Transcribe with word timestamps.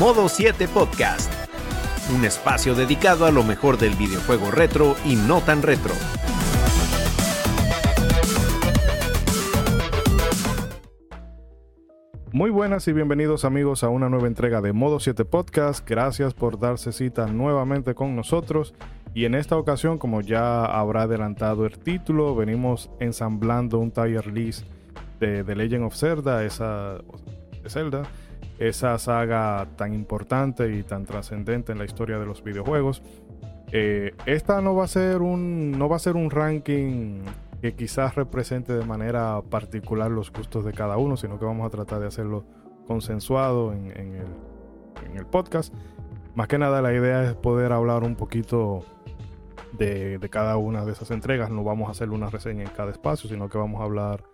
Modo 0.00 0.30
7 0.30 0.66
Podcast, 0.68 1.30
un 2.16 2.24
espacio 2.24 2.74
dedicado 2.74 3.26
a 3.26 3.30
lo 3.30 3.42
mejor 3.42 3.76
del 3.76 3.96
videojuego 3.96 4.50
retro 4.50 4.96
y 5.04 5.14
no 5.14 5.42
tan 5.42 5.60
retro. 5.60 5.92
Muy 12.32 12.48
buenas 12.48 12.88
y 12.88 12.94
bienvenidos 12.94 13.44
amigos 13.44 13.84
a 13.84 13.90
una 13.90 14.08
nueva 14.08 14.26
entrega 14.26 14.62
de 14.62 14.72
Modo 14.72 15.00
7 15.00 15.26
Podcast. 15.26 15.86
Gracias 15.86 16.32
por 16.32 16.58
darse 16.58 16.92
cita 16.92 17.26
nuevamente 17.26 17.94
con 17.94 18.16
nosotros. 18.16 18.72
Y 19.12 19.26
en 19.26 19.34
esta 19.34 19.58
ocasión, 19.58 19.98
como 19.98 20.22
ya 20.22 20.64
habrá 20.64 21.02
adelantado 21.02 21.66
el 21.66 21.78
título, 21.78 22.34
venimos 22.34 22.88
ensamblando 23.00 23.78
un 23.78 23.90
tier 23.90 24.28
list 24.28 24.64
de 25.18 25.44
The 25.44 25.54
Legend 25.54 25.84
of 25.84 25.94
Zelda, 25.94 26.42
esa, 26.42 27.02
Zelda, 27.68 28.04
esa 28.60 28.96
saga 28.98 29.66
tan 29.76 29.94
importante 29.94 30.70
y 30.76 30.82
tan 30.82 31.06
trascendente 31.06 31.72
en 31.72 31.78
la 31.78 31.86
historia 31.86 32.18
de 32.18 32.26
los 32.26 32.44
videojuegos. 32.44 33.02
Eh, 33.72 34.12
esta 34.26 34.60
no 34.60 34.74
va 34.74 34.84
a 34.84 34.88
ser 34.88 35.22
un 35.22 35.72
no 35.72 35.88
va 35.88 35.96
a 35.96 36.00
ser 36.00 36.16
un 36.16 36.30
ranking 36.30 37.22
que 37.62 37.74
quizás 37.74 38.16
represente 38.16 38.74
de 38.74 38.84
manera 38.84 39.40
particular 39.48 40.10
los 40.10 40.30
gustos 40.30 40.64
de 40.64 40.72
cada 40.72 40.98
uno, 40.98 41.16
sino 41.16 41.38
que 41.38 41.46
vamos 41.46 41.66
a 41.66 41.70
tratar 41.70 42.00
de 42.00 42.06
hacerlo 42.06 42.44
consensuado 42.86 43.72
en, 43.72 43.92
el, 45.14 45.26
podcast. 45.26 45.72
Más 46.34 46.48
que 46.48 46.58
nada 46.58 46.82
la 46.82 46.92
idea 46.92 47.24
es 47.24 47.34
poder 47.34 47.72
hablar 47.72 48.02
un 48.02 48.14
poquito 48.14 48.84
de, 49.72 50.18
cada 50.30 50.56
una 50.56 50.84
de 50.84 50.92
esas 50.92 51.10
entregas. 51.10 51.50
No 51.50 51.64
vamos 51.64 51.88
a 51.88 51.92
hacer 51.92 52.10
una 52.10 52.28
reseña 52.28 52.64
en 52.64 52.70
cada 52.70 52.90
espacio, 52.90 53.28
sino 53.28 53.48
que 53.48 53.58
vamos 53.58 53.80
a 53.80 53.84
hablar 53.84 54.24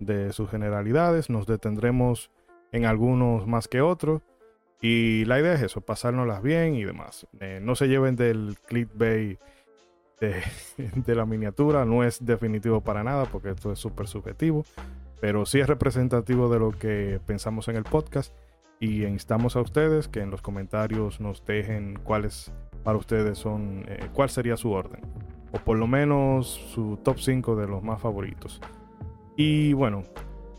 de 0.00 0.32
sus 0.32 0.50
generalidades. 0.50 1.30
Nos 1.30 1.46
detendremos 1.46 2.30
en 2.72 2.84
algunos 2.84 3.46
más 3.46 3.68
que 3.68 3.80
otros. 3.80 4.22
Y 4.80 5.24
la 5.26 5.38
idea 5.38 5.52
es 5.52 5.62
eso, 5.62 5.82
pasárnoslas 5.82 6.42
bien 6.42 6.74
y 6.74 6.84
demás. 6.84 7.26
Eh, 7.40 7.60
no 7.62 7.74
se 7.74 7.88
lleven 7.88 8.16
del 8.16 8.56
clickbait 8.66 9.38
de, 10.20 11.14
la 11.14 11.26
miniatura. 11.26 11.84
No 11.84 12.04
es 12.04 12.24
definitivo 12.24 12.80
para 12.80 13.02
nada 13.02 13.26
porque 13.26 13.50
esto 13.50 13.72
es 13.72 13.78
súper 13.78 14.06
subjetivo, 14.06 14.64
pero 15.20 15.44
sí 15.46 15.60
es 15.60 15.66
representativo 15.66 16.48
de 16.48 16.58
lo 16.58 16.72
que 16.72 17.20
pensamos 17.26 17.68
en 17.68 17.76
el 17.76 17.84
podcast. 17.84 18.34
Y 18.78 19.04
instamos 19.04 19.56
a 19.56 19.60
ustedes 19.60 20.08
que 20.08 20.20
en 20.20 20.30
los 20.30 20.40
comentarios 20.40 21.20
nos 21.20 21.44
dejen 21.44 21.98
cuáles 22.02 22.50
para 22.82 22.96
ustedes 22.96 23.36
son, 23.36 23.84
eh, 23.88 24.08
cuál 24.14 24.30
sería 24.30 24.56
su 24.56 24.70
orden, 24.70 25.02
o 25.52 25.58
por 25.58 25.76
lo 25.76 25.86
menos 25.86 26.48
su 26.48 26.98
top 27.02 27.18
5 27.18 27.56
de 27.56 27.66
los 27.66 27.82
más 27.82 28.00
favoritos. 28.00 28.60
Y 29.36 29.74
bueno, 29.74 30.04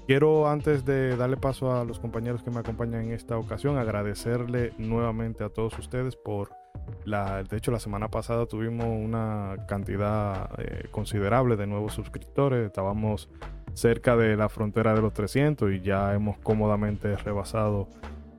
quiero 0.08 0.48
antes 0.48 0.86
de 0.86 1.16
darle 1.16 1.38
paso 1.38 1.72
a 1.74 1.84
los 1.86 2.00
compañeros 2.00 2.44
que 2.44 2.52
me 2.52 2.60
acompañan 2.60 3.06
en 3.06 3.12
esta 3.12 3.38
ocasión, 3.38 3.78
agradecerle 3.78 4.74
nuevamente 4.78 5.44
a 5.44 5.50
todos 5.50 5.78
ustedes 5.80 6.16
por 6.16 6.50
de 7.06 7.58
hecho, 7.58 7.72
la 7.72 7.80
semana 7.80 8.10
pasada 8.10 8.46
tuvimos 8.46 8.86
una 8.86 9.66
cantidad 9.68 10.50
eh, 10.60 10.88
considerable 10.92 11.56
de 11.56 11.68
nuevos 11.68 11.94
suscriptores. 11.94 12.66
Estábamos 12.66 13.30
cerca 13.74 14.16
de 14.16 14.36
la 14.36 14.50
frontera 14.50 14.94
de 14.94 15.02
los 15.02 15.14
300 15.14 15.72
y 15.74 15.82
ya 15.82 16.14
hemos 16.14 16.38
cómodamente 16.38 17.16
rebasado 17.18 17.88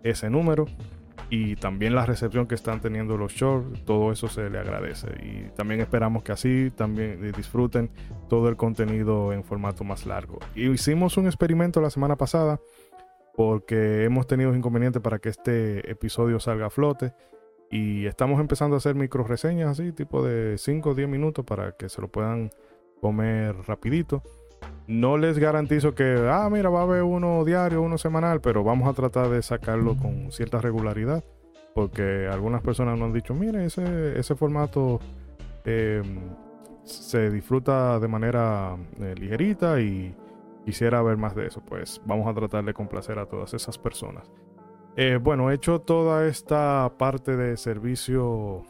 ese 0.03 0.31
número. 0.31 0.67
Y 1.35 1.57
también 1.57 1.95
la 1.95 2.05
recepción 2.05 2.47
que 2.47 2.55
están 2.55 2.83
teniendo 2.83 3.17
los 3.17 3.33
shorts, 3.33 3.87
todo 3.87 4.13
eso 4.13 4.29
se 4.29 4.51
le 4.51 4.59
agradece. 4.59 5.09
Y 5.23 5.49
también 5.57 5.81
esperamos 5.81 6.23
que 6.23 6.33
así 6.33 6.71
también 6.77 7.33
disfruten 7.33 7.89
todo 8.29 8.51
el 8.51 8.57
contenido 8.57 9.33
en 9.33 9.43
formato 9.43 9.83
más 9.83 10.05
largo. 10.05 10.41
Y 10.55 10.69
hicimos 10.69 11.17
un 11.17 11.25
experimento 11.25 11.81
la 11.81 11.89
semana 11.89 12.17
pasada 12.17 12.61
porque 13.35 14.05
hemos 14.05 14.27
tenido 14.27 14.55
inconvenientes 14.55 15.01
para 15.01 15.21
que 15.21 15.31
este 15.31 15.91
episodio 15.91 16.39
salga 16.39 16.67
a 16.67 16.71
flote 16.71 17.15
y 17.71 18.05
estamos 18.05 18.39
empezando 18.39 18.77
a 18.77 18.77
hacer 18.77 18.95
micro 18.95 19.25
reseñas 19.25 19.71
así, 19.71 19.91
tipo 19.93 20.23
de 20.23 20.59
5 20.59 20.91
o 20.91 20.95
10 20.95 21.09
minutos 21.09 21.47
para 21.47 21.73
que 21.73 21.89
se 21.89 22.03
lo 22.03 22.09
puedan 22.09 22.51
comer 23.01 23.57
rapidito. 23.67 24.23
No 24.87 25.17
les 25.17 25.39
garantizo 25.39 25.95
que, 25.95 26.29
ah, 26.29 26.49
mira, 26.51 26.69
va 26.71 26.81
a 26.81 26.83
haber 26.83 27.03
uno 27.03 27.45
diario, 27.45 27.83
uno 27.83 27.99
semanal, 27.99 28.41
pero 28.41 28.65
vamos 28.65 28.89
a 28.89 28.93
tratar 28.93 29.29
de 29.29 29.43
sacarlo 29.43 29.97
con 29.97 30.33
cierta 30.33 30.61
regularidad. 30.61 31.25
Porque 31.75 32.29
algunas 32.31 32.63
personas 32.63 32.99
nos 32.99 33.07
han 33.07 33.13
dicho, 33.15 33.35
mire, 33.35 33.65
ese, 33.65 34.19
ese 34.19 34.35
formato 34.35 35.01
em, 35.65 36.21
se 36.85 37.31
disfruta 37.31 37.99
de 37.99 38.09
manera 38.09 38.77
eh, 39.01 39.15
ligerita 39.17 39.81
y 39.81 40.15
quisiera 40.65 41.03
ver 41.03 41.17
más 41.17 41.35
de 41.35 41.47
eso. 41.47 41.63
Pues 41.65 42.01
vamos 42.05 42.29
a 42.29 42.35
tratar 42.35 42.65
de 42.65 42.75
complacer 42.75 43.19
a 43.19 43.27
todas 43.27 43.55
esas 43.55 43.79
personas. 43.79 44.31
Eh, 44.97 45.19
bueno, 45.21 45.51
he 45.51 45.55
hecho 45.55 45.81
toda 45.81 46.27
esta 46.27 46.93
parte 46.99 47.37
de 47.37 47.57
servicio, 47.57 48.63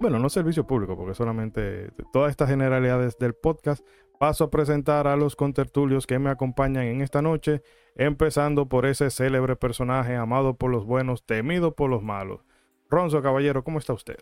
bueno, 0.00 0.18
no 0.18 0.30
servicio 0.30 0.66
público, 0.66 0.96
porque 0.96 1.14
solamente 1.14 1.90
todas 2.12 2.30
estas 2.30 2.48
generalidades 2.48 3.18
del 3.18 3.34
podcast. 3.34 3.84
Paso 4.18 4.44
a 4.44 4.50
presentar 4.50 5.06
a 5.06 5.16
los 5.16 5.36
contertulios 5.36 6.06
que 6.06 6.18
me 6.18 6.30
acompañan 6.30 6.84
en 6.84 7.00
esta 7.00 7.20
noche, 7.20 7.62
empezando 7.96 8.68
por 8.68 8.86
ese 8.86 9.10
célebre 9.10 9.56
personaje 9.56 10.14
amado 10.14 10.56
por 10.56 10.70
los 10.70 10.86
buenos, 10.86 11.26
temido 11.26 11.74
por 11.74 11.90
los 11.90 12.02
malos. 12.02 12.40
Ronzo 12.88 13.22
Caballero, 13.22 13.64
¿cómo 13.64 13.78
está 13.78 13.92
usted? 13.92 14.16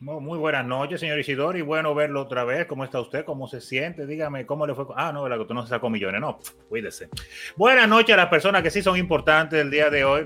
Muy 0.00 0.38
buenas 0.38 0.64
noches, 0.64 0.98
señor 0.98 1.18
Isidoro, 1.18 1.58
y 1.58 1.60
bueno 1.60 1.94
verlo 1.94 2.22
otra 2.22 2.44
vez. 2.44 2.64
¿Cómo 2.66 2.84
está 2.84 3.00
usted? 3.00 3.26
¿Cómo 3.26 3.46
se 3.46 3.60
siente? 3.60 4.06
Dígame, 4.06 4.46
¿cómo 4.46 4.66
le 4.66 4.74
fue? 4.74 4.86
Ah, 4.96 5.12
no, 5.12 5.28
que 5.28 5.44
tú 5.44 5.52
no 5.52 5.62
se 5.62 5.68
sacó 5.68 5.90
millones, 5.90 6.22
no, 6.22 6.38
cuídese. 6.70 7.10
Buenas 7.54 7.86
noches 7.86 8.14
a 8.14 8.16
las 8.16 8.28
personas 8.28 8.62
que 8.62 8.70
sí 8.70 8.80
son 8.80 8.96
importantes 8.96 9.60
el 9.60 9.70
día 9.70 9.90
de 9.90 10.04
hoy. 10.06 10.24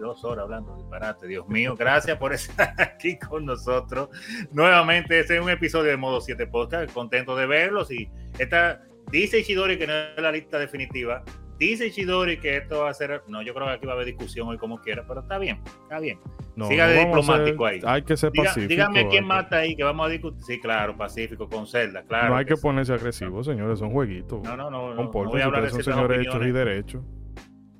Dos 0.00 0.24
horas 0.24 0.44
hablando 0.44 0.76
disparate, 0.76 1.26
Dios 1.26 1.48
mío, 1.48 1.74
gracias 1.76 2.16
por 2.16 2.32
estar 2.32 2.74
aquí 2.78 3.18
con 3.18 3.44
nosotros. 3.44 4.08
Nuevamente, 4.52 5.20
este 5.20 5.36
es 5.36 5.42
un 5.42 5.50
episodio 5.50 5.90
de 5.90 5.96
Modo 5.96 6.20
7 6.20 6.46
Podcast, 6.46 6.92
contento 6.92 7.36
de 7.36 7.46
verlos. 7.46 7.90
Y 7.90 8.08
esta 8.38 8.82
dice 9.10 9.40
Isidori 9.40 9.78
que 9.78 9.86
no 9.86 9.92
es 9.92 10.22
la 10.22 10.32
lista 10.32 10.58
definitiva, 10.58 11.24
Dice 11.58 11.88
Ishidori 11.88 12.38
que 12.38 12.56
esto 12.56 12.82
va 12.82 12.90
a 12.90 12.94
ser. 12.94 13.22
No, 13.26 13.42
yo 13.42 13.52
creo 13.52 13.66
que 13.66 13.72
aquí 13.72 13.86
va 13.86 13.92
a 13.92 13.94
haber 13.96 14.06
discusión 14.06 14.46
hoy 14.46 14.58
como 14.58 14.80
quiera, 14.80 15.04
pero 15.06 15.20
está 15.20 15.38
bien, 15.38 15.60
está 15.82 15.98
bien. 15.98 16.20
Siga 16.68 16.86
de 16.86 17.00
diplomático 17.00 17.66
ahí. 17.66 17.80
Hay 17.84 18.02
que 18.02 18.16
ser 18.16 18.32
pacífico. 18.32 18.68
Dígame 18.68 19.08
quién 19.08 19.26
mata 19.26 19.58
ahí, 19.58 19.74
que 19.74 19.82
vamos 19.82 20.06
a 20.06 20.08
discutir. 20.08 20.42
Sí, 20.42 20.60
claro, 20.60 20.96
pacífico, 20.96 21.48
con 21.48 21.66
celda, 21.66 22.02
claro. 22.04 22.30
No 22.30 22.36
hay 22.36 22.44
que, 22.44 22.56
ponerse 22.56 22.92
agresivo, 22.92 23.42
señores, 23.42 23.78
son 23.80 23.90
jueguitos. 23.90 24.42
No, 24.42 24.56
no, 24.56 24.70
no. 24.70 24.94
no, 24.94 25.10
voy 25.10 25.40
a 25.40 25.46
hablar 25.46 25.68
son 25.70 25.82
señores 25.82 26.20
hechos 26.20 26.46
y 26.46 26.52
derechos. 26.52 27.04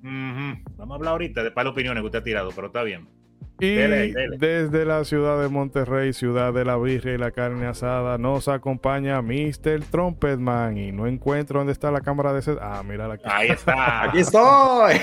Vamos 0.03 0.93
a 0.93 0.95
hablar 0.95 1.13
ahorita 1.13 1.43
de 1.43 1.51
para 1.51 1.71
opiniones 1.71 2.03
que 2.03 2.07
usted 2.07 2.19
ha 2.21 2.25
tirado, 2.25 2.51
pero 2.55 2.69
está 2.69 2.83
bien. 2.83 3.09
Y 3.61 3.75
desde 3.75 4.85
la 4.85 5.05
ciudad 5.05 5.43
de 5.43 5.49
Monterrey, 5.49 6.13
ciudad 6.13 6.55
de 6.55 6.65
la 6.65 6.77
birria 6.77 7.15
y 7.15 7.19
la 7.19 7.33
carne 7.33 7.67
asada, 7.67 8.17
nos 8.17 8.47
acompaña 8.47 9.21
Mr. 9.21 9.83
Trumpetman 9.91 10.79
y 10.79 10.93
no 10.93 11.09
encuentro 11.09 11.59
dónde 11.59 11.73
está 11.73 11.91
la 11.91 12.01
cámara 12.01 12.33
de 12.33 12.41
sed. 12.41 12.57
Ah, 12.61 12.85
mira 12.87 13.13
aquí. 13.13 13.25
Ahí 13.27 13.49
está. 13.49 14.05
aquí 14.05 14.19
estoy. 14.19 14.95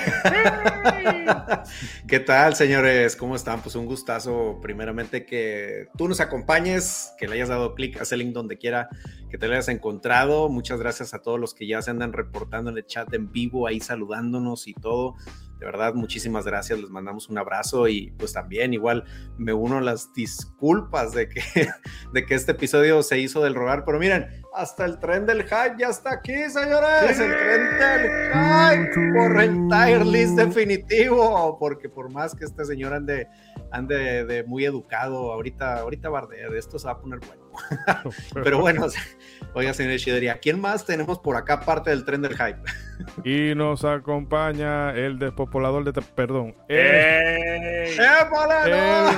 ¿Qué 2.07 2.19
tal, 2.21 2.55
señores? 2.55 3.17
¿Cómo 3.17 3.35
están? 3.35 3.59
Pues 3.59 3.75
un 3.75 3.87
gustazo, 3.87 4.57
primeramente, 4.61 5.25
que 5.25 5.89
tú 5.97 6.07
nos 6.07 6.21
acompañes, 6.21 7.13
que 7.17 7.27
le 7.27 7.35
hayas 7.35 7.49
dado 7.49 7.75
clic 7.75 7.99
a 7.99 8.03
ese 8.03 8.15
link 8.15 8.31
donde 8.31 8.57
quiera 8.57 8.87
que 9.29 9.37
te 9.37 9.47
lo 9.47 9.53
hayas 9.53 9.67
encontrado. 9.67 10.47
Muchas 10.47 10.79
gracias 10.79 11.13
a 11.13 11.21
todos 11.21 11.41
los 11.41 11.53
que 11.53 11.67
ya 11.67 11.81
se 11.81 11.91
andan 11.91 12.13
reportando 12.13 12.71
en 12.71 12.77
el 12.77 12.85
chat 12.85 13.13
en 13.13 13.33
vivo, 13.33 13.67
ahí 13.67 13.81
saludándonos 13.81 14.69
y 14.69 14.73
todo. 14.73 15.15
De 15.59 15.65
verdad, 15.65 15.93
muchísimas 15.93 16.45
gracias, 16.45 16.79
les 16.79 16.89
mandamos 16.89 17.29
un 17.29 17.37
abrazo 17.37 17.87
y 17.87 18.11
pues 18.17 18.33
también 18.33 18.73
igual 18.73 19.05
me 19.37 19.53
uno 19.53 19.79
las 19.79 20.13
disculpas 20.13 21.13
de 21.13 21.29
que, 21.29 21.41
de 22.13 22.25
que 22.25 22.35
este 22.35 22.51
episodio 22.51 23.01
se 23.03 23.19
hizo 23.19 23.41
del 23.41 23.55
rogar, 23.55 23.85
pero 23.85 23.97
miren, 23.97 24.43
hasta 24.53 24.85
el 24.85 24.99
tren 24.99 25.25
del 25.25 25.43
hype 25.43 25.75
ya 25.77 25.87
está 25.87 26.13
aquí, 26.13 26.49
señores, 26.49 27.19
el 27.19 27.31
tren 27.31 27.79
del 27.79 28.11
hype 28.33 29.13
por 29.17 29.41
el 29.41 29.67
tire 29.69 30.05
list 30.05 30.33
definitivo, 30.33 31.57
porque 31.57 31.87
por 31.87 32.11
más 32.11 32.35
que 32.35 32.43
este 32.43 32.65
señor 32.65 32.93
ande, 32.93 33.27
ande 33.71 34.25
de 34.25 34.43
muy 34.43 34.65
educado, 34.65 35.31
ahorita, 35.31 35.79
ahorita 35.79 36.09
bardea, 36.09 36.49
de 36.49 36.59
esto 36.59 36.77
se 36.77 36.87
va 36.87 36.93
a 36.93 36.99
poner 36.99 37.19
bueno. 37.19 37.44
Pero 38.43 38.59
bueno, 38.59 38.87
oiga, 39.53 39.73
señor 39.73 39.97
Shideria, 39.97 40.37
¿quién 40.39 40.59
más 40.59 40.85
tenemos 40.85 41.19
por 41.19 41.35
acá 41.35 41.61
parte 41.61 41.89
del 41.89 42.05
tren 42.05 42.21
del 42.21 42.35
hype? 42.35 42.59
Y 43.23 43.53
nos 43.55 43.83
acompaña 43.83 44.91
el 44.91 45.19
despopulador 45.19 45.83
de... 45.83 46.01
Perdón. 46.01 46.55
El, 46.67 47.95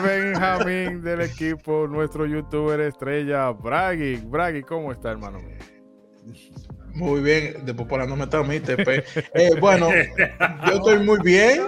Benjamín 0.04 1.02
del 1.02 1.22
equipo, 1.22 1.88
nuestro 1.88 2.26
youtuber 2.26 2.80
estrella, 2.82 3.50
Bragi. 3.52 4.16
Bragi, 4.18 4.64
¿cómo 4.64 4.92
está, 4.92 5.12
hermano? 5.12 5.40
Muy 6.94 7.22
bien, 7.22 7.66
despopulándome 7.66 8.28
también, 8.28 8.64
TP. 8.64 9.04
Eh, 9.34 9.52
bueno, 9.60 9.90
yo 9.92 10.74
estoy 10.74 11.00
muy 11.00 11.20
bien. 11.20 11.62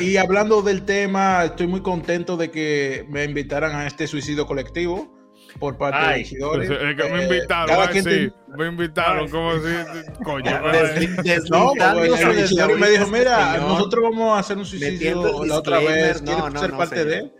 Y 0.00 0.16
hablando 0.16 0.62
del 0.62 0.84
tema, 0.84 1.44
estoy 1.44 1.66
muy 1.66 1.82
contento 1.82 2.36
de 2.36 2.50
que 2.50 3.04
me 3.10 3.24
invitaran 3.24 3.74
a 3.74 3.86
este 3.86 4.06
suicidio 4.06 4.46
colectivo 4.46 5.21
por 5.58 5.76
parte 5.78 5.98
Ay. 5.98 6.14
de 6.14 6.20
Isidori. 6.20 6.62
Es 6.66 6.96
que 6.96 7.08
me 7.10 7.20
Eh, 7.20 7.22
invitaron, 7.24 7.86
quien 7.88 8.04
sí, 8.04 8.32
me 8.56 8.66
invitaron, 8.68 9.28
como 9.28 9.52
si, 9.54 10.22
coño, 10.24 10.50
No, 10.50 10.70
pues, 10.70 10.94
desde 11.00 12.42
Isidori 12.44 12.74
me 12.74 12.90
dijo, 12.90 13.06
mira, 13.08 13.54
señor. 13.54 13.68
nosotros 13.68 14.02
vamos 14.04 14.36
a 14.36 14.40
hacer 14.40 14.58
un 14.58 14.64
suicidio 14.66 15.42
el 15.42 15.48
la 15.48 15.58
otra 15.58 15.78
vez, 15.78 16.20
¿quieres 16.22 16.22
no, 16.22 16.50
no, 16.50 16.60
ser 16.60 16.70
no, 16.72 16.78
parte 16.78 16.96
señor. 16.96 17.08
de? 17.10 17.32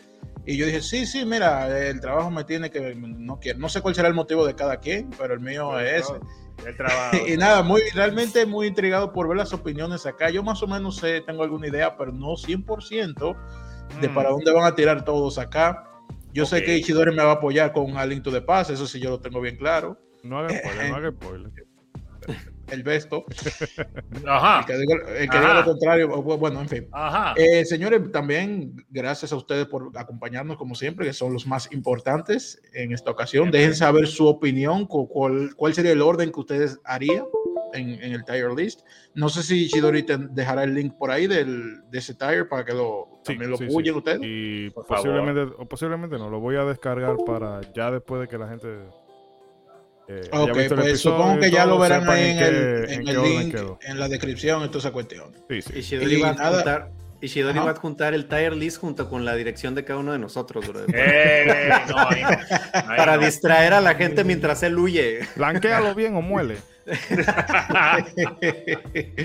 Y 0.44 0.56
yo 0.56 0.66
dije, 0.66 0.82
sí, 0.82 1.06
sí, 1.06 1.24
mira, 1.24 1.68
el 1.88 2.00
trabajo 2.00 2.28
me 2.30 2.42
tiene 2.44 2.68
que, 2.70 2.94
no 2.96 3.38
quiero, 3.38 3.60
no 3.60 3.68
sé 3.68 3.80
cuál 3.80 3.94
será 3.94 4.08
el 4.08 4.14
motivo 4.14 4.44
de 4.44 4.54
cada 4.56 4.78
quien, 4.78 5.10
pero 5.16 5.34
el 5.34 5.40
mío 5.40 5.78
es 5.78 6.02
ese. 6.02 6.14
El 6.66 6.76
trabajo. 6.76 7.16
Y 7.28 7.36
nada, 7.36 7.62
muy, 7.62 7.80
realmente 7.94 8.44
muy 8.46 8.66
intrigado 8.66 9.12
por 9.12 9.28
ver 9.28 9.36
las 9.36 9.52
opiniones 9.52 10.04
acá. 10.04 10.30
Yo 10.30 10.42
más 10.42 10.60
o 10.62 10.66
menos 10.66 10.96
sé, 10.96 11.20
tengo 11.20 11.44
alguna 11.44 11.68
idea, 11.68 11.96
pero 11.96 12.10
no 12.12 12.36
100% 12.36 13.36
de 14.00 14.08
Mm. 14.08 14.14
para 14.14 14.30
dónde 14.30 14.50
van 14.52 14.64
a 14.64 14.74
tirar 14.74 15.04
todos 15.04 15.38
acá. 15.38 15.84
Yo 16.32 16.46
sé 16.46 16.58
Ok. 16.58 16.64
que 16.64 16.76
Ichidori 16.78 17.10
me 17.14 17.22
va 17.22 17.30
a 17.30 17.34
apoyar 17.34 17.72
con 17.72 17.96
A 17.96 18.06
Link 18.06 18.22
to 18.22 18.30
the 18.32 18.40
Past, 18.42 18.70
eso 18.70 18.86
sí 18.86 18.98
yo 19.00 19.10
lo 19.10 19.20
tengo 19.20 19.40
bien 19.40 19.56
claro. 19.56 19.98
No 20.22 20.38
haga 20.38 20.50
spoiler, 20.56 20.88
no 20.90 20.96
haga 20.96 21.10
spoiler. 21.20 21.50
El 22.70 22.82
besto. 22.84 23.24
Ajá. 24.26 24.60
El 24.60 24.66
que 24.66 24.78
diga, 24.78 24.94
el 25.18 25.28
que 25.28 25.36
Ajá. 25.36 25.40
diga 25.40 25.54
lo 25.60 25.64
contrario, 25.64 26.08
bueno, 26.22 26.60
en 26.60 26.68
fin. 26.68 26.88
Ajá. 26.92 27.34
Eh, 27.36 27.64
señores, 27.66 28.00
también 28.12 28.76
gracias 28.88 29.32
a 29.32 29.36
ustedes 29.36 29.66
por 29.66 29.90
acompañarnos 29.96 30.56
como 30.56 30.74
siempre, 30.74 31.04
que 31.06 31.12
son 31.12 31.32
los 31.34 31.46
más 31.46 31.70
importantes 31.72 32.62
en 32.72 32.92
esta 32.92 33.10
ocasión. 33.10 33.50
Dejen 33.50 33.74
saber 33.74 34.06
su 34.06 34.26
opinión, 34.26 34.86
cu- 34.86 35.08
cuál, 35.08 35.54
cuál 35.56 35.74
sería 35.74 35.92
el 35.92 36.00
orden 36.00 36.32
que 36.32 36.40
ustedes 36.40 36.78
harían 36.84 37.24
en, 37.74 37.90
en 38.02 38.12
el 38.12 38.24
tire 38.24 38.54
list. 38.56 38.80
No 39.14 39.28
sé 39.28 39.42
si 39.42 39.68
Chidori 39.68 40.02
te 40.04 40.16
dejará 40.18 40.64
el 40.64 40.74
link 40.74 40.94
por 40.96 41.10
ahí 41.10 41.26
del, 41.26 41.82
de 41.90 41.98
ese 41.98 42.14
tire 42.14 42.44
para 42.46 42.64
que 42.64 42.72
lo, 42.72 43.08
Sí, 43.24 43.32
también 43.32 43.50
lo 43.50 43.56
sí, 43.56 43.66
puyen 43.66 43.94
sí. 43.94 43.98
ustedes. 43.98 44.20
Y 44.22 44.70
Por 44.70 44.86
favor. 44.86 45.02
posiblemente, 45.04 45.54
o 45.58 45.68
posiblemente 45.68 46.18
no, 46.18 46.28
lo 46.30 46.40
voy 46.40 46.56
a 46.56 46.64
descargar 46.64 47.16
para 47.26 47.60
ya 47.74 47.90
después 47.90 48.20
de 48.22 48.28
que 48.28 48.38
la 48.38 48.48
gente. 48.48 48.68
eh, 50.08 50.28
Ok, 50.32 50.56
el 50.56 50.68
pues 50.74 51.00
supongo 51.00 51.36
y 51.36 51.40
que 51.40 51.50
ya 51.50 51.64
lo 51.66 51.78
verán 51.78 52.08
ahí 52.08 52.30
en, 52.30 52.38
qué- 52.38 52.48
el, 52.48 52.90
en 52.90 53.04
qué 53.04 53.10
el 53.12 53.22
link, 53.22 53.54
quedó. 53.54 53.78
en 53.82 53.98
la 54.00 54.08
descripción, 54.08 54.64
y 54.64 54.66
toda 54.68 54.78
esa 54.80 54.92
cuestión. 54.92 55.32
Sí, 55.48 55.62
sí. 55.62 55.96
Y 55.96 56.20
va 56.20 56.30
a 56.30 56.34
nada. 56.34 56.54
juntar, 56.56 56.90
Ishidori 57.20 57.56
Ajá. 57.56 57.66
va 57.66 57.70
a 57.70 57.76
juntar 57.76 58.14
el 58.14 58.26
tire 58.26 58.56
list 58.56 58.78
junto 58.80 59.08
con 59.08 59.24
la 59.24 59.36
dirección 59.36 59.76
de 59.76 59.84
cada 59.84 60.00
uno 60.00 60.10
de 60.12 60.18
nosotros, 60.18 60.66
bro, 60.66 60.80
Eh, 60.92 61.70
no, 61.88 61.94
ahí 61.98 62.22
no. 62.22 62.28
Ahí 62.72 62.96
para 62.96 63.16
no. 63.16 63.24
distraer 63.24 63.74
a 63.74 63.80
la 63.80 63.94
gente 63.94 64.24
mientras 64.24 64.60
él 64.64 64.76
huye. 64.76 65.20
Blanquéalo 65.36 65.94
bien 65.94 66.16
o 66.16 66.20
muele. 66.22 66.56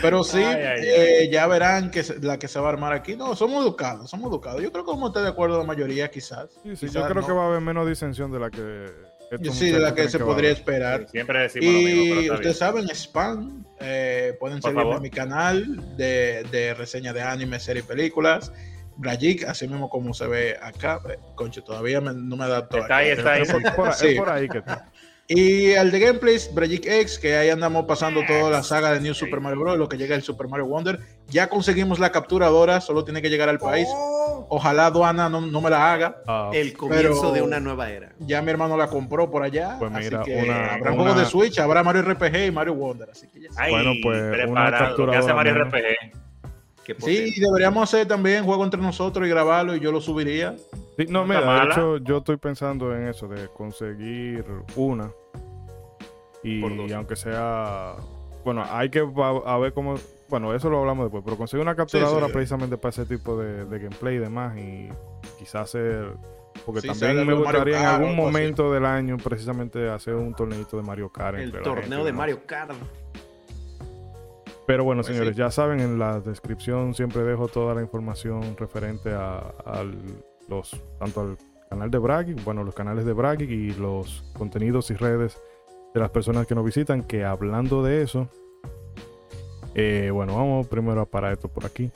Pero 0.00 0.22
sí, 0.22 0.38
Ay, 0.38 0.54
ay, 0.62 0.80
eh, 0.84 1.28
ya 1.32 1.46
verán 1.48 1.90
que 1.90 2.04
se- 2.04 2.20
la 2.20 2.38
que 2.38 2.46
se 2.46 2.60
va 2.60 2.68
a 2.68 2.72
armar 2.72 2.92
aquí. 2.92 3.16
No, 3.16 3.34
somos 3.34 3.64
educados, 3.64 4.08
somos 4.08 4.30
educados. 4.30 4.62
Yo 4.62 4.70
creo 4.70 4.84
que 4.84 4.90
vamos 4.92 5.06
a 5.06 5.08
estar 5.10 5.22
de 5.24 5.30
acuerdo 5.30 5.58
la 5.58 5.64
mayoría, 5.64 6.08
quizás. 6.10 6.50
Sí, 6.62 6.76
sí, 6.76 6.88
yo 6.90 7.02
creo 7.08 7.22
no. 7.22 7.26
que 7.26 7.32
va 7.32 7.44
a 7.44 7.46
haber 7.48 7.60
menos 7.60 7.88
disensión 7.88 8.30
de 8.30 8.38
la 8.38 8.50
que. 8.50 8.86
Sí, 9.52 9.70
de 9.72 9.80
la 9.80 9.94
que 9.94 10.08
se 10.08 10.18
va 10.18 10.24
a 10.24 10.26
podría 10.28 10.50
haber. 10.50 10.58
esperar. 10.60 11.08
Siempre 11.10 11.40
decimos 11.40 11.74
lo 11.74 11.80
mismo, 11.80 12.04
pero 12.04 12.20
Y 12.20 12.24
está 12.24 12.34
ustedes 12.34 12.58
saben, 12.58 12.88
spam, 12.90 13.64
eh, 13.80 14.36
pueden 14.38 14.60
Por 14.60 14.70
seguirme 14.70 14.82
favor. 14.82 14.96
en 14.96 15.02
mi 15.02 15.10
canal 15.10 15.96
de, 15.96 16.44
de 16.52 16.74
reseña 16.74 17.12
de 17.12 17.22
anime, 17.22 17.58
series 17.58 17.84
y 17.84 17.88
películas. 17.88 18.52
Brajik, 18.96 19.42
así 19.48 19.66
mismo 19.66 19.90
como 19.90 20.14
se 20.14 20.28
ve 20.28 20.56
acá. 20.62 21.00
Eh, 21.10 21.18
Concho, 21.34 21.64
todavía 21.64 22.00
me- 22.00 22.14
no 22.14 22.36
me 22.36 22.44
adapto. 22.44 22.78
Está 22.78 22.98
ahí, 22.98 23.08
está 23.08 23.32
ahí. 23.32 23.42
Es 23.42 23.50
por, 23.52 23.74
por- 23.74 23.88
es 23.88 23.96
Sí. 23.98 24.14
por 24.14 24.30
ahí 24.30 24.48
que 24.48 24.58
está. 24.58 24.88
Y 25.26 25.70
el 25.70 25.90
de 25.90 26.00
gameplays, 26.00 26.52
Brajik 26.54 26.84
X, 26.86 27.18
que 27.18 27.34
ahí 27.34 27.48
andamos 27.48 27.86
pasando 27.86 28.20
toda 28.26 28.50
la 28.50 28.62
saga 28.62 28.92
de 28.92 29.00
New 29.00 29.14
Super 29.14 29.40
Mario 29.40 29.60
Bros. 29.60 29.78
Lo 29.78 29.88
que 29.88 29.96
llega 29.96 30.14
el 30.14 30.22
Super 30.22 30.48
Mario 30.48 30.66
Wonder. 30.66 31.00
Ya 31.28 31.48
conseguimos 31.48 31.98
la 31.98 32.12
capturadora, 32.12 32.82
solo 32.82 33.04
tiene 33.04 33.22
que 33.22 33.30
llegar 33.30 33.48
al 33.48 33.58
país. 33.58 33.88
Ojalá 34.50 34.86
aduana 34.86 35.30
no, 35.30 35.40
no 35.40 35.60
me 35.62 35.70
la 35.70 35.92
haga. 35.94 36.16
Ah, 36.26 36.50
El 36.52 36.74
comienzo 36.76 37.32
de 37.32 37.40
una 37.40 37.58
nueva 37.58 37.90
era. 37.90 38.12
Ya 38.18 38.42
mi 38.42 38.50
hermano 38.50 38.76
la 38.76 38.88
compró 38.88 39.30
por 39.30 39.42
allá. 39.42 39.76
Pues 39.78 39.90
mira, 39.90 40.20
así 40.20 40.30
que 40.30 40.42
una- 40.42 40.74
habrá 40.74 40.92
una- 40.92 41.02
juegos 41.02 41.18
de 41.18 41.24
Switch, 41.24 41.58
habrá 41.58 41.82
Mario 41.82 42.02
RPG 42.02 42.46
y 42.48 42.50
Mario 42.50 42.74
Wonder. 42.74 43.08
Así 43.10 43.26
que 43.28 43.40
ya 43.40 43.48
Ay, 43.56 43.72
Bueno, 43.72 43.92
pues, 44.02 44.20
una 44.20 44.30
preparado. 44.32 44.70
¿Qué 44.70 44.76
hace 44.76 44.84
capturadora 45.28 45.34
Mario. 45.34 45.54
RPG? 45.64 46.12
Sí, 46.98 47.32
y 47.36 47.40
deberíamos 47.40 47.82
hacer 47.82 48.06
también 48.06 48.44
juego 48.44 48.64
entre 48.64 48.80
nosotros 48.80 49.26
y 49.26 49.30
grabarlo 49.30 49.74
y 49.74 49.80
yo 49.80 49.90
lo 49.92 50.00
subiría. 50.00 50.54
sí, 50.96 51.06
no, 51.08 51.24
mira, 51.24 51.64
de 51.64 51.70
hecho, 51.70 51.96
yo 51.98 52.18
estoy 52.18 52.36
pensando 52.36 52.94
en 52.94 53.08
eso, 53.08 53.26
de 53.28 53.48
conseguir 53.48 54.44
una. 54.76 55.10
Y 56.42 56.92
aunque 56.92 57.16
sea. 57.16 57.94
Bueno, 58.44 58.64
hay 58.68 58.90
que 58.90 59.00
a 59.46 59.58
ver 59.58 59.72
cómo. 59.72 59.94
Bueno, 60.28 60.54
eso 60.54 60.68
lo 60.68 60.80
hablamos 60.80 61.06
después, 61.06 61.22
pero 61.24 61.36
conseguir 61.36 61.62
una 61.62 61.74
capturadora 61.74 62.26
sí. 62.26 62.32
precisamente 62.32 62.76
para 62.76 62.90
ese 62.90 63.06
tipo 63.06 63.36
de, 63.38 63.64
de 63.64 63.78
gameplay 63.78 64.16
y 64.16 64.18
demás. 64.18 64.56
Y 64.58 64.88
quizás 65.38 65.62
hacer. 65.62 66.12
Porque 66.66 66.80
Sí, 66.82 66.88
también 66.88 67.26
me 67.26 67.34
gustaría 67.34 67.76
en 67.78 67.82
Kart 67.82 67.94
algún 67.94 68.10
así. 68.12 68.20
momento 68.20 68.72
del 68.72 68.84
año 68.86 69.16
precisamente 69.16 69.88
hacer 69.90 70.14
un 70.14 70.34
torneito 70.34 70.76
de 70.76 70.82
Mario 70.82 71.10
Kart. 71.10 71.38
El 71.38 71.52
torneo 71.62 72.04
de. 72.04 72.12
Mario 72.12 72.40
Kart. 72.46 72.72
Pero 74.66 74.82
bueno, 74.84 75.02
Pues 75.02 75.08
señores, 75.14 75.34
sí. 75.34 75.38
ya 75.40 75.50
saben, 75.50 75.80
en 75.80 75.98
la 75.98 76.20
descripción 76.20 76.94
siempre 76.94 77.22
dejo 77.22 77.48
toda 77.48 77.74
la 77.74 77.82
información 77.82 78.56
referente 78.56 79.12
a, 79.12 79.38
al- 79.64 79.98
los 80.48 80.70
tanto 80.98 81.20
al 81.20 81.36
canal 81.68 81.90
de 81.90 81.98
Bragging, 81.98 82.36
bueno, 82.44 82.64
los 82.64 82.74
canales 82.74 83.04
de 83.04 83.12
Bragging 83.12 83.50
y 83.50 83.72
los 83.74 84.22
contenidos 84.36 84.90
y 84.90 84.94
redes 84.94 85.38
de 85.92 86.00
las 86.00 86.10
personas 86.10 86.46
que 86.46 86.54
nos 86.54 86.64
visitan. 86.64 87.02
Que 87.02 87.24
hablando 87.24 87.82
de 87.82 88.02
eso, 88.02 88.28
eh, 89.74 90.10
bueno, 90.12 90.36
vamos 90.36 90.66
primero 90.68 91.00
a 91.02 91.06
parar 91.06 91.32
esto 91.32 91.48
por 91.48 91.66
aquí. 91.66 91.90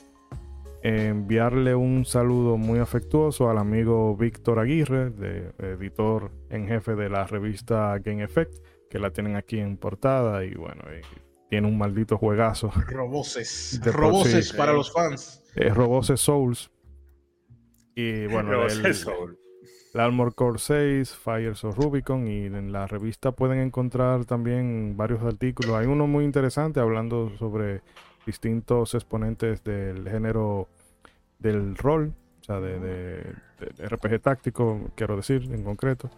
Enviarle 0.81 1.75
un 1.75 2.05
saludo 2.05 2.55
muy 2.57 2.79
afectuoso 2.79 3.49
al 3.49 3.57
amigo 3.57 4.15
Víctor 4.15 4.59
Aguirre, 4.59 5.09
de, 5.09 5.51
editor 5.59 6.31
en 6.49 6.67
jefe 6.67 6.95
de 6.95 7.09
la 7.09 7.25
revista 7.25 7.97
Game 7.99 8.23
Effect, 8.23 8.53
que 8.89 8.97
la 8.99 9.11
tienen 9.11 9.35
aquí 9.35 9.59
en 9.59 9.75
portada 9.77 10.45
y 10.45 10.53
bueno, 10.55 10.83
y 10.93 11.01
tiene 11.49 11.67
un 11.67 11.77
maldito 11.77 12.17
juegazo. 12.17 12.71
Roboces. 12.87 13.79
De 13.83 13.91
Roboces 13.91 14.49
sí. 14.49 14.57
para 14.57 14.73
los 14.73 14.91
fans. 14.91 15.43
Es 15.55 15.73
Robose 15.73 16.15
Souls. 16.17 16.69
Y 17.95 18.27
bueno, 18.27 18.65
el, 18.67 18.85
el 18.85 19.99
Armor 19.99 20.35
Core 20.35 20.59
6, 20.59 21.15
Fires 21.15 21.63
of 21.63 21.77
Rubicon. 21.77 22.27
Y 22.27 22.45
en 22.45 22.71
la 22.71 22.87
revista 22.87 23.31
pueden 23.31 23.59
encontrar 23.59 24.25
también 24.25 24.95
varios 24.95 25.21
artículos. 25.23 25.75
Hay 25.75 25.87
uno 25.87 26.07
muy 26.07 26.23
interesante 26.23 26.79
hablando 26.79 27.35
sobre 27.37 27.81
distintos 28.25 28.93
exponentes 28.93 29.63
del 29.63 30.07
género 30.07 30.67
del 31.39 31.75
rol, 31.75 32.13
o 32.41 32.43
sea, 32.43 32.59
de, 32.59 32.79
de- 32.79 33.33
de 33.59 33.89
RPG 33.89 34.21
táctico, 34.21 34.91
quiero 34.95 35.15
decir, 35.17 35.43
en 35.51 35.63
concreto. 35.63 36.09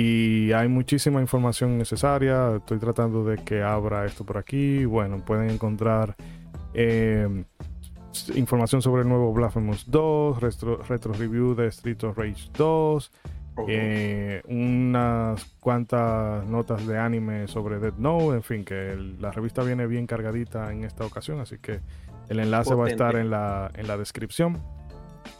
Y 0.00 0.52
hay 0.52 0.68
muchísima 0.68 1.20
información 1.20 1.76
necesaria. 1.76 2.54
Estoy 2.58 2.78
tratando 2.78 3.24
de 3.24 3.36
que 3.38 3.62
abra 3.64 4.04
esto 4.06 4.24
por 4.24 4.38
aquí. 4.38 4.84
Bueno, 4.84 5.24
pueden 5.24 5.50
encontrar 5.50 6.14
eh, 6.72 7.26
s- 8.12 8.38
información 8.38 8.80
sobre 8.80 9.02
el 9.02 9.08
nuevo 9.08 9.32
Blasphemous 9.32 9.90
2, 9.90 10.40
retro, 10.40 10.82
retro 10.84 11.12
review 11.14 11.56
de 11.56 11.66
Street 11.66 12.00
of 12.04 12.16
Rage 12.16 12.48
2, 12.56 13.10
eh, 13.66 14.40
unas 14.46 15.44
cuantas 15.58 16.46
notas 16.46 16.86
de 16.86 16.96
anime 16.96 17.48
sobre 17.48 17.80
Dead 17.80 17.94
Note, 17.98 18.36
en 18.36 18.42
fin, 18.44 18.64
que 18.64 18.92
el- 18.92 19.20
la 19.20 19.32
revista 19.32 19.64
viene 19.64 19.88
bien 19.88 20.06
cargadita 20.06 20.70
en 20.72 20.84
esta 20.84 21.04
ocasión, 21.06 21.40
así 21.40 21.58
que 21.58 21.80
el 22.28 22.38
enlace 22.38 22.72
va 22.76 22.84
a 22.86 22.88
estar 22.88 23.16
en 23.16 23.30
la, 23.30 23.72
en 23.74 23.88
la 23.88 23.96
descripción. 23.96 24.62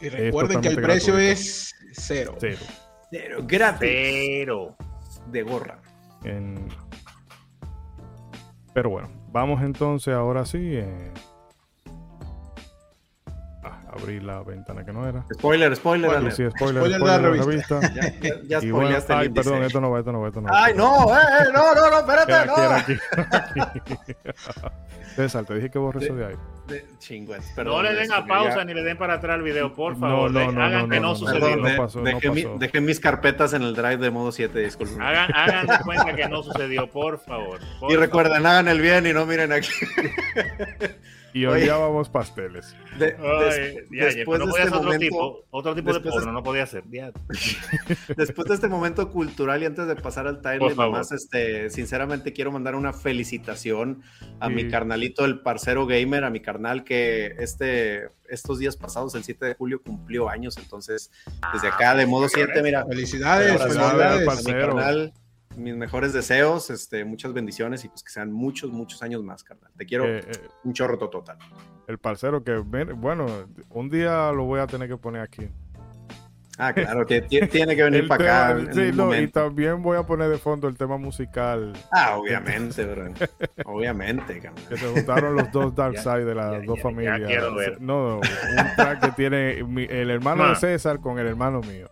Y 0.01 0.09
recuerden 0.09 0.59
que 0.59 0.67
el 0.67 0.75
precio 0.81 1.13
gratuito. 1.13 1.31
es 1.31 1.75
cero. 1.93 2.35
Cero. 2.39 2.57
Pero 3.11 3.39
gratis. 3.45 3.79
Pero. 3.79 4.75
De 5.27 5.43
gorra. 5.43 5.79
En- 6.23 6.67
Pero 8.73 8.89
bueno, 8.89 9.09
vamos 9.31 9.61
entonces 9.61 10.13
ahora 10.13 10.45
sí. 10.45 10.59
eh, 10.75 11.11
abrí 13.91 14.19
la 14.19 14.41
ventana 14.43 14.85
que 14.85 14.91
no 14.93 15.07
era. 15.07 15.25
Spoiler, 15.33 15.75
spoiler. 15.75 16.09
Bueno, 16.09 16.21
alert. 16.27 16.35
Sí, 16.37 16.43
spoiler, 16.55 16.81
Spoiler 16.83 16.99
spoiler, 16.99 17.21
de 17.21 17.27
la 17.27 17.31
de 17.31 17.37
la 17.37 17.43
revista. 17.45 17.79
Ya, 17.81 18.19
ya, 18.19 18.35
ya 18.59 18.65
Y 18.65 18.71
bueno, 18.71 18.89
el 18.97 19.03
ay, 19.09 19.29
perdón, 19.29 19.63
esto 19.63 19.81
no 19.81 19.91
va, 19.91 19.99
esto 19.99 20.11
no 20.11 20.21
va, 20.21 20.27
esto 20.27 20.41
no 20.41 20.47
va. 20.51 20.65
Ay, 20.65 20.73
no, 20.75 21.15
eh, 21.17 21.21
eh, 21.41 21.43
no, 21.53 21.75
no, 21.75 21.89
no, 21.89 21.99
espérate, 21.99 22.31
Era 22.31 22.45
no. 22.45 22.53
aquí, 22.55 22.93
era 23.13 23.37
aquí. 23.77 24.03
César, 25.15 25.43
te 25.45 25.55
dije 25.55 25.69
que 25.69 25.79
borre 25.79 26.03
eso 26.05 26.15
de 26.15 26.25
ahí. 26.27 26.35
Chingües, 26.99 27.49
no 27.49 27.55
perdón, 27.55 27.83
le 27.83 27.93
den 27.93 28.03
este, 28.03 28.13
a 28.15 28.25
pausa 28.27 28.57
ya- 28.57 28.63
ni 28.65 28.73
le 28.75 28.83
den 28.83 28.95
para 28.95 29.15
atrás 29.15 29.37
el 29.37 29.41
video, 29.43 29.73
por 29.73 29.93
No, 29.97 29.99
favor. 30.07 30.31
no, 30.31 30.39
De- 30.39 30.51
no, 30.53 30.63
hagan 30.63 30.81
no, 30.83 30.89
que 30.89 30.99
no, 30.99 31.01
no, 31.01 31.09
no, 31.09 31.15
sucedió. 31.15 31.55
No 31.57 31.67
de- 31.67 31.75
pasó, 31.77 31.97
no 31.99 32.05
dejé, 32.05 32.29
mi- 32.29 32.45
dejé 32.59 32.79
mis 32.79 32.99
carpetas 32.99 33.53
en 33.53 33.63
el 33.63 33.73
drive 33.75 33.97
de 33.97 34.11
modo 34.11 34.31
7, 34.31 34.59
disculpen. 34.59 35.01
Hagan, 35.01 35.33
hagan 35.33 35.65
de 35.65 35.79
cuenta 35.83 36.15
que 36.15 36.29
no 36.29 36.43
sucedió, 36.43 36.87
por 36.89 37.19
favor. 37.19 37.59
por 37.79 37.91
Y 37.91 37.95
recuerden, 37.95 38.45
hagan 38.45 38.67
el 38.67 38.79
bien 38.81 39.07
y 39.07 39.13
no 39.13 39.25
miren 39.25 39.51
aquí. 39.51 39.69
Y 41.33 41.45
hoy 41.45 41.57
Oye. 41.59 41.65
ya 41.67 41.77
vamos 41.77 42.09
pasteles. 42.09 42.75
De- 42.97 43.05
des- 43.11 43.15
Ay, 43.19 43.75
ya, 43.91 44.09
ya, 44.09 44.15
después 44.15 44.39
no 44.39 44.45
de 44.45 44.51
este 44.51 44.63
ser 44.63 44.67
otro 44.73 44.83
momento, 44.83 44.99
tipo, 44.99 45.45
otro 45.51 45.75
tipo 45.75 45.87
de 45.89 45.93
después 45.93 46.13
de- 46.15 46.19
porno, 46.21 46.31
no 46.31 46.43
podía 46.43 46.65
ser. 46.65 46.83
Ya. 46.89 47.11
después 48.17 48.47
de 48.47 48.55
este 48.55 48.67
momento 48.67 49.11
cultural 49.11 49.61
y 49.61 49.65
antes 49.65 49.87
de 49.87 49.95
pasar 49.95 50.27
al 50.27 50.41
favor. 50.41 50.75
nomás, 50.75 51.11
este, 51.11 51.69
sinceramente 51.69 52.33
quiero 52.33 52.51
mandar 52.51 52.75
una 52.75 52.93
felicitación 52.93 54.01
a 54.39 54.47
Sí. 54.47 54.53
mi 54.53 54.69
carnalito, 54.69 55.25
el 55.25 55.39
parcero 55.41 55.85
gamer, 55.85 56.23
a 56.23 56.29
mi 56.29 56.39
carnal 56.39 56.83
que 56.83 57.35
este, 57.39 58.09
estos 58.27 58.59
días 58.59 58.75
pasados, 58.75 59.13
el 59.15 59.23
7 59.23 59.45
de 59.45 59.53
julio, 59.55 59.81
cumplió 59.83 60.29
años. 60.29 60.57
Entonces, 60.57 61.11
desde 61.53 61.67
acá 61.67 61.95
de 61.95 62.05
modo 62.05 62.27
7, 62.29 62.61
mira. 62.63 62.85
Felicidades, 62.85 63.57
Felicidades, 63.57 63.73
felicidades. 63.77 64.17
a 64.17 64.19
mi 64.19 64.25
parcero. 64.25 64.75
carnal, 64.75 65.13
mis 65.55 65.75
mejores 65.75 66.13
deseos, 66.13 66.69
este, 66.69 67.03
muchas 67.05 67.33
bendiciones 67.33 67.83
y 67.83 67.89
pues 67.89 68.03
que 68.03 68.11
sean 68.11 68.31
muchos, 68.31 68.71
muchos 68.71 69.01
años 69.03 69.23
más, 69.23 69.43
carnal. 69.43 69.71
Te 69.77 69.85
quiero 69.85 70.05
Eh, 70.05 70.19
eh, 70.19 70.31
un 70.63 70.73
chorro 70.73 70.97
total. 70.97 71.37
el 71.87 71.97
parcero 71.97 72.43
que, 72.43 72.55
bueno, 72.57 73.25
un 73.69 73.89
día 73.89 74.31
lo 74.31 74.45
voy 74.45 74.59
a 74.59 74.67
tener 74.67 74.87
que 74.87 74.97
poner 74.97 75.21
aquí. 75.21 75.49
Ah, 76.61 76.73
claro, 76.73 77.05
que 77.05 77.21
ti- 77.21 77.39
tiene 77.47 77.73
que 77.73 77.83
venir 77.83 78.05
para 78.05 78.49
acá. 78.49 78.73
sí, 78.73 78.91
no, 78.93 79.17
y 79.17 79.29
también 79.29 79.81
voy 79.81 79.97
a 79.97 80.03
poner 80.03 80.29
de 80.29 80.37
fondo 80.37 80.67
el 80.67 80.75
tema 80.75 80.97
musical. 80.97 81.71
Ah, 81.89 82.17
obviamente, 82.17 82.83
bro. 82.85 83.13
Obviamente, 83.63 84.39
carnal. 84.41 84.65
Que 84.67 84.75
se 84.75 84.87
juntaron 84.93 85.35
los 85.35 85.49
dos 85.53 85.73
Dark 85.75 85.97
Side 85.97 86.25
de 86.25 86.35
las 86.35 86.51
ya, 86.51 86.59
dos 86.65 86.75
ya, 86.75 86.75
ya 86.75 86.81
familias. 86.83 87.21
quiero 87.27 87.55
ver. 87.55 87.79
No, 87.81 88.17
un 88.17 88.75
track 88.75 88.99
que 89.05 89.11
tiene 89.13 89.63
mi- 89.63 89.87
el 89.89 90.09
hermano 90.09 90.49
de. 90.49 90.55
César 90.57 90.99
con 90.99 91.17
el 91.17 91.27
hermano 91.27 91.61
mío. 91.61 91.89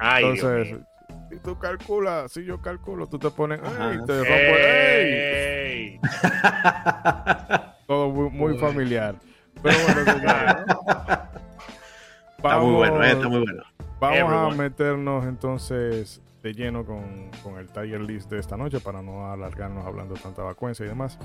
Ay, 0.00 0.24
Dios 0.24 0.38
Entonces, 0.44 0.86
si 1.34 1.40
tú 1.40 1.58
calculas, 1.58 2.30
si 2.30 2.44
yo 2.44 2.60
calculo, 2.60 3.08
tú 3.08 3.18
te 3.18 3.28
pones, 3.30 3.60
Ajá. 3.60 3.90
¡ay! 3.90 3.98
Te 4.06 4.18
rompo, 4.18 4.56
¡ey! 4.56 5.12
Ey. 5.12 6.00
Todo 7.88 8.10
muy, 8.10 8.56
familiar. 8.58 9.16
Pero 9.60 9.76
bueno, 9.84 10.04
señores, 10.12 10.56
Está 12.36 12.58
muy 12.58 12.74
bueno, 12.74 13.02
eh, 13.02 13.12
está 13.12 13.28
muy 13.28 13.40
bueno. 13.40 13.62
vamos 13.98 14.54
a 14.54 14.56
meternos 14.56 15.26
entonces 15.26 16.22
de 16.42 16.52
lleno 16.52 16.84
con, 16.84 17.30
con 17.42 17.58
el 17.58 17.68
Tiger 17.68 18.02
List 18.02 18.30
de 18.30 18.38
esta 18.38 18.56
noche 18.56 18.78
para 18.78 19.02
no 19.02 19.32
alargarnos 19.32 19.84
hablando 19.84 20.14
tanta 20.14 20.42
vacuencia 20.42 20.86
y 20.86 20.88
demás. 20.88 21.18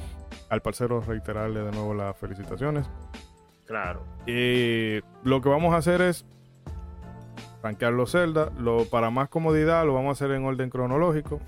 Al 0.50 0.62
parcero 0.62 1.02
reiterarle 1.02 1.60
de 1.60 1.72
nuevo 1.72 1.94
las 1.94 2.18
felicitaciones. 2.18 2.90
Claro. 3.68 4.04
Y 4.26 5.02
lo 5.24 5.42
que 5.42 5.50
vamos 5.50 5.74
a 5.76 5.78
hacer 5.78 6.02
es 6.02 6.26
rankear 7.64 7.94
los 7.94 8.12
Zelda. 8.12 8.52
Lo, 8.58 8.86
para 8.86 9.10
más 9.10 9.30
comodidad 9.30 9.86
lo 9.86 9.94
vamos 9.94 10.10
a 10.10 10.24
hacer 10.26 10.36
en 10.36 10.46
orden 10.46 10.70
cronológico. 10.70 11.40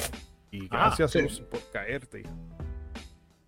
Y 0.52 0.66
Ah, 0.72 0.88
gracias 0.88 1.12
sí. 1.12 1.22
Sus, 1.30 1.42
por 1.42 1.60
caerte. 1.72 2.22
hijo. 2.22 2.30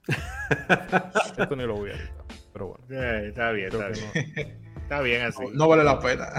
Esto 1.38 1.56
ni 1.56 1.64
lo 1.66 1.76
voy 1.76 1.92
a 1.92 1.94
editar. 1.94 2.26
Pero 2.54 2.68
bueno. 2.68 2.84
Eh, 2.90 3.28
está 3.30 3.52
bien, 3.52 3.68
está 3.72 3.88
bien. 3.90 4.60
Está 4.78 5.02
bien 5.02 5.22
así. 5.24 5.44
No 5.54 5.68
vale 5.68 5.84
la 5.84 6.00
pena. 6.00 6.30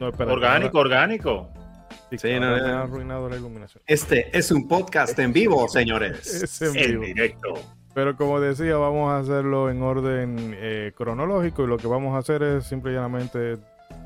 No, 0.00 0.08
orgánico, 0.08 0.78
orgánico. 0.78 1.30
ahora- 1.30 2.18
sí, 2.18 2.28
no, 2.34 2.52
me 2.52 2.60
no. 2.60 2.66
ha 2.66 2.82
arruinado 2.82 3.28
la 3.28 3.36
iluminación. 3.36 3.82
Este 3.86 4.36
es 4.36 4.50
un 4.50 4.68
podcast 4.68 5.18
en 5.18 5.32
vivo, 5.32 5.68
señores. 5.68 6.42
Es 6.42 6.60
en 6.62 7.00
directo. 7.00 7.54
Pero 7.94 8.16
como 8.16 8.38
decía, 8.38 8.76
vamos 8.76 9.10
a 9.10 9.18
hacerlo 9.18 9.70
en 9.70 9.82
orden 9.82 10.54
eh, 10.56 10.92
cronológico 10.96 11.64
y 11.64 11.66
lo 11.66 11.78
que 11.78 11.86
vamos 11.88 12.14
a 12.14 12.18
hacer 12.18 12.42
es 12.42 12.64
simple 12.64 12.92
y 12.92 12.94
llanamente 12.94 13.56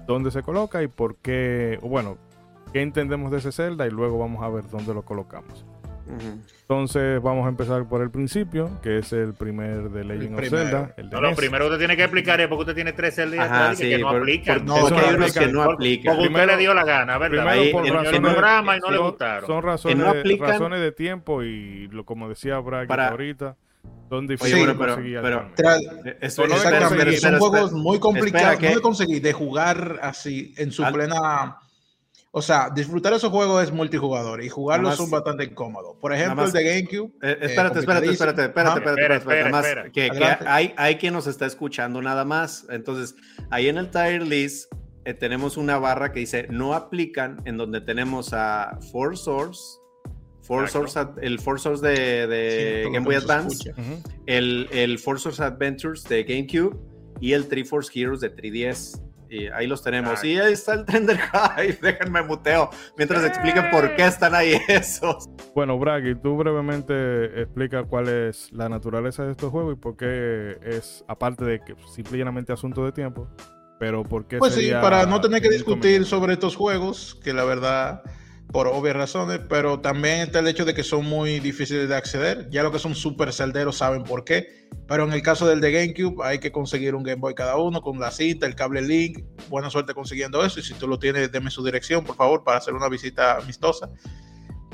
dónde 0.07 0.31
se 0.31 0.43
coloca 0.43 0.83
y 0.83 0.89
por 0.89 1.17
qué, 1.17 1.79
bueno, 1.83 2.19
qué 2.73 2.83
entendemos 2.83 3.31
de 3.31 3.39
ese 3.39 3.53
Zelda 3.53 3.87
y 3.87 3.91
luego 3.91 4.19
vamos 4.19 4.43
a 4.43 4.49
ver 4.49 4.65
dónde 4.71 4.95
lo 4.95 5.03
colocamos. 5.03 5.65
Entonces 6.63 7.23
vamos 7.23 7.47
a 7.47 7.49
empezar 7.49 7.87
por 7.89 8.03
el 8.03 8.11
principio, 8.11 8.71
que 8.83 8.99
es 8.99 9.13
el 9.13 9.35
primer 9.35 9.89
de 9.91 10.05
Legend 10.05 10.35
of. 10.39 10.49
Zelda. 10.49 10.95
El 10.97 11.09
de 11.09 11.17
No, 11.17 11.23
lo 11.23 11.35
primero 11.35 11.65
que 11.65 11.69
usted 11.71 11.79
tiene 11.79 11.97
que 11.97 12.03
explicar 12.03 12.41
es 12.41 12.49
porque 12.49 12.61
usted 12.63 12.75
tiene 12.75 12.93
tres 12.93 13.19
atrás 13.19 13.81
y 13.81 13.85
que 13.89 13.97
sí, 13.97 14.03
no 14.03 14.09
por- 14.09 14.17
aplican. 14.21 14.57
por- 14.59 14.67
No, 14.67 14.77
es 14.77 14.85
que 15.33 15.47
no 15.47 15.63
aplican. 15.63 16.07
no 16.07 16.17
Porque 16.17 16.29
usted 16.29 16.47
le 16.47 16.57
dio 16.57 16.75
la 16.75 16.85
gana, 16.85 17.19
¿verdad? 17.19 17.45
Primero 17.47 17.51
Ahí, 17.63 17.73
por 17.73 17.85
razones, 17.87 18.19
un 18.19 18.23
programa 18.25 18.77
y 18.77 18.81
no 18.81 18.91
le 18.91 18.97
son- 18.97 19.07
gustaron. 19.07 19.47
Son 19.47 19.63
razones, 19.63 19.97
no 19.99 20.09
aplican- 20.11 20.49
razones 20.49 20.81
de 20.81 20.93
tiempo 20.93 21.43
y 21.45 21.89
lo, 21.89 22.05
como 22.05 22.29
decía 22.29 22.59
Bragg 22.59 22.91
ahorita, 22.93 23.57
son 24.09 24.27
difíciles 24.27 24.59
bueno, 24.59 24.73
de 24.75 24.79
pero- 24.79 24.95
conseguir 24.95 25.21
pero- 25.23 25.41
Eh, 26.05 26.19
es- 26.21 26.39
Exactamente, 26.39 27.15
espera, 27.15 27.39
son 27.39 27.39
juegos 27.39 27.61
espera. 27.71 27.83
muy 27.83 27.99
complicados, 27.99 28.53
Espera, 28.53 28.53
no 28.55 28.59
que- 28.69 28.75
de 28.77 28.81
conseguir, 28.83 29.23
de 29.23 29.33
jugar 29.33 30.01
así 30.03 30.55
en 30.59 30.71
su 30.73 30.85
Al- 30.85 30.93
plena. 30.93 31.57
O 32.35 32.41
sea, 32.41 32.71
disfrutar 32.75 33.13
esos 33.13 33.31
juegos 33.31 33.63
es 33.63 33.71
multijugador 33.73 34.43
y 34.43 34.49
jugarlos 34.49 34.97
son 34.97 35.11
bastante 35.11 35.45
incómodos. 35.45 35.97
Por 36.01 36.15
ejemplo, 36.15 36.45
el 36.47 36.53
de 36.53 36.65
GameCube. 36.65 37.13
Eh, 37.23 37.37
espérate, 37.43 37.79
eh, 37.79 37.81
espérate, 37.81 38.11
espérate, 38.11 38.11
espérate, 38.11 38.43
espérate, 38.45 38.91
espérate, 38.91 39.17
espérate, 39.17 39.59
espera. 39.69 39.83
que, 39.93 40.11
que 40.11 40.47
hay, 40.47 40.73
hay 40.79 40.97
quien 40.97 41.13
nos 41.13 41.27
está 41.27 41.45
escuchando 41.45 42.01
nada 42.01 42.25
más. 42.25 42.67
Entonces, 42.71 43.15
ahí 43.51 43.69
en 43.69 43.77
el 43.77 43.91
tier 43.91 44.23
list 44.27 44.73
eh, 45.05 45.13
tenemos 45.15 45.59
una 45.59 45.79
barra 45.79 46.13
que 46.13 46.21
dice 46.21 46.47
no 46.49 46.73
aplican, 46.75 47.43
en 47.45 47.59
donde 47.59 47.81
tenemos 47.83 48.33
a 48.33 48.79
Four 48.93 49.19
Source, 49.19 49.61
Four. 50.43 50.69
Source, 50.69 50.99
Ad- 50.99 51.19
el 51.23 51.39
Four 51.39 51.61
Source 51.61 51.87
de, 51.87 52.27
de 52.27 52.83
Sí, 52.87 52.93
Game 52.93 53.05
Boy 53.05 53.15
Advance, 53.17 53.69
escucha. 53.71 53.81
Ujú. 53.81 54.03
el, 54.27 54.69
el 54.73 54.99
Four 54.99 55.21
Source 55.21 55.43
Adventures 55.43 56.05
de 56.05 56.25
GameCube 56.25 56.77
y 57.21 57.33
el 57.33 57.47
Triforce 57.49 57.91
Heroes 57.99 58.21
de 58.21 58.35
3DS. 58.35 59.01
Y 59.31 59.47
ahí 59.47 59.67
los 59.67 59.83
tenemos. 59.83 60.11
Exacto. 60.11 60.29
Y 60.29 60.39
ahí 60.39 60.53
está 60.53 60.75
el 60.75 60.85
Tender 60.85 61.17
High. 61.17 61.79
Déjenme 61.83 62.23
muteo 62.23 62.69
mientras 62.99 63.25
expliquen 63.25 63.71
por 63.71 63.97
qué 63.97 64.05
están 64.05 64.35
ahí 64.35 64.59
esos. 64.69 65.27
Bueno, 65.55 65.79
Bragg, 65.79 66.05
y 66.07 66.15
tú 66.17 66.37
brevemente 66.37 67.41
explica 67.41 67.85
cuál 67.85 68.09
es 68.09 68.53
la 68.53 68.69
naturaleza 68.69 69.25
de 69.25 69.31
estos 69.31 69.51
juegos 69.51 69.75
y 69.75 69.81
por 69.81 69.97
qué 69.97 70.59
es, 70.63 71.03
aparte 71.09 71.45
de 71.47 71.61
que 71.61 71.75
simple 71.95 72.17
y 72.17 72.19
llanamente 72.19 72.53
asunto 72.53 72.85
de 72.85 72.93
tiempo, 72.93 73.27
pero 73.81 74.03
por 74.03 74.27
qué 74.27 74.37
Pues 74.39 74.53
sí, 74.55 74.61
sería 74.63 74.83
para 74.83 75.07
no 75.07 75.19
tener 75.21 75.41
que 75.41 75.49
discutir 75.51 76.05
sobre 76.05 76.35
estos 76.35 76.55
juegos, 76.55 77.19
que 77.25 77.33
la 77.33 77.45
verdad, 77.45 78.03
por 78.53 78.67
obvias 78.69 78.95
razones, 78.95 79.41
pero 79.49 79.81
también 79.81 80.21
está 80.21 80.41
el 80.41 80.47
hecho 80.47 80.67
de 80.67 80.75
que 80.75 80.83
son 80.83 81.07
muy 81.07 81.41
difíciles 81.41 81.89
de 81.89 81.97
acceder. 81.97 82.49
Ya 82.51 82.63
lo 82.63 82.71
que 82.71 82.79
son 82.79 82.95
super 82.95 83.33
celderos 83.33 83.79
saben 83.79 84.05
por 84.05 84.25
qué. 84.25 84.69
Pero 84.87 85.05
en 85.05 85.13
el 85.13 85.23
caso 85.23 85.47
del 85.47 85.63
de 85.63 85.73
GameCube, 85.73 86.23
hay 86.23 86.39
que 86.39 86.53
conseguir 86.53 86.95
un 86.95 87.03
Game 87.03 87.21
Boy 87.21 87.35
cada 87.35 87.57
uno 87.57 87.81
con 87.81 87.99
la 87.99 88.11
cinta, 88.11 88.47
el 88.47 88.55
cable 88.55 88.83
Link. 88.83 89.21
Buena 89.49 89.71
suerte 89.71 89.95
consiguiendo 89.95 90.45
eso. 90.45 90.61
Y 90.61 90.63
si 90.63 90.75
tú 90.75 90.87
lo 90.87 90.99
tienes, 90.99 91.33
deme 91.33 91.51
su 91.51 91.65
dirección, 91.65 92.05
por 92.05 92.15
favor, 92.15 92.45
para 92.45 92.59
hacer 92.59 92.75
una 92.75 92.91
visita 92.91 93.39
amistosa. 93.39 93.89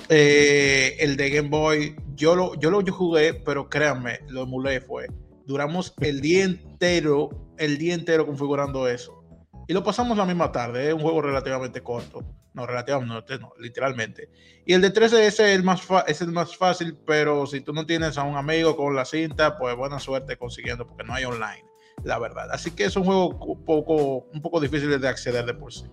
Eh, 0.09 0.97
el 0.99 1.17
de 1.17 1.31
Game 1.31 1.49
Boy, 1.49 1.95
yo 2.17 2.35
lo, 2.35 2.55
yo 2.59 2.71
lo 2.71 2.85
jugué, 2.85 3.35
pero 3.35 3.69
créanme, 3.69 4.21
lo 4.29 4.43
emulé 4.43 4.81
fue. 4.81 5.07
Duramos 5.47 5.95
el 6.01 6.21
día 6.21 6.45
entero, 6.45 7.31
el 7.59 7.79
día 7.79 7.95
entero 7.95 8.27
configurando 8.27 8.89
eso. 8.89 9.25
Y 9.69 9.73
lo 9.73 9.85
pasamos 9.85 10.17
la 10.19 10.25
misma 10.25 10.51
tarde, 10.51 10.89
es 10.89 10.95
un 10.95 11.01
juego 11.01 11.23
relativamente 11.23 11.81
corto. 11.83 12.25
No, 12.59 12.67
relativamente, 12.67 13.39
no, 13.39 13.53
literalmente. 13.57 14.31
Y 14.67 14.73
el 14.73 14.81
de 14.81 14.91
13 14.91 15.29
es 15.29 15.39
el, 15.39 15.63
más 15.63 15.87
es 16.09 16.21
el 16.23 16.33
más 16.33 16.57
fácil, 16.57 16.99
pero 17.07 17.47
si 17.47 17.61
tú 17.61 17.73
no 17.73 17.87
tienes 17.87 18.19
a 18.19 18.25
un 18.25 18.37
amigo 18.37 18.77
con 18.77 18.97
la 18.97 19.05
cinta, 19.05 19.57
pues 19.57 19.77
buena 19.77 20.01
suerte 20.01 20.37
consiguiendo, 20.37 20.85
porque 20.85 21.05
no 21.05 21.15
hay 21.15 21.25
online, 21.25 21.65
la 22.03 22.19
verdad. 22.19 22.51
Así 22.51 22.73
que 22.73 22.87
es 22.87 22.97
un 22.97 23.05
juego 23.05 23.29
un 23.29 23.65
poco, 23.65 24.27
un 24.35 24.43
poco 24.43 24.59
difícil 24.59 25.01
de 25.01 25.07
acceder 25.07 25.47
de 25.47 25.55
por 25.55 25.73
sí. 25.73 25.85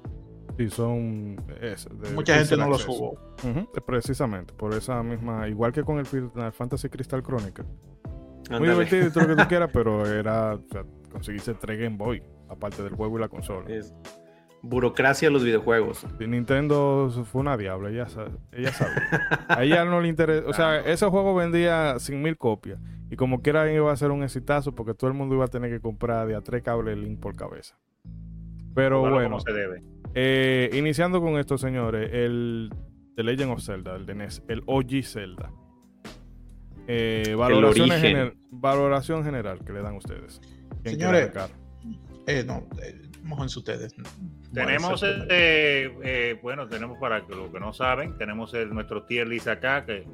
Sí, 0.57 0.71
son... 0.71 1.35
es 1.61 1.87
de 2.01 2.09
Mucha 2.15 2.39
gente 2.39 2.57
no 2.57 2.67
los 2.67 2.83
jugó. 2.83 3.11
Ujú, 3.43 3.71
Precisamente, 3.85 4.51
por 4.55 4.73
esa 4.73 5.03
misma, 5.03 5.47
igual 5.47 5.71
que 5.71 5.83
con 5.83 5.99
el 5.99 6.07
Final 6.07 6.51
Fantasy 6.51 6.89
Crystal 6.89 7.21
Chronicle. 7.21 7.65
Muy 8.49 8.69
divertido 8.69 9.05
y 9.05 9.11
todo 9.11 9.27
lo 9.27 9.35
que 9.35 9.43
tú 9.43 9.47
quieras, 9.49 9.69
pero 9.71 10.03
era 10.07 10.55
o 10.55 10.63
sea, 10.71 10.83
conseguirse 11.11 11.53
tres 11.53 11.79
Game 11.79 11.95
Boy, 11.95 12.23
aparte 12.49 12.81
del 12.81 12.95
juego 12.95 13.19
y 13.19 13.21
la 13.21 13.29
consola. 13.29 13.71
Es 13.71 13.93
burocracia 14.67 15.27
de 15.29 15.33
los 15.33 15.43
videojuegos. 15.43 16.05
Y 16.19 16.27
Nintendo 16.27 17.09
fue 17.31 17.41
una 17.41 17.55
diabla, 17.57 17.89
ella, 17.89 18.07
sa- 18.09 18.29
ella 18.51 18.71
sabía. 18.73 19.45
A 19.47 19.63
ella 19.63 19.85
no 19.85 20.01
le 20.01 20.07
interesa. 20.09 20.47
O 20.47 20.53
sea, 20.53 20.79
ese 20.79 21.05
juego 21.07 21.35
vendía 21.35 21.97
100 21.99 22.21
mil 22.21 22.37
copias. 22.37 22.79
Y 23.09 23.15
como 23.15 23.41
quiera 23.41 23.71
iba 23.71 23.91
a 23.91 23.95
ser 23.95 24.11
un 24.11 24.23
exitazo 24.23 24.73
porque 24.73 24.93
todo 24.93 25.09
el 25.09 25.15
mundo 25.15 25.35
iba 25.35 25.45
a 25.45 25.47
tener 25.47 25.69
que 25.71 25.79
comprar 25.79 26.27
de 26.27 26.35
a 26.35 26.41
tres 26.41 26.63
cables 26.63 26.97
Link 26.97 27.19
por 27.19 27.35
cabeza. 27.35 27.77
Pero 28.73 29.01
bueno, 29.01 29.23
como 29.23 29.39
se 29.39 29.53
debe. 29.53 29.83
eh, 30.15 30.69
iniciando 30.73 31.21
con 31.21 31.37
esto, 31.37 31.57
señores, 31.57 32.09
el 32.11 32.73
The 33.15 33.23
Legend 33.23 33.51
of 33.51 33.61
Zelda, 33.63 33.95
el 33.95 34.05
de 34.05 34.15
NES, 34.15 34.43
el 34.47 34.63
OG 34.65 35.03
Zelda. 35.03 35.51
Eh, 36.87 37.35
gener- 37.37 38.35
valoración 38.51 39.23
general 39.23 39.59
que 39.63 39.73
le 39.73 39.81
dan 39.81 39.95
ustedes. 39.95 40.39
¿Quién 40.83 40.97
quiere 40.97 41.31
Señores? 41.31 41.51
Eh, 42.27 42.43
no, 42.45 42.63
mójense 43.25 43.59
ustedes. 43.59 43.93
Tenemos, 44.53 45.01
Bueno, 45.01 45.25
eh, 45.29 45.91
eh, 46.03 46.39
bueno, 46.41 46.67
tenemos 46.67 46.97
para 46.99 47.25
que 47.25 47.35
los 47.35 47.51
que 47.51 47.59
no 47.59 47.73
saben, 47.73 48.17
tenemos 48.17 48.53
el, 48.53 48.69
nuestro 48.73 49.03
tier 49.03 49.27
list 49.27 49.47
acá, 49.47 49.85
que 49.85 50.05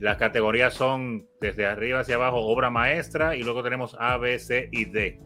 las 0.00 0.16
categorías 0.16 0.72
son 0.74 1.26
desde 1.40 1.66
arriba 1.66 2.00
hacia 2.00 2.14
abajo, 2.14 2.38
obra 2.38 2.70
maestra, 2.70 3.36
y 3.36 3.42
luego 3.42 3.62
tenemos 3.62 3.96
A, 3.98 4.16
B, 4.16 4.38
C 4.38 4.68
y 4.72 4.86
D. 4.86 5.20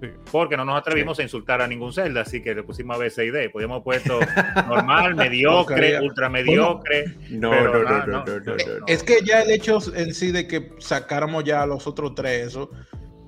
Sí. 0.00 0.08
Porque 0.32 0.56
no 0.56 0.64
nos 0.64 0.78
atrevimos 0.78 1.18
a 1.18 1.22
insultar 1.22 1.60
a 1.60 1.68
ningún 1.68 1.92
Zelda, 1.92 2.22
así 2.22 2.42
que 2.42 2.54
le 2.54 2.62
pusimos 2.62 2.96
A, 2.96 2.98
B, 2.98 3.10
C 3.10 3.26
y 3.26 3.30
D. 3.30 3.50
Podríamos 3.50 3.76
haber 3.76 3.84
puesto 3.84 4.18
normal, 4.66 5.14
mediocre, 5.14 6.00
ultra 6.00 6.30
mediocre. 6.30 7.04
No, 7.28 7.50
Pero 7.50 7.82
no, 7.82 7.82
no, 7.82 7.90
no, 7.90 8.06
no, 8.06 8.06
no. 8.06 8.24
no, 8.24 8.40
no, 8.40 8.78
no. 8.80 8.86
Es 8.86 9.02
que 9.02 9.18
ya 9.22 9.42
el 9.42 9.50
hecho 9.50 9.78
en 9.94 10.14
sí 10.14 10.32
de 10.32 10.46
que 10.46 10.72
sacáramos 10.78 11.44
ya 11.44 11.62
a 11.62 11.66
los 11.66 11.86
otros 11.86 12.14
tres, 12.14 12.48
eso, 12.48 12.70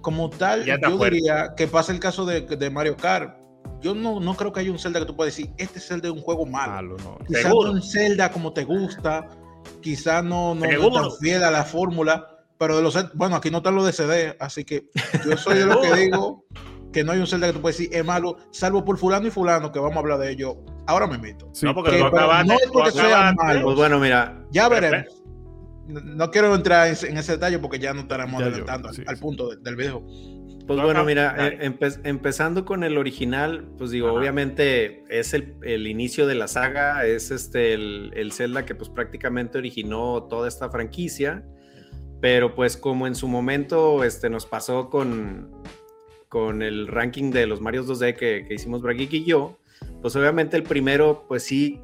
como 0.03 0.29
tal, 0.29 0.65
yo 0.65 0.77
fuerte. 0.97 1.17
diría 1.17 1.55
que 1.57 1.67
pasa 1.67 1.93
el 1.93 2.01
caso 2.01 2.27
de, 2.27 2.43
de 2.43 2.71
Mario 2.71 2.97
Kart. 2.97 3.42
Yo 3.81 3.95
no, 3.95 4.21
no 4.21 4.35
creo 4.35 4.52
que 4.52 4.61
haya 4.61 4.71
un 4.71 4.78
Zelda 4.78 5.00
que 5.00 5.07
tú 5.07 5.16
puedas 5.16 5.35
decir, 5.37 5.52
este 5.59 5.81
Zelda 5.81 6.09
es 6.09 6.14
un 6.14 6.21
juego 6.23 6.47
malo. 6.47 6.73
Malo, 6.73 6.97
no. 6.99 7.19
Quizás 7.26 7.42
Seguro. 7.42 7.69
no 7.69 7.75
un 7.75 7.83
Zelda 7.83 8.31
como 8.31 8.52
te 8.52 8.64
gusta, 8.64 9.28
quizás 9.81 10.23
no, 10.25 10.54
no, 10.54 10.66
no 10.66 10.90
tan 10.92 11.11
fiel 11.21 11.42
a 11.45 11.50
la 11.50 11.64
fórmula, 11.64 12.28
pero 12.59 12.76
de 12.76 12.83
los 12.83 12.97
bueno, 13.14 13.35
aquí 13.37 13.50
no 13.50 13.59
están 13.59 13.75
los 13.75 13.85
de 13.87 13.92
CD, 13.92 14.37
así 14.38 14.64
que 14.64 14.87
yo 15.28 15.37
soy 15.37 15.59
de 15.59 15.66
los 15.66 15.78
que 15.78 15.92
digo 15.97 16.45
que 16.92 17.02
no 17.02 17.12
hay 17.12 17.19
un 17.21 17.26
Zelda 17.26 17.47
que 17.49 17.54
tú 17.54 17.61
puedes 17.61 17.78
decir 17.78 17.95
es 17.97 18.04
malo, 18.04 18.37
salvo 18.50 18.85
por 18.85 18.99
fulano 18.99 19.26
y 19.26 19.31
fulano, 19.31 19.73
que 19.73 19.78
vamos 19.78 19.97
a 19.97 20.00
hablar 20.00 20.19
de 20.19 20.31
ello. 20.31 20.59
Ahora 20.87 21.07
me 21.07 21.16
meto. 21.19 21.50
no, 21.62 21.75
porque 21.75 21.90
Que- 21.92 22.02
acabaste- 22.04 22.47
no 22.49 22.54
es 22.54 22.71
porque 22.73 22.90
sea 22.92 23.33
malo. 23.37 23.62
Pues 23.64 23.76
bueno, 23.76 23.99
mira, 23.99 24.45
Ya 24.52 24.69
veremos. 24.69 25.07
No, 25.88 26.00
no 26.00 26.31
quiero 26.31 26.54
entrar 26.54 26.87
en, 26.88 26.97
en 27.09 27.19
ese 27.19 27.33
detalle 27.33 27.59
porque 27.59 27.78
ya 27.78 27.92
no 27.95 28.02
estaremos 28.02 28.40
Ya 28.40 28.47
yo, 28.47 28.50
adelantando 28.52 28.88
al- 28.90 28.95
sí, 28.95 29.02
al, 29.07 29.16
sí. 29.16 29.23
punto 29.23 29.49
de- 29.49 29.57
del 29.57 29.75
video. 29.75 30.04
Pues 30.66 30.76
No, 30.78 30.85
bueno, 30.85 31.00
no, 31.00 31.07
mira, 31.07 31.35
eh, 31.49 31.59
empe- 31.69 32.00
empezando 32.04 32.64
con 32.64 32.85
el 32.85 32.97
original, 32.97 33.64
pues 33.78 33.90
digo, 33.90 34.09
Ajá. 34.09 34.16
obviamente 34.19 35.02
es 35.09 35.35
el, 35.35 35.54
el 35.62 35.87
inicio 35.88 36.26
de 36.26 36.37
la 36.37 36.47
saga, 36.47 37.04
es 37.04 37.31
este 37.33 37.75
el, 37.75 38.12
el 38.14 38.33
Zelda 38.33 38.64
que 38.64 38.75
pues 38.76 38.88
prácticamente 38.88 39.59
originó 39.59 40.23
toda 40.31 40.47
esta 40.47 40.71
franquicia, 40.71 41.45
pero 42.21 42.54
pues 42.54 42.76
como 42.76 43.09
en 43.09 43.16
su 43.16 43.26
momento 43.26 44.04
este, 44.04 44.31
nos 44.31 44.47
pasó 44.47 44.88
con, 44.88 45.50
con 46.28 46.62
el 46.62 46.87
ranking 46.87 47.33
de 47.33 47.47
los 47.49 47.61
Marios 47.61 47.88
2D 47.88 48.14
que, 48.16 48.45
que 48.47 48.54
hicimos 48.54 48.83
Brageek 48.83 49.12
y 49.14 49.25
yo, 49.25 49.59
pues 50.00 50.14
obviamente 50.14 50.57
el 50.57 50.62
primero, 50.62 51.25
pues 51.26 51.42
sí, 51.42 51.81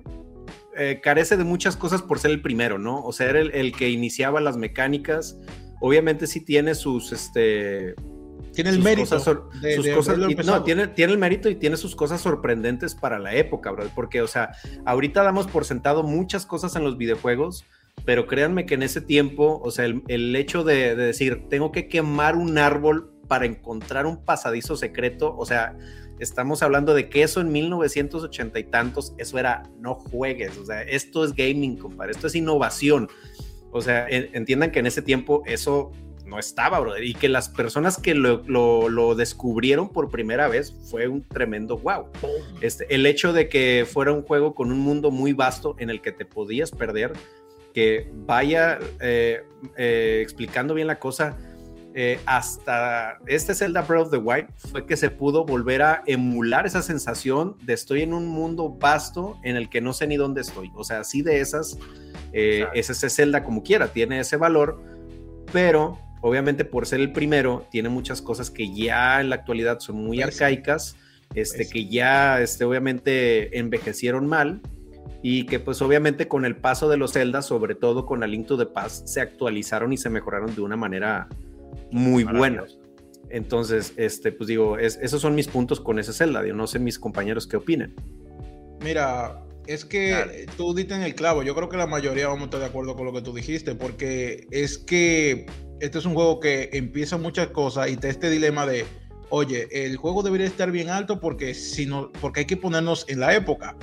eh, 0.77 1.01
carece 1.03 1.37
de 1.37 1.43
muchas 1.43 1.77
cosas 1.77 2.01
por 2.03 2.21
ser 2.21 2.31
el 2.31 2.41
primero, 2.41 2.79
¿no? 2.79 3.03
O 3.03 3.13
sea, 3.13 3.29
era 3.29 3.41
el, 3.41 3.51
el 3.51 3.73
que 3.73 3.89
iniciaba 3.91 4.41
las 4.41 4.57
mecánicas, 4.57 5.37
obviamente 5.81 6.29
sí 6.29 6.45
tiene 6.45 6.77
sus, 6.77 7.11
este, 7.11 7.97
Tiene 8.59 8.71
el 8.71 8.77
sus 8.77 8.85
mérito 8.85 9.11
cosas 9.17 9.37
de, 9.63 9.77
sus 9.77 9.85
de 9.85 9.95
cosas- 9.95 10.19
y- 10.19 10.23
empezado. 10.25 10.59
no, 10.59 10.65
tiene, 10.65 10.89
tiene 10.89 11.13
el 11.13 11.19
mérito 11.21 11.49
y 11.49 11.55
tiene 11.55 11.77
sus 11.77 11.95
cosas 11.95 12.21
sorprendentes 12.21 12.97
para 12.97 13.21
la 13.21 13.35
época, 13.37 13.71
bro. 13.71 13.85
Porque, 13.95 14.21
o 14.21 14.27
sea, 14.27 14.51
ahorita 14.85 15.23
damos 15.23 15.47
por 15.47 15.65
sentado 15.65 16.03
muchas 16.03 16.45
cosas 16.45 16.75
en 16.75 16.83
los 16.83 16.97
videojuegos, 16.99 17.65
pero 18.05 18.27
créanme 18.27 18.67
que 18.67 18.75
en 18.75 18.83
ese 18.83 19.01
tiempo, 19.01 19.61
o 19.63 19.71
sea, 19.71 19.85
el, 19.85 20.03
el 20.09 20.35
hecho 20.35 20.65
de, 20.65 20.97
de 20.97 21.07
decir, 21.07 21.45
tengo 21.49 21.71
que 21.71 21.87
quemar 21.89 22.35
un 22.35 22.59
árbol 22.59 23.13
para 23.29 23.47
encontrar 23.47 24.07
un 24.07 24.25
pasadizo 24.25 24.77
secreto, 24.77 25.37
o 25.37 25.47
sea, 25.47 25.77
estamos 26.19 26.63
hablando 26.65 26.95
de 26.95 27.09
que 27.09 27.23
eso 27.23 27.41
en 27.41 27.53
1980 27.53 28.59
y 28.59 28.65
tantos, 28.65 29.15
eso 29.19 29.39
era, 29.39 29.63
no 29.79 29.95
juegues, 29.95 30.57
o 30.59 30.65
sea, 30.65 30.83
esto 30.83 31.25
es 31.25 31.33
gaming, 31.35 31.77
compadre, 31.77 32.11
esto 32.13 32.27
es 32.27 32.35
innovación. 32.35 33.09
O 33.71 33.81
sea, 33.83 34.09
en- 34.09 34.31
entiendan 34.33 34.71
que 34.73 34.79
en 34.81 34.87
ese 34.87 35.03
tiempo 35.03 35.43
eso 35.47 35.93
no 36.29 36.39
estaba, 36.39 36.79
brother. 36.81 37.03
Y 37.05 37.15
que 37.15 37.29
las 37.29 37.49
personas 37.49 37.99
que 37.99 38.15
lo, 38.15 38.43
lo- 38.47 38.89
lo 38.89 39.15
descubrieron 39.15 39.89
por 39.89 40.11
primera 40.11 40.47
vez 40.49 40.75
fue 40.91 41.09
un 41.09 41.23
tremendo 41.27 41.79
wow. 41.79 42.07
Este, 42.61 42.87
el 42.95 43.07
hecho 43.07 43.33
de 43.33 43.49
que 43.49 43.87
fuera 43.91 44.13
un 44.13 44.23
juego 44.23 44.55
con 44.55 44.71
un 44.71 44.79
mundo 44.81 45.11
muy 45.11 45.33
vasto 45.33 45.75
en 45.79 45.91
el 45.91 46.01
que 46.01 46.13
te 46.13 46.25
podías 46.25 46.71
perder, 46.71 47.13
que 47.75 48.11
vaya 48.27 48.79
eh, 49.01 49.43
eh, 49.77 50.21
explicando 50.23 50.75
bien 50.75 50.87
la 50.87 50.99
cosa, 50.99 51.37
eh, 51.95 52.21
hasta 52.27 53.19
este 53.27 53.55
Zelda 53.55 53.83
Breath 53.83 54.03
of 54.07 54.11
the 54.11 54.19
Wild 54.19 54.47
fue 54.57 54.87
que 54.87 54.97
se 54.97 55.11
pudo 55.11 55.45
volver 55.45 55.83
a 55.83 56.03
emular 56.07 56.67
esa 56.67 56.83
sensación 56.83 57.57
de 57.63 57.73
estoy 57.73 58.03
en 58.03 58.13
un 58.15 58.27
mundo 58.27 58.69
vasto 58.71 59.37
en 59.43 59.57
el 59.57 59.69
que 59.69 59.81
no 59.81 59.93
sé 59.93 60.07
ni 60.07 60.17
dónde 60.17 60.43
estoy. 60.43 60.71
O 60.77 60.85
sea, 60.85 61.01
así 61.01 61.23
de 61.23 61.41
esas, 61.41 61.79
eh, 62.33 62.67
es 62.75 62.91
ese 62.91 63.11
Zelda 63.11 63.43
como 63.43 63.63
quiera, 63.63 63.89
tiene 63.89 64.21
ese 64.21 64.37
valor, 64.37 64.81
pero 65.53 65.99
obviamente 66.21 66.65
por 66.65 66.87
ser 66.87 67.01
el 67.01 67.13
primero, 67.13 67.67
tiene 67.71 67.89
muchas 67.89 68.21
cosas 68.23 68.51
que 68.51 68.73
ya 68.75 69.21
en 69.21 69.31
la 69.31 69.37
actualidad 69.37 69.81
son 69.81 69.97
muy 69.97 70.19
Pésimo. 70.19 70.29
arcaicas, 70.47 70.97
este, 71.35 71.59
Pésimo. 71.59 71.73
que 71.73 71.89
ya 71.89 72.41
este, 72.41 72.65
obviamente 72.65 73.59
envejecieron 73.59 74.27
mal 74.27 74.61
y 75.23 75.47
que 75.47 75.59
pues 75.61 75.83
obviamente 75.83 76.29
con 76.29 76.45
el 76.45 76.57
paso 76.57 76.89
de 76.89 76.97
los 76.97 77.13
Zelda, 77.13 77.43
sobre 77.43 77.75
todo 77.75 78.07
con 78.07 78.21
la 78.21 78.27
Link 78.27 78.47
to 78.47 78.57
the 78.57 78.67
Past, 78.67 79.07
se 79.09 79.21
actualizaron 79.21 79.93
y 79.93 79.97
se 79.97 80.11
mejoraron 80.11 80.55
de 80.55 80.61
una 80.61 80.77
manera 80.77 81.29
muy 81.91 82.25
buena. 82.25 82.65
Entonces, 83.31 83.93
este, 83.97 84.33
pues 84.33 84.49
digo, 84.49 84.79
es- 84.79 84.99
esos 85.03 85.21
son 85.21 85.35
mis 85.35 85.49
puntos 85.49 85.81
con 85.81 85.99
ese 85.99 86.13
Zelda. 86.13 86.47
Yo 86.47 86.55
no 86.55 86.67
sé 86.67 86.79
mis 86.79 86.99
compañeros 86.99 87.47
qué 87.47 87.57
opinan. 87.59 87.95
Mira, 88.83 89.45
es 89.67 89.85
que 89.85 90.47
tú 90.57 90.73
diste 90.75 90.95
en 90.95 91.03
el 91.03 91.15
clavo. 91.15 91.43
Yo 91.43 91.55
creo 91.55 91.69
que 91.69 91.77
la 91.77 91.87
mayoría 91.87 92.29
vamos 92.29 92.43
a 92.43 92.45
estar 92.47 92.61
de 92.61 92.67
acuerdo 92.67 92.95
con 92.97 93.05
lo 93.05 93.13
que 93.13 93.21
tú 93.21 93.35
dijiste, 93.35 93.75
porque 93.75 94.47
es 94.51 94.79
que 94.79 95.45
este 95.81 95.99
es 95.99 96.05
un 96.05 96.15
juego 96.15 96.41
que 96.41 96.71
empieza 96.73 97.17
muchas 97.17 97.49
cosas 97.49 97.91
y 97.91 97.97
te 97.97 98.09
este 98.09 98.31
dilema 98.31 98.67
de, 98.67 98.85
oye, 99.31 99.69
el 99.71 99.97
juego 99.97 100.23
debería 100.23 100.47
estar 100.47 100.71
bien 100.71 100.91
alto 100.91 101.21
porque 101.21 101.55
si 101.55 101.87
no, 101.87 102.11
porque 102.21 102.41
hay 102.41 102.47
que 102.47 102.57
ponernos 102.57 103.05
en 103.09 103.21
la 103.21 103.35
época. 103.35 103.77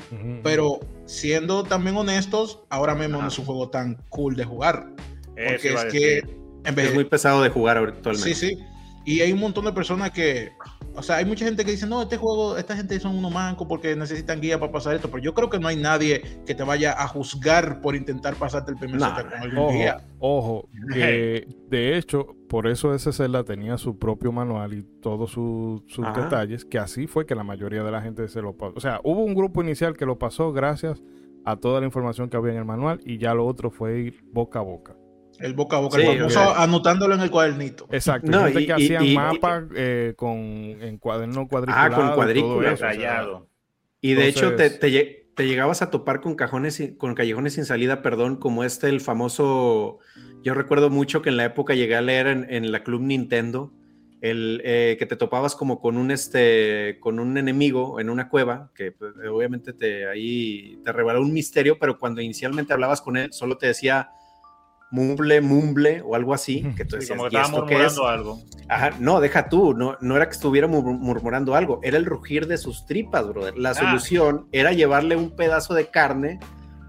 Pero 0.43 0.79
siendo 1.05 1.63
también 1.63 1.97
honestos, 1.97 2.59
ahora 2.69 2.95
mismo 2.95 3.21
no 3.21 3.27
es 3.27 3.39
un 3.39 3.45
juego 3.45 3.69
tan 3.69 3.95
cool 4.09 4.35
de 4.35 4.43
jugar. 4.43 4.87
Porque 5.35 5.73
es 5.73 5.85
que 5.85 6.23
en 6.65 6.75
vez 6.75 6.87
Es 6.87 6.93
muy 6.93 7.05
pesado 7.05 7.43
de 7.43 7.49
jugar 7.49 7.77
actualmente. 7.77 8.33
Sí, 8.33 8.49
sí. 8.49 8.57
Y 9.05 9.21
hay 9.21 9.31
un 9.31 9.39
montón 9.39 9.65
de 9.65 9.71
personas 9.71 10.11
que, 10.11 10.51
o 10.97 11.01
sea, 11.03 11.17
hay 11.17 11.25
mucha 11.25 11.45
gente 11.45 11.63
que 11.65 11.71
dice, 11.71 11.85
no, 11.87 12.01
este 12.01 12.17
juego, 12.17 12.57
esta 12.57 12.75
gente 12.75 12.99
son 12.99 13.17
unos 13.17 13.31
mancos 13.31 13.67
porque 13.67 13.95
necesitan 13.95 14.41
guía 14.41 14.59
para 14.59 14.71
pasar 14.71 14.95
esto, 14.95 15.09
pero 15.09 15.21
yo 15.23 15.33
creo 15.33 15.49
que 15.49 15.59
no 15.59 15.67
hay 15.67 15.75
nadie 15.77 16.21
que 16.45 16.55
te 16.55 16.63
vaya 16.63 16.93
a 17.01 17.07
juzgar 17.07 17.81
por 17.81 17.95
intentar 17.95 18.35
pasarte 18.35 18.71
el 18.71 18.77
primer 18.77 18.99
Zelda 19.01 19.23
con 19.29 19.33
algún 19.41 19.57
Ojo, 19.59 19.73
guía. 19.73 19.97
ojo, 20.19 20.69
que 20.93 21.47
de 21.69 21.97
hecho, 21.97 22.27
por 22.49 22.67
eso 22.67 22.93
ese 22.93 23.11
Zelda 23.11 23.43
tenía 23.43 23.77
su 23.77 23.97
propio 23.99 24.31
manual 24.31 24.73
y 24.73 24.83
todos 25.01 25.31
su- 25.31 25.83
sus 25.87 26.05
Ajá. 26.05 26.21
detalles, 26.23 26.65
que 26.65 26.79
así 26.79 27.07
fue 27.07 27.25
que 27.25 27.35
la 27.35 27.43
mayoría 27.43 27.83
de 27.83 27.91
la 27.91 28.01
gente 28.01 28.27
se 28.27 28.41
lo 28.41 28.55
pasó. 28.55 28.73
O 28.75 28.79
sea, 28.79 29.01
hubo 29.03 29.23
un 29.23 29.35
grupo 29.35 29.61
inicial 29.61 29.95
que 29.97 30.05
lo 30.05 30.17
pasó 30.17 30.51
gracias 30.51 31.03
a 31.43 31.57
toda 31.57 31.79
la 31.79 31.85
información 31.85 32.29
que 32.29 32.37
había 32.37 32.53
en 32.53 32.57
el 32.59 32.65
manual 32.65 33.01
y 33.05 33.17
ya 33.19 33.33
lo 33.33 33.45
otro 33.45 33.69
fue 33.69 33.99
ir 33.99 34.23
boca 34.31 34.59
a 34.59 34.63
boca. 34.63 34.95
El 35.39 35.53
boca 35.53 35.77
a 35.77 35.79
boca, 35.81 35.97
Sí, 35.97 36.05
el 36.05 36.17
famoso 36.17 36.55
anotándolo 36.55 37.15
en 37.15 37.21
el 37.21 37.29
cuadernito. 37.31 37.87
Exacto, 37.91 38.31
No, 38.31 38.45
gente 38.45 38.61
y- 38.61 38.65
que 38.65 38.71
y- 38.71 38.73
hacían 38.73 39.03
y- 39.05 39.11
y- 39.11 39.15
mapas 39.15 39.63
eh, 39.75 40.13
con 40.15 40.37
en 40.37 40.97
cuaderno 40.97 41.47
cuadriculado. 41.47 41.91
con 41.95 42.05
todo 42.05 42.15
cuadrículas, 42.15 42.73
eso, 42.73 42.73
o 42.73 42.77
sea, 42.77 42.89
Detallado. 42.89 43.49
Y 44.01 44.13
de 44.13 44.27
hecho 44.27 44.55
te, 44.55 44.69
te 44.69 44.87
lle- 44.89 45.33
te 45.35 45.45
llegabas 45.47 45.81
a 45.81 45.89
topar 45.91 46.21
con 46.21 46.35
cajones 46.35 46.75
sin- 46.75 46.95
con 46.95 47.15
callejones 47.15 47.53
sin 47.53 47.65
salida, 47.65 48.01
perdón, 48.01 48.37
como 48.37 48.63
este 48.63 48.87
el 48.89 49.01
famoso. 49.01 49.99
Yo 50.43 50.53
recuerdo 50.53 50.89
mucho 50.89 51.21
que 51.21 51.29
en 51.29 51.37
la 51.37 51.45
época 51.45 51.73
llegué 51.73 51.95
a 51.95 52.01
leer 52.01 52.27
en, 52.27 52.45
en 52.49 52.71
la 52.71 52.83
Club 52.83 53.01
Nintendo 53.01 53.73
el 54.21 54.61
eh, 54.63 54.95
que 54.97 55.05
te 55.05 55.17
topabas 55.17 55.55
como 55.55 55.81
con 55.81 55.97
un 55.97 56.09
este 56.09 56.97
con 57.01 57.19
un 57.19 57.37
enemigo 57.37 57.99
en 57.99 58.09
una 58.09 58.29
cueva 58.29 58.71
que 58.73 58.91
pues, 58.91 59.13
obviamente 59.29 59.73
te 59.73 60.07
ahí 60.07 60.79
te 60.85 60.91
reveló 60.93 61.21
un 61.21 61.33
misterio, 61.33 61.77
pero 61.79 61.99
cuando 61.99 62.21
inicialmente 62.21 62.71
hablabas 62.73 63.01
con 63.01 63.17
él 63.17 63.33
solo 63.33 63.57
te 63.57 63.67
decía 63.67 64.09
mumble, 64.91 65.41
mumble 65.41 66.01
o 66.05 66.15
algo 66.15 66.33
así, 66.33 66.61
que 66.77 66.85
tú 66.85 66.95
Sí, 66.95 67.01
decías, 67.01 67.17
como 67.17 67.29
que 67.29 67.35
"¿Y 67.35 67.39
estaba 67.39 67.57
esto 67.57 67.65
qué 67.67 67.73
es?". 67.75 67.79
murmurando 67.97 68.07
algo. 68.07 68.39
Ajá, 68.69 68.91
no, 68.99 69.19
deja 69.19 69.49
tú, 69.49 69.73
no, 69.73 69.97
no 70.01 70.15
era 70.15 70.25
que 70.25 70.31
estuviera 70.33 70.67
mur- 70.67 70.83
murmurando 70.97 71.55
algo, 71.55 71.79
era 71.83 71.97
el 71.97 72.05
rugir 72.05 72.47
de 72.47 72.57
sus 72.57 72.85
tripas, 72.85 73.27
brother. 73.27 73.57
La 73.57 73.71
Ah. 73.71 73.73
solución 73.75 74.47
era 74.51 74.71
llevarle 74.71 75.15
un 75.15 75.35
pedazo 75.35 75.73
de 75.73 75.87
carne 75.87 76.39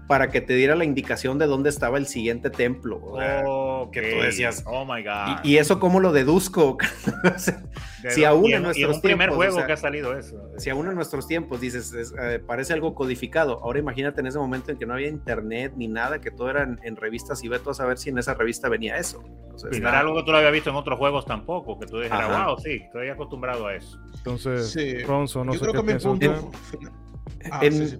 para 0.07 0.29
que 0.31 0.39
te 0.41 0.53
diera 0.53 0.75
la 0.75 0.85
indicación 0.85 1.37
de 1.37 1.47
dónde 1.47 1.69
estaba 1.69 1.97
el 1.97 2.07
siguiente 2.07 2.49
templo. 2.49 2.99
o 3.03 3.19
sea, 3.19 3.43
Ok. 3.45 3.91
que 3.91 4.01
tú 4.15 4.21
decías, 4.21 4.63
Oh 4.65 4.85
my 4.85 5.03
God. 5.03 5.43
y, 5.43 5.51
y 5.53 5.57
eso 5.57 5.79
cómo 5.79 5.99
lo 5.99 6.13
deduzco. 6.13 6.77
De- 8.03 8.11
si 8.11 8.23
aún 8.23 8.45
en 8.51 8.59
y 8.59 8.63
nuestros 8.63 8.95
un 8.95 9.01
primer 9.01 9.29
tiempos, 9.29 9.35
juego 9.37 9.53
o 9.55 9.57
sea, 9.57 9.65
que 9.67 9.73
ha 9.73 9.77
salido 9.77 10.17
eso. 10.17 10.51
si 10.57 10.69
aún 10.69 10.87
en 10.87 10.95
nuestros 10.95 11.27
tiempos 11.27 11.59
dices, 11.59 11.91
es, 11.93 12.13
eh, 12.21 12.39
parece 12.39 12.73
algo 12.73 12.93
codificado, 12.95 13.59
ahora 13.63 13.79
imagínate 13.79 14.21
en 14.21 14.27
ese 14.27 14.37
momento 14.39 14.71
en 14.71 14.77
que 14.77 14.85
no 14.85 14.93
había 14.93 15.07
internet 15.09 15.73
ni 15.75 15.87
nada, 15.87 16.21
que 16.21 16.31
todo 16.31 16.49
era 16.49 16.63
en, 16.63 16.79
en 16.83 16.95
revistas 16.95 17.43
y 17.43 17.47
ve 17.49 17.59
tú 17.59 17.71
a 17.71 17.73
saber 17.73 17.97
si 17.97 18.09
en 18.09 18.17
esa 18.19 18.33
revista 18.35 18.69
venía 18.69 18.97
eso. 18.97 19.23
Entonces, 19.43 19.77
Y 19.77 19.81
no 19.81 19.89
era 19.89 19.99
algo 19.99 20.15
que 20.15 20.23
tú 20.23 20.31
lo 20.31 20.37
habías 20.37 20.53
visto 20.53 20.69
en 20.69 20.75
otros 20.75 20.97
juegos 20.99 21.25
tampoco, 21.25 21.79
que 21.79 21.87
tú 21.87 21.97
dijeras, 21.99 22.29
Ajá. 22.29 22.47
wow, 22.47 22.57
sí, 22.59 22.81
estoy 22.85 23.09
acostumbrado 23.09 23.67
a 23.67 23.75
eso. 23.75 23.99
Entonces, 24.15 24.69
Sí. 24.71 24.99
Ronzo, 24.99 25.43
no 25.43 25.53
yo 25.53 25.59
sé 25.59 25.65
creo 25.65 25.81
qué 25.83 25.87
que 25.87 25.93
mi 25.95 25.99
punto. 25.99 26.51
Ah, 27.51 27.59
en- 27.63 27.73
sí, 27.73 27.87
sí. 27.87 27.99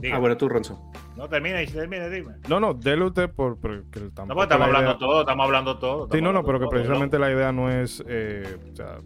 Diga. 0.00 0.16
Ah, 0.16 0.18
bueno, 0.18 0.36
tú, 0.36 0.48
Ronzo. 0.48 0.80
No, 1.16 1.28
termina 1.28 1.60
y 1.62 1.66
dime. 1.66 2.34
No, 2.48 2.60
no, 2.60 2.74
dele 2.74 3.04
usted 3.04 3.30
por, 3.30 3.58
porque 3.58 3.82
tampoco 4.14 4.26
No, 4.26 4.34
pues 4.34 4.44
estamos 4.44 4.58
la 4.60 4.64
hablando 4.66 4.90
idea- 4.90 4.98
todo, 4.98 5.20
estamos 5.20 5.44
hablando 5.44 5.78
todo. 5.78 6.08
Sí, 6.12 6.22
no, 6.22 6.32
no, 6.32 6.44
pero 6.44 6.58
que 6.58 6.64
todo, 6.64 6.70
precisamente 6.70 7.18
la 7.18 7.30
idea 7.32 7.50
no 7.52 7.70
es, 7.70 8.04
eh, 8.06 8.56
o 8.72 8.76
sea, 8.76 8.98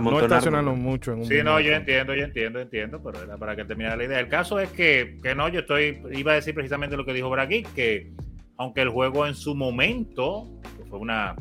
no 0.00 0.20
estacionarnos 0.20 0.76
mucho 0.76 1.12
en 1.12 1.20
un 1.20 1.24
Sí, 1.26 1.36
no, 1.44 1.60
yo 1.60 1.72
entiendo, 1.72 2.14
yo 2.14 2.24
entiendo, 2.24 2.58
entiendo, 2.60 3.00
pero 3.02 3.22
era 3.22 3.36
para 3.36 3.54
que 3.54 3.64
terminara 3.64 3.96
la 3.96 4.04
idea. 4.04 4.18
El 4.20 4.28
caso 4.28 4.58
es 4.58 4.70
que, 4.70 5.18
que 5.22 5.34
no, 5.36 5.48
yo 5.48 5.60
estoy, 5.60 6.02
iba 6.12 6.32
a 6.32 6.34
decir 6.34 6.54
precisamente 6.54 6.96
lo 6.96 7.04
que 7.04 7.12
dijo 7.12 7.30
Bragui, 7.30 7.62
que 7.62 8.12
aunque 8.56 8.82
el 8.82 8.88
juego 8.88 9.24
en 9.26 9.34
su 9.36 9.54
momento 9.54 10.48
que 10.76 10.84
fue 10.90 10.98
una, 10.98 11.36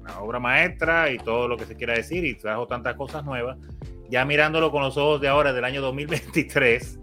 una 0.00 0.18
obra 0.20 0.38
maestra 0.38 1.10
y 1.10 1.16
todo 1.16 1.48
lo 1.48 1.56
que 1.56 1.64
se 1.64 1.76
quiera 1.76 1.94
decir 1.94 2.24
y 2.26 2.34
trajo 2.34 2.66
tantas 2.66 2.94
cosas 2.96 3.24
nuevas, 3.24 3.56
ya 4.10 4.24
mirándolo 4.26 4.70
con 4.70 4.82
los 4.82 4.98
ojos 4.98 5.20
de 5.22 5.28
ahora, 5.28 5.54
del 5.54 5.64
año 5.64 5.80
2023, 5.80 6.98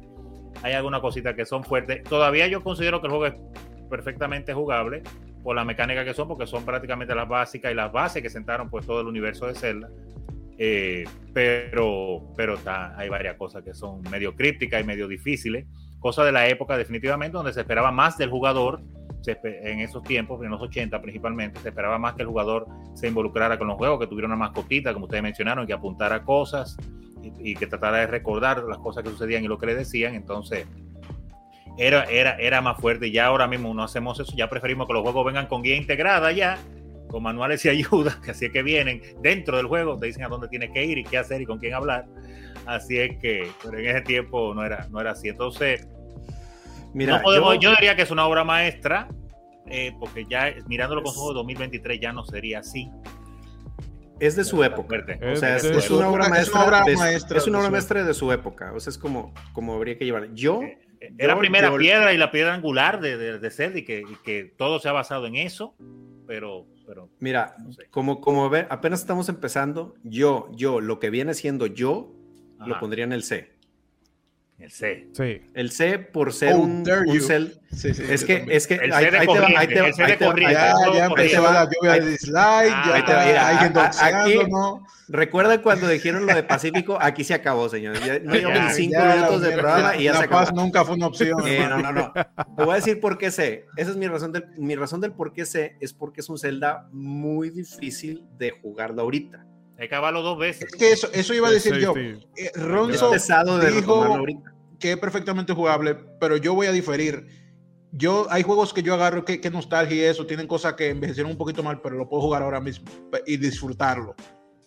hay 0.63 0.74
algunas 0.74 1.02
cositas 1.02 1.36
que 1.36 1.45
son 1.45 1.63
fuertes. 1.63 2.04
Todavía 2.04 2.48
yo 2.48 2.63
considero 2.63 3.02
que 3.02 3.08
el 3.08 3.12
juego 3.12 3.26
es 3.28 3.36
perfectamente 3.89 4.54
jugable 4.54 5.04
por 5.43 5.56
la 5.56 5.63
mecánica 5.63 6.04
que 6.04 6.13
son, 6.13 6.28
porque 6.28 6.45
son 6.45 6.65
prácticamente 6.65 7.15
las 7.15 7.28
básicas 7.28 7.72
y 7.72 7.76
las 7.76 7.91
bases 7.91 8.22
que 8.22 8.30
sentaron 8.30 8.69
pues 8.69 8.86
todo 8.86 9.02
el 9.02 9.08
universo 9.08 9.48
de 9.48 9.56
Zelda. 9.56 9.89
Eh, 10.58 11.06
pero 11.34 12.34
pero 12.36 12.56
está, 12.56 12.98
hay 12.98 13.08
varias 13.08 13.38
cosas 13.38 13.63
que 13.63 13.74
son 13.74 14.02
medio 14.12 14.36
crípticas 14.36 14.82
y 14.82 14.84
medio 14.84 15.08
difíciles. 15.08 15.65
Cosas 16.00 16.26
de 16.26 16.32
la 16.32 16.48
época 16.48 16.78
definitivamente 16.78 17.38
donde 17.38 17.54
se 17.54 17.62
esperaba 17.62 17.91
más 17.91 18.17
del 18.17 18.30
jugador 18.30 18.82
en 19.26 19.80
esos 19.80 20.02
tiempos, 20.04 20.43
en 20.43 20.50
los 20.50 20.62
80 20.62 21.02
principalmente, 21.02 21.60
se 21.60 21.69
esperaba 21.69 22.00
más 22.00 22.15
que 22.15 22.24
el 22.24 22.28
jugador 22.28 22.67
se 22.93 23.08
involucrara 23.08 23.58
con 23.58 23.67
los 23.67 23.78
juegos, 23.78 24.00
que 24.00 24.08
tuviera 24.08 24.28
una 24.28 24.36
mascotita, 24.36 24.93
como 24.93 25.06
ustedes 25.06 25.24
mencionaron, 25.24 25.67
que 25.67 25.74
apuntara 25.74 26.24
cosas 26.24 26.78
y, 27.38 27.56
que 27.56 27.68
tratara 27.68 27.98
de 28.00 28.08
recordar 28.08 28.63
las 28.63 28.78
cosas 28.78 29.04
que 29.04 29.10
sucedían 29.10 29.44
y 29.44 29.48
lo 29.48 29.58
que 29.58 29.68
le 29.68 29.76
decían. 29.76 30.15
Entonces, 30.15 30.65
era, 31.78 32.04
era, 32.06 32.36
era 32.38 32.62
más 32.62 32.78
fuerte. 32.78 33.12
Ya 33.12 33.28
ahora 33.28 33.48
mismo 33.48 33.74
no 33.74 33.84
hacemos 33.84 34.20
eso, 34.20 34.34
ya 34.36 34.50
preferimos 34.50 34.88
que 34.88 34.94
los 34.94 35.02
juegos 35.02 35.26
vengan 35.26 35.48
con 35.48 35.62
guía 35.62 35.76
integrada 35.76 36.32
ya, 36.32 36.58
con 37.08 37.24
manuales 37.24 37.63
y 37.65 37.70
ayudas, 37.70 38.15
que 38.24 38.32
así 38.32 38.46
es 38.46 38.52
que 38.52 38.63
vienen 38.63 39.02
dentro 39.22 39.58
del 39.58 39.68
juego, 39.68 39.98
te 39.98 40.08
dicen 40.08 40.24
a 40.24 40.28
dónde 40.28 40.48
tienes 40.48 40.72
que 40.72 40.86
ir 40.86 40.98
y 40.98 41.04
qué 41.04 41.18
hacer 41.18 41.42
y 41.42 41.46
con 41.46 41.60
quién 41.60 41.74
hablar. 41.74 42.06
Así 42.65 42.98
es 43.00 43.18
que, 43.20 43.50
pero 43.63 43.80
en 43.80 43.88
ese 43.88 44.02
tiempo 44.02 44.54
no 44.54 44.63
era, 44.63 44.88
no 44.89 45.00
era 45.00 45.12
así. 45.12 45.30
Entonces, 45.30 45.88
Mira, 46.94 47.22
yo, 47.60 47.72
diría 47.72 47.96
que 47.96 48.02
es 48.02 48.12
una 48.12 48.26
obra 48.26 48.44
maestra, 48.44 49.08
eh, 49.68 49.94
porque 50.00 50.26
ya 50.28 50.54
mirándolo 50.68 51.04
con 51.04 51.12
ojos 51.12 51.30
de 51.30 51.34
2023 51.36 52.00
ya 52.00 52.13
no 52.13 52.26
sería 52.26 52.60
así. 52.60 52.89
Es 54.20 54.36
de 54.36 54.44
su 54.44 54.64
época. 54.64 55.06
O 55.32 55.36
sea, 55.36 55.58
es, 55.58 55.90
una 55.90 56.10
obra 56.10 56.30
maestra. 56.30 56.62
Es 57.38 57.48
una 57.48 57.60
obra 57.60 57.70
maestra 57.70 58.04
de 58.04 58.14
su 58.14 58.32
época. 58.32 58.74
O 58.74 58.80
sea, 58.80 58.92
es 58.92 58.98
como, 58.98 59.34
como 59.54 59.76
habría 59.76 59.98
que 59.98 60.06
llevar. 60.06 60.34
Yo. 60.34 60.62
Eh, 60.62 60.80
eh, 61.02 61.14
es 61.18 61.28
la 61.28 61.40
primera 61.40 61.76
piedra 61.76 62.14
y 62.14 62.18
la 62.18 62.32
piedra 62.32 62.54
angular 62.54 63.00
de, 63.00 63.18
de, 63.18 63.40
de 63.40 63.52
Zelda 63.52 63.80
y 63.80 63.86
que, 63.86 64.02
y 64.02 64.16
que, 64.24 64.44
todo 64.58 64.80
se 64.80 64.90
ha 64.90 64.92
basado 64.92 65.26
en 65.28 65.36
eso, 65.36 65.76
pero. 66.28 66.66
pero 66.86 67.10
Mira, 67.20 67.56
como, 67.90 68.20
como 68.20 68.50
ve, 68.50 68.68
apenas 68.70 69.00
estamos 69.00 69.30
empezando, 69.30 69.96
yo, 70.04 70.50
yo, 70.54 70.82
lo 70.82 71.00
que 71.00 71.10
viene 71.10 71.34
siendo 71.34 71.68
yo, 71.68 72.14
lo 72.66 72.80
pondría 72.80 73.06
en 73.06 73.14
el 73.14 73.24
C. 73.24 73.59
El 74.60 74.72
C. 74.72 75.08
Sí. 75.13 75.41
El 75.54 75.72
C 75.72 76.00
por 76.00 76.34
ser 76.34 76.54
oh, 76.54 76.60
un, 76.60 76.86
un 77.08 77.22
cel. 77.22 77.60
Sí, 77.72 77.93
sí, 77.93 78.04
es 78.10 78.26
que, 78.26 78.45
es 78.50 78.67
que 78.67 78.76
el 78.76 78.91
ahí, 78.91 79.06
ahí 79.06 79.28
te 79.28 79.39
va, 79.39 79.48
ahí 79.56 79.67
te 79.67 79.82
va, 79.82 79.88
ahí 79.88 80.17
te 80.17 80.26
va. 80.28 80.39
Ya, 80.39 80.74
ya 80.93 81.06
empezó 81.06 81.43
la 81.43 81.69
lluvia 81.69 81.93
de 81.93 82.12
dislike, 82.12 82.86
ya 82.86 82.98
está 82.98 84.24
aquí, 84.24 84.38
¿no? 84.50 84.86
Recuerda 85.08 85.62
cuando 85.62 85.88
dijeron 85.88 86.26
lo 86.26 86.36
de 86.36 86.43
Pacífico, 86.43 86.98
aquí 87.02 87.24
se 87.24 87.34
acabó, 87.34 87.69
señores. 87.69 88.04
Ya, 88.06 88.19
no 88.19 88.36
llevan 88.36 88.74
cinco 88.74 89.00
minutos 89.02 89.41
de 89.41 89.52
programa 89.54 89.95
y 89.95 90.04
ya 90.04 90.13
se 90.13 90.24
acabó. 90.26 90.41
paz 90.41 90.54
nunca 90.54 90.84
fue 90.84 90.95
una 90.95 91.08
opción. 91.08 91.48
Eh, 91.48 91.65
no, 91.67 91.80
no, 91.82 91.91
no. 91.91 92.12
Te 92.13 92.63
voy 92.63 92.74
a 92.74 92.76
decir 92.76 93.00
por 93.00 93.17
qué 93.17 93.32
C. 93.32 93.65
Esa 93.78 93.91
es 93.91 93.98
mi 93.98 94.08
razón 94.08 94.32
del, 94.34 94.45
mi 94.58 94.76
razón 94.76 95.00
del 95.00 95.13
por 95.13 95.34
qué 95.34 95.45
C, 95.45 95.78
es 95.80 95.93
porque 95.93 96.22
es 96.22 96.30
un 96.30 96.38
Zelda 96.38 96.88
muy 96.91 97.50
difícil 97.50 98.28
de 98.38 98.52
jugarlo 98.52 99.02
ahorita. 99.02 99.45
Hay 99.80 99.88
que 99.88 99.96
acabarlo 99.96 100.22
dos 100.22 100.38
veces. 100.38 100.68
Es 100.74 100.76
que 100.76 100.92
eso, 100.92 101.10
eso 101.13 101.34
iba 101.34 101.48
a 101.48 101.52
decir 101.52 101.78
yo. 101.78 101.94
Eh, 101.96 102.52
Ronzo 102.54 103.12
dijo 103.13 104.26
que 104.78 104.92
es 104.92 104.98
perfectamente 104.98 105.54
jugable, 105.54 105.96
pero 106.20 106.36
yo 106.36 106.54
voy 106.54 106.68
a 106.68 106.72
diferir. 106.74 107.28
Yo, 107.92 108.28
hay 108.30 108.44
juegos 108.44 108.74
que 108.74 108.84
yo 108.84 108.94
agarro 108.94 109.26
que, 109.26 109.39
que 109.39 109.50
nostalgia 109.50 109.96
y 109.96 110.02
eso, 110.02 110.26
tienen 110.26 110.48
cosas 110.48 110.74
que 110.74 110.89
envejecieron 110.89 111.32
un 111.32 111.38
poquito 111.38 111.63
mal, 111.63 111.82
pero 111.82 111.96
lo 111.96 112.08
puedo 112.08 112.22
jugar 112.22 112.44
ahora 112.44 112.60
mismo 112.60 112.86
y 113.26 113.38
disfrutarlo. 113.38 114.15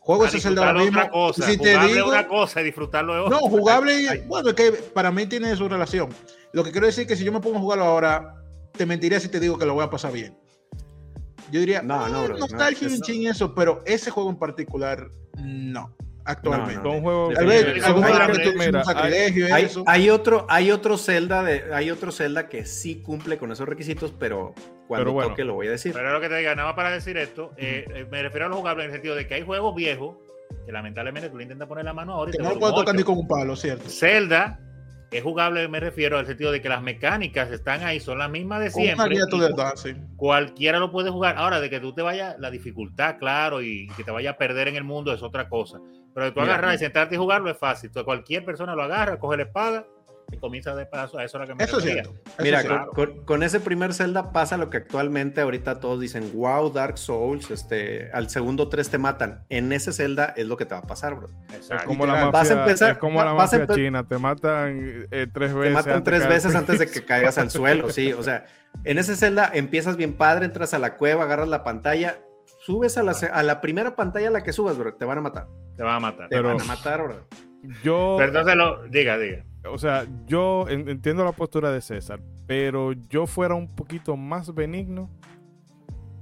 Juego 0.01 0.25
ese 0.25 0.49
el 0.49 0.55
de 0.57 0.65
ahora 0.65 0.81
mismo. 0.81 1.11
Cosa, 1.11 1.47
si 1.47 1.59
te 1.59 1.79
digo, 1.79 2.09
una 2.09 2.27
cosa 2.27 2.61
y 2.63 2.65
disfrutarlo 2.65 3.15
de 3.15 3.21
otra. 3.21 3.39
No, 3.39 3.49
jugable, 3.49 4.25
bueno, 4.27 4.49
es 4.49 4.55
que 4.55 4.73
para 4.73 5.13
mí 5.13 5.27
tiene 5.27 5.55
su 5.55 5.69
relación. 5.69 6.09
Lo 6.53 6.65
que 6.65 6.73
quiero 6.73 6.87
decir 6.87 7.03
es 7.03 7.09
que 7.09 7.17
si 7.17 7.25
yo 7.25 7.33
me 7.33 7.41
pongo 7.41 7.59
a 7.59 7.61
jugarlo 7.61 7.85
ahora, 7.85 8.35
te 8.73 8.87
mentiría 8.87 9.21
si 9.21 9.29
te 9.29 9.39
digo 9.39 9.59
que 9.59 9.67
lo 9.67 9.75
voy 9.75 9.85
a 9.85 9.91
pasar 9.91 10.13
bien. 10.13 10.42
Yo 11.53 11.61
diría, 11.61 11.83
no, 11.83 12.09
no, 12.09 12.25
bro, 12.25 12.39
nostalgia 12.39 12.89
no, 12.89 13.15
y 13.15 13.27
eso, 13.27 13.55
pero 13.55 13.83
ese 13.85 14.11
juego 14.11 14.31
en 14.31 14.37
particular, 14.37 15.11
no. 15.37 15.95
Actualmente. 16.25 16.83
No, 16.83 16.93
un 16.93 17.03
juego 17.03 17.31
hay, 19.53 19.69
hay, 19.87 20.11
otro, 20.11 20.47
hay 20.49 20.71
otro 20.71 20.97
Zelda 20.97 21.43
de, 21.43 21.75
hay 21.75 21.91
otro 21.91 22.13
Zelda 22.13 22.49
que 22.49 22.65
sí 22.65 23.03
cumple 23.03 23.39
con 23.39 23.53
esos 23.53 23.69
requisitos, 23.69 24.15
pero 24.19 24.55
cuando 24.87 25.15
pero 25.15 25.29
toque 25.29 25.45
lo 25.45 25.55
voy 25.55 25.67
a 25.67 25.73
decir. 25.73 25.93
Pero 25.93 26.13
lo 26.13 26.21
que 26.21 26.29
te 26.31 26.37
diga, 26.37 26.55
nada 26.55 26.69
más 26.69 26.77
para 26.77 26.91
decir 26.91 27.19
esto, 27.19 27.51
eh, 27.59 27.85
eh, 27.93 28.07
me 28.11 28.23
refiero 28.23 28.47
a 28.47 28.49
lo 28.49 28.57
jugable 28.57 28.85
en 28.85 28.91
el 28.91 28.95
sentido 28.95 29.15
de 29.15 29.27
que 29.27 29.35
hay 29.35 29.43
juegos 29.43 29.75
viejos 29.75 30.17
que 30.65 30.73
lamentablemente 30.73 31.29
tú 31.29 31.37
le 31.37 31.43
intentas 31.43 31.69
poner 31.69 31.85
la 31.85 31.93
mano 31.93 32.13
ahora 32.15 32.31
y 32.31 32.37
que 32.37 32.43
no 32.43 32.51
lo 32.51 32.59
puedes 32.59 32.77
tocar 32.77 32.95
ni 32.95 33.03
con 33.03 33.19
un 33.19 33.27
palo, 33.27 33.57
¿cierto? 33.57 33.89
Zelda 33.89 34.59
es 35.13 35.23
jugable, 35.23 35.67
me 35.69 35.81
refiero 35.81 36.19
al 36.19 36.27
sentido 36.27 36.51
de 36.51 36.61
que 36.61 36.69
las 36.69 36.83
mecánicas 36.83 37.51
están 37.51 37.83
ahí, 37.83 38.01
son 38.01 38.19
las 38.19 38.31
mismas 38.31 38.61
de 38.61 38.71
siempre. 38.71 38.95
Cualquiera 40.17 40.79
lo 40.79 40.91
puede 40.91 41.11
jugar. 41.11 41.37
Ahora, 41.37 41.61
de 41.61 41.71
que 41.71 41.81
tú 41.81 41.93
te 41.95 42.03
vayas, 42.03 42.37
la 42.39 42.51
dificultad, 42.51 43.19
claro, 43.19 43.63
y 43.63 43.89
que 43.97 44.05
te 44.05 44.11
vaya 44.11 44.31
a 44.31 44.37
perder 44.37 44.69
en 44.69 44.77
el 44.77 44.85
mundo 44.85 45.13
es 45.13 45.23
otra 45.23 45.49
cosa. 45.49 45.81
Pero 46.15 46.27
de 46.27 46.33
tú 46.33 46.41
agarrar 46.41 46.75
y 46.75 46.79
sentarte 46.79 47.15
y 47.15 47.19
jugarlo 47.19 47.51
es 47.51 47.59
fácil. 47.59 47.91
cualquier 48.05 48.45
persona 48.45 48.75
lo 48.75 48.83
agarra, 48.83 49.19
coge 49.19 49.37
la 49.37 49.45
espada 49.45 49.87
y 50.33 50.39
comienza 50.39 50.75
de 50.75 50.87
paso 50.87 51.19
a 51.19 51.25
eso 51.25 51.39
que 51.47 51.55
me 51.55 51.65
Eso 51.65 51.79
es 51.79 51.85
cierto. 51.85 52.15
Mira, 52.41 52.87
con, 53.27 53.43
ese 53.43 53.61
primer 53.61 53.93
Zelda 53.93 54.33
pasa 54.33 54.57
lo 54.57 54.71
que 54.71 54.79
actualmente 54.79 55.41
ahorita 55.41 55.79
todos 55.79 56.01
dicen, 56.01 56.33
wow, 56.35 56.73
Dark 56.73 56.97
Souls, 56.99 57.51
este, 57.51 58.11
al 58.13 58.31
segundo 58.31 58.69
tres 58.69 58.89
te 58.89 58.99
matan. 58.99 59.45
En 59.51 59.73
ese 59.73 59.93
Zelda 59.93 60.33
es 60.37 60.47
lo 60.47 60.57
que 60.57 60.65
te 60.65 60.75
va 60.75 60.81
a 60.81 60.87
pasar, 60.87 61.15
bro. 61.17 61.29
Es 61.53 61.71
como 61.85 62.07
la 62.07 62.31
mafia, 62.31 62.65
es 62.67 62.99
como 62.99 63.23
la 63.23 63.35
mafia 63.35 63.67
china, 63.67 64.07
te 64.09 64.19
matan 64.19 65.07
eh, 65.11 65.27
tres 65.33 65.55
veces. 65.55 65.69
Te 65.69 65.75
matan 65.75 66.05
tres 66.05 66.29
veces 66.29 66.55
antes 66.55 66.79
de 66.79 66.91
que 66.91 67.05
caigas 67.05 67.37
al 67.37 67.51
suelo, 67.51 67.91
sí. 67.91 68.13
O 68.13 68.23
sea, 68.23 68.47
en 68.85 68.99
ese 68.99 69.17
Zelda 69.17 69.51
empiezas 69.53 69.97
bien 69.97 70.15
padre, 70.15 70.47
entras 70.47 70.73
a 70.73 70.79
la 70.79 70.97
cueva, 70.97 71.25
agarras 71.25 71.49
la 71.49 71.63
pantalla, 71.63 72.17
subes 72.61 72.97
a 72.97 73.03
la, 73.03 73.13
a 73.13 73.43
la 73.43 73.61
primera 73.61 73.97
pantalla 73.97 74.29
a 74.29 74.31
la 74.31 74.43
que 74.43 74.55
subas, 74.55 74.79
bro, 74.79 74.95
te 74.95 75.05
van 75.05 75.19
a 75.19 75.21
matar. 75.21 75.47
Te 75.77 75.83
van 75.83 75.97
a 75.97 76.01
matar. 76.01 76.29
Te 76.31 76.41
van 76.41 76.61
a 76.61 76.65
matar, 76.65 77.03
bro. 77.03 77.27
Yo... 77.85 78.17
Pero 78.19 78.29
entonces 78.29 78.57
lo, 78.57 78.89
diga, 78.89 79.19
diga 79.19 79.45
o 79.71 79.79
sea, 79.79 80.07
yo 80.27 80.67
entiendo 80.69 81.25
la 81.25 81.33
postura 81.33 81.71
de 81.71 81.81
César, 81.81 82.21
pero 82.47 82.93
yo 83.09 83.27
fuera 83.27 83.55
un 83.55 83.75
poquito 83.75 84.17
más 84.17 84.55
benigno 84.55 85.11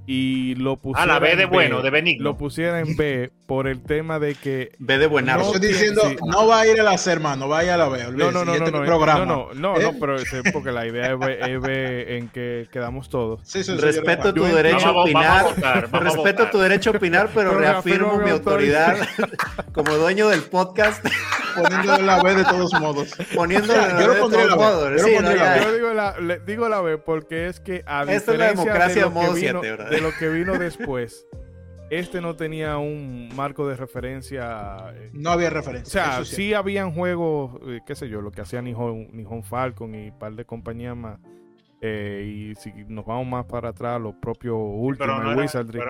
y 0.05 0.55
lo 0.55 0.77
pusiera. 0.77 1.03
A 1.03 1.05
la 1.05 1.19
B 1.19 1.35
de 1.35 1.45
bueno, 1.45 1.81
de 1.81 1.89
benigno. 1.89 2.23
Lo 2.23 2.37
pusiera 2.37 2.79
en 2.79 2.95
B 2.95 3.31
por 3.45 3.67
el 3.67 3.81
tema 3.81 4.19
de 4.19 4.35
que. 4.35 4.71
B 4.79 4.97
de 4.97 5.07
buena. 5.07 5.37
No, 5.37 5.43
estoy 5.43 5.69
diciendo, 5.69 6.01
no 6.25 6.47
va 6.47 6.61
a 6.61 6.67
ir 6.67 6.79
a 6.81 6.83
la 6.83 6.97
C, 6.97 7.11
hermano, 7.11 7.47
vaya 7.47 7.75
a 7.75 7.77
la 7.77 7.87
B. 7.87 8.03
No, 8.11 8.31
no, 8.31 8.43
no, 8.43 8.57
no, 8.57 8.71
no, 8.71 8.83
programa. 8.83 9.25
no, 9.25 9.49
no, 9.53 9.77
no, 9.77 9.93
pero 9.99 10.15
es 10.15 10.27
porque 10.51 10.71
la 10.71 10.87
idea 10.87 11.13
es 11.13 11.61
B, 11.61 12.17
en 12.17 12.29
que 12.29 12.67
quedamos 12.71 13.09
todos. 13.09 13.41
Sí, 13.43 13.63
sí, 13.63 13.75
respeto 13.77 14.33
tu 14.33 14.43
derecho 14.43 14.87
a 14.87 15.01
opinar. 15.01 15.45
respeto 15.91 16.49
tu 16.49 16.59
derecho 16.59 16.89
a 16.89 16.97
opinar, 16.97 17.29
pero, 17.33 17.57
reafirmo 17.57 18.17
mi 18.17 18.31
autoridad 18.31 18.97
como 19.71 19.93
dueño 19.93 20.29
del 20.29 20.41
podcast. 20.41 21.05
Poniéndole 21.55 22.03
la 22.03 22.23
B 22.23 22.35
de 22.35 22.43
todos 22.43 22.73
modos. 22.79 23.15
Poniéndole 23.35 23.87
la 23.87 23.93
B 23.95 24.07
de 24.07 24.19
todos 24.19 24.55
modos. 24.55 25.01
Yo 25.01 25.73
digo 25.73 25.93
la, 25.93 26.15
digo 26.45 26.69
la 26.69 26.81
B 26.81 26.97
porque 26.97 27.47
es 27.47 27.59
que 27.59 27.83
a 27.85 28.03
es 28.03 28.27
la 28.27 28.47
democracia 28.47 29.09
modo 29.09 29.35
7, 29.35 29.59
¿verdad? 29.59 29.89
de 29.89 30.01
lo 30.01 30.11
que 30.17 30.29
vino 30.29 30.57
después, 30.57 31.25
este 31.89 32.21
no 32.21 32.35
tenía 32.35 32.77
un 32.77 33.29
marco 33.35 33.67
de 33.67 33.75
referencia. 33.75 34.93
Eh, 34.95 35.09
no 35.13 35.31
había 35.31 35.49
referencia. 35.49 36.01
O 36.01 36.23
sea, 36.23 36.25
sí, 36.25 36.53
habían 36.53 36.93
juegos, 36.93 37.59
eh, 37.67 37.81
qué 37.85 37.95
sé 37.95 38.07
yo, 38.07 38.21
lo 38.21 38.31
que 38.31 38.41
hacía 38.41 38.61
Nihon, 38.61 39.09
Nihon 39.11 39.43
Falcon 39.43 39.93
y 39.95 40.09
un 40.09 40.19
par 40.19 40.33
de 40.33 40.45
compañías 40.45 40.95
más. 40.95 41.19
Eh, 41.81 42.51
y 42.51 42.55
si 42.55 42.71
nos 42.87 43.05
vamos 43.05 43.27
más 43.27 43.45
para 43.45 43.69
atrás, 43.69 43.99
los 43.99 44.13
propios 44.15 44.55
Ultimate 44.57 45.35
Wizardry. 45.35 45.81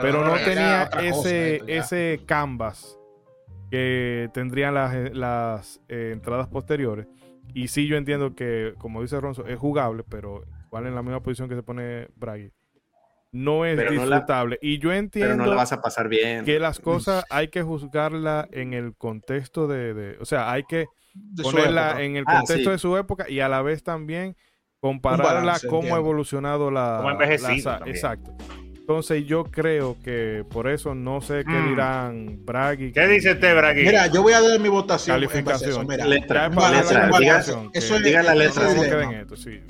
Pero 0.00 0.24
no, 0.24 0.34
tenía 0.36 0.84
ese, 1.02 1.62
ese 1.66 2.20
canvas 2.26 2.97
que 3.70 4.30
tendrían 4.32 4.74
las, 4.74 5.14
las 5.14 5.80
entradas 5.88 6.48
posteriores. 6.48 7.06
Y 7.54 7.68
sí, 7.68 7.86
yo 7.86 7.96
entiendo 7.96 8.34
que, 8.34 8.74
como 8.78 9.02
dice 9.02 9.20
Ronzo, 9.20 9.46
es 9.46 9.58
jugable, 9.58 10.04
pero 10.08 10.44
igual 10.66 10.86
en 10.86 10.94
la 10.94 11.02
misma 11.02 11.22
posición 11.22 11.48
que 11.48 11.54
se 11.54 11.62
pone 11.62 12.08
Bragi 12.16 12.52
no 13.32 13.64
es 13.64 13.78
disfrutable. 13.90 14.58
y 14.62 14.78
yo 14.78 14.92
entiendo 14.92 15.36
no 15.36 15.46
la 15.46 15.56
vas 15.56 15.72
a 15.72 15.80
pasar 15.80 16.08
bien. 16.08 16.44
que 16.44 16.58
las 16.58 16.80
cosas 16.80 17.24
hay 17.30 17.48
que 17.48 17.62
juzgarla 17.62 18.48
en 18.52 18.72
el 18.72 18.94
contexto 18.96 19.66
de, 19.66 20.16
o 20.20 20.24
sea, 20.24 20.50
hay 20.50 20.64
que 20.64 20.86
ponerla 21.42 22.02
en 22.02 22.16
el 22.16 22.24
ah, 22.26 22.38
contexto 22.38 22.70
de 22.70 22.78
su 22.78 22.96
época 22.96 23.28
y 23.28 23.40
a 23.40 23.48
la 23.48 23.60
vez 23.62 23.82
también 23.82 24.36
compararla 24.80 25.58
cómo 25.68 25.94
ha 25.94 25.98
evolucionado 25.98 26.70
la, 26.70 27.02
la 27.02 27.80
exacto. 27.86 28.34
Entonces 28.88 29.26
yo 29.26 29.44
creo 29.44 29.98
que 30.02 30.46
por 30.50 30.66
eso 30.66 30.94
no 30.94 31.20
sé 31.20 31.44
qué 31.44 31.52
mm. 31.52 31.68
dirán 31.68 32.46
Bragui. 32.46 32.90
¿Qué 32.90 33.06
dice 33.06 33.32
usted, 33.32 33.54
Bragui? 33.54 33.82
Mira, 33.82 34.06
yo 34.06 34.22
voy 34.22 34.32
a 34.32 34.40
dar 34.40 34.58
mi 34.58 34.70
votación. 34.70 35.14
Calificación. 35.14 35.86
Mira, 35.86 36.06
letra, 36.06 36.48
letra, 36.48 37.10
eso 37.74 37.98
diga 37.98 38.22
la 38.22 38.34
letra. 38.34 38.62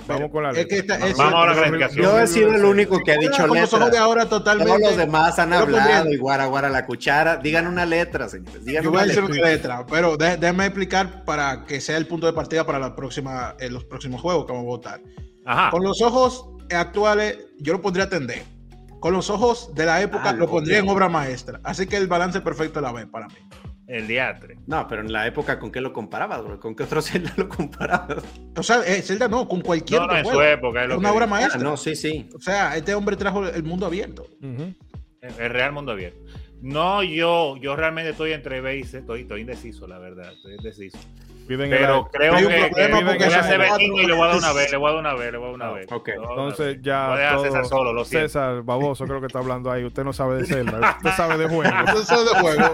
Vamos 0.07 0.31
con 0.31 0.43
la 0.43 0.53
letra. 0.53 0.97
Vamos 1.17 1.33
a 1.33 1.45
la 1.47 1.53
calificación. 1.53 2.01
Yo 2.01 2.17
he 2.17 2.27
sido 2.27 2.55
el 2.55 2.63
único 2.63 2.97
que 3.03 3.11
ha 3.11 3.17
dicho 3.17 3.45
letra. 3.45 3.89
De 3.89 3.97
ahora 3.97 4.29
totalmente. 4.29 4.71
Todos 4.71 4.89
los 4.89 4.97
demás 4.97 5.37
han 5.37 5.51
hablado 5.51 6.09
y 6.13 6.15
guara 6.15 6.45
guara 6.45 6.69
la 6.69 6.85
cuchara. 6.85 7.35
Digan 7.35 7.67
una 7.67 7.85
letra, 7.85 8.29
señores. 8.29 8.63
Digan 8.63 8.85
yo 8.85 8.91
voy 8.91 9.01
a 9.01 9.05
decir 9.05 9.21
una 9.21 9.35
letra, 9.35 9.85
pero 9.85 10.15
déjame 10.15 10.67
explicar 10.67 11.25
para 11.25 11.65
que 11.65 11.81
sea 11.81 11.97
el 11.97 12.07
punto 12.07 12.25
de 12.25 12.31
partida 12.31 12.65
para 12.65 12.79
la 12.79 12.95
próxima, 12.95 13.57
en 13.59 13.73
los 13.73 13.83
próximos 13.83 14.21
juegos 14.21 14.45
que 14.45 14.53
vamos 14.53 14.63
a 14.65 14.69
votar. 14.69 15.01
Ajá. 15.45 15.71
Con 15.71 15.83
los 15.83 16.01
ojos 16.01 16.45
actuales, 16.71 17.37
yo 17.57 17.73
lo 17.73 17.81
pondría 17.81 18.05
a 18.05 18.07
atender 18.07 18.58
con 18.99 19.13
los 19.13 19.29
ojos 19.29 19.73
de 19.75 19.85
la 19.85 20.01
época, 20.01 20.29
ah, 20.29 20.33
lo 20.33 20.49
pondría 20.49 20.79
en 20.79 20.89
obra 20.89 21.09
maestra. 21.09 21.59
Así 21.63 21.87
que 21.87 21.97
el 21.97 22.07
balance 22.07 22.41
perfecto 22.41 22.81
la 22.81 22.91
ve 22.91 23.07
para 23.07 23.27
mí. 23.27 23.35
El 23.87 24.07
diatre. 24.07 24.57
No, 24.67 24.87
pero 24.87 25.01
en 25.01 25.11
la 25.11 25.25
época, 25.25 25.57
¿con 25.57 25.71
qué 25.71 25.81
lo 25.81 25.91
comparabas, 25.93 26.43
bro? 26.43 26.59
¿Con 26.59 26.75
qué 26.75 26.83
otro 26.83 27.01
Zelda 27.01 27.33
lo 27.37 27.49
comparabas? 27.49 28.23
O 28.55 28.61
sea, 28.61 28.81
eh, 28.85 29.01
Zelda 29.01 29.27
no, 29.27 29.47
con 29.47 29.61
cualquier 29.61 30.01
No, 30.01 30.07
no, 30.07 30.17
en 30.17 30.25
su 30.25 30.41
época. 30.41 30.83
Es 30.83 30.89
lo 30.89 30.99
una 30.99 31.09
que 31.09 31.15
obra 31.15 31.25
digo. 31.25 31.35
Ah, 31.35 31.39
maestra. 31.39 31.61
no, 31.63 31.75
sí, 31.75 31.95
sí. 31.95 32.29
O 32.35 32.39
sea, 32.39 32.77
este 32.77 32.93
hombre 32.93 33.15
trajo 33.15 33.47
el 33.47 33.63
mundo 33.63 33.87
abierto. 33.87 34.27
El 34.41 35.49
real 35.49 35.71
mundo 35.71 35.91
abierto. 35.91 36.19
No, 36.61 37.01
yo, 37.01 37.57
yo 37.57 37.75
realmente 37.75 38.11
estoy 38.11 38.33
entre 38.33 38.61
B 38.61 38.77
y 38.77 38.83
C. 38.83 38.99
Estoy, 38.99 39.21
estoy 39.21 39.41
indeciso, 39.41 39.87
la 39.87 39.97
verdad. 39.97 40.31
Estoy 40.33 40.55
indeciso. 40.55 40.97
Piden 41.49 41.69
Pero 41.71 41.97
el- 41.97 42.05
creo 42.19 42.33
hay 42.35 42.39
que, 42.39 42.45
un 42.47 42.53
problema 42.69 42.99
que 42.99 43.05
porque 43.05 43.25
voy 43.25 43.27
a 43.27 43.31
son 43.31 43.39
hacer 43.39 43.57
cuatro. 43.67 43.87
B5 43.87 44.01
y 44.01 44.05
le 44.05 44.13
voy 44.13 44.23
a 44.23 44.27
dar 44.27 44.35
una 44.37 44.53
B. 44.53 44.67
Le 44.69 44.77
voy 44.77 44.87
a 44.87 44.91
dar 44.93 44.99
una 44.99 45.13
B. 45.15 45.31
Le 45.31 45.37
voy 45.39 45.45
a 45.45 45.47
dar 45.49 45.55
una 45.55 45.65
Ah, 45.67 45.71
B. 45.71 45.85
ok. 45.89 46.07
Le 46.07 46.17
voy 46.17 46.25
a 46.25 46.27
dar 46.29 46.37
una 46.37 46.43
Entonces 46.49 46.77
ya 46.83 47.07
Voy 47.07 47.15
a 47.15 47.19
dejar 47.19 47.33
a 47.33 47.37
todo- 47.37 47.45
César 47.45 47.65
solo, 47.65 47.91
lo 47.93 48.05
siento. 48.05 48.27
César 48.27 48.61
Baboso 48.61 49.05
creo 49.05 49.19
que 49.19 49.25
está 49.25 49.39
hablando 49.39 49.71
ahí. 49.71 49.83
Usted 49.83 50.03
no 50.03 50.13
sabe 50.13 50.37
de 50.37 50.45
Zelda. 50.45 50.95
Usted 50.97 51.09
sabe 51.17 51.37
de 51.39 51.47
juego. 51.49 51.73
Usted 51.85 52.03
sabe 52.03 52.23
de 52.23 52.29
juegos. 52.39 52.71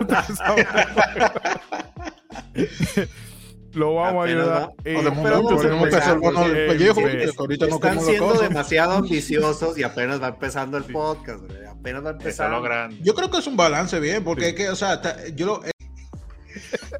Lo 3.73 3.95
vamos 3.95 4.25
a 4.25 4.29
ayudar. 4.29 4.69
Están 4.85 5.15
siendo 8.01 8.33
demasiado 8.41 8.93
ambiciosos 8.93 9.77
y 9.77 9.83
apenas 9.83 10.21
va 10.21 10.29
empezando 10.29 10.77
el 10.77 10.85
podcast. 10.85 11.43
Apenas 11.69 12.05
va 12.05 12.11
empezando. 12.11 12.55
lo 12.57 12.61
grande. 12.63 12.97
Yo 13.01 13.13
creo 13.13 13.29
que 13.29 13.37
es 13.39 13.47
un 13.47 13.57
balance 13.57 13.99
bien, 13.99 14.23
porque 14.23 14.49
es 14.49 14.55
que, 14.55 14.69
o 14.69 14.75
sea, 14.75 15.01
yo 15.35 15.45
lo, 15.45 15.61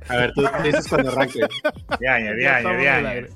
A 0.10 0.16
ver, 0.18 0.34
tú 0.34 0.44
dices 0.64 0.88
cuando 0.88 1.12
arranque. 1.12 1.40
Diañe, 2.00 2.42
ya 2.42 2.60
diañe, 2.60 2.60
estamos 2.60 2.76
en 2.76 2.88
el 2.98 3.06
aire. 3.06 3.30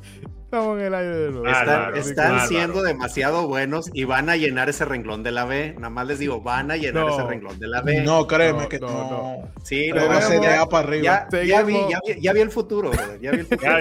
Estamos 0.50 0.80
en 0.80 0.86
el 0.86 0.94
aire 0.96 1.16
de 1.16 1.30
nuevo. 1.32 1.48
Están, 1.48 1.66
Bárbaro, 1.68 1.96
están 1.98 2.30
bárbaro. 2.32 2.48
siendo 2.50 2.82
demasiado 2.82 3.48
buenos 3.48 3.90
y 3.94 4.04
van 4.06 4.30
a 4.30 4.36
llenar 4.36 4.68
ese 4.70 4.84
renglón 4.86 5.22
de 5.22 5.32
la 5.32 5.46
B. 5.46 5.74
Nada 5.76 5.90
más 5.92 6.08
les 6.08 6.18
digo, 6.20 6.42
van 6.42 6.72
a 6.72 6.76
llenar 6.78 7.06
No. 7.06 7.14
ese 7.14 7.24
renglón 7.28 7.60
de 7.60 7.68
la 7.68 7.82
B. 7.82 8.02
no, 8.02 8.26
créeme 8.26 8.64
No, 8.64 8.70
que 8.70 8.80
no, 8.80 8.88
no. 8.88 9.10
no. 9.10 9.52
Sí, 9.64 9.90
no, 9.90 10.02
de 10.02 10.42
ya, 10.42 10.66
para 10.66 10.88
arriba. 10.88 11.28
ya, 11.32 11.44
ya 11.44 11.62
vi, 11.62 11.74
ya, 11.90 12.00
vi, 12.06 12.22
ya 12.22 12.34
vi 12.34 12.40
el 12.42 12.50
futuro, 12.52 12.90
brother, 12.90 13.20
ya 13.20 13.32
vi 13.32 13.40
el 13.40 13.46
futuro. 13.46 13.72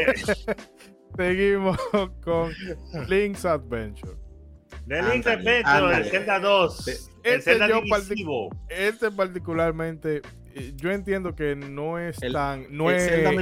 Seguimos 1.16 1.79
con 2.24 2.53
Link's 3.09 3.44
Adventure. 3.44 4.12
The 4.87 5.03
Link's 5.03 5.27
Adventure, 5.27 5.96
el. 5.98 6.05
Zelda 6.11 6.38
2. 6.38 6.88
El 6.88 6.94
Este 7.24 7.40
Zelda 7.42 7.68
yo 7.68 7.81
divisivo. 7.83 8.51
Este 8.68 9.11
particularmente, 9.11 10.22
yo 10.76 10.90
entiendo 10.90 11.34
que 11.34 11.54
no 11.56 11.98
es 11.98 12.20
El- 12.22 12.32
tan, 12.32 12.66
no 12.70 12.90
el 12.90 12.96
es 12.96 13.04
Zelda, 13.04 13.32
no 13.32 13.40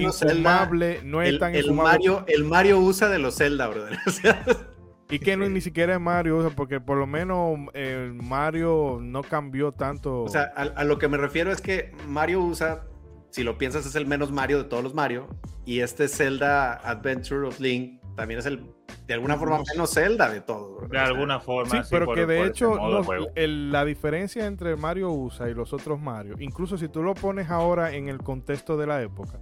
es 1.23 1.29
el, 1.29 1.39
tan 1.39 1.55
el. 1.55 1.73
Mario, 1.73 2.25
el 2.29 2.45
Mario 2.45 2.79
usa 2.79 3.09
de 3.09 3.19
los 3.19 3.37
Zelda, 3.37 3.69
brother. 3.69 3.99
Y 5.09 5.21
que 5.21 5.37
no, 5.37 5.49
ni 5.49 5.61
siquiera 5.61 5.95
es 5.95 6.01
Mario, 6.01 6.39
o 6.39 6.41
sea, 6.43 6.51
porque 6.51 6.81
por 6.81 6.99
lo 6.99 7.07
menos 7.07 7.57
el 7.75 8.13
Mario 8.15 8.99
no 9.01 9.23
cambió 9.23 9.71
tanto. 9.71 10.25
o 10.25 10.29
sea, 10.29 10.53
a, 10.57 10.63
a 10.63 10.83
lo 10.83 10.99
que 10.99 11.07
me 11.07 11.17
refiero 11.17 11.53
es 11.53 11.61
que 11.61 11.93
Mario 12.09 12.41
usa, 12.41 12.83
si 13.31 13.45
lo 13.45 13.57
piensas, 13.57 13.87
es 13.87 13.95
el 13.95 14.05
menos 14.07 14.33
Mario 14.33 14.59
de 14.59 14.65
todos 14.65 14.83
los 14.83 14.95
Mario. 14.95 15.29
Y 15.65 15.79
este 15.79 16.09
Zelda 16.09 16.73
Adventure 16.73 17.47
of 17.47 17.61
Link 17.61 18.01
también 18.17 18.41
es 18.41 18.47
el, 18.47 18.65
de 19.07 19.15
alguna 19.15 19.37
forma, 19.37 19.61
menos 19.73 19.93
Zelda 19.95 20.29
de 20.31 20.41
brother. 20.41 20.89
De 20.89 20.99
alguna 20.99 21.39
forma. 21.39 21.71
sí, 21.71 21.83
sí, 21.85 21.89
pero 21.91 22.07
por- 22.07 22.15
que 22.17 22.27
de 22.27 22.45
hecho 22.47 22.75
no, 22.75 23.03
el- 23.37 23.71
la 23.71 23.85
diferencia 23.85 24.47
entre 24.47 24.75
Mario 24.77 25.11
USA 25.13 25.49
y 25.49 25.55
los 25.55 25.73
otros 25.73 26.01
Mario, 26.01 26.35
incluso 26.41 26.77
si 26.79 26.89
tú 26.89 27.03
lo 27.03 27.15
pones 27.15 27.51
ahora 27.51 27.93
en 27.95 28.09
el 28.09 28.19
contexto 28.19 28.77
de 28.77 28.87
la 28.87 29.01
época, 29.03 29.39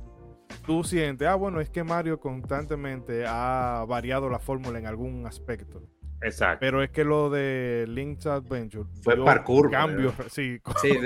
tú 0.67 0.85
sientes, 0.85 1.27
ah, 1.29 1.35
bueno, 1.37 1.61
es 1.61 1.71
que 1.71 1.83
Mario 1.85 2.21
constantemente 2.21 3.25
ha 3.27 3.85
variado 3.89 4.29
la 4.29 4.39
fórmula 4.39 4.79
en 4.79 4.87
algún 4.87 5.27
aspecto. 5.27 5.83
Exacto. 6.25 6.59
Pero 6.61 6.83
es 6.83 6.91
que 6.91 7.05
lo 7.05 7.29
de 7.31 7.85
Link's 7.89 8.27
Adventure 8.27 8.89
Fue 9.03 9.23
parkour, 9.23 9.71
Cambios, 9.71 10.15
sí. 10.31 10.59
Sí, 10.81 10.99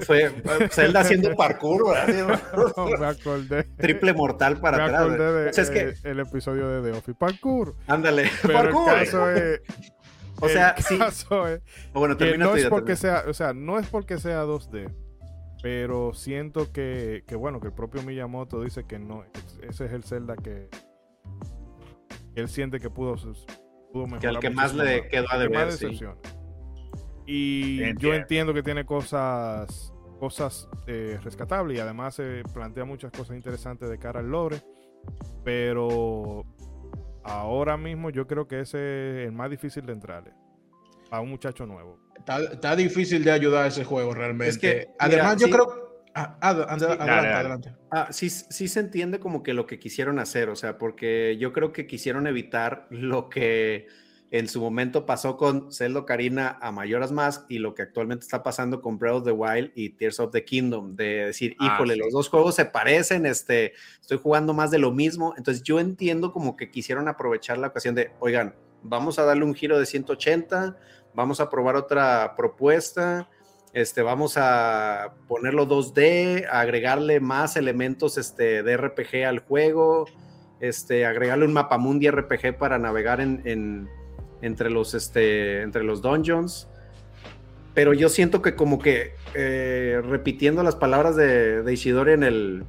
fue, 0.00 0.30
fue 0.42 0.68
Zelda 0.68 1.00
haciendo 1.00 1.34
parkour, 1.36 1.94
¿verdad? 1.94 2.38
me 3.00 3.06
acordé. 3.06 3.64
Triple 3.78 4.12
mortal 4.14 4.60
para 4.60 4.78
me 4.78 4.82
atrás. 4.84 5.00
acordé 5.02 5.32
de, 5.44 5.50
O 5.50 5.52
sea, 5.52 5.64
es 5.64 5.70
que, 5.70 5.80
eh, 5.90 5.94
el 6.04 6.20
episodio 6.20 6.68
de 6.68 6.90
The 6.90 6.98
Office 6.98 7.14
Parkour. 7.18 7.76
ándale, 7.86 8.28
Pero 8.42 8.54
parkour. 8.54 8.88
el 8.94 9.04
caso 9.04 9.30
es. 9.30 9.60
O 10.40 10.48
sea, 10.48 10.70
el 10.70 10.82
sí. 10.82 10.98
caso 10.98 11.46
es 11.46 11.62
O 11.92 12.00
bueno, 12.00 12.16
que 12.16 12.24
termina 12.24 12.46
no 12.46 12.56
es 12.56 12.66
porque 12.66 12.96
termina. 12.96 13.20
sea, 13.22 13.30
o 13.30 13.34
sea, 13.34 13.52
no 13.54 13.78
es 13.78 13.86
porque 13.88 14.18
sea 14.18 14.44
2D, 14.44 14.92
pero 15.62 16.12
siento 16.12 16.72
que, 16.72 17.22
que 17.28 17.36
bueno, 17.36 17.60
que 17.60 17.68
el 17.68 17.72
propio 17.72 18.02
Miyamoto 18.02 18.60
dice 18.60 18.84
que 18.84 18.98
no, 18.98 19.24
ese 19.62 19.84
es 19.86 19.92
el 19.92 20.02
Zelda 20.02 20.34
que 20.36 20.68
él 22.34 22.48
siente 22.48 22.80
que 22.80 22.90
pudo, 22.90 23.16
pudo 23.94 24.06
mejorar. 24.06 24.20
Que 24.20 24.26
al 24.28 24.38
que 24.40 24.50
más 24.50 24.74
le 24.74 25.08
quedó 25.08 25.30
a 25.30 25.36
el 25.36 25.42
deber, 25.48 25.72
sí. 25.72 25.98
Y 27.26 27.78
yo 27.98 28.12
Entiendo. 28.12 28.52
que 28.52 28.62
tiene 28.62 28.84
cosas 28.84 29.92
cosas 30.18 30.68
eh, 30.86 31.18
rescatables 31.22 31.76
y 31.76 31.80
además 31.80 32.14
se 32.14 32.42
plantea 32.52 32.84
muchas 32.84 33.10
cosas 33.12 33.36
interesantes 33.36 33.88
de 33.90 33.98
cara 33.98 34.20
al 34.20 34.30
lore, 34.30 34.62
pero 35.44 36.44
ahora 37.22 37.76
mismo 37.76 38.10
yo 38.10 38.26
creo 38.26 38.46
que 38.46 38.60
ese 38.60 39.22
es 39.22 39.26
el 39.28 39.32
más 39.32 39.50
difícil 39.50 39.84
de 39.86 39.92
entrarle 39.92 40.32
a 41.10 41.20
un 41.20 41.30
muchacho 41.30 41.66
nuevo. 41.66 41.98
Está, 42.16 42.38
está 42.42 42.76
difícil 42.76 43.22
de 43.24 43.32
ayudar 43.32 43.64
a 43.64 43.66
ese 43.68 43.84
juego 43.84 44.14
realmente. 44.14 44.48
Es 44.48 44.58
que, 44.58 44.88
Además, 44.98 45.36
mira, 45.36 45.38
yo 45.38 45.46
sí. 45.46 45.52
creo. 45.52 45.83
Ah, 46.14 46.36
ad- 46.40 46.60
ad- 46.62 46.82
adelante, 46.82 47.04
dale. 47.06 47.28
adelante. 47.28 47.74
Ah, 47.90 48.08
sí, 48.10 48.30
sí 48.30 48.68
se 48.68 48.80
entiende 48.80 49.18
como 49.18 49.42
que 49.42 49.52
lo 49.52 49.66
que 49.66 49.78
quisieron 49.78 50.18
hacer, 50.18 50.48
o 50.48 50.56
sea, 50.56 50.78
porque 50.78 51.36
yo 51.38 51.52
creo 51.52 51.72
que 51.72 51.86
quisieron 51.86 52.26
evitar 52.26 52.86
lo 52.90 53.28
que 53.28 53.86
en 54.30 54.48
su 54.48 54.60
momento 54.60 55.06
pasó 55.06 55.36
con 55.36 55.70
Zelda 55.72 56.00
Ocarina 56.00 56.58
a 56.60 56.72
Mayoras 56.72 57.12
más 57.12 57.44
y 57.48 57.58
lo 57.58 57.74
que 57.74 57.82
actualmente 57.82 58.24
está 58.24 58.42
pasando 58.42 58.80
con 58.80 58.98
Breath 58.98 59.16
of 59.18 59.24
the 59.24 59.30
Wild 59.32 59.70
y 59.76 59.90
Tears 59.90 60.18
of 60.18 60.32
the 60.32 60.44
Kingdom, 60.44 60.96
de 60.96 61.26
decir, 61.26 61.54
Ah, 61.60 61.66
híjole, 61.74 61.94
sí. 61.94 62.00
los 62.00 62.12
dos 62.12 62.28
juegos 62.28 62.54
se 62.56 62.64
parecen, 62.64 63.26
este, 63.26 63.74
estoy 64.00 64.18
jugando 64.18 64.52
más 64.54 64.70
de 64.72 64.78
lo 64.78 64.90
mismo, 64.92 65.34
entonces 65.36 65.62
yo 65.62 65.78
entiendo 65.78 66.32
como 66.32 66.56
que 66.56 66.70
quisieron 66.70 67.06
aprovechar 67.08 67.58
la 67.58 67.68
ocasión 67.68 67.94
de, 67.94 68.10
oigan, 68.18 68.54
vamos 68.82 69.18
a 69.20 69.24
darle 69.24 69.44
un 69.44 69.54
giro 69.54 69.78
de 69.78 69.86
180, 69.86 70.76
vamos 71.14 71.38
a 71.40 71.48
probar 71.48 71.76
otra 71.76 72.34
propuesta, 72.36 73.28
este, 73.74 74.02
vamos 74.02 74.34
a 74.36 75.14
ponerlo 75.28 75.68
2D, 75.68 76.46
a 76.50 76.60
agregarle 76.60 77.20
más 77.20 77.56
elementos 77.56 78.16
este, 78.18 78.62
de 78.62 78.76
RPG 78.76 79.24
al 79.26 79.40
juego, 79.40 80.06
este, 80.60 81.04
agregarle 81.04 81.44
un 81.44 81.52
mapamundi 81.52 82.08
RPG 82.08 82.56
para 82.56 82.78
navegar 82.78 83.20
en, 83.20 83.42
en- 83.44 83.88
entre, 84.42 84.70
los, 84.70 84.94
este, 84.94 85.62
entre 85.62 85.82
los 85.84 86.00
dungeons. 86.02 86.68
Pero 87.74 87.92
yo 87.92 88.08
siento 88.08 88.40
que 88.40 88.54
como 88.54 88.78
que 88.78 89.14
eh, 89.34 90.00
repitiendo 90.08 90.62
las 90.62 90.76
palabras 90.76 91.16
de, 91.16 91.62
de 91.62 91.72
Ishidori 91.72 92.12
en, 92.12 92.22
el, 92.22 92.64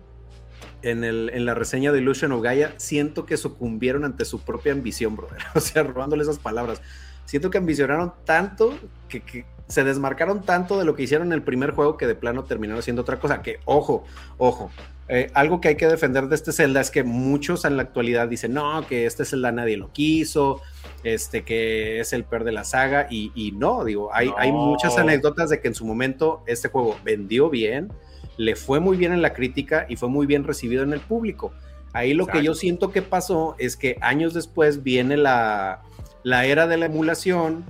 en, 0.81 1.03
el, 1.03 1.29
en 1.31 1.45
la 1.45 1.53
reseña 1.53 1.91
de 1.91 1.99
Illusion 1.99 2.31
of 2.31 2.41
Gaia, 2.41 2.73
siento 2.77 3.25
que 3.27 3.37
sucumbieron 3.37 4.03
ante 4.05 4.25
su 4.25 4.41
propia 4.43 4.71
ambición, 4.71 5.15
brother. 5.15 5.41
O 5.53 5.59
sea, 5.59 5.83
robándole 5.83 6.23
esas 6.23 6.39
palabras. 6.39 6.81
Siento 7.25 7.51
que 7.51 7.59
ambicionaron 7.59 8.13
tanto 8.25 8.73
que 9.07 9.45
se 9.67 9.83
desmarcaron 9.83 10.43
tanto 10.43 10.77
de 10.77 10.85
lo 10.85 10.95
que 10.95 11.03
hicieron 11.03 11.27
en 11.27 11.33
el 11.33 11.41
primer 11.41 11.71
juego 11.71 11.97
que 11.97 12.07
de 12.07 12.15
plano 12.15 12.43
terminaron 12.43 12.79
haciendo 12.79 13.01
otra 13.01 13.19
cosa. 13.19 13.41
Que, 13.41 13.59
ojo, 13.65 14.03
ojo, 14.37 14.71
eh, 15.07 15.29
algo 15.33 15.61
que 15.61 15.69
hay 15.69 15.75
que 15.75 15.87
defender 15.87 16.27
de 16.27 16.35
este 16.35 16.51
Zelda 16.51 16.81
es 16.81 16.89
que 16.89 17.03
muchos 17.03 17.65
en 17.65 17.77
la 17.77 17.83
actualidad 17.83 18.27
dicen, 18.27 18.53
no, 18.53 18.85
que 18.87 19.05
este 19.05 19.25
Zelda 19.25 19.51
nadie 19.51 19.77
lo 19.77 19.91
quiso, 19.91 20.61
este 21.03 21.43
que 21.43 21.99
es 21.99 22.13
el 22.13 22.23
peor 22.23 22.43
de 22.43 22.51
la 22.51 22.63
saga, 22.63 23.07
y, 23.09 23.31
y 23.35 23.51
no, 23.51 23.83
digo, 23.83 24.09
hay, 24.13 24.31
hay 24.37 24.51
muchas 24.51 24.97
anécdotas 24.97 25.49
de 25.49 25.59
que 25.61 25.67
en 25.67 25.75
su 25.75 25.85
momento 25.85 26.43
este 26.47 26.69
juego 26.69 26.97
vendió 27.03 27.49
bien, 27.49 27.91
le 28.37 28.55
fue 28.55 28.79
muy 28.79 28.97
bien 28.97 29.13
en 29.13 29.21
la 29.21 29.33
crítica 29.33 29.85
y 29.89 29.95
fue 29.95 30.09
muy 30.09 30.25
bien 30.25 30.43
recibido 30.43 30.83
en 30.83 30.93
el 30.93 30.99
público. 30.99 31.53
Ahí 31.93 32.13
lo 32.13 32.27
que 32.27 32.43
yo 32.43 32.55
siento 32.55 32.91
que 32.91 33.01
pasó 33.01 33.55
es 33.57 33.77
que 33.77 33.97
años 34.01 34.33
después 34.33 34.83
viene 34.83 35.15
la, 35.15 35.81
la 36.23 36.45
era 36.45 36.67
de 36.67 36.75
la 36.75 36.87
emulación, 36.87 37.63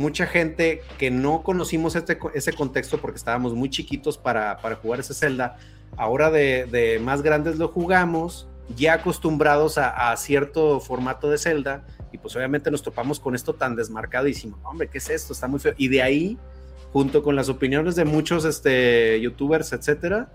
mucha 0.00 0.26
gente 0.26 0.80
que 0.98 1.10
no 1.10 1.42
conocimos 1.42 1.94
este, 1.94 2.18
ese 2.34 2.54
contexto 2.54 2.98
porque 2.98 3.18
estábamos 3.18 3.54
muy 3.54 3.68
chiquitos 3.68 4.16
para, 4.16 4.56
para 4.56 4.76
jugar 4.76 5.00
ese 5.00 5.12
Zelda, 5.12 5.58
ahora 5.96 6.30
de, 6.30 6.98
más 7.04 7.20
grandes 7.20 7.58
lo 7.58 7.68
jugamos, 7.68 8.48
ya 8.74 8.94
acostumbrados 8.94 9.76
a, 9.76 10.10
a 10.10 10.16
cierto 10.16 10.80
formato 10.80 11.28
de 11.28 11.36
Zelda, 11.36 11.84
y 12.12 12.18
pues 12.18 12.34
obviamente 12.34 12.70
nos 12.70 12.82
topamos 12.82 13.20
con 13.20 13.34
esto 13.34 13.54
tan 13.54 13.76
desmarcado 13.76 14.26
y 14.26 14.32
decimos, 14.32 14.58
hombre, 14.64 14.88
¿qué 14.88 14.98
es 14.98 15.10
esto? 15.10 15.34
Está 15.34 15.46
muy 15.48 15.60
feo. 15.60 15.74
Y 15.76 15.88
de 15.88 16.02
ahí, 16.02 16.38
junto 16.94 17.22
con 17.22 17.36
las 17.36 17.50
opiniones 17.50 17.94
de 17.94 18.06
muchos 18.06 18.46
este, 18.46 19.20
youtubers, 19.20 19.72
etcétera, 19.74 20.32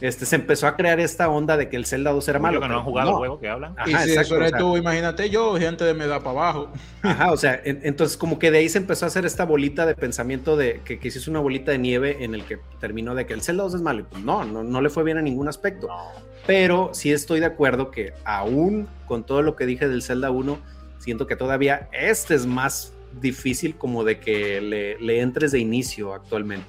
este, 0.00 0.26
se 0.26 0.36
empezó 0.36 0.66
a 0.66 0.76
crear 0.76 1.00
esta 1.00 1.28
onda 1.28 1.56
de 1.56 1.68
que 1.68 1.76
el 1.76 1.86
Zelda 1.86 2.10
2 2.10 2.28
era 2.28 2.38
malo. 2.38 2.60
Que 2.60 2.68
no 2.68 2.78
han 2.78 2.82
jugado 2.84 3.10
no. 3.10 3.16
el 3.16 3.18
juego 3.18 3.40
que 3.40 3.48
hablan. 3.48 3.74
Ajá, 3.76 3.88
y 3.88 3.92
si 3.92 4.10
exacto, 4.10 4.20
eso 4.20 4.36
eres 4.36 4.46
o 4.46 4.50
sea, 4.50 4.58
tú, 4.58 4.76
imagínate 4.76 5.30
yo, 5.30 5.56
gente 5.56 5.84
de 5.84 5.94
me 5.94 6.06
da 6.06 6.18
para 6.18 6.30
abajo. 6.30 6.72
Ajá, 7.02 7.32
o 7.32 7.36
sea, 7.36 7.60
en- 7.64 7.80
entonces 7.84 8.16
como 8.16 8.38
que 8.38 8.50
de 8.50 8.58
ahí 8.58 8.68
se 8.68 8.78
empezó 8.78 9.06
a 9.06 9.08
hacer 9.08 9.24
esta 9.24 9.44
bolita 9.44 9.86
de 9.86 9.94
pensamiento 9.94 10.56
de 10.56 10.80
que, 10.84 10.98
que 10.98 11.08
hizo 11.08 11.30
una 11.30 11.40
bolita 11.40 11.72
de 11.72 11.78
nieve 11.78 12.24
en 12.24 12.34
el 12.34 12.44
que 12.44 12.58
terminó 12.80 13.14
de 13.14 13.26
que 13.26 13.34
el 13.34 13.42
Zelda 13.42 13.62
2 13.62 13.74
es 13.74 13.82
malo. 13.82 14.00
Y 14.00 14.02
pues 14.04 14.22
no, 14.22 14.44
no, 14.44 14.62
no 14.64 14.80
le 14.80 14.90
fue 14.90 15.04
bien 15.04 15.18
en 15.18 15.24
ningún 15.24 15.48
aspecto. 15.48 15.86
No. 15.86 16.12
Pero 16.46 16.90
sí 16.92 17.10
estoy 17.12 17.40
de 17.40 17.46
acuerdo 17.46 17.90
que 17.90 18.12
aún 18.24 18.88
con 19.06 19.24
todo 19.24 19.42
lo 19.42 19.56
que 19.56 19.64
dije 19.64 19.88
del 19.88 20.02
Zelda 20.02 20.30
1, 20.30 20.58
siento 20.98 21.26
que 21.26 21.36
todavía 21.36 21.88
este 21.92 22.34
es 22.34 22.46
más 22.46 22.92
difícil 23.20 23.76
como 23.76 24.04
de 24.04 24.18
que 24.18 24.60
le, 24.60 24.98
le 24.98 25.20
entres 25.20 25.52
de 25.52 25.60
inicio 25.60 26.12
actualmente. 26.14 26.66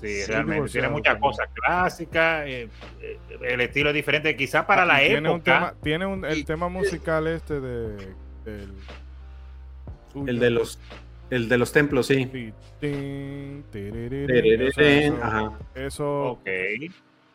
Sí, 0.00 0.22
Sí, 0.22 0.30
realmente. 0.30 0.70
Tiene 0.70 0.88
muchas 0.88 1.14
también. 1.14 1.30
cosas 1.32 1.48
clásicas. 1.54 2.46
eh, 2.46 2.68
eh, 3.00 3.18
el 3.42 3.60
estilo 3.60 3.88
es 3.90 3.94
diferente. 3.94 4.36
Quizá 4.36 4.66
para 4.66 4.84
la 4.84 4.96
Ah, 4.96 5.00
tiene 5.00 5.18
Un 5.30 5.36
época. 5.36 5.42
tema, 5.54 5.74
tiene 5.82 6.06
un, 6.06 6.24
el 6.24 6.38
Y- 6.38 6.44
tema 6.44 6.68
musical 6.68 7.26
este 7.26 7.60
de. 7.60 8.14
Del, 8.44 8.72
suyo. 10.12 10.28
El 10.30 10.38
de 10.38 10.50
los, 10.50 10.78
el 11.30 11.48
de 11.48 11.58
los 11.58 11.72
templos, 11.72 12.06
sí. 12.06 12.52
Eso, 13.62 15.18
ajá. 15.22 15.52
eso 15.74 16.22
Ok. 16.32 16.48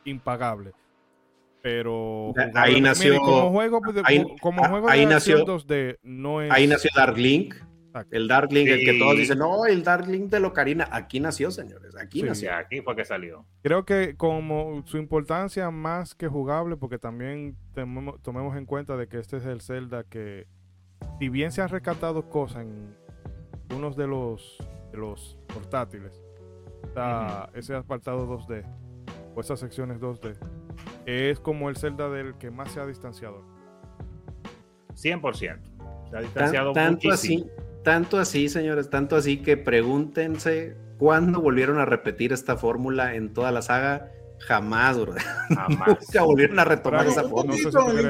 impagable. 0.05 0.71
Pero 1.61 2.33
ahí 2.55 2.69
mire, 2.75 2.81
nació- 2.81 3.19
como 3.19 3.51
juego 3.51 3.79
de, 3.93 4.01
ahí- 4.05 4.25
como 4.41 4.63
ah, 4.65 4.69
juego 4.69 4.89
ahí 4.89 5.01
de 5.01 5.05
nació- 5.05 5.45
2D 5.45 5.97
no 6.01 6.41
es 6.41 6.51
Ahí 6.51 6.65
nació 6.65 6.89
Dark 6.95 7.17
Link. 7.17 7.53
El 8.11 8.27
Dark 8.27 8.51
Link, 8.51 8.67
el 8.69 8.85
que 8.85 8.97
todos 8.99 9.17
dicen, 9.17 9.37
no, 9.39 9.65
el 9.65 9.83
Dark 9.83 10.07
Link 10.07 10.29
de 10.29 10.39
Locarina. 10.39 10.87
Aquí 10.91 11.19
nació, 11.19 11.51
señores. 11.51 11.95
Aquí 11.97 12.21
Sí. 12.21 12.25
nació. 12.25 12.53
Aquí 12.55 12.81
fue 12.81 12.95
que 12.95 13.03
salió. 13.05 13.45
Creo 13.63 13.83
que 13.85 14.15
como 14.15 14.81
su 14.85 14.97
importancia 14.97 15.69
más 15.71 16.15
que 16.15 16.27
jugable, 16.27 16.77
porque 16.77 16.97
también 16.97 17.55
tomemos 18.21 18.55
en 18.57 18.65
cuenta 18.65 18.95
de 18.97 19.07
que 19.07 19.19
este 19.19 19.37
es 19.37 19.45
el 19.45 19.61
Zelda 19.61 20.03
que, 20.05 20.47
si 21.19 21.29
bien 21.29 21.51
se 21.51 21.61
han 21.61 21.69
rescatado 21.69 22.29
cosas 22.29 22.63
en 22.63 22.95
unos 23.75 23.95
de 23.97 24.07
los, 24.07 24.57
de 24.91 24.97
los 24.97 25.37
portátiles, 25.53 26.21
está 26.83 27.49
ese 27.53 27.75
apartado 27.75 28.25
2D, 28.27 28.63
o 29.35 29.41
esas 29.41 29.59
secciones 29.59 29.99
2D, 29.99 30.35
es 31.05 31.39
como 31.39 31.69
el 31.69 31.75
Zelda 31.77 32.09
del 32.09 32.35
que 32.37 32.51
más 32.51 32.71
se 32.71 32.79
ha 32.79 32.85
distanciado. 32.85 33.43
100%. 34.93 35.33
Se 35.39 35.49
ha 35.49 35.59
Tan- 36.11 36.21
distanciado 36.23 36.73
tanto 36.73 37.07
muchísimo. 37.07 37.45
así, 37.45 37.49
tanto 37.83 38.19
así, 38.19 38.49
señores, 38.49 38.89
tanto 38.89 39.15
así 39.15 39.37
que 39.37 39.57
pregúntense 39.57 40.75
cuándo 40.97 41.41
volvieron 41.41 41.79
a 41.79 41.85
repetir 41.85 42.33
esta 42.33 42.57
fórmula 42.57 43.15
en 43.15 43.33
toda 43.33 43.51
la 43.51 43.61
saga. 43.61 44.11
Jamás, 44.39 44.99
bro. 44.99 45.13
Jamás. 45.49 45.87
Nunca 46.01 46.23
volvieron 46.23 46.57
a 46.59 46.63
retomar 46.65 47.01
Pero 47.01 47.11
esa 47.11 47.21
fórmula. 47.29 47.57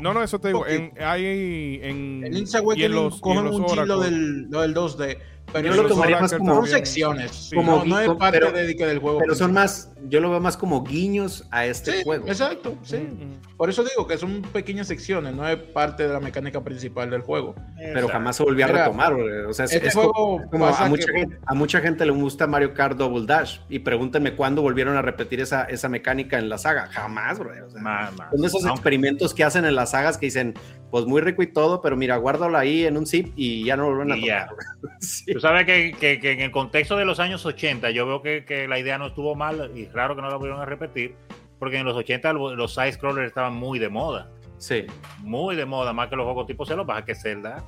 No, 0.00 0.14
no, 0.14 0.22
eso 0.22 0.38
te 0.38 0.48
digo. 0.48 0.64
En, 0.68 0.92
hay 1.00 1.80
en. 1.82 2.24
En 2.24 2.32
y 2.78 2.84
en 2.84 2.92
los- 2.94 3.14
y 3.14 3.16
en 3.16 3.20
cogen 3.20 3.44
los 3.44 3.56
un 3.56 3.66
chilo 3.66 4.00
del, 4.00 4.50
del 4.50 4.74
2D. 4.74 5.18
Pero 5.52 5.72
Yo 5.72 5.82
lo 5.84 5.88
tomaría 5.88 6.18
más 6.20 6.32
como- 6.32 6.54
son 6.56 6.66
secciones. 6.66 7.30
Sí. 7.30 7.54
Como 7.56 7.84
no 7.84 8.00
es 8.00 8.08
parte 8.16 8.40
pero- 8.40 8.50
de, 8.50 8.74
del 8.74 8.98
juego. 8.98 9.18
Pero 9.20 9.34
son 9.36 9.52
más, 9.52 9.92
yo 10.08 10.20
lo 10.20 10.30
veo 10.30 10.40
más 10.40 10.56
como 10.56 10.82
guiños 10.82 11.46
a 11.52 11.64
este 11.66 11.92
Sí, 11.98 12.02
juego. 12.02 12.26
exacto. 12.26 12.76
Sí. 12.82 12.96
Mm, 12.96 13.56
Por 13.56 13.70
eso 13.70 13.84
digo 13.84 14.04
que 14.08 14.18
son 14.18 14.42
pequeñas 14.42 14.88
secciones, 14.88 15.32
no 15.32 15.46
es 15.48 15.56
parte 15.56 16.08
de 16.08 16.12
la 16.12 16.18
mecánica 16.18 16.64
principal 16.64 17.08
del 17.08 17.20
juego. 17.20 17.54
Pero 17.76 18.08
jamás 18.08 18.34
se 18.36 18.42
volvió 18.42 18.64
a 18.64 18.68
retomar. 18.68 19.14
bro. 19.14 19.48
O 19.48 19.52
sea, 19.52 19.66
es, 19.66 19.72
Este 19.74 19.88
es 19.88 19.94
juego 19.94 20.12
como, 20.12 20.50
como 20.50 20.66
pasa 20.66 20.86
a, 20.86 20.88
mucha 20.88 21.06
que- 21.06 21.18
gente, 21.20 21.38
a 21.46 21.54
mucha 21.54 21.80
gente 21.80 22.04
le 22.04 22.10
gusta 22.12 22.48
Mario 22.48 22.74
Kart 22.74 22.98
Double 22.98 23.24
Dash. 23.24 23.58
Y 23.68 23.78
pregúntenme 23.78 24.34
cuándo 24.34 24.60
volvieron 24.60 24.96
a 24.96 25.02
repetir 25.02 25.40
esa, 25.40 25.64
esa 25.66 25.88
mecánica 25.88 26.36
en 26.36 26.48
la 26.48 26.58
saga. 26.58 26.88
Jamás, 26.88 27.38
bro. 27.38 27.52
O 27.64 27.70
sea, 27.70 27.80
Más, 27.80 28.12
más. 28.16 28.30
son 28.34 28.44
esos 28.44 28.66
experimentos 28.66 29.32
que 29.32 29.44
hacen 29.44 29.64
en 29.64 29.76
las 29.76 29.92
sagas 29.92 30.18
que 30.18 30.26
dicen, 30.26 30.54
pues 30.94 31.06
muy 31.06 31.20
rico 31.20 31.42
y 31.42 31.48
todo, 31.48 31.80
pero 31.82 31.96
mira, 31.96 32.16
guárdalo 32.18 32.56
ahí 32.56 32.84
en 32.86 32.96
un 32.96 33.04
zip 33.04 33.32
y 33.34 33.64
ya 33.64 33.76
no 33.76 33.82
lo 33.90 33.96
vuelven 33.96 34.12
a 34.12 34.16
Y 34.16 34.20
tocar. 34.20 34.48
Sí. 35.00 35.32
Tú 35.32 35.40
sabes 35.40 35.66
que, 35.66 35.92
que- 35.98 36.20
que 36.20 36.30
en 36.30 36.40
el 36.40 36.52
contexto 36.52 36.96
de 36.96 37.04
los 37.04 37.18
años 37.18 37.44
80, 37.44 37.90
yo 37.90 38.06
veo 38.06 38.22
que, 38.22 38.44
que 38.44 38.68
la 38.68 38.78
idea 38.78 38.96
no 38.96 39.08
estuvo 39.08 39.34
mal 39.34 39.72
y 39.74 39.86
claro 39.86 40.14
que 40.14 40.22
no 40.22 40.28
la 40.30 40.36
volvieron 40.36 40.60
a 40.60 40.64
repetir, 40.66 41.16
porque 41.58 41.78
en 41.78 41.84
los 41.84 41.96
80 41.96 42.32
lo- 42.32 42.54
los 42.54 42.74
side-scrollers 42.76 43.26
estaban 43.26 43.54
muy 43.54 43.80
de 43.80 43.88
moda, 43.88 44.30
Sí. 44.58 44.86
muy 45.18 45.56
de 45.56 45.64
moda, 45.66 45.92
más 45.92 46.06
que 46.08 46.14
los 46.14 46.26
juegos 46.26 46.46
tipo 46.46 46.64
Zelda, 46.64 46.84
baja 46.84 47.04
que 47.04 47.16
Zelda. 47.16 47.64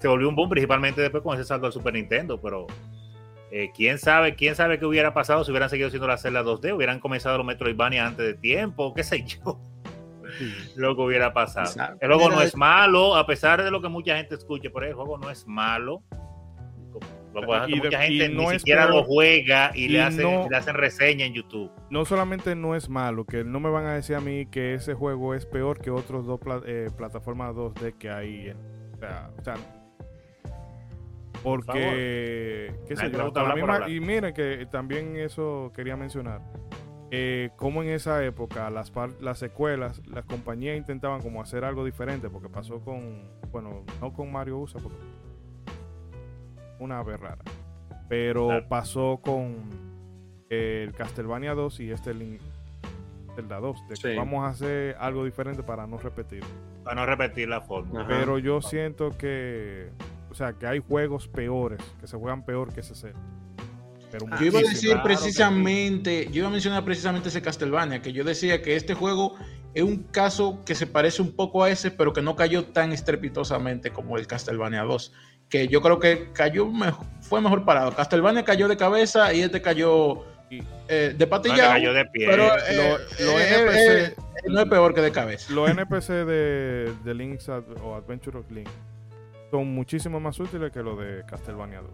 Se 0.00 0.06
volvió 0.06 0.28
un 0.28 0.36
boom 0.36 0.48
principalmente 0.50 1.00
después 1.00 1.24
con 1.24 1.34
ese 1.34 1.42
salto 1.44 1.66
al 1.66 1.72
Super 1.72 1.92
Nintendo, 1.94 2.40
pero 2.40 2.68
eh, 3.50 3.70
quién 3.74 3.98
sabe, 3.98 4.36
quién 4.36 4.54
sabe 4.54 4.78
qué 4.78 4.86
hubiera 4.86 5.12
pasado 5.12 5.42
si 5.42 5.50
hubieran 5.50 5.70
seguido 5.70 5.90
siendo 5.90 6.06
la 6.06 6.18
Zelda 6.18 6.44
2D, 6.44 6.72
hubieran 6.72 7.00
comenzado 7.00 7.36
los 7.36 7.44
Metroidvania 7.46 8.06
antes 8.06 8.24
de 8.24 8.34
tiempo, 8.34 8.94
qué 8.94 9.02
sé 9.02 9.24
yo. 9.24 9.58
Lo 10.76 10.94
que 10.96 11.02
hubiera 11.02 11.32
pasado. 11.32 11.66
Exacto. 11.66 11.98
El 12.00 12.12
juego 12.12 12.30
no 12.30 12.42
es 12.42 12.56
malo, 12.56 13.16
a 13.16 13.26
pesar 13.26 13.62
de 13.62 13.70
lo 13.70 13.80
que 13.82 13.88
mucha 13.88 14.16
gente 14.16 14.34
escuche, 14.34 14.70
pero 14.70 14.86
el 14.86 14.94
juego 14.94 15.18
no 15.18 15.30
es 15.30 15.46
malo. 15.46 16.02
De- 17.34 17.76
mucha 17.76 18.06
y 18.08 18.18
gente 18.18 18.34
no 18.34 18.40
ni 18.48 18.56
es 18.56 18.62
siquiera 18.62 18.86
peor. 18.86 18.96
lo 18.96 19.04
juega 19.04 19.70
y, 19.74 19.84
Y 19.84 19.88
le, 19.88 20.02
hacen, 20.02 20.22
no- 20.22 20.48
le 20.48 20.56
hacen 20.56 20.74
reseña 20.74 21.24
en 21.26 21.34
YouTube. 21.34 21.70
no 21.90 22.04
solamente 22.04 22.56
no 22.56 22.74
es 22.74 22.88
malo, 22.88 23.24
que 23.26 23.44
no 23.44 23.60
me 23.60 23.70
van 23.70 23.84
a 23.86 23.94
decir 23.94 24.16
a 24.16 24.20
mí 24.20 24.46
que 24.46 24.74
ese 24.74 24.94
juego 24.94 25.34
es 25.34 25.46
peor 25.46 25.78
que 25.80 25.90
otros 25.90 26.26
dos 26.26 26.40
pla- 26.40 26.62
eh, 26.66 26.88
plataformas 26.96 27.54
2D 27.54 27.92
que 27.98 28.10
hay. 28.10 28.48
En, 28.48 28.56
o 28.94 28.98
sea, 28.98 29.30
o 29.38 29.42
sea, 29.44 29.54
porque, 31.42 32.72
qué 32.88 32.96
sé 32.96 33.10
yo, 33.10 33.30
misma- 33.54 33.88
y 33.88 34.00
miren 34.00 34.34
que 34.34 34.66
también 34.70 35.16
eso 35.16 35.70
quería 35.74 35.96
mencionar. 35.96 36.40
Eh, 37.10 37.50
como 37.56 37.82
en 37.82 37.88
esa 37.90 38.22
época 38.24 38.68
las, 38.70 38.92
las 39.20 39.38
secuelas, 39.38 40.06
las 40.06 40.24
compañías 40.26 40.76
intentaban 40.76 41.20
como 41.22 41.40
hacer 41.40 41.64
algo 41.64 41.84
diferente, 41.84 42.28
porque 42.28 42.48
pasó 42.48 42.80
con, 42.80 43.22
bueno, 43.50 43.84
no 44.00 44.12
con 44.12 44.30
Mario 44.30 44.58
USA, 44.58 44.78
porque 44.78 44.98
una 46.78 47.02
vez 47.02 47.18
rara, 47.18 47.38
pero 48.08 48.46
Claro. 48.48 48.68
pasó 48.68 49.20
con 49.22 49.56
el 50.50 50.92
Castlevania 50.94 51.54
2 51.54 51.80
y 51.80 51.90
este 51.90 52.14
Zelda 53.34 53.58
2, 53.60 53.88
de 53.88 53.94
que 53.96 54.16
vamos 54.16 54.44
a 54.44 54.48
hacer 54.48 54.96
algo 54.98 55.24
diferente 55.24 55.62
para 55.62 55.86
no 55.86 55.98
repetir. 55.98 56.42
Para 56.84 56.96
no 56.96 57.06
repetir 57.06 57.48
la 57.48 57.60
forma. 57.60 58.00
Ajá. 58.00 58.08
Pero 58.08 58.38
yo 58.38 58.60
siento 58.62 59.10
que, 59.16 59.90
o 60.30 60.34
sea, 60.34 60.52
que 60.54 60.66
hay 60.66 60.78
juegos 60.78 61.28
peores, 61.28 61.80
que 62.00 62.06
se 62.06 62.16
juegan 62.16 62.44
peor 62.44 62.72
que 62.72 62.80
ese 62.80 62.94
Zelda. 62.94 63.18
Pero 64.10 64.26
Yo 64.40 64.46
iba 64.46 64.58
a 64.58 64.62
decir 64.62 64.90
claro 64.90 65.02
que 65.02 65.08
precisamente, 65.08 66.26
yo 66.30 66.38
iba 66.40 66.48
a 66.48 66.50
mencionar 66.50 66.84
precisamente 66.84 67.28
ese 67.28 67.42
Castlevania, 67.42 68.00
que 68.02 68.12
yo 68.12 68.24
decía 68.24 68.62
que 68.62 68.74
este 68.76 68.94
juego 68.94 69.34
es 69.74 69.82
un 69.82 70.02
caso 70.04 70.62
que 70.64 70.74
se 70.74 70.86
parece 70.86 71.20
un 71.22 71.32
poco 71.32 71.62
a 71.64 71.70
ese, 71.70 71.90
pero 71.90 72.12
que 72.12 72.22
no 72.22 72.34
cayó 72.36 72.64
tan 72.64 72.92
estrepitosamente 72.92 73.90
como 73.90 74.16
el 74.16 74.26
Castlevania 74.26 74.82
2, 74.82 75.12
que 75.48 75.68
yo 75.68 75.82
creo 75.82 75.98
que 76.00 76.30
cayó 76.32 76.66
mejor, 76.66 77.06
fue 77.20 77.40
mejor 77.40 77.64
parado. 77.64 77.94
Castlevania 77.94 78.44
cayó 78.44 78.66
de 78.68 78.76
cabeza 78.76 79.32
y 79.34 79.42
este 79.42 79.60
cayó 79.60 80.24
eh, 80.50 81.14
de 81.16 81.26
No, 81.26 81.28
patilla, 81.30 81.68
cayó 81.68 81.92
de 81.92 82.04
pie. 82.06 82.26
pero 82.28 82.46
Lo- 82.46 82.54
eh, 82.56 82.98
lo 83.20 83.38
eh, 83.38 83.48
NPC 83.60 83.76
eh, 83.76 84.14
no 84.48 84.60
es 84.60 84.66
peor 84.70 84.94
que 84.94 85.02
de 85.02 85.12
cabeza. 85.12 85.52
Los 85.52 85.68
NPC 85.68 86.08
de, 86.24 86.94
de 87.04 87.14
Link's 87.14 87.48
Ad- 87.50 87.76
o 87.82 87.94
Adventure 87.94 88.38
of 88.38 88.50
Link 88.50 88.68
son 89.50 89.66
muchísimo 89.74 90.18
más 90.20 90.38
útiles 90.40 90.72
que 90.72 90.82
los 90.82 90.98
de 90.98 91.22
Castlevania 91.26 91.82
2. 91.82 91.90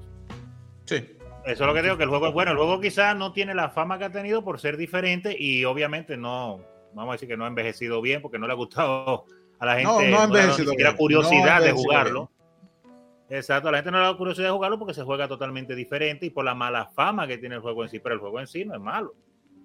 Sí. 0.87 1.17
Eso 1.47 1.65
es 1.65 1.67
lo 1.69 1.75
que 1.75 1.83
digo, 1.83 1.97
que 1.97 2.05
el 2.05 2.09
juego 2.09 2.29
es 2.29 2.33
bueno. 2.33 2.53
El 2.53 2.57
juego 2.57 2.81
quizás 2.81 3.15
no 3.17 3.33
tiene 3.33 3.55
la 3.55 3.69
fama 3.69 3.99
que 3.99 4.05
ha 4.05 4.11
tenido 4.13 4.43
por 4.43 4.59
ser 4.61 4.77
diferente 4.77 5.37
y 5.39 5.65
obviamente 5.65 6.17
no, 6.17 6.61
vamos 6.95 7.11
a 7.11 7.13
decir 7.17 7.29
que 7.29 7.37
no 7.37 7.45
ha 7.45 7.49
envejecido 7.49 8.01
bien 8.01 8.23
porque 8.23 8.39
no 8.39 8.47
le 8.47 8.53
ha 8.55 8.57
gustado 8.57 9.27
a 9.59 9.67
la 9.67 9.75
gente. 9.75 9.85
No, 10.11 10.11
no 10.11 10.21
ha 10.21 10.25
envejecido 10.25 10.65
ni 10.65 10.71
siquiera 10.71 10.91
bien. 10.91 10.97
curiosidad 10.99 11.45
No 11.45 11.53
ha 11.53 11.61
de 11.61 11.73
jugarlo. 11.73 12.31
Exacto, 13.29 13.69
a 13.69 13.73
la 13.73 13.79
gente 13.79 13.91
no 13.91 13.99
le 14.01 14.05
da 14.07 14.17
curiosidad 14.17 14.47
de 14.49 14.53
jugarlo 14.53 14.79
porque 14.79 14.95
se 14.95 15.03
juega 15.03 15.27
totalmente 15.29 15.75
diferente 15.75 16.27
y 16.27 16.31
por 16.31 16.45
la 16.45 16.55
mala 16.55 16.87
fama 16.95 17.27
que 17.27 17.39
tiene 17.39 17.57
el 17.57 17.61
juego 17.61 17.83
en 17.83 17.91
sí, 17.91 17.99
pero 17.99 18.15
el 18.15 18.21
juego 18.21 18.41
en 18.41 18.47
sí 18.47 18.65
no 18.65 18.75
es 18.75 18.81
malo. 18.81 19.15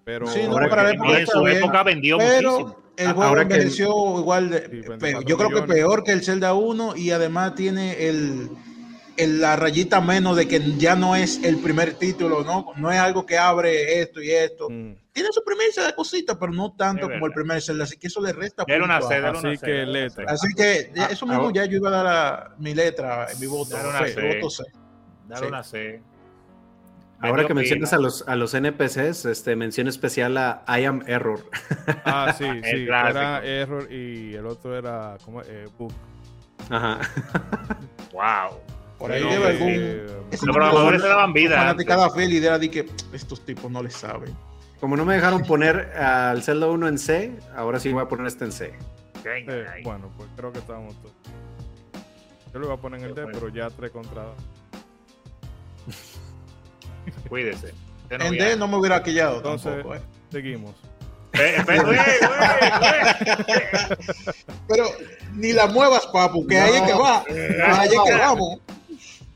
Pero 0.03 0.27
Sí, 0.27 0.41
no, 0.47 0.53
para 0.55 0.91
que- 0.91 0.97
en 1.19 1.27
su 1.27 1.43
bien, 1.43 1.57
época 1.57 1.83
vendió 1.83 2.17
pero 2.17 2.51
muchísimo. 2.51 2.83
el 2.97 3.07
A- 3.07 3.13
juego 3.13 3.29
ahora 3.29 3.47
que- 3.47 3.53
envejeció 3.55 3.89
igual 4.19 4.49
de, 4.49 4.59
24 4.67 4.99
peor. 4.99 5.25
yo 5.25 5.37
creo 5.37 5.49
que 5.49 5.55
millones. 5.55 5.75
peor 5.75 6.03
que 6.03 6.11
el 6.13 6.23
Zelda 6.23 6.53
1 6.53 6.95
y 6.95 7.11
además 7.11 7.53
tiene 7.55 8.07
el, 8.07 8.49
el- 9.19 9.39
la 9.41 9.55
rayita 9.55 10.01
menos 10.01 10.36
de 10.38 10.47
que 10.47 10.60
ya 10.77 10.95
no 10.95 11.15
es 11.15 11.43
el 11.43 11.58
primer 11.58 11.93
título, 11.93 12.43
no, 12.43 12.67
no 12.77 12.91
es 12.91 12.99
algo 12.99 13.25
que 13.25 13.38
abre 13.38 14.01
esto 14.01 14.21
y 14.21 14.32
esto. 14.32 14.69
mm, 14.69 14.95
Tiene 15.12 15.29
su 15.34 15.43
premisa 15.43 15.86
de 15.86 15.93
cositas, 15.95 16.38
pero 16.39 16.53
no 16.53 16.73
tanto 16.75 17.10
como 17.10 17.25
el 17.27 17.34
primer 17.34 17.62
Zelda, 17.62 17.84
así 17.84 17.97
que 17.97 18.08
eso 18.08 18.21
le 18.21 18.32
resta 18.32 18.63
Dale 18.67 18.84
una 18.84 18.99
punto 18.99 19.08
a- 19.08 19.10
C, 19.17 19.21
dale 19.21 19.39
una 19.39 19.49
Así 19.49 19.58
C, 19.58 19.65
que 19.65 19.86
letra. 19.86 20.25
C. 20.27 20.34
Así 20.34 20.47
que 20.55 20.91
ya- 20.95 21.05
eso 21.08 21.25
mismo 21.25 21.47
Ah, 21.49 21.51
ya 21.53 21.65
yo 21.65 21.77
iba 21.77 21.89
a 21.89 21.91
dar 21.91 22.08
a 22.08 22.55
mi 22.58 22.73
letra, 22.73 23.27
mi 23.39 23.47
voto, 23.47 23.75
Dale 23.75 23.89
una 23.89 23.99
fe, 23.99 24.13
C. 24.13 24.36
voto 24.36 24.49
C. 24.49 24.63
Sí. 24.63 25.45
una 25.45 25.63
C. 25.63 26.01
Ahora 27.21 27.45
que 27.45 27.53
mencionas 27.53 27.91
a 27.91 27.97
los, 27.97 28.23
a 28.29 28.36
los 28.38 28.53
NPCs, 28.53 29.25
este, 29.25 29.55
mención 29.58 29.89
especial 29.89 30.38
a 30.38 30.63
I 30.79 30.86
Am 30.86 31.03
Error. 31.05 31.43
Ah, 32.05 32.34
sí, 32.38 32.45
sí. 32.63 32.84
Era 32.84 33.43
Error 33.43 33.91
y 33.91 34.36
el 34.36 34.45
otro 34.45 34.77
era 34.77 35.17
como 35.25 35.41
eh, 35.41 35.67
Bug. 35.77 35.91
Ajá. 36.69 36.99
Wow. 38.13 38.60
Por 38.99 39.12
ahí 39.12 39.23
No, 39.23 39.29
debe 39.31 39.47
algún... 39.47 39.69
eh, 39.71 40.05
Los 40.31 40.41
programadores 40.41 41.01
se 41.01 41.07
daban 41.07 41.33
vida. 41.33 41.75
fiel 42.13 42.33
y 42.33 42.38
era 42.45 42.59
de 42.59 42.69
que 42.69 42.85
estos 43.13 43.43
tipos 43.45 43.71
no 43.71 43.81
le 43.81 43.89
saben. 43.89 44.35
Como 44.79 44.95
no 44.95 45.05
me 45.05 45.15
dejaron 45.15 45.41
poner 45.43 45.91
al 45.97 46.43
Zelda 46.43 46.67
1 46.67 46.88
en 46.88 46.97
C, 46.99 47.32
ahora 47.55 47.80
sí 47.80 47.91
voy 47.91 48.03
a 48.03 48.07
poner 48.07 48.28
este 48.28 48.45
en 48.45 48.51
C. 48.51 48.74
Eh, 49.26 49.65
bueno, 49.84 50.09
pues 50.17 50.30
creo 50.38 50.51
que 50.51 50.59
estábamos 50.59 50.95
todos. 51.01 51.13
Yo 52.53 52.59
lo 52.59 52.65
iba 52.67 52.76
a 52.76 52.78
poner 52.78 52.99
en 53.01 53.05
el 53.07 53.15
D, 53.15 53.24
Bueno. 53.24 53.39
pero 53.39 53.53
ya 53.53 53.69
3 53.69 53.91
contra 53.91 54.24
2. 54.24 54.34
Cuídese. 57.30 57.74
No 58.09 58.26
En. 58.26 58.32
D 58.38 58.55
no 58.57 58.67
me 58.67 58.78
hubiera 58.78 59.01
quillado 59.03 59.38
Entonces- 59.38 59.71
tampoco, 59.74 59.95
eh. 59.95 60.01
Seguimos. 60.32 60.76
Eh. 61.34 61.57
Pero 64.67 64.86
ni 65.34 65.53
la 65.53 65.67
muevas, 65.67 66.05
papu, 66.07 66.45
que 66.47 66.57
ahí 66.59 66.76
es 66.76 66.82
que 66.82 66.93
va. 66.93 67.24
Eh, 67.28 67.59
Ahí 67.63 67.88
es 67.88 67.99
que 68.05 68.11
no. 68.13 68.17
vamos. 68.19 68.59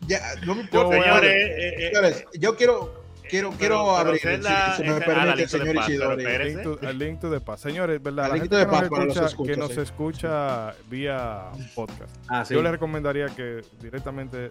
Ya, 0.08 0.20
no 0.46 0.56
me 0.56 0.62
importa. 0.62 1.02
Señores, 1.02 1.32
eh, 1.32 1.74
eh, 1.78 1.88
Señores, 1.90 2.26
yo 2.40 2.56
quiero, 2.56 3.04
quiero, 3.30 3.50
Pero- 3.52 3.58
quiero 3.60 3.76
pero 3.86 3.96
abrir, 3.98 4.22
si, 4.22 4.28
si 4.28 4.84
me 4.84 5.00
la 5.00 5.06
permite, 5.06 5.48
señor 5.48 5.76
Isidori. 5.78 6.24
espérese. 6.24 6.50
Link 6.50 6.64
to, 6.82 6.88
a 6.88 6.92
Link 6.94 7.20
to 7.22 7.32
the 7.32 7.40
Past. 7.40 7.64
Señores, 7.64 8.02
¿verdad? 8.04 8.28
La 8.30 8.34
Link 8.36 8.44
gente 8.44 8.56
to 8.66 8.72
the 8.82 8.90
que 8.90 9.06
nos 9.06 9.16
escucha, 9.18 9.26
escuchas, 9.26 9.48
que 9.56 9.58
nos 9.62 9.78
escucha 9.78 10.74
vía 10.90 11.52
podcast. 11.76 12.16
Ah, 12.28 12.44
sí. 12.46 12.54
Yo 12.54 12.62
les 12.62 12.72
recomendaría 12.72 13.28
que 13.28 13.62
directamente 13.82 14.50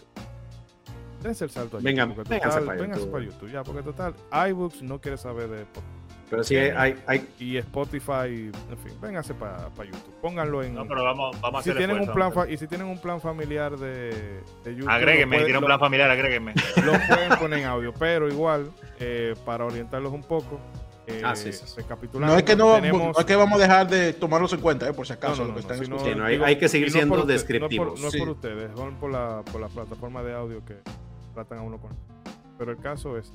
dense 1.23 1.45
el 1.45 1.51
salto 1.51 1.77
a 1.77 1.81
Vengan, 1.81 2.15
total- 2.15 2.41
para 2.65 2.79
YouTube. 2.79 3.11
para 3.11 3.25
YouTube, 3.25 3.51
ya, 3.53 3.63
porque 3.63 3.83
total, 3.83 4.15
iBooks 4.51 4.83
no 4.83 5.01
quiere 5.01 5.17
saber 5.17 5.49
de 5.49 5.65
podcast. 5.67 5.87
Pero 6.33 6.45
sí, 6.45 6.57
hay, 6.57 6.97
hay, 7.07 7.29
y 7.39 7.59
Spotify, 7.59 8.51
en 8.71 8.79
fin, 8.83 8.99
vénganse 9.03 9.35
para 9.35 9.69
YouTube. 9.77 10.15
Pónganlo 10.23 10.63
en. 10.63 10.75
No, 10.75 10.89
pero 10.89 11.05
vamos, 11.05 11.39
vamos 11.43 11.61
a 11.61 11.63
si 11.63 11.69
hacer 11.69 11.77
tienen 11.79 11.97
un 11.97 12.03
esfuerzo, 12.05 12.15
plan 12.15 12.29
a 12.31 12.47
fa- 12.47 12.51
y 12.51 12.57
si 12.57 12.67
tienen 12.67 12.87
un 12.87 12.99
plan 12.99 13.21
familiar 13.21 13.77
de, 13.77 14.41
de 14.65 14.75
YouTube, 14.75 14.89
Agréguenme, 14.89 15.37
lo 15.37 15.41
pueden- 15.41 15.45
tiene 15.45 15.59
un 15.59 15.65
plan 15.67 15.79
familiar, 15.79 16.11
agréguenme. 16.11 16.55
lo 16.87 16.93
pueden 17.07 17.39
poner 17.39 17.59
en 17.59 17.65
audio, 17.67 17.93
pero 17.93 18.29
igual, 18.31 18.71
eh, 18.99 19.35
para 19.45 19.67
orientarlos 19.67 20.11
un 20.11 20.23
poco, 20.23 20.59
eh, 21.07 21.21
Ah, 21.23 21.37
sí, 21.37 21.53
sí, 21.53 21.65
No 22.15 22.35
es, 22.35 22.43
que 22.45 22.57
no, 22.57 22.77
tenemos- 22.77 23.15
no 23.15 23.21
es 23.21 23.27
que 23.27 23.37
vamos 23.37 23.59
a 23.59 23.63
dejar 23.63 23.89
de 23.91 24.15
tomarlos 24.15 24.55
en 24.55 24.61
cuenta, 24.61 24.89
eh, 24.89 24.95
por 24.95 25.07
si 25.07 25.13
acaso, 25.13 25.43
No, 25.43 25.49
no, 25.49 25.49
lo 25.49 25.55
que 25.57 25.67
no, 25.67 25.73
están 25.75 25.85
sino-. 25.85 25.99
Sí, 25.99 26.15
no, 26.17 26.25
hay- 26.25 26.41
hay 26.43 26.57
que 26.57 26.71
seguir 26.71 26.91
siendo 26.91 27.15
usted- 27.17 27.29
descriptivos. 27.35 28.01
No 28.01 28.07
por, 28.09 28.17
es 28.17 28.23
por 28.23 28.29
ustedes, 28.31 28.71
son 28.75 28.95
por 28.95 29.11
la, 29.13 29.43
por 29.53 29.61
la 29.61 29.69
plataforma 29.69 30.23
de 30.23 30.33
audio 30.33 30.65
que 30.65 30.77
tratan 31.35 31.59
a 31.59 31.63
uno 31.63 31.77
con. 31.77 31.91
Pero 32.63 32.71
el 32.71 32.79
caso 32.79 33.19
es. 33.19 33.33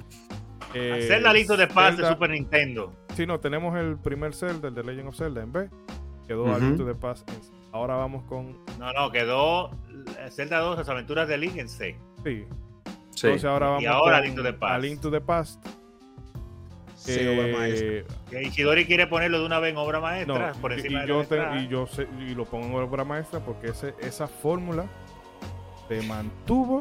eh, 0.74 1.02
Hacer 1.04 1.22
la 1.22 1.34
lista 1.34 1.58
de 1.58 1.68
paz 1.68 1.98
de 1.98 2.04
Zelda- 2.04 2.14
Super 2.14 2.30
Nintendo. 2.30 2.94
Sí, 3.14 3.26
no, 3.26 3.42
tenemos 3.42 3.78
el 3.78 3.98
primer 3.98 4.34
Zelda, 4.34 4.70
el 4.70 4.74
de 4.74 4.86
Legend 4.86 5.10
of 5.10 5.18
Zelda 5.18 5.44
en 5.44 5.52
B. 5.52 5.70
Quedó 6.26 6.46
the 6.56 6.96
Past 6.96 7.30
en 7.30 7.44
C. 7.44 7.52
Ahora 7.74 7.96
vamos 7.96 8.24
con. 8.24 8.58
No, 8.80 8.94
no, 8.94 9.12
quedó 9.12 9.70
Zelda 10.32 10.60
2, 10.60 10.78
las 10.78 10.88
aventuras 10.88 11.28
de 11.28 11.38
Link 11.38 11.58
en 11.58 11.68
C. 11.68 11.98
Sí. 12.24 12.46
sí. 13.10 13.28
Entonces 13.28 13.44
ahora 13.44 13.66
vamos 13.68 13.84
Y 13.84 13.86
ahora 13.86 14.22
con 14.26 14.42
the 14.44 14.54
Past. 14.54 14.74
a 14.74 14.78
Link 14.80 15.02
to 15.02 15.12
the 15.12 15.20
Past. 15.20 15.66
Sí, 16.96 17.20
obra 17.28 17.58
maestra. 17.58 17.88
Eh, 17.90 18.06
Que 18.30 18.44
Isidori 18.44 18.86
quiere 18.86 19.08
ponerlo 19.08 19.40
de 19.42 19.46
una 19.46 19.60
vez 19.60 19.72
en 19.72 19.78
obra 19.78 20.00
maestra, 20.00 20.54
No, 20.54 20.62
por 20.62 20.72
y- 20.72 20.76
encima 20.76 21.00
y, 21.00 21.02
de 21.02 21.08
yo 21.10 21.24
te- 21.26 21.58
y 21.60 21.68
yo 21.68 21.86
sé- 21.86 22.08
y 22.18 22.34
lo 22.34 22.46
pongo 22.46 22.66
en 22.82 22.88
obra 22.88 23.04
maestra 23.04 23.42
porque 23.42 23.68
ese, 23.68 23.94
esa 24.00 24.28
fórmula 24.28 24.86
se 25.90 26.02
mantuvo 26.04 26.80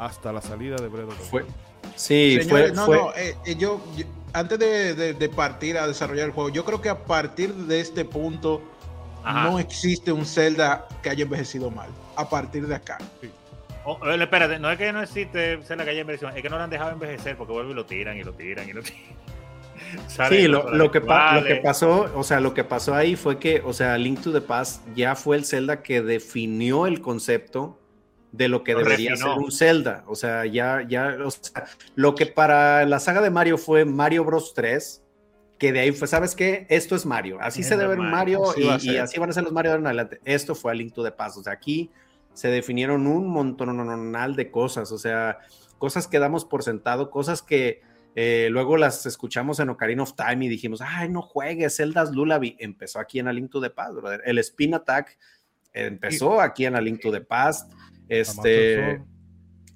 hasta 0.00 0.32
la 0.32 0.40
salida 0.42 0.76
de 0.76 0.88
Bredo. 0.88 1.10
Fue, 1.12 1.44
sí, 1.94 2.38
Señores, 2.40 2.48
fue, 2.48 2.72
no, 2.72 2.86
fue- 2.86 2.96
no, 2.96 3.12
eh, 3.14 3.36
eh, 3.46 3.54
yo, 3.56 3.80
yo- 3.96 4.06
antes 4.32 4.58
de, 4.58 4.94
de- 4.94 5.14
de 5.14 5.28
partir 5.28 5.76
a 5.78 5.86
desarrollar 5.86 6.26
el 6.26 6.32
juego, 6.32 6.48
yo 6.50 6.64
creo 6.64 6.80
que 6.80 6.88
a 6.88 7.04
partir 7.04 7.52
de 7.54 7.80
este 7.80 8.04
punto 8.04 8.62
Ajá. 9.22 9.44
no 9.50 9.58
existe 9.58 10.10
un 10.10 10.24
Zelda 10.24 10.88
que 11.02 11.10
haya 11.10 11.24
envejecido 11.24 11.70
mal. 11.70 11.90
A 12.16 12.28
partir 12.28 12.66
de 12.66 12.74
acá. 12.74 12.98
Oh, 13.84 13.98
eh, 14.06 14.16
espérate, 14.22 14.58
no 14.58 14.70
es 14.70 14.78
que 14.78 14.92
no 14.92 15.02
existe 15.02 15.62
Zelda 15.64 15.84
que 15.84 15.90
haya 15.90 16.00
envejecido, 16.02 16.30
es 16.30 16.42
que 16.42 16.48
no 16.50 16.56
lo 16.58 16.64
han 16.64 16.70
dejado 16.70 16.90
envejecer 16.92 17.36
porque 17.36 17.52
vuelven 17.52 17.72
y 17.72 17.74
lo 17.74 17.86
tiran 17.86 18.16
y 18.16 18.22
lo 18.24 18.32
tiran 18.32 18.68
y 18.68 18.72
lo 18.72 18.82
tiran. 18.82 19.00
Sí, 20.28 20.46
lo, 20.46 20.70
lo 20.72 20.90
que 20.92 21.00
lo 21.00 21.06
pasó, 21.62 22.12
o 22.14 22.22
sea, 22.22 22.38
lo 22.38 22.54
que 22.54 22.62
pasó 22.62 22.94
ahí 22.94 23.16
fue 23.16 23.38
que, 23.38 23.60
o 23.64 23.72
sea, 23.72 23.96
Link 23.98 24.20
to 24.20 24.30
the 24.30 24.40
Past 24.42 24.82
ya 24.94 25.16
fue 25.16 25.36
el 25.36 25.44
Zelda 25.44 25.82
que 25.82 26.00
definió 26.02 26.86
el 26.86 27.00
concepto 27.00 27.79
de 28.32 28.48
lo 28.48 28.62
que 28.62 28.72
Lo 28.72 28.80
debería 28.80 29.10
refinó. 29.10 29.34
ser 29.34 29.42
un 29.42 29.52
Zelda. 29.52 30.04
O 30.06 30.14
sea, 30.14 30.46
ya, 30.46 30.84
ya, 30.88 31.16
o 31.24 31.30
sea, 31.30 31.66
lo 31.94 32.14
que 32.14 32.26
para 32.26 32.84
la 32.86 33.00
saga 33.00 33.20
de 33.20 33.30
Mario 33.30 33.58
fue 33.58 33.84
Mario 33.84 34.24
Bros 34.24 34.54
3, 34.54 35.02
que 35.58 35.72
de 35.72 35.80
ahí 35.80 35.92
fue, 35.92 36.08
¿sabes 36.08 36.34
qué? 36.34 36.66
Esto 36.68 36.96
es 36.96 37.04
Mario. 37.04 37.38
Así 37.40 37.62
se 37.62 37.76
debe 37.76 37.96
Mario, 37.96 38.40
Mario 38.40 38.80
y, 38.82 38.96
así 38.96 39.18
van 39.18 39.30
a 39.30 39.32
ser 39.32 39.44
los 39.44 39.52
Mario 39.52 39.72
de 39.72 39.84
adelante. 39.84 40.20
Esto 40.24 40.54
fue 40.54 40.72
a 40.72 40.74
Link 40.74 40.94
to 40.94 41.04
the 41.04 41.12
Past. 41.12 41.38
O 41.38 41.42
sea, 41.42 41.52
aquí 41.52 41.90
se 42.32 42.48
definieron 42.48 43.06
un 43.06 43.28
montón 43.28 43.76
de 44.36 44.50
cosas. 44.50 44.90
O 44.92 44.98
sea, 44.98 45.38
cosas 45.78 46.06
que 46.06 46.18
damos 46.18 46.44
por 46.44 46.62
sentado, 46.62 47.10
cosas 47.10 47.42
que 47.42 47.82
eh, 48.14 48.48
luego 48.50 48.76
las 48.76 49.06
escuchamos 49.06 49.60
en 49.60 49.68
Ocarina 49.68 50.02
of 50.02 50.14
Time 50.14 50.46
y 50.46 50.48
dijimos, 50.48 50.80
ay, 50.80 51.08
no 51.08 51.22
juegues, 51.22 51.76
Zelda's 51.76 52.12
Lullaby. 52.12 52.56
Empezó 52.58 52.98
aquí 52.98 53.18
en 53.18 53.28
A 53.28 53.32
Link 53.32 53.50
to 53.50 53.60
the 53.60 53.70
Past, 53.70 53.94
brother. 53.94 54.22
El 54.24 54.38
Spin 54.38 54.74
Attack 54.74 55.18
empezó 55.72 56.40
aquí 56.40 56.66
en 56.66 56.76
A 56.76 56.80
Link 56.80 57.00
to 57.00 57.12
the 57.12 57.20
Past. 57.20 57.70
Este, 58.10 59.00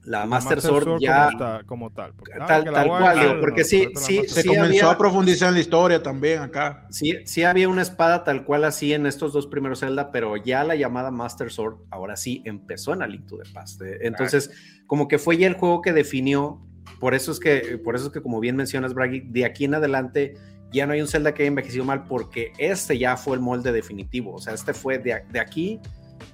la 0.03 0.27
Master 0.27 0.61
Sword, 0.61 0.99
ya 1.01 1.27
como, 1.29 1.39
ta- 1.39 1.63
como 1.65 1.91
tal. 1.91 2.13
porque, 2.15 2.33
tal, 2.47 2.65
tal 2.65 2.89
cual, 2.89 3.19
digo, 3.21 3.41
porque 3.41 3.63
no, 3.63 3.67
sí, 3.67 3.79
sí, 3.79 3.87
Master 3.95 4.29
Se 4.29 4.43
sí 4.43 4.49
Sword. 4.49 4.57
comenzó 4.59 4.85
había- 4.85 4.91
a 4.91 4.99
profundizar 4.99 5.49
en 5.49 5.55
la 5.55 5.61
historia 5.61 6.03
también 6.03 6.41
acá. 6.43 6.87
Sí, 6.91 7.17
sí 7.25 7.43
había 7.45 7.71
una 7.71 7.81
espada 7.81 8.23
tal 8.23 8.45
cual 8.45 8.65
así 8.65 8.93
en 8.93 9.07
estos 9.07 9.33
dos 9.33 9.47
primeros 9.47 9.81
Zelda, 9.81 10.13
pero 10.13 10.37
ya 10.37 10.63
la 10.63 10.75
llamada 10.75 11.11
Master 11.11 11.51
Sword 11.51 11.77
ahora 11.91 12.17
sí 12.17 12.43
empezó 12.45 12.93
en 12.93 13.01
A 13.03 13.07
Link 13.07 13.27
to 13.27 13.39
the 13.39 13.51
Past. 13.55 13.81
Entonces, 14.03 14.51
como 14.87 15.09
que 15.09 15.19
fue 15.19 15.39
ya 15.39 15.47
el 15.47 15.55
juego 15.55 15.81
que 15.81 15.95
definió, 15.95 16.61
por 17.01 17.15
eso 17.15 17.33
es 17.33 17.41
que, 17.41 17.79
por 17.83 17.97
eso 17.97 18.09
es 18.09 18.13
que 18.13 18.21
como 18.21 18.41
bien 18.41 18.57
mencionas, 18.57 18.93
Braggy, 18.93 19.21
de 19.21 19.47
aquí 19.47 19.65
en 19.65 19.75
adelante 19.75 20.35
ya 20.71 20.87
no 20.87 20.93
hay 20.93 21.01
un 21.01 21.09
Zelda 21.09 21.33
que 21.33 21.45
haya 21.45 21.49
envejecido 21.49 21.85
mal 21.87 22.05
porque 22.05 22.53
este 22.59 22.99
ya 22.99 23.17
fue 23.17 23.37
el 23.37 23.41
molde 23.41 23.73
definitivo. 23.73 24.35
O 24.35 24.39
sea, 24.39 24.53
este 24.53 24.75
fue 24.75 24.99
de, 24.99 25.23
de 25.31 25.41
aquí. 25.41 25.81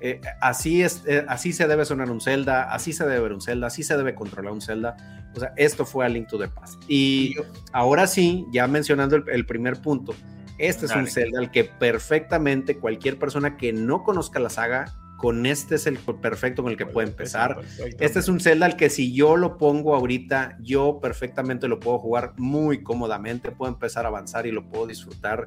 Eh, 0.01 0.21
así, 0.41 0.83
es, 0.83 1.03
eh, 1.07 1.25
así 1.29 1.53
se 1.53 1.67
debe 1.67 1.85
sonar 1.85 2.11
un 2.11 2.21
Zelda, 2.21 2.73
así 2.73 2.93
se 2.93 3.05
debe 3.05 3.21
ver 3.21 3.33
un 3.33 3.41
Zelda, 3.41 3.67
así 3.67 3.83
se 3.83 3.97
debe 3.97 4.15
controlar 4.15 4.53
un 4.53 4.61
Zelda. 4.61 4.97
O 5.35 5.41
sea, 5.41 5.53
esto 5.57 5.85
fue 5.85 6.05
a 6.05 6.09
Link 6.09 6.29
to 6.29 6.39
the 6.39 6.49
Past. 6.49 6.83
Y 6.89 7.37
ahora 7.73 8.07
sí, 8.07 8.47
ya 8.53 8.67
mencionando 8.67 9.17
el, 9.17 9.25
el 9.29 9.47
primer 9.47 9.81
punto, 9.81 10.15
este 10.59 10.87
es 10.87 10.95
un. 10.95 11.07
Zelda 11.07 11.39
al 11.39 11.51
que 11.51 11.65
perfectamente 11.65 12.77
cualquier 12.77 13.19
persona 13.19 13.57
que 13.57 13.73
no 13.73 14.03
conozca 14.03 14.41
la 14.41 14.51
saga, 14.51 14.93
con 15.21 15.45
este 15.45 15.75
es 15.75 15.87
el 15.87 15.99
perfecto 15.99 16.63
con 16.63 16.73
el 16.73 16.79
que 16.79 16.87
puede 16.87 17.09
empezar. 17.09 17.61
Este 17.99 18.19
es 18.19 18.29
un 18.29 18.41
Zelda 18.41 18.65
al 18.65 18.77
que 18.77 18.89
si 18.89 19.13
yo 19.13 19.37
lo 19.37 19.59
pongo 19.59 19.95
ahorita, 19.95 20.57
yo 20.61 20.99
perfectamente 21.01 21.69
lo 21.69 21.79
puedo 21.79 21.99
jugar 21.99 22.33
muy 22.39 22.83
cómodamente, 22.83 23.53
puedo 23.53 23.71
empezar 23.71 24.07
a 24.07 24.09
avanzar 24.09 24.47
y 24.47 24.51
lo 24.51 24.67
puedo 24.67 24.87
disfrutar, 24.87 25.45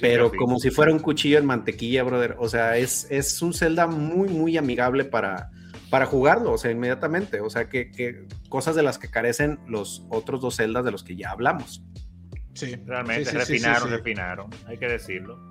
pero 0.00 0.32
como 0.32 0.58
si 0.58 0.70
fuera 0.70 0.92
un 0.92 0.98
cuchillo 0.98 1.38
en 1.38 1.46
mantequilla, 1.46 2.02
brother. 2.02 2.36
O 2.38 2.48
sea, 2.48 2.76
es, 2.76 3.06
es 3.10 3.40
un 3.42 3.54
Zelda 3.54 3.86
muy, 3.86 4.28
muy 4.28 4.56
amigable 4.56 5.04
para, 5.04 5.50
para 5.90 6.06
jugarlo, 6.06 6.52
o 6.52 6.58
sea, 6.58 6.70
inmediatamente. 6.70 7.40
O 7.40 7.50
sea, 7.50 7.68
que, 7.68 7.90
que 7.90 8.26
cosas 8.48 8.74
de 8.76 8.82
las 8.82 8.98
que 8.98 9.10
carecen 9.10 9.58
los 9.66 10.06
otros 10.10 10.40
dos 10.40 10.56
Zeldas 10.56 10.84
de 10.84 10.90
los 10.90 11.02
que 11.02 11.16
ya 11.16 11.30
hablamos. 11.30 11.82
Sí. 12.54 12.76
Realmente, 12.86 13.26
Sí, 13.26 13.30
sí, 13.30 13.36
refinaron, 13.36 13.88
sí. 13.88 13.94
refinaron, 13.94 14.50
hay 14.66 14.78
que 14.78 14.88
decirlo. 14.88 15.48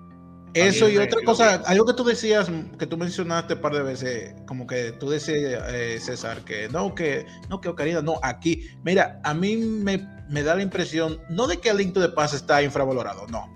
Eso 0.53 0.89
y 0.89 0.97
otra 0.97 1.21
cosa, 1.23 1.55
algo 1.65 1.85
que 1.85 1.93
tú 1.93 2.03
decías, 2.03 2.49
que 2.79 2.87
tú 2.87 2.97
mencionaste 2.97 3.55
un 3.55 3.61
par 3.61 3.73
de 3.73 3.83
veces, 3.83 4.33
como 4.47 4.65
que 4.65 4.91
tú 4.93 5.09
decías, 5.09 5.63
eh, 5.67 5.99
César, 5.99 6.41
que 6.41 6.67
no, 6.69 6.95
que 6.95 7.25
no, 7.49 7.61
que 7.61 7.69
Ocarina, 7.69 8.01
no, 8.01 8.19
aquí. 8.23 8.67
Mira, 8.83 9.19
a 9.23 9.33
mí 9.33 9.55
me, 9.57 10.07
me 10.29 10.43
da 10.43 10.55
la 10.55 10.63
impresión, 10.63 11.19
no 11.29 11.47
de 11.47 11.57
que 11.57 11.69
el 11.69 11.77
Link 11.77 11.93
to 11.93 12.01
the 12.01 12.09
Past 12.09 12.33
está 12.33 12.63
infravalorado, 12.63 13.27
no. 13.27 13.55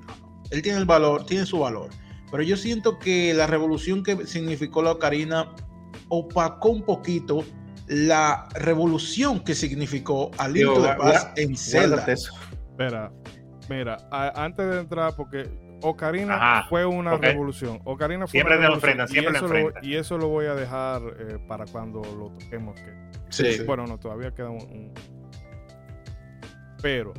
Él 0.51 0.61
tiene 0.61 0.77
el 0.77 0.85
valor, 0.85 1.25
tiene 1.25 1.45
su 1.45 1.59
valor, 1.59 1.89
pero 2.29 2.43
yo 2.43 2.55
siento 2.57 2.99
que 2.99 3.33
la 3.33 3.47
revolución 3.47 4.03
que 4.03 4.27
significó 4.27 4.81
la 4.83 4.91
Ocarina 4.91 5.53
opacó 6.09 6.69
un 6.69 6.83
poquito 6.83 7.43
la 7.87 8.47
revolución 8.53 9.43
que 9.43 9.53
significó 9.55 10.31
a 10.37 10.47
Link 10.47 10.57
Digo, 10.57 10.73
to 10.75 10.81
the 10.83 10.87
gua- 10.89 10.97
Past 10.97 11.37
en 11.39 11.55
Zelda. 11.57 12.05
Eso. 12.07 12.33
Espera, 12.69 13.11
mira, 13.69 13.97
a- 14.11 14.43
antes 14.45 14.65
de 14.69 14.79
entrar, 14.79 15.15
porque 15.15 15.49
Ocarina 15.83 16.35
Ajá, 16.35 16.67
fue 16.69 16.85
una 16.85 17.15
ok. 17.15 17.21
revolución. 17.23 17.79
Ocarina 17.85 18.27
fue 18.27 18.31
Siempre 18.31 18.57
una 18.57 18.67
lo 18.69 18.75
revolución, 18.75 18.99
enfrentan, 19.01 19.07
y 19.07 19.11
siempre 19.11 19.31
lo 19.33 19.37
eso 19.39 19.47
lo- 19.47 19.59
enfrentan. 19.59 19.83
y 19.91 19.95
eso 19.95 20.17
lo 20.17 20.27
voy 20.27 20.45
a 20.45 20.53
dejar 20.55 21.01
eh, 21.19 21.37
para 21.47 21.65
cuando 21.65 22.01
lo 22.01 22.29
toquemos. 22.37 22.79
Que, 22.79 23.01
Sí, 23.29 23.53
sí. 23.53 23.63
Bueno, 23.63 23.85
no, 23.87 23.97
todavía 23.97 24.31
queda 24.33 24.49
un, 24.49 24.61
un- 24.61 24.93
Pero 26.81 27.13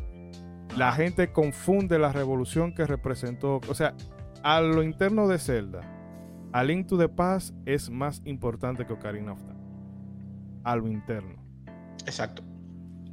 la 0.76 0.92
gente 0.92 1.32
confunde 1.32 1.98
la 1.98 2.12
revolución 2.12 2.74
que 2.74 2.86
representó. 2.86 3.60
O 3.68 3.74
sea, 3.74 3.94
a 4.42 4.60
lo 4.60 4.82
interno 4.82 5.28
de 5.28 5.38
Zelda, 5.38 5.80
a 6.52 6.64
Link 6.64 6.86
to 6.86 6.98
the 6.98 7.08
Past 7.08 7.54
es 7.66 7.90
más 7.90 8.22
importante 8.24 8.86
que 8.86 8.92
Ocarina 8.92 9.32
of 9.32 9.40
Time. 9.42 9.60
A 10.64 10.76
lo 10.76 10.88
interno. 10.88 11.42
Exacto. 12.06 12.42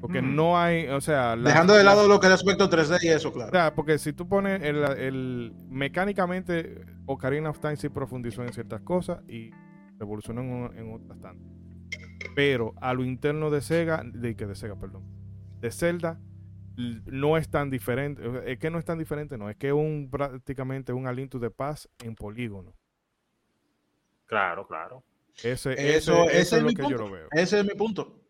Porque 0.01 0.21
Mm. 0.21 0.35
no 0.35 0.57
hay, 0.57 0.87
o 0.87 1.01
sea, 1.01 1.35
la- 1.35 1.49
Dejando 1.49 1.73
de 1.73 1.83
la- 1.83 1.93
lado 1.93 2.07
lo 2.07 2.19
que 2.19 2.27
es 2.27 2.29
el 2.29 2.35
aspecto 2.35 2.69
3D 2.69 2.99
y 3.03 3.07
eso, 3.09 3.33
claro. 3.33 3.49
o 3.49 3.51
sea, 3.51 3.75
porque 3.75 3.97
si 3.97 4.13
tú 4.13 4.27
pones 4.29 4.61
el, 4.63 4.77
el- 4.97 5.53
mecánicamente 5.69 6.85
Ocarina 7.05 7.49
of 7.49 7.59
Time 7.59 7.75
sí 7.75 7.89
profundizó 7.89 8.43
en 8.43 8.53
ciertas 8.53 8.81
cosas 8.81 9.19
y 9.27 9.51
revolucionó 9.97 10.41
en, 10.41 10.77
en 10.77 10.93
otras 10.93 11.19
tantas. 11.19 11.51
Pero 12.35 12.73
a 12.79 12.93
lo 12.93 13.03
interno 13.03 13.49
de 13.49 13.59
Sega, 13.61 14.03
de 14.05 14.35
que 14.35 14.45
de 14.45 14.55
Sega, 14.55 14.75
perdón, 14.79 15.03
de 15.59 15.71
Zelda 15.71 16.17
no 17.05 17.37
es 17.37 17.49
tan 17.49 17.69
diferente. 17.69 18.21
Es 18.45 18.57
que 18.59 18.69
no 18.69 18.79
es 18.79 18.85
tan 18.85 18.97
diferente, 18.99 19.37
no, 19.37 19.49
es 19.49 19.57
que 19.57 19.67
es 19.67 19.73
un 19.73 20.09
prácticamente 20.11 20.93
un 20.93 21.07
A 21.07 21.11
Link 21.13 21.29
to 21.31 21.39
the 21.39 21.49
Past 21.51 21.85
en 22.03 22.15
polígono. 22.15 22.73
Claro, 24.25 24.67
claro. 24.67 25.03
Ese, 25.43 25.51
Eso- 25.51 25.71
ese- 25.71 25.81
ese 25.97 26.21
eso 26.21 26.29
es 26.29 26.53
es 26.53 26.61
lo 26.61 26.67
mi 26.69 26.75
que 26.75 26.83
punto. 26.83 26.97
yo 26.97 27.03
lo 27.05 27.11
veo. 27.11 27.27
Ese 27.31 27.59
es 27.59 27.65
mi 27.65 27.73
punto. 27.75 28.21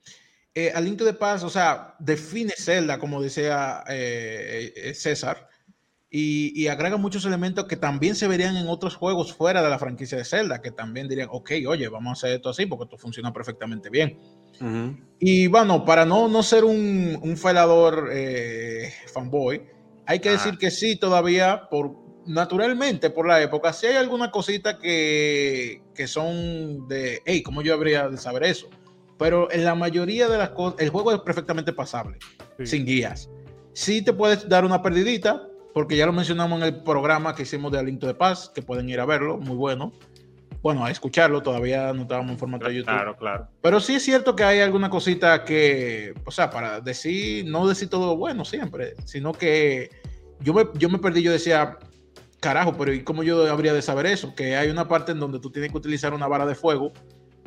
Eh, 0.56 0.72
a 0.74 0.82
Link 0.82 0.98
to 0.98 1.06
the 1.06 1.14
Past, 1.14 1.44
o 1.44 1.50
sea, 1.50 1.96
define 2.00 2.52
Zelda, 2.58 2.98
como 3.00 3.22
decía 3.22 3.84
eh, 3.90 4.74
eh, 4.76 4.94
César, 4.94 5.48
y, 6.10 6.52
y, 6.60 6.68
agrega 6.70 6.98
muchos 6.98 7.24
elementos 7.26 7.66
que 7.66 7.76
también 7.78 8.16
se 8.16 8.28
verían 8.28 8.58
en 8.58 8.68
otros 8.68 8.96
juegos 8.96 9.32
fuera 9.32 9.62
de 9.62 9.70
la 9.70 9.78
franquicia 9.78 10.18
de 10.18 10.26
Zelda, 10.26 10.60
que 10.60 10.72
también 10.72 11.08
dirían, 11.08 11.30
ok, 11.32 11.52
oye, 11.68 11.88
vamos 11.88 12.10
a 12.10 12.14
hacer 12.14 12.36
esto 12.38 12.50
así 12.50 12.66
porque 12.66 12.86
esto 12.86 12.98
funciona 12.98 13.32
perfectamente 13.32 13.92
bien. 13.92 14.18
Y 15.20 15.48
bueno, 15.48 15.84
para 15.86 16.06
no, 16.06 16.28
no 16.28 16.44
ser 16.44 16.64
un, 16.64 17.20
un 17.22 17.38
felador 17.38 18.10
eh, 18.12 18.94
fanboy, 19.14 19.62
hay 20.06 20.20
que 20.20 20.32
decir 20.32 20.58
que 20.58 20.72
sí, 20.72 20.96
todavía, 20.96 21.68
por 21.70 21.92
naturalmente, 22.26 23.10
por 23.10 23.28
la 23.28 23.42
época, 23.42 23.74
sí 23.74 23.88
hay 23.88 23.96
alguna 23.96 24.32
cosita 24.32 24.78
que, 24.78 25.82
que 25.94 26.08
son 26.08 26.88
de, 26.88 27.22
hey, 27.26 27.42
¿cómo 27.44 27.62
yo 27.62 27.74
habría 27.74 28.08
de 28.08 28.18
saber 28.18 28.44
eso? 28.44 28.70
Pero 29.18 29.52
en 29.52 29.66
la 29.66 29.76
mayoría 29.76 30.30
de 30.30 30.38
las 30.38 30.50
cosas, 30.50 30.80
el 30.80 30.90
juego 30.90 31.12
es 31.12 31.20
perfectamente 31.20 31.74
pasable, 31.74 32.18
sin 32.64 32.86
guías. 32.86 33.30
Sí 33.74 34.02
te 34.02 34.14
puedes 34.14 34.48
dar 34.48 34.64
una 34.64 34.82
perdidita, 34.82 35.48
porque 35.74 35.98
ya 35.98 36.06
lo 36.06 36.14
mencionamos 36.14 36.62
en 36.62 36.68
el 36.68 36.84
programa 36.84 37.36
que 37.36 37.44
hicimos 37.44 37.72
de 37.72 37.80
Alinto 37.80 38.08
de 38.08 38.14
Paz, 38.14 38.52
que 38.54 38.62
pueden 38.62 38.90
ir 38.90 39.00
a 39.00 39.06
verlo, 39.06 39.38
muy 39.38 39.56
bueno. 39.56 39.92
Bueno, 40.62 40.84
a 40.84 40.92
escucharlo, 40.92 41.42
todavía 41.42 41.94
no 41.94 42.02
estábamos 42.02 42.32
en 42.32 42.38
formato 42.38 42.68
de 42.68 42.76
YouTube. 42.76 42.92
Claro, 42.92 43.16
claro. 43.16 43.48
Pero 43.62 43.80
sí 43.80 43.96
es 43.96 44.04
cierto 44.04 44.36
que 44.36 44.44
hay 44.44 44.60
alguna 44.60 44.90
cosita 44.90 45.46
que, 45.46 46.14
o 46.26 46.32
sea, 46.32 46.50
para 46.50 46.82
decir, 46.82 47.46
no 47.46 47.68
decir 47.68 47.90
todo 47.90 48.18
bueno 48.18 48.44
siempre, 48.44 48.96
sino 49.06 49.32
que 49.32 49.90
yo 50.42 50.54
me, 50.54 50.66
yo 50.74 50.90
me 50.90 51.00
perdí, 51.00 51.24
yo 51.24 51.32
decía, 51.32 51.78
carajo, 52.42 52.76
pero 52.78 52.94
¿y 52.94 53.04
cómo 53.04 53.24
yo 53.24 53.50
habría 53.50 53.74
de 53.74 53.82
saber 53.82 54.06
eso? 54.06 54.36
Que 54.36 54.58
hay 54.58 54.70
una 54.70 54.88
parte 54.88 55.14
en 55.14 55.20
donde 55.20 55.40
tú 55.40 55.50
tienes 55.50 55.72
que 55.72 55.78
utilizar 55.78 56.14
una 56.14 56.28
vara 56.28 56.46
de 56.46 56.56
fuego 56.56 56.92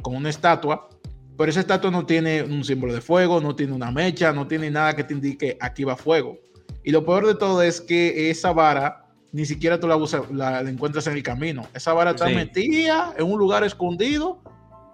con 0.01 0.17
una 0.17 0.31
estatua, 0.31 0.89
pero 1.37 1.51
esa 1.51 1.61
estatua 1.61 1.91
no 1.91 2.07
tiene 2.07 2.43
un 2.43 2.65
símbolo 2.65 2.95
de 2.95 3.01
fuego, 3.01 3.41
no 3.41 3.55
tiene 3.55 3.73
una 3.73 3.91
mecha, 3.91 4.33
no 4.33 4.47
tiene 4.47 4.71
nada 4.71 4.97
que 4.97 5.05
te 5.05 5.15
indique 5.15 5.57
aquí 5.61 5.85
va 5.85 5.97
fuego. 5.97 6.39
Y 6.83 6.91
lo 6.91 7.05
peor 7.05 7.27
de 7.27 7.35
todo 7.35 7.63
es 7.63 7.81
que 7.81 8.31
esa 8.31 8.53
vara 8.53 9.02
ni 9.33 9.47
siquiera 9.47 9.81
tú 9.81 9.89
la, 9.89 9.99
la, 10.33 10.61
encuentras 10.69 11.07
en 11.07 11.15
el 11.15 11.23
camino. 11.23 11.67
Esa 11.75 11.93
vara 11.95 12.11
está 12.11 12.29
metida 12.29 13.15
en 13.17 13.25
un 13.25 13.39
lugar 13.39 13.65
escondido. 13.65 14.41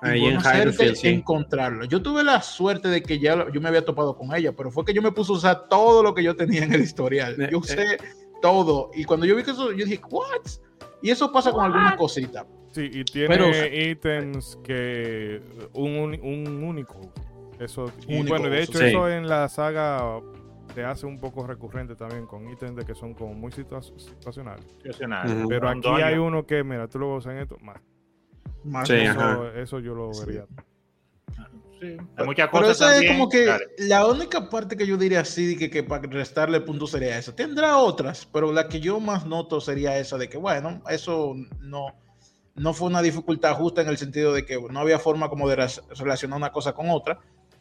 Ahí 0.00 0.26
en 0.26 0.38
Hyrule, 0.40 0.94
sí. 0.94 1.08
encontrarlo. 1.08 1.84
Yo 1.84 2.00
tuve 2.00 2.22
la 2.22 2.40
suerte 2.40 2.86
de 2.86 3.02
que 3.02 3.18
ya 3.18 3.46
yo 3.52 3.60
me 3.60 3.68
había 3.68 3.84
topado 3.84 4.16
con 4.16 4.32
ella, 4.32 4.52
pero 4.52 4.70
fue 4.70 4.84
que 4.84 4.94
yo 4.94 5.02
me 5.02 5.10
puse 5.10 5.32
a 5.32 5.34
usar 5.34 5.68
todo 5.68 6.04
lo 6.04 6.14
que 6.14 6.22
yo 6.22 6.36
tenía 6.36 6.62
en 6.62 6.72
el 6.72 6.82
historial. 6.82 7.34
Eh, 7.40 7.48
Yo 7.50 7.58
usé 7.58 7.98
todo. 8.40 8.92
Y 8.94 9.02
cuando 9.02 9.26
yo 9.26 9.34
vi 9.34 9.42
que 9.42 9.50
eso, 9.50 9.72
yo 9.72 9.84
dije, 9.84 10.00
¿what? 10.08 10.46
Y 11.02 11.10
eso 11.10 11.32
pasa 11.32 11.50
con 11.50 11.64
alguna 11.64 11.96
cosita. 11.96 12.46
Sí, 12.70 12.88
y 12.92 13.04
tiene 13.04 13.90
ítems 13.90 14.56
que 14.62 15.42
un, 15.72 16.16
un, 16.22 16.62
único. 16.62 17.00
Eso, 17.58 17.90
y 18.06 18.14
Único 18.20 18.36
bueno, 18.36 18.50
de 18.50 18.62
hecho, 18.62 18.78
Sí. 18.78 18.84
eso 18.84 19.08
en 19.08 19.26
la 19.26 19.48
saga 19.48 20.20
se 20.74 20.84
hace 20.84 21.06
un 21.06 21.18
poco 21.18 21.46
recurrente 21.46 21.94
también 21.96 22.26
con 22.26 22.48
ítems 22.50 22.76
de 22.76 22.84
que 22.84 22.94
son 22.94 23.14
como 23.14 23.34
muy 23.34 23.50
situa- 23.52 23.82
situacionales. 23.82 24.64
Situacional. 24.78 25.26
Ujú. 25.38 25.48
Pero 25.48 25.68
aquí 25.68 25.80
Rondón, 25.82 26.02
hay 26.02 26.14
¿no? 26.16 26.24
uno 26.26 26.46
que, 26.46 26.62
mira, 26.64 26.86
tú 26.88 26.98
lo 26.98 27.14
vas 27.14 27.26
en 27.26 27.38
esto, 27.38 27.56
más. 27.60 27.80
Más 28.64 28.86
Sí, 28.88 28.94
eso. 28.94 29.52
Eso, 29.52 29.78
yo 29.80 29.94
lo 29.94 30.10
vería. 30.24 30.44
Sí, 31.80 31.96
hay 32.16 32.26
muchas 32.26 32.48
Pero 32.50 32.64
cosas 32.64 32.76
eso 32.76 32.88
es 32.88 32.92
también. 32.96 33.12
como 33.18 33.28
que 33.28 33.44
Dale. 33.46 33.64
la 33.78 34.06
única 34.06 34.50
parte 34.50 34.76
que 34.76 34.84
yo 34.84 34.96
diría 34.96 35.20
así, 35.20 35.56
que, 35.56 35.70
que 35.70 35.84
para 35.84 36.02
restarle 36.08 36.60
puntos 36.60 36.90
sería 36.90 37.16
esa. 37.16 37.34
Tendrá 37.36 37.78
otras, 37.78 38.26
pero 38.32 38.52
la 38.52 38.68
que 38.68 38.80
yo 38.80 38.98
más 38.98 39.26
noto 39.26 39.60
sería 39.60 39.96
esa 39.96 40.18
de 40.18 40.28
que, 40.28 40.38
bueno, 40.38 40.82
eso 40.90 41.34
no, 41.60 41.86
no 42.56 42.74
fue 42.74 42.88
una 42.88 43.00
dificultad 43.00 43.54
justa 43.54 43.82
en 43.82 43.88
el 43.88 43.96
sentido 43.96 44.32
de 44.32 44.44
que 44.44 44.60
no 44.60 44.80
había 44.80 44.98
forma 44.98 45.28
como 45.28 45.48
de 45.48 45.54
relacionar 45.96 46.36
una 46.36 46.50
cosa 46.50 46.72
con 46.72 46.90
otra, 46.90 47.20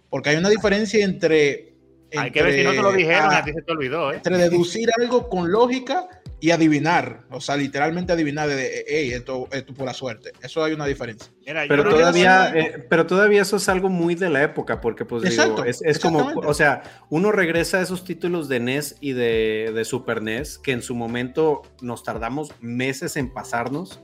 porque 0.10 0.30
hay 0.30 0.38
una 0.38 0.50
diferencia 0.50 1.06
entre... 1.06 1.77
Hay 2.16 2.32
que 2.32 2.42
ver 2.42 2.54
si 2.54 2.64
no 2.64 2.72
te 2.72 2.78
lo 2.78 2.90
entre, 2.90 3.04
dijeron, 3.04 3.30
ah, 3.32 3.38
a 3.40 3.44
ti 3.44 3.52
se 3.54 3.62
te 3.62 3.72
olvidó, 3.72 4.12
¿eh? 4.14 4.18
entre 4.18 4.38
deducir 4.38 4.90
algo 4.98 5.28
con 5.30 5.52
lógica 5.52 6.08
y 6.40 6.52
adivinar, 6.52 7.26
o 7.32 7.42
sea, 7.42 7.58
literalmente 7.58 8.14
adivinar 8.14 8.48
de, 8.48 8.86
hey, 8.88 9.12
esto, 9.12 9.48
esto 9.52 9.74
por 9.74 9.88
la 9.88 9.94
suerte. 9.94 10.32
Eso 10.42 10.64
hay 10.64 10.74
una 10.74 10.86
diferencia. 10.86 11.32
Mira, 11.46 11.64
Pero 11.68 11.84
todavía, 11.90 12.50
eso- 12.50 12.58
eh, 12.58 12.86
pero 12.88 13.08
todavía 13.08 13.42
eso 13.42 13.58
es 13.58 13.68
algo 13.70 13.90
muy 13.90 14.14
de 14.14 14.30
la 14.30 14.44
época, 14.44 14.80
porque 14.80 15.04
pues 15.04 15.24
Exacto, 15.26 15.64
digo, 15.64 15.66
es, 15.66 15.82
es 15.82 15.98
como, 16.00 16.20
o 16.46 16.54
sea, 16.54 16.84
uno 17.10 17.32
regresa 17.32 17.80
a 17.80 17.82
esos 17.82 18.04
títulos 18.04 18.48
de 18.48 18.60
NES 18.60 18.98
y 19.02 19.14
de, 19.14 19.72
de 19.74 19.84
Super 19.84 20.22
NES, 20.22 20.60
que 20.60 20.74
en 20.74 20.84
su 20.84 20.94
momento 20.96 21.64
nos 21.82 22.04
tardamos 22.04 22.52
meses 22.62 23.18
en 23.18 23.34
pasarnos, 23.34 24.00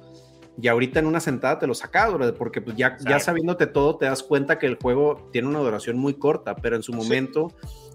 y 0.59 0.67
ahorita 0.67 0.99
en 0.99 1.07
una 1.07 1.19
sentada 1.19 1.59
te 1.59 1.67
lo 1.67 1.73
sacas, 1.73 2.11
porque 2.37 2.61
pues 2.61 2.75
ya, 2.77 2.97
ya 3.07 3.19
sabiéndote 3.19 3.67
todo, 3.67 3.97
te 3.97 4.05
das 4.05 4.21
cuenta 4.23 4.59
que 4.59 4.67
el 4.67 4.75
juego 4.75 5.29
tiene 5.31 5.47
una 5.47 5.59
duración 5.59 5.97
muy 5.97 6.15
corta, 6.15 6.55
pero 6.55 6.75
en 6.75 6.83
su 6.83 6.93
momento 6.93 7.51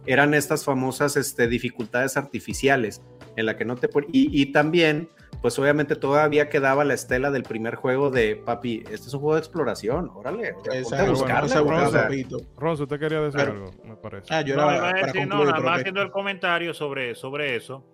eran 0.06 0.34
estas 0.34 0.64
famosas 0.64 1.16
este, 1.16 1.48
dificultades 1.48 2.16
artificiales, 2.16 3.02
en 3.36 3.46
la 3.46 3.56
que 3.56 3.64
no 3.64 3.76
te... 3.76 3.88
Y, 4.12 4.40
y 4.42 4.52
también 4.52 5.08
pues 5.42 5.56
obviamente 5.60 5.94
todavía 5.94 6.48
quedaba 6.48 6.84
la 6.84 6.94
estela 6.94 7.30
del 7.30 7.44
primer 7.44 7.76
juego 7.76 8.10
de 8.10 8.34
papi, 8.34 8.78
este 8.90 9.06
es 9.06 9.14
un 9.14 9.20
juego 9.20 9.34
de 9.34 9.40
exploración, 9.40 10.10
órale, 10.12 10.52
o 10.52 10.64
sea, 10.64 10.72
ponte 10.72 10.76
a 10.76 10.80
Esa- 10.80 11.10
buscarle, 11.10 11.46
esa- 11.50 11.60
bro, 11.60 11.76
o 11.86 11.90
sea, 11.90 12.02
rapidito. 12.02 12.40
Ronzo, 12.56 12.82
usted 12.84 12.98
quería 12.98 13.20
decir 13.20 13.38
Pero- 13.40 13.52
algo, 13.52 13.70
me 13.84 13.94
parece. 13.94 14.34
Ah, 14.34 14.40
yo 14.40 14.56
No, 14.56 14.68
era 14.68 14.80
para 14.80 15.06
decir, 15.06 15.20
no, 15.28 15.36
concluir, 15.36 15.44
nada 15.46 15.52
pero 15.58 15.62
más 15.68 15.74
que- 15.76 15.80
haciendo 15.82 16.02
el 16.02 16.10
comentario 16.10 16.74
sobre, 16.74 17.14
sobre 17.14 17.54
eso, 17.54 17.86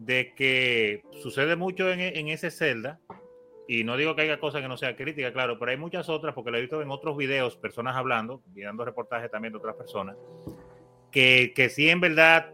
de 0.00 0.32
que 0.34 1.04
sucede 1.22 1.54
mucho 1.54 1.88
en, 1.88 2.00
en 2.00 2.26
ese 2.28 2.50
Zelda, 2.50 2.98
y 3.68 3.84
no 3.84 3.96
digo 3.96 4.16
que 4.16 4.22
haya 4.22 4.40
cosas 4.40 4.62
que 4.62 4.68
no 4.68 4.76
sea 4.76 4.96
crítica, 4.96 5.32
claro, 5.32 5.56
pero 5.60 5.70
hay 5.70 5.76
muchas 5.76 6.08
otras, 6.08 6.34
porque 6.34 6.50
lo 6.50 6.56
he 6.58 6.62
visto 6.62 6.82
en 6.82 6.90
otros 6.90 7.16
videos, 7.16 7.54
personas 7.56 7.94
hablando, 7.96 8.42
y 8.56 8.62
dando 8.62 8.84
reportajes 8.84 9.30
también 9.30 9.52
de 9.52 9.58
otras 9.58 9.76
personas, 9.76 10.16
que, 11.10 11.52
que 11.54 11.68
sí, 11.68 11.88
en 11.88 12.00
verdad, 12.00 12.50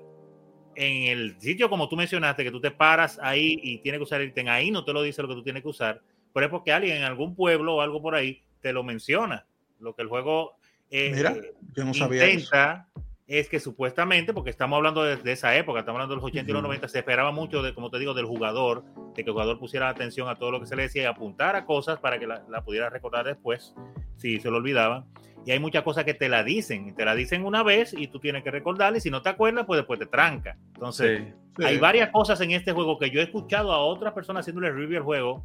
en 0.77 1.05
el 1.05 1.41
sitio 1.41 1.69
como 1.69 1.89
tú 1.89 1.97
mencionaste, 1.97 2.45
que 2.45 2.51
tú 2.51 2.61
te 2.61 2.71
paras 2.71 3.19
ahí 3.23 3.59
y 3.63 3.79
tienes 3.79 3.99
que 3.99 4.05
usar 4.05 4.21
el 4.21 4.29
ítem, 4.29 4.49
ahí 4.49 4.71
no 4.71 4.85
te 4.85 4.93
lo 4.93 5.03
dice 5.03 5.23
lo 5.23 5.29
que 5.29 5.35
tú 5.35 5.43
tienes 5.43 5.63
que 5.63 5.69
usar, 5.69 6.01
pero 6.33 6.47
es 6.47 6.51
porque 6.51 6.73
alguien 6.73 6.99
en 6.99 7.05
algún 7.05 7.35
pueblo 7.35 7.77
o 7.77 7.81
algo 7.81 8.03
por 8.03 8.15
ahí 8.15 8.43
te 8.61 8.73
lo 8.73 8.83
menciona, 8.83 9.47
lo 9.81 9.95
que 9.95 10.03
el 10.03 10.09
juego... 10.09 10.57
eh, 10.91 11.13
Mira, 11.15 11.33
eh, 11.33 11.53
yo 11.75 11.85
no 11.85 11.95
sabía 11.95 12.25
eso. 12.27 12.39
intenta 12.39 12.89
es 13.27 13.49
que 13.49 13.59
supuestamente, 13.59 14.35
porque 14.35 14.51
estamos 14.51 14.77
hablando 14.77 15.03
de, 15.03 15.17
de 15.17 15.33
esa 15.33 15.57
época, 15.57 15.81
estamos 15.81 15.97
hablando 15.99 16.15
de 16.15 16.21
los 16.21 16.25
80 16.31 16.51
y 16.51 16.53
los 16.53 16.61
Ujú. 16.61 16.69
90, 16.69 16.89
se 16.89 16.99
esperaba 16.99 17.33
mucho 17.33 17.63
de, 17.63 17.73
como 17.73 17.91
te 17.91 17.99
digo, 17.99 18.13
del 18.13 18.27
jugador, 18.27 18.85
de 19.15 19.25
que 19.25 19.31
el 19.31 19.33
jugador 19.33 19.59
pusiera 19.59 19.89
atención 19.89 20.29
a 20.29 20.37
todo 20.37 20.51
lo 20.51 20.61
que 20.61 20.67
se 20.67 20.77
le 20.77 20.83
decía 20.83 21.05
y 21.05 21.07
apuntara 21.07 21.65
cosas 21.65 21.99
para 22.01 22.19
que 22.19 22.27
la, 22.27 22.45
la 22.51 22.63
pudiera 22.63 22.91
recordar 22.91 23.25
después, 23.25 23.75
si 24.17 24.41
se 24.41 24.51
lo 24.51 24.59
olvidaba. 24.59 25.07
Y 25.47 25.51
hay 25.51 25.59
muchas 25.59 25.83
cosas 25.83 26.05
que 26.05 26.15
te 26.15 26.29
la 26.29 26.43
dicen, 26.43 26.89
y 26.89 26.93
te 26.93 27.05
la 27.05 27.15
dicen 27.15 27.45
una 27.45 27.63
vez 27.63 27.95
y 27.97 28.09
tú 28.09 28.19
tienes 28.19 28.43
que 28.43 28.51
recordarla, 28.51 28.99
y 28.99 29.01
si 29.01 29.11
no 29.11 29.23
te 29.23 29.29
acuerdas, 29.29 29.67
pues 29.67 29.79
después 29.79 29.99
te 29.99 30.07
tranca. 30.07 30.57
Entonces, 30.75 31.23
sí. 31.23 31.35
Sí. 31.59 31.65
hay 31.65 31.79
varias 31.79 32.11
cosas 32.11 32.41
en 32.41 32.53
este 32.53 32.73
juego 32.73 32.99
que 32.99 33.11
yo 33.11 33.21
he 33.21 33.25
escuchado 33.25 33.73
a 33.73 33.79
otras 33.79 34.13
personas 34.15 34.41
haciéndole 34.41 34.73
review 34.73 34.99
al 34.99 35.05
juego 35.05 35.45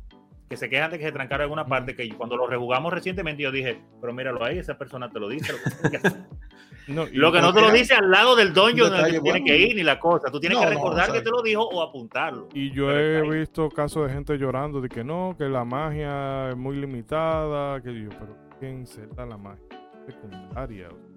que 0.50 0.58
se 0.58 0.68
quejan 0.68 0.89
de 0.89 0.97
que 0.97 1.06
se 1.06 1.12
trancara 1.12 1.43
alguna 1.43 1.66
parte 1.66 1.95
que 1.95 2.10
cuando 2.16 2.36
lo 2.36 2.47
rejugamos 2.47 2.91
recientemente 2.91 3.43
yo 3.43 3.52
dije, 3.52 3.80
pero 4.02 4.12
míralo 4.14 4.43
ahí, 4.43 4.58
esa 4.58 4.78
persona 4.78 5.10
te 5.10 5.20
lo 5.20 5.30
dice. 5.30 5.54
Lo 5.54 5.60
que, 5.60 5.70
tienes 5.70 6.02
que 6.02 6.08
hacer". 6.08 6.20
No, 6.88 7.06
Lo 7.14 7.32
que 7.32 7.39
no 7.39 7.54
te 7.54 7.62
lo 7.62 7.70
dice 7.70 7.93
al 7.93 8.10
lado 8.10 8.36
del 8.36 8.52
que 8.52 8.62
detalle 8.62 9.18
tú 9.20 9.22
tienes 9.22 9.22
bueno. 9.22 9.45
que 9.45 9.58
ir 9.60 9.76
ni 9.76 9.84
la 9.84 10.00
cosa. 10.00 10.32
Tú 10.32 10.39
tienes 10.39 10.58
No, 10.58 10.64
que 10.64 10.72
recordar 10.72 11.12
que 11.12 11.22
te 11.22 11.30
lo 11.30 11.43
dijo 11.43 11.62
o 11.62 11.84
apuntarlo. 11.84 12.50
Y 12.52 12.72
yo 12.72 12.89
he 12.89 13.22
visto 13.30 13.70
casos 13.70 14.08
de 14.08 14.14
gente 14.16 14.36
llorando 14.39 14.82
de 14.82 14.89
que 14.89 15.04
no, 15.04 15.36
que 15.38 15.43
la 15.43 15.64
magia 15.64 16.50
es 16.50 16.58
muy 16.58 16.78
limitada, 16.78 17.80
que 17.84 17.93
yo, 17.93 18.10
pero 18.10 18.36
¿quién 18.60 18.88
se 18.88 19.06
da 19.06 19.28
la 19.28 19.38
magia? 19.38 19.68
Secundaria. 20.06 21.09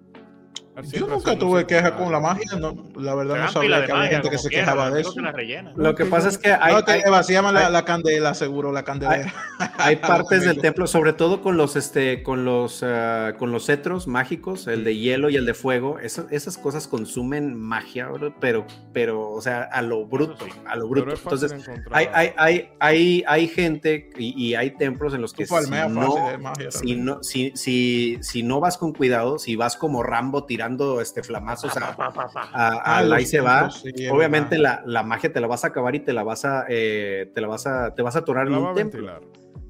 Yo 0.91 1.07
nunca 1.07 1.37
tuve 1.37 1.67
queja 1.67 1.95
con 1.95 2.11
la 2.11 2.19
magia, 2.19 2.57
no, 2.59 2.75
la 2.95 3.13
verdad 3.13 3.35
no 3.45 3.51
sabía 3.51 3.85
que 3.85 3.91
había 3.91 4.09
gente 4.09 4.29
que 4.31 4.37
se 4.39 4.49
quejaba 4.49 4.89
de 4.89 5.01
eso. 5.01 5.13
que. 5.13 5.63
Lo 5.75 5.93
que 5.93 6.05
pasa 6.05 6.29
es 6.29 6.37
que 6.39 6.51
hay, 6.51 6.73
no, 6.73 6.83
te 6.83 6.91
hay- 6.93 7.03
vaciaban 7.11 7.53
la, 7.53 7.67
hay- 7.67 7.73
la 7.73 7.85
candela, 7.85 8.33
seguro, 8.33 8.71
la 8.71 8.81
candelera. 8.83 9.31
hay 9.77 9.95
partes 9.97 10.43
del 10.45 10.59
templo, 10.59 10.87
sobre 10.87 11.13
todo 11.13 11.41
con 11.43 11.57
los, 11.57 11.75
este, 11.75 12.23
con 12.23 12.43
los, 12.43 12.81
ah, 12.81 13.33
con 13.37 13.51
los 13.51 13.67
cetros 13.67 14.07
mágicos, 14.07 14.65
el 14.65 14.83
de 14.83 14.97
hielo 14.97 15.29
y 15.29 15.35
el 15.35 15.45
de 15.45 15.53
fuego. 15.53 15.99
eso- 15.99 16.25
esas 16.31 16.57
cosas 16.57 16.87
consumen 16.87 17.53
magia, 17.55 18.07
bro, 18.07 18.33
pero, 18.39 18.65
pero, 18.93 19.29
o 19.29 19.41
sea, 19.41 19.61
a 19.63 19.83
lo 19.83 20.05
bruto, 20.07 20.43
sí. 20.45 20.51
a 20.65 20.75
lo 20.75 20.87
bruto. 20.87 21.11
Entonces, 21.13 21.53
hay, 21.91 22.07
hay, 22.13 22.31
hay, 22.37 22.69
hay, 22.79 23.23
hay 23.27 23.47
gente 23.47 24.09
y, 24.17 24.43
y 24.43 24.55
hay 24.55 24.71
templos 24.71 25.13
en 25.13 25.21
los 25.21 25.33
que 25.33 25.45
Tú 25.45 25.53
palmeas 25.53 25.87
si 25.91 25.99
no, 25.99 26.29
de 26.31 26.37
magia. 26.39 26.71
si 26.71 26.95
no, 26.95 27.21
si, 27.23 27.51
si, 27.55 28.17
si 28.21 28.41
no 28.41 28.59
vas 28.59 28.79
con 28.79 28.91
cuidado, 28.91 29.37
si 29.37 29.55
vas 29.55 29.75
como 29.77 30.01
Rambo 30.01 30.45
tirando 30.45 30.62
este 31.01 31.23
flamazos 31.23 31.75
a, 31.77 31.95
pa. 31.95 32.07
a- 32.53 32.97
Ah, 32.97 33.01
los 33.03 33.13
ahí 33.13 33.25
se 33.25 33.41
va, 33.41 33.69
obviamente 34.11 34.57
la, 34.57 34.81
la 34.85 35.03
magia 35.03 35.31
te 35.31 35.39
la 35.39 35.47
vas 35.47 35.63
a 35.63 35.67
acabar 35.67 35.95
y 35.95 35.99
te 36.01 36.13
la 36.13 36.23
vas 36.23 36.45
a, 36.45 36.65
eh, 36.69 37.31
te 37.33 37.41
la 37.41 37.47
vas 37.47 37.65
a, 37.67 37.93
te 37.95 38.01
vas 38.01 38.15
a 38.15 38.19
atorar 38.19 38.47
en 38.47 38.55
un 38.55 38.67
a 38.67 38.73
templo. 38.73 39.19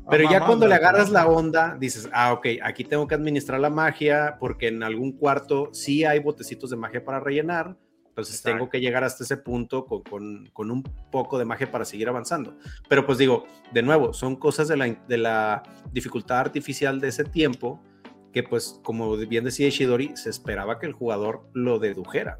Pero 0.10 0.30
ya 0.30 0.46
cuando 0.46 0.68
le 0.68 0.76
agarras 0.76 1.10
la 1.10 1.28
onda, 1.28 1.78
dices, 1.80 2.10
ah, 2.12 2.34
ok, 2.34 2.48
aquí 2.62 2.84
tengo 2.84 3.08
que 3.08 3.16
administrar 3.16 3.60
la 3.60 3.70
magia 3.70 4.36
porque 4.40 4.68
en 4.68 4.84
algún 4.84 5.14
cuarto 5.14 5.70
sí 5.72 6.04
hay 6.04 6.20
botecitos 6.20 6.70
de 6.70 6.76
magia 6.76 7.04
para 7.06 7.20
rellenar. 7.22 7.78
Entonces 8.10 8.36
Exacto. 8.36 8.58
tengo 8.58 8.70
que 8.70 8.80
llegar 8.82 9.04
hasta 9.04 9.24
ese 9.24 9.38
punto 9.38 9.86
con, 9.86 10.04
con- 10.04 10.50
con 10.54 10.70
un 10.72 10.84
poco 10.84 11.40
de 11.40 11.46
magia 11.46 11.72
para 11.72 11.84
seguir 11.86 12.10
avanzando. 12.10 12.56
Pero 12.88 13.06
pues 13.08 13.18
digo, 13.18 13.46
de 13.72 13.82
nuevo, 13.82 14.14
son 14.14 14.36
cosas 14.36 14.68
de 14.68 14.78
la, 14.78 14.88
de 15.08 15.18
la 15.18 15.64
dificultad 15.92 16.38
artificial 16.40 17.00
de 17.00 17.08
ese 17.08 17.24
tiempo 17.24 17.82
que 18.34 18.44
pues 18.44 18.80
como 18.84 19.16
bien 19.16 19.44
decía 19.46 19.68
Ishidori, 19.68 20.18
se 20.18 20.30
esperaba 20.30 20.80
que 20.80 20.88
el 20.88 20.94
jugador 20.94 21.44
lo 21.54 21.80
dedujera. 21.80 22.40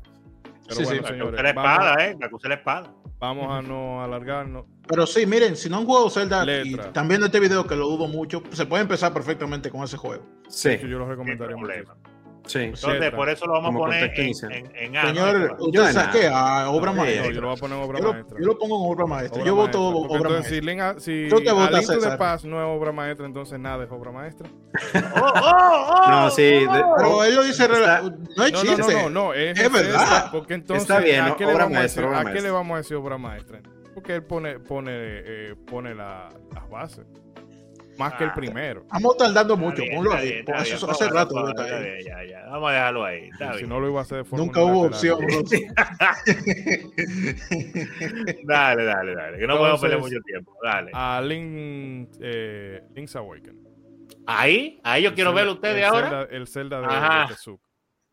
Pero 0.68 0.76
Sí, 0.76 0.86
sí, 0.86 0.92
bueno, 1.00 1.08
señores, 1.08 1.34
use 1.34 1.44
la 1.44 1.54
vamos- 1.54 1.74
espada, 1.74 2.06
¿eh? 2.06 2.18
La 2.20 2.30
la 2.50 2.56
espada. 2.56 2.94
vamos 3.20 3.48
a 3.52 3.62
no 3.62 4.04
alargarnos. 4.04 4.66
Pero 4.88 5.06
sí, 5.06 5.26
miren, 5.26 5.56
si 5.56 5.70
no 5.70 5.78
han 5.78 5.86
jugado 5.86 6.10
Zelda 6.10 6.44
Letra. 6.46 6.90
y 6.90 6.94
también 6.94 7.20
de 7.22 7.28
este 7.28 7.40
video, 7.40 7.66
que 7.68 7.76
lo 7.76 7.88
dudo 7.88 8.08
mucho, 8.08 8.42
se 8.52 8.66
puede 8.66 8.82
empezar 8.84 9.14
perfectamente 9.14 9.70
con 9.70 9.84
ese 9.84 9.98
juego. 9.98 10.24
Sí, 10.50 10.78
Yo 10.82 10.88
lo 11.00 11.08
recomendaría 11.08 11.56
mucho. 11.56 11.72
Sí. 12.46 12.60
Entonces, 12.60 13.12
por 13.12 13.30
eso 13.30 13.46
lo 13.46 13.54
vamos 13.54 13.76
a 13.76 13.78
poner 13.78 14.14
en, 14.16 14.24
inicial. 14.26 14.52
en, 14.54 14.72
en 14.76 14.98
A. 14.98 15.02
Señor, 15.08 15.58
Yo 15.60 15.66
¿usted 15.66 15.86
de 15.88 15.94
saque 15.94 16.24
nada. 16.30 16.64
a 16.66 16.70
obra 16.70 16.92
No, 16.92 16.98
No, 16.98 17.02
maestra? 17.04 17.32
yo 17.34 17.42
lo 17.42 17.48
voy 17.48 17.58
a 17.58 17.60
poner 17.60 17.78
obra 17.84 18.00
Yo 18.00 18.04
lo, 18.06 18.14
maestra. 18.14 18.38
yo 18.40 18.46
lo 18.46 18.58
pongo 18.58 18.76
en 18.86 18.92
obra 18.94 19.06
maestra. 19.06 19.42
Obra 19.42 19.48
yo 19.48 19.56
voto 19.56 19.80
maestra, 19.80 20.00
porque 20.00 20.18
obra 20.18 20.30
entonces, 20.30 20.64
maestra. 20.64 21.00
Si, 21.00 21.30
si 21.30 21.44
te 21.46 21.52
voto 21.52 21.82
César. 21.82 22.18
Past 22.18 22.46
no 22.46 22.60
es 22.62 22.80
obra 22.80 22.92
maestra, 22.92 23.26
entonces 23.26 23.60
nada 23.60 23.84
es 23.84 23.92
obra 23.92 24.12
maestra. 24.12 24.50
¡Oh, 25.16 25.34
oh, 25.42 25.94
oh! 26.06 26.10
No, 26.10 26.30
sí, 26.32 26.42
de- 26.44 26.68
Pero 26.98 27.24
él 27.24 27.36
lo 27.36 27.44
dice, 27.44 27.64
Está- 27.64 28.02
no 28.02 28.46
es 28.46 28.52
No, 28.54 28.64
no, 28.64 28.76
chiste. 28.76 28.94
no, 28.94 29.02
no, 29.02 29.10
no, 29.10 29.34
es, 29.34 29.60
Es 29.60 29.72
verdad. 29.72 30.30
porque 30.32 30.54
entonces, 30.56 30.84
Está 30.90 31.00
bien, 31.00 31.22
¿a 31.26 31.36
qué, 31.36 31.46
le 31.46 31.54
Obra 31.54 31.64
vamos, 31.66 31.78
a 31.78 31.80
maestra, 31.80 32.02
decir, 32.04 32.06
obra 32.18 32.20
¿a 32.20 32.22
qué 32.24 32.28
le 32.30 32.34
maestra. 32.34 32.52
vamos 32.52 32.74
a 32.74 32.78
decir 32.78 32.98
obra 32.98 33.18
maestra? 33.18 33.60
Porque 33.94 34.16
él 34.16 34.24
pone, 34.24 34.60
pone, 34.60 34.92
eh, 34.96 35.56
pone 35.68 35.94
la- 35.94 36.30
las 36.54 36.70
bases. 36.70 37.06
Más 37.98 38.14
que 38.16 38.24
el 38.24 38.32
primero. 38.34 38.82
Estamos 38.82 39.18
tardando 39.18 39.58
mucho, 39.58 39.82
bien, 39.84 39.96
ponlo 39.96 40.14
ahí. 40.14 40.32
bien, 40.44 40.56
Hace, 40.56 40.76
bien, 40.76 40.90
hace 40.90 41.06
póngalo, 41.08 41.54
rato 41.54 41.66
ya, 42.04 42.24
ya. 42.26 42.46
Vamos 42.50 42.70
a 42.70 42.74
dejarlo 42.74 43.06
ahí. 43.06 43.30
Está 43.32 43.54
si 43.58 43.68
no 43.68 43.80
lo 43.80 43.90
iba 43.90 44.00
a 44.00 44.04
hacer 44.04 44.18
de 44.20 44.24
forma 44.24 44.46
Nunca 44.46 44.64
hubo 44.64 44.82
opción. 44.88 45.20
Dale, 48.44 48.84
dale, 48.86 49.16
dale. 49.16 49.38
Que 49.38 49.48
no 49.48 49.54
Entonces, 49.54 49.58
podemos 49.60 49.82
perder 49.82 50.00
mucho 50.00 50.20
tiempo. 50.26 50.58
Dale. 50.64 50.92
A 50.94 51.22
Link, 51.22 52.10
eh, 52.20 52.82
Link's 52.96 53.16
Awakening. 53.16 53.64
Ahí, 54.26 54.80
ahí 54.84 55.04
yo 55.04 55.14
quiero 55.14 55.34
verlo 55.34 55.54
ustedes 55.54 55.78
el 55.78 55.84
ahora. 55.84 56.10
Zelda- 56.10 56.28
el 56.32 56.48
Zelda 56.48 56.80
de, 56.82 56.86
Ajá. 56.88 57.22
de 57.28 57.34
Tezuka. 57.36 57.64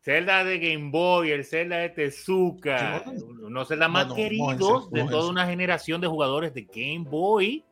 Zelda 0.03 0.43
de 0.43 0.59
Game 0.59 0.89
Boy, 0.91 1.31
el 1.31 1.45
Zelda 1.45 1.77
de 1.77 1.89
Tezuka. 1.89 3.03
Unos 3.43 3.67
Zelda 3.67 3.87
más 3.87 4.05
No, 4.07 4.09
no, 4.09 4.15
queridos 4.15 4.89
de 4.91 5.03
toda 5.05 5.29
una 5.29 5.45
generación 5.45 6.01
de 6.01 6.07
jugadores 6.07 6.53
de 6.53 6.63
Game 6.63 7.05
Boy. 7.09 7.63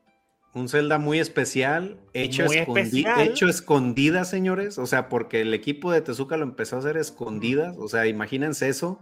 Un 0.53 0.67
Zelda 0.67 0.97
muy 0.97 1.19
especial, 1.19 1.97
hecho, 2.13 2.45
Muy 2.45 2.57
escondi- 2.57 2.79
especial. 2.81 3.21
hecho 3.21 3.47
escondida, 3.47 4.25
señores. 4.25 4.77
O 4.79 4.87
sea, 4.87 5.07
porque 5.07 5.41
el 5.41 5.53
equipo 5.53 5.91
de 5.91 6.01
Tezuka 6.01 6.37
lo 6.37 6.43
empezó 6.43 6.75
a 6.75 6.79
hacer 6.79 6.97
escondidas. 6.97 7.75
O 7.77 7.87
sea, 7.87 8.07
imagínense 8.07 8.67
eso. 8.67 8.99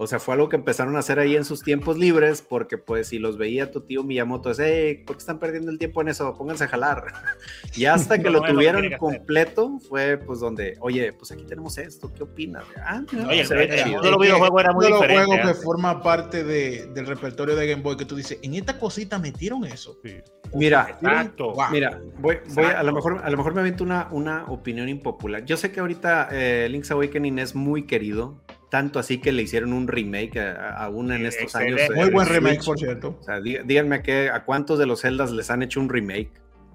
O 0.00 0.06
sea, 0.06 0.18
fue 0.20 0.34
algo 0.34 0.48
que 0.48 0.56
empezaron 0.56 0.94
a 0.96 1.00
hacer 1.00 1.18
ahí 1.18 1.34
en 1.34 1.44
sus 1.44 1.62
tiempos 1.62 1.98
libres, 1.98 2.40
porque 2.40 2.78
pues 2.78 3.08
si 3.08 3.18
los 3.18 3.36
veía 3.36 3.70
tu 3.72 3.80
tío 3.80 4.04
Miyamoto, 4.04 4.50
es, 4.52 4.58
hey, 4.60 5.02
¿por 5.04 5.16
qué 5.16 5.20
están 5.20 5.38
perdiendo 5.40 5.70
el 5.72 5.78
tiempo 5.78 6.00
en 6.00 6.08
eso? 6.08 6.34
Pónganse 6.36 6.64
a 6.64 6.68
jalar. 6.68 7.04
y 7.76 7.84
hasta 7.86 8.16
que 8.18 8.24
No, 8.24 8.30
lo 8.30 8.38
no 8.40 8.46
es 8.46 8.52
lo 8.54 8.60
que 8.60 8.70
tuvieron 8.70 8.98
completo, 8.98 9.78
fue 9.88 10.16
pues 10.18 10.40
donde, 10.40 10.76
oye, 10.80 11.12
pues 11.12 11.32
aquí 11.32 11.42
tenemos 11.44 11.76
esto, 11.78 12.12
¿qué 12.14 12.22
opinas? 12.22 12.64
Ah, 12.76 13.02
mira, 13.12 13.26
Oye, 13.28 13.40
el- 13.40 13.52
el 13.52 14.00
de 14.00 14.10
los 14.10 14.18
videojuegos 14.20 14.60
era 14.62 14.72
muy 14.72 14.86
diferente. 14.86 15.14
juegos 15.24 15.34
que 15.36 15.42
antes. 15.48 15.64
forma 15.64 16.02
parte 16.02 16.44
de- 16.44 16.86
del 16.94 17.06
repertorio 17.06 17.56
de 17.56 17.66
Game 17.66 17.82
Boy 17.82 17.96
que 17.96 18.04
tú 18.04 18.14
dices, 18.14 18.38
en 18.42 18.54
esta 18.54 18.78
cosita 18.78 19.18
metieron 19.18 19.64
eso. 19.64 19.98
Sí. 20.04 20.14
Mira, 20.54 20.96
Exacto. 21.00 21.54
Mira, 21.70 22.00
voy, 22.20 22.38
voy 22.54 22.64
a, 22.64 22.78
a 22.80 22.82
lo 22.82 22.90
Exacto. 22.90 22.92
mejor 22.94 23.20
a 23.26 23.30
lo 23.30 23.36
mejor 23.36 23.54
me 23.54 23.60
aviento 23.60 23.84
una, 23.84 24.08
una 24.12 24.44
opinión 24.46 24.88
impopular. 24.88 25.44
Yo 25.44 25.56
sé 25.56 25.72
que 25.72 25.80
ahorita 25.80 26.28
eh, 26.32 26.68
Link's 26.70 26.90
Awakening 26.90 27.38
es 27.40 27.54
muy 27.54 27.82
querido, 27.86 28.40
tanto 28.70 28.98
así 28.98 29.18
que 29.18 29.32
le 29.32 29.42
hicieron 29.42 29.72
un 29.72 29.88
remake 29.88 30.38
aún 30.76 31.10
en 31.12 31.24
estos 31.26 31.44
excelente. 31.54 31.84
años. 31.84 31.96
Muy 31.96 32.10
buen 32.10 32.28
remake, 32.28 32.64
por 32.64 32.78
cierto. 32.78 33.16
O 33.20 33.22
sea, 33.22 33.40
dí- 33.40 33.58
díganme 33.64 33.96
a, 33.96 34.02
qué, 34.02 34.30
a 34.30 34.44
cuántos 34.44 34.78
de 34.78 34.86
los 34.86 35.00
Zeldas 35.02 35.30
les 35.30 35.50
han 35.50 35.62
hecho 35.62 35.80
un 35.80 35.88
remake. 35.88 36.30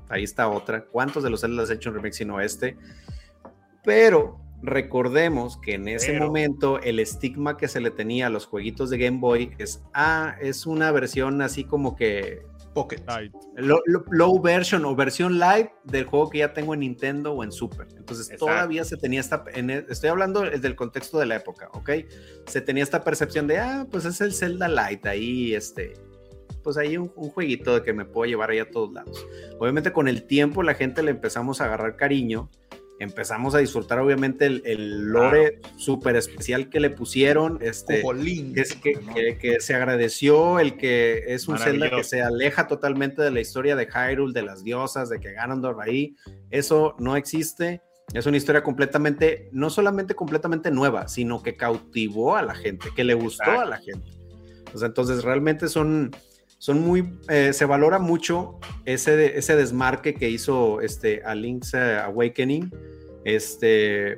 Ahí 0.09 0.23
está 0.23 0.47
otra. 0.47 0.85
¿Cuántos 0.85 1.23
de 1.23 1.29
los 1.29 1.41
Zeldas 1.41 1.69
han 1.69 1.77
hecho 1.77 1.89
un 1.89 1.95
remake 1.97 2.13
sino 2.13 2.39
este? 2.41 2.77
Pero 3.83 4.39
recordemos 4.61 5.57
que 5.57 5.73
en 5.73 5.87
ese 5.89 6.13
Pero- 6.13 6.25
momento 6.27 6.79
el 6.79 6.99
estigma 6.99 7.57
que 7.57 7.67
se 7.67 7.81
le 7.81 7.91
tenía 7.91 8.27
a 8.27 8.29
los 8.29 8.45
jueguitos 8.45 8.89
de 8.89 8.97
Game 8.97 9.19
Boy 9.19 9.51
es, 9.57 9.83
ah, 9.93 10.35
es 10.41 10.65
una 10.65 10.91
versión 10.91 11.41
así 11.41 11.63
como 11.65 11.95
que 11.95 12.43
Pocket. 12.73 13.03
Light. 13.07 13.31
lo- 13.55 13.81
lo- 13.85 14.03
low 14.11 14.41
version 14.41 14.83
o 14.85 14.95
versión 14.95 15.37
light 15.39 15.69
del 15.83 16.05
juego 16.05 16.29
que 16.29 16.39
ya 16.39 16.53
tengo 16.53 16.73
en 16.73 16.79
Nintendo 16.81 17.33
o 17.33 17.43
en 17.43 17.51
Super. 17.51 17.87
Entonces 17.95 18.25
Exacto. 18.27 18.45
todavía 18.47 18.83
se 18.83 18.97
tenía 18.97 19.19
esta, 19.19 19.43
en 19.53 19.69
el- 19.69 19.85
estoy 19.89 20.09
hablando 20.09 20.41
del 20.41 20.75
contexto 20.75 21.19
de 21.19 21.25
la 21.27 21.35
época, 21.35 21.69
¿ok? 21.73 21.89
Se 22.47 22.61
tenía 22.61 22.83
esta 22.83 23.03
percepción 23.03 23.45
de, 23.47 23.59
ah, 23.59 23.87
pues 23.91 24.05
es 24.05 24.19
el 24.21 24.33
Zelda 24.33 24.67
Light, 24.67 25.05
ahí 25.05 25.53
este, 25.53 25.93
pues 26.63 26.77
ahí 26.77 26.97
un, 26.97 27.11
un 27.15 27.29
jueguito 27.29 27.75
de 27.75 27.83
que 27.83 27.93
me 27.93 28.05
puedo 28.05 28.25
llevar 28.29 28.49
ahí 28.49 28.59
a 28.59 28.71
todos 28.71 28.91
lados. 28.93 29.25
Obviamente 29.59 29.91
con 29.91 30.07
el 30.07 30.23
tiempo 30.23 30.63
la 30.63 30.73
gente 30.73 31.03
le 31.03 31.11
empezamos 31.11 31.61
a 31.61 31.65
agarrar 31.65 31.95
cariño, 31.95 32.49
empezamos 33.03 33.53
a 33.55 33.59
disfrutar 33.59 33.99
obviamente 33.99 34.45
el, 34.45 34.61
el 34.65 35.01
lore 35.05 35.59
súper 35.77 36.15
especial 36.15 36.69
que 36.69 36.79
le 36.79 36.89
pusieron, 36.89 37.59
este, 37.61 38.01
Cojolín. 38.01 38.53
que, 38.53 38.61
es 38.61 38.73
que, 38.75 38.93
que- 39.13 39.37
que 39.37 39.59
se 39.59 39.75
agradeció 39.75 40.59
el 40.59 40.77
que 40.77 41.23
es 41.27 41.47
un 41.47 41.57
Zelda 41.59 41.89
que 41.89 42.03
se 42.03 42.21
aleja 42.21 42.67
totalmente 42.67 43.21
de 43.21 43.31
la 43.31 43.39
historia 43.41 43.75
de 43.75 43.87
Hyrule, 43.87 44.33
de 44.33 44.41
las 44.43 44.63
diosas, 44.63 45.09
de 45.09 45.19
que 45.19 45.33
Ganondorf 45.33 45.79
ahí. 45.79 46.15
Eso 46.49 46.95
no 46.99 47.15
existe. 47.15 47.81
Es 48.13 48.25
una 48.25 48.37
historia 48.37 48.63
completamente, 48.63 49.49
no 49.53 49.69
solamente 49.69 50.13
completamente 50.13 50.71
nueva, 50.71 51.07
sino 51.07 51.41
que 51.41 51.55
cautivó 51.55 52.35
a 52.35 52.41
la 52.41 52.53
gente, 52.53 52.89
que 52.95 53.03
le 53.03 53.13
gustó 53.13 53.43
Exacto. 53.43 53.61
a 53.61 53.65
la 53.69 53.77
gente. 53.77 54.11
O 54.73 54.77
sea, 54.77 54.87
entonces 54.87 55.23
realmente 55.23 55.67
son, 55.67 56.11
son 56.57 56.81
muy, 56.81 57.17
eh, 57.29 57.53
se 57.53 57.65
valora 57.65 57.99
mucho 57.99 58.59
ese, 58.85 59.37
ese 59.37 59.55
desmarque 59.55 60.13
que 60.15 60.29
hizo 60.29 60.81
este, 60.81 61.21
a 61.23 61.33
Link's 61.33 61.73
eh, 61.73 61.97
Awakening. 61.99 62.71
Este, 63.25 64.17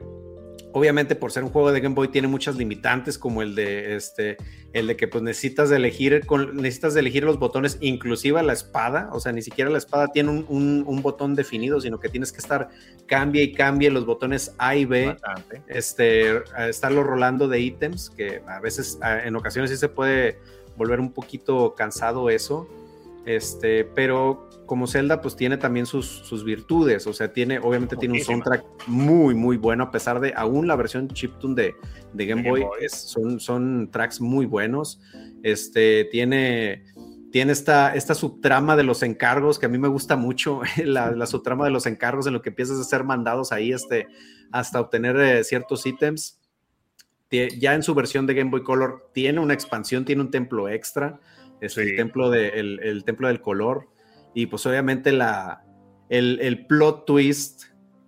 obviamente 0.73 1.15
por 1.15 1.31
ser 1.31 1.43
un 1.43 1.49
juego 1.49 1.71
de 1.71 1.79
Game 1.79 1.95
Boy 1.95 2.07
tiene 2.09 2.27
muchas 2.27 2.55
limitantes 2.55 3.17
como 3.17 3.41
el 3.41 3.55
de 3.55 3.95
este 3.95 4.37
el 4.73 4.87
de 4.87 4.97
que 4.97 5.07
pues 5.07 5.23
necesitas 5.23 5.71
elegir 5.71 6.25
con, 6.25 6.57
necesitas 6.57 6.93
de 6.93 6.99
elegir 6.99 7.23
los 7.23 7.39
botones 7.39 7.77
inclusive 7.79 8.43
la 8.43 8.51
espada. 8.51 9.09
O 9.13 9.21
sea 9.21 9.31
ni 9.31 9.41
siquiera 9.41 9.69
la 9.69 9.77
espada 9.77 10.07
tiene 10.09 10.31
un, 10.31 10.45
un- 10.49 10.83
un 10.85 11.01
botón 11.01 11.33
definido 11.33 11.79
sino 11.79 11.97
que 11.97 12.09
tienes 12.09 12.33
que 12.33 12.39
estar 12.39 12.67
cambie 13.05 13.43
y 13.43 13.53
cambie 13.53 13.89
los 13.89 14.05
botones 14.05 14.53
A 14.57 14.75
y 14.75 14.83
B. 14.85 15.05
Bastante. 15.21 15.61
este 15.67 16.41
estarlo 16.67 17.03
rolando 17.03 17.47
de 17.47 17.61
ítems 17.61 18.09
que 18.09 18.41
a 18.47 18.59
veces 18.59 18.99
en 19.23 19.35
ocasiones 19.37 19.71
sí 19.71 19.77
se 19.77 19.87
puede 19.87 20.37
volver 20.75 20.99
un 20.99 21.13
poquito 21.13 21.73
cansado 21.75 22.29
eso. 22.29 22.67
Este 23.25 23.85
pero 23.85 24.44
como 24.65 24.87
Zelda 24.87 25.21
pues 25.21 25.35
tiene 25.35 25.57
también 25.57 25.85
sus, 25.85 26.05
sus 26.07 26.43
virtudes 26.43 27.05
o 27.07 27.13
sea 27.13 27.31
tiene 27.33 27.59
obviamente 27.59 27.95
tiene 27.95 28.15
un 28.19 28.23
soundtrack 28.23 28.63
muy 28.87 29.35
muy 29.35 29.57
bueno 29.57 29.83
a 29.85 29.91
pesar 29.91 30.19
de 30.19 30.33
aún 30.35 30.67
la 30.67 30.75
versión 30.75 31.07
chiptune 31.09 31.55
de, 31.55 31.75
de 32.13 32.25
Game 32.25 32.41
Game 32.41 32.49
Boy, 32.51 32.61
Boy. 32.63 32.77
es- 32.85 32.93
son, 33.11 33.39
son 33.39 33.89
tracks 33.91 34.19
muy 34.21 34.45
buenos 34.45 34.99
este 35.43 36.05
tiene 36.11 36.83
tiene 37.31 37.51
esta, 37.51 37.93
esta 37.95 38.15
subtrama 38.15 38.77
de 38.77 38.83
los 38.83 39.03
encargos 39.03 39.59
que 39.59 39.65
a 39.65 39.69
mí 39.69 39.77
me 39.77 39.89
gusta 39.89 40.15
mucho, 40.15 40.61
la, 40.85 41.11
la 41.11 41.25
subtrama 41.25 41.65
de 41.65 41.71
los 41.71 41.85
encargos 41.85 42.27
en 42.27 42.33
lo 42.33 42.41
que 42.41 42.47
empiezas 42.49 42.79
a 42.79 42.83
ser 42.85 43.03
mandados 43.03 43.51
ahí 43.51 43.73
este, 43.73 44.07
hasta 44.53 44.79
obtener 44.79 45.17
eh, 45.17 45.43
ciertos 45.43 45.85
ítems. 45.85 46.39
Ya 47.59 47.73
en 47.73 47.83
su 47.83 47.93
versión 47.93 48.25
de 48.25 48.35
Game 48.35 48.51
Boy 48.51 48.63
Color 48.63 49.09
tiene 49.13 49.41
una 49.41 49.53
expansión, 49.53 50.05
tiene 50.05 50.21
un 50.21 50.31
templo 50.31 50.69
extra, 50.69 51.19
este, 51.59 51.83
Sí. 51.83 51.89
el, 51.89 51.95
templo 51.97 52.29
de, 52.29 52.47
el, 52.49 52.79
el 52.81 53.03
templo 53.03 53.27
del 53.27 53.41
color, 53.41 53.89
y 54.35 54.45
pues 54.45 54.63
obviamente 54.67 55.11
la, 55.11 55.63
el, 56.09 56.39
el 56.41 56.67
plot 56.67 57.05
twist 57.05 57.63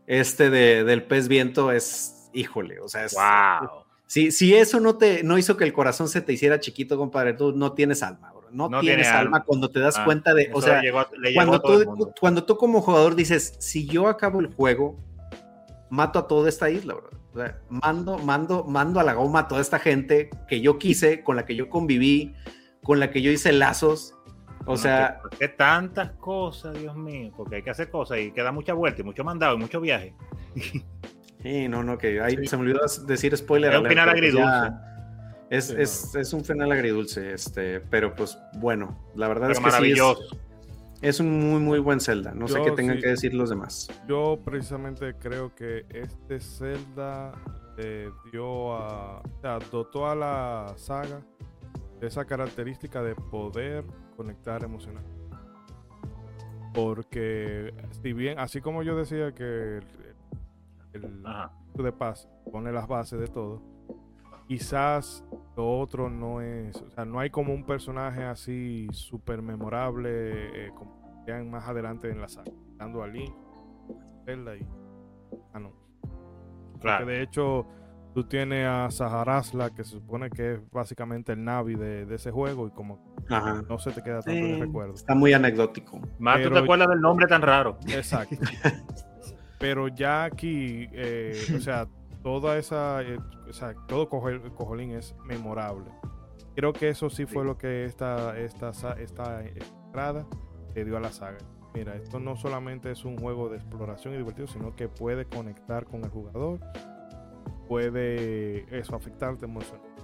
este 0.06 0.50
de, 0.52 0.84
del 0.84 1.04
pez 1.04 1.28
viento 1.28 1.72
es, 1.72 2.30
híjole, 2.34 2.80
o 2.80 2.88
sea, 2.88 3.06
es, 3.06 3.14
Wow. 3.16 3.84
si, 4.06 4.32
si 4.32 4.54
eso 4.56 4.80
no, 4.80 4.98
te, 4.98 5.24
no 5.24 5.38
hizo 5.40 5.58
que 5.58 5.64
el 5.64 5.74
corazón 5.74 6.08
se 6.08 6.22
te 6.22 6.34
hiciera 6.34 6.60
chiquito, 6.60 6.98
compadre, 6.98 7.34
tú 7.34 7.52
no 7.54 7.74
tienes 7.74 8.04
alma, 8.04 8.32
bro. 8.32 8.48
No, 8.52 8.70
No 8.70 8.80
tienes 8.82 9.08
tiene 9.08 9.18
alma 9.18 9.38
alma. 9.38 9.44
cuando 9.46 9.70
te 9.70 9.80
das 9.80 9.98
Ah, 9.98 10.06
cuenta 10.06 10.34
de, 10.34 10.50
o 10.54 10.62
sea, 10.62 10.82
le 10.82 10.88
llegó 10.92 11.04
cuando 11.36 11.60
tú, 11.62 12.12
cuando 12.20 12.44
tú 12.46 12.56
como 12.58 12.82
jugador 12.82 13.16
dices, 13.16 13.56
si 13.60 13.86
yo 13.88 14.08
acabo 14.08 14.40
el 14.40 14.48
juego, 14.48 14.98
mato 15.90 16.20
a 16.20 16.28
toda 16.28 16.48
esta 16.50 16.70
isla, 16.70 16.94
bro. 16.94 17.10
O 17.34 17.38
sea, 17.40 17.60
mando, 17.70 18.18
mando, 18.18 18.64
mando 18.64 19.00
a 19.00 19.04
la 19.04 19.14
goma 19.14 19.40
a 19.42 19.48
toda 19.48 19.62
esta 19.62 19.78
gente 19.80 20.30
que 20.48 20.62
yo 20.62 20.80
quise, 20.80 21.24
con 21.24 21.36
la 21.36 21.46
que 21.46 21.56
yo 21.56 21.70
conviví, 21.70 22.34
con 22.84 23.00
la 23.00 23.12
que 23.12 23.22
yo 23.22 23.32
hice 23.32 23.52
lazos. 23.52 24.14
O 24.66 24.72
No, 24.72 24.78
sea, 24.78 25.20
¿por 25.22 25.30
qué 25.38 25.47
tantas 25.47 26.12
cosas, 26.14 26.78
Dios 26.80 26.95
mío? 26.95 27.32
Porque 27.38 27.55
hay 27.58 27.62
que 27.64 27.70
hacer 27.70 27.89
cosas 27.89 28.20
y 28.20 28.32
queda 28.32 28.51
mucha 28.51 28.74
vuelta 28.74 29.01
y 29.01 29.03
mucho 29.05 29.24
mandado 29.24 29.55
y 29.55 29.60
mucho 29.60 29.80
viaje. 29.80 30.14
sí, 31.43 31.68
no, 31.68 31.84
no, 31.84 31.97
que 31.97 32.20
ahí 32.22 32.36
Sí. 32.38 32.47
se 32.47 32.58
me 32.58 32.64
olvidó 32.64 32.80
decir 33.05 33.36
spoiler. 33.38 33.74
Es 33.74 33.80
un 33.80 33.86
final 33.88 34.05
pues 34.05 34.16
agridulce. 34.18 34.45
ya- 34.45 34.84
Es, 35.49 35.66
Sí, 35.68 35.76
es, 35.78 36.16
es 36.16 36.34
un 36.34 36.43
final 36.43 36.72
agridulce, 36.74 37.34
este, 37.34 37.80
pero 37.80 38.14
pues 38.14 38.38
bueno, 38.58 38.97
la 39.16 39.30
verdad 39.30 39.47
Pero 39.47 39.53
es 39.53 39.60
que 39.60 39.64
sí 39.64 39.68
es, 39.68 39.74
maravilloso. 39.74 40.38
es 41.01 41.20
un 41.22 41.39
muy, 41.49 41.62
muy 41.62 41.80
buen 41.80 42.01
Zelda. 42.01 42.34
No 42.34 42.49
sé 42.49 42.62
qué 42.62 42.72
tengan 42.72 42.97
sí. 42.97 43.03
que 43.03 43.10
decir 43.10 43.34
los 43.34 43.49
demás. 43.49 43.88
Yo 44.10 44.39
precisamente 44.43 45.14
creo 45.18 45.55
que 45.55 45.86
este 45.89 46.41
Zelda 46.41 47.32
le 47.78 48.10
dio 48.32 48.74
a. 48.76 49.20
O 49.22 49.39
sea, 49.41 49.60
dotó 49.72 50.10
a 50.10 50.16
la 50.16 50.74
saga 50.76 51.22
de 52.01 52.08
esa 52.08 52.26
característica 52.26 53.01
de 53.01 53.16
poder 53.16 53.86
conectar 54.18 54.63
emocionalmente. 54.63 55.18
Porque, 56.74 57.74
si 58.01 58.11
bien, 58.11 58.38
así 58.39 58.59
como 58.59 58.84
yo 58.84 58.97
decía 58.97 59.32
que 59.34 59.80
el, 60.93 61.24
el 61.78 61.84
de 61.84 61.91
paz 61.91 62.28
pone 62.51 62.72
las 62.72 62.88
bases 62.88 63.20
de 63.20 63.28
todo, 63.28 63.61
quizás 64.47 65.24
lo 65.55 65.80
otro 65.80 66.09
no 66.09 66.41
es, 66.41 66.76
o 66.82 66.89
sea, 66.89 67.05
no 67.05 67.20
hay 67.20 67.30
como 67.30 67.53
un 67.53 67.63
personaje 67.63 68.24
así 68.24 68.88
súper 68.91 69.41
memorable 69.41 70.68
eh, 70.68 70.72
como 70.76 71.24
vean 71.26 71.49
más 71.49 71.68
adelante 71.68 72.09
en 72.09 72.22
la 72.22 72.30
saga, 72.30 72.51
dando 72.78 73.03
a 73.03 73.07
Link, 73.07 73.34
Zelda 74.26 74.55
y... 74.55 74.65
Ah, 75.53 75.59
no. 75.59 75.72
Claro. 76.80 77.05
Que 77.05 77.11
de 77.11 77.22
hecho, 77.22 77.68
tú 78.18 78.24
tienes 78.24 78.65
a 78.65 78.89
Saharasla, 78.89 79.70
que 79.76 79.84
se 79.84 79.91
supone 79.91 80.32
que 80.32 80.53
es 80.53 80.72
básicamente 80.72 81.34
el 81.34 81.43
Navi 81.43 81.76
de, 81.76 82.07
de 82.07 82.15
ese 82.15 82.32
juego, 82.32 82.65
y 82.65 82.72
como 82.72 83.13
Ajá. 83.30 83.61
no 83.70 83.78
se 83.78 83.91
te 83.91 84.01
queda 84.01 84.24
tanto 84.24 84.32
Sí, 84.43 84.53
de 84.53 84.57
recuerdo. 84.57 84.95
está 84.95 85.13
muy 85.13 85.34
anecdótico. 85.34 86.01
Más 86.18 86.41
tú 86.41 86.49
te 86.49 86.57
acuerdas 86.57 86.88
del 86.88 86.99
nombre 86.99 87.28
tan 87.28 87.43
raro. 87.43 87.78
Exacto. 87.88 88.36
Pero 89.59 89.88
ya 89.89 90.24
aquí, 90.24 90.88
eh, 90.93 91.36
o 91.55 91.59
sea, 91.59 91.88
toda 92.24 92.57
esa, 92.57 93.03
eh, 93.03 93.20
o 93.47 93.53
sea, 93.53 93.76
todo 93.88 94.09
Cojol- 94.09 94.51
Cojolín 94.55 94.93
es 94.93 95.15
memorable. 95.24 95.86
Creo 96.55 96.74
que 96.74 96.89
eso 96.89 97.11
sí 97.11 97.28
fue 97.28 97.45
lo 97.45 97.55
que 97.55 97.86
esta, 97.86 98.36
esta, 98.39 98.72
esta 98.99 99.43
entrada 99.45 100.26
le 100.74 100.86
dio 100.86 100.97
a 100.97 100.99
la 101.01 101.11
saga. 101.11 101.38
Mira, 101.76 101.93
esto 101.93 102.20
no 102.20 102.36
solamente 102.36 102.89
es 102.89 103.05
un 103.05 103.15
juego 103.20 103.47
de 103.49 103.57
exploración 103.57 104.15
y 104.15 104.18
divertido, 104.18 104.47
sino 104.47 104.76
que 104.76 104.88
puede 104.89 105.26
conectar 105.26 105.86
con 105.86 106.03
el 106.03 106.09
jugador, 106.09 106.59
puede 107.68 108.65
eso 108.78 108.95
afectarte 108.95 109.45
emocionalmente. 109.45 109.97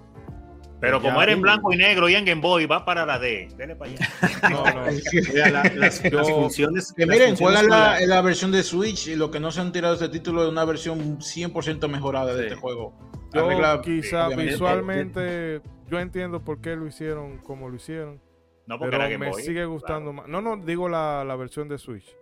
Pero 0.79 0.97
Ya, 0.97 1.03
como 1.09 1.21
era 1.21 1.31
en 1.31 1.41
blanco 1.41 1.71
y 1.71 1.77
negro 1.77 2.09
y 2.09 2.15
en 2.15 2.25
Game 2.25 2.41
Boy, 2.41 2.65
va 2.65 2.83
para 2.83 3.05
la 3.05 3.17
D. 3.17 3.47
Dele 3.55 3.75
para 3.77 3.91
allá. 3.91 4.09
No, 4.51 4.65
no, 4.65 4.91
Mira, 5.33 5.49
la- 5.49 5.63
las, 5.75 6.03
Yo- 6.03 6.17
las 6.17 6.29
funciones. 6.29 6.91
Que 6.91 7.05
las 7.05 7.15
miren, 7.15 7.29
funciones 7.37 7.61
juegan 7.61 7.99
con 7.99 8.09
la, 8.09 8.21
versión 8.21 8.51
de 8.51 8.63
Switch 8.63 9.07
y 9.07 9.15
lo 9.15 9.31
que 9.31 9.39
no 9.39 9.49
se 9.51 9.61
han 9.61 9.71
tirado 9.71 9.93
este 9.93 10.09
título 10.09 10.43
es 10.43 10.49
una 10.49 10.65
versión 10.65 11.19
100% 11.19 11.87
mejorada 11.87 12.35
de 12.35 12.43
este 12.47 12.55
juego. 12.57 12.93
Yo 13.33 13.45
Arregla- 13.49 13.81
quizá 13.81 14.27
obviamente. 14.27 14.51
visualmente, 14.51 15.61
yo 15.89 15.99
entiendo 15.99 16.43
por 16.43 16.59
qué 16.59 16.75
lo 16.75 16.85
hicieron 16.85 17.37
como 17.37 17.69
lo 17.69 17.75
hicieron. 17.77 18.21
No 18.67 18.77
porque 18.77 18.91
Pero 18.91 19.03
era 19.03 19.11
Game 19.11 19.25
me 19.25 19.31
Boy. 19.31 19.41
sigue 19.41 19.65
gustando 19.65 20.11
más. 20.11 20.27
No, 20.27 20.41
no, 20.41 20.57
digo 20.57 20.89
la, 20.89 21.23
la 21.23 21.35
versión 21.37 21.69
de 21.69 21.77
Switch. 21.77 22.13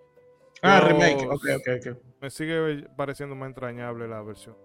Ah, 0.61 0.79
Yo- 0.83 0.87
remake. 0.89 1.25
Ok, 1.27 1.45
ok, 1.55 1.67
ok. 1.93 1.97
Me 2.21 2.29
sigue 2.29 2.85
pareciendo 2.95 3.35
más 3.35 3.47
entrañable 3.47 4.07
la 4.07 4.21
versión. 4.21 4.55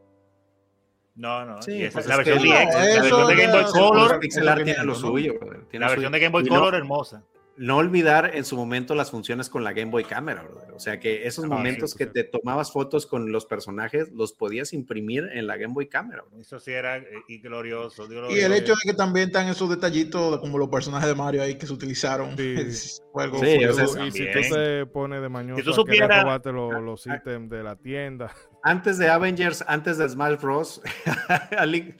No, 1.16 1.44
no. 1.46 1.62
Sí, 1.62 1.72
y 1.72 1.82
esa- 1.84 1.94
pues 1.94 2.06
la 2.06 2.14
es 2.14 2.18
versión 2.18 2.42
que- 2.42 2.48
DX, 2.48 2.74
No, 2.74 2.78
la 2.78 3.00
versión 3.00 3.26
de 3.28 3.34
Game 3.36 3.52
Boy 3.52 3.72
Color, 3.72 4.20
tiene 4.64 4.84
lo 4.84 4.94
suyo. 4.94 5.34
tiene 5.70 5.84
la 5.84 5.90
versión 5.90 6.12
de 6.12 6.18
Game 6.20 6.32
Boy 6.32 6.46
Color 6.46 6.74
hermosa. 6.74 7.22
No 7.58 7.78
olvidar 7.78 8.32
en 8.34 8.44
su 8.44 8.54
momento 8.56 8.94
las 8.94 9.10
funciones 9.10 9.48
con 9.48 9.64
la 9.64 9.72
Game 9.72 9.90
Boy 9.90 10.04
Cámara, 10.04 10.42
brother. 10.42 10.72
O 10.72 10.78
sea 10.78 11.00
que 11.00 11.26
esos 11.26 11.44
Ah, 11.44 11.48
momentos 11.48 11.92
sí, 11.92 11.98
que 11.98 12.04
sí. 12.04 12.10
te 12.12 12.24
tomabas 12.24 12.70
fotos 12.72 13.06
con 13.06 13.32
los 13.32 13.46
personajes 13.46 14.10
los 14.12 14.32
podías 14.34 14.72
imprimir 14.74 15.28
en 15.32 15.46
la 15.46 15.56
Game 15.56 15.72
Boy 15.72 15.88
Cámara. 15.88 16.22
brother. 16.22 16.40
Eso 16.40 16.58
sí 16.60 16.72
era 16.72 16.98
eh, 16.98 17.04
y 17.28 17.38
glorioso. 17.38 18.06
Y 18.30 18.40
el 18.40 18.52
hecho 18.52 18.72
de 18.74 18.90
que 18.90 18.94
también 18.96 19.28
están 19.28 19.48
esos 19.48 19.70
detallitos 19.70 20.32
de 20.32 20.38
como 20.40 20.58
los 20.58 20.68
personajes 20.68 21.08
de 21.08 21.14
Mario 21.14 21.42
ahí 21.42 21.54
que 21.56 21.66
se 21.66 21.72
utilizaron. 21.72 22.36
Sí. 22.36 22.54
Sí, 22.66 23.00
fue- 23.12 23.28
o 23.28 23.86
sea, 23.88 24.06
y 24.06 24.10
si 24.10 24.26
tú 24.30 24.40
te 24.54 24.84
pones 24.84 25.22
de 25.22 25.28
mañoso 25.30 25.58
Si 25.58 25.64
tú 25.64 25.70
a 25.70 25.84
querer 25.86 26.00
supieras- 26.02 26.22
robarte 26.22 26.52
lo- 26.52 26.80
los 26.82 27.06
ítems 27.06 27.48
de 27.48 27.62
la 27.62 27.76
tienda. 27.76 28.30
Antes 28.62 28.98
de 28.98 29.08
Avengers, 29.08 29.64
antes 29.66 29.96
de 29.96 30.06
Smash 30.06 30.38
Bros, 30.40 30.82
a 31.56 31.64
Link- 31.64 31.96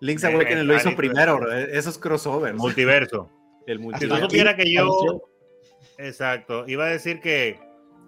Link's 0.00 0.24
Eh, 0.24 0.34
Awakening 0.34 0.66
lo 0.66 0.74
hizo 0.74 0.96
primero, 0.96 1.38
brother. 1.38 1.70
esos 1.70 1.98
crossovers. 1.98 2.56
multiverso. 2.58 3.30
El 3.66 3.78
Si 3.78 3.84
tú 4.08 4.14
supieras 4.30 4.54
que 4.54 4.72
yo, 4.72 5.22
exacto, 5.98 6.64
iba 6.68 6.84
a 6.84 6.88
decir 6.88 7.20
que, 7.20 7.58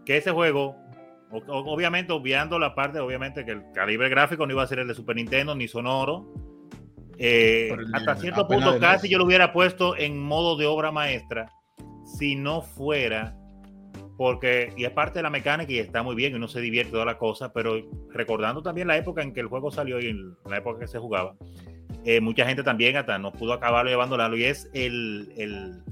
que 0.06 0.16
ese 0.18 0.30
juego, 0.30 0.76
o- 1.30 1.42
obviamente 1.72 2.12
obviando 2.12 2.58
la 2.58 2.74
parte, 2.74 3.00
obviamente 3.00 3.44
que 3.44 3.52
el 3.52 3.62
calibre 3.74 4.08
gráfico 4.08 4.46
no 4.46 4.52
iba 4.52 4.62
a 4.62 4.66
ser 4.66 4.78
el 4.78 4.88
de 4.88 4.94
Super 4.94 5.16
Nintendo 5.16 5.54
ni 5.54 5.68
sonoro, 5.68 6.32
eh, 7.18 7.70
el- 7.72 7.94
hasta 7.94 8.16
cierto 8.16 8.46
punto 8.46 8.70
casi 8.80 9.08
yo 9.08 9.18
lo 9.18 9.24
hubiera 9.24 9.52
puesto 9.52 9.96
en 9.96 10.18
modo 10.20 10.56
de 10.56 10.66
obra 10.66 10.92
maestra 10.92 11.50
si 12.04 12.36
no 12.36 12.62
fuera 12.62 13.34
porque, 14.16 14.72
y 14.76 14.84
es 14.84 14.90
parte 14.90 15.20
de 15.20 15.22
la 15.22 15.30
mecánica 15.30 15.72
y 15.72 15.78
está 15.78 16.02
muy 16.02 16.16
bien 16.16 16.32
y 16.32 16.36
uno 16.36 16.48
se 16.48 16.60
divierte 16.60 16.90
toda 16.92 17.04
la 17.04 17.18
cosa, 17.18 17.52
pero 17.52 17.74
recordando 18.10 18.62
también 18.62 18.88
la 18.88 18.96
época 18.96 19.22
en 19.22 19.32
que 19.32 19.38
el 19.40 19.46
juego 19.46 19.70
salió 19.70 20.00
y 20.00 20.06
en 20.08 20.36
la 20.48 20.56
época 20.58 20.80
que 20.80 20.88
se 20.88 20.98
jugaba, 20.98 21.36
eh, 22.04 22.20
mucha 22.20 22.46
gente 22.46 22.62
también 22.62 22.96
hasta 22.96 23.18
no 23.18 23.32
pudo 23.32 23.52
acabarlo 23.52 23.90
llevándolo 23.90 24.36
y 24.36 24.44
es 24.44 24.68
el, 24.72 25.32
el- 25.36 25.82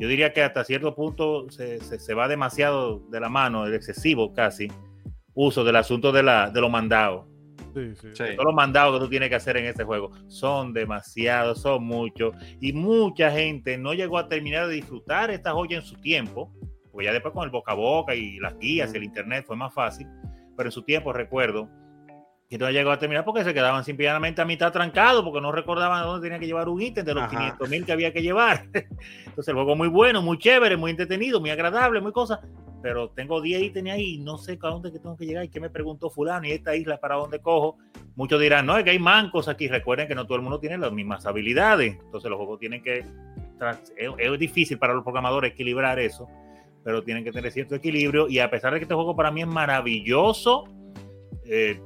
yo 0.00 0.06
diría 0.06 0.32
que 0.32 0.42
hasta 0.42 0.62
cierto 0.64 0.94
punto 0.94 1.50
se, 1.50 1.80
se- 1.80 1.98
se 1.98 2.14
va 2.14 2.28
demasiado 2.28 3.00
de 3.10 3.18
la 3.20 3.28
mano, 3.28 3.66
el 3.66 3.74
excesivo 3.74 4.32
casi, 4.32 4.68
uso 5.34 5.64
del 5.64 5.74
asunto 5.76 6.12
de, 6.12 6.22
la, 6.22 6.50
de 6.50 6.60
los 6.60 6.70
mandados. 6.70 7.26
Sí, 7.74 7.94
sí. 8.00 8.08
Sí. 8.14 8.24
Todos 8.34 8.44
los 8.46 8.54
mandados 8.54 8.94
que 8.98 9.04
tú 9.04 9.10
tienes 9.10 9.28
que 9.28 9.34
hacer 9.34 9.56
en 9.56 9.66
este 9.66 9.84
juego 9.84 10.10
son 10.28 10.72
demasiados, 10.72 11.60
son 11.62 11.84
muchos, 11.84 12.34
y 12.60 12.72
mucha 12.72 13.30
gente 13.32 13.76
no 13.76 13.92
llegó 13.92 14.18
a 14.18 14.28
terminar 14.28 14.68
de 14.68 14.74
disfrutar 14.74 15.30
esta 15.30 15.52
joya 15.52 15.76
en 15.78 15.82
su 15.82 15.96
tiempo, 15.96 16.52
porque 16.92 17.06
ya 17.06 17.12
después 17.12 17.34
con 17.34 17.44
el 17.44 17.50
boca 17.50 17.72
a 17.72 17.74
boca 17.76 18.14
y 18.14 18.38
las 18.38 18.56
guías, 18.58 18.94
el 18.94 19.02
internet 19.04 19.44
fue 19.46 19.56
más 19.56 19.74
fácil, 19.74 20.06
pero 20.56 20.68
en 20.68 20.72
su 20.72 20.82
tiempo 20.82 21.12
recuerdo 21.12 21.68
que 22.48 22.56
no 22.56 22.70
llegó 22.70 22.90
a 22.90 22.98
terminar 22.98 23.24
porque 23.24 23.44
se 23.44 23.52
quedaban 23.52 23.84
simplemente 23.84 24.40
a 24.40 24.44
mitad 24.46 24.72
trancados, 24.72 25.22
porque 25.22 25.40
no 25.40 25.52
recordaban 25.52 26.04
dónde 26.04 26.26
tenía 26.26 26.38
que 26.38 26.46
llevar 26.46 26.68
un 26.68 26.80
ítem 26.80 27.04
de 27.04 27.12
los 27.12 27.24
Ajá. 27.24 27.36
500 27.36 27.68
mil 27.68 27.84
que 27.84 27.92
había 27.92 28.12
que 28.12 28.22
llevar. 28.22 28.64
Entonces 28.72 29.48
el 29.48 29.54
juego 29.54 29.76
muy 29.76 29.88
bueno, 29.88 30.22
muy 30.22 30.38
chévere, 30.38 30.76
muy 30.76 30.90
entretenido, 30.90 31.40
muy 31.40 31.50
agradable, 31.50 32.00
muy 32.00 32.12
cosa, 32.12 32.40
pero 32.82 33.10
tengo 33.10 33.42
10 33.42 33.64
ítems 33.64 33.90
ahí 33.90 34.14
y 34.14 34.18
no 34.18 34.38
sé 34.38 34.58
a 34.62 34.68
dónde 34.68 34.90
que 34.90 34.98
tengo 34.98 35.14
que 35.14 35.26
llegar 35.26 35.44
y 35.44 35.50
qué 35.50 35.60
me 35.60 35.68
preguntó 35.68 36.08
fulano 36.08 36.46
y 36.46 36.52
esta 36.52 36.74
isla 36.74 36.98
para 36.98 37.16
dónde 37.16 37.38
cojo. 37.40 37.76
Muchos 38.16 38.40
dirán, 38.40 38.64
no, 38.64 38.78
es 38.78 38.84
que 38.84 38.90
hay 38.90 38.98
mancos 38.98 39.46
aquí. 39.46 39.68
Recuerden 39.68 40.08
que 40.08 40.14
no 40.14 40.24
todo 40.24 40.36
el 40.36 40.42
mundo 40.42 40.58
tiene 40.58 40.78
las 40.78 40.90
mismas 40.90 41.26
habilidades. 41.26 41.98
Entonces 42.02 42.30
los 42.30 42.38
juegos 42.38 42.58
tienen 42.58 42.82
que... 42.82 43.04
Es, 43.96 44.10
es 44.16 44.38
difícil 44.38 44.78
para 44.78 44.94
los 44.94 45.02
programadores 45.02 45.52
equilibrar 45.52 45.98
eso, 45.98 46.28
pero 46.82 47.02
tienen 47.02 47.24
que 47.24 47.32
tener 47.32 47.52
cierto 47.52 47.74
equilibrio. 47.74 48.26
Y 48.28 48.38
a 48.38 48.48
pesar 48.48 48.72
de 48.72 48.78
que 48.78 48.84
este 48.84 48.94
juego 48.94 49.14
para 49.14 49.30
mí 49.30 49.42
es 49.42 49.48
maravilloso, 49.48 50.64
eh, 51.44 51.80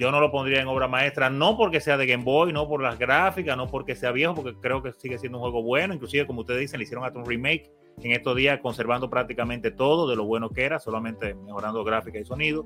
yo 0.00 0.10
no 0.10 0.18
lo 0.18 0.32
pondría 0.32 0.62
en 0.62 0.66
obra 0.66 0.88
maestra, 0.88 1.28
no 1.28 1.58
porque 1.58 1.78
sea 1.78 1.98
de 1.98 2.06
Game 2.06 2.24
Boy, 2.24 2.54
no 2.54 2.66
por 2.66 2.82
las 2.82 2.98
gráficas, 2.98 3.54
no 3.54 3.66
porque 3.66 3.94
sea 3.94 4.12
viejo, 4.12 4.34
porque 4.34 4.54
creo 4.58 4.82
que 4.82 4.94
sigue 4.94 5.18
siendo 5.18 5.36
un 5.36 5.42
juego 5.42 5.62
bueno. 5.62 5.92
Inclusive, 5.92 6.26
como 6.26 6.40
ustedes 6.40 6.60
dicen, 6.60 6.78
le 6.78 6.84
hicieron 6.84 7.04
hasta 7.04 7.18
un 7.18 7.26
remake 7.26 7.70
en 8.02 8.12
estos 8.12 8.34
días, 8.34 8.58
conservando 8.60 9.10
prácticamente 9.10 9.70
todo 9.70 10.08
de 10.08 10.16
lo 10.16 10.24
bueno 10.24 10.48
que 10.48 10.64
era, 10.64 10.80
solamente 10.80 11.34
mejorando 11.34 11.84
gráfica 11.84 12.18
y 12.18 12.24
sonido. 12.24 12.64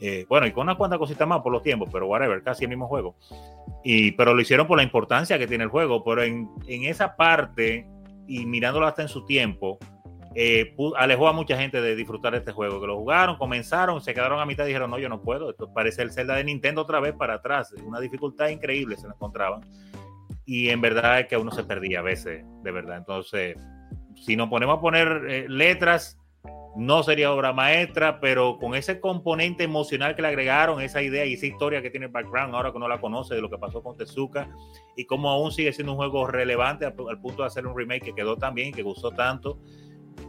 Eh, 0.00 0.26
bueno, 0.28 0.48
y 0.48 0.50
con 0.50 0.64
unas 0.64 0.74
cuantas 0.74 0.98
cositas 0.98 1.28
más 1.28 1.40
por 1.40 1.52
los 1.52 1.62
tiempos, 1.62 1.88
pero 1.92 2.08
whatever, 2.08 2.42
casi 2.42 2.64
el 2.64 2.70
mismo 2.70 2.88
juego. 2.88 3.14
Y, 3.84 4.10
pero 4.12 4.34
lo 4.34 4.40
hicieron 4.40 4.66
por 4.66 4.76
la 4.76 4.82
importancia 4.82 5.38
que 5.38 5.46
tiene 5.46 5.62
el 5.62 5.70
juego, 5.70 6.02
pero 6.02 6.24
en, 6.24 6.50
en 6.66 6.82
esa 6.82 7.14
parte, 7.14 7.86
y 8.26 8.44
mirándolo 8.44 8.88
hasta 8.88 9.02
en 9.02 9.08
su 9.08 9.24
tiempo, 9.24 9.78
eh, 10.38 10.76
alejó 10.98 11.28
a 11.28 11.32
mucha 11.32 11.56
gente 11.56 11.80
de 11.80 11.96
disfrutar 11.96 12.34
este 12.34 12.52
juego, 12.52 12.78
que 12.78 12.86
lo 12.86 12.98
jugaron, 12.98 13.38
comenzaron, 13.38 14.02
se 14.02 14.12
quedaron 14.12 14.38
a 14.38 14.44
mitad 14.44 14.64
y 14.64 14.68
dijeron, 14.68 14.90
no, 14.90 14.98
yo 14.98 15.08
no 15.08 15.22
puedo, 15.22 15.48
esto 15.48 15.72
parece 15.72 16.02
el 16.02 16.12
Zelda 16.12 16.34
de 16.34 16.44
Nintendo 16.44 16.82
otra 16.82 17.00
vez 17.00 17.14
para 17.14 17.34
atrás, 17.36 17.72
una 17.82 18.00
dificultad 18.00 18.48
increíble 18.48 18.96
se 18.98 19.08
lo 19.08 19.14
encontraban. 19.14 19.62
Y 20.44 20.68
en 20.68 20.82
verdad 20.82 21.20
es 21.20 21.26
que 21.28 21.38
uno 21.38 21.50
se 21.52 21.64
perdía 21.64 22.00
a 22.00 22.02
veces, 22.02 22.44
de 22.62 22.70
verdad. 22.70 22.98
Entonces, 22.98 23.56
si 24.14 24.36
nos 24.36 24.50
ponemos 24.50 24.76
a 24.76 24.80
poner 24.82 25.22
eh, 25.26 25.46
letras, 25.48 26.18
no 26.76 27.02
sería 27.02 27.32
obra 27.32 27.54
maestra, 27.54 28.20
pero 28.20 28.58
con 28.58 28.74
ese 28.74 29.00
componente 29.00 29.64
emocional 29.64 30.14
que 30.14 30.20
le 30.20 30.28
agregaron, 30.28 30.82
esa 30.82 31.00
idea 31.00 31.24
y 31.24 31.32
esa 31.32 31.46
historia 31.46 31.80
que 31.80 31.88
tiene 31.88 32.06
el 32.06 32.12
background, 32.12 32.54
ahora 32.54 32.72
que 32.72 32.76
uno 32.76 32.88
la 32.88 33.00
conoce 33.00 33.34
de 33.34 33.40
lo 33.40 33.48
que 33.48 33.56
pasó 33.56 33.82
con 33.82 33.96
Tezuka, 33.96 34.50
y 34.96 35.06
cómo 35.06 35.30
aún 35.30 35.50
sigue 35.50 35.72
siendo 35.72 35.92
un 35.92 35.96
juego 35.96 36.26
relevante 36.26 36.84
al, 36.84 36.94
al 37.08 37.20
punto 37.22 37.40
de 37.40 37.46
hacer 37.46 37.66
un 37.66 37.74
remake 37.74 38.04
que 38.04 38.14
quedó 38.14 38.36
tan 38.36 38.54
bien, 38.54 38.74
que 38.74 38.82
gustó 38.82 39.12
tanto, 39.12 39.58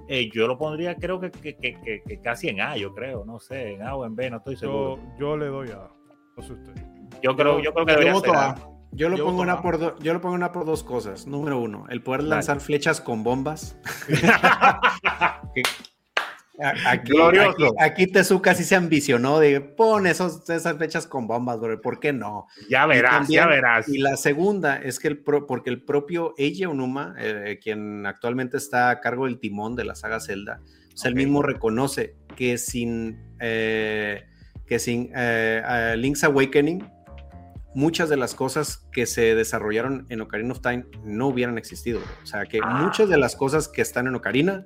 eh, 0.07 0.29
yo 0.33 0.47
lo 0.47 0.57
pondría 0.57 0.95
creo 0.95 1.19
que, 1.19 1.31
que, 1.31 1.55
que, 1.55 2.19
casi 2.21 2.49
en 2.49 2.61
A, 2.61 2.75
yo 2.77 2.93
creo, 2.93 3.25
no 3.25 3.39
sé, 3.39 3.73
en 3.73 3.81
A 3.83 3.95
o 3.95 4.05
en 4.05 4.15
B, 4.15 4.29
no 4.29 4.38
estoy 4.38 4.55
seguro. 4.57 4.97
Yo, 5.13 5.17
yo 5.19 5.38
le 5.38 5.45
doy 5.47 5.69
a. 5.71 5.89
No 6.35 6.43
sé 6.43 6.53
usted. 6.53 6.73
Yo, 7.21 7.35
creo, 7.35 7.59
yo 7.59 7.73
creo 7.73 7.85
que 7.85 7.91
Yo 7.93 7.97
debería 7.99 8.13
voto 8.13 8.25
ser 8.31 8.35
A. 8.35 8.49
A. 8.51 8.55
Yo 8.91 9.09
lo, 9.09 9.17
Yo 9.17 9.25
pongo 9.25 9.41
una 9.41 9.61
por 9.61 9.77
do- 9.77 9.97
yo 9.99 10.13
lo 10.13 10.21
pongo 10.21 10.35
una 10.35 10.51
por 10.51 10.65
dos 10.65 10.83
cosas. 10.83 11.27
Número 11.27 11.59
uno, 11.59 11.85
el 11.89 12.01
poder 12.01 12.21
Dale. 12.21 12.35
lanzar 12.35 12.59
flechas 12.61 13.01
con 13.01 13.23
bombas. 13.23 13.77
Aquí, 16.87 17.11
Glorioso. 17.11 17.67
aquí, 17.79 18.03
aquí 18.03 18.07
Tezuka 18.07 18.55
sí 18.55 18.63
se 18.63 18.75
ambicionó 18.75 19.39
de 19.39 19.61
pon 19.61 20.07
esos, 20.07 20.49
esas 20.49 20.75
flechas 20.77 21.05
con 21.05 21.27
bombas, 21.27 21.59
bro, 21.59 21.79
¿por 21.81 21.99
qué 21.99 22.13
no? 22.13 22.47
Ya 22.69 22.85
verás, 22.85 23.11
también- 23.19 23.41
ya 23.43 23.47
verás. 23.47 23.87
Y 23.89 23.99
la 23.99 24.17
segunda 24.17 24.77
es 24.77 24.99
que 24.99 25.07
el 25.07 25.19
pro- 25.19 25.45
porque 25.45 25.69
el 25.69 25.83
propio 25.83 26.33
Eiji 26.37 26.65
Onuma, 26.65 27.15
eh, 27.19 27.59
quien 27.61 28.05
actualmente 28.05 28.57
está 28.57 28.89
a 28.89 28.99
cargo 29.01 29.25
del 29.25 29.39
timón 29.39 29.75
de 29.75 29.83
la 29.85 29.93
saga 29.95 30.19
Zelda, 30.19 30.59
pues 30.89 31.05
él 31.05 31.13
mismo 31.15 31.43
reconoce 31.43 32.15
que 32.35 32.57
sin, 32.57 33.19
eh, 33.39 34.25
que 34.65 34.79
sin 34.79 35.11
eh, 35.15 35.61
eh, 35.63 35.95
Link's 35.97 36.23
Awakening, 36.23 36.83
muchas 37.75 38.09
de 38.09 38.17
las 38.17 38.33
cosas 38.33 38.87
que 38.91 39.05
se 39.05 39.35
desarrollaron 39.35 40.07
en 40.09 40.21
Ocarina 40.21 40.51
of 40.51 40.61
Time 40.61 40.85
no 41.03 41.27
hubieran 41.27 41.59
existido. 41.59 41.99
bro. 41.99 42.09
O 42.23 42.25
sea, 42.25 42.45
que 42.47 42.59
Ah. 42.63 42.81
muchas 42.83 43.07
de 43.09 43.17
las 43.17 43.35
cosas 43.35 43.67
que 43.67 43.83
están 43.83 44.07
en 44.07 44.15
Ocarina 44.15 44.65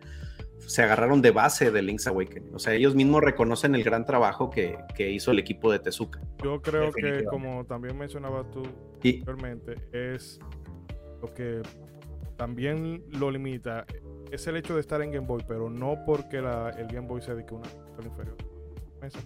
se 0.71 0.81
agarraron 0.83 1.21
de 1.21 1.31
base 1.31 1.69
de 1.69 1.81
Link's 1.81 2.07
Awakening. 2.07 2.55
O 2.55 2.59
sea, 2.59 2.73
ellos 2.73 2.95
mismos 2.95 3.21
reconocen 3.21 3.75
el 3.75 3.83
gran 3.83 4.05
trabajo 4.05 4.49
que, 4.49 4.77
que 4.95 5.11
hizo 5.11 5.31
el 5.31 5.39
equipo 5.39 5.69
de 5.71 5.79
Tezuka. 5.79 6.21
Yo 6.43 6.61
creo 6.61 6.91
que, 6.93 7.25
como 7.25 7.65
también 7.65 7.97
mencionabas 7.97 8.49
tú 8.51 8.63
Y, 9.03 9.19
anteriormente, 9.19 9.75
es 9.91 10.39
lo 11.21 11.33
que 11.33 11.61
también 12.37 13.03
lo 13.09 13.29
limita 13.31 13.85
es 14.31 14.47
el 14.47 14.55
hecho 14.55 14.75
de 14.75 14.79
estar 14.79 15.01
en 15.01 15.11
Game 15.11 15.27
Boy, 15.27 15.43
pero 15.45 15.69
no 15.69 15.97
porque 16.05 16.41
la- 16.41 16.69
el 16.69 16.87
Game 16.87 17.05
Boy 17.05 17.21
sea 17.21 17.35
de 17.35 17.45
que 17.45 17.53
una 17.53 17.67
inferior, 18.03 18.37
Esa, 19.03 19.19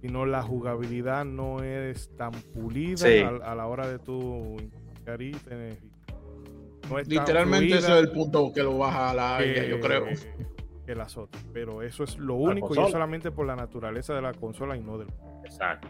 sino 0.00 0.26
la 0.26 0.42
jugabilidad 0.42 1.24
no 1.24 1.62
es 1.62 2.10
tan 2.16 2.32
pulida 2.32 2.96
Sí. 2.96 3.18
a, 3.20 3.28
a 3.28 3.54
la 3.54 3.66
hora 3.68 3.86
de 3.88 3.98
tu 4.00 4.56
no 6.90 6.98
Literalmente 7.06 7.66
ese 7.76 7.78
fluida 7.86 7.98
es 8.00 8.04
el 8.06 8.10
punto 8.12 8.52
que 8.52 8.62
lo 8.64 8.78
baja 8.78 9.10
a 9.10 9.14
la 9.14 9.38
que, 9.38 9.60
AIA, 9.60 9.68
yo 9.68 9.80
creo. 9.80 10.06
Que 10.90 10.96
las 10.96 11.16
otras. 11.16 11.44
Pero 11.52 11.82
eso 11.82 12.02
es 12.02 12.18
lo 12.18 12.34
único 12.34 12.74
y 12.74 12.78
es 12.78 12.90
solamente 12.90 13.30
por 13.30 13.46
la 13.46 13.54
naturaleza 13.54 14.12
de 14.14 14.22
la 14.22 14.32
consola 14.34 14.76
y 14.76 14.80
no 14.80 14.98
del 14.98 15.08
Exacto. 15.44 15.88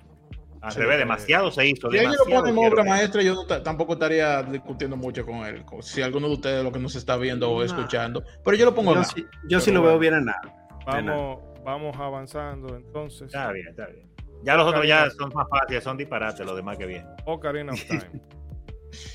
Al 0.60 0.72
Sí, 0.72 0.78
revés, 0.78 0.96
eh, 0.96 0.98
demasiado 0.98 1.50
se 1.50 1.66
hizo. 1.66 1.90
Si 1.90 1.96
alguien 1.96 2.18
lo 2.18 2.24
demasiado 2.24 2.40
pone 2.42 2.50
en 2.50 2.56
quiero 2.56 2.74
obra 2.74 2.84
maestra, 2.84 3.22
yo 3.22 3.34
no 3.34 3.62
tampoco 3.62 3.94
estaría 3.94 4.42
discutiendo 4.42 4.94
mucho 4.94 5.24
con 5.24 5.36
él. 5.36 5.64
Si 5.80 6.02
alguno 6.02 6.28
de 6.28 6.34
ustedes 6.34 6.62
lo 6.62 6.70
que 6.70 6.78
nos 6.78 6.94
está 6.96 7.16
viendo 7.16 7.50
o 7.50 7.62
escuchando, 7.62 8.22
pero 8.44 8.58
yo 8.58 8.66
lo 8.66 8.74
pongo 8.74 8.92
Yo 8.92 8.98
en 8.98 9.04
sí, 9.06 9.26
yo 9.48 9.58
sí 9.58 9.72
lo 9.72 9.82
veo 9.82 9.98
bien 9.98 10.12
en 10.14 10.26
nada. 10.26 10.68
Vamos, 10.84 11.38
vamos 11.64 11.96
avanzando 11.98 12.76
entonces. 12.76 13.28
Está 13.28 13.52
bien, 13.52 13.68
está 13.68 13.86
bien. 13.86 14.10
Ya 14.42 14.54
los 14.56 14.66
otros 14.66 14.86
ya 14.86 15.08
son 15.10 15.30
más 15.34 15.46
fáciles, 15.48 15.82
son 15.82 15.96
disparates, 15.96 16.44
los 16.44 16.56
demás 16.56 16.76
que 16.76 16.86
vienen. 16.86 17.08
Ocarina 17.24 17.72
of 17.72 17.82
Time. 17.84 18.02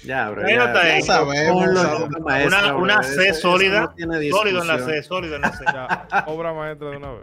Ya, 0.03 0.30
bro. 0.30 0.47
Ya, 0.47 0.65
está 0.65 0.84
ya 0.99 1.01
sabemos, 1.01 1.65
maestra, 2.21 2.47
Una- 2.59 2.67
bro, 2.73 2.82
una 2.84 2.99
eso- 3.01 3.13
C 3.13 3.28
eso 3.30 3.41
sólida, 3.41 3.93
no 3.97 4.13
Sólido 4.38 4.61
en 4.61 4.67
la. 4.67 4.80
C, 4.80 5.03
sólido 5.03 5.36
en 5.36 5.41
la 5.41 5.51
C. 5.51 5.65
Ya, 5.65 6.07
obra 6.28 6.53
maestra 6.53 6.89
de 6.91 6.97
una 6.97 7.11
vez. 7.11 7.21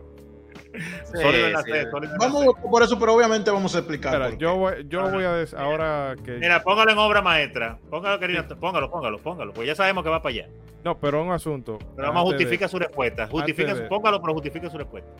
Sí, 0.74 1.18
Sólido 1.20 1.46
en 1.48 1.52
la 1.52 1.62
sí. 1.62 1.70
C, 1.70 1.90
sólido 1.90 2.14
en 2.14 2.18
la 2.18 2.26
Vamos 2.26 2.44
C. 2.44 2.68
por 2.70 2.82
eso, 2.82 2.98
pero 2.98 3.14
obviamente 3.14 3.50
vamos 3.50 3.74
a 3.74 3.78
explicar. 3.78 4.14
Espera, 4.14 4.38
yo 4.38 4.56
voy, 4.56 4.86
yo 4.88 5.10
voy 5.10 5.24
a 5.24 5.32
decir 5.34 5.58
ahora 5.58 6.14
que. 6.24 6.32
Mira, 6.38 6.62
póngalo 6.62 6.90
en 6.92 6.98
obra 6.98 7.20
maestra. 7.22 7.78
Póngalo, 7.90 8.18
querido, 8.18 8.44
póngalo, 8.58 8.90
póngalo, 8.90 9.18
póngalo. 9.18 9.52
Pues 9.52 9.66
ya 9.68 9.74
sabemos 9.74 10.02
que 10.02 10.10
va 10.10 10.22
para 10.22 10.34
allá. 10.34 10.48
No, 10.84 10.98
pero 10.98 11.22
un 11.22 11.30
asunto. 11.30 11.78
Pero 11.94 12.08
vamos 12.08 12.22
a 12.22 12.24
de- 12.24 12.32
justificar 12.32 12.68
su 12.68 12.78
respuesta. 12.78 13.28
Justifica, 13.28 13.74
de- 13.74 13.82
Póngalo, 13.82 14.20
pero 14.20 14.32
justifica 14.34 14.68
su 14.70 14.78
respuesta. 14.78 15.10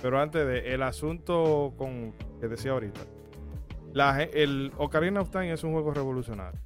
pero 0.00 0.20
antes 0.20 0.46
de. 0.46 0.74
El 0.74 0.82
asunto 0.82 1.72
con 1.76 2.12
que 2.40 2.48
decía 2.48 2.72
ahorita. 2.72 3.00
La, 3.92 4.22
el 4.22 4.72
Ocarina 4.78 5.20
of 5.20 5.28
Time 5.30 5.52
es 5.52 5.62
un 5.64 5.72
juego 5.72 5.92
revolucionario. 5.92 6.58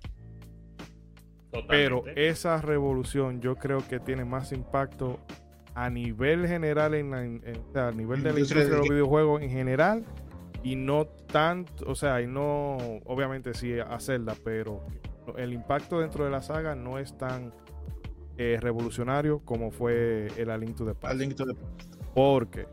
Pero 1.68 2.04
esa 2.16 2.61
revolución 2.61 3.40
yo 3.40 3.57
creo 3.57 3.78
que 3.88 4.00
tiene 4.00 4.24
más 4.24 4.52
impacto 4.52 5.18
a 5.74 5.90
nivel 5.90 6.46
general, 6.48 6.94
en 6.94 7.11
la, 7.11 7.24
en- 7.24 7.42
en- 7.44 7.57
o 7.68 7.72
sea, 7.72 7.88
a 7.88 7.92
nivel 7.92 8.22
de 8.22 8.32
la 8.32 8.38
Industria 8.38 8.64
de 8.64 8.70
los 8.70 8.88
videojuegos 8.88 9.42
en 9.42 9.50
general 9.50 10.04
y 10.62 10.74
no 10.76 11.07
tanto, 11.07 11.84
o 11.86 11.94
sea, 11.94 12.20
y 12.22 12.26
no, 12.26 12.76
obviamente 13.04 13.52
sí 13.54 13.78
a 13.78 14.00
Zelda, 14.00 14.34
pero 14.42 14.82
el 15.36 15.52
impacto 15.52 16.00
dentro 16.00 16.24
de 16.24 16.30
la 16.30 16.40
saga 16.42 16.74
no 16.74 16.98
es 16.98 17.16
tan 17.18 17.52
eh, 18.38 18.59
revolucionario 18.61 19.40
como 19.40 19.70
fue 19.70 20.28
el 20.36 20.50
A 20.50 20.57
Link 20.59 20.76
to 20.76 20.84
the 20.86 20.94
Past. 20.94 21.12
Al 21.12 21.18
link 21.18 21.34
to 21.36 21.44
the- 21.46 21.57
Porque 22.14 22.66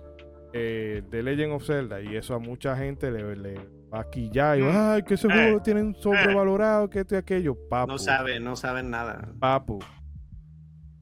eh, 0.53 1.01
The 1.09 1.23
Legend 1.23 1.53
of 1.53 1.65
Zelda, 1.65 1.99
y 2.01 2.15
eso 2.15 2.35
a 2.35 2.39
mucha 2.39 2.75
gente 2.77 3.11
le, 3.11 3.35
le 3.35 3.55
va 3.93 4.01
a 4.01 4.09
quillar, 4.09 4.57
y 4.59 4.63
Mm. 4.63 4.69
ay, 4.73 5.03
que 5.03 5.13
ese 5.13 5.27
Eh. 5.27 5.31
juego 5.31 5.51
lo 5.57 5.61
tienen 5.61 5.93
sobrevalorado, 5.95 6.89
que 6.89 7.01
esto 7.01 7.15
y 7.15 7.17
aquello. 7.17 7.55
Papu, 7.69 7.91
No 7.91 7.97
saben, 7.99 8.43
no 8.43 8.55
saben 8.55 8.89
nada. 8.89 9.29
Papu, 9.39 9.79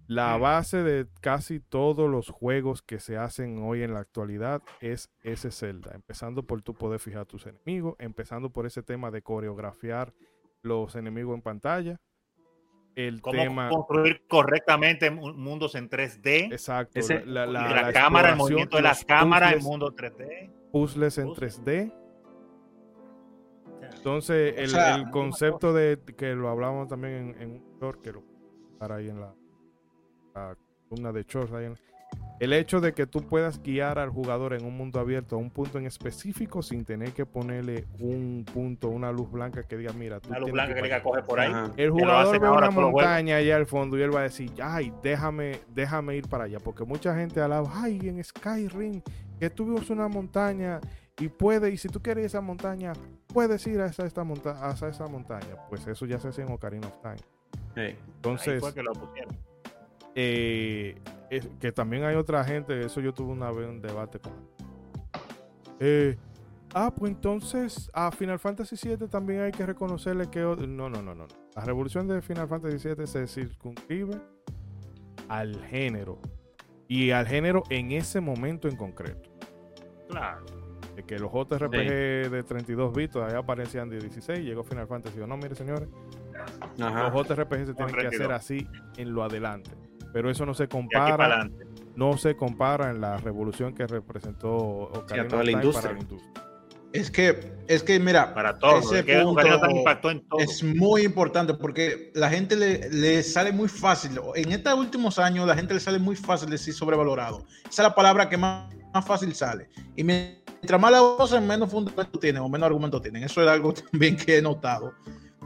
la 0.08 0.38
Mm. 0.38 0.42
base 0.42 0.84
de 0.84 1.08
casi 1.22 1.60
todos 1.62 2.10
los 2.10 2.30
juegos 2.30 2.82
que 2.82 3.00
se 3.00 3.18
hacen 3.18 3.60
hoy 3.64 3.82
en 3.84 3.94
la 3.94 4.00
actualidad 4.02 4.62
es 4.82 5.10
ese 5.24 5.52
Zelda. 5.52 5.92
Empezando 5.94 6.44
por 6.44 6.62
tú 6.62 6.74
poder 6.74 7.00
fijar 7.00 7.26
tus 7.26 7.46
enemigos, 7.46 7.96
empezando 8.00 8.50
por 8.50 8.66
ese 8.66 8.84
tema 8.84 9.10
de 9.10 9.22
coreografiar 9.22 10.14
los 10.64 10.96
enemigos 10.96 11.34
en 11.36 11.42
pantalla. 11.42 11.98
El 12.94 13.22
Cómo 13.22 13.42
tema. 13.42 13.70
construir 13.70 14.22
correctamente 14.28 15.10
mu- 15.12 15.34
mundos 15.34 15.76
en 15.76 15.88
3D. 15.88 16.50
Exacto. 16.52 17.00
Ese- 17.00 17.26
la, 17.26 17.46
la- 17.46 17.70
de 17.70 17.76
la, 17.76 17.82
la 17.84 17.94
cámara, 17.94 18.32
el 18.32 18.36
movimiento 18.36 18.76
de 18.76 18.84
la 18.84 18.89
los 18.89 19.06
cámara, 19.06 19.50
el 19.52 19.60
puzzles- 19.60 19.64
mundo 19.64 19.92
3D. 19.96 20.52
puzzles 20.74 21.18
en 21.18 21.28
Puzzles. 21.28 21.62
3D. 21.64 21.94
Entonces, 23.98 24.54
el, 24.58 24.70
sea, 24.70 24.96
el 24.96 25.10
concepto 25.12 25.74
de 25.74 26.00
que 26.18 26.34
lo 26.34 26.50
hablamos 26.50 26.88
también 26.88 27.36
en, 27.38 27.42
en 27.42 27.52
un 27.52 27.80
short, 27.80 28.02
que 28.02 28.12
lo 28.12 28.24
para 28.80 28.96
ahí 28.96 29.10
en 29.10 29.20
la, 29.22 29.34
la 30.34 30.58
columna 30.89 31.12
de 31.12 31.24
shorts. 31.28 31.54
ahí 31.54 31.66
en- 31.66 31.78
el 32.42 32.54
hecho 32.54 32.82
de 32.82 32.94
que 32.94 33.06
tú 33.06 33.22
puedas 33.22 33.62
guiar 33.62 34.00
al 34.00 34.10
jugador 34.10 34.54
en 34.54 34.66
un 34.66 34.76
mundo 34.76 35.00
abierto 35.00 35.36
a 35.36 35.39
un 35.39 35.52
punto 35.52 35.78
en 35.78 35.86
específico 35.86 36.64
sin 36.64 36.84
tener 36.84 37.12
que 37.14 37.24
ponerle 37.28 37.86
un 38.00 38.44
punto, 38.52 38.89
una 38.89 39.12
luz 39.12 39.32
blanca 39.32 39.62
que 39.62 39.78
diga, 39.78 39.94
mira, 39.94 40.20
tú 40.20 40.30
Una 40.30 40.39
luz 40.39 40.52
blanca 40.52 40.74
que 40.74 40.82
diga 40.82 41.04
coge 41.04 41.22
por 41.22 41.39
ahí. 41.39 41.52
Ajá. 41.52 41.72
el 41.78 41.92
jugador 41.92 42.39
ve 42.39 42.50
una 42.50 42.72
montaña 42.72 43.36
allá 43.36 43.56
al 43.58 43.68
fondo 43.68 43.96
y 43.98 44.02
él 44.02 44.14
va 44.14 44.22
a 44.22 44.24
decir, 44.24 44.52
ay, 44.62 44.92
déjame, 45.04 45.60
déjame 45.70 46.16
ir 46.18 46.28
para 46.28 46.46
allá. 46.46 46.58
Porque 46.60 46.84
mucha 46.84 47.16
gente 47.16 47.39
alaba, 47.39 47.70
ay, 47.76 48.00
en 48.10 48.24
Skyrim, 48.24 49.02
que 49.39 49.50
tuvimos 49.52 49.92
una 49.92 50.08
montaña 50.08 50.82
y 51.20 51.28
puede, 51.28 51.70
y 51.70 51.78
si 51.78 51.89
tú 51.89 52.02
quieres 52.02 52.26
esa 52.26 52.42
montaña, 52.42 52.94
puedes 53.34 53.65
ir 53.67 53.79
a 53.82 53.86
esa, 53.88 54.05
esta 54.05 54.23
monta 54.23 54.67
a 54.67 54.71
esa 54.73 55.07
montaña. 55.07 55.55
Pues 55.69 55.86
eso 55.88 56.05
ya 56.05 56.19
se 56.19 56.27
hace 56.29 56.41
en 56.41 56.51
Ocarina 56.51 56.88
of 56.88 57.01
Time. 57.01 57.17
Entonces, 57.75 58.61
que 58.73 58.84
lo 58.84 58.91
eh, 60.15 60.95
es- 61.29 61.47
que 61.59 61.71
también 61.71 62.03
hay 62.03 62.15
otra 62.15 62.43
gente, 62.43 62.86
eso 62.86 62.99
yo 63.01 63.13
tuve 63.13 63.32
una 63.32 63.51
vez 63.51 63.67
un 63.67 63.82
debate 63.82 64.19
con. 64.19 64.34
Eh, 65.79 66.17
ah, 66.73 66.93
pues 66.95 67.11
entonces 67.13 67.89
a 67.93 68.11
Final 68.11 68.39
Fantasy 68.39 68.75
VII 68.75 69.07
también 69.07 69.41
hay 69.41 69.51
que 69.51 69.65
reconocerle 69.65 70.29
que. 70.29 70.41
No, 70.41 70.89
no, 70.89 71.01
no, 71.01 71.15
no. 71.15 71.27
La 71.55 71.63
revolución 71.65 72.07
de 72.07 72.21
Final 72.21 72.47
Fantasy 72.47 72.89
VII 72.89 73.07
se 73.07 73.27
circunscribe 73.27 74.19
al 75.29 75.55
género. 75.65 76.19
Y 76.88 77.11
al 77.11 77.25
género 77.25 77.63
en 77.69 77.93
ese 77.93 78.19
momento 78.19 78.67
en 78.67 78.75
concreto. 78.75 79.29
Claro. 80.09 80.45
De 80.96 81.04
que 81.04 81.18
los 81.18 81.32
JRPG 81.32 82.30
de 82.30 82.44
32 82.44 82.94
bits 82.94 83.14
todavía 83.14 83.38
aparecían 83.39 83.89
de 83.89 84.00
16, 84.00 84.39
llegó 84.39 84.64
Final 84.64 84.88
Fantasy. 84.88 85.20
No, 85.26 85.38
mire, 85.38 85.56
señores, 85.56 85.88
Ajá. 86.80 87.10
los 87.10 87.28
JRPG 87.28 87.66
se 87.68 87.74
tienen 87.74 87.96
que 87.96 88.02
32. 88.02 88.14
hacer 88.14 88.32
así 88.32 88.68
en 88.98 89.14
lo 89.14 89.24
adelante. 89.24 89.72
Pero 90.14 90.30
eso 90.30 90.46
no 90.46 90.54
se 90.54 90.68
compara 90.68 91.50
no 91.96 92.18
se 92.18 92.36
compara 92.36 92.89
en 92.89 93.02
la 93.02 93.18
revolución 93.18 93.74
que 93.74 93.86
representó 93.86 94.50
Ocarina 94.50 95.28
toda 95.28 95.42
of 95.42 95.46
la 95.46 95.52
Time 95.52 95.64
industria. 95.64 95.82
para 95.82 95.94
la 95.94 96.00
industria. 96.02 96.44
Es 96.94 97.10
que, 97.10 97.54
es 97.68 97.84
que 97.84 98.00
mira, 98.00 98.34
Para 98.34 98.60
todos. 98.60 98.92
Ese 98.92 99.24
punto 99.24 99.70
impactó 99.70 100.12
en 100.12 100.28
todo. 100.28 100.39
es 100.42 100.62
muy 100.62 101.04
importante 101.04 101.54
porque 101.54 102.12
la 102.16 102.30
gente 102.30 102.58
le, 102.58 102.89
le 102.89 103.24
sale 103.24 103.54
muy 103.54 103.70
fácil. 103.70 104.20
En 104.36 104.52
estos 104.52 104.74
últimos 104.78 105.18
años, 105.18 105.48
la 105.48 105.56
gente 105.56 105.74
le 105.74 105.80
sale 105.80 106.00
muy 106.00 106.18
fácil 106.18 106.50
decir 106.50 106.74
sobrevalorado. 106.74 107.46
Esa 107.70 107.84
es 107.84 107.89
la 107.89 107.96
palabra 107.96 108.28
que 108.28 108.36
más, 108.36 108.74
más 108.94 109.06
fácil 109.06 109.34
sale. 109.34 109.70
Y 109.96 110.04
mientras 110.04 110.80
más 110.80 110.92
la 110.92 111.02
usan, 111.02 111.48
menos 111.48 111.70
fundamento 111.70 112.20
tienen 112.20 112.42
o 112.42 112.50
menos 112.50 112.68
argumento 112.68 113.02
tienen. 113.02 113.24
Eso 113.24 113.42
es 113.42 113.48
algo 113.48 113.74
también 113.92 114.16
que 114.16 114.38
he 114.38 114.42
notado. 114.42 114.94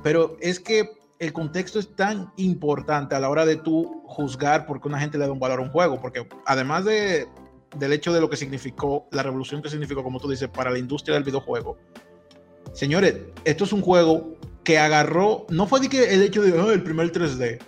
Pero 0.04 0.38
es 0.40 0.60
que 0.60 0.90
el 1.20 1.34
contexto 1.34 1.80
es 1.80 1.96
tan 1.96 2.32
importante 2.38 3.16
a 3.16 3.20
la 3.20 3.30
hora 3.30 3.46
de 3.46 3.56
tú 3.56 4.04
juzgar 4.06 4.66
por 4.66 4.82
qué 4.82 4.88
una 4.88 5.00
gente 5.00 5.18
le 5.18 5.26
da 5.26 5.32
un 5.32 5.40
valor 5.40 5.60
a 5.60 5.64
un 5.64 5.70
juego. 5.70 6.00
Porque 6.02 6.28
además 6.46 6.86
de, 6.86 7.28
del 7.78 7.94
hecho 7.94 8.14
de 8.14 8.22
lo 8.22 8.30
que 8.30 8.38
significó, 8.38 9.08
la 9.12 9.24
revolución 9.24 9.62
que 9.62 9.70
significó, 9.70 10.04
como 10.04 10.20
tú 10.20 10.30
dices, 10.30 10.50
para 10.50 10.72
la 10.72 10.80
industria 10.80 11.16
del 11.16 11.24
videojuego. 11.24 11.78
Señores, 12.74 13.16
esto 13.46 13.64
es 13.64 13.74
un 13.74 13.82
juego 13.82 14.36
que 14.64 14.80
agarró, 14.80 15.46
no 15.50 15.68
fue 15.68 15.80
de 15.80 15.90
que 15.90 16.14
el 16.14 16.24
hecho 16.24 16.42
de 16.42 16.60
"Ah, 16.60 16.74
el 16.74 16.84
primer 16.84 17.12
3D, 17.12 17.60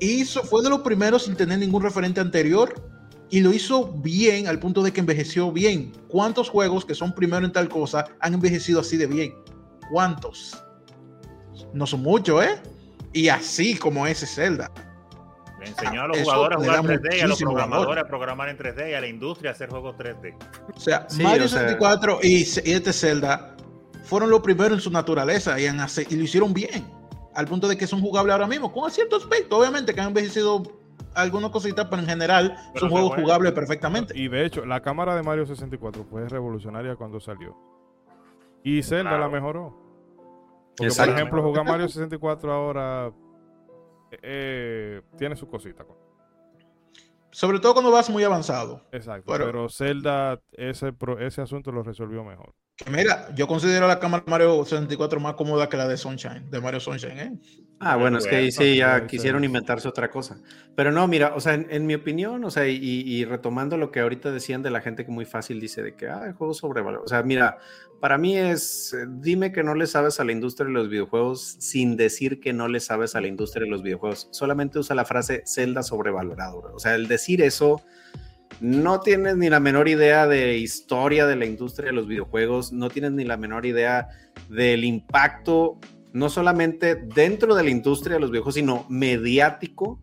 hizo, 0.00 0.42
fue 0.44 0.62
de 0.62 0.68
los 0.68 0.80
primeros 0.80 1.24
sin 1.24 1.34
tener 1.34 1.58
ningún 1.58 1.82
referente 1.82 2.20
anterior 2.20 2.74
y 3.30 3.40
lo 3.40 3.52
hizo 3.52 3.86
bien 3.92 4.48
al 4.48 4.58
punto 4.58 4.82
de 4.82 4.92
que 4.92 5.00
envejeció 5.00 5.52
bien. 5.52 5.92
¿Cuántos 6.08 6.48
juegos 6.48 6.84
que 6.84 6.94
son 6.94 7.12
primero 7.12 7.44
en 7.44 7.52
tal 7.52 7.68
cosa 7.68 8.04
han 8.20 8.34
envejecido 8.34 8.80
así 8.80 8.96
de 8.96 9.06
bien? 9.06 9.34
¿Cuántos? 9.90 10.62
No 11.72 11.86
son 11.86 12.00
muchos, 12.02 12.42
¿eh? 12.44 12.60
Y 13.12 13.28
así 13.28 13.76
como 13.76 14.06
ese 14.06 14.26
Zelda. 14.26 14.70
Le 15.60 15.66
enseñó 15.68 16.02
a 16.02 16.06
los 16.08 16.16
Eso 16.18 16.24
jugadores 16.26 16.56
a 16.58 16.60
jugar 16.60 16.76
da 16.76 16.82
3D 16.94 17.16
y 17.16 17.20
a 17.20 17.26
los 17.26 17.38
programadores 17.38 17.88
valor. 17.88 17.98
a 17.98 18.08
programar 18.08 18.48
en 18.48 18.58
3D 18.58 18.90
y 18.90 18.94
a 18.94 19.00
la 19.00 19.08
industria 19.08 19.50
a 19.50 19.54
hacer 19.54 19.68
juegos 19.68 19.96
3D. 19.96 20.34
O 20.74 20.80
sea, 20.80 21.06
Sí, 21.08 21.22
Mario 21.22 21.46
o 21.46 21.48
sea- 21.48 21.60
64 21.62 22.20
y, 22.22 22.36
y 22.64 22.72
este 22.72 22.92
Zelda 22.92 23.56
fueron 24.04 24.30
los 24.30 24.40
primeros 24.40 24.78
en 24.78 24.80
su 24.80 24.90
naturaleza 24.90 25.58
y, 25.60 25.66
en 25.66 25.80
hacer- 25.80 26.06
y 26.10 26.16
lo 26.16 26.22
hicieron 26.24 26.54
bien. 26.54 26.86
Al 27.34 27.46
punto 27.46 27.66
de 27.68 27.76
que 27.76 27.86
son 27.86 28.00
jugables 28.00 28.32
ahora 28.32 28.46
mismo, 28.46 28.72
con 28.72 28.90
cierto 28.90 29.16
aspecto. 29.16 29.58
Obviamente 29.58 29.92
que 29.94 30.00
han 30.00 30.08
envejecido 30.08 30.77
algunas 31.18 31.50
cositas, 31.50 31.86
pero 31.88 32.02
en 32.02 32.08
general 32.08 32.54
Pero 32.72 32.80
son 32.80 32.88
se 32.88 32.92
juegos 32.92 33.08
juega. 33.10 33.22
jugables 33.22 33.52
perfectamente. 33.52 34.18
Y 34.18 34.28
de 34.28 34.44
hecho, 34.46 34.64
la 34.64 34.80
cámara 34.80 35.14
de 35.16 35.22
Mario 35.22 35.46
64 35.46 36.04
fue 36.04 36.28
revolucionaria 36.28 36.96
cuando 36.96 37.20
salió. 37.20 37.56
Y 38.62 38.82
Zelda 38.82 39.10
Claro. 39.10 39.24
la 39.24 39.28
mejoró. 39.28 39.88
Porque, 40.76 40.92
por 40.96 41.08
ejemplo, 41.08 41.42
jugar 41.42 41.64
Mario 41.64 41.88
64 41.88 42.52
ahora 42.52 43.12
eh, 44.10 44.18
eh, 44.22 45.02
tiene 45.16 45.36
su 45.36 45.48
cosita. 45.48 45.84
Sobre 47.30 47.60
todo 47.60 47.74
cuando 47.74 47.90
vas 47.90 48.08
muy 48.10 48.24
avanzado. 48.24 48.82
Exacto. 48.92 49.30
Pero- 49.32 49.46
pero 49.46 49.68
Zelda, 49.68 50.40
ese, 50.52 50.92
pro- 50.92 51.18
ese 51.18 51.42
asunto 51.42 51.70
lo 51.72 51.82
resolvió 51.82 52.24
mejor. 52.24 52.54
Mira, 52.86 53.28
yo 53.34 53.46
considero 53.46 53.88
la 53.88 53.98
cámara 53.98 54.24
Mario 54.26 54.62
64 54.64 55.20
más 55.20 55.34
cómoda 55.34 55.68
que 55.68 55.76
la 55.76 55.88
de 55.88 55.96
Sunshine, 55.96 56.50
de 56.50 56.60
Mario 56.60 56.80
Sunshine, 56.80 57.18
¿eh? 57.18 57.32
Ah, 57.80 57.96
bueno, 57.96 58.18
es 58.18 58.26
que 58.26 58.34
ahí 58.34 58.50
sí 58.50 58.76
ya 58.76 59.06
quisieron 59.06 59.44
inventarse 59.44 59.86
otra 59.86 60.10
cosa. 60.10 60.40
Pero 60.74 60.90
no, 60.90 61.06
mira, 61.06 61.34
o 61.36 61.40
sea, 61.40 61.54
en, 61.54 61.86
mi 61.86 61.94
opinión, 61.94 62.44
o 62.44 62.50
sea, 62.50 62.66
y, 62.66 63.24
retomando 63.24 63.76
lo 63.76 63.92
que 63.92 64.00
ahorita 64.00 64.32
decían 64.32 64.62
de 64.62 64.70
la 64.70 64.80
gente 64.80 65.04
que 65.04 65.12
muy 65.12 65.24
fácil 65.24 65.60
dice 65.60 65.82
de 65.82 65.94
que, 65.94 66.08
ah, 66.08 66.24
el 66.26 66.32
juego 66.32 66.54
sobrevalorado. 66.54 67.04
O 67.04 67.08
sea, 67.08 67.22
mira, 67.22 67.58
para 68.00 68.18
mí 68.18 68.36
es, 68.36 68.94
eh, 68.94 69.06
dime 69.08 69.52
que 69.52 69.62
no 69.62 69.74
le 69.74 69.86
sabes 69.86 70.18
a 70.18 70.24
la 70.24 70.32
industria 70.32 70.66
de 70.66 70.72
los 70.72 70.88
videojuegos 70.88 71.56
sin 71.60 71.96
decir 71.96 72.40
que 72.40 72.52
no 72.52 72.66
le 72.66 72.80
sabes 72.80 73.14
a 73.14 73.20
la 73.20 73.28
industria 73.28 73.64
de 73.64 73.70
los 73.70 73.82
videojuegos. 73.82 74.28
Solamente 74.32 74.80
usa 74.80 74.96
la 74.96 75.04
frase 75.04 75.44
Zelda 75.46 75.84
sobrevalorado. 75.84 76.72
O 76.74 76.80
sea, 76.80 76.96
el 76.96 77.06
decir 77.06 77.42
eso, 77.42 77.80
no 78.60 79.00
tienes 79.00 79.36
ni 79.36 79.48
la 79.50 79.60
menor 79.60 79.88
idea 79.88 80.26
de 80.26 80.56
historia 80.56 81.26
de 81.26 81.36
la 81.36 81.46
industria 81.46 81.86
de 81.86 81.92
los 81.92 82.06
videojuegos, 82.06 82.72
no 82.72 82.90
tienes 82.90 83.12
ni 83.12 83.24
la 83.24 83.36
menor 83.36 83.66
idea 83.66 84.08
del 84.48 84.84
impacto 84.84 85.78
no 86.12 86.28
solamente 86.30 86.96
dentro 86.96 87.54
de 87.54 87.62
la 87.62 87.70
industria 87.70 88.14
de 88.14 88.20
los 88.20 88.30
videojuegos, 88.30 88.54
sino 88.54 88.86
mediático. 88.88 90.00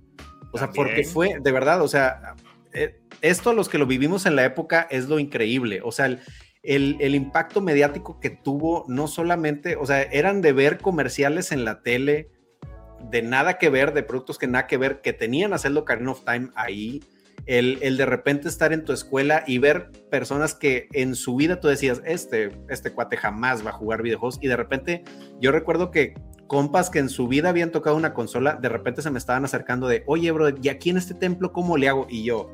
O 0.52 0.58
sea, 0.58 0.72
porque 0.72 1.04
fue, 1.04 1.40
de 1.42 1.52
verdad, 1.52 1.82
o 1.82 1.88
sea, 1.88 2.36
eh, 2.74 3.02
esto 3.22 3.50
a 3.50 3.54
los 3.54 3.68
que 3.68 3.78
lo 3.78 3.86
vivimos 3.86 4.26
en 4.26 4.36
la 4.36 4.46
época 4.46 4.88
es 4.90 5.10
lo 5.10 5.20
increíble. 5.20 5.82
O 5.84 5.92
sea, 5.92 6.06
el, 6.06 6.22
el, 6.64 7.16
impacto 7.16 7.60
mediático 7.60 8.20
que 8.20 8.30
tuvo, 8.30 8.86
no 8.88 9.08
solamente, 9.08 9.76
o 9.76 9.86
sea, 9.86 10.04
eran 10.04 10.42
de 10.42 10.54
ver 10.54 10.78
comerciales 10.78 11.52
en 11.52 11.66
la 11.66 11.82
tele, 11.82 12.30
de 13.10 13.22
nada 13.22 13.58
que 13.58 13.70
ver, 13.70 13.94
de 13.94 14.04
productos 14.04 14.38
que 14.38 14.48
nada 14.48 14.68
que 14.68 14.78
ver, 14.78 15.02
que 15.02 15.12
tenían 15.12 15.54
a 15.54 15.58
Zelda 15.58 15.82
Ocarina 15.82 16.12
of 16.12 16.24
Time 16.24 16.50
ahí 16.56 17.04
el, 17.46 17.98
de 17.98 18.06
repente 18.06 18.48
estar 18.48 18.74
en 18.74 18.84
tu 18.84 18.94
escuela 18.94 19.44
y 19.46 19.58
ver 19.60 19.92
personas 20.10 20.56
que 20.56 20.88
en 20.94 21.16
su 21.16 21.36
vida 21.36 21.60
tú 21.60 21.68
decías, 21.68 22.02
este, 22.06 22.52
este 22.70 22.94
cuate 22.94 23.18
jamás 23.18 23.66
va 23.66 23.70
a 23.70 23.74
jugar 23.74 24.02
videojuegos 24.02 24.40
y 24.42 24.48
de 24.48 24.58
repente 24.58 25.04
yo 25.40 25.52
recuerdo 25.52 25.92
que 25.92 26.16
compas 26.48 26.90
que 26.90 27.00
en 27.00 27.10
su 27.10 27.28
vida 27.28 27.50
habían 27.50 27.72
tocado 27.72 27.96
una 27.96 28.14
consola, 28.14 28.56
de 28.56 28.70
repente 28.70 29.02
se 29.02 29.12
me 29.12 29.20
estaban 29.20 29.46
acercando 29.46 29.88
de, 29.88 30.04
oye, 30.08 30.32
bro, 30.32 30.50
¿y 30.62 30.70
aquí 30.70 30.90
en 30.90 30.98
este 30.98 31.14
templo 31.14 31.52
cómo 31.52 31.78
le 31.78 31.90
hago? 31.90 32.08
Y 32.10 32.24
yo, 32.24 32.50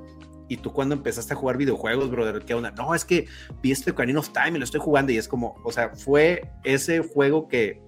¿y 0.47 0.57
tú 0.57 0.71
cuando 0.73 0.95
empezaste 0.95 1.33
a 1.33 1.37
jugar 1.37 1.57
videojuegos, 1.57 2.09
brother? 2.09 2.43
¿Qué 2.43 2.53
onda? 2.53 2.71
No, 2.71 2.93
es 2.95 3.05
que 3.05 3.27
vi 3.61 3.71
este 3.71 3.91
Ocarina 3.91 4.19
of 4.19 4.29
Time 4.29 4.51
y 4.55 4.59
lo 4.59 4.65
estoy 4.65 4.81
jugando 4.81 5.11
y 5.11 5.17
es 5.17 5.27
como, 5.27 5.55
o 5.63 5.71
sea, 5.71 5.89
fue 5.95 6.51
ese 6.63 6.99
juego 6.99 7.47
que 7.47 7.81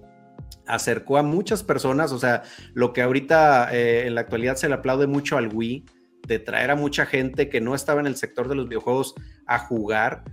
acercó 0.66 1.18
a 1.18 1.22
muchas 1.22 1.62
personas, 1.62 2.12
o 2.12 2.18
sea, 2.18 2.42
lo 2.72 2.92
que 2.92 3.02
ahorita 3.02 3.68
eh, 3.74 4.06
en 4.06 4.14
la 4.14 4.22
actualidad 4.22 4.56
se 4.56 4.68
le 4.68 4.74
aplaude 4.74 5.06
mucho 5.06 5.36
al 5.36 5.48
Wii, 5.52 5.84
de 6.26 6.38
traer 6.38 6.70
a 6.70 6.76
mucha 6.76 7.06
gente 7.06 7.48
que 7.48 7.60
no 7.60 7.74
estaba 7.74 8.00
en 8.00 8.06
el 8.06 8.16
sector 8.16 8.48
de 8.48 8.54
los 8.54 8.68
videojuegos 8.68 9.14
a 9.46 9.58
jugar. 9.58 10.24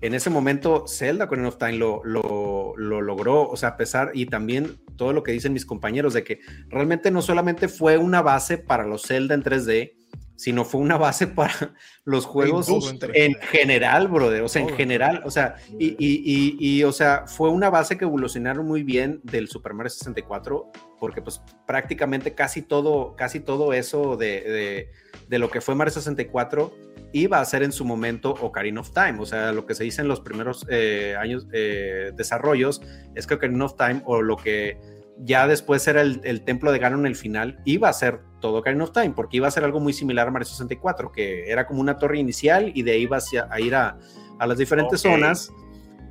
En 0.00 0.14
ese 0.14 0.30
momento, 0.30 0.86
Zelda 0.88 1.28
con 1.28 1.44
of 1.44 1.58
Time 1.58 1.74
lo, 1.74 2.02
lo, 2.04 2.74
logró, 2.76 3.48
o 3.48 3.56
sea, 3.56 3.70
a 3.70 3.76
pesar, 3.76 4.12
y 4.14 4.26
también 4.26 4.78
todo 4.96 5.12
lo 5.12 5.22
que 5.22 5.32
dicen 5.32 5.52
mis 5.52 5.66
compañeros, 5.66 6.14
de 6.14 6.24
que 6.24 6.40
realmente 6.68 7.10
no 7.10 7.20
solamente 7.20 7.68
fue 7.68 7.98
una 7.98 8.22
base 8.22 8.56
para 8.56 8.86
los 8.86 9.02
Zelda 9.02 9.34
en 9.34 9.42
3D, 9.42 9.92
sino 10.36 10.64
fue 10.64 10.80
una 10.80 10.96
base 10.96 11.26
para 11.26 11.74
los 12.04 12.24
juegos 12.24 12.66
en 13.12 13.34
general, 13.34 14.08
brother, 14.08 14.40
o 14.40 14.48
sea, 14.48 14.62
en 14.62 14.70
general, 14.70 15.20
o 15.26 15.30
sea, 15.30 15.56
y, 15.78 15.88
y, 15.98 16.56
y, 16.58 16.82
o 16.84 16.92
sea, 16.92 17.24
fue 17.26 17.50
una 17.50 17.68
base 17.68 17.98
que 17.98 18.06
evolucionaron 18.06 18.66
muy 18.66 18.82
bien 18.82 19.20
del 19.22 19.48
Super 19.48 19.74
Mario 19.74 19.90
64, 19.90 20.70
porque 20.98 21.20
pues 21.20 21.42
prácticamente 21.66 22.34
casi 22.34 22.62
todo, 22.62 23.14
casi 23.16 23.40
todo 23.40 23.74
eso 23.74 24.16
de 24.16 24.40
de 24.40 24.90
lo 25.38 25.50
que 25.50 25.60
fue 25.60 25.74
Mario 25.74 25.92
64 25.92 26.72
iba 27.12 27.40
a 27.40 27.44
ser 27.44 27.62
en 27.62 27.72
su 27.72 27.84
momento 27.84 28.30
Ocarina 28.40 28.80
of 28.80 28.92
Time. 28.92 29.16
O 29.20 29.26
sea, 29.26 29.52
lo 29.52 29.66
que 29.66 29.74
se 29.74 29.84
dice 29.84 30.02
en 30.02 30.08
los 30.08 30.20
primeros 30.20 30.66
eh, 30.68 31.16
años 31.18 31.46
eh, 31.52 32.12
desarrollos 32.14 32.82
es 33.14 33.26
que 33.26 33.34
Ocarina 33.34 33.64
of 33.64 33.76
Time 33.76 34.02
o 34.04 34.22
lo 34.22 34.36
que 34.36 34.78
ya 35.22 35.46
después 35.46 35.86
era 35.86 36.00
el, 36.00 36.42
templo 36.44 36.72
de 36.72 36.78
Ganon 36.78 37.00
en 37.00 37.06
el 37.06 37.16
final, 37.16 37.60
iba 37.64 37.88
a 37.88 37.92
ser 37.92 38.20
todo 38.40 38.58
Ocarina 38.58 38.84
of 38.84 38.92
Time, 38.92 39.10
porque 39.10 39.36
iba 39.36 39.48
a 39.48 39.50
ser 39.50 39.64
algo 39.64 39.80
muy 39.80 39.92
similar 39.92 40.28
a 40.28 40.30
Mario 40.30 40.46
64, 40.46 41.12
que 41.12 41.50
era 41.50 41.66
como 41.66 41.80
una 41.80 41.98
torre 41.98 42.18
inicial 42.18 42.72
y 42.74 42.82
de 42.82 42.92
ahí 42.92 43.02
iba 43.02 43.18
a 43.50 43.60
ir 43.60 43.74
a, 43.74 43.98
las 44.40 44.56
diferentes 44.56 45.02
zonas, 45.02 45.52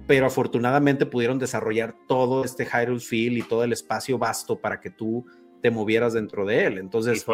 pero 0.05 0.27
afortunadamente 0.27 1.07
pudieron 1.07 1.39
desarrollar 1.39 1.95
todo 2.07 2.43
este 2.43 2.65
Hyrule 2.65 2.99
Field 2.99 3.37
y 3.39 3.41
todo 3.41 3.63
el 3.63 3.73
espacio 3.73 4.19
vasto 4.19 4.59
para 4.59 4.79
que 4.79 4.91
tú 4.91 5.25
te 5.61 5.71
movieras 5.71 6.13
dentro 6.13 6.45
de 6.45 6.65
él. 6.65 6.77
Entonces, 6.77 7.25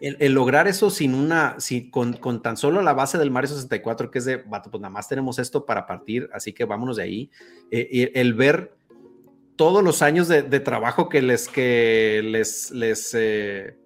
el, 0.00 0.32
lograr 0.32 0.68
eso 0.68 0.90
sin 0.90 1.14
una, 1.14 1.56
con, 1.90 2.14
con, 2.14 2.42
tan 2.42 2.56
solo 2.56 2.82
la 2.82 2.92
base 2.92 3.18
del 3.18 3.30
Mario 3.30 3.48
64, 3.48 4.10
que 4.10 4.18
es 4.18 4.24
de, 4.24 4.36
vato, 4.36 4.70
pues 4.70 4.80
nada 4.80 4.90
más 4.90 5.08
tenemos 5.08 5.38
esto 5.38 5.66
para 5.66 5.86
partir, 5.86 6.28
así 6.32 6.52
que 6.52 6.64
vámonos 6.64 6.96
de 6.96 7.02
ahí. 7.02 7.30
Eh, 7.70 8.12
el 8.14 8.34
ver 8.34 8.76
todos 9.56 9.82
los 9.82 10.02
años 10.02 10.28
de, 10.28 10.42
trabajo 10.60 11.08
que 11.08 11.20
les, 11.20 11.48
que 11.48 12.20
les, 12.24 12.70
les, 12.70 13.12
eh, 13.14 13.76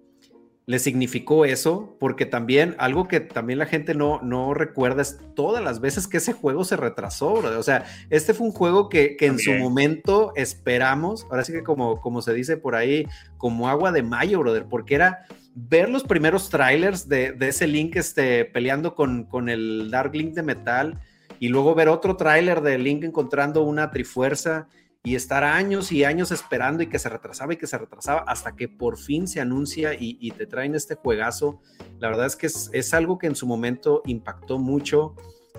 les 0.67 0.83
significó 0.83 1.45
eso, 1.45 1.97
porque 1.99 2.27
también 2.27 2.75
algo 2.77 3.07
que 3.07 3.19
también 3.19 3.57
la 3.57 3.65
gente 3.65 3.95
no, 3.95 4.21
no 4.21 4.53
recuerda 4.53 5.01
es 5.01 5.17
todas 5.35 5.63
las 5.63 5.81
veces 5.81 6.07
que 6.07 6.17
ese 6.17 6.31
juego 6.31 6.63
se 6.63 6.77
retrasó, 6.77 7.33
O 7.33 7.63
sea, 7.63 7.85
este 8.11 8.35
fue 8.35 8.45
un 8.45 8.53
juego 8.53 8.87
que, 8.87 9.17
que 9.17 9.25
en 9.25 9.39
su 9.39 9.51
momento 9.53 10.31
esperamos, 10.35 11.25
ahora 11.31 11.43
sí 11.43 11.51
que 11.51 11.63
como, 11.63 11.99
como 11.99 12.21
se 12.21 12.35
dice 12.35 12.55
por 12.55 12.75
ahí, 12.75 13.07
como 13.37 13.67
agua 13.67 13.91
de 13.91 14.03
mayo, 14.03 14.39
brother, 14.39 14.67
porque 14.69 14.93
era 14.93 15.25
ver 15.55 15.89
los 15.89 16.03
primeros 16.03 16.49
trailers 16.49 17.07
de, 17.07 17.35
ese 17.41 17.67
Link 17.67 17.95
este, 17.95 18.45
peleando 18.45 18.95
con, 18.95 19.25
con, 19.25 19.49
el 19.49 19.89
Dark 19.91 20.13
Link 20.15 20.33
de 20.33 20.43
metal 20.43 20.99
y 21.39 21.49
luego 21.49 21.75
ver 21.75 21.89
otro 21.89 22.15
trailer 22.15 22.61
de 22.61 22.77
Link 22.77 23.03
encontrando 23.03 23.63
una 23.63 23.91
trifuerza 23.91 24.67
y 25.03 25.15
estar 25.15 25.43
años 25.43 25.91
y 25.91 26.05
años 26.05 26.31
esperando 26.31 26.81
y 26.81 26.87
que 26.87 26.97
se 26.97 27.09
retrasaba 27.09 27.53
y 27.53 27.57
que 27.57 27.67
se 27.67 27.77
retrasaba 27.77 28.21
hasta 28.21 28.55
que 28.55 28.69
por 28.69 28.97
fin 28.97 29.27
se 29.27 29.41
anuncia 29.41 29.93
y, 29.99 30.31
te 30.31 30.45
traen 30.45 30.75
este 30.75 30.95
juegazo. 30.95 31.59
La 31.99 32.07
verdad 32.07 32.25
es 32.25 32.37
que 32.37 32.47
es, 32.47 32.93
algo 32.93 33.17
que 33.17 33.27
en 33.27 33.35
su 33.35 33.45
momento 33.45 34.01
impactó 34.05 34.57
mucho, 34.57 35.15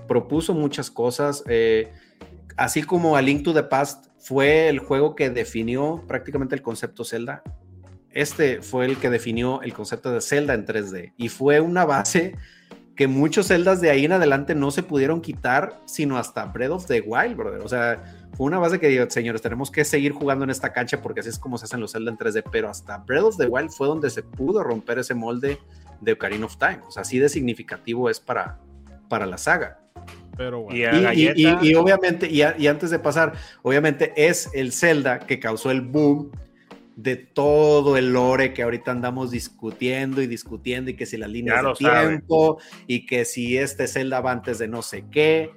propuso 0.08 0.54
muchas 0.54 0.90
cosas, 0.90 1.44
eh, 1.46 1.92
así 2.56 2.82
como 2.82 3.16
A 3.16 3.22
Link 3.22 3.42
to 3.44 3.52
the 3.52 3.62
Past 3.62 4.06
fue 4.18 4.70
el 4.70 4.78
juego 4.78 5.14
que 5.14 5.28
definió 5.28 6.02
prácticamente 6.08 6.54
el 6.54 6.62
concepto 6.62 7.04
Zelda 7.04 7.42
este 8.14 8.62
fue 8.62 8.86
el 8.86 8.96
que 8.96 9.10
definió 9.10 9.60
el 9.62 9.74
concepto 9.74 10.10
de 10.12 10.20
Zelda 10.20 10.54
en 10.54 10.64
3D 10.64 11.12
y 11.16 11.28
fue 11.28 11.60
una 11.60 11.84
base 11.84 12.36
que 12.94 13.08
muchos 13.08 13.48
Zeldas 13.48 13.80
de 13.80 13.90
ahí 13.90 14.04
en 14.04 14.12
adelante 14.12 14.54
no 14.54 14.70
se 14.70 14.82
pudieron 14.84 15.20
quitar, 15.20 15.80
sino 15.84 16.16
hasta 16.16 16.44
Breath 16.46 16.70
of 16.70 16.86
the 16.86 17.00
Wild, 17.00 17.36
brother. 17.36 17.60
O 17.62 17.68
sea, 17.68 18.02
fue 18.36 18.46
una 18.46 18.58
base 18.58 18.78
que 18.78 18.88
digo, 18.88 19.04
señores, 19.10 19.42
tenemos 19.42 19.70
que 19.70 19.84
seguir 19.84 20.12
jugando 20.12 20.44
en 20.44 20.50
esta 20.50 20.72
cancha 20.72 21.02
porque 21.02 21.20
así 21.20 21.28
es 21.28 21.38
como 21.38 21.58
se 21.58 21.64
hacen 21.64 21.80
los 21.80 21.92
Zelda 21.92 22.12
en 22.12 22.16
3D, 22.16 22.44
pero 22.52 22.68
hasta 22.68 22.98
Breath 22.98 23.24
of 23.24 23.36
the 23.36 23.46
Wild 23.46 23.70
fue 23.70 23.88
donde 23.88 24.10
se 24.10 24.22
pudo 24.22 24.62
romper 24.62 25.00
ese 25.00 25.14
molde 25.14 25.58
de 26.00 26.12
Ocarina 26.12 26.46
of 26.46 26.56
Time. 26.56 26.80
O 26.86 26.90
sea, 26.92 27.02
así 27.02 27.18
de 27.18 27.28
significativo 27.28 28.08
es 28.08 28.20
para, 28.20 28.60
para 29.08 29.26
la 29.26 29.38
saga. 29.38 29.80
Pero 30.36 30.62
bueno. 30.62 31.12
y, 31.12 31.74
obviamente, 31.74 32.28
y, 32.28 32.42
antes 32.66 32.90
de 32.90 32.98
pasar, 32.98 33.34
obviamente 33.62 34.12
es 34.16 34.50
el 34.52 34.72
Zelda 34.72 35.20
que 35.20 35.38
causó 35.38 35.70
el 35.70 35.80
boom 35.80 36.30
de 36.96 37.16
todo 37.16 37.96
el 37.96 38.12
lore 38.12 38.52
que 38.52 38.62
ahorita 38.62 38.92
andamos 38.92 39.30
discutiendo 39.30 40.22
y 40.22 40.26
discutiendo 40.26 40.90
y 40.90 40.94
que 40.94 41.06
si 41.06 41.16
las 41.16 41.28
líneas 41.28 41.62
de 41.62 41.72
tiempo 41.74 42.58
y 42.86 43.06
que 43.06 43.24
si 43.24 43.58
este 43.58 43.88
Zelda 43.88 44.20
va 44.20 44.32
antes 44.32 44.58
de 44.58 44.68
no 44.68 44.82
sé 44.82 45.04
qué. 45.10 45.50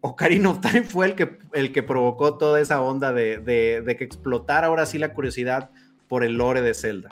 Ocarina 0.00 0.50
of 0.50 0.60
Time 0.60 0.82
fue 0.82 1.06
el 1.06 1.14
que, 1.14 1.38
el 1.54 1.72
que 1.72 1.82
provocó 1.82 2.36
toda 2.36 2.60
esa 2.60 2.82
onda 2.82 3.12
de, 3.14 3.38
de, 3.40 3.96
que 3.96 4.04
explotara 4.04 4.66
ahora 4.66 4.84
sí 4.84 4.98
la 4.98 5.14
curiosidad 5.14 5.70
por 6.08 6.24
el 6.24 6.34
lore 6.34 6.60
de 6.60 6.74
Zelda. 6.74 7.08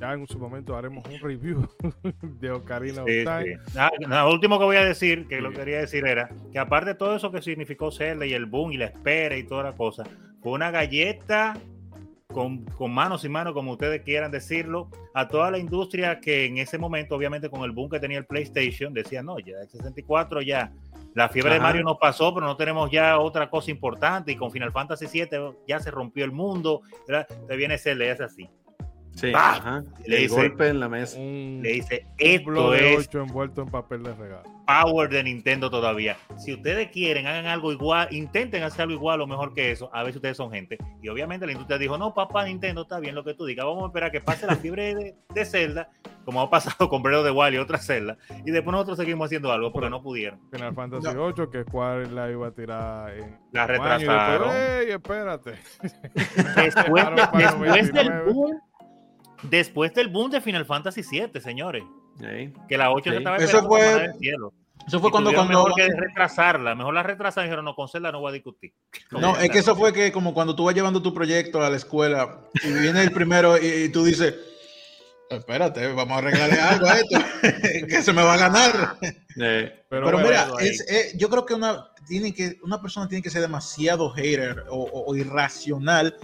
Ya 0.00 0.12
en 0.12 0.26
su 0.26 0.38
momento 0.38 0.76
haremos 0.76 1.04
un 1.06 1.18
review 1.20 1.68
de 2.40 2.50
Ocarina 2.50 3.02
of 3.02 3.08
Time. 3.08 3.58
lo 4.06 4.30
último 4.30 4.58
que 4.58 4.64
voy 4.64 4.76
a 4.76 4.84
decir, 4.84 5.26
que 5.26 5.40
lo 5.40 5.52
quería 5.52 5.78
decir 5.80 6.06
era 6.06 6.30
que 6.52 6.58
aparte 6.58 6.90
de 6.90 6.94
todo 6.94 7.16
eso 7.16 7.30
que 7.30 7.42
significó 7.42 7.90
Zelda 7.90 8.26
y 8.26 8.32
el 8.32 8.46
boom 8.46 8.72
y 8.72 8.76
la 8.76 8.86
espera 8.86 9.36
y 9.36 9.44
toda 9.44 9.64
la 9.64 9.72
cosa, 9.72 10.04
fue 10.42 10.52
una 10.52 10.70
galleta 10.70 11.56
con, 12.32 12.64
con, 12.66 12.92
manos 12.92 13.24
y 13.24 13.28
manos, 13.28 13.54
como 13.54 13.72
ustedes 13.72 14.02
quieran 14.02 14.30
decirlo, 14.30 14.90
a 15.14 15.28
toda 15.28 15.50
la 15.50 15.58
industria 15.58 16.20
que 16.20 16.44
en 16.44 16.58
ese 16.58 16.78
momento, 16.78 17.16
obviamente 17.16 17.48
con 17.48 17.62
el 17.62 17.72
boom 17.72 17.90
que 17.90 17.98
tenía 17.98 18.18
el 18.18 18.26
PlayStation, 18.26 18.92
decía, 18.92 19.22
no, 19.22 19.38
ya 19.38 19.60
el 19.62 19.68
64 19.68 20.42
ya, 20.42 20.70
la 21.14 21.28
fiebre 21.28 21.54
de 21.54 21.60
Mario 21.60 21.82
nos 21.82 21.96
pasó, 21.98 22.32
pero 22.32 22.46
no 22.46 22.56
tenemos 22.56 22.90
ya 22.90 23.18
otra 23.18 23.50
cosa 23.50 23.70
importante 23.70 24.30
y 24.30 24.36
con 24.36 24.52
Final 24.52 24.70
Fantasy 24.70 25.06
VII 25.06 25.56
ya 25.66 25.80
se 25.80 25.90
rompió 25.90 26.24
el 26.24 26.32
mundo, 26.32 26.82
te 27.48 27.56
viene 27.56 27.78
Zelda, 27.78 28.04
es 28.04 28.20
así. 28.20 28.48
Sí, 29.18 29.32
ajá. 29.34 29.82
Le 30.06 30.16
El 30.16 30.22
dice- 30.22 30.34
golpe 30.36 30.68
en 30.68 30.78
la 30.80 30.88
mesa. 30.88 31.18
Le 31.18 31.72
dice, 31.72 32.06
esto 32.18 32.70
de 32.70 32.94
es 32.94 33.08
8 33.08 33.20
envuelto 33.22 33.62
en 33.62 33.68
papel 33.68 34.02
de 34.04 34.14
regalo. 34.14 34.42
power 34.66 35.08
de 35.08 35.24
Nintendo 35.24 35.70
todavía. 35.70 36.16
Si 36.36 36.52
ustedes 36.54 36.90
quieren, 36.90 37.26
hagan 37.26 37.46
algo 37.46 37.72
igual, 37.72 38.06
intenten 38.12 38.62
hacer 38.62 38.82
algo 38.82 38.94
igual 38.94 39.20
o 39.22 39.26
mejor 39.26 39.54
que 39.54 39.70
eso, 39.72 39.90
a 39.92 40.02
ver 40.04 40.12
si 40.12 40.18
ustedes 40.18 40.36
son 40.36 40.50
gente. 40.52 40.78
Y 41.02 41.08
obviamente 41.08 41.46
la 41.46 41.52
industria 41.52 41.78
dijo, 41.78 41.98
no, 41.98 42.14
papá, 42.14 42.44
Nintendo, 42.44 42.82
está 42.82 43.00
bien 43.00 43.14
lo 43.14 43.24
que 43.24 43.34
tú 43.34 43.44
digas, 43.46 43.64
vamos 43.66 43.84
a 43.84 43.86
esperar 43.86 44.12
que 44.12 44.20
pase 44.20 44.46
la 44.46 44.54
fiebre 44.56 44.94
de, 44.94 45.14
de 45.34 45.44
Zelda, 45.44 45.88
como 46.24 46.40
ha 46.42 46.50
pasado 46.50 46.88
con 46.88 47.02
Breath 47.02 47.20
of 47.20 47.24
the 47.26 47.30
Wild 47.32 47.54
y 47.54 47.58
otras 47.58 47.86
Zelda, 47.86 48.18
y 48.44 48.50
después 48.50 48.70
nosotros 48.72 48.98
seguimos 48.98 49.26
haciendo 49.26 49.50
algo 49.50 49.72
porque 49.72 49.88
no 49.90 50.02
pudieron. 50.02 50.38
Final 50.52 50.74
Fantasy 50.74 51.16
8, 51.16 51.50
que 51.50 51.62
Square 51.64 52.10
la 52.10 52.30
iba 52.30 52.46
a 52.48 52.50
tirar 52.52 53.14
en 53.16 53.38
La 53.52 53.64
año 53.64 53.72
y 53.74 53.78
después, 53.78 53.98
retrasaron. 54.00 54.50
¡Ey, 54.54 54.90
espérate! 54.90 55.52
Después, 56.56 57.04
de- 57.04 57.38
del 57.38 57.58
99. 57.58 58.32
boom, 58.32 58.60
después 59.42 59.92
del 59.94 60.08
boom 60.08 60.30
de 60.30 60.40
Final 60.40 60.64
Fantasy 60.66 61.02
VII, 61.02 61.40
señores, 61.40 61.84
Ahí. 62.24 62.52
que 62.68 62.76
la 62.78 62.90
8 62.90 63.04
Sí. 63.04 63.10
se 63.10 63.16
estaba 63.18 63.36
Eso 63.36 63.44
esperando 63.58 63.68
fue- 63.68 64.00
del 64.02 64.14
cielo. 64.18 64.52
Eso 64.86 65.00
fue 65.00 65.10
cuando, 65.10 65.32
cuando 65.34 65.52
mejor 65.52 65.74
que 65.74 65.86
retrasarla, 65.88 66.74
mejor 66.74 66.94
la 66.94 67.02
retrasaron 67.02 67.44
y 67.46 67.48
dijeron, 67.48 67.64
no, 67.64 67.74
con 67.74 67.88
Zelda 67.88 68.10
no 68.10 68.20
voy 68.20 68.30
a 68.30 68.32
discutir. 68.34 68.72
No, 69.10 69.36
es 69.36 69.50
que 69.50 69.58
eso 69.58 69.76
fue 69.76 69.92
que 69.92 70.10
como 70.12 70.32
cuando 70.32 70.54
tú 70.56 70.64
vas 70.64 70.74
llevando 70.74 71.02
tu 71.02 71.12
proyecto 71.12 71.60
a 71.62 71.68
la 71.68 71.76
escuela 71.76 72.40
y 72.64 72.72
viene 72.72 73.02
el 73.02 73.10
primero 73.12 73.58
y, 73.58 73.66
y 73.66 73.88
tú 73.90 74.04
dices, 74.04 74.34
espérate, 75.28 75.92
vamos 75.92 76.12
a 76.14 76.18
arreglarle 76.18 76.60
algo 76.60 76.86
a 76.86 76.96
esto, 76.98 77.18
que 77.88 78.02
se 78.02 78.12
me 78.12 78.22
va 78.22 78.34
a 78.34 78.38
ganar. 78.38 78.96
Eh, 79.40 79.84
Pero, 79.88 80.06
Pero 80.06 80.18
mira, 80.18 80.48
ahí. 80.58 80.66
es- 80.66 80.84
eh, 80.90 81.12
yo 81.16 81.28
creo 81.30 81.46
que 81.46 81.54
una, 81.54 81.92
tiene 82.08 82.34
que 82.34 82.56
una 82.64 82.82
persona 82.82 83.06
tiene 83.06 83.22
que 83.22 83.30
ser 83.30 83.40
demasiado 83.40 84.10
hater 84.10 84.64
o, 84.68 84.78
o- 84.82 85.04
o 85.12 85.14
irracional 85.14 86.16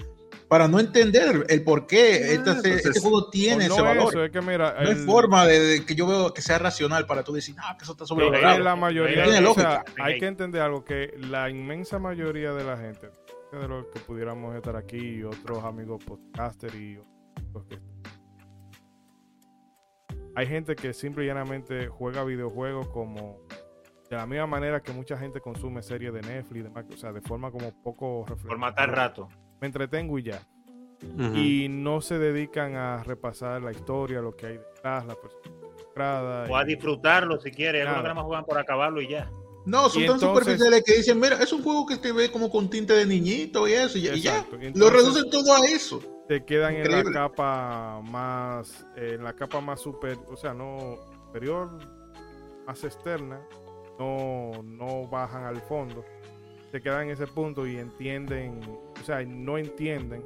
para 0.48 0.68
no 0.68 0.78
entender 0.78 1.46
el 1.48 1.64
por 1.64 1.86
qué 1.86 2.34
este, 2.34 2.52
pues 2.54 2.64
este 2.64 2.88
es- 2.90 3.00
juego 3.00 3.30
tiene 3.30 3.66
no 3.68 3.74
ese 3.74 3.82
valor. 3.82 4.08
eso, 4.10 4.24
es 4.24 4.30
que 4.30 4.40
mira, 4.40 4.74
no 4.82 4.88
hay 4.88 4.94
forma 4.96 5.46
de, 5.46 5.58
de 5.60 5.86
que 5.86 5.94
yo 5.94 6.06
veo 6.06 6.32
que 6.34 6.42
sea 6.42 6.58
racional 6.58 7.06
para 7.06 7.22
tú 7.24 7.32
decir, 7.32 7.54
ah, 7.58 7.76
que 7.78 7.84
eso 7.84 7.92
está 7.92 8.04
es 8.04 8.08
sobrevalorado. 8.08 8.58
la 8.60 8.76
mayoría, 8.76 9.24
Tiene 9.24 9.46
o 9.46 9.54
sea, 9.54 9.84
hay 10.00 10.18
que 10.18 10.26
entender 10.26 10.60
algo, 10.62 10.84
que 10.84 11.14
la 11.18 11.48
inmensa 11.50 11.98
mayoría 11.98 12.52
de 12.52 12.64
la 12.64 12.76
gente, 12.76 13.10
de 13.52 13.68
los 13.68 13.86
que 13.86 14.00
pudiéramos 14.00 14.54
estar 14.56 14.76
aquí 14.76 14.96
y 14.98 15.22
otros 15.24 15.62
amigos 15.64 16.02
podcasters 16.04 16.74
y 16.74 16.98
otros 16.98 17.66
que 17.68 17.78
hay 20.36 20.46
gente 20.46 20.74
que 20.74 20.92
simple 20.92 21.24
y 21.24 21.28
llanamente 21.28 21.86
juega 21.86 22.24
videojuegos 22.24 22.88
como 22.88 23.38
de 24.10 24.16
la 24.16 24.26
misma 24.26 24.46
manera 24.48 24.82
que 24.82 24.92
mucha 24.92 25.16
gente 25.16 25.40
consume 25.40 25.82
series 25.82 26.12
de 26.12 26.20
Netflix 26.22 26.60
y 26.60 26.62
demás, 26.64 26.84
o 26.92 26.96
sea, 26.96 27.12
de 27.12 27.20
forma 27.20 27.50
como 27.50 27.70
poco 27.82 28.24
Por 28.26 28.30
reflexiva. 28.36 28.58
matar 28.58 28.90
rato. 28.90 29.28
Me 29.64 29.68
entretengo 29.68 30.18
y 30.18 30.24
ya. 30.24 30.42
Y 31.34 31.68
no 31.70 32.02
se 32.02 32.18
dedican 32.18 32.76
a 32.76 33.02
repasar 33.02 33.62
la 33.62 33.72
historia, 33.72 34.20
lo 34.20 34.36
que 34.36 34.44
hay 34.46 34.58
detrás, 34.58 35.06
la 35.06 35.14
persona 35.14 36.44
O 36.50 36.54
a 36.56 36.64
disfrutarlo 36.64 37.40
si 37.40 37.50
quieres. 37.50 37.80
Algunos 37.86 38.02
Nada. 38.02 38.14
más 38.14 38.24
juegan 38.24 38.44
por 38.44 38.58
acabarlo 38.58 39.00
y 39.00 39.08
ya. 39.08 39.30
No, 39.64 39.88
son 39.88 40.02
Y 40.02 40.06
tan 40.06 40.16
entonces- 40.16 40.28
superficiales 40.28 40.84
que 40.84 40.96
dicen, 40.98 41.18
mira, 41.18 41.42
es 41.42 41.50
un 41.54 41.62
juego 41.62 41.86
que 41.86 41.96
te 41.96 42.12
ve 42.12 42.30
como 42.30 42.50
con 42.50 42.68
tinte 42.68 42.92
de 42.92 43.06
niñito 43.06 43.66
y 43.66 43.72
eso, 43.72 43.96
y, 43.96 44.02
y 44.08 44.20
ya. 44.20 44.36
Exacto. 44.36 44.58
Y 44.60 44.78
Lo 44.78 44.90
reducen 44.90 45.30
todo 45.30 45.54
a 45.54 45.66
eso. 45.66 46.02
te 46.28 46.44
quedan 46.44 46.74
en 46.74 46.90
la 46.90 47.04
capa 47.10 48.02
más 48.02 48.86
eh, 48.96 49.12
en 49.14 49.24
la 49.24 49.32
capa 49.34 49.62
más 49.62 49.80
super 49.80 50.18
o 50.30 50.36
sea 50.36 50.52
no 50.54 50.98
superior 51.26 51.70
más 52.66 52.82
externa 52.84 53.40
no 53.98 54.62
no 54.62 55.06
bajan 55.08 55.44
al 55.44 55.60
fondo 55.62 56.02
se 56.72 56.80
quedan 56.80 57.02
en 57.04 57.10
ese 57.10 57.26
punto 57.26 57.66
y 57.66 57.76
entienden 57.76 58.60
o 59.04 59.06
sea 59.06 59.22
no 59.22 59.58
entienden 59.58 60.24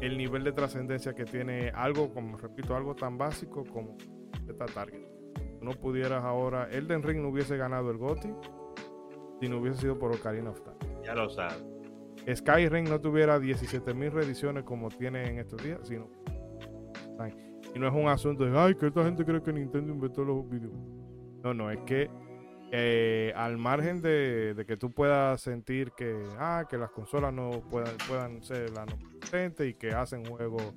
el 0.00 0.18
nivel 0.18 0.42
de 0.42 0.50
trascendencia 0.50 1.14
que 1.14 1.24
tiene 1.24 1.70
algo 1.70 2.12
como 2.12 2.36
repito 2.36 2.74
algo 2.74 2.96
tan 2.96 3.16
básico 3.16 3.64
como 3.64 3.96
esta 4.48 4.66
target 4.66 5.06
no 5.60 5.70
pudieras 5.70 6.24
ahora 6.24 6.68
Elden 6.72 7.04
Ring 7.04 7.22
no 7.22 7.28
hubiese 7.28 7.56
ganado 7.56 7.92
el 7.92 7.98
GOTY 7.98 8.34
si 9.40 9.48
no 9.48 9.60
hubiese 9.60 9.82
sido 9.82 9.96
por 9.96 10.12
Ocarina 10.12 10.50
of 10.50 10.60
Time 10.60 11.04
Ya 11.04 11.14
lo 11.14 11.30
sabes. 11.30 11.64
Skyrim 12.34 12.84
no 12.84 13.00
tuviera 13.00 13.38
17.000 13.38 14.10
reediciones 14.10 14.64
como 14.64 14.88
tiene 14.88 15.28
en 15.28 15.38
estos 15.38 15.62
días, 15.62 15.78
sino 15.86 16.08
y 17.74 17.78
no 17.78 17.86
es 17.86 17.94
un 17.94 18.08
asunto 18.08 18.44
de 18.44 18.58
ay 18.58 18.74
que 18.74 18.86
esta 18.86 19.04
gente 19.04 19.24
cree 19.24 19.40
que 19.42 19.52
Nintendo 19.52 19.92
inventó 19.92 20.24
los 20.24 20.48
videojuegos. 20.48 20.88
No, 21.42 21.54
no, 21.54 21.70
es 21.70 21.78
que 21.80 22.08
eh, 22.76 23.32
al 23.36 23.56
margen 23.56 24.02
de, 24.02 24.52
de 24.54 24.66
que 24.66 24.76
tú 24.76 24.90
puedas 24.90 25.40
sentir 25.40 25.92
que 25.92 26.12
ah, 26.40 26.66
que 26.68 26.76
las 26.76 26.90
consolas 26.90 27.32
no 27.32 27.62
puedan, 27.70 27.96
puedan 28.08 28.42
ser 28.42 28.70
las 28.70 28.86
no 28.86 29.64
y 29.64 29.74
que 29.74 29.90
hacen 29.92 30.24
juegos 30.24 30.74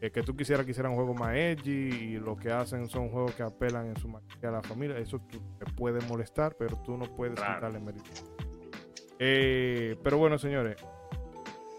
eh, 0.00 0.12
que 0.12 0.22
tú 0.22 0.36
quisieras 0.36 0.64
que 0.64 0.70
hicieran 0.70 0.92
un 0.92 0.96
juego 0.98 1.12
más 1.14 1.34
edgy 1.34 1.88
y 1.90 2.18
lo 2.18 2.36
que 2.36 2.52
hacen 2.52 2.88
son 2.88 3.08
juegos 3.08 3.34
que 3.34 3.42
apelan 3.42 3.86
en 3.88 3.96
su 3.96 4.06
mayoría 4.08 4.48
a 4.48 4.52
la 4.52 4.62
familia, 4.62 4.96
eso 4.98 5.18
tú- 5.28 5.42
te 5.58 5.64
puede 5.72 6.00
molestar, 6.06 6.54
pero 6.56 6.80
tú 6.84 6.96
no 6.96 7.04
puedes 7.16 7.34
Claro. 7.34 7.54
quitarle 7.56 7.80
mérito. 7.80 8.10
Eh, 9.18 9.96
pero 10.04 10.18
bueno, 10.18 10.38
señores, 10.38 10.76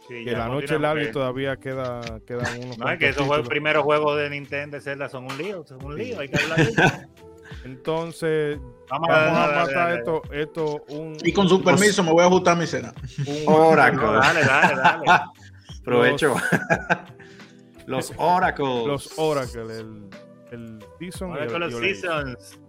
Sí, 0.07 0.23
que 0.23 0.31
la 0.33 0.47
noche 0.47 0.77
larga 0.79 1.03
y 1.03 1.11
todavía 1.11 1.57
queda, 1.57 2.01
quedan 2.27 2.59
unos 2.61 2.77
No, 2.77 2.89
es 2.89 2.99
que 2.99 3.09
esos 3.09 3.25
juegos, 3.25 3.47
primeros 3.47 3.83
juegos 3.83 4.17
de 4.17 4.29
Nintendo 4.29 4.77
de 4.77 4.81
Zelda 4.81 5.07
son 5.09 5.25
un 5.25 5.37
lío, 5.37 5.65
son 5.65 5.83
un 5.83 5.95
lío, 5.97 6.19
hay 6.19 6.27
que 6.29 6.37
hablar 6.37 6.57
de 6.57 6.71
eso. 6.71 6.81
Entonces, 7.63 8.59
Vamos, 8.89 9.07
vamos 9.09 9.37
a 9.39 9.47
dale, 9.47 9.73
dale. 9.73 9.97
esto, 9.99 10.21
esto 10.31 10.83
un, 10.89 11.17
Y 11.23 11.33
con 11.33 11.49
su 11.49 11.63
permiso 11.63 12.03
me 12.03 12.11
voy 12.11 12.23
a 12.23 12.27
ajustar 12.27 12.55
mi 12.57 12.67
cena. 12.67 12.93
un- 13.25 13.53
Oracle. 13.53 14.01
No, 14.01 14.11
dale, 14.19 14.43
dale, 14.43 14.75
dale. 14.75 15.03
Provecho. 15.83 16.35
Los 17.87 18.11
Oracles. 18.17 18.85
los 18.87 19.13
Oracle, 19.19 19.61
el, 19.61 20.09
el 20.51 20.83
Season 20.99 21.29
y 21.29 21.31
Vamos 21.33 21.45
el 21.45 21.51
con 21.51 21.59
los 21.61 21.69
Violation. 21.79 22.35
Seasons. 22.35 22.59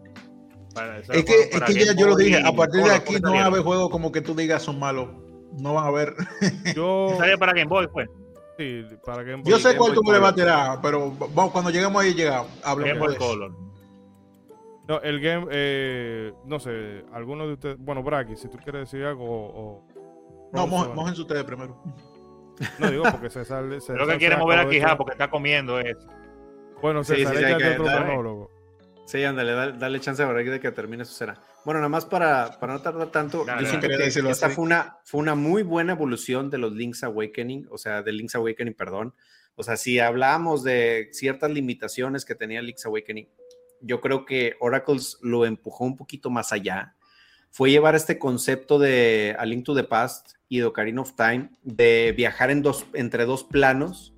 Para- 0.74 0.98
Es 0.98 1.06
que, 1.06 1.18
es 1.50 1.60
que 1.62 1.74
ya 1.74 1.86
Game 1.92 2.00
yo 2.00 2.06
lo 2.08 2.16
dije, 2.16 2.42
a 2.44 2.52
partir 2.52 2.82
de 2.84 2.90
aquí 2.94 3.14
¿cómo 3.20 3.28
no 3.28 3.34
va 3.38 3.42
a 3.44 3.46
haber 3.46 3.62
juegos 3.62 3.88
como 3.88 4.12
que 4.12 4.20
tú 4.20 4.34
digas 4.34 4.62
son 4.62 4.78
malos. 4.78 5.08
No 5.58 5.72
van 5.72 5.86
a 5.86 5.90
ver. 5.90 6.14
Yo, 6.74 7.14
Salió 7.16 7.38
para 7.38 7.52
Game 7.54 7.64
Boy, 7.68 7.88
pues. 7.90 8.10
sí, 8.58 8.82
para 9.06 9.22
Game 9.22 9.42
Boy- 9.42 9.50
Yo 9.52 9.58
sé 9.58 9.68
Game 9.68 9.78
cuál 9.78 9.90
Boy 9.92 9.96
tú 9.96 10.04
me 10.04 10.12
le 10.12 10.18
vas 10.18 10.32
a 10.32 10.34
tirar, 10.34 10.78
pero 10.82 11.10
vamos, 11.12 11.50
cuando 11.52 11.70
lleguemos 11.70 12.02
ahí, 12.02 12.12
llegamos. 12.12 12.48
Game 12.56 12.60
Hablamos 12.66 13.08
Boy. 13.08 13.16
Color. 13.16 13.52
No, 14.88 15.00
el 15.00 15.20
game, 15.20 15.46
eh, 15.50 16.32
no 16.44 16.60
sé, 16.60 17.04
alguno 17.12 17.46
de 17.46 17.54
ustedes, 17.54 17.76
bueno, 17.78 18.02
Bragi, 18.02 18.36
si 18.36 18.48
tú 18.48 18.56
quieres 18.58 18.82
decir 18.90 19.04
algo 19.04 19.24
o... 19.24 19.60
o- 19.60 20.50
No, 20.52 20.66
mojen- 20.68 20.94
mójense 20.94 21.22
ustedes 21.22 21.42
primero. 21.44 21.82
No 22.78 22.90
digo 22.90 23.02
porque 23.10 23.28
César... 23.30 23.64
César 23.74 23.96
Creo 23.96 24.06
que 24.06 24.12
se 24.14 24.18
quiere 24.18 24.36
mover 24.36 24.58
ja, 24.58 24.64
echar- 24.70 24.96
porque 24.96 25.12
está 25.12 25.28
comiendo 25.28 25.78
eso. 25.80 26.06
Bueno, 26.80 27.02
Sí, 27.02 27.16
César, 27.16 27.32
sí, 27.32 27.38
sí, 27.38 27.44
hay 27.44 27.52
échate 27.54 27.76
que 27.76 27.80
otro 27.82 28.00
monólogo. 28.06 28.50
Sí, 29.06 29.22
ándale, 29.24 29.52
dale, 29.52 29.78
dale 29.78 30.00
chance 30.00 30.22
a 30.22 30.26
Borreg 30.26 30.50
de 30.50 30.60
que 30.60 30.70
termine 30.72 31.04
su 31.04 31.14
cena. 31.14 31.34
Bueno, 31.64 31.80
nada 31.80 31.88
más 31.88 32.04
para, 32.06 32.58
para 32.60 32.72
no 32.74 32.80
tardar 32.82 33.08
tanto, 33.10 33.44
Dale, 33.44 33.62
yo 33.62 33.68
siento 33.68 33.82
Quería 33.86 33.98
que 33.98 34.04
decirlo 34.04 34.30
esta 34.30 34.46
así. 34.46 34.54
fue 34.56 34.64
una, 34.64 34.98
fue 35.04 35.20
una 35.20 35.34
muy 35.34 35.62
buena 35.64 35.92
evolución 35.92 36.48
de 36.50 36.58
los 36.58 36.72
Link's 36.72 37.02
Awakening, 37.04 37.66
o 37.70 37.78
sea, 37.78 38.02
de 38.02 38.12
Link's 38.12 38.34
Awakening, 38.36 38.74
perdón. 38.74 39.14
O 39.56 39.62
sea, 39.62 39.76
si 39.76 39.98
hablábamos 40.00 40.62
de 40.64 41.08
ciertas 41.12 41.50
limitaciones 41.50 42.24
que 42.24 42.34
tenía 42.34 42.62
Link's 42.62 42.84
Awakening, 42.86 43.28
yo 43.80 44.00
creo 44.00 44.24
que 44.24 44.54
Oracles 44.60 45.18
lo 45.22 45.44
empujó 45.46 45.84
un 45.84 45.96
poquito 45.96 46.30
más 46.30 46.52
allá. 46.52 46.94
Fue 47.50 47.70
llevar 47.70 47.94
este 47.94 48.18
concepto 48.18 48.78
de 48.78 49.34
A 49.38 49.46
Link 49.46 49.64
to 49.64 49.74
the 49.74 49.84
Past 49.84 50.32
y 50.48 50.58
de 50.58 50.64
Ocarina 50.64 51.00
of 51.00 51.14
Time, 51.16 51.50
de 51.62 52.12
viajar 52.16 52.50
en 52.50 52.62
dos, 52.62 52.86
entre 52.92 53.24
dos 53.24 53.44
planos. 53.44 54.14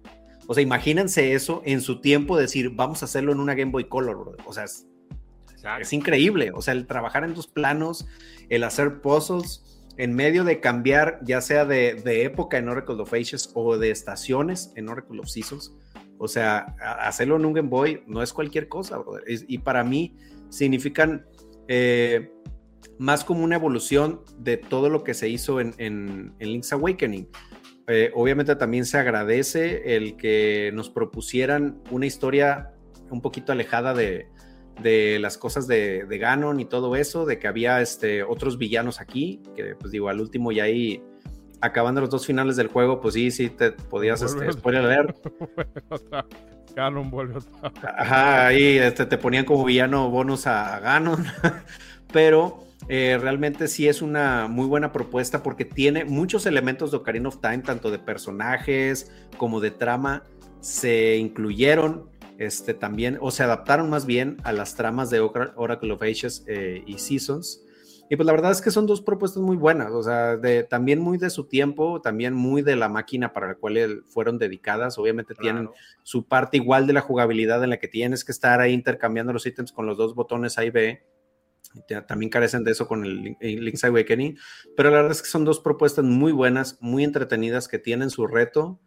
O 0.46 0.54
sea, 0.54 0.62
imagínense 0.62 1.34
eso 1.34 1.62
en 1.64 1.80
su 1.80 2.00
tiempo, 2.00 2.36
decir, 2.36 2.70
vamos 2.70 3.02
a 3.02 3.04
hacerlo 3.04 3.32
en 3.32 3.40
una 3.40 3.54
Game 3.54 3.70
Boy 3.70 3.84
Color. 3.84 4.36
O 4.44 4.52
sea, 4.52 4.64
es 4.64 5.92
increíble, 5.92 6.50
o 6.54 6.62
sea, 6.62 6.72
el 6.72 6.86
trabajar 6.86 7.24
en 7.24 7.34
dos 7.34 7.46
planos, 7.46 8.06
el 8.48 8.64
hacer 8.64 9.00
puzzles 9.00 9.64
en 9.96 10.14
medio 10.14 10.44
de 10.44 10.60
cambiar, 10.60 11.18
ya 11.22 11.40
sea 11.40 11.64
de, 11.64 11.94
de 11.94 12.24
época 12.24 12.56
en 12.56 12.68
Oracle 12.68 13.02
of 13.02 13.12
Ages 13.12 13.50
o 13.54 13.76
de 13.76 13.90
estaciones 13.90 14.72
en 14.76 14.88
Oracle 14.88 15.20
of 15.20 15.28
Seasons. 15.28 15.74
O 16.18 16.28
sea, 16.28 16.74
hacerlo 17.00 17.36
en 17.36 17.44
un 17.46 17.52
Game 17.52 17.68
Boy 17.68 18.02
no 18.06 18.22
es 18.22 18.32
cualquier 18.32 18.68
cosa, 18.68 18.98
brother. 18.98 19.22
Y 19.26 19.58
para 19.58 19.84
mí 19.84 20.16
significan 20.48 21.26
eh, 21.68 22.30
más 22.98 23.24
como 23.24 23.44
una 23.44 23.56
evolución 23.56 24.22
de 24.38 24.56
todo 24.56 24.88
lo 24.88 25.04
que 25.04 25.14
se 25.14 25.28
hizo 25.28 25.60
en, 25.60 25.74
en- 25.78 26.34
Link's 26.40 26.72
Awakening. 26.72 27.28
Eh, 27.86 28.10
obviamente 28.14 28.54
también 28.56 28.84
se 28.84 28.98
agradece 28.98 29.96
el 29.96 30.16
que 30.16 30.70
nos 30.74 30.90
propusieran 30.90 31.80
una 31.90 32.06
historia 32.06 32.72
un 33.10 33.22
poquito 33.22 33.52
alejada 33.52 33.94
de, 33.94 34.26
de 34.82 35.18
las 35.20 35.38
cosas 35.38 35.66
de, 35.66 36.04
de 36.04 36.18
Ganon 36.18 36.60
y 36.60 36.66
todo 36.66 36.96
eso, 36.96 37.24
de 37.24 37.38
que 37.38 37.48
había 37.48 37.80
este, 37.80 38.22
otros 38.22 38.58
villanos 38.58 39.00
aquí, 39.00 39.42
que 39.56 39.74
pues 39.76 39.90
digo, 39.92 40.08
al 40.10 40.20
último 40.20 40.52
y 40.52 40.60
ahí 40.60 41.02
acabando 41.60 42.00
los 42.00 42.10
dos 42.10 42.26
finales 42.26 42.56
del 42.56 42.68
juego, 42.68 43.00
pues 43.00 43.14
sí, 43.14 43.30
sí, 43.30 43.50
te 43.50 43.72
podías, 43.72 44.20
Vuelve 44.22 44.48
este, 44.48 44.58
spoiler 44.60 45.14
Otra- 45.88 46.26
Ganon 46.74 47.10
vuelve 47.10 47.38
otra 47.38 47.70
vez. 47.70 47.82
Ajá, 47.98 48.46
ahí 48.46 48.78
este, 48.78 49.06
te 49.06 49.18
ponían 49.18 49.44
como 49.44 49.64
villano 49.64 50.10
bonus 50.10 50.46
a 50.46 50.78
Ganon, 50.78 51.24
pero 52.12 52.64
eh, 52.88 53.18
realmente 53.20 53.66
sí 53.68 53.88
es 53.88 54.00
una 54.02 54.46
muy 54.48 54.66
buena 54.66 54.92
propuesta 54.92 55.42
porque 55.42 55.64
tiene 55.64 56.04
muchos 56.04 56.46
elementos 56.46 56.90
de 56.92 56.98
Ocarina 56.98 57.28
of 57.28 57.40
Time, 57.40 57.58
tanto 57.58 57.90
de 57.90 57.98
personajes 57.98 59.10
como 59.36 59.60
de 59.60 59.70
trama, 59.72 60.22
se 60.60 61.16
incluyeron 61.16 62.08
este, 62.38 62.74
también, 62.74 63.18
o 63.20 63.30
se 63.32 63.42
adaptaron 63.42 63.90
más 63.90 64.06
bien 64.06 64.36
a 64.44 64.52
las 64.52 64.76
tramas 64.76 65.10
de 65.10 65.18
Oracle 65.20 65.92
of 65.92 66.02
Ages 66.02 66.44
eh, 66.46 66.84
y 66.86 66.98
Seasons. 66.98 67.62
Y 68.10 68.16
pues 68.16 68.26
la 68.26 68.32
verdad 68.32 68.52
es 68.52 68.62
que 68.62 68.70
son 68.70 68.86
dos 68.86 69.02
propuestas 69.02 69.42
muy 69.42 69.56
buenas, 69.56 69.92
o 69.92 70.02
sea, 70.02 70.36
de, 70.38 70.62
también 70.62 70.98
muy 70.98 71.18
de 71.18 71.28
su 71.28 71.44
tiempo, 71.44 72.00
también 72.00 72.32
muy 72.32 72.62
de 72.62 72.74
la 72.74 72.88
máquina 72.88 73.34
para 73.34 73.48
la 73.48 73.54
cual 73.56 74.02
fueron 74.06 74.38
dedicadas. 74.38 74.98
Obviamente 74.98 75.34
tienen 75.34 75.68
su 76.04 76.26
parte 76.26 76.56
igual 76.56 76.86
de 76.86 76.94
la 76.94 77.02
jugabilidad 77.02 77.62
en 77.62 77.70
la 77.70 77.78
que 77.78 77.88
tienes 77.88 78.24
que 78.24 78.32
estar 78.32 78.60
ahí 78.60 78.72
intercambiando 78.72 79.32
los 79.34 79.44
ítems 79.44 79.72
con 79.72 79.84
los 79.86 79.98
dos 79.98 80.14
botones 80.14 80.56
A 80.56 80.64
y 80.64 80.70
B. 80.70 81.02
También 82.06 82.30
carecen 82.30 82.64
de 82.64 82.70
eso 82.70 82.88
con 82.88 83.04
el 83.04 83.36
Link's 83.40 83.84
Awakening, 83.84 84.38
pero 84.74 84.88
la 84.88 84.96
verdad 84.96 85.12
es 85.12 85.22
que 85.22 85.28
son 85.28 85.44
dos 85.44 85.60
propuestas 85.60 86.04
muy 86.04 86.32
buenas, 86.32 86.78
muy 86.80 87.04
entretenidas, 87.04 87.68
que 87.68 87.78
tienen 87.78 88.08
su 88.08 88.26
reto 88.26 88.80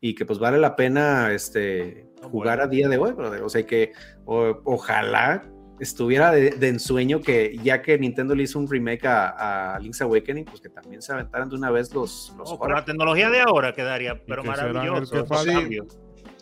y 0.00 0.16
que 0.16 0.26
pues 0.26 0.40
vale 0.40 0.58
la 0.58 0.74
pena 0.74 1.32
este, 1.32 2.08
jugar 2.22 2.60
a 2.60 2.66
día 2.66 2.88
de 2.88 2.98
hoy, 2.98 3.12
brother. 3.12 3.42
O 3.42 3.48
sea 3.48 3.64
que 3.64 3.92
ojalá 4.26 5.48
estuviera 5.80 6.30
de, 6.30 6.68
ensueño 6.68 7.20
que 7.20 7.58
ya 7.62 7.82
que 7.82 7.98
Nintendo 7.98 8.34
le 8.34 8.44
hizo 8.44 8.58
un 8.58 8.70
remake 8.70 9.06
a, 9.06 9.78
Link's 9.80 10.00
Awakening, 10.00 10.44
pues 10.44 10.60
que 10.60 10.68
también 10.68 11.02
se 11.02 11.12
aventaran 11.12 11.48
de 11.48 11.56
una 11.56 11.70
vez 11.70 11.92
los... 11.92 12.32
los 12.38 12.56
con 12.58 12.72
la 12.72 12.84
tecnología 12.84 13.30
de 13.30 13.40
ahora 13.40 13.72
quedaría, 13.72 14.20
pero 14.26 14.44
maravilloso. 14.44 15.26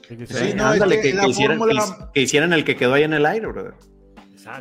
Que 0.08 0.26
sí, 0.26 0.52
no, 0.54 0.66
ándale, 0.66 1.00
que, 1.00 1.08
hicieran, 1.26 1.58
que, 2.12 2.20
hicieran, 2.20 2.52
el 2.52 2.64
que 2.64 2.76
quedó 2.76 2.94
ahí 2.94 3.04
en 3.04 3.14
el 3.14 3.24
aire, 3.24 3.46
brother. 3.46 3.74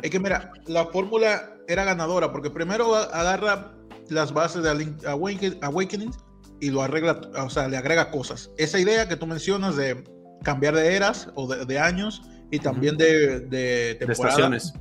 Es 0.02 0.10
que 0.10 0.18
mira, 0.18 0.52
la 0.66 0.86
fórmula 0.86 1.56
era 1.68 1.84
ganadora 1.84 2.32
porque 2.32 2.50
primero 2.50 2.94
agarra 2.94 3.72
las 4.08 4.32
bases 4.32 4.62
de 4.62 4.74
Link 4.74 5.04
Awakening 5.04 6.12
y 6.60 6.70
lo 6.70 6.82
arregla, 6.82 7.20
o 7.36 7.50
sea, 7.50 7.68
le 7.68 7.76
agrega 7.76 8.10
cosas. 8.10 8.50
Esa 8.56 8.78
idea 8.78 9.08
que 9.08 9.16
tú 9.16 9.26
mencionas 9.26 9.76
de 9.76 10.04
cambiar 10.42 10.74
de 10.74 10.94
eras 10.94 11.28
o 11.34 11.52
de, 11.52 11.78
años 11.78 12.22
y 12.52 12.58
también 12.58 12.98
de, 12.98 13.40
de, 13.40 13.92
estaciones. 14.08 14.74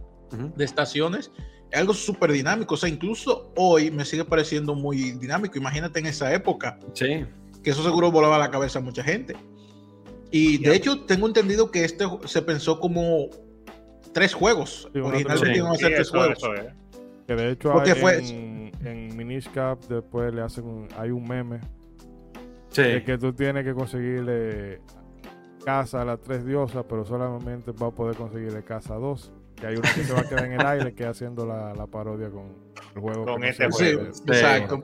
De 0.58 0.66
estaciones. 0.66 1.32
Es 1.72 1.80
algo 1.80 1.94
súper 1.94 2.34
dinámico. 2.34 2.74
O 2.74 2.78
sea, 2.78 2.90
incluso 2.90 3.54
hoy 3.56 3.90
me 3.90 4.04
sigue 4.04 4.26
pareciendo 4.26 4.76
muy 4.76 5.14
dinámico. 5.14 5.58
Imagínate 5.58 6.00
en 6.00 6.08
esa 6.08 6.34
época. 6.34 6.78
Sí. 6.94 7.26
Que 7.64 7.70
eso 7.70 7.82
seguro 7.82 8.12
volaba 8.12 8.36
a 8.36 8.40
la 8.40 8.52
cabeza 8.52 8.80
a 8.80 8.82
mucha 8.82 9.04
gente. 9.04 9.38
Y 10.32 10.58
de 10.58 10.76
hecho, 10.76 11.06
tengo 11.06 11.28
entendido 11.28 11.72
que 11.72 11.86
este 11.86 12.06
se 12.26 12.42
pensó 12.42 12.78
como 12.78 13.30
tres 14.14 14.34
juegos. 14.34 14.90
Originalmente 14.94 15.58
iban 15.58 15.72
a 15.72 15.76
ser 15.76 15.96
tres 15.96 16.10
juegos. 16.10 16.40
Que 17.26 17.36
de 17.36 17.52
hecho 17.52 17.72
Porque 17.72 17.96
fue, 17.96 18.18
en, 18.18 18.72
en 18.84 19.16
Minish 19.16 19.50
Cap 19.52 19.80
después 19.88 20.34
le 20.34 20.42
hacen 20.42 20.90
hay 20.98 21.12
un 21.12 21.24
meme 21.24 21.62
sí. 22.72 22.82
de 22.82 23.04
que 23.06 23.18
tú 23.18 23.32
tienes 23.32 23.64
que 23.64 23.74
conseguirle 23.74 24.82
casa 25.64 26.02
a 26.02 26.06
las 26.06 26.22
tres 26.22 26.46
diosas, 26.46 26.86
pero 26.88 27.06
solamente 27.06 27.72
va 27.72 27.88
a 27.88 27.92
poder 27.92 28.16
conseguirle 28.16 28.64
casa 28.64 28.96
a 28.96 28.98
dos. 28.98 29.32
Que 29.56 29.68
hay 29.68 29.76
una 29.76 29.94
que 29.94 30.04
se 30.04 30.14
va 30.14 30.22
a 30.22 30.30
quedar 30.30 30.46
en 30.46 30.54
el 30.54 30.66
aire 30.66 30.94
que 30.94 31.06
haciendo 31.06 31.46
la, 31.46 31.74
la 31.74 31.86
parodia 31.88 32.30
con 32.30 32.46
el 32.96 33.02
juego. 33.02 33.26
Con 33.26 33.44
este 33.44 33.70
juego. 33.70 34.04
exacto. 34.04 34.84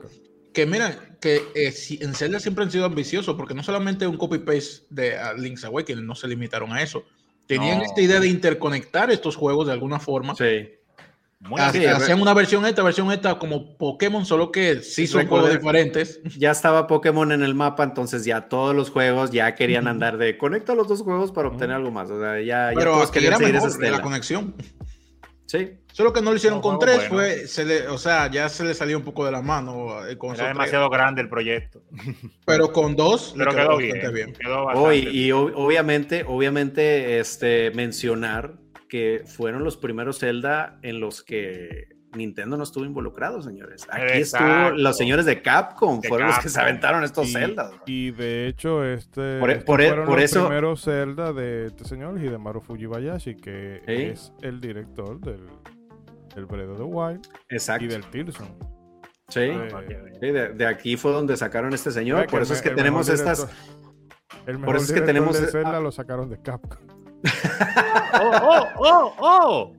Que 0.52 0.66
mira, 0.66 1.16
que 1.20 1.42
eh, 1.54 1.72
en 2.00 2.14
Zelda 2.14 2.40
siempre 2.40 2.64
han 2.64 2.70
sido 2.70 2.84
ambiciosos, 2.84 3.34
porque 3.36 3.54
no 3.54 3.62
solamente 3.62 4.06
un 4.06 4.16
copy-paste 4.16 4.86
de 4.90 5.16
Link's 5.36 5.64
Awakening, 5.64 6.06
no 6.06 6.14
se 6.14 6.28
limitaron 6.28 6.72
a 6.72 6.82
eso. 6.82 7.04
Tenían 7.46 7.80
esta 7.80 8.00
idea 8.00 8.20
de 8.20 8.28
interconectar 8.28 9.10
estos 9.10 9.36
juegos 9.36 9.66
de 9.66 9.72
alguna 9.72 9.98
forma. 9.98 10.34
Sí. 10.34 10.68
Hacían 11.56 12.20
una 12.20 12.34
versión 12.34 12.66
esta, 12.66 12.82
versión 12.82 13.10
esta 13.12 13.38
como 13.38 13.76
Pokémon, 13.76 14.26
solo 14.26 14.50
que 14.50 14.80
sí 14.82 15.06
son 15.06 15.26
juegos 15.26 15.52
diferentes. 15.52 16.20
Ya 16.36 16.50
estaba 16.50 16.86
Pokémon 16.86 17.30
en 17.32 17.42
el 17.42 17.54
mapa, 17.54 17.84
entonces 17.84 18.24
ya 18.24 18.48
todos 18.48 18.74
los 18.74 18.90
juegos 18.90 19.30
ya 19.30 19.54
querían 19.54 19.86
andar 19.88 20.18
de 20.18 20.36
conecta 20.36 20.74
los 20.74 20.88
dos 20.88 21.02
juegos 21.02 21.32
para 21.32 21.48
obtener 21.48 21.76
algo 21.76 21.90
más. 21.90 22.10
O 22.10 22.20
sea, 22.20 22.40
ya, 22.40 22.70
Pero 22.74 22.94
todos 22.94 23.10
querían 23.10 23.38
seguir 23.38 23.56
esa 23.56 23.90
la 23.90 24.02
conexión. 24.02 24.54
Sí. 25.46 25.78
Solo 25.92 26.12
que 26.12 26.20
no 26.20 26.30
lo 26.30 26.36
hicieron 26.36 26.60
con 26.60 26.78
tres, 26.78 27.08
fue, 27.08 27.46
se 27.46 27.64
le, 27.64 27.88
o 27.88 27.96
sea, 27.96 28.30
ya 28.30 28.50
se 28.50 28.64
le 28.64 28.74
salió 28.74 28.98
un 28.98 29.02
poco 29.02 29.24
de 29.24 29.32
la 29.32 29.40
mano. 29.40 30.06
Eh, 30.06 30.18
con 30.18 30.34
Era 30.34 30.48
demasiado 30.48 30.90
grande 30.90 31.22
el 31.22 31.30
proyecto. 31.30 31.82
Pero 32.44 32.70
con 32.70 32.94
dos, 32.94 33.34
Pero 33.36 33.52
quedó, 33.52 33.76
bien. 33.78 34.12
bien. 34.12 34.34
y 35.14 35.32
obviamente, 35.32 36.24
obviamente, 36.28 37.18
este, 37.18 37.70
mencionar 37.70 38.58
que 38.88 39.22
fueron 39.26 39.64
los 39.64 39.76
primeros 39.76 40.18
Zelda 40.18 40.78
en 40.82 41.00
los 41.00 41.22
que 41.22 41.98
Nintendo 42.14 42.56
no 42.56 42.62
estuvo 42.64 42.84
involucrado, 42.84 43.42
señores. 43.42 43.86
Aquí 43.90 44.18
estuvo 44.20 44.70
los 44.70 44.96
señores 44.96 45.26
de 45.26 45.42
Capcom, 45.42 46.02
fueron 46.02 46.28
los 46.28 46.38
que 46.38 46.48
se 46.48 46.60
aventaron 46.60 47.04
estos 47.04 47.32
Zelda. 47.32 47.70
Y 47.86 48.10
de 48.12 48.46
hecho, 48.48 48.84
este, 48.84 49.38
por, 49.38 49.50
e, 49.50 49.56
por, 49.56 49.80
e, 49.80 49.88
fueron 49.88 50.06
por 50.06 50.16
los 50.16 50.24
eso. 50.24 50.46
primeros 50.46 50.84
Zelda 50.84 51.32
de 51.32 51.66
este 51.66 51.84
señor 51.84 52.18
Hidemaru 52.18 52.60
Fujibayashi, 52.60 53.36
que 53.36 53.82
es 53.86 54.32
el 54.42 54.60
director 54.60 55.20
del, 55.20 55.44
del 56.34 56.46
Breath 56.46 56.70
of 56.70 56.78
the 56.78 56.84
Wild 56.84 57.28
Exacto. 57.50 57.84
y 57.84 57.88
del 57.88 58.04
Tilson. 58.06 58.48
Sí, 59.28 59.40
eh, 59.40 60.52
de, 60.56 60.66
aquí 60.66 60.96
fue 60.96 61.12
donde 61.12 61.36
sacaron 61.36 61.74
este 61.74 61.90
señor. 61.90 62.26
Por 62.28 62.40
eso 62.40 62.54
es 62.54 62.62
que 62.62 62.70
tenemos 62.70 63.10
estas. 63.10 63.46
el 64.46 64.58
por 64.58 64.76
eso 64.76 64.86
es 64.86 64.92
que 64.92 65.02
tenemos. 65.02 65.38
De 65.38 65.48
Zelda 65.48 65.80
lo 65.80 65.92
sacaron 65.92 66.30
de 66.30 66.40
Capcom. 66.40 66.97
Oh, 68.20 68.32
oh, 68.42 68.68
oh, 68.78 69.14
oh. 69.18 69.72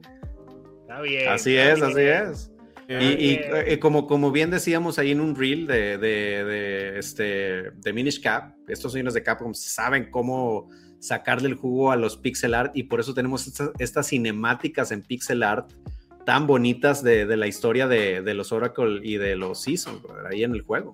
Está 0.81 1.01
bien. 1.01 1.29
Así 1.29 1.55
es, 1.55 1.81
así 1.81 2.01
es. 2.01 2.51
Y, 2.89 3.33
eh, 3.33 3.77
como, 3.79 4.07
como 4.07 4.31
bien 4.31 4.49
decíamos 4.49 4.97
ahí 4.97 5.11
en 5.11 5.21
un 5.21 5.35
reel 5.35 5.67
de, 5.67 5.99
de, 5.99 6.43
de, 6.43 6.97
este, 6.97 7.69
de 7.69 7.93
Minish 7.93 8.19
Cap, 8.19 8.55
estos 8.67 8.93
señores 8.93 9.13
de 9.13 9.21
Capcom 9.21 9.53
saben 9.53 10.09
cómo 10.09 10.69
sacarle 10.99 11.49
el 11.49 11.55
jugo 11.55 11.91
a 11.91 11.95
los 11.95 12.17
pixel 12.17 12.55
art 12.55 12.75
y 12.75 12.83
por 12.83 12.99
eso 12.99 13.13
tenemos 13.13 13.47
estas, 13.77 14.07
cinemáticas 14.07 14.91
en 14.91 15.03
pixel 15.03 15.43
art 15.43 15.71
tan 16.25 16.47
bonitas 16.47 17.03
de, 17.03 17.25
de 17.25 17.37
la 17.37 17.45
historia 17.45 17.87
de, 17.87 18.21
los 18.33 18.51
Oracle 18.51 18.99
y 19.03 19.17
de 19.17 19.35
los 19.35 19.61
Seasons 19.61 20.01
ahí 20.29 20.43
en 20.43 20.53
el 20.53 20.61
juego. 20.61 20.93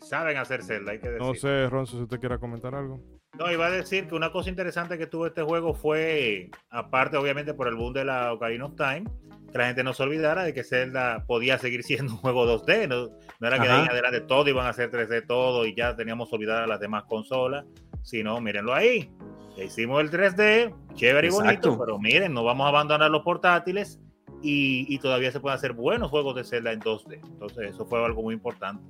Y 0.00 0.06
saben 0.06 0.36
hacer 0.36 0.62
Zelda, 0.62 0.92
hay 0.92 1.00
que 1.00 1.10
decir. 1.10 1.26
No 1.26 1.34
sé, 1.34 1.68
Ronzo, 1.68 1.96
si 1.96 2.02
usted 2.04 2.20
quiere 2.20 2.38
comentar 2.38 2.74
algo. 2.74 3.00
No, 3.38 3.50
iba 3.50 3.66
a 3.66 3.70
decir 3.70 4.06
que 4.06 4.14
una 4.14 4.32
cosa 4.32 4.50
interesante 4.50 4.98
que 4.98 5.06
tuvo 5.06 5.26
este 5.26 5.42
juego 5.42 5.72
fue, 5.72 6.50
aparte 6.70 7.16
obviamente 7.16 7.54
por 7.54 7.68
el 7.68 7.76
boom 7.76 7.92
de 7.92 8.04
la 8.04 8.32
Ocarina 8.32 8.66
of 8.66 8.74
Time, 8.76 9.04
que 9.50 9.58
la 9.58 9.66
gente 9.66 9.84
no 9.84 9.94
se 9.94 10.02
olvidara 10.02 10.44
de 10.44 10.52
que 10.52 10.64
Zelda 10.64 11.24
podía 11.26 11.58
seguir 11.58 11.82
siendo 11.84 12.12
un 12.12 12.18
juego 12.18 12.46
2D, 12.46 12.88
no, 12.88 13.08
no 13.40 13.46
era 13.46 13.58
que 13.58 13.66
de 13.66 13.72
ahí 13.72 13.84
en 13.84 13.90
adelante 13.90 14.20
todo 14.22 14.48
iban 14.48 14.66
a 14.66 14.72
ser 14.72 14.90
3D 14.90 15.26
todo 15.26 15.64
y 15.66 15.74
ya 15.74 15.96
teníamos 15.96 16.32
olvidar 16.32 16.62
a 16.62 16.66
las 16.66 16.80
demás 16.80 17.04
consolas, 17.04 17.64
sino 18.02 18.40
mírenlo 18.40 18.74
ahí, 18.74 19.10
hicimos 19.56 20.00
el 20.00 20.10
3D, 20.10 20.74
chévere 20.94 21.28
y 21.28 21.30
bonito, 21.30 21.78
pero 21.78 21.98
miren, 21.98 22.34
no 22.34 22.44
vamos 22.44 22.66
a 22.66 22.68
abandonar 22.68 23.10
los 23.10 23.22
portátiles 23.22 24.00
y, 24.42 24.98
todavía 24.98 25.30
se 25.30 25.40
pueden 25.40 25.56
hacer 25.56 25.72
buenos 25.72 26.10
juegos 26.10 26.34
de 26.34 26.44
Zelda 26.44 26.72
en 26.72 26.80
2D. 26.80 27.20
Entonces, 27.24 27.70
eso 27.70 27.86
fue 27.86 28.04
algo 28.04 28.22
muy 28.22 28.34
importante. 28.34 28.82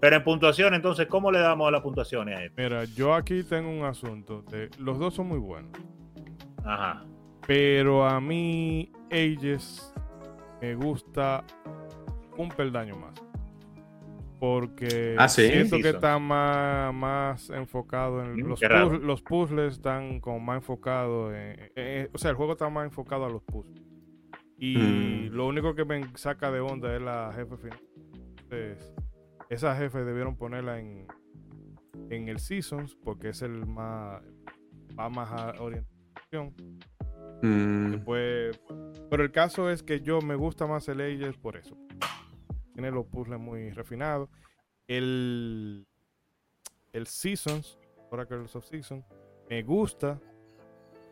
Pero 0.00 0.16
en 0.16 0.24
puntuación, 0.24 0.74
entonces, 0.74 1.06
¿cómo 1.06 1.30
le 1.30 1.40
damos 1.40 1.68
a 1.68 1.70
las 1.70 1.82
puntuaciones 1.82 2.38
a 2.38 2.44
esto? 2.44 2.54
Mira, 2.62 2.84
yo 2.84 3.14
aquí 3.14 3.42
tengo 3.42 3.70
un 3.70 3.84
asunto. 3.84 4.42
De, 4.42 4.70
los 4.78 4.98
dos 4.98 5.14
son 5.14 5.28
muy 5.28 5.38
buenos. 5.38 5.72
Ajá. 6.64 7.04
Pero 7.46 8.06
a 8.06 8.20
mí, 8.20 8.92
Ages 9.10 9.92
me 10.60 10.74
gusta 10.74 11.44
un 12.36 12.48
peldaño 12.48 12.96
más. 12.96 13.14
Porque 14.38 15.16
ah, 15.18 15.28
siento 15.28 15.78
que 15.78 15.88
está 15.88 16.18
más, 16.20 16.94
más 16.94 17.50
enfocado 17.50 18.22
en 18.22 18.36
mm, 18.36 18.46
los, 18.46 18.60
puzzles, 18.60 19.02
los 19.02 19.22
puzzles, 19.22 19.72
están 19.74 20.20
como 20.20 20.38
más 20.38 20.58
enfocados 20.58 21.34
en, 21.34 22.08
o 22.12 22.18
sea, 22.18 22.30
el 22.30 22.36
juego 22.36 22.52
está 22.52 22.68
más 22.68 22.84
enfocado 22.84 23.24
a 23.24 23.28
los 23.28 23.42
puzzles. 23.42 23.87
Y 24.58 24.76
mm. 24.76 25.34
lo 25.34 25.46
único 25.46 25.74
que 25.74 25.84
me 25.84 26.04
saca 26.16 26.50
de 26.50 26.60
onda 26.60 26.94
es 26.94 27.00
la 27.00 27.32
jefe 27.32 27.56
final. 27.56 27.80
Entonces, 28.42 28.92
esa 29.48 29.76
jefe 29.76 30.04
debieron 30.04 30.36
ponerla 30.36 30.80
en, 30.80 31.06
en 32.10 32.28
el 32.28 32.38
Seasons 32.38 32.96
porque 32.96 33.30
es 33.30 33.42
el 33.42 33.66
más. 33.66 34.22
va 34.98 35.08
más 35.08 35.30
a 35.30 35.62
orientación. 35.62 36.54
Mm. 37.42 37.92
Después, 37.92 38.60
pero 39.10 39.22
el 39.22 39.30
caso 39.30 39.70
es 39.70 39.82
que 39.82 40.00
yo 40.00 40.20
me 40.20 40.34
gusta 40.34 40.66
más 40.66 40.88
el 40.88 41.00
Ages 41.00 41.36
por 41.36 41.56
eso. 41.56 41.76
Tiene 42.74 42.90
los 42.90 43.06
puzzles 43.06 43.38
muy 43.38 43.70
refinados. 43.70 44.28
El, 44.88 45.86
el 46.92 47.06
Seasons, 47.06 47.78
ahora 48.10 48.26
que 48.26 48.34
el 48.34 48.48
Soft 48.48 48.66
Season, 48.66 49.04
me 49.48 49.62
gusta 49.62 50.20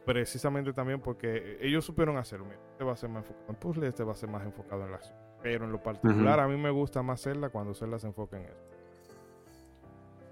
precisamente 0.06 0.72
también 0.72 1.00
porque 1.00 1.58
ellos 1.60 1.84
supieron 1.84 2.16
hacerlo. 2.16 2.46
Este 2.70 2.84
va 2.84 2.92
a 2.92 2.96
ser 2.96 3.10
más 3.10 3.24
enfocado 3.24 3.46
en 3.48 3.56
puzzle, 3.56 3.88
este 3.88 4.04
va 4.04 4.12
a 4.12 4.14
ser 4.14 4.30
más 4.30 4.44
enfocado 4.44 4.84
en 4.84 4.92
la 4.92 4.96
acción. 4.96 5.16
Pero 5.42 5.64
en 5.66 5.72
lo 5.72 5.82
particular, 5.82 6.40
a 6.40 6.48
mí 6.48 6.56
me 6.56 6.70
gusta 6.70 7.02
más 7.02 7.20
Zelda 7.22 7.50
cuando 7.50 7.74
Zelda 7.74 7.98
se 7.98 8.06
enfoca 8.06 8.38
en 8.38 8.44
eso. 8.44 8.64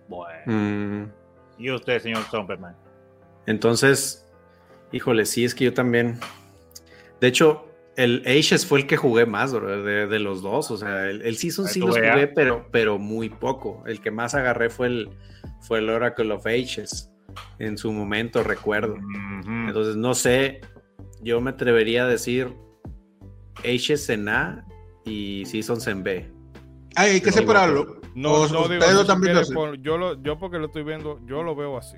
Bueno. 0.08 0.42
Mm. 0.46 1.12
¿Y 1.58 1.70
usted, 1.70 1.98
señor 1.98 2.22
Superman? 2.30 2.76
Entonces, 3.46 4.26
híjole, 4.92 5.26
sí, 5.26 5.44
es 5.44 5.54
que 5.54 5.64
yo 5.64 5.74
también. 5.74 6.18
De 7.20 7.26
hecho, 7.26 7.66
el 7.96 8.22
Ages 8.26 8.66
fue 8.66 8.80
el 8.80 8.86
que 8.86 8.96
jugué 8.96 9.26
más, 9.26 9.52
de, 9.52 10.18
los 10.20 10.40
dos. 10.40 10.70
O 10.70 10.76
sea, 10.76 11.10
el, 11.10 11.22
el 11.22 11.36
Season 11.36 11.66
sí 11.66 11.80
los 11.80 11.96
jugué, 11.96 12.28
pero, 12.28 12.68
pero 12.70 12.98
muy 12.98 13.28
poco. 13.28 13.82
El 13.86 14.00
que 14.00 14.10
más 14.10 14.34
agarré 14.34 14.70
fue 14.70 14.86
el, 14.86 15.10
fue 15.60 15.78
el 15.78 15.90
Oracle 15.90 16.32
of 16.32 16.46
Ages. 16.46 17.13
En 17.58 17.76
su 17.78 17.92
momento, 17.92 18.42
recuerdo. 18.42 18.96
Entonces, 19.66 19.96
no 19.96 20.14
sé, 20.14 20.60
yo 21.22 21.40
me 21.40 21.50
atrevería 21.50 22.04
a 22.04 22.08
decir 22.08 22.52
H's 23.62 24.08
en 24.10 24.28
A 24.28 24.64
y 25.04 25.44
Seasons 25.46 25.86
en 25.86 26.02
B. 26.02 26.30
Ay, 26.96 27.12
hay 27.12 27.20
que 27.20 27.32
separarlo. 27.32 28.00
No, 28.14 28.32
O- 28.32 28.48
no 28.48 28.68
digo, 28.68 28.84
ustedes 28.84 29.50
lo 29.50 29.74
yo, 29.74 29.98
lo, 29.98 30.22
yo 30.22 30.38
porque 30.38 30.58
lo 30.58 30.66
estoy 30.66 30.84
viendo, 30.84 31.20
yo 31.26 31.42
lo 31.42 31.56
veo 31.56 31.76
así. 31.76 31.96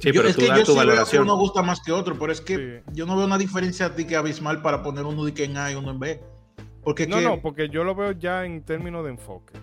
Sí, 0.00 0.12
Yo- 0.12 0.20
pero 0.20 0.28
es 0.28 0.34
tú 0.34 0.42
que 0.42 0.48
da 0.48 0.56
yo 0.58 0.64
tu 0.64 0.72
sí 0.72 0.76
veo 0.76 0.82
que 0.82 0.86
valoración. 0.88 1.22
uno 1.22 1.36
gusta 1.38 1.62
más 1.62 1.80
que 1.80 1.90
otro, 1.92 2.18
pero 2.18 2.30
es 2.32 2.40
que 2.42 2.82
Sí. 2.86 2.92
yo 2.92 3.06
no 3.06 3.16
veo 3.16 3.24
una 3.26 3.38
diferencia 3.38 3.88
de 3.88 4.06
que 4.06 4.16
abismal 4.16 4.60
para 4.60 4.82
poner 4.82 5.04
uno 5.04 5.24
de 5.24 5.32
que 5.32 5.44
en 5.44 5.56
A 5.56 5.72
y 5.72 5.74
uno 5.76 5.90
en 5.92 5.98
B. 6.00 6.20
Porque 6.82 7.06
No, 7.06 7.16
que- 7.16 7.22
no, 7.24 7.40
porque 7.40 7.68
yo 7.70 7.84
lo 7.84 7.94
veo 7.94 8.12
ya 8.12 8.44
en 8.44 8.62
términos 8.62 9.04
de 9.04 9.10
enfoque. 9.12 9.54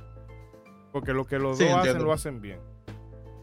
Porque 0.92 1.14
lo 1.14 1.26
que 1.26 1.38
los 1.38 1.58
Sí, 1.60 1.66
dos 1.66 1.74
hacen, 1.76 2.04
lo 2.04 2.12
hacen 2.14 2.42
bien. 2.42 2.60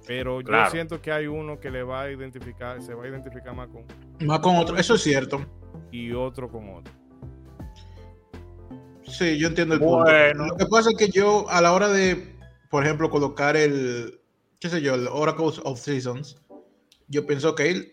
Pero 0.09 0.41
Claro. 0.43 0.65
yo 0.65 0.71
siento 0.73 1.01
que 1.03 1.13
hay 1.13 1.27
uno 1.27 1.61
que 1.61 1.71
le 1.71 1.83
va 1.85 2.03
a 2.03 2.11
identificar, 2.11 2.81
se 2.83 2.95
va 2.95 3.05
a 3.05 3.09
identificar 3.09 3.55
más 3.55 3.69
con 3.69 3.85
más 4.27 4.41
con 4.41 4.57
otro, 4.57 4.77
eso 4.77 4.95
es 4.97 5.03
cierto. 5.03 5.45
y 5.93 6.13
otro 6.13 6.49
con 6.51 6.69
otro. 6.77 6.93
Sí, 9.07 9.39
yo 9.39 9.49
entiendo 9.49 9.75
el 9.75 9.81
punto. 9.81 10.05
Bueno. 10.05 10.47
Lo 10.47 10.57
que 10.57 10.67
pasa 10.67 10.91
es 10.91 10.97
que 10.97 11.09
yo, 11.09 11.47
a 11.49 11.61
la 11.61 11.73
hora 11.73 11.89
de, 11.89 12.37
por 12.71 12.85
ejemplo, 12.85 13.11
colocar 13.11 13.57
el, 13.57 14.21
qué 14.61 14.69
sé 14.69 14.81
yo, 14.83 14.95
el 14.95 15.09
Oracle 15.09 15.47
of 15.65 15.79
Seasons, 15.79 16.37
yo 17.09 17.27
pienso 17.27 17.55
que 17.55 17.93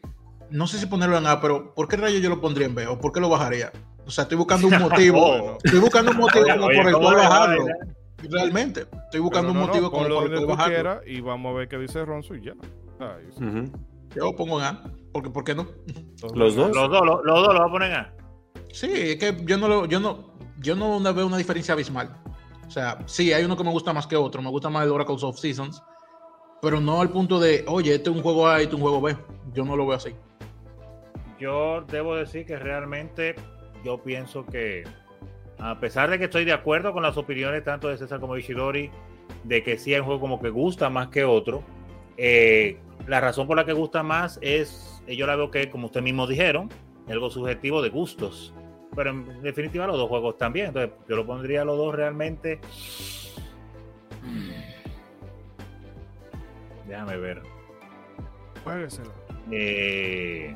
no 0.49 0.67
sé 0.67 0.77
si 0.77 0.85
ponerlo 0.85 1.17
en 1.17 1.25
A, 1.27 1.39
pero 1.41 1.73
¿por 1.73 1.87
qué 1.87 1.97
rayo 1.97 2.19
yo 2.19 2.29
lo 2.29 2.41
pondría 2.41 2.67
en 2.67 2.75
B? 2.75 2.87
¿O 2.87 2.99
por 2.99 3.11
qué 3.11 3.19
lo 3.19 3.29
bajaría? 3.29 3.71
O 4.05 4.11
sea, 4.11 4.23
estoy 4.23 4.37
buscando 4.37 4.67
un 4.67 4.77
motivo. 4.81 5.19
Oh. 5.25 5.57
Estoy 5.63 5.79
buscando 5.79 6.11
un 6.11 6.17
motivo 6.17 6.45
Oye, 6.45 6.77
por 6.77 6.87
el 6.87 6.93
¿cómo 6.93 7.05
cual 7.07 7.15
bajarlo. 7.17 7.65
Realmente. 8.29 8.81
Estoy 9.05 9.19
buscando 9.19 9.49
Pero 9.49 9.51
un 9.51 9.59
no, 9.59 9.67
motivo 9.67 9.85
no, 9.85 9.91
como 9.91 10.07
cual 10.07 10.35
tú 10.39 10.47
bajarlo. 10.47 10.73
quieras 10.73 11.01
y 11.05 11.21
vamos 11.21 11.53
a 11.53 11.57
ver 11.57 11.67
qué 11.67 11.77
dice 11.77 12.03
Ronzo 12.05 12.35
y 12.35 12.41
ya. 12.45 12.53
Ay, 12.99 13.25
sí. 13.37 13.43
Ujú. 13.43 13.71
Yo 14.15 14.23
lo 14.25 14.35
pongo 14.35 14.59
en 14.59 14.65
A. 14.65 14.83
Porque, 15.11 15.29
¿Por 15.29 15.43
qué 15.43 15.55
no? 15.55 15.67
Los 16.33 16.55
dos. 16.55 16.75
Los 16.75 16.89
dos, 16.89 17.05
los, 17.05 17.23
los 17.23 17.45
dos 17.45 17.53
lo 17.53 17.59
va 17.59 17.65
a 17.65 17.71
poner 17.71 17.93
A. 17.93 18.13
Sí, 18.71 18.89
es 18.91 19.15
que 19.17 19.35
yo 19.45 19.57
no 19.57 19.67
lo, 19.67 19.85
yo 19.85 19.99
no, 19.99 20.37
yo 20.59 20.75
no 20.75 20.97
una- 20.97 21.11
veo 21.11 21.25
una 21.27 21.37
diferencia 21.37 21.73
abismal. 21.73 22.17
O 22.67 22.69
sea, 22.71 22.97
sí, 23.05 23.31
hay 23.31 23.43
uno 23.43 23.55
que 23.55 23.63
me 23.63 23.71
gusta 23.71 23.93
más 23.93 24.07
que 24.07 24.15
otro. 24.15 24.41
Me 24.41 24.49
gusta 24.49 24.69
más 24.69 24.85
el 24.85 24.91
Oracle 24.91 25.15
of 25.21 25.37
Seasons. 25.37 25.81
Pero 26.61 26.79
no 26.81 26.99
al 27.01 27.09
punto 27.09 27.39
de, 27.39 27.63
oye, 27.67 27.95
este 27.95 28.09
es 28.09 28.15
un 28.15 28.21
juego 28.23 28.47
A 28.47 28.59
y 28.59 28.63
este 28.63 28.69
es 28.75 28.75
un 28.75 28.81
juego 28.81 29.01
B. 29.01 29.15
Yo 29.53 29.63
no 29.65 29.75
lo 29.75 29.85
veo 29.85 29.95
así. 29.97 30.15
Yo 31.39 31.81
debo 31.91 32.15
decir 32.15 32.45
que 32.45 32.57
realmente 32.57 33.35
yo 33.83 34.01
pienso 34.01 34.45
que, 34.45 34.83
a 35.65 35.79
pesar 35.79 36.11
de 36.11 36.19
que 36.19 36.25
estoy 36.25 36.45
de 36.45 36.53
acuerdo 36.53 36.93
con 36.93 37.01
las 37.01 37.17
opiniones 37.17 37.63
tanto 37.63 37.87
de 37.87 37.97
César 37.97 38.19
como 38.19 38.35
de 38.35 38.41
Ishidori, 38.41 38.91
de 39.43 39.63
que 39.63 39.79
sí 39.79 39.93
hay 39.93 39.99
un 39.99 40.05
juego 40.05 40.21
como 40.21 40.39
que 40.39 40.49
gusta 40.49 40.91
más 40.91 41.07
que 41.07 41.25
otro, 41.25 41.63
eh, 42.17 42.77
la 43.07 43.19
razón 43.19 43.47
por 43.47 43.57
la 43.57 43.65
que 43.65 43.73
gusta 43.73 44.03
más 44.03 44.37
es, 44.43 45.01
eh, 45.07 45.15
yo 45.15 45.25
la 45.25 45.35
veo 45.35 45.49
que, 45.49 45.71
como 45.71 45.87
ustedes 45.87 46.03
mismos 46.03 46.29
dijeron, 46.29 46.69
algo 47.09 47.31
subjetivo 47.31 47.81
de 47.81 47.89
gustos. 47.89 48.53
Pero 48.95 49.09
en 49.09 49.41
definitiva 49.41 49.87
los 49.87 49.97
dos 49.97 50.07
juegos 50.07 50.37
también. 50.37 50.67
Entonces 50.67 50.91
yo 51.09 51.15
lo 51.15 51.25
pondría 51.25 51.63
a 51.63 51.65
los 51.65 51.77
dos 51.77 51.95
realmente. 51.95 52.59
Déjame 56.87 57.17
ver. 57.17 57.41
Eh, 59.51 60.55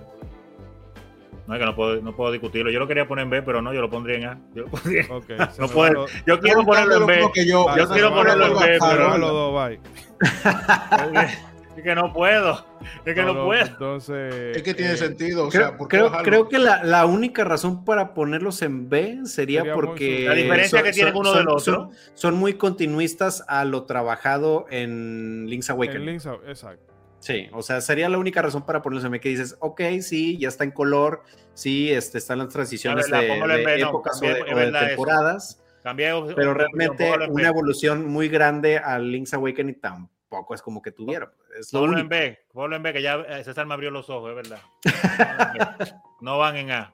no 1.49 1.55
es 1.55 1.59
que 1.59 1.65
no 1.65 1.75
puedo, 1.75 1.99
no 1.99 2.15
puedo 2.15 2.31
discutirlo. 2.31 2.69
Yo 2.69 2.77
lo 2.77 2.87
quería 2.87 3.07
poner 3.07 3.23
en 3.23 3.31
B, 3.31 3.41
pero 3.41 3.59
no, 3.59 3.73
yo 3.73 3.81
lo 3.81 3.89
pondría 3.89 4.17
en 4.17 4.25
A. 4.25 4.39
Yo, 4.53 4.65
lo 4.65 4.69
pondría- 4.69 5.07
No 5.07 5.93
los- 5.93 6.11
yo 6.23 6.39
quiero 6.39 6.63
ponerlo 6.63 6.97
en 6.97 7.05
B. 7.07 7.29
Que 7.33 7.47
yo, 7.47 7.65
Vale, 7.65 7.81
yo 7.81 7.89
quiero 7.89 8.13
ponerlo 8.13 8.45
en 8.45 8.53
B, 8.59 8.77
pero- 8.79 9.17
los 9.17 9.31
dos, 9.31 9.67
bye. 9.67 9.79
Es 11.75 11.83
que 11.83 11.95
no 11.95 12.11
puedo. 12.11 12.65
Es 13.05 13.15
que 13.15 13.23
no, 13.23 13.45
puedo. 13.45 13.65
Entonces. 13.65 14.57
es 14.57 14.63
que 14.63 14.73
tiene 14.73 14.93
eh, 14.93 14.97
sentido. 14.97 15.47
O 15.47 15.49
Creo, 15.49 15.69
sea, 15.69 15.77
¿por 15.77 15.87
qué 15.87 15.97
creo, 15.97 16.11
creo 16.23 16.49
que 16.49 16.59
la, 16.59 16.83
la 16.83 17.05
única 17.05 17.45
razón 17.45 17.85
para 17.85 18.13
ponerlos 18.13 18.61
en 18.63 18.89
B 18.89 19.21
sería, 19.23 19.73
porque 19.73 20.25
La 20.27 20.33
diferencia 20.33 20.83
que 20.83 20.91
tienen 20.91 21.15
uno 21.15 21.33
del 21.33 21.47
otro. 21.47 21.59
Son, 21.59 21.89
son 22.15 22.35
muy 22.35 22.55
continuistas 22.55 23.45
a 23.47 23.63
lo 23.63 23.85
trabajado 23.85 24.65
en 24.69 25.45
Link's 25.47 25.69
en 25.69 25.75
Awakening. 25.75 26.05
Link's 26.05 26.27
exacto. 26.47 26.93
Sí, 27.19 27.49
o 27.51 27.61
sea, 27.61 27.81
sería 27.81 28.07
la 28.07 28.17
única 28.17 28.41
razón 28.41 28.65
para 28.65 28.81
ponerlos 28.81 29.05
en 29.05 29.11
B 29.11 29.19
que 29.19 29.29
dices, 29.29 29.57
ok, 29.59 29.81
sí, 30.01 30.37
ya 30.37 30.47
está 30.47 30.63
en 30.63 30.71
color, 30.71 31.23
sí, 31.53 31.91
este, 31.91 32.17
están 32.17 32.37
las 32.39 32.47
transiciones 32.49 33.05
Es 33.05 33.11
verdad, 33.11 33.23
de, 33.23 33.33
póngalo 33.33 33.53
en 33.55 33.59
de 33.59 33.65
B, 33.65 33.81
no, 33.81 33.89
épocas 33.89 34.21
o 34.21 34.25
de, 34.25 34.41
o 34.41 34.71
temporadas, 34.71 35.61
Cambié 35.83 36.11
pero 36.35 36.53
realmente 36.53 37.09
una 37.29 37.47
evolución 37.47 38.05
muy 38.05 38.27
grande 38.27 38.77
al 38.77 39.11
Link's 39.11 39.33
Awakening 39.33 39.79
tampoco 39.79 40.53
es 40.53 40.61
como 40.61 40.81
que 40.81 40.91
tuviera. 40.91 41.31
Es 41.57 41.71
lo 41.73 41.79
Ponlo 41.81 41.93
único. 41.95 42.01
en 42.03 42.09
B. 42.09 42.39
Ponlo 42.53 42.75
en 42.75 42.83
B, 42.83 42.93
que 42.93 43.01
ya 43.01 43.15
eh, 43.15 43.43
César 43.43 43.65
me 43.65 43.73
abrió 43.73 43.89
los 43.89 44.09
ojos, 44.09 44.29
es 44.29 44.35
verdad. 44.35 44.59
No 46.21 46.37
van 46.37 46.57
en 46.57 46.71
A. 46.71 46.93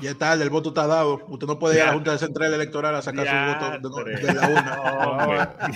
Ya 0.00 0.12
está, 0.12 0.32
el 0.32 0.48
voto 0.48 0.70
está 0.70 0.86
dado. 0.86 1.22
Usted 1.28 1.46
no 1.46 1.58
puede 1.58 1.76
ir 1.76 1.82
a 1.82 1.86
la. 1.86 1.92
Junta 1.92 2.16
Central 2.16 2.54
Electoral 2.54 2.94
a 2.96 3.02
sacar 3.02 3.26
Ya, 3.26 3.60
su 3.60 3.78
voto 3.78 4.04
de, 4.04 4.16
de 4.16 4.34
la 4.34 4.48
una. 4.48 4.76
No. 5.66 5.74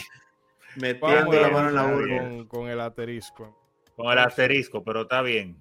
Metiendo 0.76 1.32
la 1.40 1.48
mano 1.50 1.68
en 1.68 1.74
la 1.74 1.86
urna. 1.86 2.18
con, 2.28 2.46
con 2.46 2.68
el 2.68 2.80
asterisco. 2.80 3.56
Con 3.96 4.10
el 4.12 4.18
asterisco, 4.18 4.82
pero 4.82 5.02
está 5.02 5.22
bien. 5.22 5.60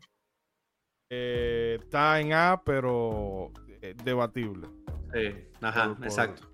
Eh, 1.10 1.78
está 1.80 2.20
en 2.20 2.34
A, 2.34 2.62
pero 2.66 3.52
eh, 3.82 3.94
debatible. 4.04 4.68
Sí, 5.14 5.48
ajá, 5.62 5.88
Por- 5.90 5.98
por- 5.98 6.06
exacto. 6.06 6.50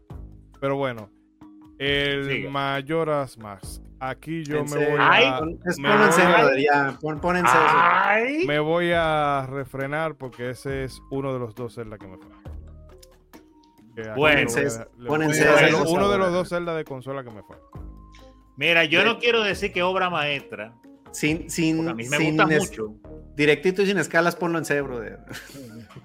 Pero 0.59 0.75
bueno, 0.75 1.09
el 1.77 2.25
Siga. 2.29 2.49
Mayoras 2.49 3.37
Mask. 3.37 3.81
Aquí 4.01 4.43
yo 4.43 4.63
me 4.65 4.75
voy 4.89 4.97
Ay, 4.99 5.25
a, 5.25 5.39
es- 5.65 5.77
me 5.79 5.89
Pónganse, 5.89 6.21
voy 6.23 6.31
a- 6.33 6.37
brother, 6.37 6.59
ya, 6.61 6.97
pon- 7.01 7.19
pónganse 7.21 7.51
eso. 7.57 7.65
¡Ay! 7.77 8.45
me 8.47 8.59
voy 8.59 8.91
a 8.93 9.45
refrenar 9.49 10.15
porque 10.15 10.49
ese 10.49 10.83
es 10.85 11.01
uno 11.11 11.33
de 11.33 11.39
los 11.39 11.53
dos 11.55 11.75
Zelda 11.75 11.97
que 11.97 12.07
me 12.07 12.17
falta. 12.17 12.35
Pónganse 14.15 14.63
dejar- 14.63 15.63
eso, 15.69 15.83
uno 15.91 16.09
de 16.09 16.17
los 16.17 16.31
dos 16.31 16.47
Zelda 16.49 16.73
de 16.75 16.83
consola 16.85 17.23
que 17.23 17.31
me 17.31 17.43
falta. 17.43 17.65
Mira, 18.59 18.83
yo 18.83 19.05
no 19.05 19.19
quiero 19.19 19.41
decir 19.41 19.71
que 19.71 19.81
obra 19.83 20.09
maestra, 20.09 20.73
Sin, 21.13 21.49
sin, 21.49 21.87
a 21.87 21.93
mí 21.93 22.03
me 22.09 22.17
sin 22.17 22.35
gusta 22.35 22.53
es- 22.53 22.69
mucho. 22.69 22.93
Directito 23.37 23.81
y 23.81 23.85
sin 23.85 23.97
escalas, 23.97 24.35
ponlo 24.35 24.57
en 24.57 24.65
C, 24.65 24.81
brother. 24.81 25.19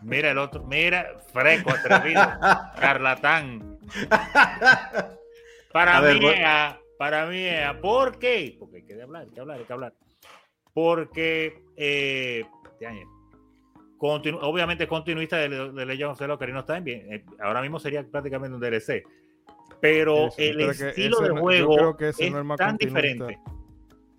Mira 0.03 0.31
el 0.31 0.39
otro, 0.39 0.63
mira, 0.65 1.19
fresco, 1.33 1.71
atrevido, 1.73 2.23
charlatán. 2.81 3.77
Para 5.73 5.97
A 5.97 6.01
ver, 6.01 6.21
mí, 6.21 6.29
A, 6.45 6.79
para 6.97 7.27
mí, 7.27 7.49
A. 7.49 7.81
¿por 7.81 8.21
qué? 8.21 8.55
Porque 8.57 8.77
hay 8.77 8.83
que 8.85 9.03
hablar, 9.03 9.23
hay 9.25 9.31
que 9.31 9.41
hablar, 9.41 9.59
hay 9.59 9.65
que 9.65 9.73
hablar. 9.73 9.95
Porque, 10.73 11.61
eh, 11.77 12.45
continu- 13.99 14.39
obviamente 14.43 14.87
continuista 14.87 15.37
de, 15.37 15.49
de 15.73 15.87
Legend 15.87 16.13
of 16.13 16.19
Zelda 16.19 16.35
Ocarina 16.35 16.61
of 16.61 16.67
Time, 16.67 16.83
bien, 16.83 17.13
eh, 17.13 17.25
ahora 17.41 17.61
mismo 17.63 17.81
sería 17.81 18.05
prácticamente 18.05 18.55
un 18.55 18.61
DLC. 18.61 19.03
Pero 19.85 20.31
el 20.39 20.61
estilo 20.71 21.21
de 21.21 21.29
no- 21.35 21.41
juego 21.43 21.77
creo 21.77 21.97
que 21.99 22.09
ese 22.09 22.25
es 22.27 22.33
no 22.33 22.39
es 22.39 22.45
más 22.47 22.57
tan 22.57 22.79
diferente. 22.79 23.39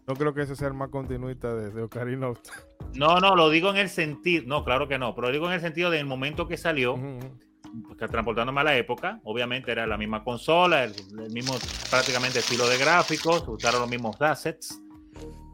No 0.06 0.14
creo 0.14 0.32
que 0.36 0.44
ese 0.44 0.56
sea 0.56 0.68
el 0.68 0.76
más 0.76 0.90
continuista 0.90 1.56
de, 1.56 1.72
de 1.72 1.82
Ocarina 1.82 2.30
of 2.30 2.40
Time. 2.44 2.56
No, 2.94 3.20
no, 3.20 3.36
lo 3.36 3.50
digo 3.50 3.72
en 3.72 3.78
el 3.78 3.90
sentido, 3.90 4.44
no, 4.46 4.64
claro 4.64 4.88
que 4.88 5.00
no, 5.00 5.16
pero 5.16 5.28
lo 5.30 5.34
digo 5.34 5.48
en 5.48 5.54
el 5.54 5.62
sentido 5.62 5.90
del 5.90 6.06
momento 6.06 6.48
que 6.48 6.56
salió, 6.58 6.94
Ujú, 6.94 7.18
ujú. 7.18 7.88
pues, 7.88 7.98
transportándome 8.12 8.62
a 8.62 8.64
la 8.64 8.78
época, 8.78 9.20
obviamente 9.24 9.72
era 9.72 9.88
la 9.88 9.98
misma 9.98 10.24
consola, 10.24 10.84
el, 10.84 10.94
el 11.20 11.32
mismo 11.32 11.56
prácticamente 11.90 12.38
estilo 12.40 12.68
de 12.70 12.78
gráficos, 12.78 13.44
usaron 13.48 13.82
los 13.82 13.90
mismos 13.90 14.22
assets 14.22 14.80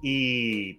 y, 0.04 0.78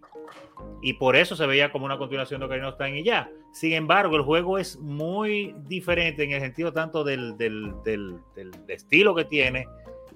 y 0.83 0.95
por 0.95 1.17
eso 1.17 1.37
se 1.37 1.47
veía 1.47 1.71
como 1.73 1.85
una 1.87 1.99
continuación 1.99 2.41
de 2.41 2.47
Ocarina 2.47 2.69
of 2.69 2.77
Time 2.79 3.01
y 3.01 3.05
ya. 3.05 3.31
Sin 3.53 3.73
embargo, 3.73 4.17
el 4.17 4.23
juego 4.23 4.59
es 4.59 4.79
muy 4.79 5.55
diferente 5.67 6.25
en 6.25 6.33
el 6.33 6.41
sentido 6.41 6.73
tanto 6.73 7.05
del, 7.05 7.37
del, 7.37 7.73
del- 7.85 8.17
del 8.35 8.51
estilo 8.69 9.15
que 9.15 9.25
tiene, 9.25 9.67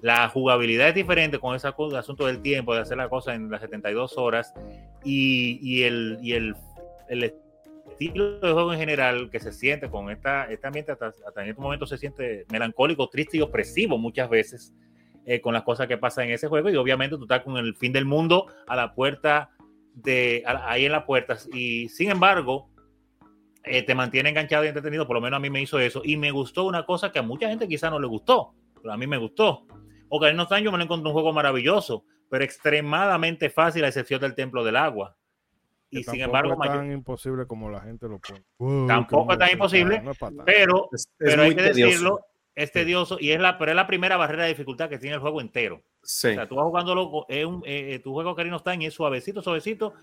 la 0.01 0.29
jugabilidad 0.29 0.89
es 0.89 0.95
diferente 0.95 1.39
con 1.39 1.55
ese 1.55 1.67
asunto 1.67 2.25
del 2.27 2.41
tiempo, 2.41 2.75
de 2.75 2.81
hacer 2.81 2.97
la 2.97 3.09
cosa 3.09 3.33
en 3.33 3.49
las 3.49 3.61
72 3.61 4.17
horas 4.17 4.53
y, 5.03 5.59
y 5.61 5.83
el, 5.83 6.19
y 6.21 6.33
el, 6.33 6.55
el 7.09 7.23
estilo 7.89 8.39
de 8.39 8.51
juego 8.53 8.73
en 8.73 8.79
general 8.79 9.29
que 9.31 9.39
se 9.39 9.51
siente 9.51 9.89
con 9.89 10.11
esta, 10.11 10.51
este 10.51 10.67
ambiente 10.67 10.91
hasta, 10.91 11.07
hasta 11.07 11.43
en 11.43 11.49
este 11.49 11.61
momento 11.61 11.87
se 11.87 11.97
siente 11.97 12.45
melancólico, 12.51 13.07
triste 13.09 13.37
y 13.37 13.41
opresivo 13.41 13.97
muchas 13.97 14.29
veces 14.29 14.73
eh, 15.25 15.41
con 15.41 15.53
las 15.53 15.63
cosas 15.63 15.87
que 15.87 15.97
pasan 15.97 16.25
en 16.25 16.33
ese 16.33 16.47
juego 16.47 16.69
y 16.69 16.75
obviamente 16.75 17.15
tú 17.17 17.23
estás 17.23 17.41
con 17.41 17.57
el 17.57 17.75
fin 17.75 17.91
del 17.91 18.05
mundo 18.05 18.45
a 18.67 18.75
la 18.75 18.93
puerta 18.93 19.49
de 20.03 20.43
a- 20.45 20.69
ahí 20.71 20.85
en 20.85 20.91
la 20.91 21.05
puerta 21.05 21.37
y 21.51 21.89
sin 21.89 22.11
embargo 22.11 22.69
eh, 23.63 23.81
te 23.83 23.95
mantiene 23.95 24.29
enganchado 24.29 24.63
y 24.63 24.67
entretenido, 24.67 25.07
por 25.07 25.15
lo 25.15 25.21
menos 25.21 25.37
a 25.37 25.41
mí 25.41 25.49
me 25.49 25.61
hizo 25.61 25.79
eso 25.79 26.01
y 26.05 26.15
me 26.17 26.31
gustó 26.31 26.65
una 26.65 26.85
cosa 26.85 27.11
que 27.11 27.19
a 27.19 27.23
mucha 27.23 27.49
gente 27.49 27.67
quizá 27.67 27.89
no 27.89 27.99
le 27.99 28.07
gustó, 28.07 28.53
pero 28.81 28.93
a 28.93 28.97
mí 28.97 29.07
me 29.07 29.17
gustó. 29.17 29.65
Ocarina 30.09 30.43
of 30.43 30.49
Time 30.49 30.63
yo 30.63 30.71
me 30.71 30.77
lo 30.77 30.83
encontré 30.85 31.07
un 31.07 31.13
juego 31.13 31.33
maravilloso, 31.33 32.05
pero 32.29 32.43
extremadamente 32.45 33.49
fácil 33.49 33.83
a 33.83 33.87
excepción 33.87 34.21
del 34.21 34.35
Templo 34.35 34.63
del 34.63 34.77
Agua. 34.77 35.17
Y 35.89 36.03
sin 36.03 36.21
embargo, 36.21 36.53
es 36.53 36.57
mayor- 36.59 36.77
tan 36.77 36.91
imposible 36.91 37.45
como 37.47 37.69
la 37.69 37.81
gente 37.81 38.07
lo 38.07 38.19
pone. 38.19 38.43
Wow, 38.57 38.87
Tampoco 38.87 39.33
es 39.33 39.39
tan 39.39 39.51
imposible, 39.51 40.01
no 40.01 40.11
es 40.11 40.17
pero 40.45 40.89
Es, 40.93 41.01
es 41.01 41.09
pero 41.17 41.41
hay 41.43 41.49
que 41.55 41.61
tedioso. 41.63 41.85
decirlo, 41.91 42.19
es 42.55 42.71
tedioso 42.71 43.17
y 43.19 43.31
es 43.31 43.39
la, 43.41 43.57
pero 43.57 43.71
es 43.71 43.75
la 43.75 43.87
primera 43.87 44.15
barrera 44.17 44.43
de 44.43 44.49
dificultad 44.49 44.89
que 44.89 44.97
tiene 44.99 45.15
el 45.15 45.21
juego 45.21 45.41
entero. 45.41 45.81
Sí. 46.07 46.29
O 46.29 46.33
sea, 46.35 46.47
tú 46.47 46.55
vas 46.55 46.63
jugando 46.63 46.95
loco, 46.95 47.25
es 47.27 47.45
un, 47.45 47.61
eh, 47.65 47.95
eh, 47.95 47.99
tu 47.99 48.13
juego 48.13 48.31
of 48.31 48.63
Time 48.63 48.85
es 48.85 48.93
suavecito, 48.93 49.41
suavecito. 49.41 49.93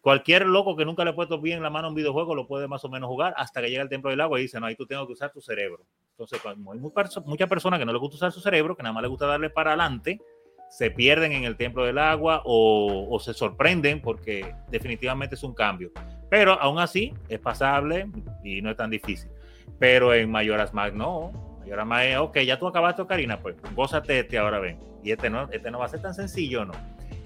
Cualquier 0.00 0.44
loco 0.44 0.74
que 0.74 0.84
nunca 0.84 1.04
le 1.04 1.10
ha 1.10 1.14
puesto 1.14 1.40
bien 1.40 1.62
la 1.62 1.70
mano 1.70 1.86
a 1.86 1.90
un 1.90 1.94
videojuego 1.94 2.34
lo 2.34 2.48
puede 2.48 2.66
más 2.66 2.84
o 2.84 2.88
menos 2.88 3.08
jugar 3.08 3.32
hasta 3.36 3.62
que 3.62 3.70
llega 3.70 3.82
al 3.82 3.88
templo 3.88 4.10
del 4.10 4.20
agua 4.20 4.40
y 4.40 4.42
dice, 4.42 4.58
no, 4.58 4.66
ahí 4.66 4.74
tú 4.74 4.86
tienes 4.86 5.06
que 5.06 5.12
usar 5.12 5.30
tu 5.30 5.40
cerebro. 5.40 5.86
Entonces, 6.10 6.40
cuando 6.42 6.72
hay 6.72 6.80
muchas 6.80 7.48
personas 7.48 7.78
que 7.78 7.86
no 7.86 7.92
les 7.92 8.00
gusta 8.00 8.16
usar 8.16 8.32
su 8.32 8.40
cerebro, 8.40 8.76
que 8.76 8.82
nada 8.82 8.92
más 8.92 9.02
les 9.02 9.10
gusta 9.10 9.26
darle 9.26 9.48
para 9.48 9.70
adelante, 9.70 10.20
se 10.68 10.90
pierden 10.90 11.30
en 11.30 11.44
el 11.44 11.56
templo 11.56 11.84
del 11.84 11.98
agua 11.98 12.42
o, 12.44 13.06
o 13.08 13.20
se 13.20 13.32
sorprenden 13.32 14.02
porque 14.02 14.52
definitivamente 14.68 15.36
es 15.36 15.44
un 15.44 15.54
cambio. 15.54 15.92
Pero 16.28 16.60
aún 16.60 16.80
así 16.80 17.14
es 17.28 17.38
pasable 17.38 18.08
y 18.42 18.62
no 18.62 18.70
es 18.70 18.76
tan 18.76 18.90
difícil. 18.90 19.30
Pero 19.78 20.12
en 20.12 20.28
Mayoras 20.28 20.74
Mag 20.74 20.92
no. 20.92 21.45
Mayoras 21.66 21.86
Mag 21.86 22.06
es, 22.06 22.16
ok, 22.18 22.38
ya 22.38 22.58
tú 22.60 22.68
acabaste, 22.68 23.04
Karina, 23.06 23.40
pues 23.40 23.56
gózate 23.74 24.20
este 24.20 24.38
ahora 24.38 24.60
ven. 24.60 24.78
Y 25.02 25.10
este 25.10 25.28
no, 25.28 25.48
este 25.50 25.68
no 25.72 25.80
va 25.80 25.86
a 25.86 25.88
ser 25.88 26.00
tan 26.00 26.14
sencillo, 26.14 26.64
¿no? 26.64 26.74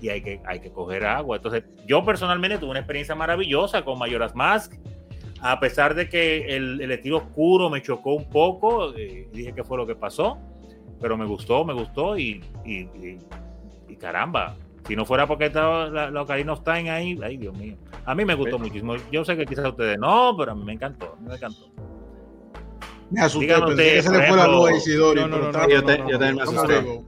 Y 0.01 0.09
hay 0.09 0.23
que, 0.23 0.41
hay 0.47 0.61
que 0.61 0.71
coger 0.71 1.05
agua. 1.05 1.37
Entonces, 1.37 1.65
yo 1.87 2.03
personalmente 2.07 2.57
tuve 2.57 2.71
una 2.71 2.81
experiencia 2.81 3.15
maravillosa 3.15 3.85
con 3.85 3.99
Mayoras 3.99 4.35
Mask. 4.35 4.73
A 5.43 5.61
pesar 5.61 5.95
de 5.95 6.09
que 6.09 6.57
el, 6.57 6.81
el 6.81 6.91
estilo 6.91 7.19
oscuro 7.19 7.69
me 7.69 7.83
chocó 7.83 8.15
un 8.15 8.31
poco, 8.31 8.95
eh, 8.97 9.29
dije 9.31 9.53
que 9.53 9.63
fue 9.63 9.77
lo 9.77 9.87
que 9.87 9.95
pasó, 9.95 10.39
pero 11.01 11.19
me 11.19 11.27
gustó, 11.27 11.63
me 11.65 11.75
gustó 11.75 12.17
y, 12.17 12.43
y, 12.65 12.89
y, 13.89 13.97
caramba, 13.97 14.55
si 14.87 14.97
no 14.97 15.05
fuera 15.05 15.27
porque 15.27 15.47
estaba 15.47 15.89
la, 15.89 16.11
la 16.11 16.23
Ocarina 16.23 16.55
of 16.55 16.65
Time 16.65 16.91
ahí, 16.91 17.19
ay 17.23 17.37
Dios 17.37 17.57
mío. 17.57 17.77
A 18.07 18.15
mí 18.15 18.25
me 18.25 18.35
gustó 18.35 18.59
muchísimo. 18.59 18.97
Yo 19.13 19.23
sé 19.25 19.37
que 19.37 19.45
quizás 19.45 19.67
ustedes 19.67 19.99
no, 19.99 20.35
pero 20.39 20.53
a 20.53 20.55
mí 20.55 20.65
me 20.65 20.73
encantó, 20.73 21.17
me 21.21 21.35
encantó. 21.35 21.71
Me 23.11 23.23
asusté, 23.23 23.55
pensé 23.55 23.77
que 23.77 24.03
se 24.03 24.11
le 24.11 24.29
fue 24.29 24.37
la 24.37 24.47
luz 24.47 24.71
a 24.71 24.77
Isidori. 24.77 25.21
No, 25.21 25.29
no, 25.29 25.53
no, 25.53 25.69
yo, 25.69 25.83
también 25.83 26.37
me 26.37 26.43
asusté. 26.43 27.03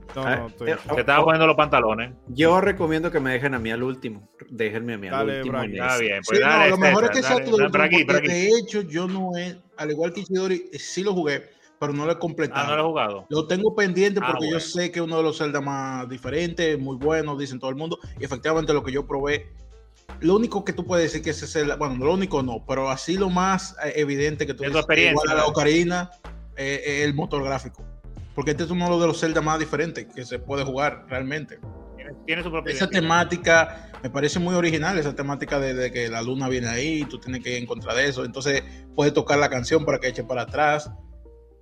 Se 0.93 0.99
estaba 0.99 1.23
poniendo 1.23 1.47
los 1.47 1.55
pantalones. 1.55 2.11
Yo 2.27 2.59
recomiendo 2.59 3.09
que 3.09 3.19
me 3.19 3.31
dejen 3.31 3.53
a 3.53 3.59
mí 3.59 3.71
al 3.71 3.83
último. 3.83 4.27
Déjenme 4.49 4.95
a 4.95 4.97
mí 4.97 5.07
al 5.07 5.29
último. 5.29 5.61
Está 5.63 5.97
bien, 5.97 6.21
pues 6.25 6.39
sí, 6.39 6.45
no, 6.45 6.67
lo 6.67 6.77
mejor 6.77 7.03
es 7.05 7.09
que 7.11 7.23
sea 7.23 7.43
todo 7.43 7.57
De 7.57 8.49
hecho, 8.49 8.81
yo 8.81 9.07
no 9.07 9.37
he, 9.37 9.55
al 9.77 9.91
igual 9.91 10.13
que 10.13 10.21
Isidori, 10.21 10.69
sí 10.73 11.03
lo 11.03 11.13
jugué, 11.13 11.49
pero 11.79 11.93
no 11.93 12.05
lo 12.05 12.11
he 12.11 12.19
completado. 12.19 12.65
Ah, 12.65 12.69
no 12.69 12.75
lo 12.75 12.83
he 12.83 12.87
jugado. 12.87 13.25
Lo 13.29 13.47
tengo 13.47 13.73
pendiente 13.73 14.19
ah, 14.21 14.27
porque 14.31 14.49
yo 14.49 14.59
sé 14.59 14.91
que 14.91 14.99
es 14.99 15.05
uno 15.05 15.17
de 15.17 15.23
los 15.23 15.37
Zelda 15.37 15.61
más 15.61 16.09
diferentes, 16.09 16.77
muy 16.79 16.97
buenos, 16.97 17.39
dicen 17.39 17.59
todo 17.59 17.69
el 17.69 17.77
mundo. 17.77 17.97
Y 18.19 18.25
efectivamente 18.25 18.73
lo 18.73 18.83
que 18.83 18.91
yo 18.91 19.07
probé 19.07 19.51
lo 20.19 20.35
único 20.35 20.63
que 20.63 20.73
tú 20.73 20.85
puedes 20.85 21.11
decir 21.11 21.21
que 21.21 21.31
ese 21.31 21.45
es 21.45 21.55
el, 21.55 21.75
bueno, 21.75 22.03
lo 22.03 22.13
único 22.13 22.41
no, 22.41 22.63
pero 22.65 22.89
así 22.89 23.17
lo 23.17 23.29
más 23.29 23.75
eh, 23.83 23.93
evidente 23.97 24.47
que 24.47 24.53
tú 24.53 24.63
dices, 24.63 24.85
igual 24.97 25.29
a 25.29 25.33
la 25.33 25.45
Ocarina, 25.45 26.11
eh, 26.55 27.01
el 27.03 27.13
motor 27.13 27.43
gráfico. 27.43 27.83
Porque 28.33 28.51
este 28.51 28.63
es 28.63 28.71
uno 28.71 28.99
de 28.99 29.07
los 29.07 29.19
Zelda 29.19 29.41
más 29.41 29.59
diferentes 29.59 30.07
que 30.13 30.25
se 30.25 30.39
puede 30.39 30.63
jugar 30.63 31.05
realmente. 31.09 31.59
Tiene, 32.25 32.43
su 32.43 32.51
propia 32.51 32.73
esa 32.73 32.87
temática 32.87 33.91
me 34.01 34.09
parece 34.09 34.39
muy 34.39 34.55
original, 34.55 34.97
esa 34.97 35.15
temática 35.15 35.59
de, 35.59 35.91
que 35.91 36.09
la 36.09 36.21
luna 36.21 36.49
viene 36.49 36.67
ahí, 36.67 37.05
tú 37.05 37.19
tienes 37.19 37.43
que 37.43 37.51
ir 37.51 37.57
en 37.57 37.65
contra 37.65 37.93
de 37.93 38.07
eso. 38.07 38.25
Entonces 38.25 38.63
puedes 38.95 39.13
tocar 39.13 39.39
la 39.39 39.49
canción 39.49 39.85
para 39.85 39.99
que 39.99 40.07
eche 40.07 40.23
para 40.23 40.43
atrás. 40.43 40.89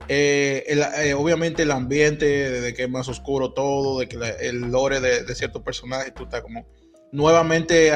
Eh, 0.08 1.14
obviamente 1.18 1.64
el 1.64 1.72
ambiente, 1.72 2.26
de, 2.26 2.74
que 2.74 2.84
es 2.84 2.90
más 2.90 3.08
oscuro 3.08 3.54
todo, 3.54 4.00
de 4.00 4.08
que 4.08 4.18
el 4.42 4.72
lore 4.72 5.00
de, 5.00 5.24
de 5.24 5.36
ciertos 5.36 5.62
personajes, 5.62 6.14
tú 6.14 6.24
estás 6.24 6.42
como 6.42 6.68
nuevamente 7.12 7.92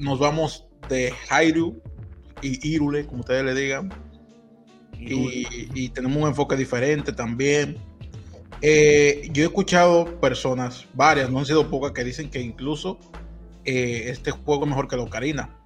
nos 0.00 0.18
vamos 0.18 0.66
de 0.88 1.12
Hyrule 1.30 1.76
y 2.42 2.74
Irule, 2.74 3.06
como 3.06 3.20
ustedes 3.20 3.44
le 3.44 3.54
digan. 3.54 3.92
Y, 4.98 5.88
tenemos 5.90 6.22
un 6.22 6.28
enfoque 6.28 6.56
diferente 6.56 7.12
también. 7.12 7.78
Eh, 8.60 9.28
yo 9.32 9.44
he 9.44 9.46
escuchado 9.46 10.20
personas, 10.20 10.86
varias, 10.92 11.30
no 11.30 11.38
han 11.38 11.46
sido 11.46 11.70
pocas, 11.70 11.92
que 11.92 12.04
dicen 12.04 12.30
que 12.30 12.40
incluso 12.40 12.98
eh, 13.64 14.04
este 14.08 14.30
juego 14.30 14.64
es 14.64 14.68
mejor 14.68 14.88
que 14.88 14.96
la 14.96 15.02
Ocarina. 15.02 15.56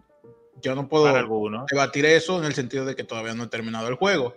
Yo 0.62 0.74
no 0.74 0.88
puedo 0.88 1.04
debatir 1.70 2.06
eso 2.06 2.38
en 2.38 2.44
el 2.44 2.54
sentido 2.54 2.84
de 2.84 2.94
que 2.94 3.04
todavía 3.04 3.34
no 3.34 3.44
he 3.44 3.48
terminado 3.48 3.88
el 3.88 3.96
juego. 3.96 4.36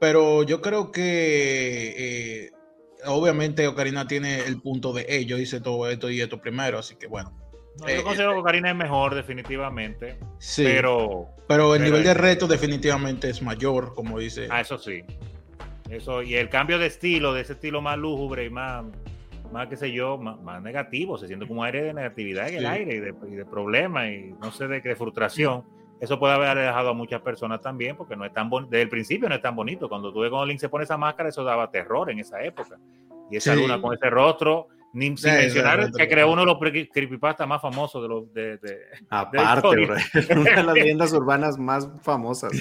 Pero 0.00 0.42
yo 0.42 0.60
creo 0.60 0.90
que 0.90 1.94
eh, 1.96 2.50
obviamente 3.06 3.68
Ocarina 3.68 4.08
tiene 4.08 4.40
el 4.40 4.60
punto 4.60 4.92
de, 4.92 5.24
yo 5.24 5.38
hice 5.38 5.60
todo 5.60 5.88
esto 5.88 6.10
y 6.10 6.20
esto 6.20 6.40
primero, 6.40 6.80
así 6.80 6.96
que 6.96 7.06
bueno, 7.06 7.41
yo 7.80 7.86
eh, 7.88 8.02
considero 8.02 8.32
que 8.34 8.40
Ocarina 8.40 8.70
es 8.70 8.76
mejor, 8.76 9.14
definitivamente. 9.14 10.18
Sí. 10.38 10.64
Pero, 10.64 11.28
pero 11.46 11.74
el 11.74 11.82
nivel 11.82 12.04
de 12.04 12.14
reto 12.14 12.46
definitivamente 12.46 13.30
es 13.30 13.42
mayor, 13.42 13.94
como 13.94 14.18
dice. 14.18 14.48
Ah, 14.50 14.60
eso 14.60 14.78
sí. 14.78 15.02
Eso, 15.90 16.22
y 16.22 16.36
el 16.36 16.48
cambio 16.48 16.78
de 16.78 16.86
estilo, 16.86 17.34
de 17.34 17.42
ese 17.42 17.54
estilo 17.54 17.82
más 17.82 17.98
lúgubre 17.98 18.44
y 18.44 18.50
más, 18.50 18.84
más 19.52 19.68
qué 19.68 19.76
sé 19.76 19.92
yo, 19.92 20.16
más, 20.16 20.62
negativo, 20.62 21.18
se 21.18 21.26
siente 21.26 21.46
como 21.46 21.64
aire 21.64 21.82
de 21.82 21.94
negatividad 21.94 22.48
en 22.48 22.56
el 22.56 22.66
aire 22.66 22.94
y 22.94 23.00
de, 23.00 23.14
y 23.30 23.44
problemas 23.44 24.08
y 24.08 24.34
no 24.40 24.50
sé, 24.52 24.68
de, 24.68 24.80
de 24.80 24.96
frustración. 24.96 25.64
Eso 26.00 26.18
puede 26.18 26.34
haber 26.34 26.48
alejado 26.48 26.90
a 26.90 26.94
muchas 26.94 27.20
personas 27.20 27.60
también, 27.60 27.96
porque 27.96 28.16
no 28.16 28.24
es 28.24 28.32
tan 28.32 28.50
bonito, 28.50 28.70
desde 28.70 28.82
el 28.82 28.88
principio 28.88 29.28
no 29.28 29.34
es 29.36 29.42
tan 29.42 29.54
bonito. 29.54 29.88
Cuando 29.88 30.12
tuve 30.12 30.30
con 30.30 30.48
Link 30.48 30.58
se 30.58 30.68
pone 30.68 30.84
esa 30.84 30.96
máscara, 30.96 31.28
eso 31.28 31.44
daba 31.44 31.70
terror 31.70 32.10
en 32.10 32.18
esa 32.18 32.42
época. 32.42 32.76
Y 33.30 33.36
esa 33.36 33.54
luna 33.54 33.80
con 33.80 33.94
ese 33.94 34.10
rostro, 34.10 34.68
ni 34.92 35.16
sin 35.16 35.32
mencionar 35.32 35.90
que 35.92 36.08
creó 36.08 36.30
uno 36.30 36.42
de 36.42 36.46
los 36.46 36.58
creepypastas 36.92 37.48
más 37.48 37.60
famosos 37.60 38.02
de 38.02 38.08
los 38.08 38.32
de, 38.32 38.58
de 38.58 38.78
aparte 39.08 39.68
una 40.36 40.56
de 40.56 40.62
las 40.62 40.74
leyendas 40.74 41.12
urbanas 41.12 41.58
más 41.58 41.88
famosas. 42.02 42.52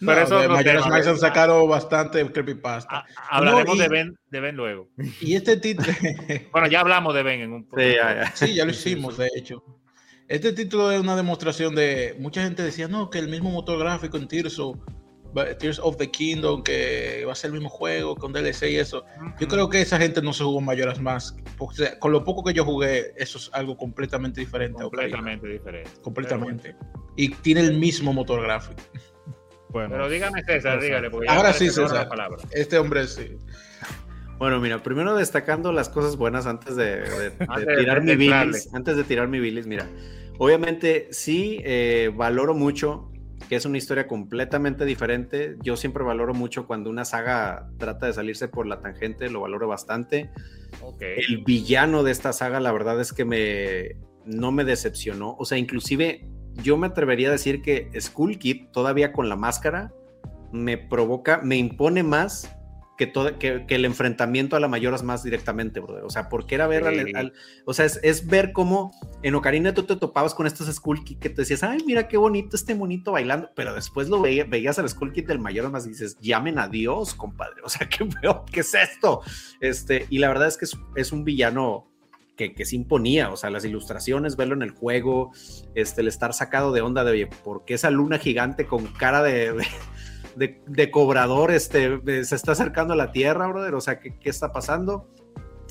Pero 0.00 0.20
eso 0.22 0.38
de 0.40 0.48
Mayores 0.48 0.86
Max 0.86 1.06
han 1.06 1.18
sacado 1.18 1.66
bastante 1.66 2.24
creepypasta. 2.32 3.04
Hablaremos 3.28 3.78
de 3.78 3.88
Ben 3.88 4.18
de 4.30 4.40
Ben 4.40 4.56
luego. 4.56 4.88
Y 5.20 5.34
este 5.34 5.56
título. 5.58 5.92
Bueno 6.52 6.68
ya 6.68 6.80
hablamos 6.80 7.14
de 7.14 7.22
Ben 7.22 7.40
en 7.42 7.52
un 7.52 7.68
sí 7.76 7.94
ya, 7.94 8.32
sí, 8.34 8.54
ya 8.54 8.64
lo 8.64 8.70
hicimos 8.70 9.18
de 9.18 9.28
hecho. 9.36 9.62
Este 10.26 10.52
título 10.52 10.90
es 10.90 11.00
una 11.00 11.16
demostración 11.16 11.74
de 11.74 12.16
mucha 12.18 12.42
gente 12.42 12.62
decía 12.62 12.88
no 12.88 13.10
que 13.10 13.18
el 13.18 13.28
mismo 13.28 13.50
motor 13.50 13.78
gráfico 13.78 14.16
en 14.16 14.26
Tirso 14.26 14.80
Tears 15.58 15.78
of 15.80 15.96
the 15.96 16.10
Kingdom, 16.10 16.62
que 16.62 17.24
va 17.26 17.32
a 17.32 17.34
ser 17.34 17.48
el 17.48 17.54
mismo 17.54 17.68
juego 17.68 18.14
con 18.14 18.32
DLC 18.32 18.70
y 18.70 18.76
eso. 18.76 19.04
Yo 19.40 19.48
creo 19.48 19.68
que 19.68 19.80
esa 19.80 19.98
gente 19.98 20.22
no 20.22 20.32
se 20.32 20.44
jugó 20.44 20.60
Mayoras 20.60 21.00
más. 21.00 21.36
con 21.98 22.12
lo 22.12 22.24
poco 22.24 22.44
que 22.44 22.54
yo 22.54 22.64
jugué, 22.64 23.12
eso 23.16 23.38
es 23.38 23.50
algo 23.52 23.76
completamente 23.76 24.40
diferente. 24.40 24.82
Completamente 24.82 25.48
diferente. 25.48 25.90
Completamente. 26.02 26.76
Y 27.16 27.30
tiene 27.30 27.60
el 27.60 27.76
mismo 27.76 28.12
motor 28.12 28.42
gráfico. 28.42 28.82
Bueno, 29.70 29.90
Pero 29.90 30.08
dígame 30.08 30.44
César, 30.44 30.80
dígale. 30.80 31.10
Ahora 31.26 31.52
sí, 31.52 31.68
César. 31.68 32.08
Este 32.52 32.78
hombre 32.78 33.06
sí. 33.08 33.36
Bueno, 34.38 34.60
mira, 34.60 34.82
primero 34.82 35.16
destacando 35.16 35.72
las 35.72 35.88
cosas 35.88 36.16
buenas 36.16 36.46
antes 36.46 36.76
de, 36.76 37.32
tirar 37.78 38.02
mi 38.02 38.14
bilis. 38.14 38.72
Antes 38.72 38.96
de 38.96 39.04
tirar 39.04 39.28
mi 39.28 39.40
bilis, 39.40 39.66
mira. 39.66 39.88
Obviamente 40.38 41.08
sí 41.10 41.60
eh, 41.64 42.12
valoro 42.14 42.54
mucho 42.54 43.10
que 43.48 43.56
es 43.56 43.64
una 43.64 43.78
historia 43.78 44.06
completamente 44.06 44.84
diferente. 44.84 45.56
Yo 45.62 45.76
siempre 45.76 46.04
valoro 46.04 46.34
mucho 46.34 46.66
cuando 46.66 46.90
una 46.90 47.04
saga 47.04 47.68
trata 47.78 48.06
de 48.06 48.12
salirse 48.12 48.48
por 48.48 48.66
la 48.66 48.80
tangente, 48.80 49.30
lo 49.30 49.40
valoro 49.40 49.68
bastante. 49.68 50.30
El 51.00 51.44
villano 51.44 52.02
de 52.02 52.12
esta 52.12 52.32
saga, 52.32 52.60
la 52.60 52.72
verdad 52.72 53.00
es 53.00 53.12
que 53.12 53.24
me 53.24 53.96
no 54.24 54.52
me 54.52 54.64
decepcionó. 54.64 55.36
O 55.38 55.44
sea, 55.44 55.58
inclusive 55.58 56.26
yo 56.62 56.76
me 56.76 56.86
atrevería 56.86 57.28
a 57.28 57.32
decir 57.32 57.62
que 57.62 57.90
Skull 58.00 58.38
Kid, 58.38 58.68
todavía 58.72 59.12
con 59.12 59.28
la 59.28 59.36
máscara, 59.36 59.92
me 60.52 60.78
provoca, 60.78 61.40
me 61.42 61.56
impone 61.56 62.02
más 62.02 62.56
que, 62.96 63.06
todo, 63.06 63.38
que, 63.38 63.64
el 63.68 63.84
enfrentamiento 63.84 64.56
a 64.56 64.60
la 64.60 64.68
mayoras 64.68 65.02
más 65.02 65.22
directamente, 65.22 65.80
brother. 65.80 66.04
O 66.04 66.10
sea, 66.10 66.28
porque 66.28 66.54
era 66.54 66.66
ver 66.66 66.84
al, 66.84 67.32
o 67.64 67.74
sea, 67.74 67.86
es, 67.86 68.26
ver 68.26 68.52
cómo 68.52 68.92
en 69.22 69.34
Ocarina 69.34 69.74
tú 69.74 69.84
te 69.84 69.96
topabas 69.96 70.34
con 70.34 70.46
estos 70.46 70.72
Skull 70.72 71.04
Kid 71.04 71.18
que 71.18 71.28
te 71.28 71.42
decías, 71.42 71.62
ay, 71.62 71.78
mira 71.86 72.08
qué 72.08 72.16
bonito 72.16 72.56
este 72.56 72.74
monito 72.74 73.12
bailando, 73.12 73.50
pero 73.54 73.74
después 73.74 74.08
lo 74.08 74.20
veías 74.22 74.78
al 74.78 74.88
Skull 74.88 75.12
Kid 75.12 75.26
del 75.26 75.38
mayoras 75.38 75.72
más 75.72 75.86
y 75.86 75.90
dices, 75.90 76.18
llamen 76.20 76.58
a 76.58 76.68
Dios, 76.68 77.14
compadre. 77.14 77.62
O 77.64 77.68
sea, 77.68 77.88
¿qué, 77.88 78.08
qué 78.52 78.60
es 78.60 78.74
esto? 78.74 79.22
Este, 79.60 80.06
y 80.10 80.18
la 80.18 80.28
verdad 80.28 80.48
es 80.48 80.56
que 80.56 80.66
es, 80.96 81.12
un 81.12 81.24
villano 81.24 81.90
que, 82.36 82.54
que, 82.54 82.64
se 82.64 82.76
imponía, 82.76 83.30
o 83.30 83.36
sea, 83.36 83.50
las 83.50 83.64
ilustraciones, 83.64 84.36
verlo 84.36 84.54
en 84.54 84.62
el 84.62 84.70
juego, 84.70 85.32
este, 85.74 86.00
el 86.00 86.08
estar 86.08 86.32
sacado 86.32 86.72
de 86.72 86.80
onda 86.80 87.04
de, 87.04 87.10
oye, 87.10 87.26
¿por 87.26 87.64
qué 87.64 87.74
esa 87.74 87.90
luna 87.90 88.18
gigante 88.18 88.66
con 88.66 88.86
cara 88.86 89.22
de 89.22 89.52
de, 89.52 89.66
cobrador 90.90 91.50
este, 91.50 92.24
se 92.24 92.34
está 92.34 92.52
acercando 92.52 92.94
a 92.94 92.96
la 92.96 93.12
Tierra, 93.12 93.46
brother. 93.46 93.74
O 93.74 93.80
sea, 93.80 94.00
¿qué, 94.00 94.14
está 94.24 94.52
pasando? 94.52 95.08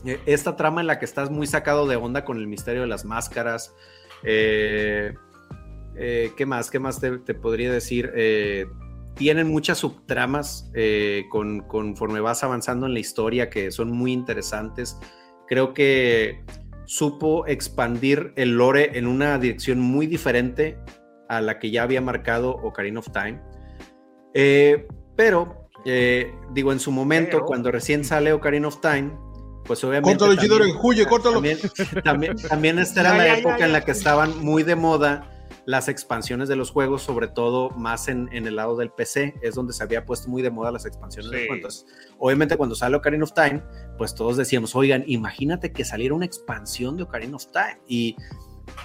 Eh, 0.05 0.19
esta 0.25 0.55
trama 0.55 0.81
en 0.81 0.87
la 0.87 0.99
que 0.99 1.05
estás 1.05 1.29
muy 1.29 1.47
sacado 1.47 1.87
de 1.87 1.95
onda 1.95 2.25
con 2.25 2.37
el 2.37 2.47
misterio 2.47 2.81
de 2.81 2.87
las 2.87 3.05
máscaras. 3.05 3.73
Eh, 4.23 5.13
eh, 5.95 6.31
¿Qué 6.35 6.45
más? 6.45 6.71
¿Qué 6.71 6.79
más 6.79 6.99
te, 6.99 7.33
podría 7.33 7.71
decir? 7.71 8.11
tienen 9.15 9.47
muchas 9.47 9.77
subtramas 9.77 10.71
con, 11.29 11.59
conforme 11.67 12.19
vas 12.19 12.43
avanzando 12.43 12.87
en 12.87 12.93
la 12.93 12.99
historia 12.99 13.49
que 13.49 13.71
son 13.71 13.91
muy 13.91 14.11
interesantes. 14.11 14.97
Creo 15.47 15.75
que 15.75 16.43
supo 16.85 17.45
expandir 17.47 18.33
el 18.35 18.57
lore 18.57 18.97
en 18.97 19.07
una 19.07 19.37
dirección 19.37 19.79
muy 19.79 20.07
diferente 20.07 20.77
a 21.29 21.41
la 21.41 21.59
que 21.59 21.71
ya 21.71 21.83
había 21.83 22.01
marcado 22.01 22.51
Ocarina 22.51 22.99
of 22.99 23.11
Time. 23.11 23.41
Eh, 24.33 24.87
pero, 25.15 25.69
eh, 25.85 26.33
digo, 26.51 26.71
en 26.71 26.79
su 26.79 26.91
momento, 26.91 27.45
cuando 27.45 27.71
recién 27.71 28.03
sale 28.03 28.33
Ocarina 28.33 28.67
of 28.67 28.79
Time, 28.81 29.11
pues 29.65 29.83
obviamente. 29.83 30.23
Huye, 30.81 31.05
córtalo. 31.05 31.35
También, 31.35 31.57
también, 32.03 32.35
también 32.37 32.79
esta 32.79 33.01
era 33.01 33.17
la 33.17 33.37
época 33.37 33.65
en 33.65 33.71
la 33.71 33.85
que 33.85 33.91
estaban 33.91 34.43
muy 34.43 34.63
de 34.63 34.75
moda 34.75 35.29
las 35.65 35.87
expansiones 35.87 36.49
de 36.49 36.55
los 36.55 36.71
juegos, 36.71 37.03
sobre 37.03 37.27
todo 37.27 37.69
más 37.71 38.09
en, 38.09 38.29
en, 38.33 38.47
el 38.47 38.57
lado 38.57 38.75
del 38.75 38.89
PC, 38.89 39.35
es 39.41 39.55
donde 39.55 39.71
se 39.71 39.81
había 39.81 40.05
puesto 40.05 40.29
muy 40.29 40.41
de 40.41 40.51
moda 40.51 40.71
las 40.71 40.85
expansiones 40.85 41.31
sí. 41.31 41.37
de 41.37 41.47
juegos. 41.47 41.85
obviamente, 42.19 42.57
cuando 42.57 42.75
sale 42.75 42.97
Ocarina 42.97 43.23
of 43.23 43.33
Time, 43.33 43.63
pues 43.97 44.13
todos 44.13 44.35
decíamos, 44.35 44.75
oigan, 44.75 45.03
imagínate 45.07 45.71
que 45.71 45.85
saliera 45.85 46.13
una 46.15 46.25
expansión 46.25 46.97
de 46.97 47.03
Ocarina 47.03 47.37
of 47.37 47.45
Time. 47.51 47.79
Y 47.87 48.17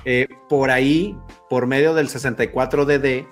eh, 0.04 0.28
por 0.48 0.70
ahí, 0.70 1.16
por 1.50 1.66
medio 1.66 1.94
del 1.94 2.08
64DD, 2.08 3.28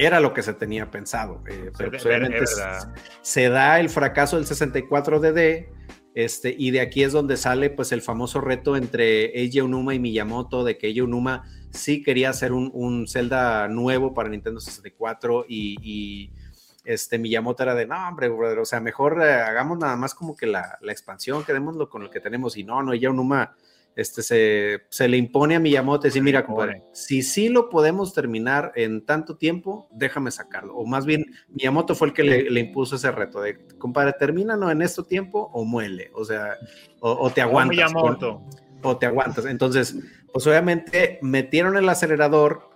era 0.00 0.20
lo 0.20 0.32
que 0.32 0.42
se 0.42 0.54
tenía 0.54 0.90
pensado. 0.90 1.42
Eh, 1.48 1.70
pero 1.76 1.90
pues, 1.90 2.04
obviamente 2.06 2.46
se, 2.46 2.62
se 3.20 3.48
da 3.48 3.80
el 3.80 3.90
fracaso 3.90 4.36
del 4.36 4.46
64DD. 4.46 5.68
Este, 6.14 6.54
y 6.58 6.72
de 6.72 6.80
aquí 6.80 7.04
es 7.04 7.12
donde 7.12 7.36
sale 7.36 7.70
pues 7.70 7.92
el 7.92 8.02
famoso 8.02 8.40
reto 8.40 8.76
entre 8.76 9.26
Eiji 9.26 9.60
Onuma 9.60 9.94
y 9.94 10.00
Miyamoto 10.00 10.64
de 10.64 10.76
que 10.76 10.88
Eiji 10.88 11.02
Onuma 11.02 11.44
sí 11.70 12.02
quería 12.02 12.30
hacer 12.30 12.52
un, 12.52 12.70
un 12.74 13.06
Zelda 13.06 13.68
nuevo 13.68 14.12
para 14.12 14.28
Nintendo 14.28 14.58
64 14.58 15.44
y, 15.48 15.76
y, 15.80 16.32
este 16.84 17.18
Miyamoto 17.18 17.62
era 17.62 17.74
de, 17.74 17.86
no, 17.86 18.08
hombre, 18.08 18.28
brother, 18.28 18.58
o 18.58 18.64
sea, 18.64 18.80
mejor 18.80 19.22
eh, 19.22 19.34
hagamos 19.34 19.78
nada 19.78 19.96
más 19.96 20.14
como 20.14 20.34
que 20.34 20.46
la, 20.46 20.78
la, 20.80 20.92
expansión, 20.92 21.44
quedémoslo 21.44 21.90
con 21.90 22.02
lo 22.02 22.10
que 22.10 22.20
tenemos 22.20 22.56
y 22.56 22.64
no, 22.64 22.82
no, 22.82 22.92
Eiji 22.92 23.06
este, 24.00 24.22
se, 24.22 24.80
se, 24.88 25.08
le 25.08 25.16
impone 25.16 25.56
a 25.56 25.60
Miyamoto 25.60 26.04
decir, 26.04 26.22
mira, 26.22 26.46
compadre, 26.46 26.82
si 26.92 27.22
sí 27.22 27.48
lo 27.48 27.68
podemos 27.68 28.14
terminar 28.14 28.72
en 28.74 29.04
tanto 29.04 29.36
tiempo, 29.36 29.88
déjame 29.92 30.30
sacarlo. 30.30 30.74
O 30.74 30.86
más 30.86 31.04
bien, 31.04 31.26
Miyamoto 31.48 31.94
fue 31.94 32.08
el 32.08 32.14
que 32.14 32.22
le, 32.22 32.50
le 32.50 32.60
impuso 32.60 32.96
ese 32.96 33.10
reto 33.10 33.40
de, 33.40 33.58
compadre, 33.78 34.14
termínalo 34.18 34.70
en 34.70 34.82
este 34.82 35.02
tiempo 35.02 35.50
o 35.52 35.64
muele, 35.64 36.10
o 36.14 36.24
sea, 36.24 36.56
o, 37.00 37.12
o 37.12 37.30
te 37.30 37.42
aguantas. 37.42 37.76
Miyamoto. 37.76 38.42
O, 38.82 38.90
o 38.90 38.96
te 38.96 39.06
aguantas. 39.06 39.44
Entonces, 39.44 39.96
pues 40.32 40.46
obviamente 40.46 41.18
metieron 41.22 41.76
el 41.76 41.88
acelerador 41.88 42.70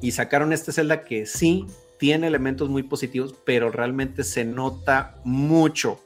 y 0.00 0.12
sacaron 0.12 0.52
este 0.52 0.72
Zelda 0.72 1.02
que 1.02 1.26
sí 1.26 1.66
tiene 1.98 2.26
elementos 2.26 2.68
muy 2.68 2.82
positivos, 2.82 3.34
pero 3.44 3.70
realmente 3.70 4.24
se 4.24 4.44
nota 4.44 5.20
mucho, 5.24 6.00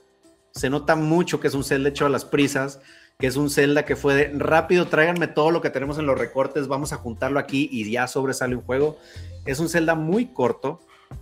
se 0.53 0.69
nota 0.71 0.95
mucho 0.95 1.41
que 1.41 1.49
es 1.49 1.55
un 1.55 1.65
Zelda 1.65 1.89
hecho 1.89 2.07
a 2.07 2.11
las 2.11 2.25
prisas, 2.25 2.81
que 3.19 3.27
es 3.27 3.37
un 3.37 3.49
Zelda 3.49 3.85
que 3.85 3.97
fue 3.97 4.15
de 4.15 4.39
rápido, 4.39 4.89
tráiganme 4.89 5.27
todo 5.27 5.51
lo 5.51 5.63
que 5.63 5.71
tenemos 5.71 5.99
en 5.99 6.07
los 6.07 6.19
recortes, 6.19 6.69
vamos 6.69 6.93
a 6.93 6.97
juntarlo 6.97 7.39
aquí 7.39 7.69
y 7.73 7.91
ya 7.91 8.07
sobresale 8.09 8.57
un 8.57 8.63
juego. 8.63 8.99
Es 9.47 9.59
un 9.59 9.69
Zelda 9.69 9.95
muy 9.95 10.27
corto. 10.27 10.81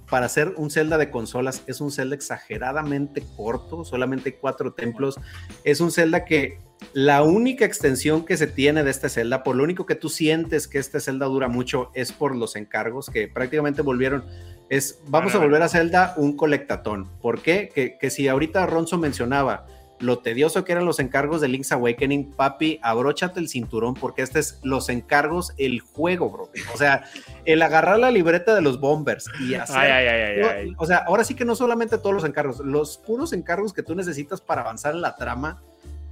Para 0.09 0.31
ser 0.31 0.55
un 0.57 0.71
Zelda 0.71 0.97
de 0.97 1.11
consolas, 1.11 1.63
es 1.67 1.83
un 1.83 1.93
Zelda 1.93 2.15
exageradamente 2.15 3.23
corto, 3.37 3.85
solamente 3.85 4.35
cuatro 4.35 4.73
templos. 4.73 5.21
Es 5.63 5.81
un 5.81 5.93
Zelda 5.93 6.25
que 6.25 6.59
la 6.95 7.23
única 7.23 7.67
extensión 7.67 8.25
que 8.25 8.39
se 8.39 8.47
tiene 8.47 8.83
de 8.83 8.91
este 8.91 9.11
Zelda, 9.11 9.43
por 9.43 9.57
lo 9.57 9.63
único 9.63 9.85
que 9.85 9.95
tú 9.95 10.09
sientes 10.09 10.69
que 10.69 10.79
este 10.79 11.01
Zelda 11.01 11.27
dura 11.27 11.49
mucho, 11.49 11.91
es 11.95 12.13
por 12.13 12.35
los 12.35 12.57
encargos 12.57 13.11
que 13.11 13.29
prácticamente 13.29 13.83
volvieron. 13.83 14.25
Es, 14.71 15.01
vamos 15.07 15.35
a 15.35 15.39
volver 15.39 15.61
a 15.61 15.69
Zelda 15.69 16.15
un 16.17 16.35
colectatón. 16.35 17.11
¿Por 17.21 17.43
qué? 17.43 17.71
Que, 17.75 17.99
que 17.99 18.09
si 18.09 18.27
ahorita 18.27 18.65
Ronzo 18.65 18.97
mencionaba, 18.97 19.67
lo 20.05 20.19
tedioso 20.19 20.65
que 20.65 20.73
eran 20.73 20.85
los 20.85 20.99
encargos 20.99 21.41
de 21.41 21.49
Link's 21.49 21.73
Awakening, 21.73 22.33
papi, 22.33 22.79
abróchate 22.83 23.41
el 23.41 23.49
cinturón 23.49 23.95
porque 23.95 24.23
este 24.23 24.39
es 24.39 24.61
los 24.63 24.89
encargos, 24.89 25.53
el 25.57 25.81
juego, 25.81 26.31
bro. 26.31 26.51
O 26.73 26.77
sea, 26.77 27.05
el 27.45 27.63
agarrar 27.63 27.99
la 27.99 28.11
libreta 28.11 28.55
de 28.55 28.63
los 28.63 28.81
bombers 28.81 29.29
y 29.41 29.55
hacer... 29.55 29.77
Ay, 29.79 29.91
ay, 29.91 30.41
ay, 30.43 30.75
o 30.77 30.87
sea, 30.87 30.99
ahora 30.99 31.25
sí 31.25 31.35
que 31.35 31.45
no 31.45 31.57
solamente 31.57 31.99
todos 31.99 32.15
los 32.15 32.25
encargos, 32.25 32.61
los 32.61 32.99
puros 32.99 33.33
encargos 33.33 33.73
que 33.73 33.83
tú 33.83 33.95
necesitas 33.95 34.41
para 34.41 34.63
avanzar 34.63 34.95
en 34.95 35.01
la 35.01 35.17
trama, 35.17 35.63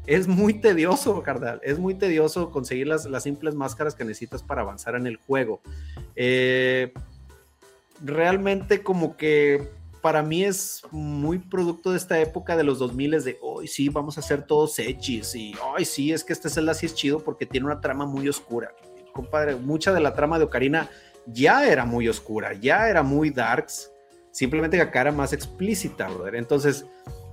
es 0.07 0.27
muy 0.27 0.55
tedioso, 0.55 1.23
carnal. 1.23 1.61
Es 1.63 1.79
muy 1.79 1.95
tedioso 1.95 2.51
conseguir 2.51 2.89
las, 2.89 3.05
las 3.05 3.23
simples 3.23 3.55
máscaras 3.55 3.95
que 3.95 4.05
necesitas 4.05 4.43
para 4.43 4.63
avanzar 4.63 4.97
en 4.97 5.07
el 5.07 5.17
juego. 5.17 5.61
Eh, 6.17 6.93
realmente 8.05 8.83
como 8.83 9.17
que 9.17 9.69
para 10.03 10.23
mí 10.23 10.43
es 10.45 10.83
muy 10.91 11.39
producto 11.39 11.93
de 11.93 11.97
esta 11.97 12.19
época 12.19 12.57
de 12.57 12.65
los 12.65 12.81
2000 12.81 13.23
de 13.23 13.39
hoy 13.41 13.69
sí, 13.69 13.89
vamos 13.89 14.17
a 14.17 14.21
hacer 14.21 14.43
todos 14.43 14.79
hechis 14.79 15.35
y 15.37 15.55
hoy 15.65 15.85
sí, 15.85 16.13
es 16.13 16.25
que 16.25 16.33
este 16.33 16.51
Zelda 16.51 16.75
sí 16.75 16.87
es 16.87 16.95
chido 16.95 17.21
porque 17.21 17.47
tiene 17.47 17.67
una 17.67 17.81
trama 17.81 18.05
muy 18.05 18.29
oscura. 18.29 18.75
Compadre, 19.13 19.55
mucha 19.55 19.93
de 19.93 20.01
la 20.01 20.15
trama 20.15 20.39
de 20.39 20.45
Ocarina 20.45 20.91
ya 21.27 21.67
era 21.69 21.85
muy 21.85 22.09
oscura, 22.09 22.53
ya 22.55 22.89
era 22.89 23.05
muy 23.05 23.31
darks, 23.31 23.93
simplemente 24.33 24.77
que 24.77 24.83
acá 24.83 25.03
era 25.03 25.13
más 25.13 25.33
explícita, 25.33 26.09
brother. 26.09 26.35
Entonces, 26.35 26.85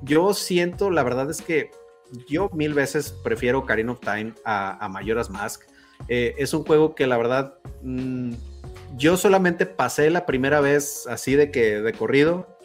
yo 0.03 0.33
siento, 0.35 0.91
la 0.91 1.01
verdad 1.01 1.29
es 1.31 1.41
que 1.41 1.71
yo 2.27 2.49
mil 2.53 2.75
veces 2.75 3.11
prefiero 3.23 3.59
Ocarina 3.59 3.93
of 3.93 3.99
Time 3.99 4.33
a, 4.45 4.85
a 4.85 4.89
Majora's 4.89 5.31
Mask. 5.31 5.63
Eh, 6.07 6.35
es 6.37 6.53
un 6.53 6.63
juego 6.63 6.93
que 6.93 7.07
la 7.07 7.17
verdad 7.17 7.55
mmm, 7.81 8.33
yo 8.95 9.17
solamente 9.17 9.65
pasé 9.65 10.09
la 10.11 10.25
primera 10.25 10.61
vez 10.61 11.07
así 11.07 11.35
de 11.35 11.51
que 11.51 11.81
de 11.81 11.93
corrido 11.93 12.59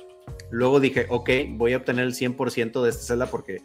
Luego 0.54 0.78
dije, 0.78 1.06
ok, 1.08 1.30
voy 1.50 1.72
a 1.72 1.78
obtener 1.78 2.04
el 2.04 2.14
100% 2.14 2.80
de 2.80 2.90
este 2.90 3.02
Zelda 3.02 3.26
porque 3.26 3.62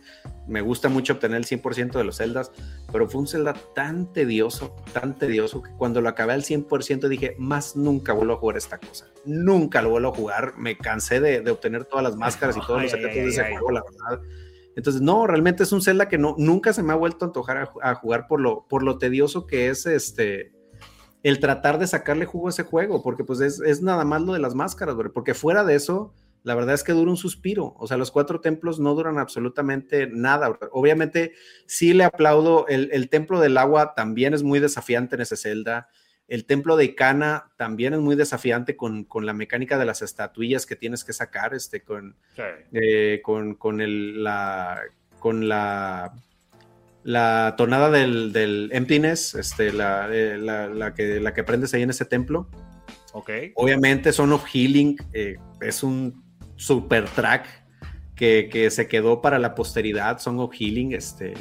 me 0.48 0.62
gusta 0.62 0.90
mucho 0.90 1.14
obtener 1.14 1.38
el 1.38 1.46
100% 1.46 1.92
de 1.92 2.04
los 2.04 2.18
Zeldas, 2.18 2.52
pero 2.92 3.08
fue 3.08 3.22
un 3.22 3.28
Zelda 3.28 3.54
tan 3.76 4.12
tedioso, 4.12 4.76
tan 4.92 5.16
tedioso, 5.16 5.62
que 5.62 5.70
cuando 5.74 6.02
lo 6.02 6.10
acabé 6.10 6.34
al 6.34 6.42
100% 6.42 7.08
dije, 7.08 7.36
más 7.38 7.76
nunca 7.76 8.14
vuelvo 8.14 8.34
a 8.34 8.38
jugar 8.38 8.58
esta 8.58 8.80
cosa. 8.80 9.06
Nunca 9.24 9.84
lo 9.84 9.92
vuelvo 9.92 10.10
a 10.10 10.16
jugar. 10.16 10.58
Me 10.58 10.80
cansé 10.80 11.20
de, 11.20 11.42
de 11.42 11.52
obtener 11.52 11.86
todas 11.86 12.04
las 12.04 12.16
máscaras 12.16 12.58
y 12.58 12.62
todos 12.62 12.78
ay, 12.78 12.84
los 12.84 12.92
secretos 12.92 13.18
ay, 13.18 13.24
de 13.24 13.30
ese 13.30 13.42
ay, 13.42 13.52
juego, 13.52 13.70
la 13.70 13.84
verdad. 13.84 14.26
Entonces, 14.76 15.00
no, 15.00 15.28
realmente 15.28 15.62
es 15.62 15.72
un 15.72 15.84
Zelda 15.84 16.08
que 16.08 16.18
no, 16.18 16.34
nunca 16.40 16.74
se 16.74 16.82
me 16.82 16.92
ha 16.92 16.96
vuelto 16.96 17.24
a 17.24 17.28
antojar 17.28 17.58
a, 17.58 17.72
a 17.84 17.94
jugar 17.94 18.26
por 18.28 18.42
lo, 18.42 18.66
por 18.68 18.82
lo 18.82 18.98
tedioso 18.98 19.46
que 19.46 19.70
es 19.70 19.86
este 19.86 20.54
el 21.22 21.40
tratar 21.40 21.78
de 21.78 21.86
sacarle 21.86 22.26
jugo 22.26 22.48
a 22.48 22.50
ese 22.50 22.64
juego, 22.64 23.04
porque 23.04 23.24
pues 23.24 23.42
es, 23.42 23.60
es 23.60 23.84
nada 23.84 24.06
más 24.06 24.22
lo 24.24 24.34
de 24.34 24.40
las 24.40 24.56
máscaras, 24.56 24.96
porque 25.14 25.36
fuera 25.36 25.64
de 25.64 25.76
eso 25.76 26.14
la 26.44 26.56
verdad 26.56 26.76
es 26.76 26.84
que 26.84 26.94
dura 26.94 27.12
un 27.12 27.18
suspiro. 27.18 27.76
O 27.78 27.88
sea, 27.88 27.98
los 27.98 28.12
cuatro 28.12 28.40
templos 28.40 28.80
no 28.80 28.96
duran 28.96 29.18
absolutamente 29.18 30.08
nada. 30.08 30.58
Obviamente, 30.72 31.34
sí 31.66 31.94
le 31.94 32.06
aplaudo. 32.06 32.68
El, 32.68 32.90
el 32.92 33.10
templo 33.10 33.40
del 33.40 33.58
agua 33.58 33.94
también 33.96 34.34
es 34.34 34.44
muy 34.44 34.60
desafiante 34.60 35.16
en 35.16 35.22
ese 35.22 35.38
celda. 35.38 35.90
El 36.30 36.46
templo 36.46 36.78
de 36.78 36.86
Icana 36.86 37.52
también 37.58 37.94
es 37.96 38.00
muy 38.00 38.16
desafiante 38.16 38.78
con, 38.78 39.04
con, 39.04 39.26
la 39.26 39.34
mecánica 39.34 39.80
de 39.80 39.86
las 39.86 40.04
estatuillas 40.04 40.68
que 40.68 40.76
tienes 40.76 41.04
que 41.04 41.12
sacar, 41.12 41.56
este, 41.56 41.82
con, 41.82 42.16
sí. 42.36 42.44
eh, 42.72 43.20
con, 43.24 43.56
con, 43.56 43.82
el, 43.82 44.24
la, 44.24 44.80
con 45.18 45.50
la, 45.50 46.14
la 47.04 47.56
tonada 47.58 47.90
del, 47.90 48.32
del 48.32 48.70
emptiness, 48.72 49.34
este, 49.34 49.74
la, 49.74 50.08
eh, 50.14 50.38
la, 50.38 50.68
la, 50.68 50.94
que, 50.94 51.20
la 51.20 51.34
que 51.34 51.42
aprendes 51.42 51.74
ahí 51.74 51.82
en 51.82 51.90
ese 51.90 52.06
templo. 52.06 52.48
Okay. 53.12 53.52
Obviamente, 53.56 54.14
Son 54.14 54.32
of 54.32 54.46
Healing 54.46 54.98
eh, 55.14 55.38
es 55.62 55.82
un 55.82 56.29
super 56.60 57.06
track 57.06 57.48
que, 58.16 58.50
que, 58.52 58.70
se 58.70 58.88
quedó 58.88 59.22
para 59.22 59.40
la 59.40 59.56
posteridad, 59.56 60.20
Song 60.20 60.40
of 60.40 60.54
Healing, 60.54 60.92
este, 60.94 61.34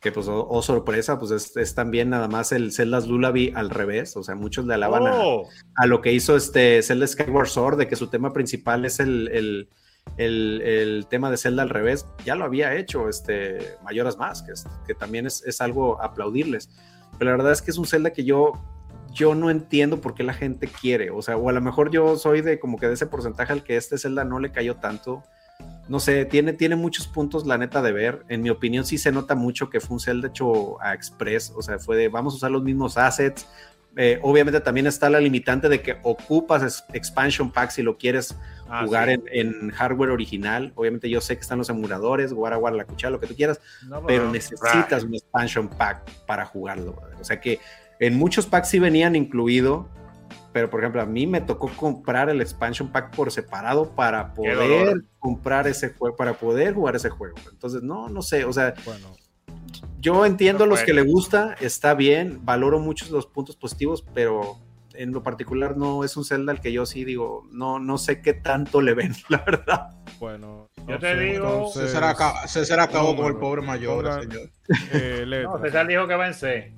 que 0.00 0.10
pues, 0.10 0.28
oh, 0.28 0.46
oh 0.48 0.62
sorpresa, 0.62 1.18
pues 1.18 1.30
es, 1.30 1.56
es, 1.58 1.74
también 1.74 2.08
nada 2.08 2.26
más 2.26 2.52
el 2.52 2.72
Zelda's 2.72 3.06
Lullaby 3.06 3.52
al 3.54 3.68
revés, 3.68 4.16
o 4.16 4.22
sea, 4.22 4.34
muchos 4.34 4.64
le 4.66 4.74
alaban 4.74 5.02
oh. 5.06 5.46
a, 5.76 5.82
a, 5.82 5.86
lo 5.86 6.00
que 6.00 6.12
hizo 6.12 6.34
este 6.34 6.82
Zelda 6.82 7.06
Skyward 7.06 7.48
Sword, 7.48 7.78
de 7.78 7.86
que 7.86 7.96
su 7.96 8.06
tema 8.06 8.32
principal 8.32 8.86
es 8.86 8.98
el, 8.98 9.28
el, 9.28 9.68
el, 10.16 10.62
el 10.62 11.06
tema 11.06 11.30
de 11.30 11.36
Zelda 11.36 11.62
al 11.62 11.70
revés, 11.70 12.06
ya 12.24 12.34
lo 12.34 12.46
había 12.46 12.74
hecho 12.74 13.10
este 13.10 13.76
Mayoras 13.84 14.16
Más, 14.16 14.42
que, 14.42 14.54
que 14.86 14.94
también 14.94 15.26
es, 15.26 15.44
es 15.44 15.60
algo 15.60 16.02
aplaudirles, 16.02 16.70
pero 17.18 17.30
la 17.30 17.36
verdad 17.36 17.52
es 17.52 17.60
que 17.60 17.72
es 17.72 17.78
un 17.78 17.86
Zelda 17.86 18.10
que 18.14 18.24
yo 18.24 18.54
yo 19.12 19.34
no 19.34 19.50
entiendo 19.50 20.00
por 20.00 20.14
qué 20.14 20.22
la 20.22 20.34
gente 20.34 20.68
quiere, 20.68 21.10
o 21.10 21.22
sea, 21.22 21.36
o 21.36 21.48
a 21.48 21.52
lo 21.52 21.60
mejor 21.60 21.90
yo 21.90 22.16
soy 22.16 22.40
de 22.40 22.58
como 22.58 22.78
que 22.78 22.88
de 22.88 22.94
ese 22.94 23.06
porcentaje 23.06 23.52
al 23.52 23.62
que 23.62 23.76
este 23.76 23.98
Zelda 23.98 24.24
no 24.24 24.38
le 24.40 24.52
cayó 24.52 24.76
tanto. 24.76 25.22
No 25.88 26.00
sé, 26.00 26.24
tiene, 26.24 26.52
tiene 26.54 26.74
muchos 26.74 27.06
puntos, 27.06 27.46
la 27.46 27.58
neta, 27.58 27.82
de 27.82 27.92
ver. 27.92 28.24
En 28.28 28.42
mi 28.42 28.50
opinión, 28.50 28.84
sí 28.84 28.98
se 28.98 29.12
nota 29.12 29.34
mucho 29.34 29.70
que 29.70 29.80
fue 29.80 29.94
un 29.94 30.00
Zelda 30.00 30.28
hecho 30.28 30.80
a 30.82 30.94
Express, 30.94 31.52
o 31.54 31.62
sea, 31.62 31.78
fue 31.78 31.96
de 31.96 32.08
vamos 32.08 32.34
a 32.34 32.36
usar 32.36 32.50
los 32.50 32.62
mismos 32.62 32.96
assets. 32.96 33.46
Eh, 33.94 34.18
obviamente 34.22 34.58
también 34.60 34.86
está 34.86 35.10
la 35.10 35.20
limitante 35.20 35.68
de 35.68 35.82
que 35.82 35.98
ocupas 36.02 36.86
expansion 36.94 37.50
pack 37.50 37.68
si 37.68 37.82
lo 37.82 37.98
quieres 37.98 38.34
ah, 38.66 38.84
jugar 38.86 39.08
sí. 39.08 39.20
en, 39.32 39.48
en, 39.48 39.70
hardware 39.70 40.10
original. 40.10 40.72
Obviamente 40.76 41.10
yo 41.10 41.20
sé 41.20 41.34
que 41.36 41.42
están 41.42 41.58
los 41.58 41.68
emuladores, 41.68 42.32
guara, 42.32 42.56
guara, 42.56 42.76
la 42.76 42.86
cuchara, 42.86 43.10
lo 43.10 43.20
que 43.20 43.26
tú 43.26 43.36
quieras, 43.36 43.60
no, 43.86 44.04
pero 44.06 44.24
no, 44.24 44.32
necesitas 44.32 45.02
right. 45.02 45.08
un 45.08 45.14
expansion 45.14 45.68
pack 45.68 46.10
para 46.26 46.46
jugarlo. 46.46 47.02
O 47.20 47.24
sea 47.24 47.38
que 47.38 47.60
en 48.02 48.18
muchos 48.18 48.46
packs 48.46 48.68
sí 48.68 48.80
venían 48.80 49.14
incluido, 49.14 49.88
pero 50.52 50.68
por 50.68 50.80
ejemplo, 50.80 51.00
a 51.00 51.06
mí 51.06 51.28
me 51.28 51.40
tocó 51.40 51.68
comprar 51.68 52.28
el 52.30 52.40
expansion 52.40 52.90
pack 52.90 53.14
por 53.14 53.30
separado 53.30 53.90
para 53.90 54.34
poder 54.34 55.04
comprar 55.20 55.68
ese 55.68 55.90
juego, 55.90 56.16
para 56.16 56.34
poder 56.34 56.74
jugar 56.74 56.96
ese 56.96 57.10
juego. 57.10 57.36
Entonces, 57.48 57.82
no, 57.84 58.08
no 58.08 58.20
sé, 58.20 58.44
o 58.44 58.52
sea, 58.52 58.74
bueno, 58.84 59.14
yo 60.00 60.26
entiendo 60.26 60.64
no, 60.64 60.70
los 60.70 60.80
bueno. 60.80 60.86
que 60.86 60.94
le 60.94 61.02
gusta, 61.02 61.54
está 61.60 61.94
bien, 61.94 62.40
valoro 62.44 62.80
muchos 62.80 63.10
los 63.10 63.26
puntos 63.26 63.54
positivos, 63.54 64.04
pero 64.12 64.58
en 64.94 65.12
lo 65.12 65.22
particular 65.22 65.76
no 65.76 66.02
es 66.02 66.16
un 66.16 66.24
Zelda 66.24 66.50
al 66.50 66.60
que 66.60 66.72
yo 66.72 66.86
sí 66.86 67.04
digo, 67.04 67.46
no, 67.52 67.78
no 67.78 67.98
sé 67.98 68.20
qué 68.20 68.34
tanto 68.34 68.80
le 68.80 68.94
ven, 68.94 69.14
la 69.28 69.38
verdad. 69.38 69.90
Bueno, 70.18 70.68
yo 70.88 70.98
te 70.98 71.16
digo, 71.20 71.70
César, 71.72 72.02
acabó, 72.02 72.48
César 72.48 72.80
acabó 72.80 73.14
con 73.14 73.26
el 73.26 73.36
pobre 73.36 73.62
mayor, 73.62 74.22
señor. 74.22 74.50
Eh, 74.92 75.24
no, 75.44 75.56
César 75.60 75.86
dijo 75.86 76.08
que 76.08 76.16
va 76.16 76.26
en 76.26 76.34
C. 76.34 76.74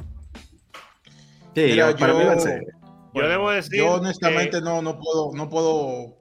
Sí, 1.55 1.62
Mira, 1.62 1.97
para 1.97 2.12
yo, 2.12 2.18
mí 2.18 2.24
va 2.24 2.32
en 2.35 2.40
C. 2.40 2.66
yo 3.14 3.28
debo 3.28 3.51
decir. 3.51 3.78
Yo 3.78 3.93
honestamente 3.94 4.60
no, 4.60 4.82
no 4.82 4.98
puedo, 4.98 5.32
no 5.35 5.48
puedo. 5.48 6.16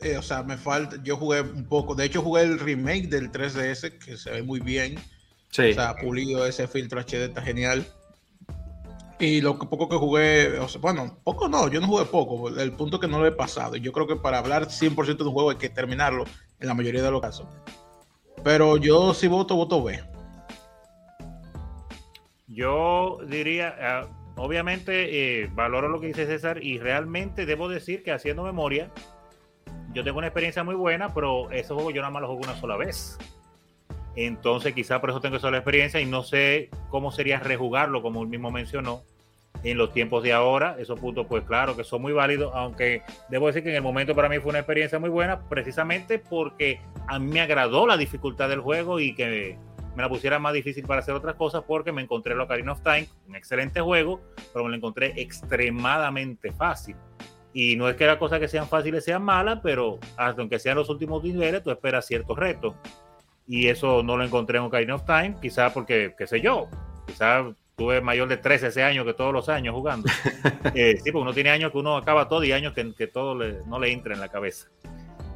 Eh, 0.00 0.16
o 0.16 0.22
sea, 0.22 0.42
me 0.42 0.56
falta. 0.56 0.96
Yo 1.02 1.16
jugué 1.16 1.40
un 1.40 1.68
poco. 1.68 1.94
De 1.94 2.04
hecho, 2.04 2.22
jugué 2.22 2.42
el 2.42 2.58
remake 2.58 3.08
del 3.08 3.32
3DS, 3.32 3.98
que 3.98 4.16
se 4.16 4.30
ve 4.30 4.42
muy 4.42 4.60
bien. 4.60 4.96
Sí. 5.50 5.70
O 5.70 5.74
sea, 5.74 5.96
pulido 5.96 6.46
ese 6.46 6.68
filtro 6.68 7.00
HD 7.00 7.24
está 7.24 7.42
genial. 7.42 7.86
Y 9.18 9.40
lo 9.40 9.58
que 9.58 9.66
poco 9.66 9.88
que 9.88 9.96
jugué, 9.96 10.58
o 10.58 10.68
sea, 10.68 10.80
bueno, 10.80 11.18
poco 11.24 11.48
no, 11.48 11.68
yo 11.70 11.80
no 11.80 11.86
jugué 11.86 12.04
poco, 12.04 12.50
el 12.50 12.72
punto 12.72 13.00
que 13.00 13.08
no 13.08 13.18
lo 13.18 13.26
he 13.26 13.32
pasado. 13.32 13.76
Yo 13.76 13.90
creo 13.90 14.06
que 14.06 14.16
para 14.16 14.38
hablar 14.38 14.66
100% 14.66 15.16
de 15.16 15.24
un 15.24 15.32
juego 15.32 15.50
hay 15.50 15.56
que 15.56 15.70
terminarlo 15.70 16.24
en 16.60 16.68
la 16.68 16.74
mayoría 16.74 17.02
de 17.02 17.10
los 17.10 17.22
casos. 17.22 17.46
Pero 18.44 18.76
yo 18.76 19.14
si 19.14 19.26
voto, 19.26 19.56
voto 19.56 19.82
B. 19.82 19.98
Yo 22.46 23.18
diría, 23.26 23.74
ah, 23.80 24.06
obviamente, 24.36 25.42
eh, 25.42 25.50
valoro 25.52 25.88
lo 25.88 26.00
que 26.00 26.08
dice 26.08 26.26
César 26.26 26.62
y 26.62 26.78
realmente 26.78 27.46
debo 27.46 27.68
decir 27.68 28.02
que 28.02 28.12
haciendo 28.12 28.42
memoria, 28.44 28.90
yo 29.92 30.04
tengo 30.04 30.18
una 30.18 30.26
experiencia 30.28 30.62
muy 30.62 30.74
buena, 30.74 31.12
pero 31.14 31.50
ese 31.50 31.72
juego 31.72 31.90
yo 31.90 32.02
nada 32.02 32.12
más 32.12 32.22
lo 32.22 32.28
jugué 32.28 32.48
una 32.48 32.60
sola 32.60 32.76
vez. 32.76 33.18
Entonces, 34.14 34.74
quizá 34.74 35.00
por 35.00 35.10
eso 35.10 35.20
tengo 35.20 35.36
esa 35.36 35.48
experiencia 35.48 36.00
y 36.00 36.06
no 36.06 36.22
sé 36.22 36.70
cómo 36.88 37.10
sería 37.10 37.38
rejugarlo, 37.38 38.02
como 38.02 38.22
él 38.22 38.28
mismo 38.28 38.50
mencionó, 38.50 39.02
en 39.62 39.78
los 39.78 39.92
tiempos 39.92 40.22
de 40.22 40.32
ahora. 40.32 40.76
Esos 40.78 40.98
puntos, 40.98 41.26
pues 41.26 41.44
claro, 41.44 41.76
que 41.76 41.84
son 41.84 42.02
muy 42.02 42.12
válidos, 42.12 42.52
aunque 42.54 43.02
debo 43.28 43.46
decir 43.46 43.62
que 43.62 43.70
en 43.70 43.76
el 43.76 43.82
momento 43.82 44.14
para 44.14 44.28
mí 44.28 44.38
fue 44.38 44.50
una 44.50 44.60
experiencia 44.60 44.98
muy 44.98 45.10
buena, 45.10 45.40
precisamente 45.48 46.18
porque 46.18 46.80
a 47.06 47.18
mí 47.18 47.30
me 47.30 47.40
agradó 47.40 47.86
la 47.86 47.96
dificultad 47.96 48.48
del 48.48 48.60
juego 48.60 49.00
y 49.00 49.14
que 49.14 49.58
me 49.96 50.02
la 50.02 50.08
pusiera 50.08 50.38
más 50.38 50.52
difícil 50.52 50.84
para 50.84 51.00
hacer 51.00 51.14
otras 51.14 51.34
cosas, 51.36 51.64
porque 51.66 51.90
me 51.90 52.02
encontré 52.02 52.34
el 52.34 52.40
Ocarina 52.40 52.72
of 52.72 52.82
Time, 52.82 53.08
un 53.26 53.34
excelente 53.34 53.80
juego, 53.80 54.20
pero 54.52 54.64
me 54.64 54.70
lo 54.70 54.76
encontré 54.76 55.14
extremadamente 55.16 56.52
fácil. 56.52 56.96
Y 57.54 57.76
no 57.76 57.88
es 57.88 57.96
que 57.96 58.04
las 58.04 58.18
cosas 58.18 58.38
que 58.38 58.48
sean 58.48 58.68
fáciles 58.68 59.04
sean 59.04 59.22
malas, 59.22 59.60
pero 59.62 59.98
hasta 60.18 60.42
aunque 60.42 60.58
sean 60.58 60.76
los 60.76 60.90
últimos 60.90 61.24
niveles, 61.24 61.62
tú 61.62 61.70
esperas 61.70 62.06
ciertos 62.06 62.36
retos 62.36 62.74
y 63.46 63.68
eso 63.68 64.02
no 64.02 64.16
lo 64.16 64.24
encontré 64.24 64.58
en 64.58 64.64
Ocarina 64.64 64.96
of 64.96 65.04
Time, 65.04 65.36
quizás 65.40 65.72
porque, 65.72 66.14
qué 66.18 66.26
sé 66.26 66.40
yo, 66.40 66.68
quizás 67.06 67.46
tuve 67.76 68.00
mayor 68.00 68.28
de 68.28 68.38
13 68.38 68.68
ese 68.68 68.82
año 68.82 69.04
que 69.04 69.14
todos 69.14 69.32
los 69.32 69.48
años 69.48 69.74
jugando. 69.74 70.08
Eh, 70.74 70.98
sí, 71.02 71.10
porque 71.10 71.22
uno 71.22 71.32
tiene 71.32 71.50
años 71.50 71.72
que 71.72 71.78
uno 71.78 71.96
acaba 71.96 72.28
todo 72.28 72.44
y 72.44 72.52
años 72.52 72.74
que, 72.74 72.92
que 72.94 73.06
todo 73.06 73.34
no 73.34 73.78
le 73.78 73.92
entra 73.92 74.12
en 74.12 74.20
la 74.20 74.28
cabeza. 74.28 74.68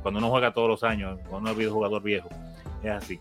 Cuando 0.02 0.18
uno 0.18 0.28
juega 0.28 0.52
todos 0.52 0.68
los 0.68 0.84
años, 0.84 1.18
cuando 1.28 1.50
uno 1.50 1.60
es 1.60 1.68
jugador 1.70 2.02
viejo. 2.02 2.28
Es 2.82 2.90
así. 2.90 3.20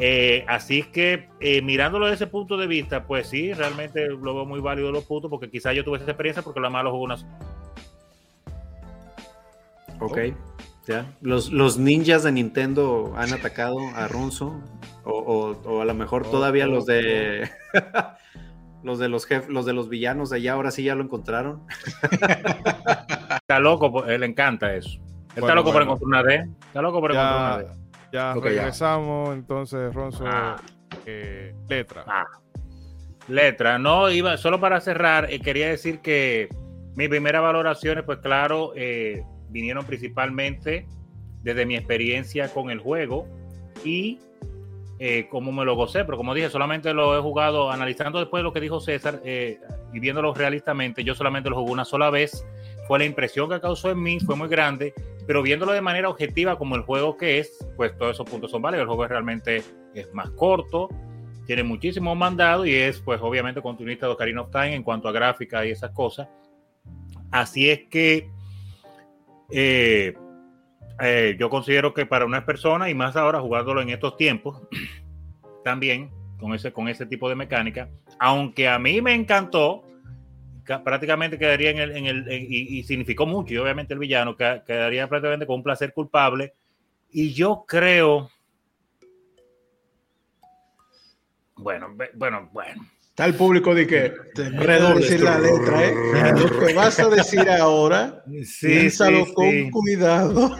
Eh, 0.00 0.44
así 0.46 0.84
que 0.84 1.28
eh, 1.40 1.60
mirándolo 1.60 2.06
desde 2.06 2.24
ese 2.24 2.26
punto 2.28 2.56
de 2.56 2.68
vista, 2.68 3.04
pues 3.04 3.28
sí, 3.28 3.52
realmente 3.52 4.08
lo 4.08 4.34
veo 4.34 4.44
muy 4.44 4.60
válido 4.60 4.92
los 4.92 5.04
puntos, 5.04 5.30
porque 5.30 5.50
quizás 5.50 5.74
yo 5.74 5.84
tuve 5.84 5.98
esa 5.98 6.06
experiencia 6.06 6.42
porque 6.42 6.60
la 6.60 6.70
malo 6.70 6.92
jugó 6.92 7.04
una. 7.04 7.16
Ok. 10.00 10.18
Los, 11.20 11.52
los 11.52 11.78
ninjas 11.78 12.22
de 12.22 12.32
Nintendo 12.32 13.12
han 13.16 13.32
atacado 13.32 13.78
a 13.94 14.08
Ronzo. 14.08 14.54
O, 15.04 15.80
a 15.80 15.84
lo 15.84 15.94
mejor 15.94 16.24
oh, 16.26 16.30
todavía 16.30 16.66
los 16.66 16.84
oh, 16.84 16.86
de. 16.86 17.50
Oh. 17.74 17.98
los 18.82 18.98
de 18.98 19.08
los 19.08 19.26
jefes, 19.26 19.48
los 19.48 19.64
de 19.64 19.72
los 19.72 19.88
villanos 19.88 20.30
de 20.30 20.36
allá, 20.36 20.52
ahora 20.52 20.70
sí 20.70 20.82
ya 20.82 20.94
lo 20.94 21.02
encontraron. 21.02 21.62
está 23.30 23.58
loco, 23.58 24.04
él 24.04 24.20
le 24.20 24.26
encanta 24.26 24.74
eso. 24.74 24.98
está 25.34 25.54
loco 25.54 25.72
por 25.72 25.82
encontrar 25.82 26.06
una 26.06 26.22
D. 26.22 26.48
Está 26.66 26.82
loco 26.82 27.00
por 27.00 27.12
encontrar 27.12 27.60
una 27.60 27.68
D. 27.68 27.87
Ya 28.12 28.34
regresamos, 28.34 29.30
entonces, 29.34 29.94
Ronzo. 29.94 30.24
Ah. 30.26 30.56
Eh, 31.06 31.54
letra. 31.68 32.04
Ah. 32.06 32.24
Letra, 33.28 33.78
no, 33.78 34.10
iba, 34.10 34.36
solo 34.38 34.58
para 34.58 34.80
cerrar, 34.80 35.30
eh, 35.30 35.40
quería 35.40 35.68
decir 35.68 36.00
que 36.00 36.48
mis 36.94 37.08
primeras 37.08 37.42
valoraciones, 37.42 38.04
pues 38.04 38.18
claro, 38.18 38.72
eh, 38.74 39.22
vinieron 39.50 39.84
principalmente 39.84 40.86
desde 41.42 41.66
mi 41.66 41.76
experiencia 41.76 42.48
con 42.48 42.70
el 42.70 42.80
juego 42.80 43.28
y 43.84 44.18
eh, 44.98 45.28
cómo 45.30 45.52
me 45.52 45.64
lo 45.64 45.76
gocé, 45.76 46.04
pero 46.04 46.16
como 46.16 46.34
dije, 46.34 46.50
solamente 46.50 46.92
lo 46.92 47.16
he 47.16 47.22
jugado 47.22 47.70
analizando 47.70 48.18
después 48.18 48.42
lo 48.42 48.52
que 48.52 48.60
dijo 48.60 48.80
César 48.80 49.20
eh, 49.24 49.60
y 49.92 50.00
viéndolo 50.00 50.34
realistamente, 50.34 51.04
yo 51.04 51.14
solamente 51.14 51.48
lo 51.48 51.56
jugué 51.56 51.70
una 51.70 51.84
sola 51.84 52.10
vez, 52.10 52.44
fue 52.88 52.98
la 52.98 53.04
impresión 53.04 53.48
que 53.48 53.60
causó 53.60 53.92
en 53.92 54.02
mí, 54.02 54.18
fue 54.18 54.34
muy 54.34 54.48
grande, 54.48 54.92
pero 55.28 55.42
viéndolo 55.42 55.72
de 55.72 55.82
manera 55.82 56.08
objetiva 56.08 56.56
como 56.56 56.74
el 56.74 56.80
juego 56.80 57.18
que 57.18 57.38
es, 57.38 57.68
pues 57.76 57.94
todos 57.98 58.12
esos 58.14 58.28
puntos 58.28 58.50
son 58.50 58.62
válidos, 58.62 58.84
el 58.84 58.88
juego 58.88 59.06
realmente 59.06 59.62
es 59.92 60.14
más 60.14 60.30
corto, 60.30 60.88
tiene 61.46 61.62
muchísimos 61.62 62.16
mandados 62.16 62.66
y 62.66 62.74
es 62.74 62.98
pues 63.00 63.20
obviamente 63.20 63.60
continuista 63.60 64.06
de 64.06 64.12
Ocarina 64.14 64.40
of 64.40 64.50
Time 64.50 64.74
en 64.74 64.82
cuanto 64.82 65.06
a 65.06 65.12
gráfica 65.12 65.66
y 65.66 65.70
esas 65.72 65.90
cosas. 65.90 66.28
Así 67.30 67.68
es 67.68 67.80
que 67.90 68.30
eh, 69.50 70.14
eh, 70.98 71.36
yo 71.38 71.50
considero 71.50 71.92
que 71.92 72.06
para 72.06 72.24
una 72.24 72.46
persona, 72.46 72.88
y 72.88 72.94
más 72.94 73.14
ahora 73.14 73.42
jugándolo 73.42 73.82
en 73.82 73.90
estos 73.90 74.16
tiempos, 74.16 74.62
también 75.62 76.10
con 76.40 76.54
ese, 76.54 76.72
con 76.72 76.88
ese 76.88 77.04
tipo 77.04 77.28
de 77.28 77.34
mecánica, 77.34 77.90
aunque 78.18 78.66
a 78.66 78.78
mí 78.78 79.02
me 79.02 79.12
encantó, 79.12 79.82
prácticamente 80.84 81.38
quedaría 81.38 81.70
en 81.70 81.78
el, 81.78 81.96
en 81.96 82.06
el 82.06 82.32
y, 82.32 82.82
significó 82.84 83.26
mucho, 83.26 83.54
y 83.54 83.58
obviamente 83.58 83.94
el 83.94 84.00
villano 84.00 84.36
quedaría 84.36 85.08
prácticamente 85.08 85.46
con 85.46 85.56
un 85.56 85.62
placer 85.62 85.92
culpable, 85.92 86.54
y 87.10 87.32
yo 87.32 87.64
creo, 87.66 88.30
bueno, 91.56 91.96
bueno, 92.14 92.48
bueno, 92.52 92.86
Está 93.18 93.26
el 93.26 93.34
público 93.34 93.74
de 93.74 93.84
que 93.84 94.12
te 94.32 94.48
decir 94.48 95.20
la 95.22 95.40
letra, 95.40 95.84
¿eh? 95.84 96.32
Lo 96.36 96.56
que 96.56 96.72
vas 96.72 97.00
a 97.00 97.08
decir 97.08 97.50
ahora, 97.50 98.22
sí, 98.44 98.68
piénsalo 98.68 99.34
con 99.34 99.70
cuidado. 99.72 100.56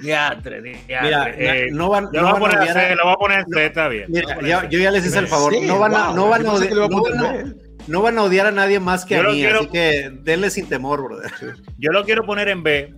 Diatre, 0.00 0.62
diatre. 0.62 1.66
Eh, 1.66 1.70
no 1.72 1.88
van, 1.88 2.08
no 2.12 2.22
van 2.22 2.56
a 2.56 2.62
odiar. 2.62 2.96
lo 2.96 3.02
voy 3.02 3.12
a 3.12 3.16
poner 3.16 3.44
C, 3.52 3.66
está 3.66 3.88
bien. 3.88 4.06
Mira, 4.08 4.68
yo 4.68 4.78
ya 4.78 4.92
les 4.92 5.04
hice 5.04 5.18
el 5.18 5.26
favor. 5.26 5.52
no 5.60 5.80
van 5.80 5.92
a, 5.92 6.12
no 6.12 6.28
van 6.28 6.46
a 6.46 6.52
odiar. 6.52 7.54
No 7.86 8.02
van 8.02 8.18
a 8.18 8.22
odiar 8.22 8.46
a 8.46 8.50
nadie 8.50 8.80
más 8.80 9.04
que 9.04 9.16
a 9.16 9.22
mí, 9.24 9.44
así 9.44 9.66
que 9.68 10.10
denle 10.22 10.50
sin 10.50 10.68
temor, 10.68 11.02
brother. 11.02 11.30
Yo 11.78 11.92
lo 11.92 12.04
quiero 12.04 12.24
poner 12.24 12.48
en 12.48 12.62
B, 12.62 12.94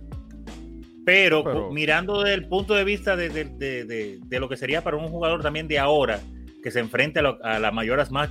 pero, 1.05 1.71
mirando 1.71 2.21
desde 2.21 2.35
el 2.35 2.47
punto 2.47 2.73
de 2.73 2.83
vista 2.83 3.15
de, 3.15 3.29
de, 3.29 3.45
de, 3.45 4.19
de, 4.23 4.39
lo 4.39 4.47
que 4.47 4.57
sería 4.57 4.83
para 4.83 4.97
un 4.97 5.07
jugador 5.07 5.41
también 5.41 5.67
de 5.67 5.79
ahora, 5.79 6.19
que 6.61 6.71
se 6.71 6.79
enfrente 6.79 7.19
a, 7.19 7.37
a 7.43 7.59
las 7.59 7.73
mayores 7.73 8.11
más 8.11 8.29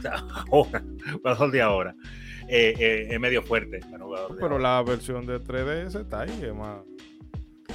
ahora, 0.50 0.82
jugador 1.12 1.50
de 1.50 1.62
ahora, 1.62 1.94
eh, 2.48 2.74
eh, 2.78 3.06
es 3.10 3.20
medio 3.20 3.42
fuerte. 3.42 3.80
Pero 4.40 4.58
la 4.58 4.82
versión 4.82 5.26
de 5.26 5.40
3DS 5.40 6.00
está 6.00 6.22
ahí, 6.22 6.42
es 6.42 6.54
más. 6.54 6.78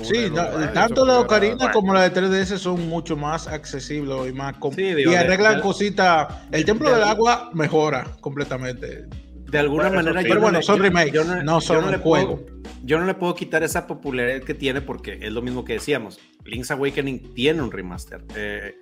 Sí, 0.01 0.31
tanto 0.73 1.05
la 1.05 1.19
Ocarina 1.19 1.71
como 1.71 1.93
la 1.93 2.09
de 2.09 2.21
3DS 2.21 2.57
son 2.57 2.87
mucho 2.87 3.15
más 3.15 3.47
accesibles 3.47 4.29
y 4.29 4.31
más 4.31 4.55
y 4.77 5.15
arreglan 5.15 5.61
cositas. 5.61 6.27
El 6.51 6.65
templo 6.65 6.93
del 6.93 7.03
agua 7.03 7.49
mejora 7.53 8.05
completamente. 8.19 9.07
De 9.49 9.59
alguna 9.59 9.89
manera, 9.89 10.21
pero 10.21 10.41
bueno, 10.41 10.61
son 10.61 10.79
remakes, 10.79 11.25
no, 11.43 11.61
son 11.61 11.93
el 11.93 12.01
juego. 12.01 12.45
yo 12.83 12.99
no 12.99 13.05
le 13.05 13.13
puedo 13.13 13.33
quitar 13.33 13.63
esa 13.63 13.87
popularidad 13.87 14.41
que 14.43 14.53
tiene 14.53 14.81
porque 14.81 15.19
es 15.21 15.31
lo 15.31 15.41
mismo 15.41 15.63
que 15.63 15.73
decíamos. 15.73 16.19
Link's 16.43 16.69
Awakening 16.71 17.33
tiene 17.33 17.61
un 17.61 17.71
remaster. 17.71 18.23
Eh, 18.35 18.75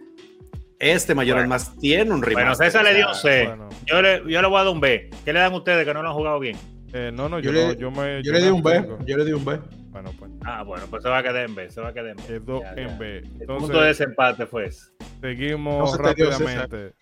este 0.80 1.14
Mayor 1.14 1.46
más 1.48 1.78
tiene 1.78 2.12
un 2.12 2.22
remaster. 2.22 2.34
Bueno, 2.34 2.56
César 2.56 2.84
le 2.84 2.96
dio 2.96 3.10
un 3.10 3.16
C. 3.16 3.50
Yo, 3.86 4.02
le, 4.02 4.22
yo 4.28 4.42
le 4.42 4.48
voy 4.48 4.60
a 4.60 4.64
dar 4.64 4.74
un 4.74 4.80
B. 4.80 5.10
¿Qué 5.24 5.34
le 5.34 5.40
dan 5.40 5.54
ustedes 5.54 5.86
que 5.86 5.94
no 5.94 6.02
lo 6.02 6.10
han 6.10 6.16
jugado 6.16 6.40
bien? 6.40 6.58
Eh, 6.98 7.12
no, 7.14 7.28
no, 7.28 7.40
yo, 7.40 7.52
le, 7.52 7.76
yo 7.76 7.92
me. 7.92 8.24
Yo, 8.24 8.32
le 8.32 8.42
di 8.42 8.48
un 8.48 8.64
B. 8.64 8.88
Yo 9.06 9.18
le 9.18 9.26
di 9.26 9.34
un 9.34 9.44
B. 9.44 9.60
Bueno, 9.90 10.14
pues. 10.18 10.32
Ah, 10.46 10.64
bueno, 10.64 10.86
pues 10.90 11.04
se 11.04 11.10
va 11.10 11.18
a 11.18 11.24
quedar 11.24 11.44
en 11.44 11.54
B. 11.54 11.70
Se 11.70 11.82
va 11.82 11.90
a 11.90 11.94
quedar 11.94 12.08
en 12.08 12.16
B. 12.16 12.24
Quedó 12.26 12.62
en 12.78 12.98
B. 12.98 13.18
Entonces, 13.18 13.42
el 13.42 13.48
punto 13.48 13.82
de 13.82 13.88
desempate 13.88 14.46
fue 14.46 14.68
ese. 14.68 14.92
Seguimos 15.20 15.98
rápidamente. 15.98 16.94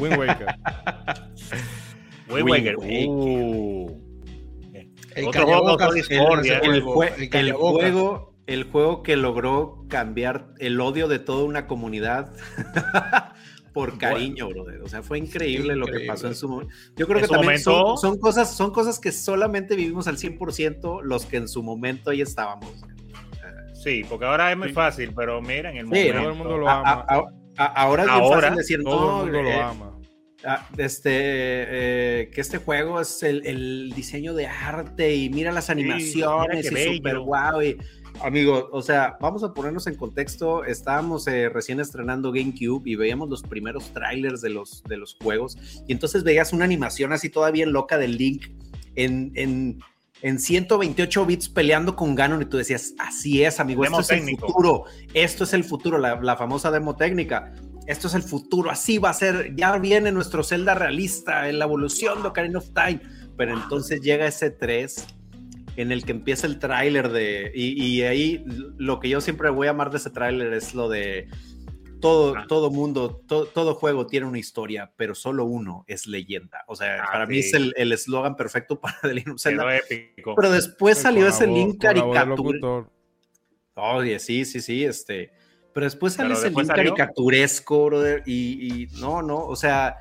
Wind 0.00 0.16
Waker. 0.16 0.46
Wind 2.30 2.48
Waker. 2.48 2.76
Uh. 2.78 4.02
El 5.14 5.26
Otro 5.26 5.46
juego 5.46 5.76
El, 6.08 6.76
el, 7.20 7.34
el 7.34 7.52
juego 7.52 8.31
el 8.52 8.64
juego 8.64 9.02
que 9.02 9.16
logró 9.16 9.84
cambiar 9.88 10.48
el 10.58 10.80
odio 10.80 11.08
de 11.08 11.18
toda 11.18 11.44
una 11.44 11.66
comunidad 11.66 12.32
por 13.72 13.98
cariño, 13.98 14.48
brother. 14.48 14.82
O 14.82 14.88
sea, 14.88 15.02
fue 15.02 15.18
increíble, 15.18 15.76
lo 15.76 15.86
que 15.86 16.00
pasó 16.06 16.28
en 16.28 16.34
su 16.34 16.48
momento. 16.48 16.74
Yo 16.96 17.06
creo 17.06 17.20
que 17.20 17.28
también 17.28 17.58
son, 17.58 18.18
cosas, 18.18 18.54
son 18.54 18.70
cosas 18.70 18.98
que 18.98 19.12
solamente 19.12 19.74
vivimos 19.76 20.06
al 20.06 20.18
100% 20.18 21.02
los 21.02 21.26
que 21.26 21.38
en 21.38 21.48
su 21.48 21.62
momento 21.62 22.12
ya 22.12 22.24
estábamos. 22.24 22.70
Sí, 23.82 24.04
porque 24.08 24.26
ahora 24.26 24.52
es 24.52 24.58
muy 24.58 24.72
fácil, 24.72 25.12
pero 25.14 25.40
miren, 25.42 25.76
el, 25.76 25.88
todo 25.88 26.30
el 26.30 26.36
mundo 26.36 26.58
lo 26.58 26.68
ama. 26.68 27.04
ahora 27.56 28.04
es 28.04 28.08
ahora, 28.08 28.40
fácil 28.40 28.56
decir, 28.56 28.82
todo 28.84 29.24
el 29.24 29.32
mundo 29.32 29.42
lo 29.42 29.62
ama. 29.62 29.98
ah, 30.44 30.68
este, 30.76 31.10
eh, 31.12 32.30
que 32.32 32.40
este 32.40 32.58
juego 32.58 33.00
es 33.00 33.22
el, 33.24 33.44
el, 33.44 33.92
diseño 33.96 34.34
de 34.34 34.46
arte 34.46 35.16
y 35.16 35.30
mira 35.30 35.50
las 35.50 35.68
animaciones 35.68 36.70
y 36.70 36.94
super 36.96 37.18
guau. 37.18 37.60
Y, 37.62 37.76
amigo, 38.20 38.68
o 38.72 38.82
sea, 38.82 39.16
vamos 39.20 39.42
a 39.42 39.52
ponernos 39.52 39.86
en 39.86 39.94
contexto. 39.94 40.64
Estábamos 40.64 41.26
eh, 41.28 41.48
recién 41.48 41.80
estrenando 41.80 42.32
GameCube 42.32 42.82
y 42.84 42.96
veíamos 42.96 43.28
los 43.28 43.42
primeros 43.42 43.92
trailers 43.92 44.40
de 44.40 44.50
los, 44.50 44.82
de 44.84 44.96
los 44.96 45.16
juegos. 45.22 45.56
Y 45.86 45.92
entonces 45.92 46.24
veías 46.24 46.52
una 46.52 46.64
animación 46.64 47.12
así 47.12 47.28
todavía 47.28 47.66
loca 47.66 47.98
del 47.98 48.16
Link 48.16 48.46
en, 48.94 49.32
en 49.34 49.80
en 50.22 50.38
128 50.38 51.26
bits 51.26 51.48
peleando 51.48 51.96
con 51.96 52.14
Ganon 52.14 52.40
y 52.42 52.44
tú 52.44 52.56
decías, 52.56 52.94
así 52.98 53.42
es, 53.42 53.58
amigo, 53.60 53.84
esto 53.84 54.00
es 54.00 54.10
el 54.10 54.38
futuro, 54.38 54.84
esto 55.12 55.44
es 55.44 55.52
el 55.52 55.64
futuro, 55.64 55.98
la, 55.98 56.36
famosa 56.36 56.70
demo 56.70 56.96
técnica, 56.96 57.52
esto 57.86 58.06
es 58.06 58.14
el 58.14 58.22
futuro, 58.22 58.70
así 58.70 58.98
va 58.98 59.10
a 59.10 59.14
ser, 59.14 59.54
ya 59.56 59.76
viene 59.78 60.12
nuestro 60.12 60.44
Zelda 60.44 60.74
realista 60.74 61.48
en 61.48 61.58
la 61.58 61.64
evolución 61.64 62.22
de 62.22 62.28
Ocarina 62.28 62.58
of 62.58 62.70
Time, 62.72 63.00
pero 63.36 63.52
entonces 63.52 64.00
llega 64.00 64.26
ese 64.26 64.50
3 64.50 65.06
en 65.76 65.92
el 65.92 66.04
que 66.04 66.12
empieza 66.12 66.46
el 66.46 66.58
tráiler 66.58 67.10
de, 67.10 67.50
y, 67.54 67.82
y, 67.82 68.02
ahí 68.02 68.44
lo 68.76 69.00
que 69.00 69.08
yo 69.08 69.20
siempre 69.20 69.50
voy 69.50 69.66
a 69.66 69.70
amar 69.70 69.90
de 69.90 69.98
ese 69.98 70.10
tráiler 70.10 70.52
es 70.52 70.74
lo 70.74 70.88
de 70.88 71.28
todo, 72.02 72.34
ah. 72.36 72.44
todo 72.48 72.70
mundo, 72.70 73.22
todo 73.26 73.74
juego 73.74 74.06
tiene 74.06 74.26
una 74.26 74.38
historia, 74.38 74.92
pero 74.96 75.14
solo 75.14 75.44
uno 75.44 75.84
es 75.86 76.06
leyenda. 76.06 76.64
O 76.66 76.76
sea, 76.76 77.02
ah, 77.02 77.12
para 77.12 77.26
mí 77.26 77.38
es 77.38 77.54
el 77.54 77.92
eslogan 77.92 78.36
perfecto 78.36 78.78
para 78.80 78.98
The 79.00 79.14
Legend 79.14 79.60
of 79.60 80.36
Pero 80.36 80.50
después 80.50 80.98
salió 80.98 81.28
ese 81.28 81.46
link 81.46 81.80
caricatura. 81.80 82.86
Oye, 83.74 84.18
sí, 84.18 84.44
sí, 84.44 84.60
sí, 84.60 84.84
este. 84.84 85.32
Pero 85.72 85.86
después 85.86 86.12
salió 86.12 86.34
ese 86.34 86.50
link 86.50 86.66
caricaturesco, 86.66 87.86
brother, 87.86 88.22
y, 88.26 88.82
y 88.82 88.86
no, 89.00 89.22
no, 89.22 89.38
o 89.46 89.56
sea, 89.56 89.96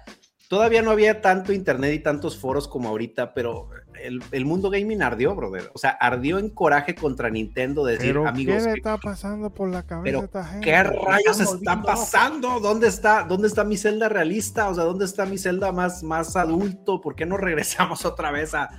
todavía 0.50 0.82
no 0.82 0.92
había 0.92 1.22
tanto 1.22 1.54
internet 1.54 1.94
y 1.94 2.00
tantos 2.00 2.38
foros 2.38 2.68
como 2.68 2.90
ahorita, 2.90 3.34
pero 3.34 3.70
el, 4.04 4.46
mundo 4.46 4.70
gaming 4.70 5.02
ardió, 5.02 5.36
brother. 5.36 5.70
O 5.74 5.78
sea, 5.78 5.92
ardió 5.92 6.40
en 6.40 6.50
coraje 6.50 6.96
contra 6.96 7.30
Nintendo 7.30 7.86
de 7.86 7.98
decir, 7.98 8.18
amigos. 8.18 8.58
¿Qué 8.58 8.64
le 8.64 8.74
está 8.74 8.98
pasando 8.98 9.50
por 9.54 9.70
la 9.70 9.84
cabeza 9.84 10.20
a 10.20 10.24
esta 10.24 10.46
gente? 10.46 10.66
¿Qué 10.66 10.84
rayos 10.84 11.40
está 11.40 11.82
pasando? 11.82 12.60
¿Dónde 12.60 12.88
está, 12.88 13.24
¿Dónde 13.24 13.48
está 13.48 13.64
mi 13.64 13.78
celda 13.78 14.10
realista? 14.10 14.70
O 14.70 14.76
sea, 14.76 14.84
¿dónde 14.84 15.06
está 15.06 15.26
mi 15.26 15.38
celda 15.38 15.72
más, 15.72 16.04
más 16.04 16.36
adulto? 16.36 17.02
¿Por 17.02 17.16
qué 17.16 17.26
no 17.26 17.38
regresamos 17.38 18.06
otra 18.06 18.32
vez 18.32 18.54
a, 18.54 18.70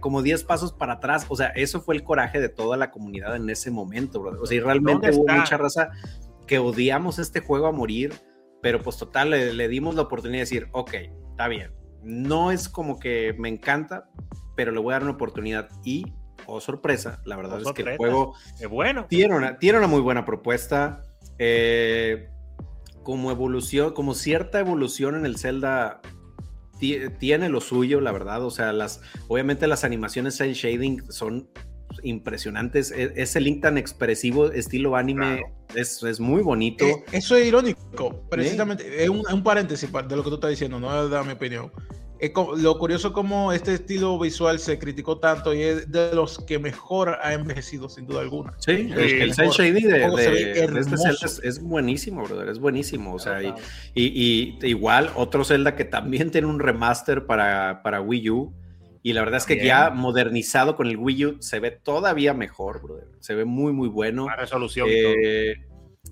como 0.00 0.22
10 0.22 0.44
pasos 0.44 0.72
para 0.72 0.94
atrás? 0.94 1.26
O 1.28 1.36
sea, 1.36 1.48
eso 1.48 1.80
fue 1.80 1.94
el 1.94 2.04
coraje 2.04 2.40
de 2.40 2.48
toda 2.48 2.76
la 2.76 2.90
comunidad 2.90 3.36
en 3.36 3.48
ese 3.50 3.70
momento, 3.70 4.20
brother. 4.20 4.40
O 4.40 4.46
sea, 4.46 4.56
y 4.56 4.60
realmente 4.60 5.10
hubo 5.10 5.32
mucha 5.32 5.56
raza 5.56 5.90
que 6.46 6.58
odiamos 6.58 7.18
este 7.18 7.40
juego 7.40 7.66
a 7.66 7.72
morir 7.72 8.12
pero 8.66 8.82
pues 8.82 8.96
total, 8.96 9.30
le, 9.30 9.68
dimos 9.68 9.94
la 9.94 10.02
oportunidad 10.02 10.38
de 10.38 10.40
decir, 10.40 10.68
ok, 10.72 10.92
está 11.30 11.46
bien. 11.46 11.70
No 12.06 12.50
es 12.50 12.68
como 12.68 12.98
que 12.98 13.34
me 13.38 13.48
encanta, 13.48 14.08
pero 14.54 14.72
le 14.72 14.80
voy 14.80 14.92
a 14.92 14.94
dar 14.94 15.02
una 15.02 15.12
oportunidad 15.12 15.68
y, 15.84 16.14
oh 16.46 16.60
sorpresa, 16.60 17.20
la 17.24 17.36
verdad 17.36 17.60
oh, 17.64 17.68
es 17.68 17.74
que 17.74 17.82
el 17.82 17.96
juego 17.96 18.34
bueno. 18.70 19.06
tiene, 19.08 19.34
una, 19.34 19.58
tiene 19.58 19.78
una 19.78 19.88
muy 19.88 20.00
buena 20.00 20.24
propuesta. 20.24 21.02
Eh, 21.38 22.30
como 23.02 23.30
evolución, 23.30 23.92
como 23.92 24.14
cierta 24.14 24.58
evolución 24.58 25.14
en 25.14 25.26
el 25.26 25.38
Zelda 25.38 26.00
tiene 26.78 27.48
lo 27.48 27.60
suyo, 27.60 28.00
la 28.00 28.12
verdad. 28.12 28.44
O 28.44 28.50
sea, 28.50 28.72
las, 28.72 29.00
obviamente 29.28 29.66
las 29.66 29.84
animaciones 29.84 30.40
en 30.40 30.52
shading 30.52 31.10
son 31.10 31.48
impresionantes. 32.02 32.90
E, 32.90 33.12
ese 33.16 33.40
link 33.40 33.62
tan 33.62 33.78
expresivo, 33.78 34.50
estilo 34.52 34.96
anime, 34.96 35.44
es, 35.74 36.02
es, 36.02 36.20
muy 36.20 36.42
bonito. 36.42 36.84
Eh, 36.84 37.04
eso 37.12 37.36
es 37.36 37.46
irónico, 37.46 38.22
precisamente. 38.30 39.02
Es 39.02 39.08
un, 39.08 39.22
un, 39.30 39.42
paréntesis 39.42 39.90
de 39.90 40.16
lo 40.16 40.22
que 40.22 40.28
tú 40.28 40.34
estás 40.36 40.50
diciendo, 40.50 40.78
no 40.78 41.04
es 41.04 41.10
de 41.10 41.22
mi 41.22 41.32
opinión. 41.32 41.72
Es 42.18 42.32
lo 42.34 42.78
curioso 42.78 43.12
como 43.12 43.52
este 43.52 43.74
estilo 43.74 44.18
visual 44.18 44.58
se 44.58 44.78
criticó 44.78 45.18
tanto 45.18 45.52
y 45.52 45.60
es 45.60 45.92
de 45.92 46.14
los 46.14 46.38
que 46.38 46.58
mejor 46.58 47.18
ha 47.22 47.34
envejecido 47.34 47.90
sin 47.90 48.06
duda 48.06 48.22
alguna. 48.22 48.54
Sí, 48.56 48.90
el, 48.96 49.32
shading 49.32 49.86
de, 49.86 49.98
de, 49.98 50.80
este 50.80 50.96
Zelda 50.96 51.26
es, 51.42 51.62
buenísimo, 51.62 52.22
brother, 52.22 52.48
es 52.48 52.58
buenísimo. 52.58 53.12
O 53.14 53.18
sea, 53.18 53.42
y, 53.42 53.52
y, 53.94 54.58
igual 54.62 55.10
otro 55.14 55.44
Zelda 55.44 55.76
que 55.76 55.84
también 55.84 56.30
tiene 56.32 56.46
un 56.46 56.58
remaster 56.58 57.26
para, 57.26 57.82
para 57.82 58.00
Wii 58.00 58.30
U 58.30 58.54
y 59.06 59.12
la 59.12 59.20
verdad 59.20 59.36
es 59.36 59.46
que 59.46 59.64
ya 59.64 59.90
modernizado 59.90 60.74
con 60.74 60.88
el 60.88 60.96
Wii 60.96 61.26
U 61.26 61.36
se 61.38 61.60
ve 61.60 61.70
todavía 61.70 62.34
mejor, 62.34 62.82
brother. 62.82 63.06
Se 63.20 63.36
ve 63.36 63.44
muy, 63.44 63.72
muy 63.72 63.86
bueno. 63.86 64.26
La 64.26 64.34
resolución. 64.34 64.88
Eh, 64.90 65.64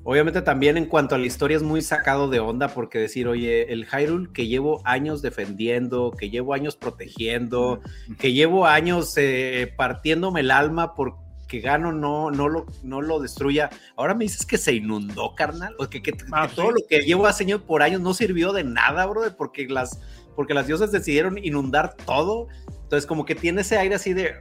obviamente 0.04 0.42
también 0.42 0.76
en 0.76 0.86
cuanto 0.86 1.16
a 1.16 1.18
la 1.18 1.26
historia 1.26 1.56
es 1.56 1.64
muy 1.64 1.82
sacado 1.82 2.30
de 2.30 2.38
onda 2.38 2.68
porque 2.68 3.00
decir, 3.00 3.26
oye, 3.26 3.72
el 3.72 3.84
Hyrule 3.84 4.32
que 4.32 4.46
llevo 4.46 4.80
años 4.84 5.22
defendiendo, 5.22 6.12
que 6.16 6.30
llevo 6.30 6.54
años 6.54 6.76
protegiendo, 6.76 7.80
que 8.20 8.32
llevo 8.32 8.64
años 8.64 9.12
eh, 9.16 9.74
partiéndome 9.76 10.42
el 10.42 10.52
alma 10.52 10.94
porque 10.94 11.24
Gano 11.60 11.90
no, 11.90 12.30
no, 12.30 12.48
lo, 12.48 12.66
no 12.84 13.00
lo 13.00 13.18
destruya. 13.18 13.70
Ahora 13.96 14.14
me 14.14 14.22
dices 14.22 14.46
que 14.46 14.56
se 14.56 14.72
inundó, 14.72 15.34
carnal. 15.34 15.74
O 15.80 15.88
que, 15.88 16.00
ah, 16.30 16.48
todo 16.54 16.70
lo 16.70 16.80
que 16.88 17.00
llevo 17.00 17.26
hace 17.26 17.58
por 17.58 17.82
años 17.82 18.00
no 18.00 18.14
sirvió 18.14 18.52
de 18.52 18.62
nada, 18.62 19.04
brother, 19.06 19.34
porque 19.36 19.66
las, 19.68 20.00
porque 20.34 20.54
las 20.54 20.66
diosas 20.66 20.92
decidieron 20.92 21.38
inundar 21.38 21.94
todo. 21.94 22.48
Entonces, 22.82 23.06
como 23.06 23.24
que 23.24 23.34
tiene 23.34 23.62
ese 23.62 23.78
aire 23.78 23.94
así 23.94 24.12
de. 24.12 24.36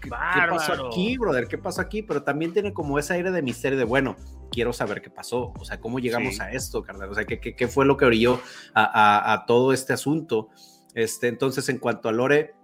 ¿qué, 0.00 0.10
pasó 0.10 0.86
aquí, 0.86 1.18
brother? 1.18 1.46
¿Qué 1.46 1.58
pasó 1.58 1.80
aquí? 1.80 2.02
Pero 2.02 2.22
también 2.22 2.52
tiene 2.52 2.72
como 2.72 2.98
ese 2.98 3.14
aire 3.14 3.30
de 3.30 3.42
misterio 3.42 3.78
de, 3.78 3.84
bueno, 3.84 4.16
quiero 4.50 4.72
saber 4.72 5.02
qué 5.02 5.10
pasó. 5.10 5.52
O 5.58 5.64
sea, 5.64 5.80
¿cómo 5.80 5.98
llegamos 5.98 6.40
a 6.40 6.52
esto, 6.52 6.82
carnal? 6.82 7.10
O 7.10 7.14
sea, 7.14 7.24
¿qué, 7.24 7.38
qué, 7.38 7.68
fue 7.68 7.84
lo 7.84 7.96
que 7.96 8.04
orilló 8.04 8.40
a, 8.74 9.44
todo 9.46 9.72
este 9.72 9.92
asunto? 9.92 10.48
Este, 10.94 11.28
entonces, 11.28 11.68
en 11.68 11.78
cuanto 11.78 12.08
a 12.08 12.12
Lore, 12.12 12.54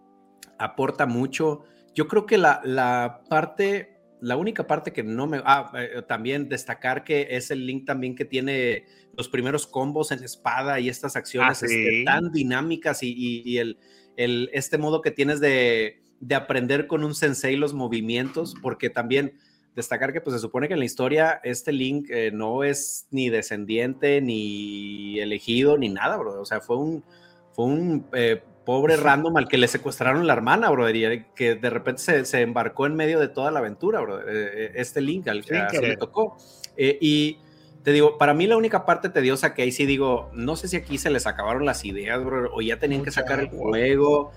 aporta 0.59 1.07
mucho. 1.07 1.65
Yo 1.95 2.07
creo 2.07 2.27
que 2.27 2.39
la, 2.39 2.61
la 2.65 3.23
parte 3.29 4.00
la 4.21 4.37
única 4.37 4.67
parte 4.67 4.93
que 4.93 5.03
no 5.03 5.27
me... 5.27 5.41
Ah, 5.45 5.73
eh, 5.75 6.03
también 6.07 6.49
destacar 6.49 7.05
que 7.05 7.29
es 7.31 7.51
el 7.51 7.67
link 7.67 7.87
también 7.87 8.15
que 8.15 8.25
tiene 8.25 8.85
los 9.17 9.29
primeros 9.29 9.67
combos 9.67 10.13
en 10.13 10.23
espada 10.23 10.81
y 10.81 10.89
estas 10.89 11.17
acciones 11.17 11.63
ah, 11.63 11.67
este, 11.67 12.05
tan 12.05 12.31
dinámicas 12.33 13.03
y, 13.03 13.59
el, 13.59 13.79
el, 14.17 14.51
este 14.53 14.79
modo 14.79 15.01
que 15.01 15.11
tienes 15.11 15.41
de, 15.41 16.03
de, 16.21 16.35
aprender 16.35 16.87
con 16.87 17.05
un 17.05 17.15
sensei 17.15 17.57
los 17.57 17.75
movimientos, 17.75 18.55
porque 18.63 18.91
también 18.91 19.35
destacar 19.75 20.13
que 20.13 20.21
pues 20.21 20.35
se 20.35 20.41
supone 20.41 20.69
que 20.69 20.75
en 20.75 20.81
la 20.81 20.85
historia 20.85 21.41
este 21.45 21.73
link 21.73 22.09
eh, 22.11 22.31
no 22.33 22.65
es 22.65 23.07
ni 23.11 23.31
descendiente, 23.31 24.21
ni 24.21 25.19
elegido, 25.19 25.79
ni 25.79 25.89
nada, 25.89 26.17
bro. 26.17 26.41
O 26.41 26.45
sea, 26.45 26.61
fue 26.61 26.77
un, 26.77 27.05
fue 27.53 27.65
un 27.65 28.07
eh, 28.13 28.43
pobre 28.65 28.97
random 28.97 29.37
al 29.37 29.49
que 29.49 29.59
le 29.59 29.69
secuestraron 29.69 30.27
la 30.27 30.33
hermana, 30.33 30.71
brother, 30.71 31.13
y 31.13 31.25
que 31.35 31.55
de 31.55 31.71
repente 31.71 32.25
se, 32.25 32.41
embarcó 32.41 32.87
en 32.87 32.95
medio 32.95 33.19
de 33.19 33.29
toda 33.29 33.51
la 33.51 33.61
aventura, 33.61 34.01
brother, 34.01 34.29
eh, 34.29 34.51
eh, 34.55 34.73
este 34.77 35.01
link 35.01 35.29
al 35.29 35.45
que 35.45 35.81
le 35.81 35.97
tocó. 35.97 36.37
Eh, 36.77 36.99
y 37.01 37.39
te 37.83 37.93
digo, 37.93 38.19
para 38.19 38.35
mí 38.35 38.47
la 38.47 38.57
única 38.57 38.85
parte 38.85 39.09
tediosa 39.09 39.55
que 39.55 39.63
ahí 39.63 39.73
sí 39.73 39.87
digo, 39.87 40.31
no 40.35 40.57
sé 40.57 40.69
si 40.69 40.77
aquí 40.77 40.99
se 40.99 41.11
les 41.11 41.27
acabaron 41.27 41.65
las 41.65 41.85
ideas, 41.85 42.23
brother, 42.23 42.51
o 42.53 42.61
ya 42.61 42.79
tenían 42.79 43.03
que 43.03 43.11
sacar 43.11 43.41
el 43.41 43.49
juego, 43.49 44.33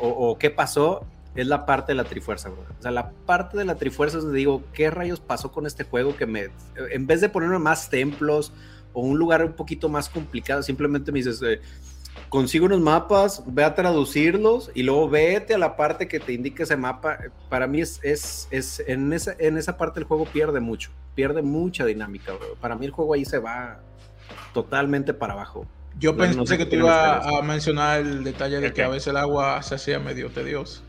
o, 0.00 0.38
qué 0.38 0.50
pasó, 0.50 1.06
es 1.34 1.46
la 1.46 1.66
parte 1.66 1.92
de 1.92 1.96
la 1.96 2.04
trifuerza, 2.04 2.48
brother. 2.48 2.74
O 2.78 2.82
sea, 2.82 2.90
la 2.90 3.10
parte 3.26 3.58
de 3.58 3.64
la 3.64 3.76
trifuerza 3.76 4.16
es 4.16 4.24
donde 4.24 4.38
digo, 4.38 4.62
¿qué 4.72 4.90
rayos 4.90 5.20
pasó 5.20 5.52
con 5.52 5.66
este 5.66 5.84
juego 5.84 6.16
que 6.16 6.26
me, 6.26 6.48
en 6.90 7.06
vez 7.06 7.20
de 7.20 7.28
ponerme 7.28 7.58
más 7.58 7.90
templos 7.90 8.52
o 8.94 9.02
un 9.02 9.18
lugar 9.18 9.44
un 9.44 9.52
poquito 9.52 9.88
más 9.88 10.08
complicado, 10.08 10.62
simplemente 10.62 11.12
me 11.12 11.18
dices, 11.18 11.40
consigo 12.28 12.66
unos 12.66 12.80
mapas, 12.80 13.42
ve 13.46 13.64
a 13.64 13.74
traducirlos 13.74 14.70
y 14.74 14.82
luego 14.82 15.08
vete 15.08 15.54
a 15.54 15.58
la 15.58 15.76
parte 15.76 16.08
que 16.08 16.20
te 16.20 16.32
indique 16.32 16.62
ese 16.62 16.76
mapa. 16.76 17.18
Para 17.48 17.66
mí 17.66 17.80
es, 17.80 18.00
es, 18.02 18.48
es 18.50 18.82
en, 18.86 19.12
esa, 19.12 19.34
en 19.38 19.56
esa 19.58 19.76
parte 19.76 20.00
el 20.00 20.04
juego 20.04 20.24
pierde 20.26 20.60
mucho, 20.60 20.90
pierde 21.14 21.42
mucha 21.42 21.84
dinámica. 21.84 22.32
Para 22.60 22.74
mí 22.74 22.86
el 22.86 22.92
juego 22.92 23.14
ahí 23.14 23.24
se 23.24 23.38
va 23.38 23.80
totalmente 24.52 25.14
para 25.14 25.34
abajo. 25.34 25.66
Yo 25.98 26.16
pensé 26.16 26.58
que 26.58 26.66
te 26.66 26.76
iba 26.76 27.18
a 27.18 27.42
mencionar 27.42 28.00
el 28.00 28.22
detalle 28.22 28.60
de 28.60 28.72
que 28.72 28.82
a 28.82 28.88
veces 28.88 29.08
el 29.08 29.16
agua 29.16 29.62
se 29.62 29.74
hacía 29.74 29.98
medio 29.98 30.30
tedioso. 30.30 30.82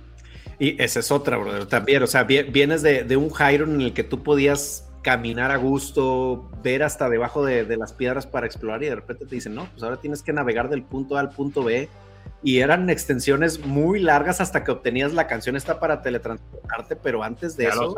Y 0.60 0.82
esa 0.82 1.00
es 1.00 1.10
otra, 1.10 1.38
brother, 1.38 1.66
también. 1.66 2.04
O 2.04 2.08
sea, 2.08 2.24
vienes 2.24 2.82
de, 2.82 3.04
de 3.06 3.18
un 3.18 3.30
Hyron 3.30 3.76
en 3.76 3.82
el 3.82 3.94
que 3.94 4.04
tú 4.04 4.24
podías 4.24 4.89
caminar 5.02 5.52
a 5.52 5.58
gusto, 5.58 6.50
ver 6.64 6.84
hasta 6.84 7.10
debajo 7.10 7.46
de, 7.46 7.78
las 7.78 7.94
piedras 7.94 8.28
para 8.28 8.46
explorar 8.46 8.84
y 8.84 8.88
de 8.88 8.96
repente 8.96 9.26
te 9.26 9.36
dicen, 9.36 9.56
no, 9.56 9.66
pues 9.72 9.84
ahora 9.84 9.98
tienes 9.98 10.22
que 10.22 10.34
navegar 10.34 10.70
del 10.70 10.84
punto 10.84 11.18
A 11.18 11.22
al 11.22 11.30
punto 11.30 11.64
B. 11.64 11.90
Y 12.42 12.60
eran 12.60 12.90
extensiones 12.90 13.66
muy 13.66 14.00
largas 14.00 14.40
hasta 14.40 14.64
que 14.64 14.72
obtenías 14.72 15.14
la 15.14 15.28
canción 15.28 15.58
esta 15.58 15.80
para 15.80 16.02
teletransportarte, 16.02 16.96
pero 16.96 17.22
antes 17.22 17.58
de 17.58 17.68
eso 17.68 17.96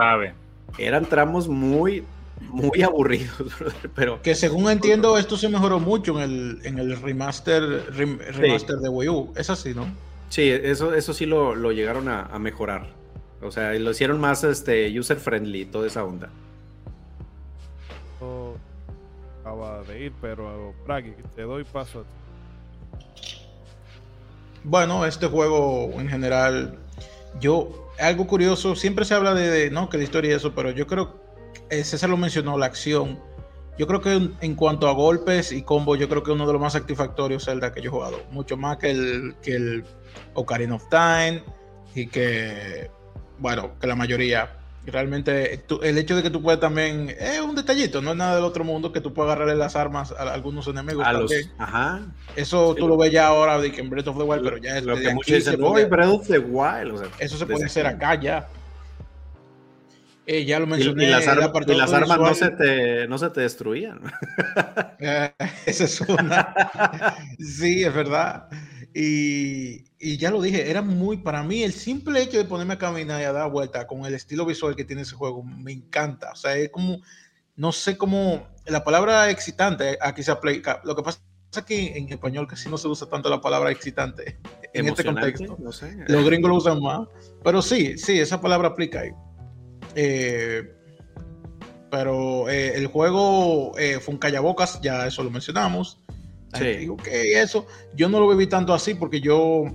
eran 0.80 1.06
tramos 1.06 1.48
muy, 1.48 2.04
muy 2.40 2.82
aburridos. 2.82 3.54
pero, 3.96 4.22
que 4.22 4.34
según 4.34 4.72
entiendo, 4.72 5.18
esto 5.20 5.38
se 5.38 5.48
mejoró 5.48 5.80
mucho 5.80 6.20
en 6.20 6.24
el, 6.24 6.60
en 6.64 6.80
el 6.80 7.00
remaster, 7.00 7.64
remaster 7.94 8.78
de 8.78 8.90
Wii 8.90 9.10
U. 9.10 9.34
Es 9.36 9.52
así, 9.52 9.76
¿no? 9.76 9.86
Sí, 10.30 10.50
eso, 10.50 10.94
eso 10.96 11.14
sí 11.14 11.28
lo, 11.28 11.54
lo 11.54 11.72
llegaron 11.72 12.08
a, 12.08 12.24
a 12.24 12.40
mejorar. 12.40 12.88
O 13.42 13.52
sea, 13.52 13.74
lo 13.74 13.92
hicieron 13.92 14.20
más 14.20 14.44
este, 14.44 14.98
user 14.98 15.18
friendly, 15.18 15.66
toda 15.66 15.86
esa 15.86 16.04
onda 16.04 16.30
acaba 19.52 19.84
de 19.84 20.06
ir, 20.06 20.14
pero 20.22 20.74
Bragi, 20.86 21.14
te 21.36 21.44
doy 21.44 21.64
paso 21.64 22.06
Bueno, 24.64 25.06
este 25.06 25.28
juego 25.28 25.92
en 26.00 26.08
general, 26.08 26.78
yo, 27.40 27.92
algo 28.00 28.28
curioso, 28.28 28.76
siempre 28.76 29.06
se 29.06 29.14
habla 29.14 29.34
de, 29.34 29.70
no, 29.72 29.90
que 29.90 29.98
la 29.98 30.04
historia 30.04 30.32
y 30.32 30.34
eso, 30.36 30.54
pero 30.54 30.72
yo 30.72 30.88
creo, 30.88 31.20
eh, 31.70 31.84
César 31.84 32.10
lo 32.10 32.18
mencionó, 32.18 32.58
la 32.58 32.68
acción. 32.68 33.20
Yo 33.78 33.88
creo 33.88 34.02
que 34.02 34.30
en, 34.42 34.56
cuanto 34.56 34.88
a 34.88 34.94
golpes 34.94 35.52
y 35.52 35.64
combos, 35.64 35.98
yo 35.98 36.08
creo 36.08 36.24
que 36.24 36.32
uno 36.32 36.46
de 36.46 36.54
los 36.54 36.62
más 36.62 36.74
satisfactorios 36.74 37.46
Zelda 37.46 37.74
que 37.74 37.82
yo 37.82 37.90
he 37.90 37.92
jugado. 37.92 38.22
Mucho 38.30 38.58
más 38.58 38.78
que 38.78 38.92
el, 38.92 39.36
que 39.42 39.56
el 39.56 39.86
Ocarina 40.34 40.76
of 40.76 40.88
Time 40.90 41.44
y 41.96 42.08
que, 42.08 42.92
bueno, 43.40 43.80
que 43.80 43.88
la 43.88 43.96
mayoría. 43.96 44.61
Realmente 44.84 45.64
el 45.84 45.98
hecho 46.00 46.16
de 46.16 46.24
que 46.24 46.32
tú 46.32 46.42
puedes 46.42 46.60
también, 46.60 47.16
es 47.20 47.40
un 47.40 47.56
detallito, 47.56 48.02
no 48.02 48.12
es 48.12 48.18
nada 48.18 48.36
del 48.36 48.44
otro 48.44 48.64
mundo, 48.64 48.92
que 48.92 49.00
tú 49.00 49.14
puedes 49.14 49.32
agarrarle 49.32 49.56
las 49.56 49.76
armas 49.76 50.12
a, 50.12 50.34
algunos 50.34 50.68
enemigos. 50.68 51.06
A 51.06 51.14
los, 51.14 51.32
ajá. 51.60 52.02
Eso 52.36 52.74
tú 52.74 52.88
lo 52.88 52.98
ves 52.98 53.12
ya 53.12 53.28
ahora 53.28 53.60
de 53.60 53.72
que 53.72 53.82
en 53.82 53.92
Breath 53.92 54.08
of 54.08 54.18
the 54.18 54.24
Wild, 54.24 54.44
pero 54.44 54.58
ya 54.58 54.78
es 54.78 54.84
lo 54.84 54.98
que 54.98 55.14
muchos 55.14 55.36
dicen, 55.36 55.60
Breath 55.60 56.10
of 56.10 56.28
the 56.28 56.40
Wild. 56.40 56.94
O 56.94 56.98
sea, 56.98 57.08
eso 57.20 57.38
se 57.38 57.46
puede 57.46 57.66
hacer 57.66 57.86
acá 57.86 58.20
ya. 58.20 58.48
Eh, 60.26 60.46
ya 60.46 60.60
lo 60.60 60.68
mencioné. 60.68 61.06
Y, 61.06 61.10
las, 61.10 61.28
armas 61.28 62.20
no 62.20 62.34
se, 62.34 62.50
te, 62.52 63.08
no 63.08 63.18
se 63.18 63.30
te 63.30 63.42
destruían. 63.42 64.00
Eh, 65.04 65.32
esa 65.66 65.86
es 65.86 66.00
una. 66.02 66.54
sí, 67.40 67.84
es 67.84 67.92
verdad. 67.92 68.48
Y, 68.94 69.86
y, 70.00 70.18
ya 70.18 70.32
lo 70.32 70.42
dije, 70.42 70.70
era 70.70 70.82
muy, 70.82 71.18
para 71.18 71.44
mí, 71.44 71.64
el 71.64 71.72
simple 71.72 72.22
hecho 72.22 72.38
de 72.38 72.46
ponerme 72.46 72.74
a 72.74 72.78
caminar 72.78 73.22
y 73.22 73.24
a 73.24 73.32
dar 73.32 73.50
vuelta 73.50 73.88
con 73.88 74.06
el 74.06 74.14
estilo 74.14 74.46
visual 74.46 74.76
que 74.76 74.84
tiene 74.84 75.04
ese 75.04 75.16
juego, 75.16 75.44
me 75.44 75.72
encanta. 75.72 76.32
O 76.32 76.36
sea, 76.36 76.58
es 76.58 76.70
como, 76.70 77.02
no 77.56 77.72
sé 77.72 77.98
cómo, 77.98 78.48
la 78.66 78.84
palabra 78.84 79.30
excitante 79.30 79.98
aquí 80.02 80.24
se 80.24 80.32
aplica. 80.32 80.82
Lo 80.84 80.96
que 80.96 81.04
pasa 81.04 81.20
es 81.56 81.64
que 81.64 81.98
en 81.98 82.10
español 82.10 82.48
casi 82.48 82.70
no 82.70 82.78
se 82.78 82.88
usa 82.88 83.08
tanto 83.08 83.30
la 83.30 83.40
palabra 83.40 83.72
excitante 83.72 84.40
en 84.74 84.88
este 84.88 85.06
contexto. 85.06 85.58
No 85.60 85.72
sé. 85.72 85.96
Los 86.08 86.26
gringos 86.26 86.50
lo 86.50 86.58
usan 86.58 86.82
más. 86.82 87.08
Pero 87.44 87.62
sí, 87.62 87.98
sí, 87.98 88.20
esa 88.20 88.42
palabra 88.42 88.70
aplica 88.70 89.02
ahí. 89.02 89.12
Eh, 89.96 90.76
pero 91.90 92.50
eh, 92.50 92.78
el 92.78 92.88
juego 92.88 93.78
eh, 93.78 94.00
fue 94.00 94.14
un 94.14 94.20
callabocas, 94.20 94.82
ya 94.82 95.08
eso 95.08 95.24
lo 95.24 95.30
mencionamos. 95.30 96.00
Sí. 96.54 96.78
Digo 96.78 96.98
que 96.98 97.42
eso, 97.42 97.66
yo 97.96 98.10
no 98.10 98.20
lo 98.20 98.28
viví 98.30 98.48
tanto 98.48 98.74
así 98.74 98.94
porque 98.94 99.22
yo, 99.22 99.66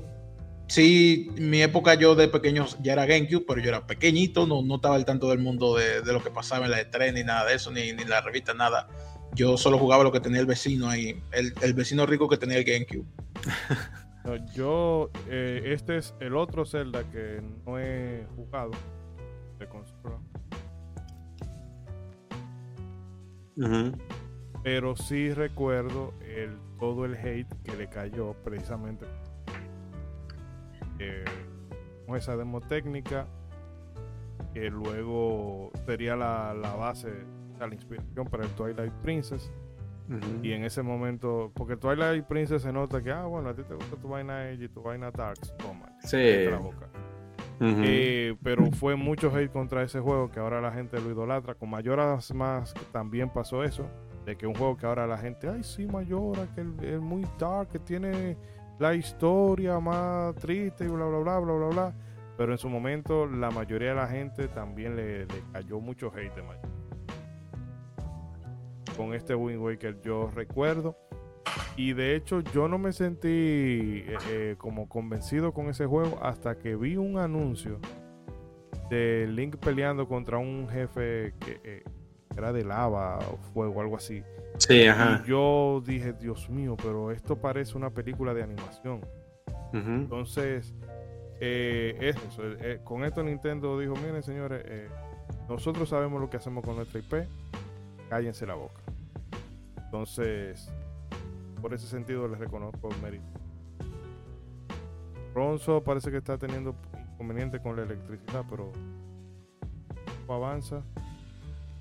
sí, 0.69 1.31
mi 1.37 1.63
época 1.63 1.95
yo 1.95 2.15
de 2.15 2.29
pequeño 2.29 2.67
ya 2.83 2.93
era 2.93 3.07
GameCube, 3.07 3.45
pero 3.47 3.61
yo 3.61 3.69
era 3.69 3.87
pequeñito, 3.87 4.47
no, 4.47 4.63
no 4.63 4.77
estaba 4.77 4.97
al 4.97 5.05
tanto 5.05 5.31
del 5.31 5.39
mundo 5.39 5.77
de, 5.77 6.03
lo 6.13 6.23
que 6.23 6.31
pasaba 6.31 6.67
en 6.67 6.73
la 6.73 6.81
E3 6.81 7.15
ni 7.15 7.25
nada 7.25 7.47
de 7.47 7.55
eso, 7.55 7.71
ni, 7.71 7.93
ni 7.93 8.05
la 8.05 8.21
revista, 8.21 8.53
nada. 8.55 8.89
Yo 9.35 9.57
solo 9.57 9.79
jugaba 9.79 10.05
lo 10.05 10.13
que 10.13 10.21
tenía 10.21 10.41
el 10.41 10.47
vecino 10.47 10.89
ahí, 10.89 11.21
el, 11.33 11.53
el 11.63 11.75
vecino 11.75 12.07
rico 12.07 12.29
que 12.29 12.37
tenía 12.37 12.59
el 12.59 12.65
GameCube. 12.65 13.07
yo, 14.55 15.11
eh, 15.29 15.63
este 15.67 15.99
es 15.99 16.15
el 16.21 16.37
otro 16.37 16.65
Zelda 16.65 17.05
que 17.11 17.41
no 17.65 17.79
he 17.79 18.27
jugado 18.35 18.73
de 19.59 19.69
consola. 19.69 20.21
Pero 24.63 24.97
sí 24.97 25.33
recuerdo 25.33 26.13
el 26.21 26.59
todo 26.79 27.05
el 27.05 27.15
hate 27.15 27.53
que 27.63 27.77
le 27.77 27.89
cayó 27.89 28.35
precisamente 28.45 29.07
eh, 30.99 31.25
con 32.07 32.17
esa 32.17 32.37
demo 32.37 32.61
técnica 32.61 33.27
que 34.55 34.71
luego 34.71 35.71
sería 35.85 36.17
la, 36.17 36.55
la 36.55 36.75
base, 36.75 37.13
la 37.59 37.67
inspiración 37.67 38.27
para 38.27 38.45
el 38.45 38.51
Twilight 38.51 38.93
Princess. 39.03 39.53
Y 40.41 40.53
en 40.53 40.63
ese 40.63 40.83
momento, 40.83 41.51
porque 41.53 41.77
Twilight 41.77 42.25
Princess 42.27 42.63
se 42.63 42.73
nota 42.73 43.03
que, 43.03 43.11
ah, 43.11 43.25
bueno, 43.25 43.49
a 43.49 43.55
ti 43.55 43.65
te 43.65 43.75
gusta 43.75 43.97
tu 43.97 44.07
vaina 44.07 44.49
Edge 44.51 44.67
y 44.67 44.69
tu 44.69 44.81
vaina 44.81 45.11
Darks, 45.11 45.53
toma, 45.57 45.93
sí. 45.99 46.45
la 46.49 46.59
boca. 46.59 46.89
Eh, 47.61 48.37
pero 48.41 48.71
fue 48.71 48.95
mucho 48.95 49.35
hate 49.35 49.51
contra 49.51 49.83
ese 49.83 49.99
juego 49.99 50.31
que 50.31 50.39
ahora 50.39 50.61
la 50.61 50.71
gente 50.71 51.01
lo 51.01 51.11
idolatra. 51.11 51.57
Con 51.57 51.71
Mayoras 51.71 52.33
más 52.33 52.73
también 52.93 53.31
pasó 53.31 53.65
eso 53.65 53.91
de 54.27 54.37
que 54.37 54.47
un 54.47 54.55
juego 54.55 54.77
que 54.77 54.85
ahora 54.85 55.07
la 55.07 55.17
gente, 55.17 55.49
ay, 55.49 55.63
sí, 55.63 55.87
Mayora, 55.87 56.49
que 56.55 56.61
es 56.95 57.01
muy 57.01 57.25
dark, 57.39 57.69
que 57.69 57.79
tiene 57.79 58.37
la 58.79 58.93
historia 58.93 59.79
más 59.79 60.35
triste 60.35 60.85
y 60.85 60.89
bla, 60.89 61.07
bla, 61.07 61.19
bla, 61.19 61.39
bla, 61.39 61.55
bla, 61.55 61.69
bla. 61.69 61.95
Pero 62.37 62.53
en 62.53 62.59
su 62.59 62.69
momento 62.69 63.27
la 63.27 63.51
mayoría 63.51 63.91
de 63.91 63.95
la 63.95 64.09
gente 64.09 64.49
también 64.49 64.97
le, 64.97 65.27
cayó 65.53 65.81
mucho 65.81 66.13
hate 66.13 66.35
de. 66.35 66.43
Con 68.97 69.15
este 69.15 69.35
Wind 69.35 69.63
Waker 69.63 70.03
yo 70.03 70.29
recuerdo. 70.35 70.97
Y 71.77 71.93
de 71.93 72.17
hecho 72.17 72.41
yo 72.41 72.67
no 72.67 72.79
me 72.79 72.93
sentí 72.93 73.29
eh, 73.29 74.17
eh, 74.29 74.55
como 74.59 74.89
convencido 74.89 75.53
con 75.53 75.69
ese 75.69 75.87
juego 75.87 76.19
hasta 76.21 76.59
que 76.59 76.75
vi 76.75 76.97
un 76.97 77.19
anuncio 77.19 77.79
de 78.91 79.29
Link 79.31 79.57
peleando 79.57 80.09
contra 80.09 80.39
un 80.39 80.69
jefe 80.69 81.33
que... 81.39 81.61
Eh, 81.63 81.85
era 82.37 82.53
de 82.53 82.65
lava 82.65 83.19
o 83.19 83.37
fuego, 83.53 83.81
algo 83.81 83.97
así. 83.97 84.23
Sí, 84.59 84.87
ajá. 84.87 85.23
Y 85.25 85.29
yo 85.29 85.83
dije, 85.85 86.13
Dios 86.13 86.49
mío, 86.51 86.77
pero 86.83 87.11
esto 87.11 87.37
parece 87.37 87.77
una 87.77 87.91
película 87.91 88.35
de 88.35 88.43
animación. 88.43 89.01
Entonces, 89.73 90.73
eh, 91.41 91.97
es 92.01 92.17
eso. 92.17 92.43
Eh, 92.45 92.81
con 92.83 93.05
esto 93.05 93.23
Nintendo 93.23 93.79
dijo, 93.79 93.95
miren 93.97 94.23
señores, 94.23 94.63
eh, 94.65 94.89
nosotros 95.49 95.89
sabemos 95.89 96.21
lo 96.21 96.31
que 96.31 96.39
hacemos 96.39 96.65
con 96.65 96.77
nuestra 96.77 96.99
IP, 97.01 97.29
cállense 98.09 98.47
la 98.47 98.55
boca. 98.55 98.81
Entonces, 99.85 100.73
por 101.61 101.75
ese 101.75 101.87
sentido 101.87 102.27
les 102.27 102.39
reconozco 102.39 102.89
el 102.91 103.03
mérito. 103.03 103.25
Ronzo 105.35 105.85
parece 105.85 106.11
que 106.11 106.17
está 106.17 106.39
teniendo 106.39 106.75
inconveniente 107.13 107.61
con 107.61 107.77
la 107.77 107.83
electricidad, 107.83 108.45
pero 108.49 108.73
avanza. 110.29 110.83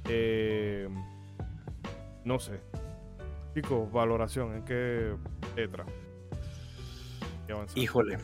Eh, 0.09 0.87
no 2.23 2.39
sé. 2.39 2.59
Chicos, 3.53 3.91
valoración, 3.91 4.55
¿en 4.55 4.65
qué 4.65 5.15
letra? 5.55 5.85
Híjole. 7.75 8.17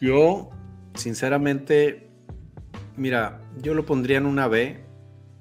Yo, 0.00 0.50
sinceramente, 0.94 2.10
mira, 2.96 3.40
yo 3.58 3.74
lo 3.74 3.84
pondría 3.84 4.18
en 4.18 4.26
una 4.26 4.48
B 4.48 4.80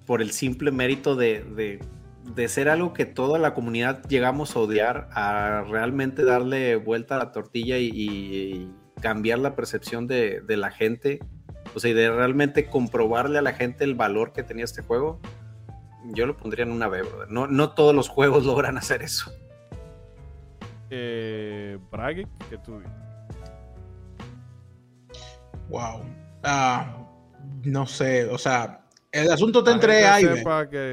por 0.06 0.22
el 0.22 0.31
simple 0.31 0.72
mérito 0.72 1.15
de, 1.15 1.80
de, 2.35 2.47
ser 2.47 2.69
algo 2.69 2.93
que 2.93 3.06
toda 3.06 3.39
la 3.39 3.53
comunidad 3.53 4.03
llegamos 4.07 4.56
a 4.56 4.60
odiar, 4.60 5.10
a 5.14 5.65
realmente 5.69 6.23
darle 6.23 6.76
vuelta 6.76 7.15
a 7.15 7.19
la 7.19 7.31
tortilla 7.31 7.77
y, 7.77 8.72
cambiar 9.01 9.39
la 9.39 9.56
percepción 9.56 10.07
de, 10.07 10.41
de 10.41 10.57
la 10.57 10.72
gente 10.72 11.19
o 11.76 11.80
sea, 11.80 11.91
y 11.91 11.94
de 11.94 12.12
realmente 12.12 12.68
comprobarle 12.68 13.40
a 13.40 13.41
la 13.41 13.54
gente 13.54 13.84
el 13.84 13.96
valor 13.96 14.34
que 14.34 14.44
tenía 14.44 14.66
este 14.66 14.82
juego, 14.82 15.20
yo 16.06 16.26
lo 16.26 16.38
pondría 16.38 16.66
en 16.66 16.72
una 16.72 16.88
B, 16.88 17.04
brother. 17.04 17.30
No, 17.30 17.48
no 17.48 17.72
todos 17.72 17.96
los 17.96 18.10
juegos 18.10 18.46
logran 18.46 18.78
hacer 18.78 19.02
eso. 19.02 19.32
Eh, 20.90 21.78
Brague, 21.91 22.28
¿qué 22.50 22.58
tú 22.58 22.82
Wow. 25.70 26.02
Ah, 26.44 27.06
no 27.64 27.86
sé, 27.86 28.26
o 28.26 28.40
sea, 28.40 28.80
el 29.12 29.32
asunto 29.32 29.60
está 29.60 29.72
entre 29.72 30.06
A 30.06 30.22
y 30.22 30.26
B. 30.26 30.44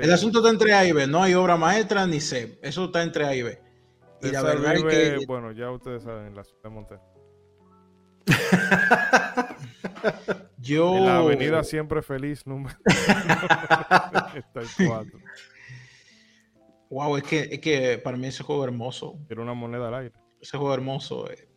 El 0.02 0.12
asunto 0.12 0.38
está 0.38 0.50
entre 0.50 0.72
A 0.72 0.86
y 0.86 0.92
B. 0.92 1.06
No 1.06 1.22
hay 1.22 1.34
obra 1.34 1.56
maestra 1.56 2.06
ni 2.06 2.20
C. 2.20 2.58
Eso 2.62 2.86
está 2.86 3.02
entre 3.02 3.26
A 3.26 3.34
y 3.34 3.42
B. 3.42 3.60
Y 4.22 4.30
la 4.30 4.42
verdad 4.42 4.74
es 4.74 4.84
que... 4.84 5.18
Bueno, 5.26 5.52
ya 5.52 5.70
ustedes 5.70 6.02
saben, 6.02 6.34
la 6.34 6.44
ciudad 6.44 6.62
de 6.62 6.70
Monterrey. 6.70 7.04
Yo... 10.66 10.96
En 10.96 11.06
la 11.06 11.18
avenida 11.18 11.64
Siempre 11.64 12.02
Feliz, 12.02 12.46
número 12.46 12.76
Wow, 16.90 17.16
es 17.16 17.24
que, 17.24 17.48
es 17.50 17.60
que 17.60 17.98
para 17.98 18.16
mí 18.16 18.28
ese 18.28 18.44
juego 18.44 18.62
es 18.62 18.68
hermoso. 18.68 19.18
Era 19.28 19.42
una 19.42 19.54
moneda 19.54 19.88
al 19.88 19.94
aire. 19.94 20.12
Ese 20.40 20.56
juego 20.56 20.74
hermoso. 20.74 21.30
Eh. 21.30 21.48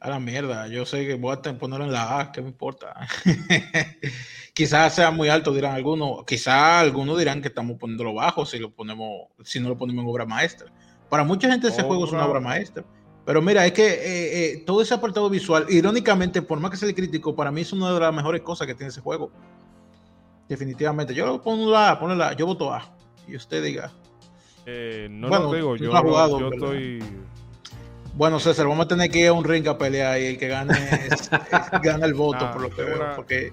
A 0.00 0.10
la 0.10 0.18
mierda. 0.18 0.66
Yo 0.68 0.84
sé 0.84 1.06
que 1.06 1.14
voy 1.14 1.36
a 1.36 1.58
ponerlo 1.58 1.84
en 1.84 1.92
la 1.92 2.20
A, 2.20 2.32
¿qué 2.32 2.42
me 2.42 2.48
importa? 2.48 2.94
Quizás 4.54 4.94
sea 4.94 5.10
muy 5.10 5.28
alto, 5.28 5.52
dirán 5.52 5.74
algunos. 5.74 6.24
Quizás 6.24 6.82
algunos 6.82 7.18
dirán 7.18 7.42
que 7.42 7.48
estamos 7.48 7.78
poniéndolo 7.78 8.14
bajo 8.14 8.44
si 8.44 8.58
lo 8.58 8.72
ponemos, 8.72 9.28
si 9.44 9.60
no 9.60 9.68
lo 9.68 9.76
ponemos 9.76 10.02
en 10.02 10.10
obra 10.10 10.26
maestra. 10.26 10.72
Para 11.08 11.24
mucha 11.24 11.50
gente 11.50 11.68
ese 11.68 11.82
juego 11.82 12.04
es 12.04 12.12
una 12.12 12.26
obra 12.26 12.40
maestra. 12.40 12.84
Pero 13.26 13.42
mira, 13.42 13.66
es 13.66 13.72
que 13.72 13.86
eh, 13.86 13.98
eh, 14.52 14.62
todo 14.64 14.80
ese 14.80 14.94
apartado 14.94 15.28
visual, 15.28 15.66
irónicamente, 15.68 16.42
por 16.42 16.60
más 16.60 16.70
que 16.70 16.76
se 16.76 16.86
le 16.86 16.94
criticó, 16.94 17.34
para 17.34 17.50
mí 17.50 17.62
es 17.62 17.72
una 17.72 17.92
de 17.92 17.98
las 17.98 18.14
mejores 18.14 18.40
cosas 18.42 18.68
que 18.68 18.74
tiene 18.74 18.90
ese 18.90 19.00
juego. 19.00 19.32
Definitivamente. 20.48 21.12
Yo 21.12 21.26
lo 21.26 21.42
pongo 21.42 21.76
A, 21.76 21.98
pongo 21.98 22.14
la, 22.14 22.34
yo 22.34 22.46
voto 22.46 22.72
A. 22.72 22.88
Y 23.26 23.34
usted 23.34 23.64
diga. 23.64 23.90
Eh, 24.64 25.08
no 25.10 25.28
lo 25.28 25.52
digo, 25.52 25.76
yo, 25.76 25.90
yo 26.38 26.50
estoy. 26.52 27.02
Bueno, 28.14 28.38
César, 28.38 28.66
vamos 28.66 28.86
a 28.86 28.88
tener 28.88 29.10
que 29.10 29.18
ir 29.18 29.26
a 29.26 29.32
un 29.32 29.44
ring 29.44 29.66
a 29.66 29.76
pelear 29.76 30.18
y 30.20 30.26
el 30.26 30.38
que 30.38 30.48
gane 30.48 30.74
gana 31.82 32.06
el 32.06 32.14
voto, 32.14 32.50
por 32.52 32.62
lo 32.62 32.70
que 32.70 32.82
veo. 32.82 33.16
Porque... 33.16 33.52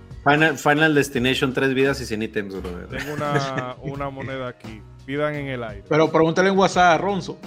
Final, 0.56 0.96
Destination, 0.96 1.52
tres 1.52 1.74
vidas 1.74 2.00
y 2.00 2.06
100 2.06 2.22
ítems, 2.22 2.54
Tengo 2.90 3.14
una, 3.16 3.76
una 3.82 4.10
moneda 4.10 4.48
aquí. 4.48 4.82
Pidan 5.06 5.36
en 5.36 5.48
el 5.48 5.64
aire. 5.64 5.84
Pero 5.90 6.10
pregúntale 6.10 6.50
en 6.50 6.58
WhatsApp 6.58 6.94
a 6.94 6.98
Ronzo. 6.98 7.38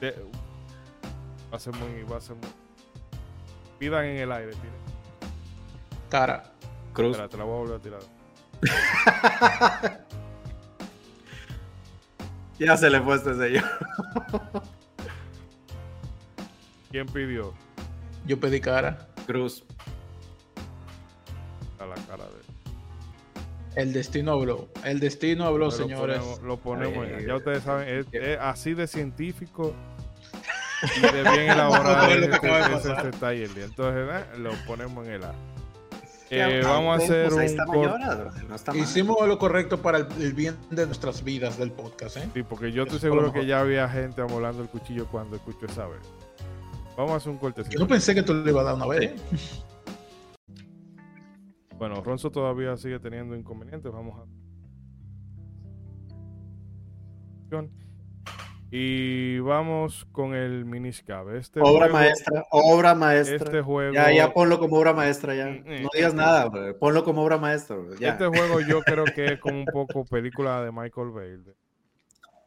De- 0.00 0.14
va 1.54 1.58
a 1.58 1.60
ser 1.60 1.72
muy, 1.76 2.02
va 2.02 2.16
a 2.16 2.20
ser 2.20 2.34
muy. 2.34 2.48
Pidan 3.78 4.04
en 4.06 4.16
el 4.16 4.32
aire, 4.32 4.50
tiren. 4.50 4.72
Cara. 6.10 6.52
Cruz. 6.92 7.12
Espera, 7.12 7.28
te 7.28 7.36
la 7.36 7.44
voy 7.44 7.54
a 7.54 7.58
volver 7.58 7.76
a 7.76 7.80
tirar. 7.80 8.00
Ya 12.58 12.76
se 12.76 12.88
le 12.88 13.00
fue 13.00 13.16
este 13.16 13.34
sello. 13.34 13.62
¿Quién 16.90 17.06
pidió? 17.06 17.52
Yo 18.26 18.38
pedí 18.38 18.60
cara. 18.60 19.08
Cruz. 19.26 19.64
A 21.80 21.86
la 21.86 21.96
cara 22.06 22.24
de. 22.26 23.80
El 23.82 23.92
destino 23.92 24.32
habló. 24.32 24.68
El 24.84 25.00
destino 25.00 25.46
habló, 25.46 25.64
Lo 25.66 25.70
señores. 25.72 26.18
ponemos- 26.20 26.42
Lo 26.42 26.56
ponemos, 26.58 27.08
Ay, 27.18 27.26
ya 27.26 27.34
ustedes 27.34 27.64
saben, 27.64 27.88
es, 27.88 28.06
es 28.12 28.38
así 28.38 28.72
de 28.74 28.86
científico 28.86 29.74
y 30.96 31.00
de 31.00 31.22
bien 31.22 31.50
elaborado 31.50 32.06
este, 32.08 32.92
este 32.92 33.10
taller. 33.18 33.50
Entonces, 33.56 34.08
eh, 34.12 34.38
lo 34.38 34.50
ponemos 34.66 35.06
en 35.06 35.12
el 35.14 35.24
A. 35.24 35.34
Eh, 36.30 36.62
ah, 36.64 36.68
vamos 36.68 36.94
a 36.94 36.96
pues, 36.98 37.10
hacer 37.10 37.24
pues 37.28 37.36
un 37.36 37.42
está 37.42 37.64
cor- 37.66 37.90
mayor, 38.00 38.48
no 38.48 38.54
está 38.54 38.72
mal. 38.72 38.80
Hicimos 38.80 39.28
lo 39.28 39.38
correcto 39.38 39.80
para 39.82 39.98
el, 39.98 40.06
el 40.20 40.32
bien 40.32 40.56
de 40.70 40.86
nuestras 40.86 41.22
vidas 41.22 41.58
del 41.58 41.70
podcast, 41.70 42.16
¿eh? 42.16 42.28
Sí, 42.34 42.42
porque 42.42 42.72
yo 42.72 42.84
estoy 42.84 42.98
seguro 42.98 43.32
que 43.32 43.46
ya 43.46 43.60
había 43.60 43.88
gente 43.88 44.22
amolando 44.22 44.62
el 44.62 44.68
cuchillo 44.68 45.06
cuando 45.06 45.36
escuchó 45.36 45.66
esa 45.66 45.86
vez. 45.86 46.00
Vamos 46.96 47.12
a 47.12 47.16
hacer 47.16 47.28
un 47.30 47.36
Yo 47.36 47.40
cortecito. 47.40 47.78
no 47.78 47.86
pensé 47.86 48.14
que 48.14 48.22
tú 48.22 48.34
le 48.34 48.50
ibas 48.50 48.62
a 48.62 48.64
dar 48.64 48.74
una 48.74 48.86
vez. 48.86 49.10
¿eh? 49.10 49.16
Bueno, 51.76 52.00
Ronzo 52.02 52.30
todavía 52.30 52.76
sigue 52.76 53.00
teniendo 53.00 53.34
inconvenientes. 53.36 53.92
Vamos 53.92 54.20
a. 54.20 54.24
Y 58.76 59.38
vamos 59.38 60.04
con 60.10 60.34
el 60.34 60.64
Miniscab. 60.64 61.30
Este 61.36 61.60
Obra 61.60 61.70
juego- 61.86 61.92
maestra, 61.92 62.44
obra 62.50 62.94
maestra. 62.96 63.36
Este 63.36 63.60
juego. 63.62 63.92
Ya, 63.94 64.10
ya 64.12 64.32
ponlo 64.32 64.58
como 64.58 64.76
obra 64.76 64.92
maestra, 64.92 65.32
ya. 65.36 65.46
Mm, 65.46 65.82
No 65.84 65.88
digas 65.94 66.12
nada, 66.12 66.48
bro. 66.48 66.76
ponlo 66.78 67.04
como 67.04 67.22
obra 67.22 67.38
maestra, 67.38 67.76
bro, 67.76 67.94
ya. 67.94 68.10
Este 68.10 68.26
juego 68.26 68.60
yo 68.62 68.80
creo 68.84 69.04
que 69.04 69.26
es 69.34 69.38
como 69.38 69.60
un 69.60 69.66
poco 69.66 70.04
película 70.04 70.60
de 70.64 70.72
Michael 70.72 71.10
Bay. 71.10 71.38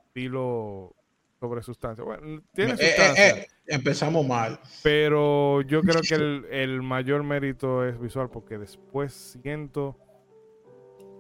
estilo 0.07 0.93
sobre 1.39 1.61
sustancia. 1.61 2.03
Bueno, 2.03 2.41
tiene 2.53 2.73
Eh, 2.73 2.75
eh, 2.77 2.87
sustancia. 2.87 3.29
eh, 3.29 3.47
empezamos 3.67 4.27
mal. 4.27 4.59
Pero 4.83 5.61
yo 5.61 5.81
creo 5.81 6.01
que 6.01 6.15
el, 6.15 6.45
el 6.51 6.81
mayor 6.81 7.23
mérito 7.23 7.85
es 7.85 7.97
visual 8.01 8.29
porque 8.29 8.57
después 8.57 9.13
siento 9.41 9.95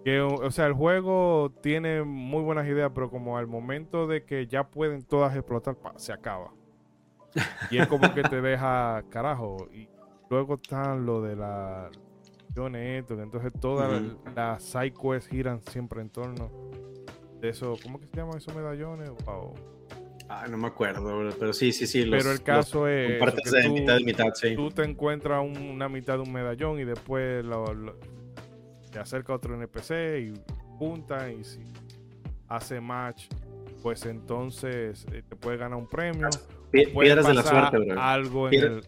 que, 0.07 0.21
o 0.21 0.51
sea, 0.51 0.67
el 0.67 0.73
juego 0.73 1.51
tiene 1.61 2.01
muy 2.03 2.41
buenas 2.41 2.65
ideas, 2.65 2.91
pero 2.95 3.09
como 3.09 3.37
al 3.37 3.45
momento 3.45 4.07
de 4.07 4.23
que 4.23 4.47
ya 4.47 4.63
pueden 4.69 5.03
todas 5.03 5.35
explotar, 5.35 5.75
pa, 5.75 5.93
se 5.97 6.13
acaba. 6.13 6.53
Y 7.71 7.77
es 7.77 7.87
como 7.87 8.13
que 8.13 8.23
te 8.23 8.39
deja 8.41 9.03
carajo. 9.09 9.67
Y 9.73 9.89
luego 10.29 10.53
están 10.55 11.05
lo 11.05 11.21
de 11.21 11.35
la 11.35 11.89
esto, 12.55 13.17
que 13.17 13.21
entonces 13.21 13.51
todas 13.59 14.01
las 14.33 14.63
side 14.63 14.93
quests 14.93 15.27
giran 15.29 15.59
siempre 15.61 15.99
en 15.99 16.09
torno 16.09 16.49
de 17.41 17.49
eso. 17.49 17.75
¿Cómo 17.83 17.99
que 17.99 18.07
se 18.07 18.15
llaman 18.15 18.37
esos 18.37 18.55
medallones? 18.55 19.09
Wow. 19.25 19.55
Ay, 20.29 20.49
no 20.49 20.57
me 20.57 20.67
acuerdo, 20.67 21.29
pero 21.37 21.51
sí, 21.51 21.73
sí, 21.73 21.85
sí. 21.85 22.05
los- 22.05 22.23
Pero 22.23 22.31
el 22.33 22.41
caso 22.43 22.87
es 22.87 23.19
que 23.43 23.49
de 23.51 23.63
tú- 23.63 23.73
mitad 23.73 23.99
mitad, 23.99 24.33
sí. 24.33 24.55
tú 24.55 24.71
te 24.71 24.83
encuentras 24.83 25.43
un- 25.43 25.69
una 25.69 25.89
mitad 25.89 26.13
de 26.15 26.21
un 26.21 26.31
medallón 26.31 26.79
y 26.79 26.85
después 26.85 27.43
lo- 27.43 27.73
lo- 27.73 27.95
te 28.97 29.01
acerca 29.01 29.31
otro 29.33 29.53
NPC 29.53 29.91
y 30.21 30.33
juntan 30.79 31.39
y 31.39 31.43
si 31.43 31.59
hace 32.47 32.81
match, 32.81 33.27
pues 33.83 34.03
entonces 34.07 35.05
eh, 35.11 35.21
te 35.29 35.35
puedes 35.35 35.59
ganar 35.59 35.77
un 35.77 35.87
premio. 35.87 36.27
Pie- 36.71 36.91
puede 36.91 37.09
Piedras 37.09 37.27
de 37.27 37.33
la 37.35 37.43
suerte, 37.43 37.77
bro. 37.77 38.01
Algo 38.01 38.49
en 38.49 38.53
el 38.63 38.83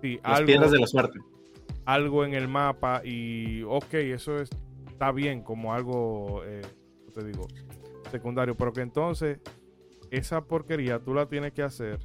sí, 0.00 0.18
Las 0.24 0.38
algo, 0.38 0.46
piedras 0.46 0.70
de 0.70 0.78
la 0.78 0.86
suerte. 0.86 1.18
algo 1.84 2.24
en 2.24 2.32
el 2.32 2.48
mapa 2.48 3.02
y 3.04 3.62
ok, 3.64 3.92
eso 3.92 4.40
es- 4.40 4.48
está 4.86 5.12
bien 5.12 5.42
como 5.42 5.74
algo, 5.74 6.42
eh, 6.46 6.62
¿cómo 7.00 7.12
te 7.12 7.24
digo, 7.26 7.46
secundario, 8.10 8.54
pero 8.56 8.72
que 8.72 8.80
entonces 8.80 9.38
esa 10.10 10.40
porquería 10.44 10.98
tú 10.98 11.12
la 11.12 11.26
tienes 11.26 11.52
que 11.52 11.62
hacer 11.62 11.98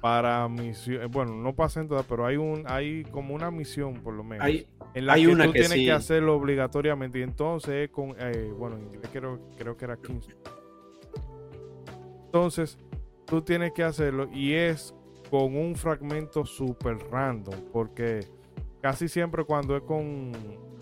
para 0.00 0.48
misión, 0.48 1.10
bueno, 1.10 1.34
no 1.34 1.54
pasa 1.54 1.80
en 1.80 1.88
todas, 1.88 2.04
pero 2.06 2.26
hay 2.26 2.36
un, 2.36 2.64
hay 2.66 3.04
como 3.04 3.34
una 3.34 3.50
misión 3.50 3.94
por 4.02 4.14
lo 4.14 4.22
menos. 4.22 4.44
Hay, 4.44 4.66
en 4.94 5.06
la 5.06 5.14
hay 5.14 5.26
que 5.26 5.32
una 5.32 5.44
tú 5.46 5.52
que 5.52 5.60
tienes 5.60 5.78
sí. 5.78 5.84
que 5.84 5.92
hacerlo 5.92 6.36
obligatoriamente 6.36 7.18
y 7.18 7.22
entonces 7.22 7.74
es 7.74 7.90
con, 7.90 8.14
eh, 8.18 8.52
bueno, 8.56 8.76
en 8.76 8.84
inglés 8.84 9.10
creo, 9.12 9.40
creo 9.56 9.76
que 9.76 9.84
era 9.84 9.96
15. 9.96 10.32
Entonces, 12.26 12.78
tú 13.24 13.42
tienes 13.42 13.72
que 13.72 13.82
hacerlo 13.82 14.28
y 14.32 14.52
es 14.52 14.94
con 15.30 15.56
un 15.56 15.74
fragmento 15.74 16.44
super 16.44 16.98
random 17.10 17.54
porque 17.72 18.20
casi 18.80 19.08
siempre 19.08 19.44
cuando 19.44 19.76
es 19.76 19.82
con, 19.82 20.32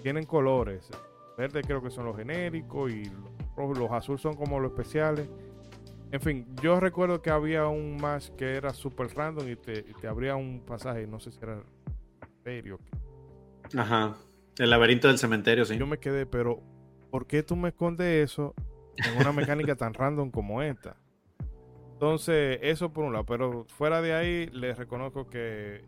tienen 0.03 0.24
colores, 0.24 0.91
verde 1.39 1.62
creo 1.62 1.82
que 1.82 1.91
son 1.91 2.07
los 2.07 2.16
genéricos 2.16 2.93
y 2.93 3.05
los 3.05 3.78
los 3.78 3.91
azules 3.91 4.20
son 4.20 4.35
como 4.35 4.59
los 4.59 4.73
especiales. 4.73 5.28
En 6.15 6.20
fin, 6.20 6.47
yo 6.62 6.78
recuerdo 6.78 7.20
que 7.23 7.31
había 7.31 7.66
un 7.66 7.97
match 8.01 8.28
que 8.39 8.55
era 8.55 8.73
super 8.73 9.12
random 9.16 9.49
y 9.49 9.57
te, 9.57 9.81
y 9.81 9.95
te 10.01 10.07
abría 10.07 10.36
un 10.36 10.61
pasaje, 10.61 11.09
no 11.09 11.19
sé 11.19 11.32
si 11.32 11.41
era 11.43 11.61
serio. 12.45 12.78
ajá. 13.77 14.15
El 14.57 14.70
laberinto 14.70 15.09
del 15.09 15.19
cementerio, 15.19 15.65
sí. 15.65 15.77
Yo 15.77 15.89
me 15.89 15.99
quedé, 15.99 16.24
pero 16.24 16.62
¿por 17.11 17.27
qué 17.27 17.43
tú 17.43 17.57
me 17.57 17.70
escondes 17.70 18.31
eso 18.31 18.55
en 18.97 19.20
una 19.20 19.32
mecánica 19.32 19.74
tan 19.74 19.93
random 19.95 20.31
como 20.31 20.62
esta? 20.62 20.95
Entonces, 21.95 22.61
eso 22.62 22.93
por 22.93 23.07
un 23.07 23.12
lado, 23.12 23.27
pero 23.27 23.66
fuera 23.77 24.01
de 24.01 24.15
ahí, 24.15 24.47
les 24.53 24.78
reconozco 24.78 25.27
que 25.27 25.85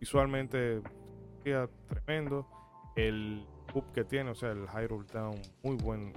visualmente 0.00 0.82
tremendo. 1.88 2.46
El 2.94 3.46
hub 3.72 3.90
que 3.94 4.04
tiene, 4.04 4.32
o 4.32 4.34
sea, 4.34 4.50
el 4.50 4.66
Hyrule 4.68 5.06
Town, 5.06 5.40
muy 5.62 5.76
buen. 5.76 6.12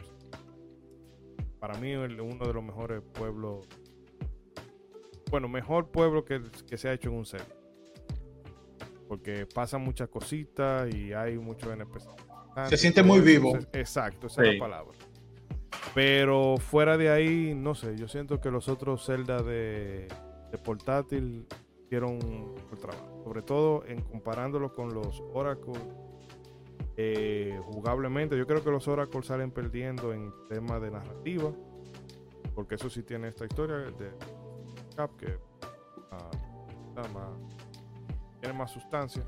Para 1.60 1.78
mí, 1.80 1.92
el- 1.92 2.20
uno 2.22 2.46
de 2.46 2.54
los 2.54 2.64
mejores 2.64 3.02
pueblos. 3.14 3.68
Bueno, 5.32 5.48
mejor 5.50 5.90
pueblo 5.90 6.24
que, 6.24 6.42
que 6.70 6.78
se 6.78 6.88
ha 6.90 6.94
hecho 6.94 7.10
en 7.10 7.16
un 7.16 7.26
set. 7.26 7.44
Porque 9.08 9.46
pasan 9.46 9.82
muchas 9.82 10.10
cositas 10.10 10.94
y 10.94 11.14
hay 11.14 11.38
muchos 11.38 11.72
NPC. 11.74 12.08
Se 12.70 12.78
siente 12.78 13.04
muy 13.04 13.20
vivo. 13.22 13.58
Exacto, 13.74 14.28
esa 14.28 14.44
es 14.44 14.54
la 14.56 14.60
palabra. 14.60 14.98
Pero 15.94 16.58
fuera 16.58 16.98
de 16.98 17.10
ahí, 17.10 17.54
no 17.56 17.74
sé, 17.76 17.96
yo 17.98 18.08
siento 18.08 18.40
que 18.40 18.52
los 18.52 18.68
otros 18.68 19.06
Zelda 19.06 19.42
de, 19.42 20.08
de 20.52 20.58
portátil 20.58 21.48
hicieron 21.86 22.12
un 22.24 22.56
buen 22.56 22.80
trabajo. 22.80 23.22
Sobre 23.24 23.42
todo 23.42 23.86
en 23.86 24.02
comparándolo 24.02 24.74
con 24.74 24.94
los 24.94 25.22
Oracle 25.34 25.74
eh, 26.98 27.60
jugablemente. 27.64 28.38
Yo 28.38 28.46
creo 28.48 28.64
que 28.64 28.72
los 28.72 28.88
Oracle 28.88 29.22
salen 29.22 29.52
perdiendo 29.52 30.14
en 30.14 30.34
tema 30.50 30.80
de 30.80 30.92
narrativa. 30.92 31.52
Porque 32.56 32.76
eso 32.76 32.90
sí 32.90 33.04
tiene 33.04 33.28
esta 33.28 33.46
historia 33.46 33.76
de 33.78 34.12
Cap 34.96 35.16
que 35.16 35.38
ah, 36.12 36.32
está 36.90 37.08
más- 37.10 37.38
tiene 38.42 38.58
más 38.58 38.72
sustancia. 38.72 39.24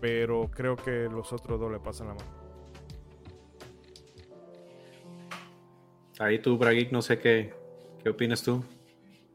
Pero 0.00 0.48
creo 0.50 0.74
que 0.74 1.08
los 1.10 1.32
otros 1.32 1.60
dos 1.60 1.70
le 1.70 1.80
pasan 1.80 2.08
la 2.08 2.14
mano. 2.14 2.38
Ahí 6.18 6.38
tú, 6.40 6.56
Bragic, 6.58 6.90
no 6.90 7.02
sé 7.02 7.18
qué, 7.18 7.52
qué 8.02 8.08
opinas 8.08 8.42
tú. 8.42 8.64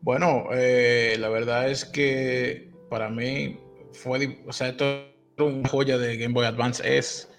Bueno, 0.02 0.48
eh, 0.52 1.15
la 1.19 1.30
verdad 1.30 1.69
es 1.69 1.85
que 1.85 2.72
para 2.90 3.10
mí 3.10 3.60
fue, 3.94 4.44
o 4.45 4.52
sea, 4.52 4.69
esto 4.69 4.84
una 5.38 5.68
joya 5.68 5.97
de 5.97 6.18
Game 6.18 6.34
Boy 6.34 6.45
Advance. 6.45 6.97
Es 6.97 7.30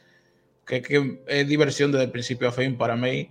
que, 0.66 0.82
que 0.82 1.20
es 1.26 1.48
diversión 1.48 1.92
desde 1.92 2.04
el 2.04 2.10
principio 2.10 2.48
a 2.48 2.52
fin 2.52 2.76
para 2.76 2.96
mí. 2.96 3.30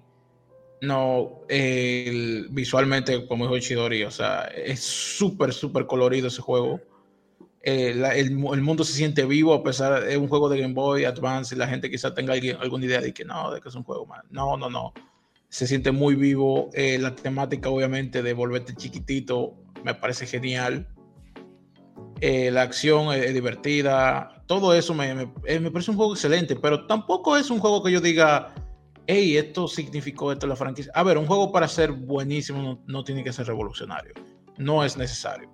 No, 0.81 1.41
el- 1.47 2.47
visualmente, 2.51 3.25
como 3.27 3.45
dijo 3.45 3.59
Chidori, 3.59 4.03
o 4.03 4.11
sea, 4.11 4.43
es 4.43 4.81
súper, 4.81 5.53
súper 5.53 5.85
colorido 5.85 6.27
ese 6.27 6.41
juego. 6.41 6.81
Eh, 7.61 7.91
el, 7.91 8.29
el 8.29 8.61
mundo 8.61 8.83
se 8.83 8.91
siente 8.91 9.25
vivo 9.25 9.53
a 9.53 9.63
pesar 9.63 10.03
de 10.03 10.17
un 10.17 10.27
juego 10.27 10.49
de 10.49 10.59
Game 10.59 10.73
Boy 10.73 11.05
Advance 11.05 11.55
y 11.55 11.57
la 11.57 11.67
gente 11.67 11.89
quizá 11.89 12.13
tenga 12.13 12.33
alguien- 12.33 12.57
alguna 12.59 12.85
idea 12.85 12.99
de 12.99 13.13
que 13.13 13.23
no, 13.23 13.51
de 13.53 13.61
que 13.61 13.69
es 13.69 13.75
un 13.75 13.83
juego 13.83 14.05
más. 14.05 14.23
No, 14.29 14.57
no, 14.57 14.69
no 14.69 14.93
se 15.47 15.67
siente 15.67 15.91
muy 15.91 16.15
vivo. 16.15 16.71
eh, 16.73 16.97
la 16.97 17.13
temática, 17.15 17.69
obviamente, 17.69 18.23
de 18.23 18.33
volverte 18.33 18.75
chiquitito, 18.75 19.53
me 19.83 19.93
parece 19.93 20.25
genial. 20.25 20.87
Eh, 22.25 22.51
la 22.51 22.61
acción 22.61 23.13
es, 23.13 23.33
divertida. 23.33 24.41
Todo 24.47 24.73
eso 24.73 24.93
me, 24.93 25.13
me- 25.13 25.33
eh, 25.45 25.59
me 25.59 25.69
parece 25.71 25.91
un 25.91 25.97
juego 25.97 26.13
excelente, 26.13 26.55
pero 26.55 26.87
tampoco 26.87 27.35
es 27.35 27.49
un 27.51 27.59
juego 27.59 27.83
que 27.83 27.91
yo 27.91 27.99
diga, 27.99 28.53
hey, 29.07 29.35
esto 29.35 29.67
significó 29.67 30.31
esto 30.31 30.45
en 30.45 30.51
la 30.51 30.55
franquicia. 30.55 30.89
A 30.95 31.03
ver, 31.03 31.17
un 31.17 31.25
juego 31.25 31.51
para 31.51 31.67
ser 31.67 31.91
buenísimo 31.91 32.61
no, 32.61 32.79
no 32.87 33.03
tiene 33.03 33.25
que 33.25 33.33
ser 33.33 33.47
revolucionario. 33.47 34.13
No 34.57 34.85
es 34.85 34.95
necesario. 34.95 35.49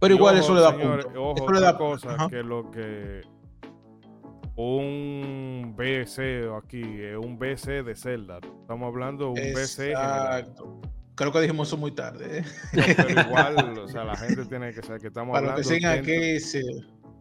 Pero 0.00 0.14
Y 0.14 0.16
igual 0.16 0.34
ojo, 0.34 0.44
eso 0.44 0.54
le 0.56 0.60
da 0.62 0.70
señores, 0.72 1.04
punto. 1.04 1.22
Ojo, 1.22 1.34
Eso 1.36 1.44
le 1.52 1.58
otra 1.58 1.60
da 1.60 1.78
cosa 1.78 2.14
Ajá. 2.14 2.28
que 2.28 2.42
lo 2.42 2.70
que 2.72 3.20
un 4.56 5.74
BC 5.76 6.48
aquí 6.58 6.82
es 6.82 7.16
un 7.16 7.38
BC 7.38 7.82
de 7.84 7.94
Zelda. 7.94 8.38
Estamos 8.62 8.88
hablando 8.88 9.26
de 9.26 9.30
un 9.30 9.54
BC 9.54 9.76
general. 9.84 10.54
Exacto. 11.20 11.32
creo 11.32 11.32
que 11.32 11.40
dijimos 11.40 11.68
eso 11.68 11.76
muy 11.76 11.92
tarde. 11.92 12.38
¿eh? 12.38 12.44
pero 12.96 13.20
igual, 13.28 13.78
o 13.78 13.88
sea, 13.88 14.04
la 14.04 14.16
gente 14.16 14.44
tiene 14.46 14.72
que 14.72 14.82
saber 14.82 15.00
que 15.00 15.08
estamos 15.08 15.32
Para 15.32 15.52
hablando 15.52 15.68
que 15.68 15.74
sigan 15.74 15.98
aquí, 15.98 16.40
sí. 16.40 16.62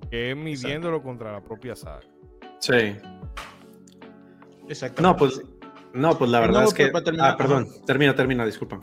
que 0.09 0.31
es 0.31 0.38
midiéndolo 0.38 1.01
contra 1.01 1.31
la 1.31 1.41
propia 1.41 1.76
saga. 1.76 2.01
Sí. 2.59 2.95
Exactamente. 4.67 5.01
No, 5.01 5.15
pues, 5.17 5.41
no, 5.93 6.17
pues 6.17 6.30
la 6.30 6.39
Y 6.39 6.41
verdad 6.41 6.61
no, 6.61 6.67
es 6.67 6.73
que. 6.73 6.88
para 6.89 7.30
ah, 7.30 7.38
perdón, 7.38 7.67
termina, 7.85 8.15
termina, 8.15 8.45
disculpa. 8.45 8.80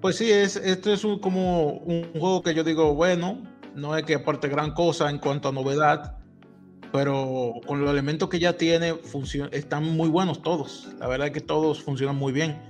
Pues 0.00 0.16
sí, 0.16 0.30
es, 0.30 0.56
esto 0.56 0.92
es 0.92 1.04
un, 1.04 1.18
como 1.18 1.72
un 1.72 2.10
juego 2.12 2.42
que 2.42 2.54
yo 2.54 2.64
digo, 2.64 2.94
bueno, 2.94 3.42
no 3.74 3.96
es 3.96 4.04
que 4.04 4.14
aporte 4.14 4.48
gran 4.48 4.72
cosa 4.72 5.10
en 5.10 5.18
cuanto 5.18 5.48
a 5.48 5.52
novedad, 5.52 6.16
pero 6.92 7.54
con 7.66 7.80
los 7.80 7.90
elementos 7.90 8.28
que 8.28 8.38
ya 8.38 8.54
tiene, 8.54 8.94
están 9.52 9.84
muy 9.84 10.08
buenos 10.08 10.42
todos. 10.42 10.88
La 10.98 11.06
verdad 11.06 11.28
es 11.28 11.34
que 11.34 11.40
todos 11.40 11.82
funcionan 11.82 12.16
muy 12.16 12.32
bien. 12.32 12.69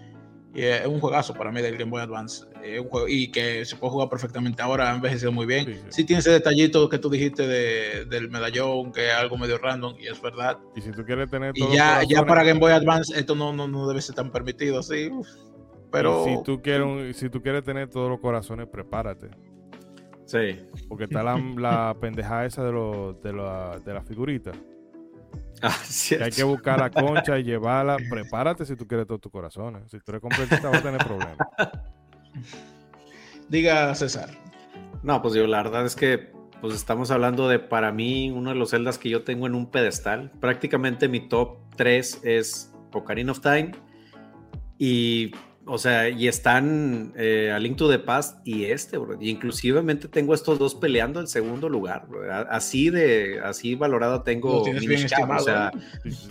Y 0.53 0.63
es 0.63 0.85
un 0.87 0.99
juegazo 0.99 1.33
para 1.35 1.53
mí 1.53 1.63
del 1.63 1.77
Game 1.79 1.91
Boy 1.93 2.01
Advance. 2.03 2.45
Es 2.65 2.81
un 2.81 2.89
juego- 2.89 3.07
y 3.09 3.31
que 3.31 3.65
se 3.65 3.77
puede 3.77 3.93
jugar 3.93 4.09
perfectamente 4.09 4.61
ahora, 4.63 4.91
ha 4.91 4.97
envejecido 4.97 5.31
muy 5.31 5.47
bien. 5.47 5.65
Sí, 5.67 5.75
Sí, 5.75 5.81
sí. 5.91 6.05
tiene 6.05 6.19
ese 6.21 6.31
detallito 6.33 6.89
que 6.89 6.99
tú 6.99 7.09
dijiste 7.09 7.47
de- 7.47 8.05
del 8.07 8.29
medallón, 8.31 8.91
que 8.93 9.07
es 9.09 9.15
algo 9.15 9.39
medio 9.39 9.59
random, 9.59 9.95
y 10.01 10.09
es 10.09 10.21
verdad. 10.21 10.59
Y 10.75 10.81
si 10.81 10.91
tú 10.91 11.05
quieres 11.05 11.31
tener 11.31 11.53
Y 11.55 11.61
todos 11.61 11.71
los 11.71 11.77
ya, 11.79 12.03
ya 12.03 12.25
para 12.27 12.43
Game 12.43 12.59
Boy 12.59 12.73
Advance 12.73 13.17
esto 13.19 13.35
no, 13.37 13.53
no, 13.53 13.69
no 13.69 13.87
debe 13.87 14.01
ser 14.03 14.17
tan 14.17 14.33
permitido 14.33 14.81
así. 14.81 15.09
uf. 15.13 15.29
Pero 15.93 16.25
y 16.29 16.37
si 16.37 16.43
tú 16.45 16.61
quieres 16.63 17.17
si 17.17 17.29
tú 17.31 17.43
quieres 17.43 17.63
tener 17.65 17.89
todos 17.89 18.09
los 18.11 18.21
corazones, 18.21 18.67
prepárate. 18.69 19.29
Sí. 20.25 20.59
Porque 20.89 21.05
está 21.05 21.23
la, 21.23 21.37
la 21.57 21.97
pendeja 22.01 22.45
esa 22.45 22.65
de, 22.65 22.73
los 22.73 23.21
de, 23.23 23.33
la, 23.33 23.79
de 23.85 23.95
la 23.95 24.03
figurita. 24.03 24.53
Ah, 25.63 25.77
sí. 25.85 26.17
Que 26.17 26.25
hay 26.25 26.31
que 26.31 26.43
buscar 26.43 26.81
la 26.81 26.89
concha 26.89 27.39
y 27.39 27.43
llevarla. 27.43 27.99
Prepárate 28.09 28.65
si 28.65 28.77
tú 28.77 28.87
quieres 28.87 29.07
todos 29.07 29.21
tus 29.21 29.31
corazones. 29.31 29.91
Si 29.91 30.01
tú 30.01 30.13
eres 30.13 30.23
completista 30.23 30.71
vas 30.71 30.79
a 30.79 30.83
tener 30.83 31.05
problemas. 31.05 31.37
diga 33.51 33.95
César. 33.95 34.31
No, 35.03 35.21
pues 35.21 35.35
yo 35.35 35.47
la 35.47 35.63
verdad 35.63 35.85
es 35.85 35.97
que 35.97 36.33
pues 36.61 36.75
estamos 36.75 37.11
hablando 37.11 37.49
de 37.49 37.59
para 37.59 37.93
mí 37.93 38.31
uno 38.31 38.51
de 38.51 38.57
los 38.57 38.71
celdas 38.71 38.99
que 38.99 39.11
yo 39.11 39.25
tengo 39.25 39.47
en 39.47 39.55
un 39.55 39.67
pedestal. 39.67 40.31
Prácticamente 40.41 41.09
mi 41.09 41.29
top 41.29 41.59
3 41.77 42.21
es 42.23 42.73
Ocarina 42.93 43.33
of 43.33 43.41
Time 43.41 43.73
y 44.79 45.33
o 45.67 45.79
sea, 45.79 46.09
y 46.09 46.27
están 46.27 47.13
eh, 47.17 47.53
A 47.55 47.59
Link 47.59 47.77
to 47.77 47.89
the 47.89 47.99
Past 47.99 48.39
y 48.47 48.65
este, 48.65 48.99
bro. 48.99 49.17
Y 49.21 49.31
inclusivamente 49.31 50.09
tengo 50.09 50.35
estos 50.35 50.59
dos 50.59 50.75
peleando 50.75 51.21
el 51.21 51.29
segundo 51.29 51.69
lugar, 51.69 52.07
bro. 52.09 52.23
Así 52.51 52.91
de, 52.91 53.41
así 53.45 53.75
valorado 53.77 54.23
tengo 54.23 54.65
bien 54.65 55.03
Cap, 55.03 55.13
estimado, 55.13 55.43
o 55.43 55.45
sea, 55.45 55.71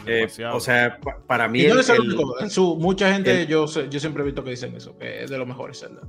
eh, 0.08 0.28
o 0.52 0.60
sea, 0.60 1.00
pa- 1.00 1.20
para 1.26 1.48
mí 1.48 1.62
Y 1.62 1.68
no 1.68 1.76
el- 1.76 1.80
es 1.80 1.90
el 1.90 2.00
único. 2.02 2.40
en 2.42 2.50
su- 2.50 2.76
mucha 2.78 3.14
gente, 3.14 3.44
el- 3.44 3.48
yo, 3.48 3.66
yo 3.68 4.00
siempre 4.00 4.24
he 4.24 4.26
visto 4.26 4.44
que 4.44 4.50
dicen 4.52 4.76
eso, 4.76 4.98
que 4.98 5.24
es 5.24 5.30
de 5.30 5.38
los 5.38 5.48
mejores 5.48 5.80
Zelda. 5.80 6.02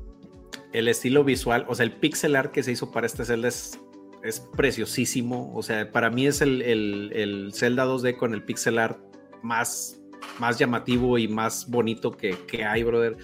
el 0.72 0.88
estilo 0.88 1.22
visual, 1.24 1.66
o 1.68 1.74
sea, 1.74 1.84
el 1.84 1.92
pixel 1.92 2.36
art 2.36 2.52
que 2.52 2.62
se 2.62 2.72
hizo 2.72 2.90
para 2.92 3.06
este 3.06 3.24
Zelda 3.24 3.48
es, 3.48 3.78
es 4.22 4.40
preciosísimo. 4.56 5.52
O 5.54 5.62
sea, 5.62 5.90
para 5.92 6.10
mí 6.10 6.26
es 6.26 6.40
el, 6.40 6.62
el, 6.62 7.10
el 7.14 7.52
Zelda 7.54 7.84
2D 7.86 8.16
con 8.16 8.34
el 8.34 8.42
pixel 8.44 8.78
art 8.78 8.98
más, 9.42 9.99
más 10.38 10.58
llamativo 10.58 11.18
y 11.18 11.28
más 11.28 11.68
bonito 11.68 12.10
que, 12.10 12.36
que 12.46 12.64
hay, 12.64 12.82
brother. 12.82 13.16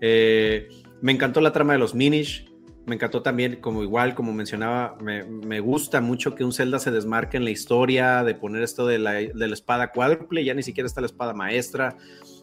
Eh, 0.00 0.68
me 1.00 1.12
encantó 1.12 1.40
la 1.40 1.52
trama 1.52 1.72
de 1.74 1.78
los 1.78 1.94
Minish. 1.94 2.48
Me 2.84 2.96
encantó 2.96 3.22
también, 3.22 3.60
como 3.60 3.84
igual, 3.84 4.16
como 4.16 4.32
mencionaba, 4.32 4.96
me, 5.00 5.22
me 5.24 5.60
gusta 5.60 6.00
mucho 6.00 6.34
que 6.34 6.42
un 6.42 6.52
Zelda 6.52 6.80
se 6.80 6.90
desmarque 6.90 7.36
en 7.36 7.44
la 7.44 7.50
historia, 7.50 8.24
de 8.24 8.34
poner 8.34 8.64
esto 8.64 8.88
de 8.88 8.98
la, 8.98 9.12
de 9.12 9.32
la 9.34 9.54
espada 9.54 9.92
cuádruple, 9.92 10.44
ya 10.44 10.52
ni 10.52 10.64
siquiera 10.64 10.88
está 10.88 11.00
la 11.00 11.06
espada 11.06 11.32
maestra. 11.32 11.96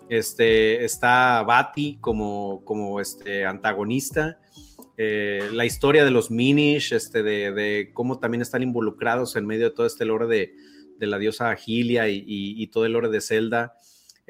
Este, 0.08 0.86
está 0.86 1.44
Bati 1.44 1.98
como, 2.00 2.64
como 2.64 3.02
este, 3.02 3.46
antagonista. 3.46 4.40
Eh, 4.96 5.50
la 5.52 5.66
historia 5.66 6.06
de 6.06 6.12
los 6.12 6.32
Minish, 6.32 6.94
este, 6.94 7.22
de, 7.22 7.52
de 7.52 7.92
cómo 7.94 8.20
también 8.20 8.42
están 8.42 8.64
involucrados 8.64 9.36
en 9.36 9.46
medio 9.46 9.66
de 9.66 9.76
todo 9.76 9.88
este 9.88 10.06
lore 10.06 10.28
de, 10.28 10.54
de 10.98 11.08
la 11.08 11.18
diosa 11.20 11.50
Agilia 11.50 12.08
y, 12.08 12.16
y- 12.26 12.64
y 12.64 12.68
todo 12.68 12.86
el 12.86 12.94
lore 12.94 13.10
de 13.10 13.20
Zelda. 13.20 13.74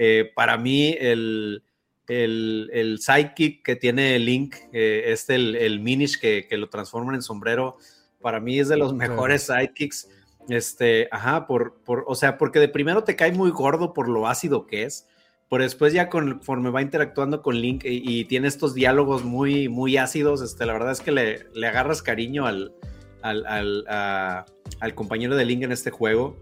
Eh, 0.01 0.31
para 0.33 0.57
mí, 0.57 0.95
el, 0.99 1.61
el, 2.07 2.69
el 2.73 2.99
sidekick 2.99 3.63
que 3.63 3.75
tiene 3.75 4.17
Link, 4.17 4.55
eh, 4.73 5.03
este, 5.07 5.35
el, 5.35 5.55
el 5.55 5.79
Minish 5.81 6.17
que, 6.19 6.47
que 6.49 6.57
lo 6.57 6.69
transforman 6.69 7.15
en 7.15 7.21
sombrero, 7.21 7.77
para 8.21 8.39
mí 8.39 8.57
es 8.59 8.69
de 8.69 8.77
los 8.77 8.93
mejores 8.93 9.43
sidekicks. 9.43 10.09
Este, 10.47 11.07
ajá, 11.11 11.45
por, 11.45 11.75
por, 11.83 12.05
o 12.07 12.15
sea, 12.15 12.37
porque 12.39 12.59
de 12.59 12.69
primero 12.69 13.03
te 13.03 13.15
cae 13.15 13.31
muy 13.33 13.51
gordo 13.51 13.93
por 13.93 14.07
lo 14.09 14.27
ácido 14.27 14.65
que 14.65 14.83
es, 14.83 15.05
pero 15.49 15.63
después 15.63 15.93
ya 15.93 16.09
conforme 16.09 16.69
va 16.71 16.81
interactuando 16.81 17.41
con 17.41 17.59
Link 17.59 17.83
y, 17.85 18.01
y 18.03 18.25
tiene 18.25 18.47
estos 18.47 18.73
diálogos 18.73 19.23
muy, 19.23 19.67
muy 19.69 19.97
ácidos, 19.97 20.41
este, 20.41 20.65
la 20.65 20.73
verdad 20.73 20.91
es 20.93 21.01
que 21.01 21.11
le, 21.11 21.45
le 21.53 21.67
agarras 21.67 22.01
cariño 22.01 22.45
al, 22.47 22.73
al, 23.21 23.45
al, 23.45 23.85
a- 23.89 24.45
al 24.79 24.95
compañero 24.95 25.35
de 25.35 25.45
Link 25.45 25.63
en 25.63 25.71
este 25.71 25.91
juego. 25.91 26.37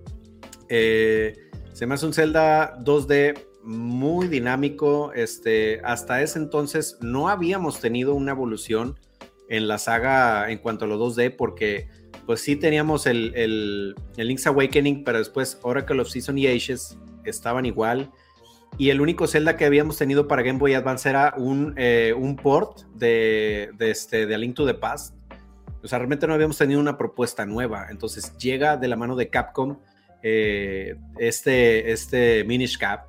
Eh, 0.69 1.35
se 1.73 1.85
me 1.85 1.95
hace 1.95 2.05
un 2.05 2.13
Zelda 2.13 2.77
2D 2.83 3.37
muy 3.67 4.27
dinámico. 4.27 5.11
Este, 5.13 5.81
hasta 5.83 6.21
ese 6.21 6.39
entonces 6.39 6.97
no 7.01 7.29
habíamos 7.29 7.79
tenido 7.79 8.15
una 8.15 8.31
evolución 8.31 8.97
en 9.49 9.67
la 9.67 9.77
saga 9.77 10.49
en 10.49 10.57
cuanto 10.59 10.85
a 10.85 10.87
los 10.87 11.17
2D, 11.17 11.35
porque 11.35 11.89
pues 12.25 12.41
sí 12.41 12.55
teníamos 12.55 13.05
el, 13.05 13.33
el, 13.35 13.95
el 14.17 14.27
Link's 14.27 14.47
Awakening, 14.47 15.03
pero 15.03 15.17
después 15.17 15.59
Oracle 15.61 16.01
of 16.01 16.09
Season 16.09 16.37
y 16.37 16.47
Ages 16.47 16.97
estaban 17.25 17.65
igual. 17.65 18.11
Y 18.77 18.89
el 18.89 19.01
único 19.01 19.27
Zelda 19.27 19.57
que 19.57 19.65
habíamos 19.65 19.97
tenido 19.97 20.27
para 20.27 20.43
Game 20.43 20.59
Boy 20.59 20.73
Advance 20.73 21.09
era 21.09 21.33
un, 21.37 21.73
eh, 21.77 22.13
un 22.17 22.35
port 22.35 22.81
de, 22.93 23.71
de, 23.77 23.91
este, 23.91 24.27
de 24.27 24.35
A 24.35 24.37
Link 24.37 24.55
to 24.55 24.65
the 24.65 24.73
Past. 24.73 25.15
O 25.83 25.87
sea, 25.87 25.99
realmente 25.99 26.27
no 26.27 26.33
habíamos 26.33 26.57
tenido 26.57 26.79
una 26.79 26.97
propuesta 26.97 27.45
nueva. 27.45 27.87
Entonces 27.89 28.35
llega 28.37 28.77
de 28.77 28.87
la 28.87 28.95
mano 28.95 29.15
de 29.15 29.29
Capcom 29.29 29.77
eh, 30.21 30.95
este, 31.17 31.91
este 31.91 32.43
Minish 32.43 32.77
Cap. 32.77 33.05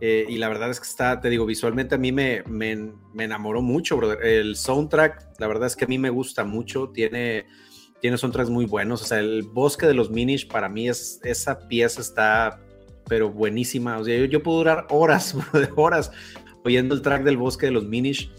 Eh, 0.00 0.26
y 0.28 0.38
la 0.38 0.48
verdad 0.48 0.70
es 0.70 0.80
que 0.80 0.86
está, 0.86 1.20
te 1.20 1.30
digo, 1.30 1.46
visualmente 1.46 1.94
a 1.94 1.98
mí 1.98 2.12
me, 2.12 2.42
me, 2.46 2.92
me 3.12 3.24
enamoró 3.24 3.62
mucho, 3.62 3.96
brother. 3.96 4.24
El 4.24 4.56
soundtrack, 4.56 5.38
la 5.38 5.46
verdad 5.46 5.66
es 5.66 5.76
que 5.76 5.84
a 5.84 5.88
mí 5.88 5.98
me 5.98 6.10
gusta 6.10 6.44
mucho. 6.44 6.90
Tiene, 6.90 7.46
tiene 8.00 8.18
soundtracks 8.18 8.50
muy 8.50 8.66
buenos. 8.66 9.02
O 9.02 9.06
sea, 9.06 9.20
el 9.20 9.42
bosque 9.42 9.86
de 9.86 9.94
los 9.94 10.10
Minish 10.10 10.48
para 10.48 10.68
mí 10.68 10.88
es, 10.88 11.20
esa 11.22 11.68
pieza 11.68 12.00
está, 12.00 12.60
pero 13.08 13.30
buenísima. 13.30 13.98
O 13.98 14.04
sea, 14.04 14.18
yo, 14.18 14.24
yo 14.26 14.42
puedo 14.42 14.58
durar 14.58 14.86
horas, 14.90 15.36
horas 15.76 16.10
oyendo 16.64 16.94
el 16.94 17.02
track 17.02 17.22
del 17.22 17.36
bosque 17.36 17.66
de 17.66 17.72
los 17.72 17.84
Minish. 17.84 18.30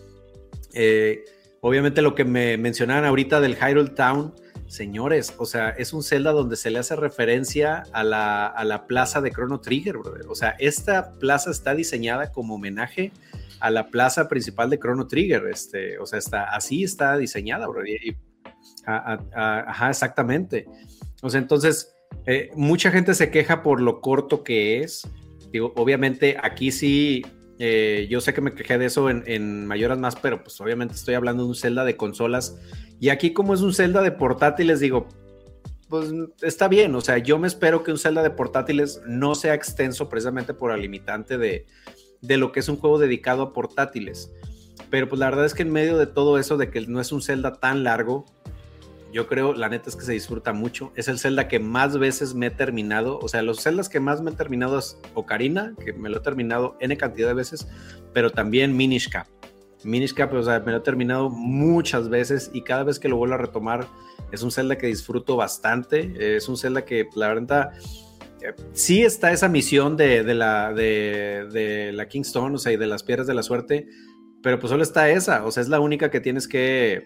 Eh, 0.73 1.23
obviamente 1.61 2.02
lo 2.02 2.15
que 2.15 2.26
me 2.26 2.57
mencionaban 2.57 3.06
ahorita 3.06 3.40
del 3.40 3.56
Hyrule 3.56 3.90
Town, 3.91 4.34
señores, 4.76 5.34
o 5.38 5.45
sea, 5.45 5.69
es 5.69 5.93
un 5.93 6.03
Zelda 6.03 6.31
donde 6.31 6.56
se 6.56 6.69
le 6.69 6.80
hace 6.80 6.95
referencia 6.95 7.84
a 7.93 8.03
la, 8.03 8.47
a 8.47 8.64
la 8.65 8.88
plaza 8.88 9.22
de 9.22 9.31
Chrono 9.31 9.61
Trigger, 9.61 9.97
brother. 9.97 10.27
O 10.27 10.35
sea, 10.35 10.56
esta 10.60 11.14
plaza 11.14 11.52
está 11.52 11.73
diseñada 11.73 12.31
como 12.31 12.56
homenaje 12.56 13.11
a 13.60 13.72
la 13.72 13.88
plaza 13.88 14.27
principal 14.27 14.69
de 14.69 14.77
Chrono 14.77 15.07
Trigger, 15.07 15.47
este, 15.47 15.97
o 15.97 16.06
sea, 16.06 16.19
está, 16.19 16.43
así 16.43 16.84
está 16.84 17.18
diseñada, 17.18 17.68
brother. 17.68 17.97
Ajá, 18.85 19.89
exactamente. 19.89 20.68
O 21.22 21.30
sea, 21.30 21.39
entonces, 21.39 21.95
eh, 22.26 22.52
mucha 22.56 22.91
gente 22.91 23.14
se 23.15 23.31
queja 23.31 23.64
por 23.64 23.81
lo 23.81 24.02
corto 24.02 24.43
que 24.43 24.81
es. 24.81 25.07
Obviamente 25.76 26.38
aquí 26.41 26.72
sí 26.72 27.23
eh, 27.57 28.07
yo 28.10 28.19
sé 28.19 28.34
que 28.34 28.41
me 28.41 28.53
quejé 28.53 28.77
de 28.77 28.85
eso 28.85 29.10
en, 29.10 29.23
en 29.26 29.65
Mayoras 29.65 29.97
Más, 29.97 30.15
pero 30.15 30.43
pues 30.43 30.60
obviamente 30.60 30.95
estoy 30.95 31.14
hablando 31.14 31.43
de 31.43 31.49
un 31.49 31.56
Zelda 31.56 31.85
de 31.85 31.95
consolas. 31.95 32.57
Y 32.99 33.09
aquí 33.09 33.34
como 33.34 33.53
es 33.53 33.61
un 33.61 33.73
Zelda 33.73 34.01
de 34.01 34.11
portátiles, 34.11 34.80
digo, 34.80 35.07
pues 35.89 36.11
está 36.41 36.67
bien. 36.67 36.95
O 36.95 37.01
sea, 37.01 37.17
yo 37.17 37.38
me 37.38 37.47
espero 37.47 37.84
que 37.84 37.91
un 37.91 37.97
Zelda 37.97 38.23
de 38.23 38.31
portátiles 38.31 39.01
no 39.05 39.35
sea 39.35 39.53
extenso 39.53 40.09
precisamente 40.09 40.53
por 40.53 40.72
la 40.72 40.77
limitante 40.77 41.38
de, 41.38 41.65
de 42.22 42.38
lo 42.38 42.51
que 42.51 42.59
es 42.59 42.69
un 42.69 42.77
juego 42.77 42.99
dedicado 42.99 43.43
a 43.43 43.53
portátiles. 43.53 44.31
Pero 44.89 45.09
pues 45.09 45.19
la 45.19 45.30
verdad 45.30 45.45
es 45.45 45.53
que 45.53 45.63
en 45.63 45.72
medio 45.72 45.97
de 45.97 46.07
todo 46.07 46.38
eso, 46.39 46.57
de 46.57 46.69
que 46.69 46.81
no 46.81 46.99
es 47.01 47.11
un 47.11 47.22
Zelda 47.22 47.53
tan 47.53 47.84
largo, 47.84 48.26
yo 49.15 49.27
creo, 49.27 49.53
la 49.53 49.69
neta 49.69 49.89
es 49.89 49.95
que 49.95 50.03
se 50.03 50.11
disfruta 50.11 50.51
mucho. 50.51 50.91
Es 50.95 51.07
el 51.07 51.19
Zelda 51.19 51.47
que 51.47 51.59
más 51.59 51.97
veces 51.97 52.34
me 52.34 52.47
he 52.47 52.51
terminado. 52.51 53.17
O 53.19 53.30
sea, 53.30 53.41
los 53.41 53.61
Zeldas 53.63 53.88
que 53.88 54.01
más 54.01 54.22
me 54.22 54.31
he 54.31 54.34
terminado 54.34 54.77
es 54.77 54.99
Ocarina, 55.13 55.73
que 55.84 55.93
me 55.93 56.09
lo 56.09 56.17
he 56.17 56.19
terminado 56.19 56.76
N 56.81 56.97
cantidad 56.97 57.30
de 57.30 57.34
veces, 57.34 57.67
pero 58.13 58.31
también 58.31 58.76
Minish 58.76 59.09
Cap. 59.09 59.27
Minish 59.85 60.13
Cap, 60.13 60.33
o 60.33 60.43
sea, 60.43 60.59
me 60.59 60.71
lo 60.71 60.79
he 60.79 60.81
terminado 60.81 61.29
muchas 61.29 62.09
veces 62.09 62.49
y 62.53 62.61
cada 62.61 62.83
vez 62.83 62.99
que 62.99 63.07
lo 63.07 63.17
vuelvo 63.17 63.35
a 63.35 63.37
retomar 63.37 63.87
es 64.31 64.41
un 64.41 64.51
Zelda 64.51 64.77
que 64.77 64.87
disfruto 64.87 65.35
bastante. 65.35 66.35
Es 66.35 66.49
un 66.49 66.57
Zelda 66.57 66.83
que, 66.83 67.07
la 67.15 67.27
verdad, 67.29 67.71
eh, 68.41 68.53
sí 68.73 69.03
está 69.03 69.31
esa 69.31 69.47
misión 69.47 69.95
de, 69.95 70.23
de 70.23 70.33
la, 70.33 70.73
de, 70.73 71.47
de 71.51 71.91
la 71.93 72.07
Kingstone, 72.07 72.55
o 72.55 72.57
sea, 72.57 72.71
y 72.73 72.77
de 72.77 72.87
las 72.87 73.03
piedras 73.03 73.27
de 73.27 73.33
la 73.33 73.43
suerte, 73.43 73.87
pero 74.41 74.59
pues 74.59 74.71
solo 74.71 74.83
está 74.83 75.09
esa, 75.09 75.45
o 75.45 75.51
sea, 75.51 75.61
es 75.61 75.69
la 75.69 75.79
única 75.79 76.11
que 76.11 76.19
tienes 76.19 76.47
que, 76.47 77.03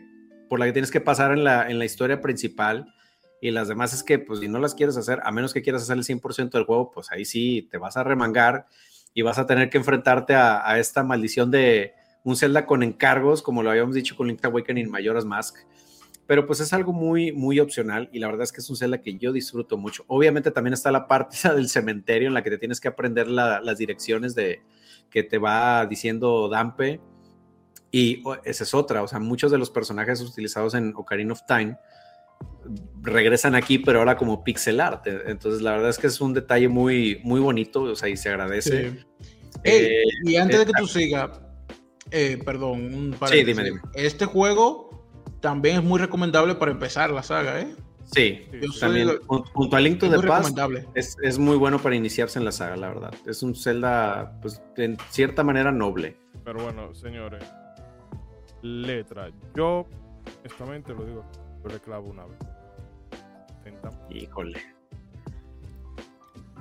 por 0.49 0.59
la 0.59 0.65
que 0.65 0.73
tienes 0.73 0.91
que 0.91 1.01
pasar 1.01 1.31
en 1.31 1.43
la, 1.43 1.69
en 1.69 1.79
la 1.79 1.85
historia 1.85 2.21
principal. 2.21 2.93
Y 3.41 3.51
las 3.51 3.69
demás 3.69 3.93
es 3.93 4.03
que, 4.03 4.19
pues, 4.19 4.41
si 4.41 4.49
no 4.49 4.59
las 4.59 4.75
quieres 4.75 4.97
hacer, 4.97 5.21
a 5.23 5.31
menos 5.31 5.53
que 5.53 5.61
quieras 5.61 5.83
hacer 5.83 5.97
el 5.97 6.03
100% 6.03 6.51
del 6.51 6.65
juego, 6.65 6.91
pues 6.91 7.09
ahí 7.11 7.23
sí 7.23 7.69
te 7.71 7.77
vas 7.77 7.95
a 7.95 8.03
remangar 8.03 8.65
y 9.13 9.21
vas 9.21 9.39
a 9.39 9.45
tener 9.45 9.69
que 9.69 9.77
enfrentarte 9.77 10.35
a, 10.35 10.69
a 10.69 10.77
esta 10.79 11.03
maldición 11.03 11.49
de 11.49 11.93
un 12.23 12.35
Zelda 12.35 12.65
con 12.65 12.83
encargos, 12.83 13.41
como 13.41 13.63
lo 13.63 13.71
habíamos 13.71 13.95
dicho 13.95 14.15
con 14.15 14.27
Link's 14.27 14.43
Awakening 14.43 14.89
Majora's 14.89 15.25
Mask. 15.25 15.57
Pero 16.27 16.45
pues 16.45 16.59
es 16.59 16.73
algo 16.73 16.93
muy, 16.93 17.31
muy 17.31 17.59
opcional 17.59 18.07
y 18.11 18.19
la 18.19 18.27
verdad 18.27 18.43
es 18.43 18.51
que 18.51 18.61
es 18.61 18.69
un 18.69 18.75
Zelda 18.75 19.01
que 19.01 19.17
yo 19.17 19.31
disfruto 19.31 19.77
mucho. 19.77 20.03
Obviamente 20.07 20.51
también 20.51 20.73
está 20.73 20.91
la 20.91 21.07
parte 21.07 21.37
del 21.55 21.69
cementerio 21.69 22.27
en 22.27 22.33
la 22.33 22.43
que 22.43 22.51
te 22.51 22.57
tienes 22.57 22.79
que 22.79 22.87
aprender 22.87 23.27
las 23.27 23.77
direcciones 23.77 24.35
de 24.35 24.61
que 25.09 25.23
te 25.23 25.37
va 25.37 25.85
diciendo 25.87 26.47
Dampe. 26.49 27.01
Y 27.91 28.21
esa 28.43 28.63
es 28.63 28.73
otra, 28.75 29.01
o 29.01 29.07
sea, 29.07 29.17
muchos 29.17 29.51
de 29.51 29.57
los 29.57 29.71
personajes 29.71 30.21
utilizados 30.21 30.75
en 30.75 30.93
Ocarina 30.95 31.33
of 31.33 31.41
Time 31.47 31.75
regresan 33.01 33.55
aquí, 33.55 33.79
pero 33.79 33.99
ahora 33.99 34.15
como 34.15 34.43
pixel 34.43 34.79
art. 34.79 35.07
Entonces, 35.07 35.61
la 35.61 35.71
verdad 35.71 35.89
es 35.89 35.97
que 35.97 36.07
es 36.07 36.21
un 36.21 36.33
detalle 36.33 36.67
muy, 36.67 37.19
muy 37.23 37.39
bonito, 37.39 37.81
o 37.81 37.95
sea, 37.95 38.09
y 38.09 38.17
se 38.17 38.29
agradece. 38.29 39.05
Eh, 39.63 40.03
y 40.23 40.35
antes 40.35 40.59
de 40.59 40.65
que 40.67 40.71
tú 40.77 40.85
sigas, 40.85 41.41
eh, 42.11 42.41
perdón, 42.43 42.93
un 42.93 43.17
sí, 43.27 43.43
dime, 43.43 43.63
dime. 43.63 43.81
Este 43.93 44.25
juego 44.25 44.89
también 45.39 45.77
es 45.77 45.83
muy 45.83 45.99
recomendable 45.99 46.55
para 46.55 46.71
empezar 46.71 47.11
la 47.11 47.23
saga, 47.23 47.61
¿eh? 47.61 47.75
Sí, 48.11 48.47
también 48.79 49.19
junto 49.27 49.75
a 49.75 49.79
Link 49.79 49.99
to 49.99 50.09
the 50.09 50.27
Past 50.27 50.57
es, 50.95 51.15
es, 51.21 51.37
muy 51.37 51.57
bueno 51.57 51.77
para 51.77 51.95
iniciarse 51.95 52.39
en 52.39 52.45
la 52.45 52.51
saga, 52.51 52.75
la 52.75 52.87
verdad. 52.87 53.13
Es 53.27 53.43
un 53.43 53.55
Zelda, 53.55 54.39
pues, 54.41 54.61
en 54.77 54.97
cierta 55.11 55.43
manera 55.43 55.71
noble. 55.71 56.17
Pero 56.43 56.63
bueno, 56.63 56.95
señores, 56.95 57.43
letra. 58.63 59.29
Yo, 59.55 59.85
honestamente 60.39 60.93
lo 60.93 61.05
digo, 61.05 61.23
yo 61.63 61.69
le 61.69 61.79
clavo 61.79 62.09
una 62.09 62.25
vez. 62.25 62.39
Híjole. 64.09 64.59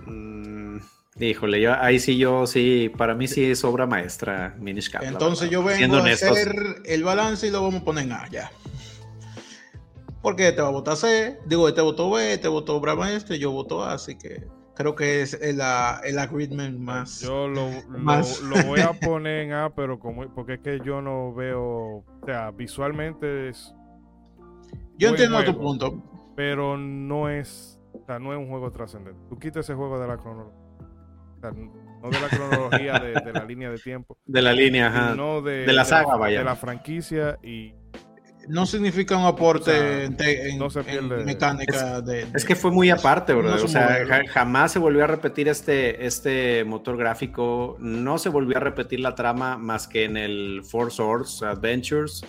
Mm, 0.06 0.78
híjole, 1.20 1.60
yo, 1.60 1.74
ahí 1.80 1.98
sí 1.98 2.16
yo 2.16 2.46
sí, 2.46 2.90
para 2.96 3.14
mí 3.14 3.26
sí 3.28 3.44
es 3.44 3.64
obra 3.64 3.86
maestra 3.86 4.54
Minish 4.58 4.90
Cap. 4.90 5.02
Entonces 5.02 5.50
yo 5.50 5.62
vengo 5.62 5.96
a 5.96 6.04
hacer 6.04 6.82
el 6.84 7.04
balance 7.04 7.46
y 7.46 7.50
lo 7.50 7.62
vamos 7.62 7.82
a 7.82 7.84
poner 7.84 8.04
en 8.04 8.12
A 8.12 8.28
ya. 8.28 8.50
Porque 10.22 10.52
te 10.52 10.60
va 10.60 10.68
a 10.68 10.72
votar 10.72 10.96
C, 10.96 11.38
digo, 11.46 11.68
este 11.68 11.80
votó 11.80 12.10
B, 12.10 12.32
este 12.32 12.48
votó 12.48 12.76
obra 12.76 12.94
maestra 12.94 13.36
y 13.36 13.38
yo 13.38 13.52
voto 13.52 13.82
A, 13.84 13.92
así 13.92 14.16
que 14.16 14.46
creo 14.78 14.94
que 14.94 15.22
es 15.22 15.34
el, 15.34 15.60
el 16.04 16.18
agreement 16.18 16.78
más. 16.78 17.20
Yo 17.20 17.48
lo, 17.48 17.68
Lo, 17.90 18.62
voy 18.66 18.80
a 18.80 18.92
poner 19.04 19.46
en 19.46 19.52
A, 19.52 19.70
pero 19.74 19.98
como 19.98 20.32
porque 20.32 20.54
es 20.54 20.60
que 20.60 20.80
yo 20.84 21.02
no 21.02 21.34
veo, 21.34 21.64
o 21.64 22.04
sea, 22.24 22.52
visualmente 22.52 23.48
es. 23.48 23.74
Yo 24.96 25.08
entiendo 25.08 25.44
tu 25.44 25.58
punto. 25.58 26.02
Pero 26.36 26.76
no 26.76 27.28
es, 27.28 27.80
o 27.92 28.04
sea, 28.06 28.20
no 28.20 28.32
es 28.32 28.38
un 28.38 28.48
juego 28.48 28.70
trascendente. 28.70 29.20
Tú 29.28 29.36
quitas 29.40 29.64
ese 29.64 29.74
juego 29.74 29.98
de 29.98 30.06
la 30.06 30.16
cronología. 30.16 30.67
O 31.38 31.40
sea, 31.40 31.52
no 31.52 32.10
de 32.10 32.20
la 32.20 32.28
cronología 32.28 32.98
de, 32.98 33.32
la 33.32 33.44
línea 33.44 33.70
de 33.70 33.78
tiempo. 33.78 34.18
De 34.26 34.42
la 34.42 34.52
línea, 34.52 34.88
ajá. 34.88 35.14
No 35.14 35.40
de, 35.40 35.66
de 35.66 35.72
la 35.72 35.84
saga, 35.84 36.16
vaya. 36.16 36.40
De 36.40 36.44
la 36.44 36.56
franquicia 36.56 37.38
y 37.42 37.74
no 38.48 38.66
significa 38.66 39.16
un 39.16 39.26
aporte 39.26 40.04
en, 40.04 40.16
mecánica 41.24 42.00
de, 42.00 42.26
Es 42.34 42.44
que 42.44 42.56
fue 42.56 42.70
muy 42.70 42.90
aparte, 42.90 43.34
bro. 43.34 43.54
o 43.54 43.68
sea, 43.68 44.04
jamás 44.28 44.72
se 44.72 44.78
volvió 44.78 45.04
a 45.04 45.06
repetir 45.06 45.48
este, 45.48 46.06
este 46.06 46.64
motor 46.64 46.96
gráfico. 46.96 47.76
No 47.78 48.18
se 48.18 48.30
volvió 48.30 48.56
a 48.56 48.60
repetir 48.60 49.00
la 49.00 49.14
trama 49.14 49.58
más 49.58 49.86
que 49.86 50.04
en 50.04 50.16
el 50.16 50.62
Four 50.64 50.90
Swords 50.90 51.42
Adventures. 51.42 52.24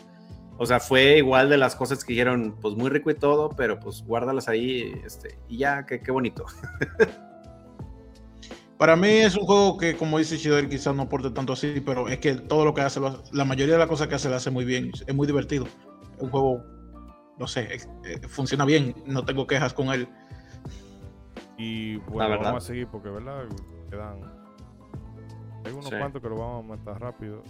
O 0.57 0.65
sea, 0.65 0.81
fue 0.81 1.17
igual 1.17 1.49
de 1.49 1.57
las 1.57 1.75
cosas 1.75 2.03
que 2.03 2.11
dijeron, 2.11 2.57
pues 2.59 2.75
muy 2.75 2.89
rico 2.89 3.09
y 3.09 3.15
todo, 3.15 3.49
pero 3.55 3.79
pues 3.79 4.03
guárdalas 4.03 4.49
ahí 4.49 4.93
este, 5.05 5.37
y 5.47 5.59
ya, 5.59 5.85
qué, 5.85 6.01
qué 6.01 6.11
bonito. 6.11 6.45
Para 8.79 8.95
mí 8.95 9.09
es 9.09 9.35
un 9.35 9.45
juego 9.45 9.77
que, 9.77 9.97
como 9.97 10.19
dice 10.19 10.37
Shidori, 10.37 10.69
quizás 10.69 10.95
no 10.95 11.01
aporte 11.03 11.29
tanto 11.31 11.51
así, 11.51 11.81
pero 11.85 12.07
es 12.07 12.19
que 12.19 12.35
todo 12.35 12.63
lo 12.63 12.73
que 12.73 12.79
hace, 12.79 13.01
la 13.33 13.43
mayoría 13.43 13.73
de 13.73 13.79
las 13.79 13.89
cosas 13.89 14.07
que 14.07 14.15
hace, 14.15 14.29
lo 14.29 14.37
hace 14.37 14.51
muy 14.51 14.63
bien. 14.63 14.93
Es 15.05 15.13
muy 15.13 15.27
divertido 15.27 15.67
un 16.17 16.29
juego, 16.29 16.63
no 17.37 17.45
sé, 17.45 17.75
eh, 17.75 18.27
funciona 18.29 18.63
bien, 18.63 18.95
no 19.05 19.25
tengo 19.25 19.45
quejas 19.45 19.73
con 19.73 19.89
él. 19.89 20.07
Y 21.57 21.97
bueno, 21.97 22.39
vamos 22.39 22.63
a 22.63 22.67
seguir 22.67 22.87
porque, 22.87 23.09
¿verdad? 23.09 23.49
Quedan. 23.89 24.21
Hay 25.65 25.73
unos 25.73 25.89
cuantos 25.89 26.21
que 26.21 26.29
lo 26.29 26.37
vamos 26.37 26.63
a 26.63 26.77
matar 26.77 27.01
rápido. 27.01 27.43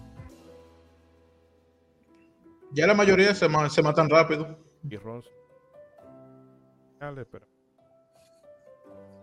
Ya 2.72 2.88
la 2.88 2.96
mayoría 2.96 3.36
se, 3.36 3.48
se 3.70 3.84
matan 3.84 4.10
rápido. 4.10 4.58
Y 4.90 4.98
Ron. 4.98 5.22
Espera. 7.20 7.46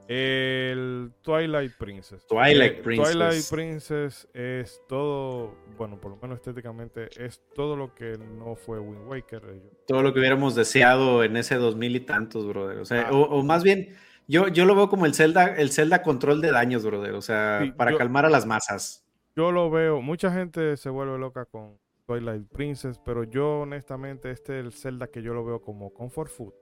El 0.08 1.12
Twilight 1.22 1.72
Princess. 1.76 2.26
Twilight 2.26 2.78
eh, 2.78 2.82
Princess. 2.82 3.12
Twilight 3.12 3.50
Princess 3.50 4.28
es 4.32 4.80
todo, 4.88 5.56
bueno, 5.76 6.00
por 6.00 6.12
lo 6.12 6.16
menos 6.18 6.36
estéticamente, 6.36 7.08
es 7.16 7.42
todo 7.54 7.76
lo 7.76 7.94
que 7.94 8.16
no 8.16 8.54
fue 8.54 8.78
Wind 8.78 9.08
Waker. 9.08 9.42
Todo 9.86 10.02
lo 10.02 10.12
que 10.12 10.20
hubiéramos 10.20 10.54
deseado 10.54 11.24
en 11.24 11.36
ese 11.36 11.56
dos 11.56 11.76
mil 11.76 11.96
y 11.96 12.00
tantos, 12.00 12.46
brother. 12.46 12.78
O 12.78 12.84
sea, 12.84 13.08
ah. 13.08 13.12
o, 13.12 13.42
más 13.42 13.64
bien, 13.64 13.96
yo, 14.28 14.46
yo 14.48 14.64
lo 14.64 14.76
veo 14.76 14.88
como 14.88 15.06
el 15.06 15.14
Zelda, 15.14 15.56
el 15.56 15.70
Zelda 15.70 16.02
control 16.02 16.40
de 16.40 16.52
daños, 16.52 16.84
brother. 16.84 17.14
O 17.14 17.22
sea, 17.22 17.74
para 17.76 17.96
calmar 17.96 18.26
a 18.26 18.30
las 18.30 18.46
masas. 18.46 19.04
Yo 19.34 19.50
lo 19.50 19.70
veo, 19.70 20.00
mucha 20.00 20.32
gente 20.32 20.76
se 20.76 20.88
vuelve 20.88 21.18
loca 21.18 21.44
con 21.46 21.78
Twilight 22.06 22.48
Princess, 22.48 22.98
pero 23.04 23.24
yo 23.24 23.60
honestamente 23.60 24.30
este 24.30 24.60
es 24.60 24.64
el 24.64 24.72
Zelda 24.72 25.08
que 25.08 25.20
yo 25.20 25.34
lo 25.34 25.44
veo 25.44 25.60
como 25.60 25.92
comfort 25.92 26.30
food. 26.30 26.54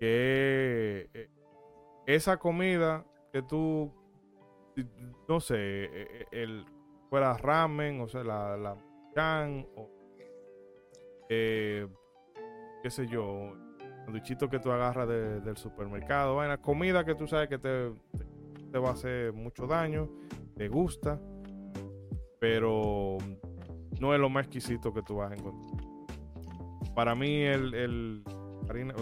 Que 0.00 1.08
eh, 1.14 1.28
esa 2.06 2.36
comida 2.38 3.04
que 3.32 3.42
tú, 3.42 3.92
no 5.28 5.40
sé, 5.40 5.56
e, 5.56 6.26
e, 6.30 6.42
el, 6.42 6.64
fuera 7.10 7.36
ramen, 7.36 8.00
o 8.00 8.08
sea, 8.08 8.22
la, 8.22 8.56
la 8.56 8.76
chan, 9.14 9.66
o 9.76 9.90
eh, 11.28 11.86
qué 12.82 12.90
sé 12.90 13.06
yo, 13.08 13.52
sanduichito 14.04 14.48
que 14.48 14.60
tú 14.60 14.70
agarras 14.70 15.08
del 15.08 15.56
supermercado, 15.56 16.42
la 16.46 16.58
comida 16.58 17.04
que 17.04 17.14
tú 17.14 17.26
sabes 17.26 17.48
que 17.48 17.58
te, 17.58 17.92
te, 18.70 18.78
va 18.78 18.90
a 18.90 18.92
hacer 18.92 19.32
mucho 19.32 19.66
daño, 19.66 20.08
te 20.56 20.68
gusta, 20.68 21.20
pero 22.38 23.18
no 24.00 24.14
es 24.14 24.20
lo 24.20 24.28
más 24.28 24.46
exquisito 24.46 24.94
que 24.94 25.02
tú 25.02 25.16
vas 25.16 25.32
a 25.32 25.34
encontrar. 25.34 25.84
Para 26.94 27.14
mí 27.14 27.42
el, 27.42 27.74
el 27.74 28.24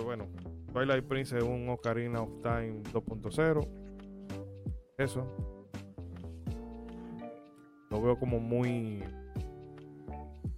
bueno, 0.04 0.26
Twilight 0.74 1.04
Prince 1.04 1.38
es 1.38 1.44
un 1.44 1.68
Ocarina 1.68 2.20
of 2.20 2.42
Time 2.42 2.82
2.0. 2.92 3.68
Eso. 4.98 5.24
Lo 7.90 8.02
veo 8.02 8.18
como 8.18 8.40
muy. 8.40 9.04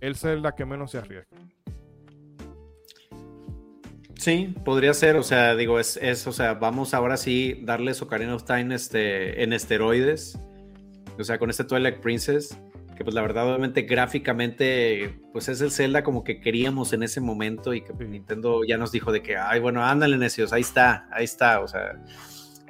El 0.00 0.16
Zelda 0.16 0.54
que 0.54 0.64
menos 0.64 0.92
se 0.92 0.98
arriesga. 0.98 1.28
Sí, 4.14 4.54
podría 4.64 4.94
ser, 4.94 5.16
o 5.16 5.22
sea, 5.22 5.54
digo, 5.54 5.78
es, 5.78 5.98
es, 5.98 6.26
o 6.26 6.32
sea, 6.32 6.54
vamos 6.54 6.94
ahora 6.94 7.18
sí 7.18 7.60
darles 7.62 8.00
Ocarina 8.00 8.34
of 8.34 8.44
Time 8.44 8.74
este, 8.74 9.42
en 9.42 9.52
esteroides, 9.52 10.38
o 11.18 11.24
sea, 11.24 11.38
con 11.38 11.50
este 11.50 11.64
Twilight 11.64 12.00
Princess, 12.00 12.58
que 12.96 13.04
pues 13.04 13.14
la 13.14 13.22
verdad 13.22 13.46
obviamente 13.46 13.82
gráficamente 13.82 15.20
pues 15.32 15.48
es 15.48 15.60
el 15.60 15.70
Zelda 15.70 16.02
como 16.02 16.24
que 16.24 16.40
queríamos 16.40 16.92
en 16.92 17.02
ese 17.02 17.20
momento 17.20 17.74
y 17.74 17.82
que 17.82 17.92
pues, 17.92 18.08
Nintendo 18.08 18.62
ya 18.64 18.78
nos 18.78 18.90
dijo 18.90 19.12
de 19.12 19.22
que, 19.22 19.36
ay, 19.36 19.60
bueno, 19.60 19.84
ándale 19.84 20.16
necios, 20.16 20.52
ahí 20.52 20.62
está, 20.62 21.06
ahí 21.12 21.24
está, 21.24 21.60
o 21.60 21.68
sea, 21.68 22.02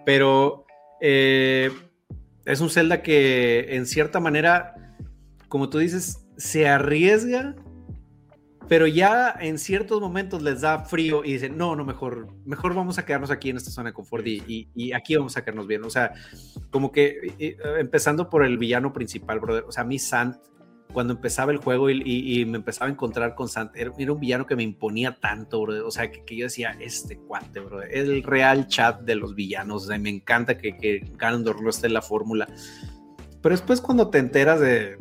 pero 0.05 0.67
eh, 1.01 1.71
es 2.45 2.61
un 2.61 2.71
Zelda 2.71 3.03
que 3.03 3.77
en 3.77 3.87
cierta 3.87 4.21
manera, 4.21 4.95
como 5.49 5.71
tú 5.71 5.79
dices, 5.79 6.27
se 6.37 6.69
arriesga, 6.69 7.55
pero 8.69 8.87
ya 8.87 9.37
en 9.39 9.59
ciertos 9.59 10.01
momentos 10.01 10.43
les 10.43 10.63
da 10.63 10.81
frío 10.81 11.25
y 11.25 11.35
dicen, 11.35 11.57
no, 11.57 11.77
no, 11.77 11.85
mejor, 11.85 12.29
mejor 12.45 12.75
vamos 12.75 12.99
a 12.99 13.05
quedarnos 13.05 13.31
aquí 13.31 13.51
en 13.51 13.57
esta 13.57 13.71
zona 13.71 13.91
de 13.91 13.95
confort 13.95 14.27
y, 14.27 14.69
y, 14.75 14.93
aquí 14.93 15.15
vamos 15.17 15.37
a 15.37 15.43
quedarnos 15.43 15.69
bien. 15.69 15.85
O 15.85 15.91
sea, 15.91 16.13
como 16.71 16.91
que 16.91 17.57
empezando 17.79 18.29
por 18.29 18.45
el 18.45 18.59
villano 18.59 18.93
principal, 18.93 19.39
brother. 19.39 19.65
O 19.69 19.73
sea, 19.73 19.83
a 19.83 19.87
mí 19.87 19.99
Sant, 20.01 20.37
cuando 20.93 21.13
empezaba 21.13 21.53
el 21.53 21.59
juego 21.59 21.91
y, 21.91 22.45
me 22.47 22.57
empezaba 22.59 22.89
a 22.89 22.93
encontrar 22.93 23.37
con 23.37 23.49
Sant, 23.49 23.71
era, 23.77 23.93
un 23.93 24.21
villano 24.21 24.47
que 24.47 24.57
me 24.57 24.65
imponía 24.65 25.17
tanto, 25.21 25.61
brother. 25.61 25.83
O 25.83 25.91
sea, 25.93 26.11
que, 26.11 26.37
yo 26.37 26.47
decía, 26.47 26.77
este 26.81 27.19
cuate, 27.19 27.61
brother, 27.61 27.89
es 27.93 28.09
el 28.09 28.25
real 28.25 28.67
chat 28.67 29.01
de 29.03 29.15
los 29.15 29.37
villanos. 29.37 29.85
O 29.85 29.87
sea, 29.87 29.99
me 29.99 30.11
encanta 30.11 30.59
que, 30.59 30.77
que 30.77 31.09
Ganondorf 31.17 31.61
no 31.61 31.71
esté 31.71 31.87
en 31.87 31.95
la 31.95 32.03
fórmula. 32.03 32.49
Pero 33.43 33.55
después 33.55 33.81
cuando 33.81 34.11
te 34.11 34.19
enteras 34.19 34.59
de 34.59 34.99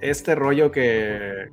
este 0.00 0.36
rollo 0.36 0.70
que, 0.70 1.48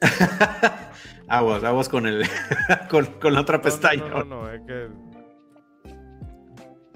aguas, 1.28 1.64
aguas 1.64 1.88
con 1.88 2.06
el 2.06 2.24
con, 2.90 3.34
la 3.34 3.40
otra 3.40 3.60
pestaña. 3.60 4.08
No, 4.08 4.24
no, 4.24 4.52
es 4.52 4.60
que. 4.62 4.88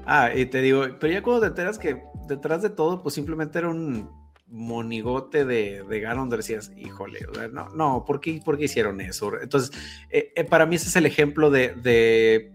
Ah, 0.05 0.31
y 0.35 0.47
te 0.47 0.61
digo, 0.61 0.85
pero 0.99 1.13
ya 1.13 1.23
cuando 1.23 1.43
te 1.43 1.47
enteras 1.49 1.79
que 1.79 2.03
detrás 2.27 2.63
de 2.63 2.71
todo, 2.71 3.03
pues 3.03 3.15
simplemente 3.15 3.59
era 3.59 3.69
un 3.69 4.11
monigote 4.49 5.45
de, 5.45 5.83
de 5.89 6.01
Ganon, 6.01 6.29
decías, 6.29 6.73
híjole, 6.77 7.21
no, 7.53 7.71
no, 7.71 8.05
¿por 8.05 8.21
qué, 8.21 8.41
hicieron 8.59 9.01
eso? 9.01 9.33
Entonces, 9.41 9.71
eh, 10.11 10.33
eh, 10.37 10.45
para 10.45 10.67
mí 10.67 10.77
ese 10.77 10.89
es 10.89 10.97
el 10.97 11.07
ejemplo 11.07 11.51
de, 11.51 12.53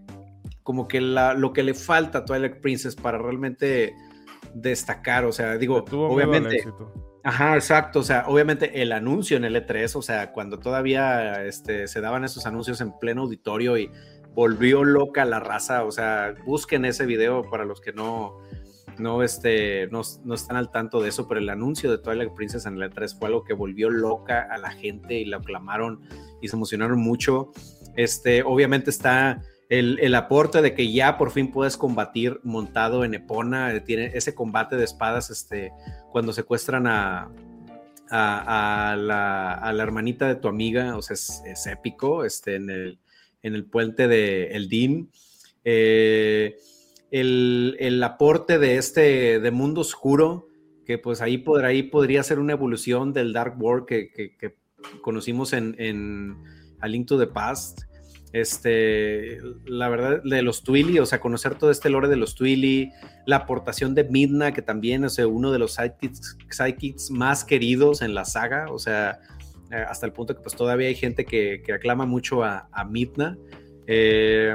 como 0.62 0.86
que 0.86 1.00
la, 1.00 1.34
lo 1.34 1.52
que 1.52 1.64
le 1.64 1.74
falta 1.74 2.18
a 2.18 2.24
Twilight 2.24 2.60
Princess 2.60 2.94
para 2.94 3.18
realmente 3.18 3.94
destacar, 4.54 5.24
o 5.24 5.32
sea, 5.32 5.58
digo, 5.58 5.84
obviamente 5.90 6.64
Ajá, 7.24 7.54
exacto. 7.54 8.00
O 8.00 8.02
sea, 8.02 8.24
obviamente 8.26 8.82
el 8.82 8.92
anuncio 8.92 9.36
en 9.36 9.44
el 9.44 9.56
E3, 9.56 9.96
o 9.96 10.02
sea, 10.02 10.32
cuando 10.32 10.58
todavía 10.58 11.44
este, 11.44 11.88
se 11.88 12.00
daban 12.00 12.24
esos 12.24 12.46
anuncios 12.46 12.80
en 12.80 12.92
pleno 12.98 13.22
auditorio 13.22 13.76
y 13.76 13.90
volvió 14.34 14.84
loca 14.84 15.24
la 15.24 15.40
raza. 15.40 15.84
O 15.84 15.90
sea, 15.90 16.34
busquen 16.44 16.84
ese 16.84 17.06
video 17.06 17.42
para 17.50 17.64
los 17.64 17.80
que 17.80 17.92
no, 17.92 18.38
no, 18.98 19.22
este, 19.22 19.88
no, 19.88 20.02
no, 20.24 20.34
están 20.34 20.56
al 20.56 20.70
tanto 20.70 21.00
de 21.00 21.08
eso, 21.08 21.26
pero 21.28 21.40
el 21.40 21.48
anuncio 21.48 21.90
de 21.90 21.98
Twilight 21.98 22.34
Princess 22.34 22.66
en 22.66 22.80
el 22.80 22.90
E3 22.90 23.18
fue 23.18 23.28
algo 23.28 23.44
que 23.44 23.52
volvió 23.52 23.90
loca 23.90 24.46
a 24.50 24.58
la 24.58 24.70
gente 24.70 25.14
y 25.14 25.24
la 25.24 25.38
aclamaron 25.38 26.00
y 26.40 26.48
se 26.48 26.56
emocionaron 26.56 27.00
mucho. 27.00 27.50
Este, 27.96 28.42
obviamente 28.42 28.90
está 28.90 29.42
el, 29.68 29.98
el, 30.00 30.14
aporte 30.14 30.62
de 30.62 30.74
que 30.74 30.90
ya 30.92 31.18
por 31.18 31.30
fin 31.30 31.50
puedes 31.50 31.76
combatir 31.76 32.40
montado 32.42 33.04
en 33.04 33.14
Epona, 33.14 33.74
eh, 33.74 33.80
tiene 33.80 34.12
ese 34.14 34.34
combate 34.34 34.76
de 34.76 34.84
espadas 34.84 35.30
este, 35.30 35.72
cuando 36.10 36.32
secuestran 36.32 36.86
a, 36.86 37.30
a, 38.10 38.96
la, 38.98 39.52
a 39.52 39.72
la, 39.72 39.82
hermanita 39.82 40.26
de 40.26 40.36
tu 40.36 40.48
amiga, 40.48 40.96
o 40.96 41.02
sea, 41.02 41.14
es, 41.14 41.66
épico 41.66 42.24
este, 42.24 42.56
en, 42.56 42.70
el, 42.70 42.98
en 43.42 43.54
el 43.54 43.64
puente 43.64 44.08
de 44.08 44.48
El 44.48 44.68
Dim. 44.68 45.08
Eh, 45.64 46.56
el, 47.10 47.76
el, 47.78 48.02
aporte 48.02 48.58
de 48.58 48.76
este 48.76 49.40
de 49.40 49.50
mundo 49.50 49.82
oscuro, 49.82 50.48
que 50.86 50.98
pues 50.98 51.20
ahí, 51.20 51.38
por 51.38 51.64
ahí 51.64 51.82
podría 51.82 52.22
ser 52.22 52.38
una 52.38 52.52
evolución 52.52 53.12
del 53.12 53.32
Dark 53.32 53.60
World 53.60 53.86
que, 53.86 54.10
que, 54.10 54.36
que 54.36 54.54
conocimos 55.02 55.52
en, 55.52 55.74
en 55.78 56.36
A 56.80 56.88
Link 56.88 57.06
to 57.06 57.18
the 57.18 57.26
Past. 57.26 57.87
Este, 58.32 59.38
la 59.64 59.88
verdad, 59.88 60.22
de 60.22 60.42
los 60.42 60.62
Twilly, 60.62 60.98
o 60.98 61.06
sea, 61.06 61.20
conocer 61.20 61.54
todo 61.54 61.70
este 61.70 61.88
lore 61.88 62.08
de 62.08 62.16
los 62.16 62.34
Twilly, 62.34 62.92
la 63.26 63.36
aportación 63.36 63.94
de 63.94 64.04
Midna, 64.04 64.52
que 64.52 64.60
también 64.60 65.04
es 65.04 65.18
uno 65.18 65.50
de 65.50 65.58
los 65.58 65.74
sidekicks, 65.74 66.36
sidekicks, 66.50 67.10
más 67.10 67.44
queridos 67.44 68.02
en 68.02 68.14
la 68.14 68.24
saga, 68.24 68.70
o 68.70 68.78
sea, 68.78 69.20
eh, 69.70 69.84
hasta 69.88 70.06
el 70.06 70.12
punto 70.12 70.34
que 70.34 70.42
pues 70.42 70.54
todavía 70.54 70.88
hay 70.88 70.94
gente 70.94 71.24
que, 71.24 71.62
que 71.64 71.72
aclama 71.72 72.04
mucho 72.06 72.44
a, 72.44 72.68
a 72.72 72.84
Midna. 72.84 73.38
Eh, 73.86 74.54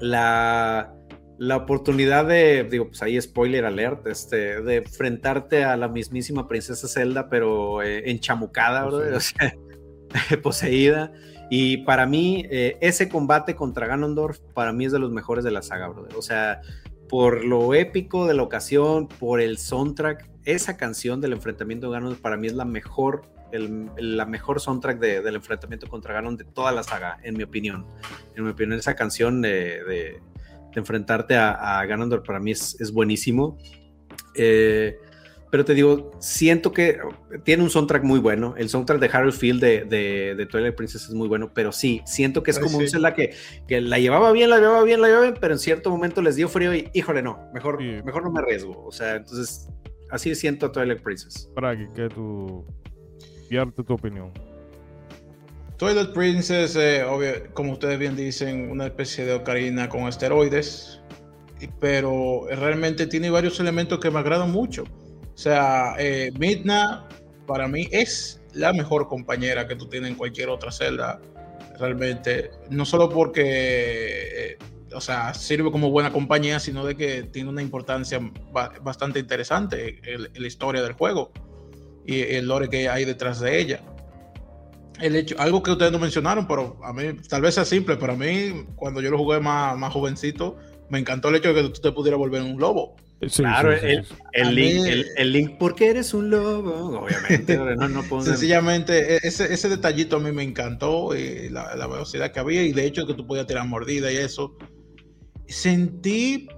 la, 0.00 0.94
la 1.38 1.56
oportunidad 1.56 2.26
de, 2.26 2.64
digo, 2.64 2.88
pues 2.88 3.02
ahí 3.02 3.20
spoiler 3.20 3.64
alert, 3.64 4.06
este, 4.06 4.62
de 4.62 4.76
enfrentarte 4.76 5.64
a 5.64 5.76
la 5.76 5.88
mismísima 5.88 6.48
princesa 6.48 6.88
Zelda, 6.88 7.28
pero 7.28 7.82
eh, 7.82 8.10
enchamucada, 8.10 8.86
o 8.86 9.20
sea, 9.20 9.54
poseída. 10.42 11.12
Y 11.50 11.78
para 11.78 12.06
mí, 12.06 12.44
eh, 12.50 12.76
ese 12.80 13.08
combate 13.08 13.54
contra 13.54 13.86
Ganondorf, 13.86 14.38
para 14.54 14.72
mí 14.72 14.86
es 14.86 14.92
de 14.92 14.98
los 14.98 15.10
mejores 15.10 15.44
de 15.44 15.50
la 15.50 15.62
saga, 15.62 15.88
brother. 15.88 16.16
O 16.16 16.22
sea, 16.22 16.60
por 17.08 17.44
lo 17.44 17.74
épico 17.74 18.26
de 18.26 18.34
la 18.34 18.42
ocasión, 18.42 19.08
por 19.08 19.40
el 19.40 19.58
soundtrack, 19.58 20.28
esa 20.44 20.76
canción 20.76 21.20
del 21.20 21.32
enfrentamiento 21.32 21.86
de 21.86 21.94
Ganondorf 21.94 22.20
para 22.20 22.36
mí 22.36 22.46
es 22.46 22.54
la 22.54 22.64
mejor, 22.64 23.22
el, 23.52 23.90
la 23.96 24.26
mejor 24.26 24.60
soundtrack 24.60 24.98
de, 24.98 25.22
del 25.22 25.36
enfrentamiento 25.36 25.88
contra 25.88 26.14
Ganon 26.14 26.36
de 26.36 26.44
toda 26.44 26.72
la 26.72 26.82
saga, 26.82 27.18
en 27.22 27.36
mi 27.36 27.44
opinión. 27.44 27.86
En 28.34 28.44
mi 28.44 28.50
opinión, 28.50 28.78
esa 28.78 28.94
canción 28.94 29.40
de 29.40 30.20
enfrentarte 30.78 31.36
a, 31.36 31.78
a, 31.80 31.86
Ganondorf 31.86 32.24
para 32.24 32.40
mí 32.40 32.52
es, 32.52 32.80
es 32.80 32.92
buenísimo. 32.92 33.58
Eh, 34.34 34.98
pero 35.56 35.64
te 35.64 35.72
digo, 35.72 36.10
siento 36.18 36.70
que 36.70 36.98
tiene 37.42 37.62
un 37.62 37.70
soundtrack 37.70 38.02
muy 38.02 38.18
bueno. 38.18 38.54
El 38.58 38.68
soundtrack 38.68 39.00
de 39.00 39.08
Harold 39.10 39.32
Field 39.32 39.58
de, 39.58 39.84
de, 39.86 40.34
de 40.34 40.44
Twilight 40.44 40.74
Princess 40.74 41.04
es 41.04 41.14
muy 41.14 41.28
bueno, 41.28 41.50
pero 41.54 41.72
sí, 41.72 42.02
siento 42.04 42.42
que 42.42 42.50
es 42.50 42.58
como 42.58 42.78
sí. 42.78 42.98
la 42.98 43.14
que, 43.14 43.34
que 43.66 43.80
la 43.80 43.98
llevaba 43.98 44.32
bien, 44.32 44.50
la 44.50 44.58
llevaba 44.58 44.82
bien, 44.82 45.00
la 45.00 45.06
llevaba 45.06 45.24
bien, 45.24 45.38
pero 45.40 45.54
en 45.54 45.58
cierto 45.58 45.88
momento 45.88 46.20
les 46.20 46.36
dio 46.36 46.50
frío 46.50 46.74
y, 46.74 46.90
híjole, 46.92 47.22
no, 47.22 47.48
mejor, 47.54 47.78
sí. 47.80 48.02
mejor 48.04 48.22
no 48.22 48.30
me 48.30 48.40
arriesgo. 48.40 48.84
O 48.84 48.92
sea, 48.92 49.14
entonces, 49.14 49.70
así 50.10 50.34
siento 50.34 50.66
a 50.66 50.72
Twilight 50.72 51.00
Princess. 51.00 51.50
Para 51.54 51.74
que, 51.74 51.86
vierte 53.48 53.82
tu 53.82 53.94
opinión. 53.94 54.30
Twilight 55.78 56.12
Princess, 56.12 56.76
eh, 56.76 57.02
obvio, 57.02 57.32
como 57.54 57.72
ustedes 57.72 57.98
bien 57.98 58.14
dicen, 58.14 58.70
una 58.70 58.84
especie 58.84 59.24
de 59.24 59.32
ocarina 59.32 59.88
con 59.88 60.02
esteroides, 60.02 61.00
pero 61.80 62.42
realmente 62.50 63.06
tiene 63.06 63.30
varios 63.30 63.58
elementos 63.58 63.98
que 64.00 64.10
me 64.10 64.18
agradan 64.18 64.52
mucho. 64.52 64.84
O 65.36 65.38
sea, 65.38 65.96
eh, 65.98 66.32
Midna 66.38 67.06
para 67.46 67.68
mí 67.68 67.88
es 67.92 68.40
la 68.54 68.72
mejor 68.72 69.06
compañera 69.06 69.68
que 69.68 69.76
tú 69.76 69.86
tienes 69.86 70.10
en 70.10 70.16
cualquier 70.16 70.48
otra 70.48 70.72
celda, 70.72 71.20
realmente. 71.78 72.52
No 72.70 72.86
solo 72.86 73.10
porque, 73.10 73.42
eh, 73.44 74.58
o 74.94 75.00
sea, 75.02 75.34
sirve 75.34 75.70
como 75.70 75.90
buena 75.90 76.10
compañía, 76.10 76.58
sino 76.58 76.86
de 76.86 76.96
que 76.96 77.24
tiene 77.24 77.50
una 77.50 77.60
importancia 77.60 78.18
bastante 78.82 79.18
interesante 79.18 80.00
en, 80.04 80.26
la 80.34 80.46
historia 80.46 80.80
del 80.80 80.94
juego 80.94 81.32
y 82.06 82.22
el 82.22 82.46
lore 82.48 82.70
que 82.70 82.88
hay 82.88 83.04
detrás 83.04 83.38
de 83.40 83.60
ella. 83.60 83.82
El 85.02 85.16
hecho, 85.16 85.36
algo 85.38 85.62
que 85.62 85.72
ustedes 85.72 85.92
no 85.92 85.98
mencionaron, 85.98 86.48
pero 86.48 86.80
a 86.82 86.94
mí 86.94 87.12
tal 87.28 87.42
vez 87.42 87.56
sea 87.56 87.66
simple, 87.66 87.98
pero 87.98 88.14
a 88.14 88.16
mí 88.16 88.64
cuando 88.74 89.02
yo 89.02 89.10
lo 89.10 89.18
jugué 89.18 89.38
más, 89.38 89.76
más 89.76 89.92
jovencito, 89.92 90.56
me 90.88 90.98
encantó 90.98 91.28
el 91.28 91.34
hecho 91.34 91.52
de 91.52 91.62
que 91.62 91.68
tú 91.68 91.80
te 91.82 91.92
pudieras 91.92 92.18
volver 92.18 92.40
un 92.40 92.58
lobo. 92.58 92.96
Sí, 93.28 93.42
claro, 93.42 93.72
sí, 93.74 93.80
sí, 93.80 94.14
el, 94.32 94.48
el, 94.48 94.54
link, 94.54 94.86
el, 94.86 95.06
el, 95.16 95.32
link, 95.32 95.58
porque 95.58 95.88
eres 95.88 96.14
un 96.14 96.30
lobo, 96.30 97.00
obviamente. 97.00 97.56
no, 97.76 97.88
no 97.88 98.02
puedo... 98.04 98.22
Sencillamente, 98.22 99.26
ese, 99.26 99.52
ese, 99.52 99.68
detallito 99.68 100.16
a 100.16 100.20
mí 100.20 100.32
me 100.32 100.42
encantó, 100.42 101.14
y 101.16 101.48
la, 101.48 101.74
la, 101.76 101.86
velocidad 101.86 102.32
que 102.32 102.40
había, 102.40 102.62
y 102.62 102.72
de 102.72 102.86
hecho 102.86 103.06
que 103.06 103.14
tú 103.14 103.26
podías 103.26 103.46
tirar 103.46 103.66
mordida 103.66 104.12
y 104.12 104.16
eso. 104.16 104.56
Sentí 105.46 106.48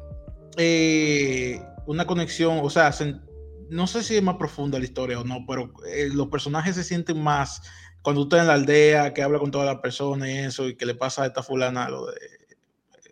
eh, 0.56 1.62
una 1.86 2.06
conexión, 2.06 2.60
o 2.62 2.70
sea, 2.70 2.92
sent, 2.92 3.22
no 3.70 3.86
sé 3.86 4.02
si 4.02 4.16
es 4.16 4.22
más 4.22 4.36
profunda 4.36 4.78
la 4.78 4.84
historia 4.84 5.20
o 5.20 5.24
no, 5.24 5.44
pero 5.46 5.72
eh, 5.86 6.08
los 6.12 6.28
personajes 6.28 6.74
se 6.74 6.84
sienten 6.84 7.22
más 7.22 7.62
cuando 8.02 8.22
tú 8.22 8.36
estás 8.36 8.40
en 8.40 8.46
la 8.48 8.54
aldea, 8.54 9.14
que 9.14 9.22
habla 9.22 9.38
con 9.38 9.50
todas 9.50 9.66
las 9.66 9.80
personas 9.80 10.28
y 10.28 10.32
eso, 10.32 10.68
y 10.68 10.76
que 10.76 10.86
le 10.86 10.94
pasa 10.94 11.22
a 11.22 11.26
esta 11.26 11.42
fulana 11.42 11.88
lo 11.88 12.06
de, 12.06 12.18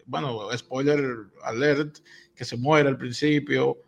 bueno, 0.06 0.48
spoiler 0.56 1.04
alert, 1.44 1.98
que 2.36 2.44
se 2.44 2.56
muere 2.56 2.88
al 2.88 2.98
principio, 2.98 3.78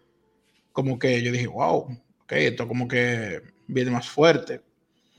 como 0.72 0.98
que 0.98 1.22
yo 1.22 1.30
dije, 1.30 1.46
wow, 1.46 1.86
ok, 2.22 2.32
esto 2.32 2.66
como 2.66 2.88
que 2.88 3.42
viene 3.66 3.90
más 3.90 4.08
fuerte. 4.08 4.62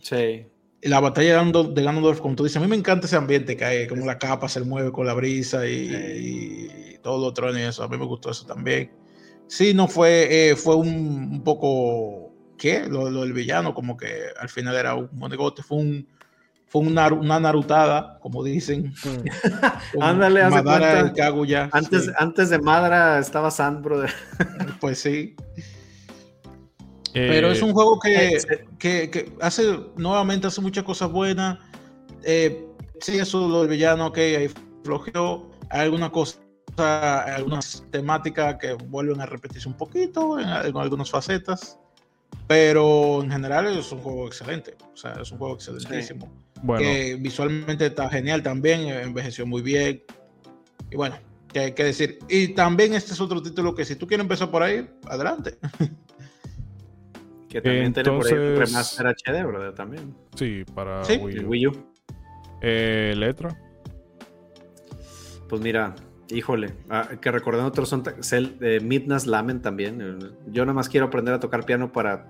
Sí. 0.02 0.46
Y 0.82 0.88
la 0.88 1.00
batalla 1.00 1.42
de 1.44 1.84
Ganondorf, 1.84 2.22
como 2.22 2.36
tú 2.36 2.44
dices, 2.44 2.58
a 2.58 2.62
mí 2.62 2.68
me 2.68 2.76
encanta 2.76 3.06
ese 3.06 3.18
ambiente 3.18 3.56
que 3.56 3.66
hay, 3.66 3.88
como 3.88 4.06
la 4.06 4.18
capa 4.18 4.48
se 4.48 4.62
mueve 4.62 4.92
con 4.92 5.06
la 5.06 5.14
brisa 5.14 5.68
y, 5.68 5.90
sí. 5.90 6.94
y 6.96 6.98
todo 7.00 7.20
lo 7.20 7.28
otro 7.28 7.58
y 7.58 7.62
eso, 7.62 7.84
a 7.84 7.88
mí 7.88 7.98
me 7.98 8.06
gustó 8.06 8.32
eso 8.32 8.46
también. 8.46 8.92
Sí, 9.48 9.74
no 9.74 9.88
fue, 9.88 10.52
eh, 10.52 10.56
fue 10.56 10.76
un, 10.76 10.88
un, 10.88 11.44
poco, 11.44 12.34
¿qué? 12.58 12.86
Lo, 12.88 13.10
lo, 13.10 13.22
del 13.22 13.34
villano, 13.34 13.74
como 13.74 13.98
que 13.98 14.08
al 14.40 14.48
final 14.48 14.76
era 14.76 14.96
un 14.96 15.10
monegote, 15.12 15.64
fue 15.64 15.80
un 15.80 16.08
fue 16.70 16.84
una, 16.84 17.08
una 17.12 17.40
narutada, 17.40 18.20
como 18.20 18.44
dicen. 18.44 18.94
Ándale, 20.00 20.44
hace 20.44 20.62
Madara 20.62 21.14
Kaguya. 21.14 21.70
Antes, 21.72 22.06
sí. 22.06 22.12
antes 22.18 22.50
de 22.50 22.60
Madara 22.60 23.20
estaba 23.20 23.50
Sand, 23.50 23.84
brother. 23.84 24.14
pues 24.80 25.02
sí. 25.02 25.36
Eh, 27.16 27.28
Pero 27.28 27.52
es 27.52 27.62
un 27.64 27.74
juego 27.74 28.00
que, 28.00 28.28
eh, 28.28 28.68
que, 28.78 29.10
que, 29.10 29.34
hace, 29.42 29.80
nuevamente 29.98 30.46
hace 30.46 30.62
muchas 30.62 30.84
cosas 30.84 31.12
buenas. 31.12 31.58
Eh, 32.24 32.68
sí, 33.02 33.18
eso 33.18 33.48
lo 33.48 33.62
del 33.62 33.70
villano, 33.70 34.08
ok, 34.08 34.18
ahí 34.18 34.50
flojeó. 34.84 35.50
Hay 35.72 35.82
algunas 35.82 36.12
cosas, 36.12 36.40
algunas 36.78 37.84
temáticas 37.90 38.58
que 38.58 38.74
vuelven 38.74 39.22
a 39.22 39.26
repetirse 39.26 39.68
un 39.68 39.76
poquito 39.76 40.40
en, 40.40 40.48
en 40.48 40.78
algunas 40.78 41.10
facetas. 41.10 41.80
Pero 42.48 43.24
en 43.24 43.32
general 43.32 43.68
es 43.68 43.92
un 43.92 44.00
juego 44.02 44.28
excelente. 44.28 44.76
O 44.94 44.98
sea, 44.98 45.14
es 45.20 45.32
un 45.32 45.40
juego 45.40 45.56
excelentísimo. 45.56 46.28
Sí. 46.28 46.49
Bueno. 46.64 46.84
Que 46.84 47.16
visualmente 47.16 47.86
está 47.86 48.10
genial 48.10 48.44
también, 48.44 48.82
envejeció 48.82 49.46
muy 49.46 49.62
bien. 49.62 50.04
Y 50.92 50.96
bueno, 50.96 51.16
¿qué 51.54 51.60
hay 51.60 51.72
que 51.74 51.84
decir? 51.84 52.20
Y 52.28 52.50
también 52.50 52.94
este 52.94 53.14
es 53.14 53.22
otro 53.22 53.42
título 53.42 53.76
que 53.76 53.86
si 53.86 53.96
tú 53.96 54.08
quieres 54.08 54.24
empezar 54.24 54.50
por 54.52 54.64
ahí, 54.64 54.90
adelante. 55.06 55.58
Que 57.50 57.62
también 57.62 57.86
Entonces, 57.86 58.30
tiene 58.30 58.54
por 58.54 58.62
ahí 58.62 58.66
remaster 58.66 59.08
HD, 59.08 59.44
¿verdad? 59.44 59.74
También. 59.74 60.16
Sí, 60.36 60.64
para 60.76 61.04
¿Sí? 61.04 61.18
Wii, 61.18 61.40
U. 61.40 61.50
Wii 61.50 61.68
U. 61.68 61.72
Eh, 62.62 63.14
¿Letra? 63.18 63.60
Pues 65.48 65.60
mira, 65.60 65.96
híjole, 66.30 66.74
ah, 66.90 67.10
que 67.20 67.32
recordando 67.32 67.70
otros 67.70 67.90
son 67.90 68.04
eh, 68.62 68.80
Midnight's 68.84 69.26
Lament 69.26 69.64
también. 69.64 70.20
Yo 70.48 70.64
nada 70.64 70.74
más 70.74 70.90
quiero 70.90 71.08
aprender 71.08 71.34
a 71.34 71.40
tocar 71.40 71.66
piano 71.66 71.92
para 71.92 72.30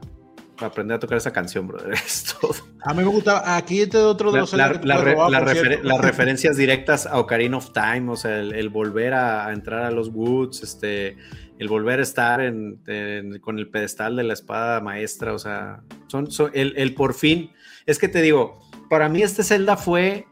aprender 0.68 0.96
a 0.98 1.00
tocar 1.00 1.18
esa 1.18 1.32
canción, 1.32 1.68
brother. 1.68 1.94
Es 2.06 2.36
todo. 2.40 2.56
A 2.82 2.94
mí 2.94 3.04
me 3.04 3.10
gusta, 3.10 3.56
aquí 3.56 3.82
este 3.82 3.98
otro 3.98 4.32
de 4.32 4.40
los 4.40 4.54
la, 4.54 4.70
la, 4.70 4.82
la, 4.84 4.98
robar, 4.98 5.32
la 5.32 5.40
refer 5.42 5.84
las 5.84 6.02
referencias 6.02 6.58
directas 6.58 7.06
a 7.06 7.20
Ocarina 7.20 7.58
of 7.58 7.72
Time, 7.74 8.12
o 8.12 8.16
sea, 8.16 8.40
el, 8.40 8.54
el 8.54 8.70
volver 8.70 9.14
a, 9.14 9.48
a, 9.48 9.54
entrar 9.54 9.84
a 9.84 9.92
los 9.92 10.10
Woods, 10.10 10.64
este, 10.64 11.18
el 11.60 11.68
volver 11.68 12.00
a 12.00 12.04
estar 12.04 12.40
en, 12.40 12.80
en, 12.88 13.40
con 13.40 13.60
el 13.60 13.70
pedestal 13.70 14.16
de 14.16 14.24
la 14.24 14.34
espada 14.34 14.80
maestra, 14.80 15.34
o 15.34 15.40
sea, 15.40 15.82
son, 16.08 16.32
son 16.32 16.52
el, 16.54 16.74
el, 16.78 16.96
por 16.96 17.14
fin, 17.14 17.52
es 17.86 18.00
que 18.00 18.08
te 18.08 18.22
digo, 18.22 18.62
para 18.90 19.10
mí 19.10 19.22
este 19.22 19.44
Zelda 19.44 19.76
fue 19.76 20.26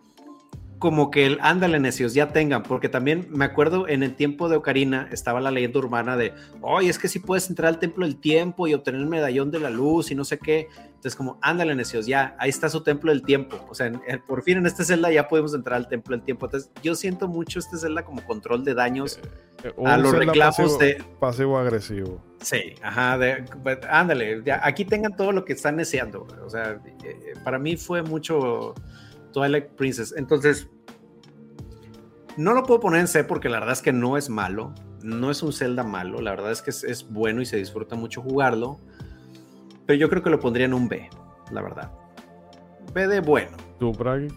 como 0.79 1.09
que 1.09 1.25
el 1.25 1.39
ándale 1.41 1.79
necios, 1.79 2.13
ya 2.13 2.29
tengan, 2.33 2.61
porque 2.63 2.87
también 2.89 3.27
me 3.31 3.45
acuerdo 3.45 3.87
en 3.87 4.03
el 4.03 4.13
tiempo 4.15 4.47
de 4.47 4.57
Ocarina 4.57 5.07
estaba 5.11 5.41
la 5.41 5.49
leyenda 5.49 5.79
urbana 5.79 6.15
de, 6.17 6.33
oye, 6.61 6.89
es 6.89 6.99
que 6.99 7.07
si 7.07 7.17
puedes 7.19 7.49
entrar 7.49 7.69
al 7.69 7.79
templo 7.79 8.05
del 8.05 8.17
tiempo 8.19 8.67
y 8.67 8.73
obtener 8.75 9.01
el 9.01 9.07
medallón 9.07 9.49
de 9.49 9.59
la 9.59 9.69
luz 9.71 10.11
y 10.11 10.15
no 10.15 10.23
sé 10.23 10.37
qué. 10.37 10.67
Entonces, 10.87 11.15
como, 11.15 11.37
ándale 11.41 11.73
necios, 11.75 12.05
ya, 12.05 12.35
ahí 12.39 12.49
está 12.49 12.69
su 12.69 12.81
templo 12.83 13.11
del 13.11 13.21
tiempo. 13.23 13.63
O 13.69 13.75
sea, 13.75 13.91
por 14.27 14.41
fin 14.43 14.57
en 14.57 14.65
esta 14.65 14.83
celda 14.83 15.11
ya 15.11 15.27
podemos 15.27 15.53
entrar 15.53 15.77
al 15.77 15.87
templo 15.87 16.15
del 16.15 16.23
tiempo. 16.25 16.45
Entonces, 16.47 16.71
yo 16.83 16.95
siento 16.95 17.27
mucho 17.27 17.59
esta 17.59 17.77
celda 17.77 18.03
como 18.03 18.23
control 18.25 18.63
de 18.63 18.73
daños 18.73 19.19
Eh, 19.63 19.69
a 19.85 19.95
un 19.95 20.03
los 20.03 20.11
reclamos 20.15 20.57
pasivo- 20.57 20.77
de, 20.79 21.03
Pasivo-agresivo. 21.19 22.21
Sí, 22.41 22.75
ajá, 22.83 23.17
de- 23.17 23.43
but- 23.63 23.85
ándale, 23.89 24.41
ya, 24.45 24.59
aquí 24.63 24.85
tengan 24.85 25.15
todo 25.15 25.31
lo 25.31 25.43
que 25.45 25.53
están 25.53 25.77
deseando. 25.77 26.27
O 26.45 26.49
sea, 26.49 26.79
eh, 26.85 26.95
eh, 27.03 27.33
para 27.43 27.57
mí 27.57 27.77
fue 27.77 28.03
mucho 28.03 28.73
Twilight 29.37 29.67
Princess. 29.75 30.15
Entonces, 30.17 30.67
no 32.37 32.55
lo 32.55 32.63
puedo 32.63 32.79
poner 32.79 33.01
en 33.01 33.07
C 33.07 33.23
porque 33.23 33.49
la 33.49 33.59
verdad 33.59 33.73
es 33.73 33.83
que 33.83 33.93
no 33.93 34.17
es 34.17 34.29
malo. 34.29 34.73
No 35.03 35.29
es 35.29 35.43
un 35.43 35.53
Zelda 35.53 35.83
malo. 35.83 36.21
La 36.21 36.31
verdad 36.31 36.51
es 36.51 36.63
que 36.63 36.71
es, 36.71 36.83
es 36.83 37.07
bueno 37.07 37.39
y 37.39 37.45
se 37.45 37.57
disfruta 37.57 37.95
mucho 37.95 38.23
jugarlo. 38.23 38.79
Pero 39.85 39.99
yo 39.99 40.09
creo 40.09 40.23
que 40.23 40.31
lo 40.31 40.39
pondría 40.39 40.65
en 40.65 40.73
un 40.73 40.89
B, 40.89 41.07
la 41.51 41.61
verdad. 41.61 41.91
B 42.95 43.05
de 43.05 43.19
bueno. 43.19 43.55
¿Tú, 43.79 43.93
Bragi? 43.93 44.27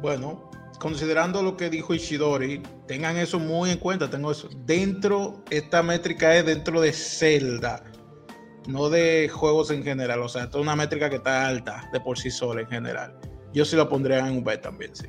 Bueno, 0.00 0.48
considerando 0.78 1.42
lo 1.42 1.56
que 1.56 1.70
dijo 1.70 1.94
Ishidori, 1.94 2.62
tengan 2.86 3.16
eso 3.16 3.40
muy 3.40 3.70
en 3.70 3.78
cuenta. 3.78 4.08
Tengo 4.08 4.30
eso. 4.30 4.48
Dentro, 4.64 5.42
esta 5.50 5.82
métrica 5.82 6.36
es 6.36 6.46
dentro 6.46 6.80
de 6.80 6.92
Zelda, 6.92 7.82
no 8.68 8.90
de 8.90 9.28
juegos 9.28 9.70
en 9.70 9.82
general. 9.82 10.20
O 10.20 10.28
sea, 10.28 10.44
esta 10.44 10.58
es 10.58 10.62
una 10.62 10.76
métrica 10.76 11.10
que 11.10 11.16
está 11.16 11.48
alta 11.48 11.88
de 11.92 12.00
por 12.00 12.18
sí 12.18 12.30
sola 12.30 12.60
en 12.60 12.68
general. 12.68 13.18
Yo 13.52 13.64
sí 13.64 13.76
lo 13.76 13.88
pondría 13.88 14.18
en 14.20 14.36
un 14.36 14.44
B 14.44 14.58
también, 14.58 14.94
sí. 14.94 15.06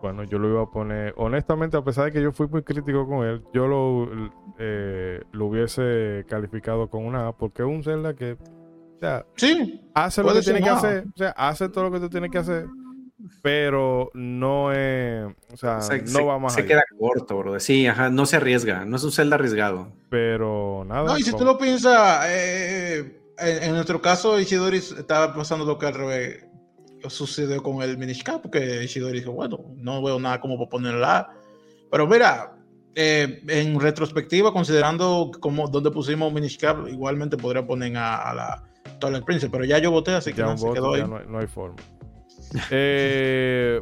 Bueno, 0.00 0.22
yo 0.24 0.38
lo 0.38 0.48
iba 0.48 0.62
a 0.62 0.70
poner. 0.70 1.14
Honestamente, 1.16 1.76
a 1.76 1.82
pesar 1.82 2.06
de 2.06 2.12
que 2.12 2.22
yo 2.22 2.30
fui 2.30 2.46
muy 2.46 2.62
crítico 2.62 3.06
con 3.06 3.26
él, 3.26 3.42
yo 3.52 3.66
lo, 3.66 4.08
eh, 4.58 5.20
lo 5.32 5.46
hubiese 5.46 6.24
calificado 6.28 6.88
con 6.88 7.04
una 7.04 7.28
A 7.28 7.32
porque 7.36 7.62
es 7.62 7.68
un 7.68 7.82
Zelda 7.82 8.14
que. 8.14 8.32
O 8.32 8.98
sea, 9.00 9.26
Sí, 9.34 9.82
hace 9.94 10.22
lo 10.22 10.32
que 10.32 10.40
tiene 10.40 10.60
que 10.60 10.70
una 10.70 10.78
hacer. 10.78 11.04
O 11.06 11.16
sea, 11.16 11.30
hace 11.30 11.68
todo 11.68 11.84
lo 11.84 11.90
que 11.90 12.00
tú 12.00 12.08
tienes 12.08 12.30
que 12.30 12.38
hacer. 12.38 12.66
Pero 13.42 14.10
no 14.14 14.72
es. 14.72 15.24
O 15.52 15.56
sea, 15.56 15.80
Se, 15.80 16.00
no 16.02 16.06
se- 16.08 16.22
va 16.24 16.38
más 16.38 16.54
se 16.54 16.60
allá. 16.60 16.68
queda 16.68 16.82
corto, 16.98 17.38
bro. 17.38 17.60
Sí, 17.60 17.86
ajá, 17.86 18.10
no 18.10 18.26
se 18.26 18.36
arriesga. 18.36 18.84
No 18.84 18.96
es 18.96 19.04
un 19.04 19.12
Zelda 19.12 19.36
arriesgado. 19.36 19.92
Pero 20.10 20.84
nada. 20.86 21.04
No, 21.04 21.18
y 21.18 21.22
si 21.22 21.30
tú 21.30 21.38
vamos- 21.38 21.54
lo 21.54 21.58
piensas, 21.58 22.24
eh, 22.28 23.20
en, 23.38 23.62
en 23.64 23.72
nuestro 23.72 24.00
caso, 24.02 24.38
Ishidori 24.40 24.78
estaba 24.78 25.32
pasando 25.34 25.64
lo 25.64 25.78
que 25.78 25.86
al 25.86 25.94
revés 25.94 26.46
sucedió 27.08 27.62
con 27.62 27.82
el 27.82 27.98
Minish 27.98 28.22
Cap, 28.22 28.42
porque 28.42 28.82
Ishidori 28.84 29.20
dijo, 29.20 29.32
bueno, 29.32 29.60
no 29.76 30.02
veo 30.02 30.18
nada 30.18 30.40
como 30.40 30.56
para 30.58 30.70
ponerla. 30.70 31.30
Pero 31.90 32.06
mira, 32.06 32.56
eh, 32.94 33.42
en 33.46 33.78
retrospectiva, 33.78 34.52
considerando 34.52 35.30
como 35.40 35.68
donde 35.68 35.90
pusimos 35.90 36.32
Minish 36.32 36.58
Cap, 36.58 36.88
igualmente 36.88 37.36
podría 37.36 37.64
poner 37.66 37.96
a, 37.96 38.30
a 38.30 38.34
la 38.34 38.64
Twilight 38.98 39.24
Princess, 39.24 39.50
pero 39.52 39.64
ya 39.64 39.78
yo 39.78 39.90
voté, 39.90 40.12
así 40.12 40.32
que 40.32 40.42
no, 40.42 40.52
un 40.52 40.58
se 40.58 40.66
voto, 40.66 40.74
quedó 40.74 40.96
ya 40.96 41.04
ahí. 41.04 41.10
no, 41.10 41.16
hay- 41.18 41.26
no 41.28 41.38
hay 41.38 41.46
forma. 41.46 41.76
Eh, 42.70 43.80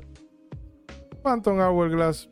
Phantom 1.23 1.59
Hourglass. 1.61 2.31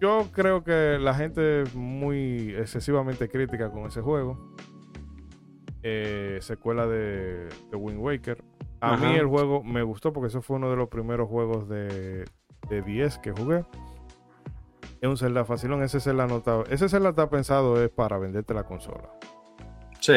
Yo 0.00 0.28
creo 0.32 0.64
que 0.64 0.98
la 0.98 1.14
gente 1.14 1.62
es 1.62 1.74
muy 1.74 2.54
excesivamente 2.56 3.28
crítica 3.28 3.70
con 3.70 3.84
ese 3.86 4.00
juego. 4.00 4.54
Eh, 5.82 6.38
secuela 6.40 6.86
de, 6.86 7.48
de 7.70 7.76
Wind 7.76 7.98
Waker. 8.00 8.42
A 8.80 8.94
Ajá. 8.94 9.06
mí 9.10 9.14
el 9.16 9.26
juego 9.26 9.62
me 9.62 9.82
gustó 9.82 10.12
porque 10.12 10.28
eso 10.28 10.40
fue 10.40 10.56
uno 10.56 10.70
de 10.70 10.76
los 10.76 10.88
primeros 10.88 11.28
juegos 11.28 11.68
de, 11.68 12.24
de 12.70 12.82
10 12.82 13.18
que 13.18 13.32
jugué. 13.32 13.64
Es 15.02 15.08
un 15.08 15.18
Zelda 15.18 15.44
facilón. 15.44 15.82
Ese 15.82 16.00
Zelda, 16.00 16.26
no 16.26 16.38
está, 16.38 16.62
ese 16.70 16.88
Zelda 16.88 17.10
está 17.10 17.28
pensado 17.28 17.82
es 17.82 17.90
para 17.90 18.16
venderte 18.18 18.54
la 18.54 18.64
consola. 18.64 19.10
Sí. 20.00 20.12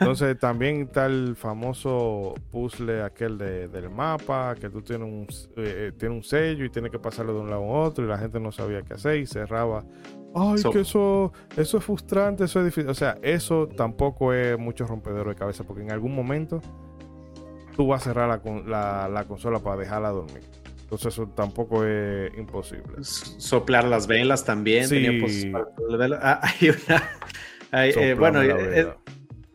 Entonces 0.00 0.38
también 0.40 0.82
está 0.82 1.06
el 1.06 1.36
famoso 1.36 2.34
puzzle 2.50 3.02
aquel 3.02 3.36
de- 3.38 3.68
del 3.68 3.90
mapa, 3.90 4.54
que 4.58 4.68
tú 4.70 4.80
tienes 4.82 5.06
un, 5.06 5.26
eh, 5.56 5.88
eh, 5.88 5.92
tienes 5.98 6.16
un 6.16 6.24
sello 6.24 6.64
y 6.64 6.70
tienes 6.70 6.90
que 6.90 6.98
pasarlo 6.98 7.34
de 7.34 7.40
un 7.40 7.50
lado 7.50 7.62
a 7.62 7.80
otro 7.86 8.04
y 8.04 8.08
la 8.08 8.18
gente 8.18 8.40
no 8.40 8.50
sabía 8.52 8.82
qué 8.82 8.94
hacer 8.94 9.16
y 9.18 9.26
cerraba. 9.26 9.84
Ay, 10.34 10.56
So- 10.58 10.70
que 10.70 10.80
eso, 10.80 11.32
eso 11.56 11.78
es 11.78 11.84
frustrante, 11.84 12.44
eso 12.44 12.60
es 12.60 12.64
difícil. 12.64 12.88
O 12.88 12.94
sea, 12.94 13.18
eso 13.22 13.68
tampoco 13.68 14.32
es 14.32 14.58
mucho 14.58 14.86
rompedero 14.86 15.28
de 15.28 15.36
cabeza 15.36 15.62
porque 15.64 15.82
en 15.82 15.92
algún 15.92 16.14
momento 16.14 16.60
tú 17.76 17.86
vas 17.86 18.02
a 18.02 18.04
cerrar 18.04 18.28
la, 18.28 18.62
la- 18.66 19.08
la 19.08 19.24
consola 19.24 19.58
para 19.58 19.76
dejarla 19.76 20.08
dormir. 20.10 20.42
Entonces 20.82 21.12
eso 21.14 21.26
tampoco 21.28 21.84
es 21.84 22.30
imposible. 22.36 22.96
Soplar 23.02 23.84
las 23.84 24.06
velas 24.06 24.44
también. 24.44 24.86
Sí. 24.88 25.02
tenía. 25.02 25.64
Ah, 26.20 26.40
hay 26.60 26.68
una. 26.68 27.02
Eh, 27.72 28.14
bueno, 28.18 28.42
eh, 28.42 28.86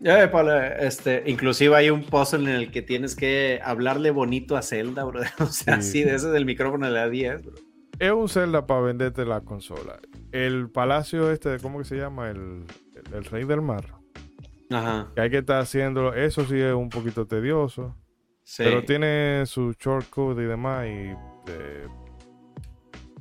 eh, 0.04 0.28
Pablo, 0.32 0.62
este, 0.62 1.24
inclusive 1.28 1.76
hay 1.76 1.90
un 1.90 2.04
puzzle 2.04 2.40
en 2.50 2.56
el 2.56 2.72
que 2.72 2.82
tienes 2.82 3.16
que 3.16 3.60
hablarle 3.64 4.12
bonito 4.12 4.56
a 4.58 4.62
Zelda, 4.62 5.04
bro. 5.04 5.22
O 5.40 5.46
sea, 5.48 5.82
Sí. 5.82 5.92
sí, 5.92 6.04
de 6.04 6.16
ese 6.16 6.28
del 6.30 6.46
micrófono 6.46 6.86
de 6.88 6.92
la 6.92 7.10
10, 7.10 7.44
bro. 7.46 7.56
Es 8.00 8.12
un 8.12 8.30
Zelda 8.30 8.68
para 8.68 8.82
venderte 8.82 9.26
la 9.26 9.42
consola. 9.42 10.00
El 10.32 10.70
palacio 10.70 11.32
este, 11.32 11.58
¿cómo 11.60 11.80
que 11.80 11.86
se 11.86 11.96
llama? 11.98 12.30
El, 12.30 12.66
el- 12.96 13.14
el 13.16 13.26
rey 13.26 13.44
del 13.46 13.62
mar. 13.62 13.86
Ajá. 14.70 15.12
Que 15.16 15.22
hay 15.22 15.30
que 15.32 15.38
estar 15.40 15.62
haciéndolo. 15.62 16.14
Eso 16.14 16.46
sí 16.46 16.60
es 16.60 16.74
un 16.74 16.90
poquito 16.90 17.26
tedioso. 17.26 17.96
Sí. 18.44 18.64
Pero 18.64 18.84
tiene 18.84 19.44
su 19.48 19.74
shortcut 19.74 20.38
y 20.40 20.44
demás. 20.44 20.86
Y 20.86 20.90
eh, 21.50 21.88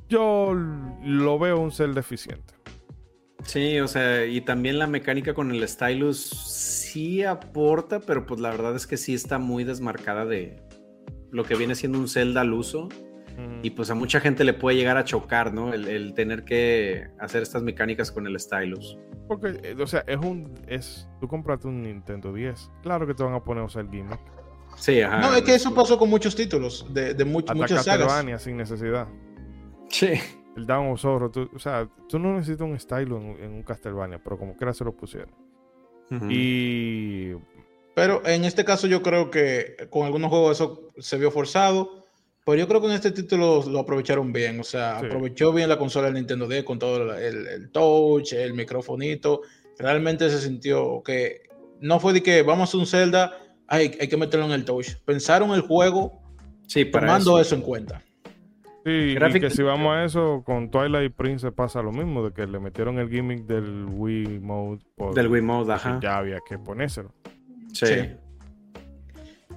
yo 0.09 0.53
lo 1.03 1.39
veo 1.39 1.59
un 1.59 1.71
Zelda 1.71 1.99
eficiente. 2.01 2.53
Sí, 3.43 3.79
o 3.79 3.87
sea, 3.87 4.25
y 4.25 4.41
también 4.41 4.79
la 4.79 4.87
mecánica 4.87 5.33
con 5.33 5.51
el 5.51 5.67
stylus 5.67 6.19
sí 6.21 7.23
aporta, 7.23 7.99
pero 7.99 8.25
pues 8.25 8.39
la 8.39 8.49
verdad 8.49 8.75
es 8.75 8.87
que 8.87 8.97
sí 8.97 9.13
está 9.13 9.37
muy 9.39 9.63
desmarcada 9.63 10.25
de 10.25 10.61
lo 11.31 11.43
que 11.43 11.55
viene 11.55 11.75
siendo 11.75 11.99
un 11.99 12.07
Zelda 12.07 12.41
al 12.41 12.53
uso. 12.53 12.89
Y 13.61 13.69
pues 13.69 13.91
a 13.91 13.93
mucha 13.93 14.19
gente 14.19 14.43
le 14.43 14.55
puede 14.55 14.77
llegar 14.77 14.97
a 14.97 15.03
chocar, 15.03 15.53
¿no? 15.53 15.71
El, 15.71 15.87
el 15.87 16.15
tener 16.15 16.43
que 16.43 17.05
hacer 17.19 17.43
estas 17.43 17.61
mecánicas 17.61 18.11
con 18.11 18.25
el 18.25 18.39
stylus. 18.39 18.97
Porque, 19.27 19.59
eh, 19.61 19.75
o 19.79 19.85
sea, 19.85 20.03
es 20.07 20.17
un. 20.17 20.55
es 20.67 21.07
Tú 21.21 21.27
compraste 21.27 21.67
un 21.67 21.83
Nintendo 21.83 22.33
10. 22.33 22.71
Claro 22.81 23.05
que 23.05 23.13
te 23.13 23.21
van 23.23 23.35
a 23.35 23.43
poner 23.43 23.61
a 23.61 23.67
usar 23.67 23.85
el 23.85 23.91
gimmick. 23.91 24.19
Sí, 24.77 25.01
ajá. 25.01 25.19
No, 25.19 25.35
es 25.35 25.43
que 25.43 25.53
eso 25.53 25.71
pasó 25.75 25.99
con 25.99 26.09
muchos 26.09 26.35
títulos, 26.35 26.87
de, 26.91 27.13
de 27.13 27.25
much- 27.27 27.53
muchas 27.53 27.85
sagas. 27.85 28.41
Sin 28.41 28.57
necesidad. 28.57 29.07
Sí. 29.91 30.13
El 30.57 30.65
Down 30.65 30.91
of 30.91 30.99
Zorro. 30.99 31.31
tú- 31.31 31.49
o 31.55 31.59
sea, 31.59 31.87
tú 32.09 32.19
no 32.19 32.33
necesitas 32.35 32.61
un 32.67 32.77
style 32.79 33.11
en, 33.13 33.37
en 33.43 33.51
un 33.53 33.63
Castlevania, 33.63 34.19
pero 34.21 34.37
como 34.37 34.55
quiera 34.57 34.73
se 34.73 34.83
lo 34.83 34.91
pusieron. 34.91 35.29
Ujú. 36.11 36.27
Y 36.29 37.35
Pero 37.95 38.21
en 38.25 38.43
este 38.43 38.63
caso 38.65 38.87
yo 38.87 39.01
creo 39.01 39.31
que 39.31 39.75
con 39.89 40.05
algunos 40.05 40.29
juegos 40.29 40.57
eso 40.57 40.89
se 40.97 41.17
vio 41.17 41.31
forzado. 41.31 42.05
Pero 42.45 42.59
yo 42.59 42.67
creo 42.67 42.79
que 42.79 42.87
en 42.87 42.93
este 42.93 43.11
título 43.11 43.61
lo 43.69 43.79
aprovecharon 43.79 44.31
bien. 44.31 44.59
O 44.59 44.63
sea, 44.63 44.99
Sí. 45.01 45.05
aprovechó 45.07 45.51
bien 45.51 45.67
la 45.67 45.77
consola 45.77 46.05
del 46.07 46.15
Nintendo 46.15 46.47
D 46.47 46.63
con 46.63 46.79
todo 46.79 47.13
el, 47.17 47.47
el 47.47 47.71
touch, 47.71 48.33
el 48.33 48.53
microfonito. 48.53 49.41
Realmente 49.77 50.29
se 50.29 50.39
sintió 50.39 51.01
que 51.03 51.41
no 51.81 51.99
fue 51.99 52.13
de 52.13 52.23
que 52.23 52.41
vamos 52.43 52.73
a 52.73 52.77
un 52.77 52.85
Zelda, 52.87 53.37
hay, 53.67 53.91
hay 53.99 54.07
que 54.07 54.15
meterlo 54.15 54.45
en 54.45 54.53
el 54.53 54.63
touch. 54.63 54.95
Pensaron 55.03 55.51
el 55.51 55.61
juego 55.61 56.21
Sí, 56.67 56.85
para 56.85 57.07
tomando 57.07 57.31
eso. 57.31 57.41
eso. 57.41 57.55
en 57.55 57.61
cuenta. 57.61 58.01
Sí, 58.87 59.17
y 59.35 59.39
que 59.41 59.49
si 59.49 59.63
vamos 59.63 59.93
a 59.95 60.05
eso, 60.05 60.43
con 60.45 60.71
Twilight 60.71 61.13
Princess 61.13 61.51
pasa 61.51 61.81
lo 61.81 61.91
mismo, 61.91 62.23
de 62.23 62.31
que 62.33 62.47
le 62.47 62.57
metieron 62.59 62.97
el 62.99 63.09
gimmick 63.09 63.45
del 63.45 63.85
Wii 63.89 64.39
Mode. 64.39 64.79
por- 64.95 65.13
Del 65.13 65.27
Wii 65.27 65.41
Mode, 65.41 65.73
ajá. 65.73 65.99
Ya 66.01 66.17
había 66.17 66.39
que 66.47 66.57
ponérselo. 66.57 67.13
Sí. 67.73 67.85
Sí. 67.85 68.09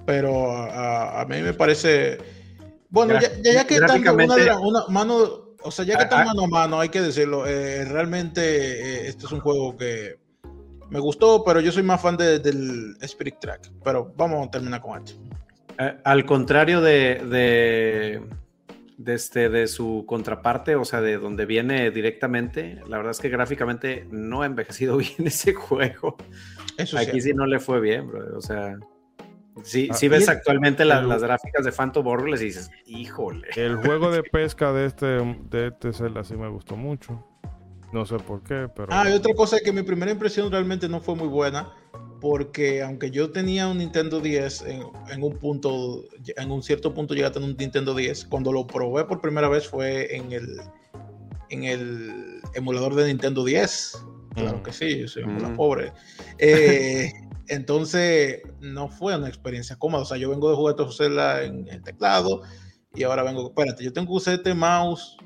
Pero 0.05 0.51
a, 0.51 1.21
a 1.21 1.25
mí 1.25 1.41
me 1.41 1.53
parece. 1.53 2.17
Bueno, 2.89 3.13
Gra- 3.13 3.21
ya, 3.41 3.65
que 3.65 3.75
están 3.75 4.01
una, 4.01 4.11
gráficamente- 4.11 4.51
una 4.61 4.81
mano, 4.89 5.17
o 5.63 5.71
sea, 5.71 5.85
ya 5.85 5.95
que 5.95 6.01
Ah, 6.01 6.03
están 6.03 6.21
ah. 6.21 6.25
mano 6.25 6.43
a 6.43 6.47
mano, 6.47 6.79
hay 6.79 6.89
que 6.89 7.01
decirlo. 7.01 7.45
eh, 7.47 7.85
realmente 7.85 8.41
eh, 8.41 9.07
este 9.07 9.25
es 9.27 9.31
un 9.31 9.39
juego 9.39 9.77
que 9.77 10.19
me 10.89 10.99
gustó, 10.99 11.43
pero 11.45 11.61
yo 11.61 11.71
soy 11.71 11.83
más 11.83 12.01
fan 12.01 12.17
de- 12.17 12.39
del 12.39 12.97
Spirit 13.01 13.35
Track. 13.39 13.71
Pero 13.83 14.13
vamos 14.17 14.45
a 14.47 14.51
terminar 14.51 14.81
con 14.81 15.01
esto. 15.01 15.21
Eh, 15.79 15.95
al 16.03 16.25
contrario 16.25 16.81
de, 16.81 17.21
de, 17.29 18.21
de 19.03 19.13
este, 19.15 19.49
de 19.49 19.67
su 19.67 20.05
contraparte, 20.07 20.75
o 20.75 20.85
sea, 20.85 21.01
de 21.01 21.17
donde 21.17 21.45
viene 21.45 21.89
directamente, 21.91 22.81
la 22.87 22.97
verdad 22.97 23.11
es 23.11 23.19
que 23.19 23.29
gráficamente 23.29 24.05
no 24.11 24.41
ha 24.41 24.45
envejecido 24.45 24.97
bien 24.97 25.25
ese 25.27 25.53
juego. 25.53 26.17
Eso 26.77 26.97
sí. 26.97 27.05
Aquí 27.07 27.21
sí 27.21 27.33
no 27.33 27.45
le 27.45 27.59
fue 27.59 27.79
bien, 27.81 28.07
bro. 28.07 28.37
O 28.37 28.41
sea, 28.41 28.75
sí, 29.63 29.87
Ah, 29.91 29.93
sí 29.93 30.07
ves 30.07 30.29
actualmente 30.29 30.85
la- 30.85 30.99
el- 30.99 31.09
las 31.09 31.23
gráficas 31.23 31.65
de 31.65 31.71
Phantom 31.71 32.05
Hourglass 32.07 32.41
y 32.41 32.45
dices, 32.45 32.69
híjole. 32.85 33.47
El 33.55 33.75
juego 33.77 34.11
de 34.11 34.23
pesca 34.31 34.71
de 34.73 34.85
este, 34.85 35.05
de 35.07 35.67
este 35.67 35.93
Zelda 35.93 36.23
sí 36.23 36.35
me 36.35 36.47
gustó 36.49 36.75
mucho. 36.75 37.25
No 37.91 38.05
sé 38.05 38.17
por 38.19 38.41
qué, 38.43 38.67
pero. 38.73 38.87
Ah, 38.91 39.09
y 39.09 39.13
otra 39.13 39.33
cosa 39.33 39.57
es 39.57 39.63
que 39.63 39.73
mi 39.73 39.83
primera 39.83 40.11
impresión 40.11 40.49
realmente 40.49 40.87
no 40.87 41.01
fue 41.01 41.13
muy 41.15 41.27
buena, 41.27 41.73
porque 42.21 42.81
aunque 42.83 43.11
yo 43.11 43.31
tenía 43.31 43.67
un 43.67 43.79
Nintendo 43.79 44.21
10 44.21 44.61
en, 44.61 44.83
en 45.11 45.23
un 45.23 45.37
punto, 45.37 46.05
en 46.37 46.51
un 46.51 46.61
cierto 46.63 46.93
punto 46.93 47.13
llegué 47.15 47.25
a 47.25 47.31
tener 47.31 47.49
un 47.49 47.57
Nintendo 47.57 47.93
10, 47.95 48.25
cuando 48.25 48.53
lo 48.53 48.67
probé 48.67 49.03
por 49.05 49.19
primera 49.19 49.49
vez 49.49 49.67
fue 49.67 50.15
en 50.15 50.31
el, 50.31 50.61
en 51.49 51.63
el 51.65 52.41
emulador 52.53 52.95
de 52.95 53.07
Nintendo 53.07 53.43
10. 53.43 53.97
Claro 54.35 54.59
Mm. 54.59 54.63
que 54.63 54.71
sí, 54.71 54.99
yo 54.99 55.07
soy 55.09 55.23
una 55.23 55.49
Mm. 55.49 55.55
pobre. 55.57 55.91
Eh, 56.37 57.11
entonces, 57.47 58.41
no 58.61 58.87
fue 58.87 59.17
una 59.17 59.27
experiencia 59.27 59.75
cómoda. 59.75 60.03
O 60.03 60.05
sea, 60.05 60.17
yo 60.17 60.29
vengo 60.29 60.49
de 60.49 60.55
jugar 60.55 60.73
estos 60.79 60.95
Zelda 60.97 61.43
en 61.43 61.67
el 61.67 61.81
teclado 61.81 62.43
y 62.95 63.03
ahora 63.03 63.23
vengo, 63.23 63.47
espérate, 63.49 63.83
yo 63.83 63.91
tengo 63.91 64.07
que 64.07 64.13
usar 64.17 64.33
este 64.35 64.53
mouse 64.53 65.17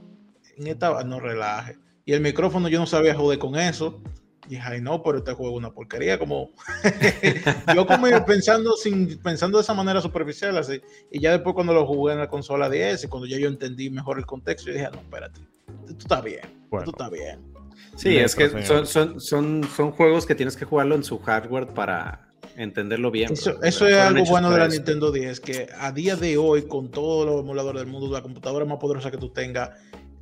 en 0.58 0.68
esta, 0.68 1.04
no 1.04 1.20
relaje. 1.20 1.78
Y 2.06 2.14
el 2.14 2.22
micrófono 2.22 2.70
yo 2.70 2.80
no 2.80 2.86
sabía 2.88 3.14
joder 3.16 3.38
con 3.38 3.56
eso. 3.58 4.02
Y 4.48 4.56
dije, 4.56 4.62
ay 4.64 4.82
no, 4.82 5.02
pero 5.02 5.20
este 5.20 5.34
juego 5.34 5.54
es 5.54 5.58
una 5.58 5.72
porquería, 5.72 6.20
como 6.20 6.52
yo 7.76 7.86
como 7.86 8.08
pensando 8.26 8.74
sin 8.74 9.18
pensando 9.20 9.58
de 9.58 9.64
esa 9.64 9.74
manera 9.74 10.02
superficial 10.02 10.58
así. 10.58 10.82
Y 11.12 11.20
ya 11.20 11.32
después 11.32 11.56
cuando 11.56 11.74
lo 11.74 11.86
jugué 11.86 12.14
en 12.14 12.20
la 12.20 12.30
consola 12.30 12.70
10 12.70 13.04
y 13.04 13.08
cuando 13.08 13.28
ya 13.28 13.38
yo 13.38 13.48
entendí 13.48 13.90
mejor 13.90 14.20
el 14.20 14.26
contexto, 14.26 14.68
yo 14.68 14.74
dije, 14.74 14.86
"Ah, 14.86 14.92
no, 14.94 15.02
espérate, 15.02 15.42
esto 15.88 15.98
está 16.00 16.22
bien, 16.22 16.68
Bueno, 16.70 16.86
esto 16.86 16.92
está 16.92 17.10
bien. 17.10 17.56
Sí, 17.96 18.18
es 18.18 18.36
que 18.36 18.50
son, 18.64 18.86
son, 18.86 19.20
son, 19.20 19.64
son 19.64 19.92
juegos 19.92 20.26
que 20.26 20.36
tienes 20.36 20.56
que 20.58 20.66
jugarlo 20.66 20.96
en 20.96 21.04
su 21.04 21.18
hardware 21.20 21.68
para 21.68 22.26
entenderlo 22.58 23.12
bien. 23.12 23.32
Eso, 23.34 23.54
bro. 23.54 23.64
eso 23.64 23.88
es 23.88 23.96
algo 23.98 24.26
bueno 24.26 24.52
de 24.52 24.58
la 24.58 24.66
eso. 24.66 24.76
Nintendo 24.76 25.12
10, 25.12 25.40
que 25.40 25.68
a 25.78 25.92
día 25.92 26.16
de 26.16 26.38
hoy, 26.38 26.64
con 26.64 26.90
todos 26.92 27.26
los 27.26 27.42
emuladores 27.42 27.82
del 27.82 27.92
mundo, 27.92 28.12
la 28.12 28.22
computadora 28.22 28.66
más 28.66 28.78
poderosa 28.78 29.12
que 29.12 29.18
tú 29.18 29.30
tengas, 29.30 29.72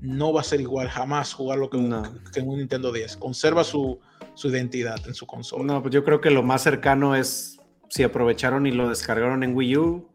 no 0.04 0.32
va 0.34 0.42
a 0.42 0.44
ser 0.44 0.62
igual 0.62 0.90
jamás 0.90 1.34
jugarlo 1.34 1.70
que, 1.70 1.78
un- 1.78 1.90
No. 1.90 2.04
que 2.32 2.42
en 2.42 2.48
un 2.50 2.58
Nintendo 2.60 2.92
10. 2.92 3.18
Conserva 3.18 3.64
su, 3.64 4.00
su 4.36 4.50
identidad 4.50 4.98
en 5.08 5.14
su 5.16 5.26
consola. 5.26 5.64
No, 5.64 5.82
pues 5.82 5.94
yo 5.94 6.04
creo 6.04 6.22
que 6.22 6.30
lo 6.30 6.44
más 6.44 6.62
cercano 6.62 7.16
es 7.16 7.60
si 7.90 8.04
aprovecharon 8.04 8.66
y 8.68 8.72
lo 8.72 8.90
descargaron 8.90 9.44
en 9.44 9.56
Wii 9.56 9.78
U 9.78 10.08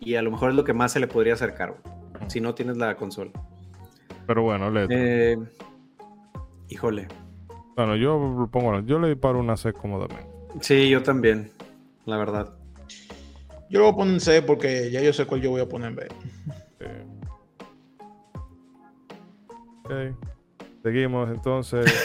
y 0.00 0.14
a 0.14 0.22
lo 0.22 0.30
mejor 0.30 0.50
es 0.50 0.56
lo 0.56 0.64
que 0.64 0.72
más 0.72 0.92
se 0.92 1.00
le 1.00 1.06
podría 1.08 1.34
acercar, 1.34 1.74
si 2.28 2.40
no 2.40 2.54
tienes 2.54 2.76
la 2.76 2.96
consola. 2.96 3.30
pero 4.26 4.42
bueno, 4.42 4.70
letra. 4.70 4.96
Eh, 4.98 5.36
híjole. 6.68 7.08
Bueno, 7.76 7.96
yo 7.96 8.48
pongo, 8.52 8.80
yo 8.80 8.98
le 8.98 9.08
disparo 9.08 9.38
una 9.40 9.56
C 9.56 9.72
cómodamente. 9.72 10.26
Sí, 10.60 10.88
yo 10.90 11.02
también, 11.02 11.50
la 12.04 12.16
verdad. 12.18 12.54
Yo 13.70 13.78
lo 13.78 13.86
voy 13.86 13.92
a 13.92 13.96
poner 13.96 14.14
en 14.14 14.20
C 14.20 14.42
porque 14.42 14.90
ya 14.90 15.00
yo 15.00 15.12
sé 15.14 15.24
cuál 15.24 15.40
yo 15.40 15.50
voy 15.50 15.62
a 15.62 15.68
poner 15.68 15.88
en 15.88 15.96
B. 15.96 16.08
Eh, 16.80 17.04
ok. 19.84 19.92
Seguimos 20.82 21.30
entonces. 21.30 21.84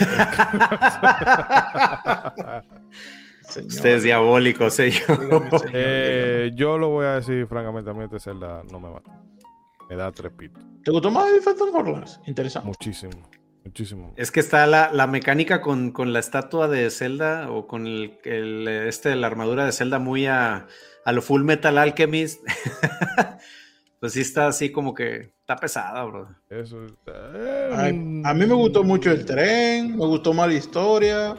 Señor. 3.42 3.68
Usted 3.70 3.90
es 3.96 4.04
diabólico, 4.04 4.70
señor. 4.70 5.20
Dígame, 5.22 5.50
señor, 5.50 5.72
Eh, 5.74 6.52
yo 6.54 6.78
lo 6.78 6.90
voy 6.90 7.06
a 7.06 7.14
decir 7.16 7.48
francamente, 7.48 7.90
a 7.90 7.94
mí 7.94 8.04
este 8.04 8.20
Zelda 8.20 8.62
no 8.70 8.80
me 8.80 8.90
mata. 8.90 9.10
Me 9.90 9.96
da 9.96 10.12
trepito. 10.12 10.60
¿Te 10.84 10.92
gustó 10.92 11.10
más 11.10 11.32
el 11.32 11.42
Phantom 11.42 11.74
Hourglass? 11.74 12.20
Interesante. 12.28 12.68
Muchísimo. 12.68 13.14
Muchísimo. 13.64 14.14
Es 14.18 14.32
que 14.32 14.42
está 14.42 14.68
la, 14.68 14.92
la 14.92 15.08
mecánica 15.08 15.62
con, 15.62 15.92
con 15.92 16.12
la 16.12 16.20
estatua 16.20 16.68
de 16.68 16.90
Zelda 16.90 17.50
o 17.50 17.68
con 17.68 17.88
el, 17.88 18.18
el, 18.26 18.68
este, 18.68 19.16
la 19.16 19.28
armadura 19.28 19.66
de 19.66 19.72
Zelda 19.72 19.98
muy 19.98 20.26
a, 20.26 20.68
a 21.06 21.12
lo 21.14 21.22
Full 21.22 21.44
Metal 21.44 21.78
Alchemist. 21.78 22.42
pues 24.00 24.14
sí 24.14 24.22
está 24.22 24.48
así 24.48 24.72
como 24.72 24.94
que 24.94 25.32
está 25.40 25.56
pesada, 25.56 26.04
bro. 26.04 26.28
Eso 26.50 26.86
Ay, 27.74 28.22
a 28.24 28.34
mí 28.34 28.46
me 28.46 28.54
gustó 28.54 28.84
mucho 28.84 29.12
el 29.12 29.26
tren, 29.26 29.98
me 29.98 30.06
gustó 30.06 30.34
más 30.34 30.48
la 30.48 30.54
historia, 30.54 31.36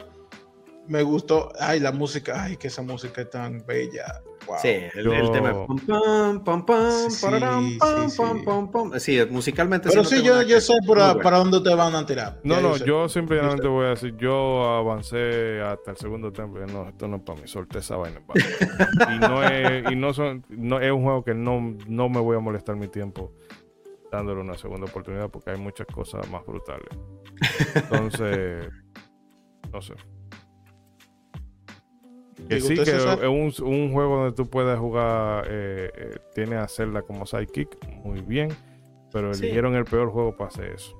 me 0.87 1.03
gustó, 1.03 1.51
ay, 1.59 1.79
la 1.79 1.91
música, 1.91 2.43
ay, 2.43 2.57
que 2.57 2.67
esa 2.67 2.81
música 2.81 3.21
es 3.21 3.29
tan 3.29 3.65
bella. 3.65 4.21
Wow. 4.49 4.57
Sí, 4.61 4.67
el, 4.95 5.03
Yo- 5.05 5.13
el 5.13 5.31
tema. 5.31 5.53
Pam, 5.67 6.43
pam, 6.43 6.65
pam, 6.65 6.91
Sí, 7.11 7.23
pararam, 7.25 7.69
sí, 7.69 7.77
pam, 7.77 8.09
sí. 8.09 8.17
pam, 8.17 8.43
pam, 8.43 8.71
pam. 8.71 8.99
Sí, 8.99 9.19
musicalmente. 9.29 9.89
Pero 9.89 10.03
sí, 10.03 10.23
yo, 10.23 10.41
yo 10.41 10.59
sé 10.59 10.73
para, 10.87 11.07
bueno. 11.13 11.21
para 11.21 11.37
dónde 11.37 11.61
te 11.61 11.75
van 11.75 11.93
a 11.93 12.03
tirar. 12.03 12.39
No, 12.43 12.55
Ya 12.55 12.61
no, 12.61 12.77
yo 12.77 13.07
simplemente 13.09 13.67
voy 13.67 13.85
a 13.85 13.89
decir, 13.89 14.15
yo 14.17 14.63
avancé 14.65 15.61
hasta 15.61 15.91
el 15.91 15.97
segundo 15.97 16.31
templo. 16.33 16.65
No, 16.65 16.89
esto 16.89 17.07
no 17.07 17.17
es 17.17 17.21
para 17.21 17.39
mí, 17.39 17.47
solté 17.47 17.77
esa 17.77 17.97
vaina. 17.97 18.21
para 18.25 18.39
mí. 18.43 19.15
y 19.15 19.19
no 19.19 19.43
es, 19.43 19.91
y 19.91 19.95
no 19.95 20.13
son, 20.15 20.43
no 20.49 20.79
es 20.79 20.91
un 20.91 21.03
juego 21.03 21.23
que 21.23 21.35
no, 21.35 21.77
no 21.87 22.09
me 22.09 22.19
voy 22.19 22.35
a 22.35 22.39
molestar 22.39 22.75
mi 22.75 22.87
tiempo 22.87 23.31
dándole 24.11 24.41
una 24.41 24.57
segunda 24.57 24.87
oportunidad 24.87 25.29
porque 25.29 25.51
hay 25.51 25.57
muchas 25.59 25.85
cosas 25.85 26.27
más 26.31 26.43
brutales. 26.43 26.89
Entonces, 27.75 28.67
no 29.71 29.79
sé. 29.81 29.93
Que 32.47 32.55
¿Te 32.55 32.61
sí, 32.61 32.73
que 32.75 32.81
es 32.81 33.05
un, 33.59 33.67
un 33.67 33.91
juego 33.93 34.17
donde 34.17 34.35
tú 34.35 34.49
puedes 34.49 34.77
jugar, 34.79 35.45
eh, 35.49 35.91
eh, 35.95 36.17
tiene 36.33 36.55
a 36.55 36.67
Zelda 36.67 37.01
como 37.03 37.25
sidekick, 37.25 37.69
muy 38.03 38.21
bien, 38.21 38.49
pero 39.11 39.33
Sí. 39.33 39.43
eligieron 39.43 39.75
el 39.75 39.85
peor 39.85 40.09
juego 40.09 40.35
para 40.35 40.47
hacer 40.49 40.71
eso. 40.71 40.95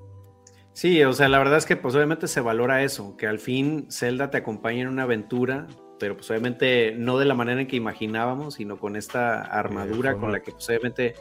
Sí, 0.74 1.04
o 1.04 1.12
sea, 1.14 1.28
la 1.28 1.40
verdad 1.40 1.58
es 1.58 1.66
que 1.66 1.76
pues 1.76 1.96
obviamente 1.96 2.28
se 2.28 2.40
valora 2.42 2.84
eso, 2.84 3.18
que 3.18 3.26
al 3.28 3.40
fin 3.40 3.88
Zelda 3.92 4.30
te 4.30 4.38
acompañe 4.38 4.82
en 4.82 4.88
una 4.90 5.04
aventura, 5.04 5.68
pero 6.00 6.16
pues 6.16 6.30
obviamente 6.30 6.94
no 6.96 7.18
de 7.18 7.26
la 7.26 7.34
manera 7.36 7.60
en 7.62 7.68
que 7.68 7.76
imaginábamos, 7.76 8.54
sino 8.56 8.78
con 8.78 8.96
esta 8.96 9.42
armadura 9.42 10.16
con 10.16 10.32
la 10.32 10.40
que 10.42 10.52
pues 10.52 10.68
obviamente 10.70 11.16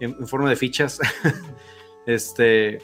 en, 0.00 0.16
en 0.18 0.26
forma 0.28 0.48
de 0.48 0.56
fichas, 0.56 1.00
este, 2.06 2.78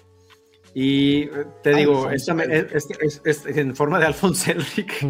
y 0.75 1.23
eh, 1.25 1.31
te 1.63 1.75
digo, 1.75 2.11
esta 2.11 2.35
me- 2.35 2.45
Elric. 2.45 2.73
es, 2.75 2.89
es- 3.01 3.23
es- 3.47 3.57
en 3.57 3.75
forma 3.75 3.99
de 3.99 4.07
Alphonse 4.07 4.53
Elric, 4.53 5.03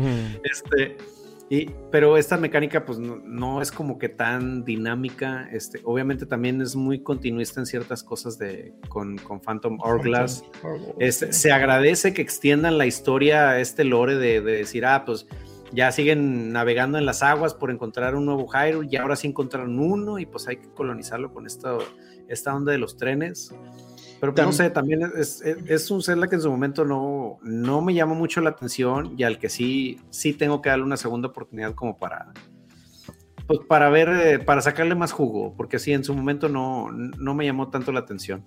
este, 0.44 0.96
y, 1.52 1.68
pero 1.90 2.16
esta 2.16 2.36
mecánica 2.36 2.84
pues 2.84 3.00
no, 3.00 3.16
no 3.24 3.60
es 3.60 3.72
como 3.72 3.98
que 3.98 4.08
tan 4.08 4.64
dinámica, 4.64 5.48
este, 5.50 5.80
obviamente 5.82 6.24
también 6.24 6.60
es 6.60 6.76
muy 6.76 7.02
continuista 7.02 7.58
en 7.58 7.66
ciertas 7.66 8.04
cosas 8.04 8.38
de, 8.38 8.72
con, 8.88 9.18
con 9.18 9.40
Phantom 9.40 9.76
Hourglass. 9.82 10.44
Este. 11.00 11.32
Se 11.32 11.50
agradece 11.50 12.14
que 12.14 12.22
extiendan 12.22 12.78
la 12.78 12.86
historia, 12.86 13.58
este 13.58 13.82
lore 13.82 14.14
de, 14.14 14.40
de 14.40 14.52
decir, 14.52 14.86
ah, 14.86 15.04
pues 15.04 15.26
ya 15.72 15.90
siguen 15.90 16.52
navegando 16.52 16.98
en 16.98 17.04
las 17.04 17.24
aguas 17.24 17.54
por 17.54 17.72
encontrar 17.72 18.14
un 18.14 18.26
nuevo 18.26 18.46
Hyrule 18.46 18.88
y 18.88 18.96
ahora 18.96 19.16
sí 19.16 19.26
encontraron 19.26 19.78
uno 19.80 20.20
y 20.20 20.26
pues 20.26 20.46
hay 20.46 20.58
que 20.58 20.68
colonizarlo 20.70 21.32
con 21.32 21.46
esta, 21.46 21.78
esta 22.28 22.54
onda 22.54 22.70
de 22.70 22.78
los 22.78 22.96
trenes. 22.96 23.52
Pero 24.20 24.34
pues, 24.34 24.46
no 24.46 24.52
sé, 24.52 24.68
también 24.68 25.02
es, 25.16 25.40
es, 25.40 25.56
es 25.66 25.90
un 25.90 26.02
Zelda 26.02 26.28
que 26.28 26.34
en 26.34 26.42
su 26.42 26.50
momento 26.50 26.84
no, 26.84 27.38
no 27.42 27.80
me 27.80 27.94
llamó 27.94 28.14
mucho 28.14 28.42
la 28.42 28.50
atención 28.50 29.14
y 29.16 29.22
al 29.24 29.38
que 29.38 29.48
sí, 29.48 29.98
sí 30.10 30.34
tengo 30.34 30.60
que 30.60 30.68
darle 30.68 30.84
una 30.84 30.98
segunda 30.98 31.28
oportunidad 31.28 31.74
como 31.74 31.96
para, 31.96 32.32
pues 33.46 33.60
para 33.66 33.88
ver, 33.88 34.08
eh, 34.10 34.38
para 34.38 34.60
sacarle 34.60 34.94
más 34.94 35.12
jugo, 35.12 35.54
porque 35.56 35.78
sí, 35.78 35.92
en 35.92 36.04
su 36.04 36.14
momento 36.14 36.50
no, 36.50 36.90
no 36.90 37.34
me 37.34 37.46
llamó 37.46 37.70
tanto 37.70 37.92
la 37.92 38.00
atención. 38.00 38.44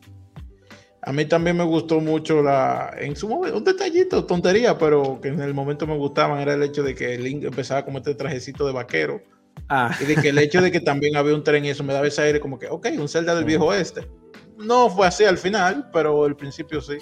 A 1.02 1.12
mí 1.12 1.26
también 1.26 1.58
me 1.58 1.66
gustó 1.66 2.00
mucho 2.00 2.44
la, 2.44 2.94
en 2.98 3.16
su 3.16 3.28
momento, 3.28 3.58
un 3.58 3.64
detallito, 3.64 4.26
tontería, 4.26 4.78
pero 4.78 5.20
que 5.20 5.30
en 5.30 5.42
el 5.42 5.56
momento 5.56 5.88
me 5.88 5.98
gustaban, 5.98 6.40
era 6.40 6.54
el 6.54 6.64
hecho 6.64 6.84
de 6.84 6.94
que 6.94 7.18
Link 7.18 7.44
empezaba 7.44 7.84
como 7.84 7.98
este 7.98 8.14
trajecito 8.14 8.66
de 8.68 8.74
vaquero. 8.74 9.22
Ah, 9.68 9.96
Y 10.00 10.06
de 10.06 10.16
que 10.16 10.30
el 10.30 10.38
hecho 10.38 10.62
de 10.62 10.72
que 10.72 10.80
también 10.80 11.16
había 11.16 11.36
un 11.36 11.44
tren 11.44 11.66
y 11.66 11.70
eso 11.70 11.84
me 11.84 11.94
daba 11.94 12.08
ese 12.08 12.22
aire 12.22 12.40
como 12.40 12.58
que, 12.60 12.68
ok, 12.68 12.88
un 12.98 13.10
Zelda 13.10 13.36
del 13.36 13.44
viejo 13.44 13.66
oeste. 13.66 14.08
No 14.58 14.90
fue 14.90 15.08
así 15.08 15.24
al 15.26 15.38
final, 15.38 15.90
pero 15.92 16.24
al 16.26 16.36
principio 16.36 16.82
sí. 16.82 16.98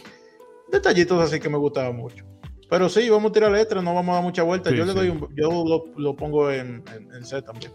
Detallitos 0.71 1.21
así 1.21 1.39
que 1.39 1.49
me 1.49 1.57
gustaban 1.57 1.95
mucho. 1.95 2.25
Pero 2.69 2.87
sí, 2.87 3.09
vamos 3.09 3.31
a 3.31 3.33
tirar 3.33 3.51
letra, 3.51 3.81
no 3.81 3.93
vamos 3.93 4.13
a 4.13 4.15
dar 4.15 4.23
mucha 4.23 4.43
vuelta. 4.43 4.69
Sí, 4.69 4.77
yo 4.77 4.85
le 4.85 4.93
doy 4.93 5.09
un, 5.09 5.27
yo 5.35 5.49
lo, 5.65 5.85
lo 5.97 6.15
pongo 6.15 6.49
en, 6.49 6.83
en, 6.95 7.13
en 7.13 7.25
C 7.25 7.41
también. 7.41 7.71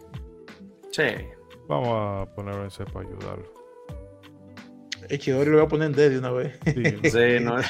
sí. 0.90 1.02
Vamos 1.68 1.88
a 1.90 2.32
ponerlo 2.34 2.62
en 2.62 2.70
C 2.70 2.84
para 2.84 3.00
ayudarlo. 3.08 3.52
Echidori 5.08 5.50
lo 5.50 5.56
voy 5.56 5.66
a 5.66 5.68
poner 5.68 5.86
en 5.88 5.92
D 5.96 6.10
de 6.10 6.18
una 6.20 6.30
vez. 6.30 6.58
Sí. 6.64 7.10
Sí, 7.10 7.40
no. 7.44 7.56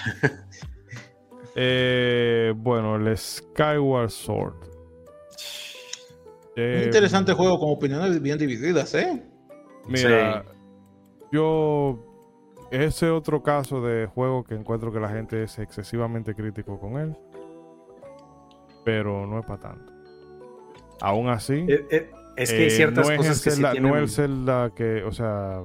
Eh, 1.59 2.53
bueno, 2.55 2.97
el 2.97 3.17
Skyward 3.17 4.11
Sword. 4.11 4.55
Eh, 6.55 6.81
Un 6.81 6.85
interesante 6.85 7.33
juego 7.33 7.59
con 7.59 7.71
opiniones 7.71 8.21
bien 8.21 8.37
divididas, 8.39 8.95
¿eh? 8.95 9.23
Mira, 9.89 10.45
yo. 11.37 11.99
Ese 12.71 13.11
otro 13.11 13.43
caso 13.43 13.81
de 13.81 14.07
juego 14.07 14.43
que 14.43 14.55
encuentro 14.55 14.93
que 14.93 14.99
la 14.99 15.09
gente 15.09 15.45
es 15.45 15.59
excesivamente 15.59 16.35
crítico 16.35 16.81
con 16.81 16.99
él. 16.99 17.17
Pero 18.85 19.27
no 19.27 19.39
es 19.39 19.47
para 19.47 19.61
tanto. 19.61 19.93
Aún 21.01 21.29
así. 21.29 21.65
Eh, 21.69 21.87
eh, 21.91 22.11
Es 22.37 22.51
que 22.51 22.59
hay 22.59 22.67
eh, 22.67 22.71
ciertas 22.71 23.07
no 23.07 23.13
es 23.13 23.19
cosas 23.19 23.39
el 23.39 23.45
que 23.45 23.51
sí 23.51 23.63
Zelda-. 23.63 23.81
No 23.81 23.97
el 23.97 24.09
Zelda 24.09 24.71
que, 24.75 25.05
o 25.05 25.13
sea, 25.13 25.63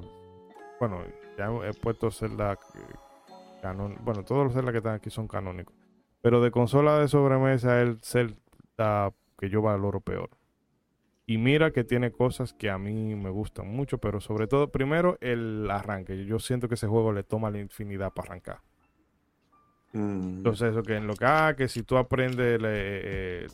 bueno, 0.80 1.00
ya 1.38 1.50
he 1.68 1.74
puesto 1.74 2.12
Zelda 2.12 2.58
canon, 3.62 3.98
bueno, 4.02 4.24
todos 4.24 4.46
los 4.46 4.54
Zelda 4.54 4.72
que 4.72 4.80
están 4.80 4.96
aquí 4.96 5.10
son 5.10 5.28
canónicos, 5.28 5.76
pero 6.22 6.42
de 6.42 6.52
consola 6.52 7.00
de 7.00 7.08
sobremesa 7.08 7.82
el 7.82 8.00
Zelda 8.02 9.12
que 9.38 9.50
yo 9.50 9.62
valoro 9.62 10.02
peor. 10.02 10.30
Y 11.28 11.38
mira 11.38 11.72
que 11.72 11.84
tiene 11.84 12.12
cosas 12.12 12.54
que 12.54 12.70
a 12.70 12.78
mí 12.78 13.16
me 13.16 13.30
gustan 13.30 13.68
mucho, 13.68 14.00
pero 14.00 14.20
sobre 14.20 14.48
todo, 14.48 14.72
primero, 14.72 15.18
el 15.22 15.70
arranque. 15.70 16.26
Yo 16.26 16.40
siento 16.40 16.68
que 16.68 16.76
ese 16.76 16.88
juego 16.88 17.14
le 17.14 17.24
toma 17.24 17.52
la 17.52 17.60
infinidad 17.60 18.12
para 18.12 18.28
arrancar. 18.30 18.60
Mm. 19.94 20.38
Entonces, 20.38 20.72
eso 20.72 20.84
que 20.84 20.96
en 20.96 21.08
lo 21.08 21.14
que, 21.14 21.26
ah, 21.26 21.54
que 21.58 21.68
si 21.68 21.84
tú 21.84 21.98
aprendes, 21.98 22.62
le- 22.62 23.44
eh, 23.44 23.48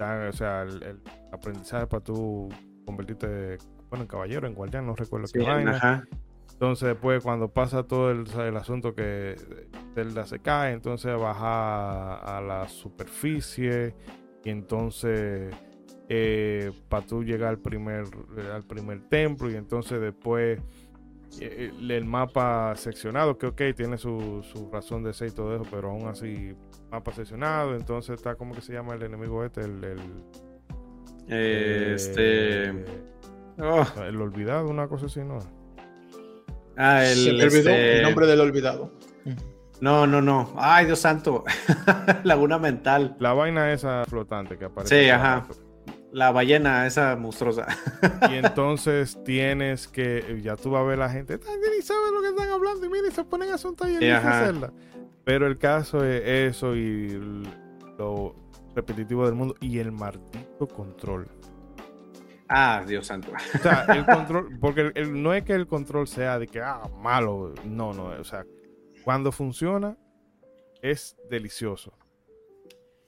o 0.00 0.32
sea, 0.32 0.62
el, 0.62 0.82
el 0.82 1.00
aprendizaje 1.32 1.86
para 1.86 2.02
tú 2.02 2.48
convertirte, 2.84 3.58
bueno, 3.90 4.02
en 4.02 4.08
caballero, 4.08 4.46
en 4.46 4.54
guardián, 4.54 4.86
no 4.86 4.94
recuerdo 4.94 5.26
Sí, 5.28 5.38
qué 5.38 5.44
vaina. 5.44 5.72
ajá. 5.76 6.04
Entonces, 6.52 6.88
después, 6.88 7.22
cuando 7.22 7.48
pasa 7.48 7.84
todo 7.84 8.10
el, 8.10 8.24
el 8.40 8.56
asunto 8.56 8.94
que 8.94 9.36
Zelda 9.94 10.26
se 10.26 10.40
cae, 10.40 10.72
entonces 10.72 11.16
baja 11.16 12.16
a 12.16 12.40
la 12.40 12.68
superficie 12.68 13.94
y 14.44 14.50
entonces 14.50 15.54
para 16.88 17.06
tú 17.06 17.22
llegar 17.22 17.50
al 17.50 17.58
primer, 17.58 18.04
al 18.52 18.64
primer 18.64 19.08
templo 19.08 19.50
y 19.50 19.56
entonces 19.56 20.00
después 20.00 20.58
eh, 21.40 21.70
el, 21.78 22.04
mapa 22.04 22.74
seccionado, 22.74 23.36
que 23.38 23.46
ok, 23.46 23.62
tiene 23.76 23.98
su, 23.98 24.42
su 24.42 24.70
razón 24.72 25.04
de 25.04 25.12
ser 25.12 25.28
y 25.28 25.32
todo 25.32 25.54
eso, 25.54 25.64
pero 25.70 25.90
aún 25.90 26.08
así 26.08 26.54
mapa 26.90 27.12
seccionado, 27.12 27.76
entonces 27.76 28.16
está 28.16 28.34
como 28.34 28.54
que 28.54 28.60
se 28.60 28.72
llama 28.72 28.94
el 28.94 29.02
enemigo 29.02 29.44
este, 29.44 29.60
el... 29.60 29.84
el 29.84 29.98
Eh, 31.30 31.92
eh, 31.92 31.92
este. 31.94 32.84
oh, 33.58 33.86
el 34.02 34.20
olvidado, 34.20 34.66
una 34.68 34.88
cosa 34.88 35.06
así, 35.06 35.20
¿no? 35.20 35.38
ah, 36.76 37.04
el, 37.04 37.16
Se 37.16 37.32
me 37.32 37.44
olvidó 37.44 37.70
este, 37.70 37.96
el 37.98 38.02
nombre 38.02 38.26
del 38.26 38.40
olvidado. 38.40 38.92
No, 39.80 40.06
no, 40.08 40.20
no. 40.20 40.54
Ay, 40.56 40.86
Dios 40.86 40.98
santo. 40.98 41.44
Laguna 42.24 42.58
mental. 42.58 43.14
La 43.20 43.32
vaina 43.32 43.72
esa 43.72 44.04
flotante 44.06 44.58
que 44.58 44.64
aparece. 44.64 45.04
Sí, 45.04 45.10
ajá. 45.10 45.46
rato. 45.48 45.67
La 46.12 46.30
ballena, 46.32 46.86
esa 46.86 47.16
monstruosa. 47.16 47.66
Y 48.30 48.34
entonces 48.34 49.18
tienes 49.24 49.86
que, 49.88 50.40
ya 50.42 50.56
tú 50.56 50.70
vas 50.70 50.80
a 50.80 50.84
ver 50.84 50.98
la 50.98 51.10
gente, 51.10 51.34
"Ah, 51.34 51.50
ni 51.76 51.82
saben 51.82 52.14
lo 52.14 52.22
que 52.22 52.28
están 52.28 52.48
hablando 52.50 52.86
y 52.86 52.88
miren, 52.88 53.12
se 53.12 53.24
ponen 53.24 53.50
a 53.50 53.54
asuntar 53.56 53.90
y 53.90 53.98
Sí, 53.98 54.08
ajá. 54.10 54.40
hacerla. 54.42 54.72
Pero 55.24 55.46
el 55.46 55.58
caso 55.58 56.02
es 56.04 56.22
eso 56.56 56.74
y 56.74 57.20
lo 57.98 58.34
repetitivo 58.74 59.26
del 59.26 59.34
mundo 59.34 59.54
y 59.60 59.78
el 59.78 59.92
maldito 59.92 60.66
control. 60.66 61.28
Ah, 62.48 62.82
Dios 62.86 63.06
santo. 63.06 63.30
O 63.54 63.58
sea, 63.58 63.84
el 63.88 64.06
control, 64.06 64.58
porque 64.58 64.80
el- 64.80 64.92
el- 64.94 65.22
no 65.22 65.34
es 65.34 65.44
que 65.44 65.52
el 65.52 65.66
control 65.66 66.08
sea 66.08 66.38
de 66.38 66.46
que, 66.46 66.62
ah, 66.62 66.88
malo, 67.02 67.52
no, 67.66 67.92
no, 67.92 68.04
o 68.06 68.24
sea, 68.24 68.46
cuando 69.04 69.30
funciona 69.32 69.98
es 70.80 71.16
delicioso. 71.28 71.92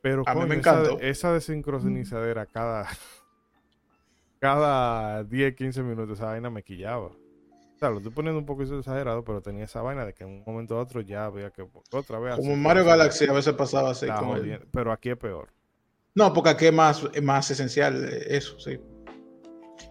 Pero 0.03 0.27
A 0.27 0.35
mí 0.35 0.47
me 0.47 0.57
coño, 0.57 0.61
esa, 0.61 0.81
encantó. 0.83 1.01
esa 1.01 1.33
desincronizadera 1.33 2.47
cada, 2.47 2.89
cada 4.39 5.25
10, 5.25 5.55
15 5.55 5.83
minutos, 5.83 6.19
esa 6.19 6.27
vaina 6.27 6.51
me 6.51 6.63
quillaba. 6.63 7.07
O 7.09 7.79
sea, 7.79 7.91
lo 7.91 7.97
estoy 7.99 8.13
poniendo 8.13 8.39
un 8.39 8.47
poco 8.47 8.63
exagerado, 8.63 9.25
pero 9.25 9.41
tenía 9.41 9.65
esa 9.65 9.81
vaina 9.83 10.05
de 10.05 10.13
que 10.13 10.25
en 10.25 10.31
un 10.31 10.45
momento 10.47 10.77
a 10.77 10.83
otro 10.83 11.01
ya 11.01 11.27
había 11.27 11.51
que 11.51 11.67
otra 11.93 12.19
vez. 12.19 12.37
Como 12.37 12.53
en 12.53 12.63
Mario 12.63 12.85
Galaxy 12.85 13.27
a 13.27 13.33
veces 13.33 13.55
pasaba 13.55 13.91
así. 13.91 14.07
jodiendo. 14.09 14.67
Pero 14.71 14.93
aquí 14.93 15.11
es 15.11 15.17
peor. 15.17 15.49
No, 16.15 16.33
porque 16.33 16.51
aquí 16.51 16.67
es 16.67 16.73
más, 16.75 17.07
es 17.13 17.23
más 17.23 17.51
esencial 17.51 18.05
eh, 18.05 18.37
eso, 18.37 18.59
sí. 18.59 18.79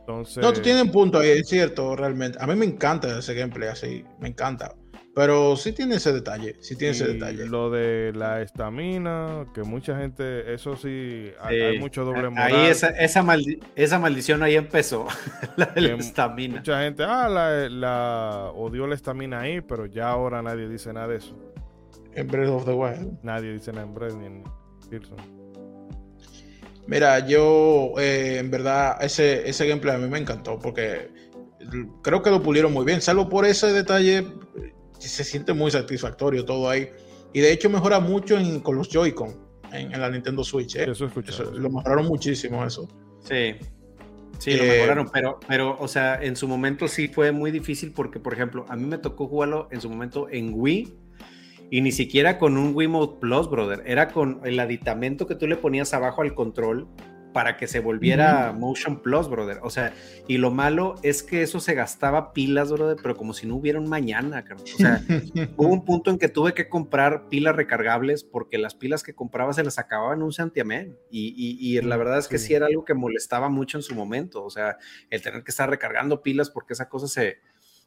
Entonces, 0.01 0.43
No, 0.43 0.53
tú 0.53 0.61
tienes 0.61 0.83
un 0.83 0.91
punto 0.91 1.19
ahí, 1.19 1.29
es 1.29 1.47
cierto, 1.47 1.95
realmente. 1.95 2.37
A 2.41 2.45
mí 2.45 2.55
me 2.55 2.65
encanta 2.65 3.17
ese 3.19 3.33
gameplay 3.33 3.69
así, 3.69 4.05
me 4.19 4.27
encanta. 4.27 4.75
Pero 5.19 5.57
sí 5.57 5.73
tiene 5.73 5.95
ese 5.95 6.13
detalle, 6.13 6.55
sí 6.61 6.77
tiene 6.77 6.93
ese 6.93 7.05
detalle. 7.05 7.45
Lo 7.45 7.69
de 7.69 8.13
la 8.15 8.41
estamina, 8.41 9.45
que 9.53 9.63
mucha 9.63 9.97
gente, 9.97 10.53
eso 10.53 10.77
sí, 10.77 11.29
hay, 11.41 11.57
Sí. 11.57 11.61
hay 11.61 11.77
mucho 11.79 12.05
doble 12.05 12.29
moral. 12.29 12.55
Ahí 12.55 12.67
esa, 12.67 12.87
esa, 12.91 13.21
maldi- 13.21 13.59
esa 13.75 13.99
maldición 13.99 14.43
ahí 14.43 14.55
empezó. 14.55 15.07
la 15.57 15.65
de 15.65 15.81
la 15.81 15.89
Que 15.89 15.95
estamina. 15.95 16.55
Mucha 16.59 16.81
gente, 16.83 17.03
ah, 17.03 17.27
la, 17.27 17.67
la 17.67 18.51
odió 18.55 18.87
la 18.87 18.95
estamina 18.95 19.41
ahí, 19.41 19.59
pero 19.59 19.87
ya 19.87 20.09
ahora 20.09 20.41
nadie 20.41 20.69
dice 20.69 20.93
nada 20.93 21.09
de 21.09 21.17
eso. 21.17 21.37
En 22.15 22.25
Breath 22.27 22.49
of 22.51 22.63
the 22.63 22.71
Wild. 22.71 23.19
Nadie 23.21 23.51
dice 23.51 23.73
nada 23.73 23.85
en 23.87 23.93
Breath 23.93 24.13
ni 24.13 24.25
en. 24.25 24.43
Mira, 26.87 27.19
yo 27.27 27.91
eh, 27.99 28.37
en 28.39 28.49
verdad 28.49 28.97
ese, 29.03 29.47
ese 29.49 29.67
gameplay 29.67 29.95
a 29.95 29.99
mí 29.99 30.07
me 30.07 30.17
encantó 30.17 30.57
porque 30.57 31.11
creo 32.01 32.23
que 32.23 32.29
lo 32.31 32.41
pulieron 32.41 32.71
muy 32.71 32.85
bien, 32.85 33.01
salvo 33.01 33.27
por 33.27 33.45
ese 33.45 33.67
detalle, 33.73 34.25
se 35.07 35.23
siente 35.23 35.53
muy 35.53 35.71
satisfactorio 35.71 36.43
todo 36.45 36.69
ahí. 36.69 36.89
Y 37.33 37.39
de 37.41 37.51
hecho 37.51 37.69
mejora 37.69 37.99
mucho 37.99 38.37
en- 38.37 38.59
con 38.59 38.75
los 38.75 38.89
Joy-Con 38.89 39.35
en, 39.71 39.93
en 39.93 40.01
la 40.01 40.09
Nintendo 40.09 40.43
Switch. 40.43 40.75
¿eh? 40.75 40.89
Eso. 40.89 41.09
Eso, 41.27 41.43
lo 41.51 41.69
mejoraron 41.69 42.07
muchísimo 42.07 42.65
eso. 42.65 42.87
Sí. 43.23 43.55
Sí, 44.39 44.51
lo 44.55 44.63
Eh, 44.63 44.67
mejoraron, 44.69 45.09
pero, 45.11 45.39
pero, 45.47 45.77
o 45.79 45.87
sea, 45.87 46.15
en 46.21 46.35
su 46.35 46.47
momento 46.47 46.87
sí 46.87 47.07
fue 47.09 47.31
muy 47.31 47.51
difícil 47.51 47.91
porque, 47.91 48.19
por 48.19 48.33
ejemplo, 48.33 48.65
a 48.69 48.75
mí 48.75 48.85
me 48.85 48.97
tocó 48.97 49.27
jugarlo 49.27 49.67
en 49.71 49.81
su 49.81 49.89
momento 49.89 50.27
en 50.29 50.51
Wii 50.53 50.93
y 51.71 51.81
ni 51.81 51.91
siquiera 51.91 52.39
con 52.39 52.57
un 52.57 52.73
Wiimote 52.73 53.19
Plus, 53.19 53.49
brother. 53.49 53.83
Era 53.85 54.07
con 54.07 54.39
el 54.45 54.59
aditamento 54.59 55.27
que 55.27 55.35
tú 55.35 55.45
le 55.45 55.55
ponías 55.57 55.93
abajo 55.93 56.21
al 56.21 56.33
control 56.33 56.87
para 57.33 57.57
que 57.57 57.67
se 57.67 57.79
volviera 57.79 58.51
Motion 58.53 59.01
Plus, 59.01 59.29
brother. 59.29 59.59
O 59.63 59.69
sea, 59.69 59.93
y 60.27 60.37
lo 60.37 60.51
malo 60.51 60.95
es 61.03 61.23
que 61.23 61.41
eso 61.43 61.59
se 61.59 61.73
gastaba 61.75 62.33
pilas, 62.33 62.71
brother, 62.71 62.97
pero 63.01 63.15
como 63.15 63.33
si 63.33 63.45
no 63.47 63.55
hubiera 63.55 63.79
un 63.79 63.87
mañana, 63.87 64.43
cabrón. 64.43 64.69
O 64.73 64.79
sea, 64.79 65.05
hubo 65.55 65.69
un 65.73 65.85
punto 65.85 66.09
en 66.11 66.17
que 66.17 66.29
tuve 66.29 66.53
que 66.53 66.69
comprar 66.69 67.27
pilas 67.29 67.55
recargables 67.55 68.23
porque 68.23 68.57
las 68.57 68.75
pilas 68.75 69.03
que 69.03 69.13
compraba 69.13 69.53
se 69.53 69.63
las 69.63 69.77
acababan 69.79 70.19
en 70.19 70.23
un 70.23 70.33
santiamén. 70.33 70.97
Y, 71.09 71.33
y, 71.37 71.77
y 71.77 71.81
la 71.81 71.97
Mm, 71.97 71.97
verdad 71.97 72.17
es 72.19 72.27
que 72.27 72.37
sí. 72.37 72.47
sí 72.47 72.53
era 72.55 72.65
algo 72.67 72.85
que 72.85 72.93
molestaba 72.95 73.49
mucho 73.49 73.77
en 73.77 73.83
su 73.83 73.95
momento. 73.95 74.43
O 74.43 74.49
sea, 74.49 74.77
el 75.09 75.21
tener 75.21 75.43
que 75.43 75.51
estar 75.51 75.69
recargando 75.69 76.21
pilas 76.23 76.49
porque 76.49 76.73
esa 76.73 76.89
cosa 76.89 77.07
se, 77.07 77.37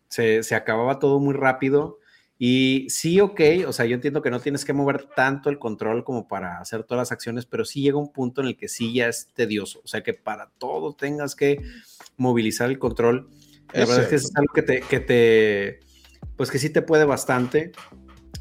se, 0.08 0.42
se 0.42 0.54
acababa 0.54 0.98
todo 0.98 1.18
muy 1.20 1.34
rápido. 1.34 1.98
Y 2.44 2.90
sí, 2.90 3.20
ok, 3.20 3.40
o 3.68 3.72
sea, 3.72 3.86
yo 3.86 3.94
entiendo 3.94 4.20
que 4.20 4.28
no 4.28 4.40
tienes 4.40 4.64
que 4.64 4.72
mover 4.72 5.04
tanto 5.14 5.48
el 5.48 5.60
control 5.60 6.02
como 6.02 6.26
para 6.26 6.58
hacer 6.58 6.82
todas 6.82 7.02
las 7.02 7.12
acciones, 7.12 7.46
pero 7.46 7.64
sí 7.64 7.82
llega 7.82 7.98
un 7.98 8.12
punto 8.12 8.40
en 8.40 8.48
el 8.48 8.56
que 8.56 8.66
sí 8.66 8.92
ya 8.92 9.06
es 9.06 9.28
tedioso. 9.32 9.80
O 9.84 9.86
sea, 9.86 10.02
que 10.02 10.12
para 10.12 10.50
todo 10.58 10.92
tengas 10.92 11.36
que 11.36 11.62
movilizar 12.16 12.68
el 12.68 12.80
control. 12.80 13.28
La 13.72 13.82
Es 13.84 13.88
verdad 13.88 14.02
es 14.02 14.08
que 14.10 14.18
cierto. 14.18 14.26
es 14.26 14.36
algo 14.36 14.52
que 14.54 14.62
te, 14.62 14.80
que 14.80 14.98
te, 14.98 15.80
pues 16.36 16.50
que 16.50 16.58
sí 16.58 16.68
te 16.70 16.82
puede 16.82 17.04
bastante. 17.04 17.70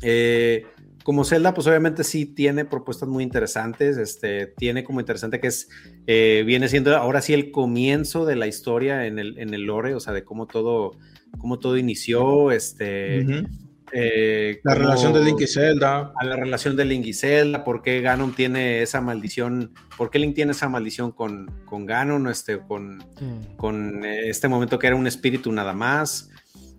Eh, 0.02 0.66
como 1.04 1.24
Zelda, 1.24 1.54
pues 1.54 1.68
obviamente 1.68 2.04
sí 2.04 2.26
tiene 2.26 2.66
propuestas 2.66 3.08
muy 3.08 3.24
interesantes. 3.24 3.98
Este, 3.98 4.48
tiene 4.48 4.84
como 4.84 5.00
interesante 5.00 5.40
que 5.40 5.46
es, 5.46 5.70
eh, 6.08 6.42
viene 6.44 6.70
siendo 6.70 6.98
ahora 6.98 7.22
sí 7.22 7.34
el 7.36 7.52
comienzo 7.52 8.26
de 8.26 8.36
la 8.36 8.48
historia 8.48 9.06
en 9.06 9.20
el, 9.20 9.38
en 9.38 9.54
el 9.54 9.62
lore, 9.62 9.94
o 9.94 10.00
sea, 10.00 10.12
de 10.12 10.24
cómo 10.24 10.48
todo, 10.48 10.98
cómo 11.38 11.60
todo 11.60 11.78
inició, 11.78 12.52
este, 12.52 13.24
Ujú. 13.26 13.71
Eh, 13.94 14.60
La 14.64 14.76
relación 14.76 15.14
de 15.14 15.24
Link 15.24 15.42
y 15.42 15.48
Zelda. 15.48 16.14
a 16.20 16.26
la 16.26 16.36
relación 16.36 16.76
de 16.76 16.86
Link 16.86 17.06
y 17.06 17.14
Zelda, 17.14 17.64
por 17.64 17.82
qué 17.82 18.02
Ganon 18.02 18.34
tiene 18.34 18.82
esa 18.82 19.02
maldición, 19.02 19.74
por 19.98 20.10
qué 20.10 20.20
Link 20.20 20.36
tiene 20.36 20.52
esa 20.54 20.70
maldición 20.70 21.12
con, 21.12 21.52
con 21.66 21.86
Ganon, 21.86 22.28
este, 22.28 22.60
con, 22.60 23.04
con 23.58 24.04
eh, 24.06 24.30
este 24.30 24.48
momento 24.48 24.80
que 24.80 24.88
era 24.88 24.96
un 24.96 25.08
espíritu 25.08 25.52
nada 25.52 25.74
más. 25.74 26.30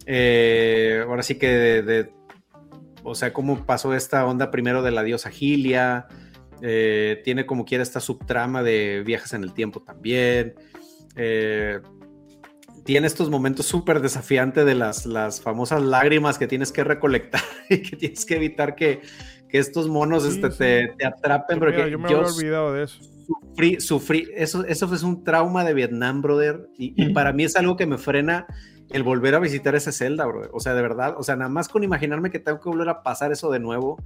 Eh, 0.07 1.03
ahora 1.07 1.23
sí 1.23 1.37
que 1.37 1.49
de, 1.49 1.83
de- 1.83 2.11
o 3.05 3.15
sea, 3.15 3.33
cómo 3.33 3.67
pasó 3.67 3.95
esta 3.95 4.25
onda 4.27 4.51
primero 4.51 4.83
de 4.83 4.91
la 4.93 5.03
diosa 5.03 5.31
Gilia, 5.31 6.07
eh, 6.63 7.21
tiene 7.25 7.47
como 7.47 7.65
quiera 7.65 7.83
esta 7.83 7.99
subtrama 8.01 8.63
de 8.63 9.03
viajes 9.05 9.33
en 9.33 9.43
el 9.43 9.53
tiempo 9.53 9.83
también. 9.83 10.55
Eh, 11.17 11.81
tiene 12.85 13.07
estos 13.07 13.31
momentos 13.31 13.67
súper 13.67 14.01
desafiantes 14.01 14.67
de 14.67 14.75
las, 14.75 15.07
las 15.07 15.41
famosas 15.41 15.83
lágrimas 15.83 16.39
que 16.39 16.47
tienes 16.49 16.73
que 16.73 16.85
recolectar 16.85 17.41
y 17.71 17.83
que 17.83 17.97
tienes 17.97 18.25
que 18.25 18.37
evitar 18.37 18.75
que, 18.75 19.03
que 19.49 19.59
estos 19.59 19.89
monos 19.89 20.25
Sí, 20.25 20.31
este, 20.31 20.51
sí. 20.51 20.57
Te, 20.59 20.95
te 20.99 21.07
atrapen. 21.07 21.59
Mira, 21.61 21.71
porque 21.77 21.91
yo 21.91 21.99
me 21.99 22.11
yo 22.11 22.19
había 22.19 22.33
olvidado 22.33 22.73
de 22.73 22.83
eso. 22.85 22.99
sufrí, 23.27 23.81
sufrí, 23.81 24.29
eso, 24.35 24.65
eso 24.67 24.89
fue 24.89 25.03
un 25.09 25.23
trauma 25.25 25.65
de 25.65 25.75
Vietnam, 25.75 26.23
brother, 26.23 26.69
y, 26.77 26.95
y 27.01 27.07
Ujú. 27.07 27.15
para 27.15 27.33
mí 27.33 27.45
es 27.45 27.55
algo 27.57 27.77
que 27.77 27.87
me 27.87 27.99
frena 27.99 28.47
el 28.91 29.05
volver 29.05 29.35
a 29.35 29.39
visitar 29.39 29.75
ese 29.75 29.91
Zelda, 29.93 30.27
brother, 30.27 30.51
o 30.53 30.61
sea, 30.61 30.75
de 30.75 30.83
verdad, 30.83 31.15
o 31.17 31.23
sea, 31.23 31.35
nada 31.37 31.49
más 31.49 31.69
con 31.69 31.83
imaginarme 31.83 32.31
que 32.31 32.39
tengo 32.41 32.61
que 32.61 32.69
volver 32.69 32.89
a 32.91 33.03
pasar 33.03 33.33
eso 33.33 33.51
de 33.51 33.59
nuevo, 33.59 33.97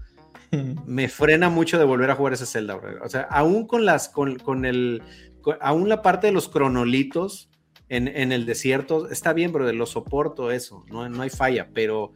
me 0.87 1.09
frena 1.09 1.49
mucho 1.49 1.77
de 1.79 1.85
volver 1.85 2.11
a 2.11 2.15
jugar 2.15 2.35
ese 2.35 2.47
Zelda, 2.47 2.75
brother. 2.77 3.03
o 3.03 3.09
sea, 3.09 3.23
aún 3.23 3.67
con 3.67 3.85
las, 3.85 4.09
con, 4.09 4.37
con 4.39 4.65
el, 4.65 5.03
con- 5.43 5.57
aún 5.61 5.89
la 5.89 6.03
parte 6.03 6.29
de 6.29 6.33
los 6.33 6.49
cronolitos 6.49 7.51
en, 7.89 8.09
en 8.09 8.33
el 8.33 8.47
desierto, 8.47 9.09
está 9.11 9.33
bien, 9.33 9.53
brother, 9.53 9.75
lo 9.75 9.87
soporto 9.87 10.51
eso, 10.51 10.85
no, 10.91 11.09
no 11.09 11.23
hay 11.23 11.31
falla, 11.31 11.69
pero 11.73 12.13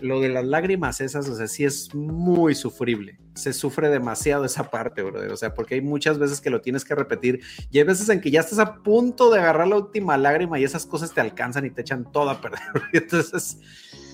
lo 0.00 0.20
de 0.20 0.28
las 0.28 0.44
lágrimas 0.44 1.00
esas, 1.00 1.28
o 1.28 1.36
sea, 1.36 1.46
sí 1.46 1.64
es 1.64 1.94
muy 1.94 2.54
sufrible. 2.54 3.18
Se 3.34 3.52
sufre 3.52 3.88
demasiado 3.88 4.44
esa 4.44 4.70
parte, 4.70 5.02
brother. 5.02 5.30
O 5.32 5.36
sea, 5.36 5.54
porque 5.54 5.76
hay 5.76 5.80
muchas 5.80 6.18
veces 6.18 6.40
que 6.40 6.50
lo 6.50 6.60
tienes 6.60 6.84
que 6.84 6.94
repetir 6.94 7.40
y 7.70 7.78
hay 7.78 7.84
veces 7.84 8.08
en 8.08 8.20
que 8.20 8.30
ya 8.30 8.40
estás 8.40 8.58
a 8.58 8.76
punto 8.82 9.30
de 9.30 9.40
agarrar 9.40 9.68
la 9.68 9.76
última 9.76 10.16
lágrima 10.16 10.58
y 10.58 10.64
esas 10.64 10.86
cosas 10.86 11.12
te 11.12 11.20
alcanzan 11.20 11.64
y 11.64 11.70
te 11.70 11.80
echan 11.80 12.10
todo 12.10 12.30
a 12.30 12.40
perder. 12.40 12.60
Entonces 12.92 13.58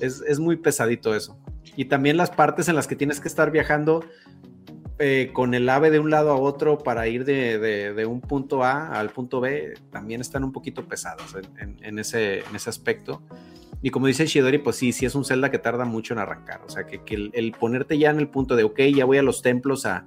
es, 0.01 0.23
es 0.27 0.39
muy 0.39 0.57
pesadito 0.57 1.15
eso. 1.15 1.39
Y 1.77 1.87
también 1.87 2.17
las 2.17 2.31
partes 2.31 2.69
en 2.69 2.77
las 2.77 2.87
que 2.87 2.97
tienes 2.97 3.21
que 3.21 3.29
estar 3.29 3.51
viajando 3.51 4.05
eh, 5.01 5.31
con 5.33 5.55
el 5.55 5.67
ave 5.69 5.91
de 5.91 5.99
un 5.99 6.11
lado 6.11 6.31
a 6.31 6.37
otro 6.37 6.77
para 6.79 7.09
ir 7.09 7.25
de, 7.25 7.59
de- 7.59 7.95
de 7.95 8.07
un 8.07 8.21
punto 8.21 8.63
A 8.63 8.99
al 9.01 9.11
punto 9.11 9.41
B, 9.41 9.75
también 9.91 10.21
están 10.21 10.45
un 10.45 10.53
poquito 10.53 10.87
pesadas 10.87 11.35
en, 11.35 11.59
en- 11.59 11.85
en 11.85 11.99
ese, 11.99 12.41
en 12.41 12.55
ese 12.55 12.69
aspecto. 12.71 13.23
Y 13.83 13.89
como 13.91 14.07
dice 14.09 14.27
Shidori, 14.27 14.59
pues 14.59 14.77
sí, 14.77 14.93
sí 14.93 15.07
es 15.07 15.15
un 15.15 15.25
Zelda 15.25 15.51
que 15.51 15.59
tarda 15.59 15.87
mucho 15.87 16.13
en 16.13 16.21
arrancar. 16.21 16.61
O 16.67 16.69
sea, 16.69 16.85
que, 16.85 17.03
que 17.03 17.15
el, 17.15 17.31
el, 17.33 17.53
ponerte 17.53 17.97
ya 17.97 18.11
en 18.11 18.19
el 18.19 18.29
punto 18.29 18.55
de, 18.57 18.65
ok, 18.65 18.79
ya 18.95 19.07
voy 19.07 19.17
a 19.17 19.23
los 19.23 19.41
templos 19.41 19.87
a, 19.87 20.05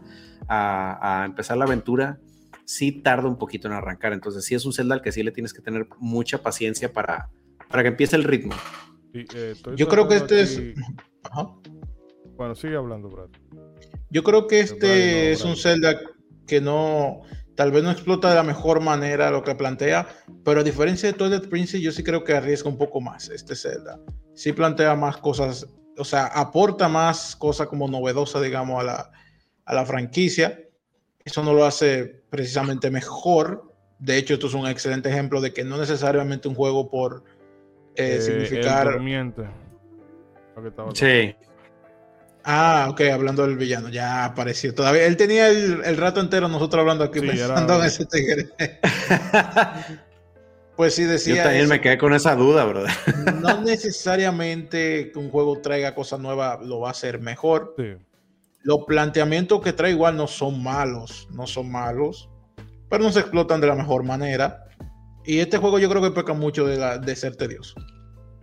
a, 0.47 1.22
a, 1.22 1.25
empezar 1.25 1.57
la 1.57 1.65
aventura, 1.65 2.19
sí 2.65 2.91
tarda 2.91 3.27
un 3.27 3.39
poquito 3.39 3.67
en 3.67 3.73
arrancar. 3.73 4.13
Entonces 4.13 4.45
sí 4.45 4.53
es 4.53 4.63
un 4.67 4.73
Zelda 4.73 4.93
al 4.93 5.01
que 5.01 5.11
sí 5.11 5.23
le 5.23 5.31
tienes 5.31 5.53
que 5.53 5.61
tener 5.63 5.88
mucha 5.97 6.43
paciencia 6.43 6.93
para, 6.93 7.30
para 7.67 7.81
que 7.81 7.89
empiece 7.89 8.15
el 8.15 8.25
ritmo. 8.25 8.53
Sí, 9.11 9.25
eh, 9.33 9.55
Yo 9.75 9.88
creo 9.88 10.07
que 10.07 10.17
este 10.17 10.41
aquí... 10.43 10.73
es... 10.77 10.85
Ajá. 11.23 11.49
Bueno, 12.38 12.53
sigue 12.53 12.75
hablando, 12.75 13.09
Brad. 13.09 13.30
Yo 14.14 14.24
creo 14.24 14.45
que 14.45 14.59
este 14.59 15.32
es 15.32 15.43
un 15.43 15.58
Zelda 15.58 16.00
que 16.45 16.61
no, 16.61 17.22
tal 17.56 17.72
vez 17.72 17.83
no 17.83 17.90
explota 17.90 18.30
de 18.30 18.35
la 18.35 18.43
mejor 18.43 18.80
manera 18.80 19.32
lo 19.32 19.42
que 19.42 19.56
plantea, 19.56 20.08
pero 20.45 20.59
a 20.59 20.64
diferencia 20.64 21.11
de 21.11 21.17
Twilight 21.17 21.50
Princess, 21.50 21.82
yo 21.82 21.92
sí 21.92 22.03
creo 22.03 22.24
que 22.24 22.35
arriesga 22.35 22.69
un 22.69 22.77
poco 22.77 23.01
más 23.01 23.30
este 23.30 23.56
Zelda. 23.56 24.00
Sí 24.35 24.53
plantea 24.53 24.95
más 24.95 25.17
cosas, 25.17 25.67
o 25.98 26.06
sea, 26.06 26.27
aporta 26.27 26.88
más 26.88 27.35
cosas 27.35 27.66
como 27.66 27.88
novedosa, 27.88 28.40
digamos, 28.40 28.80
a 28.82 28.83
la, 28.83 29.11
a 29.66 29.74
la 29.74 29.83
franquicia. 29.83 30.59
Eso 31.25 31.42
no 31.43 31.53
lo 31.53 31.66
hace 31.66 32.06
precisamente 32.30 32.92
mejor. 32.92 33.74
De 33.98 34.17
hecho, 34.17 34.35
esto 34.35 34.45
es 34.45 34.53
un 34.53 34.67
excelente 34.67 35.09
ejemplo 35.09 35.42
de 35.42 35.53
que 35.53 35.64
no 35.64 35.77
necesariamente 35.77 36.48
un 36.48 36.53
juego 36.53 36.92
por 36.92 37.24
eh, 37.95 38.17
eh, 38.17 38.22
significar. 38.22 39.00
Sí. 40.93 41.33
Ah, 42.45 42.88
ok, 42.89 43.01
hablando 43.13 43.43
del 43.47 43.55
villano, 43.57 43.88
ya 43.89 44.25
apareció. 44.25 44.73
Todavía 44.75 45.05
él 45.05 45.15
tenía 45.15 45.47
el, 45.49 45.81
el 45.85 45.97
rato 45.97 46.19
entero 46.19 46.47
nosotros 46.49 46.81
hablando 46.81 47.03
aquí 47.05 47.19
Sí, 47.19 47.27
pensando 47.27 47.73
era- 47.75 47.83
en 47.83 47.88
ese 47.88 48.05
tigre. 48.05 48.49
pues 50.75 50.95
sí 50.95 51.03
decía. 51.03 51.35
Yo 51.35 51.43
también 51.43 51.65
eso. 51.65 51.73
me 51.73 51.81
quedé 51.81 51.97
con 51.97 52.13
esa 52.13 52.35
duda, 52.35 52.65
brother. 52.65 52.91
No 53.41 53.61
necesariamente 53.61 55.11
que 55.11 55.19
un 55.19 55.30
juego 55.30 55.59
traiga 55.59 55.95
cosas 55.95 56.19
nuevas 56.19 56.59
lo 56.65 56.80
va 56.81 56.89
a 56.89 56.91
hacer 56.91 57.19
mejor. 57.19 57.75
Sí. 57.77 57.93
Los 58.63 58.80
planteamientos 58.88 59.61
que 59.61 59.73
trae 59.73 59.91
igual 59.91 60.15
no 60.17 60.27
son 60.27 60.61
malos, 60.63 61.27
no 61.31 61.47
son 61.47 61.69
malos, 61.72 62.30
pero 62.89 63.03
no 63.03 63.11
se 63.11 63.19
explotan 63.19 63.59
de 63.61 63.67
la 63.67 63.75
mejor 63.75 64.03
manera. 64.03 64.65
Y 65.25 65.39
este 65.39 65.57
juego 65.57 65.80
yo 65.80 65.89
creo 65.89 66.01
que 66.01 66.11
peca 66.11 66.33
mucho 66.33 66.65
de, 66.65 66.77
la, 66.77 66.97
de 66.97 67.15
ser 67.15 67.35
tedioso 67.35 67.75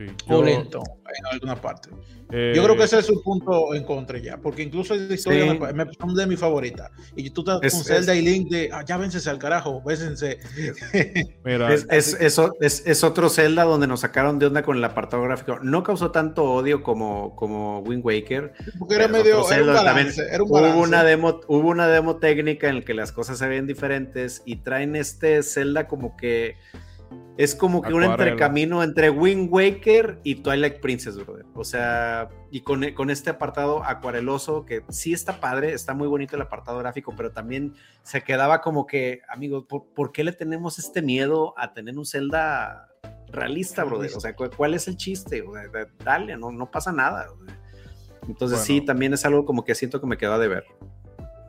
sí. 0.07 0.15
o 0.29 0.31
Yo, 0.39 0.43
lento 0.43 0.83
en 1.19 1.27
alguna 1.27 1.57
parte. 1.61 1.91
eh, 2.33 2.53
Yo 2.55 2.63
creo 2.63 2.77
que 2.77 2.85
ese 2.85 2.99
es 3.01 3.07
su 3.07 3.21
punto 3.23 3.75
en 3.75 3.83
contra 3.85 4.19
ya, 4.19 4.37
porque 4.39 4.63
incluso 4.63 4.95
esa 4.95 5.13
historia 5.13 5.53
Sí. 5.53 5.59
me, 5.59 5.73
me- 5.85 5.93
son 5.95 6.15
de 6.15 6.27
mi 6.27 6.37
favorita. 6.37 6.91
Y 7.17 7.31
tú 7.31 7.41
estás 7.41 7.59
Es- 7.63 7.75
con 7.75 7.85
Zelda 7.85 8.15
y 8.15 8.23
Link 8.23 8.49
de, 8.51 8.71
ah, 8.73 8.85
ya 8.87 8.97
vénsense 8.97 9.29
al 9.29 9.39
carajo, 9.39 9.83
bésense. 9.83 10.39
Mira, 11.45 11.73
Es, 11.75 11.87
es, 11.91 12.15
es 12.21 12.39
es- 12.61 12.87
es 12.87 13.05
otro 13.05 13.29
Zelda 13.29 13.65
donde 13.65 13.87
nos 13.87 14.01
sacaron 14.01 14.39
de 14.39 14.47
onda 14.47 14.63
con 14.63 14.77
el 14.77 14.85
apartado 14.85 15.23
gráfico. 15.25 15.59
No 15.63 15.83
causó 15.83 16.11
tanto 16.13 16.45
odio 16.45 16.83
como, 16.83 17.35
como 17.37 17.81
Wind 17.81 18.05
Waker. 18.05 18.53
Porque 18.79 18.95
era 18.95 19.09
medio, 19.09 19.27
era 19.33 19.39
un 19.43 19.45
Zelda 19.49 19.73
balance, 19.75 20.17
también. 20.17 20.35
era 20.35 20.43
un 20.45 20.51
hubo, 20.51 20.81
una 20.83 21.05
demo, 21.05 21.41
hubo 21.49 21.69
una 21.69 21.89
demo 21.89 22.17
técnica 22.17 22.69
en 22.69 22.77
la 22.77 22.81
que 22.83 22.95
las 22.95 23.13
cosas 23.13 23.39
se 23.39 23.49
ven 23.49 23.67
diferentes 23.67 24.43
y 24.45 24.57
traen 24.57 24.97
este 24.97 25.43
Zelda 25.43 25.89
como 25.89 26.17
que 26.17 26.57
es 27.37 27.55
como 27.55 27.81
que 27.83 27.93
un 27.95 28.03
Acuarela. 28.05 28.31
entrecamino 28.33 28.83
entre 28.83 29.09
Wind 29.11 29.49
Waker 29.51 30.21
y 30.25 30.37
Twilight 30.37 30.81
Princess, 30.81 31.17
brother. 31.17 31.47
O 31.55 31.65
sea, 31.65 32.29
y 32.51 32.61
con, 32.61 32.85
con 32.93 33.09
este 33.11 33.31
apartado 33.31 33.83
acuareloso 33.85 34.67
que 34.67 34.83
sí 34.91 35.13
está 35.13 35.41
padre, 35.41 35.73
está 35.73 35.95
muy 35.95 36.07
bonito 36.09 36.37
el 36.37 36.43
apartado 36.43 36.79
gráfico, 36.79 37.15
pero 37.17 37.33
también 37.33 37.75
se 38.03 38.23
quedaba 38.23 38.61
como 38.61 38.87
que, 38.87 39.21
amigos, 39.29 39.65
¿por, 39.69 39.87
por 39.95 40.13
qué 40.13 40.23
le 40.25 40.33
tenemos 40.33 40.79
este 40.79 41.01
miedo 41.03 41.55
a 41.57 41.73
tener 41.73 41.97
un 41.99 42.05
Zelda 42.05 42.89
realista, 43.29 43.85
brother? 43.85 44.11
O 44.17 44.21
sea, 44.21 44.35
¿cu- 44.37 44.51
¿cuál 44.55 44.75
es 44.75 44.87
el 44.89 44.97
chiste? 44.97 45.41
O 45.43 45.55
sea, 45.55 45.69
da- 45.69 45.89
dale, 46.05 46.37
no, 46.37 46.53
no 46.53 46.71
pasa 46.71 46.93
nada. 46.93 47.27
brother. 47.33 47.55
Entonces 48.29 48.59
Bueno. 48.59 48.65
sí, 48.67 48.81
también 48.83 49.15
es 49.15 49.25
algo 49.25 49.47
como 49.47 49.65
que 49.65 49.75
siento 49.75 49.99
que 50.01 50.07
me 50.07 50.19
quedó 50.19 50.35
a 50.35 50.39
deber. 50.39 50.65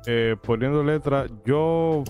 eh, 0.07 0.35
poniendo 0.41 0.83
letra, 0.83 1.27
yo. 1.45 2.03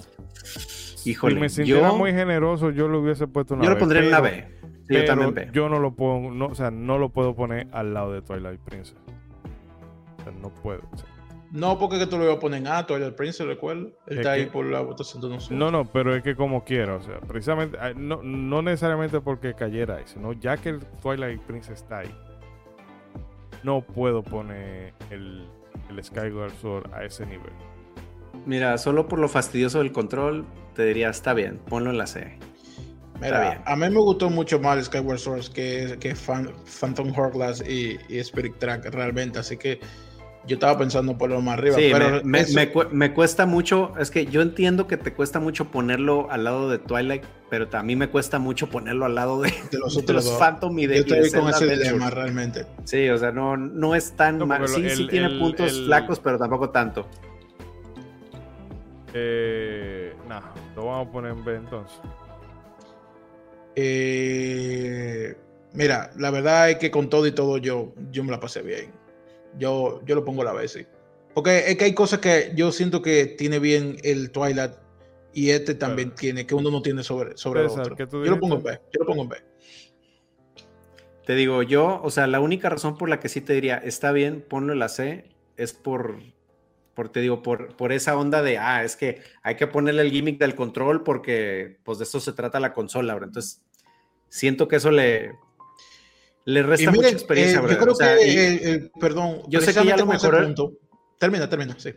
Híjole, 1.05 1.35
si 1.35 1.41
me 1.41 1.49
sintiera 1.49 1.89
yo- 1.89 1.95
muy 1.97 2.11
generoso, 2.13 2.69
yo 2.71 2.87
lo 2.87 2.99
hubiese 3.01 3.27
puesto 3.27 3.53
una 3.55 3.63
Yo 3.63 3.69
lo 3.69 3.75
B, 3.75 3.79
pondría 3.79 4.17
en 4.17 4.23
B. 4.23 4.47
Sí, 4.61 4.67
yo 4.67 4.85
pero 4.87 5.05
también 5.05 5.33
B. 5.33 5.49
yo 5.53 5.69
no 5.69 5.79
lo 5.79 5.93
pongo, 5.95 6.31
no, 6.31 6.47
o 6.47 6.55
sea, 6.55 6.71
no 6.71 6.97
lo 6.97 7.09
puedo 7.09 7.35
poner 7.35 7.67
al 7.71 7.93
lado 7.93 8.13
de 8.13 8.21
Twilight 8.21 8.59
Princess. 8.61 8.97
O 10.19 10.23
sea, 10.23 10.31
no 10.41 10.49
puedo. 10.49 10.81
o 10.91 10.97
sea. 10.97 11.07
No, 11.51 11.77
porque 11.77 11.99
que 11.99 12.07
tú 12.07 12.17
lo 12.17 12.23
ibas 12.23 12.37
a 12.37 12.39
poner 12.39 12.61
en 12.61 12.67
A, 12.67 12.85
Twilight 12.87 13.13
Prince, 13.15 13.43
recuerdo. 13.43 13.87
Él 13.87 13.93
Es 14.07 14.17
está 14.19 14.31
ahí 14.33 14.45
por 14.45 14.65
la 14.65 14.79
votación 14.79 15.21
de 15.21 15.27
nosotros. 15.29 15.59
No, 15.59 15.69
no, 15.69 15.83
pero 15.83 16.15
es 16.15 16.23
que 16.23 16.33
como 16.33 16.63
quiera, 16.63 16.95
o 16.95 17.01
sea, 17.01 17.19
precisamente, 17.19 17.77
no, 17.97 18.21
no 18.23 18.61
necesariamente 18.61 19.19
porque 19.19 19.53
cayera 19.53 19.97
ahí, 19.97 20.03
sino 20.05 20.31
ya 20.31 20.55
que 20.55 20.69
el 20.69 20.79
Twilight 21.01 21.41
Princess 21.41 21.81
está 21.81 21.99
ahí, 21.99 22.15
no 23.63 23.81
puedo 23.81 24.23
poner 24.23 24.93
el, 25.09 25.45
el 25.89 26.03
Skyward 26.03 26.51
Sword 26.61 26.93
a 26.93 27.03
ese 27.03 27.25
nivel. 27.25 27.51
Mira, 28.45 28.77
solo 28.77 29.07
por 29.09 29.19
lo 29.19 29.27
fastidioso 29.27 29.79
del 29.79 29.91
control, 29.91 30.45
te 30.75 30.85
diría, 30.85 31.09
está 31.09 31.33
bien, 31.33 31.59
ponlo 31.69 31.89
en 31.89 31.97
la 31.97 32.07
C. 32.07 32.37
Mira, 33.21 33.27
Está 33.27 33.49
bien. 33.51 33.61
a 33.65 33.75
mí 33.75 33.89
me 33.95 34.01
gustó 34.01 34.29
mucho 34.31 34.59
más 34.59 34.77
el 34.77 34.83
Skyward 34.85 35.19
Sword 35.19 35.47
que, 35.53 35.97
que 35.99 36.15
Fan- 36.15 36.51
Phantom 36.65 37.13
Hourglass 37.15 37.61
y, 37.67 37.97
y 38.09 38.17
Spirit 38.19 38.57
Track 38.57 38.85
realmente, 38.91 39.37
así 39.37 39.57
que 39.57 39.79
yo 40.47 40.55
estaba 40.55 40.75
pensando 40.75 41.15
ponerlo 41.19 41.39
más 41.43 41.59
arriba. 41.59 41.75
Sí, 41.75 41.89
pero 41.93 42.09
me, 42.09 42.23
me- 42.23 42.39
eso- 42.41 42.55
me 42.55 42.85
me 42.91 43.13
cuesta 43.13 43.45
mucho, 43.45 43.93
es 43.99 44.09
que 44.09 44.25
yo 44.25 44.41
entiendo 44.41 44.87
que 44.87 44.97
te 44.97 45.13
cuesta 45.13 45.39
mucho 45.39 45.65
ponerlo 45.69 46.31
al 46.31 46.45
lado 46.45 46.67
de 46.67 46.79
Twilight, 46.79 47.23
pero 47.47 47.67
a 47.73 47.83
mí 47.83 47.95
me 47.95 48.09
cuesta 48.09 48.39
mucho 48.39 48.67
ponerlo 48.69 49.05
al 49.05 49.13
lado 49.13 49.39
de, 49.43 49.53
de 49.71 49.77
los 49.77 49.93
de 49.95 50.01
otros 50.01 50.15
los 50.15 50.25
dos. 50.25 50.39
Phantom 50.39 50.79
y 50.79 50.87
de, 50.87 50.95
Yo 50.97 51.03
de 51.03 51.19
estoy 51.21 51.39
con 51.41 51.47
ese 51.51 51.63
Adventure. 51.65 51.83
dilema 51.89 52.09
realmente. 52.09 52.65
Sí, 52.85 53.07
o 53.09 53.19
sea, 53.19 53.31
no, 53.31 53.55
no 53.55 53.93
es 53.93 54.13
tan 54.15 54.39
No, 54.39 54.47
mal. 54.47 54.67
Sí, 54.67 54.81
lo- 54.81 54.89
sí 54.89 55.01
el- 55.03 55.09
tiene 55.09 55.27
el- 55.27 55.37
puntos 55.37 55.71
el- 55.71 55.85
flacos, 55.85 56.19
pero 56.19 56.39
tampoco 56.39 56.71
tanto. 56.71 57.07
Eh, 59.13 60.13
nah, 60.27 60.41
lo 60.75 60.85
vamos 60.85 61.07
a 61.07 61.11
poner 61.11 61.31
en 61.31 61.43
B 61.43 61.55
entonces. 61.55 61.99
Eh, 63.75 65.35
mira, 65.73 66.11
la 66.17 66.31
verdad 66.31 66.71
es 66.71 66.77
que 66.77 66.91
con 66.91 67.09
todo 67.09 67.25
y 67.27 67.31
todo 67.31 67.57
yo, 67.57 67.93
yo 68.11 68.23
me 68.23 68.31
la 68.31 68.39
pasé 68.39 68.61
bien. 68.61 68.91
Yo, 69.57 70.01
yo 70.05 70.15
lo 70.15 70.23
pongo 70.23 70.41
a 70.41 70.45
la 70.45 70.53
vez, 70.53 70.71
sí. 70.71 70.85
Porque 71.33 71.69
es 71.69 71.77
que 71.77 71.85
hay 71.85 71.93
cosas 71.93 72.19
que 72.19 72.51
yo 72.55 72.71
siento 72.71 73.01
que 73.01 73.25
tiene 73.25 73.59
bien 73.59 73.97
el 74.03 74.31
Twilight 74.31 74.73
y 75.33 75.51
este 75.51 75.75
también 75.75 76.09
Claro. 76.09 76.19
tiene, 76.19 76.45
que 76.45 76.55
uno 76.55 76.71
no 76.71 76.81
tiene 76.81 77.03
sobre, 77.03 77.37
sobre 77.37 77.61
el 77.61 77.67
otro. 77.67 77.95
¿qué 77.95 78.05
tú 78.05 78.23
Yo 78.23 78.31
lo 78.31 78.39
pongo 78.39 78.57
en? 78.57 78.63
B, 78.63 78.79
yo 78.91 78.99
lo 78.99 79.05
pongo 79.05 79.23
en 79.23 79.29
B. 79.29 79.37
Te 81.25 81.35
digo, 81.35 81.63
yo, 81.63 82.01
o 82.03 82.09
sea, 82.09 82.27
la 82.27 82.39
única 82.39 82.67
razón 82.69 82.97
por 82.97 83.07
la 83.07 83.19
que 83.19 83.29
sí 83.29 83.41
te 83.41 83.53
diría, 83.53 83.77
está 83.77 84.11
bien, 84.11 84.43
ponlo 84.47 84.73
en 84.73 84.79
la 84.79 84.89
C, 84.89 85.25
es 85.55 85.71
por, 85.71 86.17
por 86.93 87.09
te 87.09 87.19
digo, 87.21 87.41
por, 87.41 87.75
por 87.75 87.91
esa 87.91 88.17
onda 88.17 88.41
de, 88.41 88.57
ah, 88.57 88.83
es 88.83 88.95
que 88.95 89.21
hay 89.43 89.55
que 89.55 89.67
ponerle 89.67 90.01
el 90.01 90.11
gimmick 90.11 90.37
del 90.39 90.55
control 90.55 91.03
porque, 91.03 91.77
pues, 91.83 91.97
de 91.97 92.03
eso 92.03 92.19
se 92.19 92.33
trata 92.33 92.59
la 92.59 92.73
consola, 92.73 93.15
bro. 93.15 93.25
Entonces, 93.25 93.61
siento 94.29 94.67
que 94.67 94.75
eso 94.77 94.91
le, 94.91 95.33
le 96.45 96.63
resta 96.63 96.91
miren, 96.91 97.05
mucha 97.05 97.15
experiencia, 97.15 97.59
eh, 97.59 97.61
bro. 97.61 97.71
yo 97.71 97.77
creo 97.79 97.93
O 97.93 97.95
sea, 97.95 98.15
que, 98.17 98.27
y- 98.27 98.37
el- 98.37 98.59
el- 98.67 98.91
perdón, 98.99 99.41
Yo 99.47 99.61
sé 99.61 99.73
que 99.73 99.85
ya 99.85 99.95
lo 99.97 100.05
mejoró- 100.05 100.43
punto- 100.43 100.73
Termina, 101.17 101.47
termina, 101.47 101.75
sí. 101.77 101.93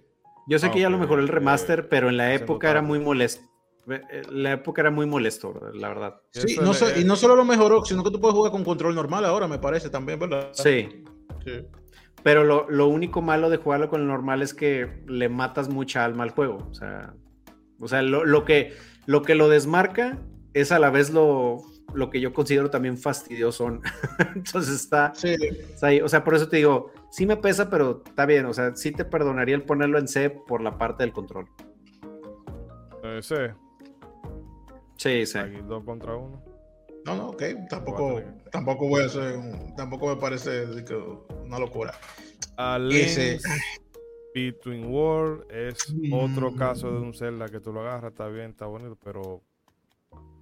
yo 0.47 0.58
sé 0.58 0.66
Ah, 0.66 0.70
que 0.70 0.81
ya 0.81 0.90
lo 0.90 0.98
mejoró 0.98 1.23
el 1.23 1.28
eh, 1.28 1.32
remaster, 1.32 1.89
pero 1.89 2.08
en 2.10 2.16
la 2.18 2.26
haciendo 2.26 2.44
época 2.44 2.70
era 2.70 2.82
muy 2.82 2.98
molesto. 2.98 3.42
Eh, 3.89 4.23
La 4.31 4.52
época 4.52 4.81
era 4.82 4.90
muy 4.90 5.05
molesto, 5.06 5.52
bro, 5.52 5.73
la 5.73 5.89
verdad. 5.89 6.20
Sí, 6.31 6.56
no 6.62 6.73
eh, 6.73 7.00
y 7.00 7.05
no 7.05 7.16
solo 7.16 7.36
lo 7.36 7.44
mejoró, 7.44 7.84
sino 7.84 8.02
que 8.02 8.10
tú 8.10 8.18
puedes 8.20 8.34
jugar 8.34 8.50
con 8.52 8.64
control 8.64 8.94
normal 8.94 9.24
ahora, 9.26 9.47
me 9.48 9.58
parece 9.58 9.90
también, 9.90 10.18
¿verdad? 10.18 10.50
Sí. 10.52 11.05
Sí. 11.44 11.66
Pero 12.25 12.43
lo, 12.43 12.69
lo 12.70 12.89
único 12.89 13.23
malo 13.23 13.51
de 13.51 13.59
jugarlo 13.59 13.89
con 13.89 14.01
el 14.01 14.07
normal 14.09 14.43
es 14.43 14.53
que 14.55 15.05
le 15.07 15.28
matas 15.28 15.69
mucha 15.69 16.05
alma 16.05 16.25
al 16.25 16.31
juego. 16.31 16.67
O 16.70 16.75
sea, 16.75 17.15
o 17.78 17.86
sea 17.86 18.03
lo, 18.03 18.25
lo 18.25 18.44
que, 18.44 18.73
lo 19.07 19.23
que 19.23 19.35
lo 19.36 19.49
desmarca 19.49 20.19
es 20.55 20.73
a 20.73 20.78
la 20.78 20.89
vez 20.91 21.11
lo, 21.11 21.59
lo 21.93 22.09
que 22.11 22.20
yo 22.20 22.33
considero 22.33 22.70
también 22.70 22.97
fastidioso. 22.97 23.69
Entonces 24.35 24.75
está, 24.75 25.12
Sí. 25.15 25.36
está 25.39 25.89
ahí. 25.89 26.01
O 26.01 26.09
sea, 26.09 26.25
por 26.25 26.35
eso 26.35 26.49
te 26.49 26.57
digo, 26.57 26.91
sí 27.11 27.27
me 27.27 27.36
pesa, 27.36 27.69
pero 27.69 28.03
está 28.07 28.25
bien. 28.27 28.47
O 28.47 28.55
sea, 28.55 28.75
sí 28.75 28.91
te 28.91 29.05
perdonaría 29.05 29.55
el 29.55 29.62
ponerlo 29.62 29.99
en 29.99 30.09
C 30.09 30.31
por 30.31 30.62
la 30.62 30.78
parte 30.78 31.03
del 31.05 31.12
control. 31.12 31.47
eh, 33.05 33.20
C, 33.23 33.53
Sí, 34.97 35.27
sí. 35.27 35.39
aquí 35.39 35.59
dos 35.69 35.85
contra 35.85 36.17
uno. 36.17 36.43
No, 37.05 37.17
no, 37.17 37.28
ok. 37.31 37.43
Tampoco, 37.69 38.23
tampoco 38.51 38.89
voy 38.89 39.03
a 39.03 39.07
hacer, 39.07 39.36
un- 39.36 39.75
tampoco 39.77 40.09
me 40.15 40.17
parece 40.17 40.65
que 40.86 40.97
una 41.44 41.58
locura. 41.58 41.94
A 42.56 42.78
Ese- 42.90 43.39
Between 44.34 44.86
World 44.86 45.44
es 45.50 45.94
otro 46.12 46.50
Mm. 46.50 46.56
caso 46.56 46.90
de 46.90 46.98
un 46.98 47.14
Zelda 47.14 47.48
que 47.48 47.60
tú 47.60 47.73
lo 47.73 47.81
agarras, 47.82 48.12
está 48.12 48.26
bien, 48.28 48.50
está 48.50 48.66
bonito, 48.66 48.97
pero 49.02 49.42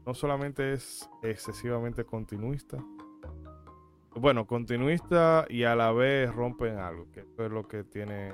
no 0.06 0.14
solamente 0.14 0.72
es 0.72 1.08
excesivamente 1.22 2.04
continuista. 2.04 2.78
Bueno, 4.14 4.46
continuista 4.46 5.46
y 5.48 5.64
a 5.64 5.74
la 5.74 5.92
vez 5.92 6.32
rompen 6.34 6.78
algo, 6.78 7.10
que 7.12 7.20
eso 7.20 7.44
es 7.46 7.50
lo 7.52 7.66
que 7.66 7.84
tiene 7.84 8.32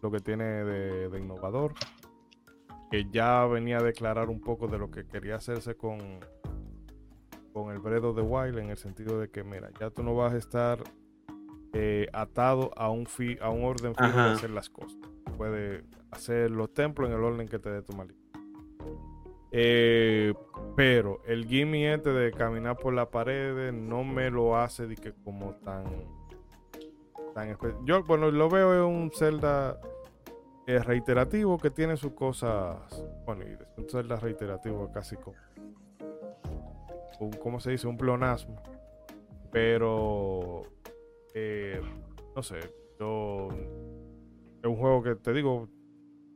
lo 0.00 0.12
que 0.12 0.20
tiene 0.20 0.44
de, 0.44 1.08
de 1.08 1.18
innovador. 1.18 1.74
Que 2.90 3.06
ya 3.10 3.44
venía 3.46 3.78
a 3.78 3.82
declarar 3.82 4.28
un 4.30 4.40
poco 4.40 4.68
de 4.68 4.78
lo 4.78 4.90
que 4.90 5.06
quería 5.06 5.36
hacerse 5.36 5.74
con 5.76 5.98
con 7.52 7.72
el 7.72 7.80
Bredo 7.80 8.12
de 8.12 8.22
Wild 8.22 8.58
en 8.58 8.70
el 8.70 8.76
sentido 8.76 9.18
de 9.18 9.28
que, 9.30 9.42
mira, 9.42 9.70
ya 9.80 9.90
tú 9.90 10.04
no 10.04 10.14
vas 10.14 10.32
a 10.34 10.36
estar 10.36 10.78
eh, 11.72 12.08
atado 12.12 12.70
a 12.76 12.90
un, 12.90 13.06
fi 13.06 13.38
a 13.40 13.50
un 13.50 13.64
orden 13.64 13.94
fijo 13.94 14.16
de 14.16 14.30
hacer 14.30 14.50
las 14.50 14.70
cosas. 14.70 14.98
Puedes 15.36 15.84
hacer 16.10 16.50
los 16.50 16.72
templos 16.72 17.08
en 17.08 17.16
el 17.16 17.22
orden 17.22 17.48
que 17.48 17.58
te 17.58 17.70
dé 17.70 17.82
tu 17.82 17.94
maldito. 17.94 18.28
Eh, 19.50 20.34
pero 20.76 21.22
el 21.26 21.46
gimme 21.46 21.94
este 21.94 22.10
de 22.10 22.32
caminar 22.32 22.76
por 22.76 22.92
la 22.92 23.10
pared 23.10 23.72
no 23.72 24.04
me 24.04 24.30
lo 24.30 24.58
hace 24.58 24.86
de 24.86 24.94
que 24.94 25.14
como 25.24 25.54
tan 25.54 25.84
tan 27.34 27.56
yo 27.86 28.04
bueno 28.04 28.30
lo 28.30 28.50
veo 28.50 28.74
en 28.74 28.94
un 28.94 29.10
Zelda 29.10 29.80
eh, 30.66 30.80
reiterativo 30.80 31.56
que 31.56 31.70
tiene 31.70 31.96
sus 31.96 32.12
cosas 32.12 32.76
bueno 33.24 33.44
y 33.46 33.80
un 33.80 33.88
Zelda 33.88 34.16
reiterativo 34.16 34.92
casi 34.92 35.16
como 35.16 35.38
un, 37.20 37.30
¿cómo 37.32 37.58
se 37.58 37.70
dice? 37.70 37.86
un 37.86 37.96
plonasmo 37.96 38.62
pero 39.50 40.62
eh, 41.40 41.80
no 42.34 42.42
sé 42.42 42.58
yo 42.98 43.48
es 44.62 44.68
un 44.68 44.76
juego 44.76 45.02
que 45.02 45.14
te 45.14 45.32
digo 45.32 45.68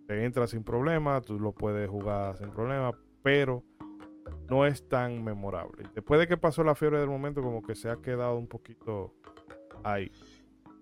te 0.06 0.24
entra 0.24 0.46
sin 0.46 0.64
problema, 0.64 1.20
tú 1.20 1.38
lo 1.38 1.52
puedes 1.52 1.88
jugar 1.88 2.36
sin 2.36 2.50
problema, 2.50 2.92
pero 3.22 3.64
no 4.48 4.66
es 4.66 4.88
tan 4.88 5.22
memorable. 5.22 5.84
Después 5.94 6.20
de 6.20 6.26
que 6.26 6.36
pasó 6.36 6.64
la 6.64 6.74
fiebre 6.74 6.98
del 6.98 7.08
momento, 7.08 7.42
como 7.42 7.62
que 7.62 7.74
se 7.74 7.88
ha 7.88 7.96
quedado 7.96 8.36
un 8.36 8.48
poquito 8.48 9.14
ahí. 9.84 10.10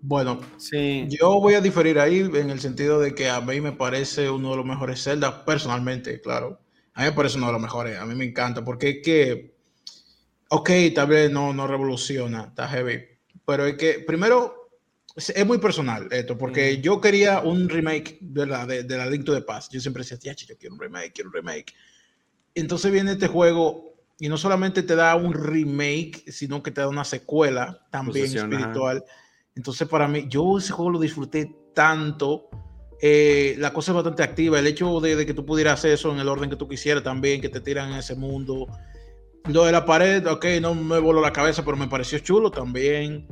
Bueno, 0.01 0.39
sí. 0.57 1.07
yo 1.09 1.39
voy 1.39 1.53
a 1.53 1.61
diferir 1.61 1.99
ahí 1.99 2.19
en 2.19 2.49
el 2.49 2.59
sentido 2.59 2.99
de 2.99 3.13
que 3.13 3.29
a 3.29 3.39
mí 3.39 3.61
me 3.61 3.71
parece 3.71 4.29
uno 4.29 4.51
de 4.51 4.57
los 4.57 4.65
mejores 4.65 5.03
Zelda, 5.03 5.45
personalmente, 5.45 6.19
claro. 6.21 6.59
A 6.93 7.01
mí 7.01 7.05
me 7.09 7.13
parece 7.13 7.37
uno 7.37 7.47
de 7.47 7.53
los 7.53 7.61
mejores, 7.61 7.99
a 7.99 8.05
mí 8.05 8.15
me 8.15 8.25
encanta, 8.25 8.65
porque 8.65 8.89
es 8.89 8.97
que, 9.03 9.55
ok, 10.49 10.69
tal 10.95 11.07
vez 11.07 11.31
no, 11.31 11.53
no 11.53 11.67
revoluciona, 11.67 12.45
está 12.45 12.67
heavy, 12.67 13.10
pero 13.45 13.65
es 13.65 13.77
que 13.77 14.03
primero 14.05 14.61
es 15.15 15.45
muy 15.45 15.57
personal 15.57 16.07
esto, 16.11 16.37
porque 16.37 16.79
yo 16.79 17.01
quería 17.01 17.41
un 17.41 17.67
remake 17.67 18.17
de 18.21 18.45
la, 18.45 18.65
de, 18.65 18.83
de 18.83 18.97
la 18.97 19.07
Link 19.07 19.25
to 19.25 19.33
the 19.33 19.41
Past. 19.41 19.73
Yo 19.73 19.79
siempre 19.79 20.03
decía, 20.03 20.33
yo 20.33 20.57
quiero 20.57 20.75
un 20.75 20.81
remake, 20.81 21.13
quiero 21.13 21.29
un 21.29 21.33
remake. 21.33 21.73
Entonces 22.55 22.91
viene 22.91 23.11
este 23.11 23.27
juego 23.27 23.95
y 24.19 24.29
no 24.29 24.37
solamente 24.37 24.83
te 24.83 24.95
da 24.95 25.15
un 25.15 25.33
remake, 25.33 26.23
sino 26.31 26.63
que 26.63 26.71
te 26.71 26.81
da 26.81 26.87
una 26.87 27.03
secuela 27.03 27.85
también 27.89 28.25
espiritual. 28.25 29.03
Entonces 29.55 29.87
para 29.87 30.07
mí, 30.07 30.27
yo 30.29 30.57
ese 30.57 30.71
juego 30.71 30.91
lo 30.91 30.99
disfruté 30.99 31.53
tanto. 31.73 32.49
Eh, 33.01 33.55
la 33.57 33.73
cosa 33.73 33.91
es 33.91 33.95
bastante 33.95 34.23
activa. 34.23 34.59
El 34.59 34.67
hecho 34.67 34.99
de, 35.01 35.15
de, 35.15 35.25
que 35.25 35.33
tú 35.33 35.45
pudieras 35.45 35.79
hacer 35.79 35.91
eso 35.91 36.11
en 36.11 36.19
el 36.19 36.27
orden 36.29 36.49
que 36.49 36.55
tú 36.55 36.69
quisieras 36.69 37.03
también, 37.03 37.41
que 37.41 37.49
te 37.49 37.59
tiran 37.59 37.91
en 37.91 37.97
ese 37.97 38.15
mundo. 38.15 38.67
Lo 39.47 39.65
de 39.65 39.71
la 39.71 39.85
pared, 39.85 40.25
ok, 40.27 40.45
no 40.61 40.75
me 40.75 40.99
voló 40.99 41.21
la 41.21 41.33
cabeza, 41.33 41.65
pero 41.65 41.75
me 41.75 41.87
pareció 41.87 42.19
chulo 42.19 42.51
también 42.51 43.27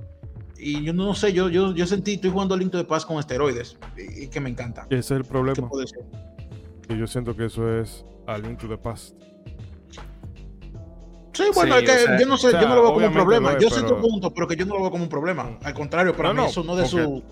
y 0.59 0.83
yo 0.83 0.93
no 0.93 1.15
sé, 1.15 1.31
yo, 1.31 1.49
yo, 1.49 1.73
yo 1.73 1.88
sentí, 1.88 2.15
estoy 2.15 2.31
jugando 2.31 2.55
Link 2.57 2.73
de 2.73 2.83
Paz 2.83 3.05
con 3.05 3.17
esteroides 3.17 3.77
y, 3.97 4.27
que 4.27 4.41
me 4.41 4.49
encanta. 4.49 4.85
Ese 4.89 4.99
es 4.99 5.11
el 5.11 5.23
problema. 5.23 5.69
Y 6.89 6.97
yo 6.97 7.07
siento 7.07 7.35
que 7.35 7.45
eso 7.45 7.79
es 7.79 8.05
a 8.27 8.38
Link 8.38 8.59
to 8.59 8.67
the 8.67 8.77
Past. 8.77 9.15
Sí, 11.33 11.43
bueno, 11.55 11.77
es 11.77 11.89
que 11.89 12.19
yo 12.19 12.27
no 12.27 12.38
sé, 12.38 12.51
yo 12.51 12.67
no 12.67 12.75
lo 12.75 12.81
veo 12.81 12.93
como 12.93 13.07
un 13.07 13.13
problema. 13.13 13.57
yo 13.57 13.69
sé 13.69 13.83
tu 13.83 13.97
punto, 13.97 14.33
pero 14.33 14.47
que 14.47 14.57
yo 14.57 14.65
no 14.65 14.75
lo 14.75 14.81
veo 14.81 14.91
como 14.91 15.03
un 15.03 15.09
problema. 15.09 15.57
Al 15.63 15.73
contrario, 15.73 16.13
para 16.13 16.33
mí 16.33 16.43
eso 16.43 16.63
no 16.63 16.75
de, 16.75 16.85
su, 16.85 17.23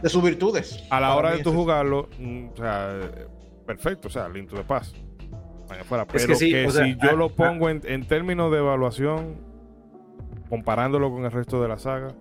de 0.00 0.08
sus 0.08 0.22
virtudes. 0.22 0.84
A 0.90 1.00
la 1.00 1.16
hora 1.16 1.32
de 1.32 1.42
tú 1.42 1.52
jugarlo, 1.52 2.08
mm, 2.18 2.48
o 2.52 2.56
sea, 2.56 3.00
perfecto, 3.66 4.06
o 4.06 4.10
sea, 4.10 4.28
Link 4.28 4.48
to 4.48 4.56
the 4.56 4.62
Past. 4.62 4.94
Pero 5.68 6.06
que, 6.06 6.34
si 6.36 6.96
yo 7.02 7.16
lo 7.16 7.30
pongo 7.30 7.68
en, 7.68 7.82
en 7.84 8.06
términos 8.06 8.52
de 8.52 8.58
evaluación, 8.58 9.36
comparándolo 10.48 11.10
con 11.10 11.24
el 11.24 11.32
resto 11.32 11.60
de 11.62 11.68
la 11.68 11.78
saga, 11.78 12.14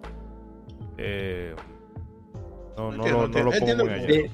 eh, 0.98 1.53
no, 2.77 2.91
no, 2.91 3.27
lo, 3.27 3.51
pongo 3.51 3.90
eh, 3.90 4.30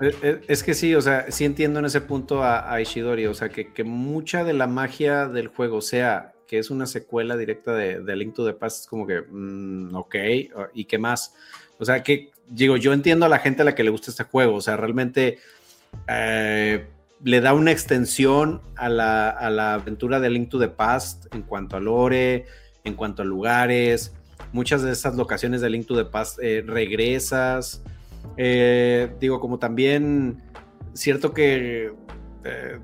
eh, 0.00 0.40
Es 0.48 0.62
que 0.62 0.74
sí, 0.74 0.94
o 0.94 1.00
sea, 1.00 1.30
sí 1.30 1.44
entiendo 1.44 1.78
en 1.78 1.86
ese 1.86 2.00
punto 2.00 2.42
a, 2.42 2.80
Ishidori, 2.80 3.26
o 3.26 3.34
sea, 3.34 3.48
que, 3.48 3.84
mucha 3.84 4.44
de 4.44 4.52
la 4.52 4.66
magia 4.66 5.26
del 5.26 5.48
juego 5.48 5.80
sea 5.80 6.32
que 6.46 6.58
es 6.58 6.70
una 6.70 6.86
secuela 6.86 7.36
directa 7.36 7.74
de, 7.74 8.00
de 8.00 8.16
Link 8.16 8.34
to 8.34 8.46
the 8.46 8.54
Past, 8.54 8.82
es 8.82 8.86
como 8.86 9.06
que, 9.06 9.20
mm, 9.20 9.94
ok, 9.94 10.14
¿y 10.72 10.86
qué 10.86 10.96
más? 10.96 11.34
O 11.78 11.84
sea, 11.84 12.02
que 12.02 12.30
digo, 12.48 12.78
yo 12.78 12.94
entiendo 12.94 13.26
a 13.26 13.28
la 13.28 13.38
gente 13.38 13.60
a 13.60 13.64
la 13.66 13.74
que 13.74 13.84
le 13.84 13.90
gusta 13.90 14.10
este 14.10 14.24
juego, 14.24 14.54
o 14.54 14.60
sea, 14.62 14.78
realmente 14.78 15.38
le 17.22 17.40
da 17.40 17.52
una 17.52 17.72
extensión 17.72 18.60
a 18.76 18.88
la, 18.88 19.28
a 19.28 19.50
la 19.50 19.74
aventura 19.74 20.20
de 20.20 20.30
Link 20.30 20.48
to 20.48 20.58
the 20.58 20.68
Past 20.68 21.32
en 21.34 21.42
cuanto 21.42 21.76
a 21.76 21.80
lore, 21.80 22.46
en 22.84 22.94
cuanto 22.94 23.22
a 23.22 23.24
lugares, 23.24 24.14
muchas 24.52 24.82
de 24.82 24.92
esas 24.92 25.16
locaciones 25.16 25.60
de 25.60 25.70
Link 25.70 25.86
to 25.86 25.96
the 25.96 26.04
Past 26.04 26.38
eh, 26.42 26.62
regresas. 26.66 27.82
Eh, 28.36 29.10
digo, 29.20 29.40
como 29.40 29.58
también, 29.58 30.42
cierto 30.92 31.32
que, 31.32 31.92
eh, 32.44 32.78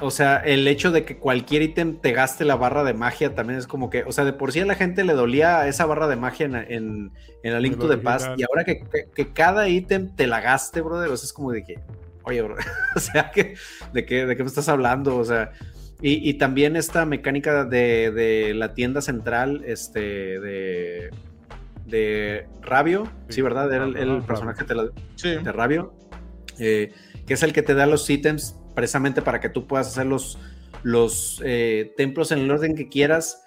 o 0.00 0.10
sea, 0.10 0.38
el 0.38 0.66
hecho 0.66 0.90
de 0.90 1.04
que 1.04 1.18
cualquier 1.18 1.62
ítem 1.62 1.96
te 1.96 2.12
gaste 2.12 2.44
la 2.44 2.56
barra 2.56 2.84
de 2.84 2.94
magia 2.94 3.34
también 3.34 3.58
es 3.58 3.66
como 3.66 3.90
que, 3.90 4.02
o 4.04 4.12
sea, 4.12 4.24
de 4.24 4.32
por 4.32 4.52
sí 4.52 4.60
a 4.60 4.66
la 4.66 4.74
gente 4.74 5.04
le 5.04 5.12
dolía 5.12 5.66
esa 5.68 5.86
barra 5.86 6.08
de 6.08 6.16
magia 6.16 6.46
en, 6.46 6.54
en, 6.56 7.12
en 7.42 7.52
la 7.52 7.60
Link 7.60 7.78
to 7.78 7.88
the 7.88 7.98
Past 7.98 8.30
y 8.36 8.42
ahora 8.42 8.64
que, 8.64 9.32
cada 9.32 9.68
ítem 9.68 10.14
te 10.14 10.26
la 10.26 10.40
gaste, 10.40 10.80
brother, 10.80 11.10
o 11.10 11.16
sea, 11.16 11.26
es 11.26 11.32
como 11.32 11.52
de 11.52 11.64
que, 11.64 11.78
oye, 12.24 12.42
bro, 12.42 12.56
o 12.96 13.00
sea, 13.00 13.30
que, 13.30 13.54
de, 13.92 14.06
qué, 14.06 14.26
¿de 14.26 14.36
qué 14.36 14.42
me 14.42 14.48
estás 14.48 14.68
hablando? 14.68 15.16
O 15.16 15.24
sea, 15.24 15.52
y, 16.04 16.34
también 16.34 16.74
esta 16.74 17.06
mecánica 17.06 17.64
de, 17.64 18.52
la 18.56 18.74
tienda 18.74 19.00
central, 19.00 19.62
este, 19.64 20.00
de, 20.40 21.10
de 21.86 22.48
Rabio, 22.60 23.08
sí, 23.28 23.40
¿verdad? 23.40 23.72
Era 23.72 23.84
el, 23.84 24.22
personaje 24.22 24.64
de 24.64 25.52
Rabio, 25.52 25.94
eh, 26.58 26.92
que 27.24 27.34
es 27.34 27.42
el 27.44 27.52
que 27.52 27.62
te 27.62 27.74
da 27.74 27.86
los 27.86 28.10
ítems 28.10 28.56
precisamente 28.74 29.22
para 29.22 29.40
que 29.40 29.48
tú 29.48 29.68
puedas 29.68 29.86
hacer 29.86 30.06
los, 30.06 30.40
los 30.82 31.40
eh, 31.44 31.92
templos 31.96 32.32
en 32.32 32.40
el 32.40 32.50
orden 32.50 32.74
que 32.74 32.88
quieras. 32.88 33.44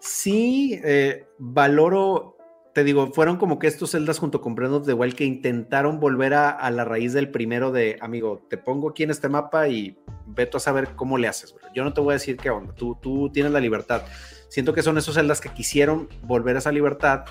Sí, 0.00 0.80
eh, 0.82 1.26
valoro 1.38 2.38
te 2.72 2.84
digo, 2.84 3.12
fueron 3.12 3.36
como 3.36 3.58
que 3.58 3.66
estos 3.66 3.90
celdas 3.90 4.18
junto 4.18 4.40
con 4.40 4.54
Breath 4.54 4.72
of 4.72 4.86
the 4.86 4.94
Wild 4.94 5.14
que 5.14 5.24
intentaron 5.24 6.00
volver 6.00 6.32
a, 6.34 6.70
la 6.70 6.84
raíz 6.84 7.12
del 7.12 7.30
primero 7.30 7.70
de, 7.70 7.98
amigo, 8.00 8.46
te 8.48 8.56
pongo 8.56 8.90
aquí 8.90 9.02
en 9.02 9.10
este 9.10 9.28
mapa 9.28 9.68
y 9.68 9.98
veto 10.26 10.56
a 10.56 10.60
saber 10.60 10.94
cómo 10.94 11.18
le 11.18 11.28
haces, 11.28 11.54
Yo 11.74 11.84
no 11.84 11.92
te 11.92 12.00
voy 12.00 12.12
a 12.12 12.14
decir 12.14 12.36
qué 12.36 12.50
onda, 12.50 12.74
tú, 12.74 12.96
tú 13.00 13.30
tienes 13.30 13.52
la 13.52 13.60
libertad. 13.60 14.02
Siento 14.48 14.72
que 14.72 14.82
son 14.82 14.96
esos 14.96 15.14
celdas 15.14 15.40
que 15.40 15.50
quisieron 15.50 16.08
volver 16.22 16.56
a 16.56 16.60
esa 16.60 16.72
libertad, 16.72 17.24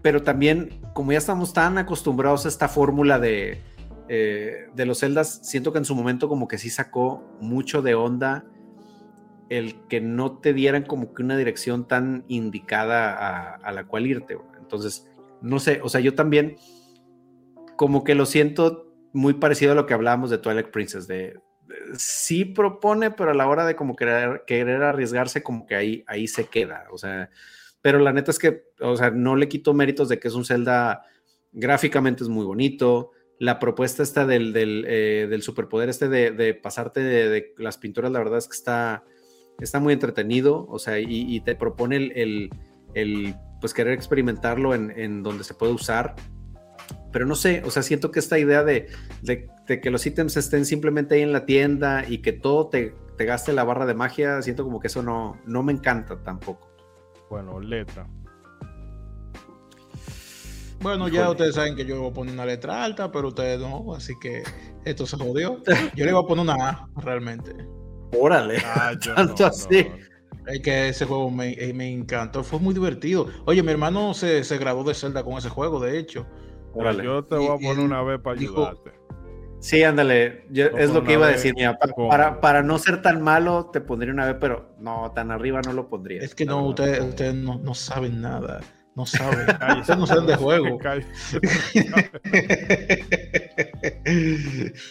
pero 0.00 0.22
también, 0.22 0.80
como 0.94 1.12
ya 1.12 1.18
estamos 1.18 1.52
tan 1.52 1.76
acostumbrados 1.76 2.46
a 2.46 2.48
esta 2.48 2.68
fórmula 2.68 3.18
de, 3.18 3.60
eh, 4.08 4.68
de 4.74 4.86
los 4.86 4.98
celdas, 4.98 5.40
siento 5.42 5.72
que 5.72 5.78
en 5.78 5.84
su 5.84 5.94
momento 5.94 6.28
como 6.28 6.48
que 6.48 6.58
sí 6.58 6.70
sacó 6.70 7.22
mucho 7.40 7.82
de 7.82 7.94
onda 7.94 8.44
el 9.48 9.86
que 9.88 10.00
no 10.00 10.38
te 10.38 10.52
dieran 10.52 10.84
como 10.84 11.14
que 11.14 11.22
una 11.22 11.36
dirección 11.36 11.86
tan 11.86 12.24
indicada 12.28 13.54
a, 13.54 13.72
la 13.72 13.86
cual 13.86 14.06
irte. 14.06 14.38
Entonces, 14.58 15.08
no 15.40 15.58
sé, 15.58 15.80
o 15.82 15.88
sea, 15.88 16.00
yo 16.00 16.14
también 16.14 16.56
como 17.76 18.04
que 18.04 18.14
lo 18.14 18.26
siento 18.26 18.94
muy 19.12 19.34
parecido 19.34 19.72
a 19.72 19.74
lo 19.74 19.86
que 19.86 19.94
hablábamos 19.94 20.30
de 20.30 20.38
Twilight 20.38 20.70
Princess, 20.70 21.06
de, 21.06 21.38
sí 21.96 22.44
propone, 22.44 23.10
pero 23.10 23.30
a 23.30 23.34
la 23.34 23.48
hora 23.48 23.66
de 23.66 23.76
como 23.76 23.96
querer, 23.96 24.44
querer 24.46 24.82
arriesgarse, 24.82 25.42
como 25.42 25.66
que 25.66 25.74
ahí, 25.74 26.04
ahí 26.06 26.26
se 26.26 26.46
queda, 26.46 26.86
o 26.90 26.98
sea, 26.98 27.30
pero 27.80 27.98
la 27.98 28.12
neta 28.12 28.30
es 28.30 28.38
que, 28.38 28.64
o 28.80 28.96
sea, 28.96 29.10
no 29.10 29.36
le 29.36 29.48
quito 29.48 29.74
méritos 29.74 30.08
de 30.08 30.18
que 30.18 30.28
es 30.28 30.34
un 30.34 30.44
Zelda, 30.44 31.02
gráficamente 31.52 32.22
es 32.22 32.28
muy 32.28 32.44
bonito, 32.44 33.12
la 33.38 33.58
propuesta 33.58 34.02
esta 34.02 34.26
del, 34.26 34.52
del, 34.52 34.84
eh, 34.88 35.38
superpoder 35.40 35.88
este 35.88 36.08
de, 36.08 36.54
pasarte 36.54 37.00
de, 37.00 37.54
las 37.58 37.78
pinturas, 37.78 38.10
la 38.10 38.20
verdad 38.20 38.38
es 38.38 38.48
que 38.48 38.56
está, 38.56 39.04
está 39.60 39.80
muy 39.80 39.92
entretenido, 39.92 40.66
o 40.68 40.78
sea, 40.78 40.98
y, 40.98 41.40
te 41.40 41.54
propone 41.54 41.96
el, 41.96 42.50
el, 42.94 43.34
pues 43.60 43.74
querer 43.74 43.92
experimentarlo 43.92 44.74
en, 44.74 45.22
donde 45.22 45.44
se 45.44 45.54
puede 45.54 45.72
usar. 45.72 46.14
Pero 47.12 47.26
no 47.26 47.36
sé, 47.36 47.62
o 47.64 47.70
sea, 47.70 47.82
siento 47.82 48.10
que 48.10 48.18
esta 48.18 48.38
idea 48.38 48.64
de, 48.64 48.88
que 49.66 49.90
los 49.90 50.04
ítems 50.04 50.36
estén 50.36 50.66
simplemente 50.66 51.14
ahí 51.14 51.22
en 51.22 51.32
la 51.32 51.46
tienda 51.46 52.04
y 52.06 52.18
que 52.18 52.32
todo 52.32 52.68
te, 52.68 52.94
te, 53.16 53.24
gaste 53.24 53.52
la 53.52 53.64
barra 53.64 53.86
de 53.86 53.94
magia, 53.94 54.42
siento 54.42 54.64
como 54.64 54.80
que 54.80 54.88
eso 54.88 55.02
no, 55.02 55.40
no 55.46 55.62
me 55.62 55.72
encanta 55.72 56.22
tampoco. 56.22 56.68
Bueno, 57.30 57.60
letra. 57.60 58.06
Bueno, 60.80 61.08
ya 61.08 61.30
ustedes 61.30 61.54
saben 61.54 61.76
que 61.76 61.86
yo 61.86 61.98
voy 61.98 62.10
a 62.10 62.12
poner 62.12 62.34
una 62.34 62.44
letra 62.44 62.84
alta, 62.84 63.10
pero 63.10 63.28
ustedes 63.28 63.58
no, 63.58 63.94
así 63.94 64.12
que 64.20 64.42
esto 64.84 65.06
se 65.06 65.16
jodió. 65.16 65.62
Yo 65.94 66.04
le 66.04 66.12
voy 66.12 66.22
a 66.22 66.26
poner 66.26 66.42
una 66.42 66.68
A, 66.68 66.88
realmente. 66.96 67.54
Órale. 68.18 68.58
Ah, 68.64 68.92
tanto 69.16 69.46
así. 69.46 69.86
Es 70.46 70.60
que 70.60 70.88
ese 70.90 71.06
juego 71.06 71.30
me, 71.30 71.52
eh, 71.52 71.72
me, 71.72 71.90
encantó, 71.90 72.44
fue 72.44 72.58
muy 72.58 72.74
divertido. 72.74 73.28
Oye, 73.46 73.62
mi 73.62 73.72
hermano 73.72 74.12
se, 74.12 74.44
se 74.44 74.58
graduó 74.58 74.84
de 74.84 74.94
Zelda 74.94 75.24
con 75.24 75.38
ese 75.38 75.48
juego, 75.48 75.80
de 75.80 75.98
hecho. 75.98 76.26
Órale. 76.74 77.04
Yo 77.04 77.24
te 77.24 77.36
voy 77.36 77.46
a 77.46 77.54
poner 77.54 77.78
una 77.78 78.02
vez 78.02 78.20
para 78.20 78.38
ayudarte. 78.38 78.92
Sí, 79.60 79.82
ándale. 79.82 80.44
Yo- 80.50 80.70
No 80.72 80.76
es 80.78 80.90
lo 80.90 81.02
que 81.02 81.14
iba 81.14 81.26
a 81.26 81.30
decir. 81.30 81.54
Mira, 81.56 81.78
para, 81.78 82.40
para 82.42 82.62
no 82.62 82.78
ser 82.78 83.00
tan 83.00 83.22
malo, 83.22 83.70
te 83.72 83.80
pondría 83.80 84.12
una 84.12 84.26
B, 84.26 84.34
pero 84.34 84.74
no, 84.78 85.10
tan 85.14 85.30
arriba 85.30 85.62
no 85.64 85.72
lo 85.72 85.88
pondría. 85.88 86.20
Es 86.20 86.34
que 86.34 86.44
no, 86.44 86.66
ustedes, 86.66 87.00
ustedes 87.00 87.34
no, 87.34 87.58
no 87.58 87.72
saben 87.72 88.20
nada. 88.20 88.60
No 88.94 89.06
saben. 89.06 89.46
Ustedes 89.80 89.98
no 89.98 90.06
saben 90.06 90.26
de 90.26 90.36
juego. 90.36 90.78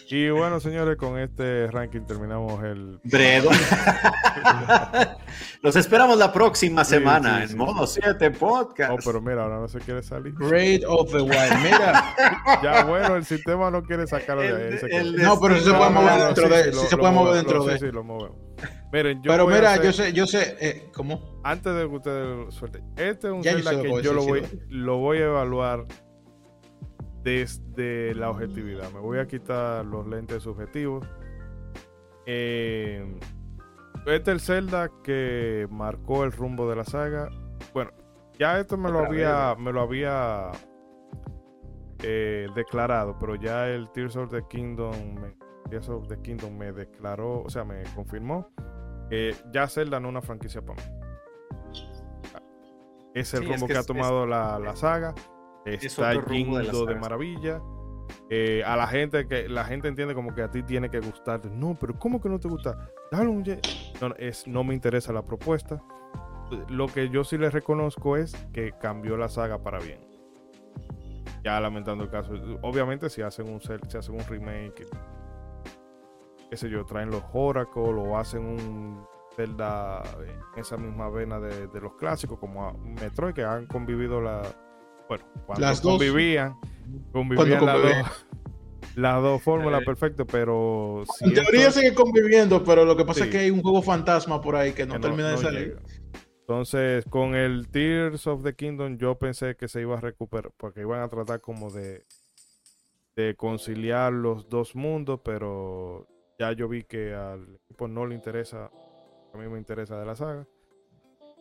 Y 0.09 0.29
bueno, 0.29 0.59
señores, 0.59 0.97
con 0.97 1.17
este 1.19 1.67
ranking 1.71 2.01
terminamos 2.01 2.63
el 2.63 2.99
Bredo. 3.03 3.49
Los 5.61 5.75
esperamos 5.75 6.17
la 6.17 6.33
próxima 6.33 6.83
Sí, 6.83 6.95
semana 6.95 7.45
sí, 7.45 7.53
en 7.53 7.57
modo 7.57 7.87
7 7.87 8.31
podcast. 8.31 8.91
Oh, 8.91 8.97
pero 9.05 9.21
mira, 9.21 9.43
ahora 9.43 9.59
no 9.59 9.67
se 9.67 9.79
quiere 9.79 10.03
salir. 10.03 10.33
Raid 10.37 10.83
of 10.87 11.11
the 11.11 11.21
Wild. 11.21 11.63
Mira, 11.63 12.15
Ya, 12.61 12.83
bueno, 12.85 13.15
el 13.15 13.25
sistema 13.25 13.71
no 13.71 13.83
quiere 13.83 14.05
sacarlo 14.07 14.41
de 14.43 14.49
ahí. 14.49 14.79
El- 14.81 14.91
el- 15.15 15.23
no, 15.23 15.39
pero 15.39 15.57
sí 15.57 15.63
se 15.63 15.73
puede 15.73 15.89
mover 15.91 16.17
no, 16.17 16.25
dentro 16.25 16.49
de. 16.49 16.63
sí, 16.63 16.69
Sí 16.71 16.75
lo- 16.75 16.81
se 16.89 16.97
puede 16.97 17.13
mover 17.13 17.35
dentro 17.35 17.63
de. 17.65 17.79
Sí, 17.79 17.91
lo 17.91 18.03
movemos. 18.03 18.37
Miren, 18.91 19.21
yo 19.23 19.31
Pero 19.31 19.47
mira, 19.47 19.73
hacer- 19.73 19.83
yo 19.85 19.93
sé, 19.93 20.13
yo 20.13 20.27
sé, 20.27 20.55
eh, 20.59 20.89
¿cómo? 20.93 21.41
Antes 21.43 21.73
de 21.73 21.81
que 21.81 21.87
ustedes 21.95 22.53
suelten, 22.53 22.83
este 22.95 23.27
es 23.27 23.33
un 23.33 23.43
Zelda 23.43 23.81
que 23.81 24.01
yo 24.03 24.13
lo 24.13 24.23
voy, 24.23 24.43
lo 24.69 24.97
voy 24.97 25.17
a 25.17 25.25
evaluar 25.25 25.85
desde 27.23 28.13
la 28.15 28.29
objetividad. 28.29 28.91
Me 28.91 28.99
voy 28.99 29.19
a 29.19 29.27
quitar 29.27 29.85
los 29.85 30.05
lentes 30.07 30.43
subjetivos. 30.43 31.05
Eh, 32.25 33.19
este 34.05 34.21
es 34.21 34.27
el 34.27 34.39
Zelda 34.41 34.89
que 35.03 35.67
marcó 35.71 36.23
el 36.23 36.31
rumbo 36.31 36.69
de 36.69 36.75
la 36.75 36.83
saga. 36.83 37.29
Bueno, 37.73 37.91
ya 38.37 38.59
esto 38.59 38.77
me 38.77 38.91
lo 38.91 38.99
había, 38.99 39.55
me 39.57 39.71
lo 39.71 39.81
había 39.81 40.51
eh, 42.01 42.47
declarado, 42.55 43.17
pero 43.19 43.35
ya 43.35 43.67
el 43.69 43.89
Tears 43.91 44.15
of 44.17 44.29
the 44.31 44.43
Kingdom, 44.49 45.15
me, 45.15 45.33
Tears 45.69 45.87
of 45.89 46.07
the 46.07 46.19
Kingdom 46.21 46.57
me 46.57 46.71
declaró, 46.73 47.41
o 47.43 47.49
sea, 47.49 47.63
me 47.63 47.83
confirmó 47.95 48.49
que 49.09 49.33
ya 49.53 49.67
Zelda 49.67 49.99
no 49.99 50.07
es 50.09 50.11
una 50.11 50.21
franquicia 50.21 50.61
para 50.61 50.83
mí. 50.83 50.89
Es 53.13 53.33
el 53.35 53.41
Sí, 53.41 53.45
es 53.45 53.51
rumbo 53.51 53.67
que 53.67 53.73
que, 53.73 53.77
ha 53.77 53.81
es- 53.81 53.85
tomado 53.87 54.25
la, 54.25 54.59
la 54.59 54.75
saga. 54.75 55.13
Está 55.65 56.13
rumbo 56.13 56.59
de 56.59 56.95
maravilla. 56.95 57.61
Eh, 58.29 58.63
a 58.65 58.75
la 58.75 58.87
gente 58.87 59.27
que 59.27 59.47
la 59.47 59.63
gente 59.65 59.87
entiende 59.87 60.13
como 60.13 60.33
que 60.33 60.41
a 60.41 60.51
ti 60.51 60.63
tiene 60.63 60.89
que 60.89 60.99
gustarte. 60.99 61.49
No, 61.49 61.75
pero 61.79 61.97
¿cómo 61.97 62.21
que 62.21 62.29
no 62.29 62.39
te 62.39 62.47
gusta? 62.47 62.89
Dale 63.11 63.27
un 63.27 63.43
no, 64.01 64.15
es, 64.17 64.47
no 64.47 64.63
me 64.63 64.73
interesa 64.73 65.13
la 65.13 65.23
propuesta. 65.23 65.81
Lo 66.69 66.87
que 66.87 67.09
yo 67.09 67.23
sí 67.23 67.37
le 67.37 67.49
reconozco 67.49 68.17
es 68.17 68.35
que 68.53 68.73
cambió 68.73 69.17
la 69.17 69.29
saga 69.29 69.63
para 69.63 69.79
bien. 69.79 69.99
Ya 71.43 71.59
lamentando 71.59 72.03
el 72.03 72.09
caso. 72.09 72.33
Obviamente 72.61 73.09
si 73.09 73.21
hacen 73.21 73.49
un 73.49 73.61
si 73.61 73.97
hacen 73.97 74.15
un 74.15 74.25
remake, 74.25 74.85
qué 76.49 76.57
sé 76.57 76.69
yo, 76.69 76.85
traen 76.85 77.09
los 77.09 77.23
Oracle 77.33 77.81
o 77.81 78.17
hacen 78.17 78.45
un 78.45 79.05
Zelda 79.35 80.03
en 80.21 80.59
esa 80.59 80.77
misma 80.77 81.09
vena 81.09 81.39
de, 81.39 81.67
de 81.67 81.81
los 81.81 81.95
clásicos, 81.95 82.37
como 82.39 82.67
a 82.67 82.73
Metroid, 82.73 83.33
que 83.33 83.43
han 83.43 83.65
convivido 83.67 84.21
la. 84.21 84.41
Bueno, 85.17 85.25
cuando 85.45 85.65
Las 85.67 85.81
dos. 85.81 85.91
convivían, 85.91 86.55
Cuando 87.11 87.35
las 87.45 87.59
convivían. 87.59 88.03
dos, 88.03 88.25
las 88.95 89.21
dos 89.21 89.41
fórmulas 89.43 89.81
Eh, 89.81 89.85
perfecto, 89.85 90.25
pero 90.25 91.03
si 91.17 91.25
En 91.25 91.33
teoría 91.35 91.67
esto- 91.67 91.79
sigue 91.81 91.93
conviviendo, 91.93 92.63
pero 92.63 92.85
lo 92.85 92.95
que 92.97 93.05
pasa 93.05 93.21
Sí. 93.21 93.25
es 93.25 93.31
que 93.31 93.37
hay 93.39 93.51
un 93.51 93.61
juego 93.61 93.81
fantasma 93.81 94.41
por 94.41 94.55
ahí 94.55 94.73
que 94.73 94.85
no 94.85 94.95
que 94.95 94.99
termina 95.01 95.27
de 95.29 95.35
no 95.35 95.41
salir. 95.41 95.67
llega. 95.69 95.81
Entonces, 96.39 97.05
con 97.09 97.35
el 97.35 97.69
Tears 97.69 98.27
of 98.27 98.43
the 98.43 98.53
Kingdom, 98.55 98.97
yo 98.97 99.17
pensé 99.17 99.55
que 99.55 99.67
se 99.67 99.81
iba 99.81 99.97
a 99.97 100.01
recuperar, 100.01 100.51
porque 100.57 100.81
iban 100.81 101.01
a 101.01 101.07
tratar 101.07 101.39
como 101.41 101.69
de, 101.69 102.03
de 103.15 103.35
conciliar 103.35 104.11
los 104.11 104.49
dos 104.49 104.75
mundos, 104.75 105.21
pero 105.23 106.07
ya 106.39 106.51
yo 106.51 106.67
vi 106.67 106.83
que 106.83 107.13
al 107.13 107.55
equipo 107.63 107.87
no 107.87 108.05
le 108.07 108.15
interesa, 108.15 108.71
a 109.33 109.37
mí 109.37 109.47
me 109.47 109.57
interesa 109.59 109.97
de 109.99 110.05
la 110.05 110.15
saga. 110.15 110.45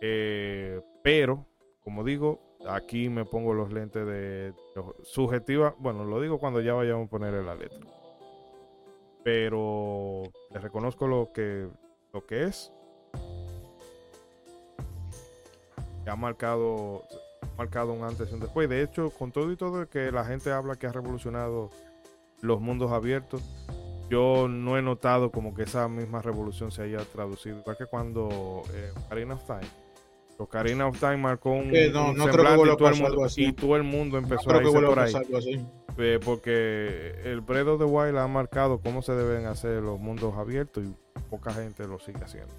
Eh, 0.00 0.80
pero, 1.02 1.46
como 1.80 2.04
digo, 2.04 2.51
aquí 2.68 3.08
me 3.08 3.24
pongo 3.24 3.54
los 3.54 3.72
lentes 3.72 4.06
de, 4.06 4.54
subjetiva. 5.02 5.74
Bueno, 5.78 6.04
lo 6.04 6.20
digo 6.20 6.38
cuando 6.38 6.60
ya 6.60 6.74
vayamos 6.74 7.06
a 7.06 7.10
ponerle 7.10 7.42
la 7.42 7.54
letra. 7.54 7.80
Pero 9.24 10.22
le 10.50 10.58
reconozco 10.58 11.06
lo 11.06 11.32
que, 11.32 11.68
lo 12.12 12.26
que 12.26 12.44
es. 12.44 12.72
ha 16.06 16.16
marcado, 16.16 17.04
marcado 17.56 17.92
un 17.92 18.04
antes 18.04 18.30
y 18.30 18.34
un 18.34 18.40
después. 18.40 18.68
De 18.68 18.82
hecho, 18.82 19.10
con 19.10 19.32
todo 19.32 19.52
y 19.52 19.56
todo 19.56 19.88
que 19.88 20.10
la 20.10 20.24
gente 20.24 20.50
habla 20.50 20.76
que 20.76 20.86
ha 20.86 20.92
revolucionado 20.92 21.70
los 22.40 22.60
mundos 22.60 22.90
abiertos, 22.90 23.42
yo 24.10 24.48
no 24.48 24.76
he 24.76 24.82
notado 24.82 25.30
como 25.30 25.54
que 25.54 25.62
esa 25.62 25.88
misma 25.88 26.20
revolución 26.20 26.70
se 26.70 26.82
haya 26.82 27.04
traducido. 27.04 27.60
Igual 27.60 27.76
que 27.76 27.86
cuando 27.86 28.62
eh, 28.74 28.92
Time. 29.10 29.81
Ocarina 30.42 30.86
of 30.86 30.98
Time 30.98 31.16
marcó 31.18 31.50
un, 31.52 31.74
Eh, 31.74 31.90
no, 31.92 32.10
un 32.10 32.16
no 32.16 32.24
creo 32.24 32.26
que 32.26 32.32
semblante 32.32 32.56
vuelva 32.58 32.74
y, 32.74 32.76
todo 32.76 32.88
el 32.88 32.94
mundo, 32.94 33.08
algo 33.08 33.24
así. 33.24 33.44
y 33.46 33.52
todo 33.52 33.76
el 33.76 33.82
mundo 33.82 34.18
empezó 34.18 34.50
a 34.50 34.56
irse 34.62 34.72
por 34.80 34.98
ahí. 34.98 35.12
pasar 35.12 35.24
algo 35.26 35.38
así. 35.38 35.60
Eh, 35.98 36.18
porque 36.24 37.14
el 37.24 37.40
Breath 37.42 37.68
of 37.68 37.78
the 37.80 37.84
Wild 37.84 38.16
ha 38.16 38.26
marcado 38.26 38.80
cómo 38.80 39.02
se 39.02 39.12
deben 39.12 39.46
hacer 39.46 39.82
los 39.82 40.00
mundos 40.00 40.34
abiertos 40.36 40.84
y 40.84 40.94
poca 41.28 41.52
gente 41.52 41.86
lo 41.86 41.98
sigue 41.98 42.22
haciendo. 42.24 42.52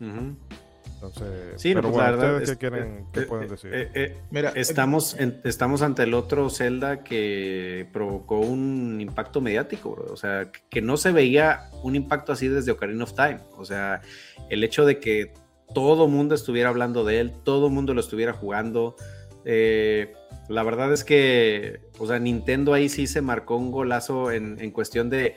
Entonces, 0.00 1.60
Sí, 1.60 1.74
no, 1.74 1.80
pero 1.80 1.92
pues, 1.92 2.04
la 2.04 2.10
bueno, 2.10 2.18
verdad. 2.18 2.34
¿ustedes 2.34 2.50
es- 2.50 2.56
qué 2.58 2.68
quieren, 2.70 3.06
qué 3.12 3.20
eh, 3.20 3.22
pueden 3.24 3.44
eh, 3.46 3.48
decir? 3.48 3.74
eh, 3.74 3.90
eh, 3.94 4.16
Mira, 4.30 4.50
Estamos, 4.54 5.16
en- 5.18 5.40
estamos 5.44 5.82
ante 5.82 6.02
el 6.02 6.12
otro 6.14 6.50
Zelda 6.50 7.02
que 7.02 7.88
provocó 7.92 8.38
un 8.40 9.00
impacto 9.00 9.40
mediático, 9.40 9.92
bro. 9.92 10.12
O 10.12 10.16
sea, 10.16 10.50
que 10.68 10.82
no 10.82 10.96
se 10.98 11.12
veía 11.12 11.70
un 11.82 11.96
impacto 11.96 12.32
así 12.32 12.48
desde 12.48 12.70
Ocarina 12.72 13.04
of 13.04 13.14
Time. 13.14 13.40
O 13.56 13.64
sea, 13.64 14.02
el 14.50 14.62
hecho 14.62 14.84
de 14.84 14.98
que 15.00 15.32
todo 15.74 16.08
mundo 16.08 16.34
estuviera 16.34 16.68
hablando 16.68 17.04
de 17.04 17.20
él, 17.20 17.32
todo 17.44 17.70
mundo 17.70 17.94
lo 17.94 18.00
estuviera 18.00 18.32
jugando. 18.32 18.96
eh, 19.44 20.12
la 20.48 20.64
verdad 20.64 20.92
es 20.92 21.04
que, 21.04 21.80
o 21.98 22.06
sea, 22.08 22.18
Nintendo 22.18 22.74
ahí 22.74 22.88
sí 22.88 23.06
se 23.06 23.22
marcó 23.22 23.56
un 23.56 23.70
golazo 23.70 24.32
en, 24.32 24.60
en 24.60 24.72
cuestión 24.72 25.08
de, 25.08 25.36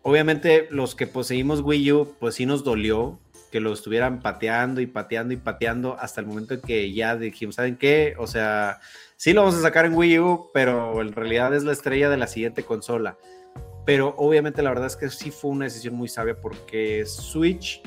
obviamente 0.00 0.68
los 0.70 0.94
que 0.94 1.06
poseímos 1.06 1.60
Wii 1.60 1.92
U, 1.92 2.16
pues 2.18 2.36
sí 2.36 2.46
nos 2.46 2.64
dolió 2.64 3.20
que 3.52 3.60
lo 3.60 3.72
estuvieran 3.72 4.20
pateando 4.20 4.80
y 4.80 4.86
pateando 4.86 5.34
y 5.34 5.36
pateando 5.36 5.96
hasta 6.00 6.22
el 6.22 6.26
momento 6.26 6.54
en 6.54 6.62
que 6.62 6.92
ya 6.92 7.16
dijimos, 7.16 7.56
¿saben 7.56 7.76
qué? 7.76 8.14
O 8.18 8.26
sea, 8.26 8.80
sí 9.16 9.34
lo 9.34 9.42
vamos 9.42 9.56
a 9.56 9.60
sacar 9.60 9.84
en 9.84 9.94
Wii 9.94 10.18
U, 10.20 10.50
pero 10.54 11.00
en 11.02 11.12
realidad 11.12 11.54
es 11.54 11.62
la 11.62 11.72
estrella 11.72 12.08
de 12.08 12.16
la 12.16 12.26
siguiente 12.26 12.64
consola. 12.64 13.18
Pero 13.84 14.14
obviamente 14.16 14.62
la 14.62 14.70
verdad 14.70 14.86
es 14.86 14.96
que 14.96 15.10
sí 15.10 15.30
fue 15.30 15.50
una 15.50 15.66
decisión 15.66 15.94
muy 15.94 16.08
sabia 16.08 16.40
porque 16.40 17.04
Switch 17.04 17.82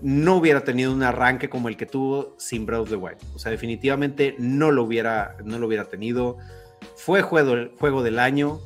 no 0.00 0.36
hubiera 0.36 0.62
tenido 0.62 0.92
un 0.92 1.02
arranque 1.02 1.48
como 1.48 1.68
el 1.68 1.76
que 1.76 1.86
tuvo 1.86 2.34
sin 2.38 2.66
Breath 2.66 2.82
of 2.82 2.90
the 2.90 2.96
Wild. 2.96 3.18
O 3.34 3.38
sea, 3.38 3.50
definitivamente 3.50 4.36
no 4.38 4.70
lo 4.70 4.84
hubiera, 4.84 5.36
no 5.44 5.58
lo 5.58 5.66
hubiera 5.66 5.86
tenido. 5.86 6.36
Fue 6.96 7.22
juego, 7.22 7.54
juego 7.78 8.02
del 8.02 8.18
año. 8.18 8.60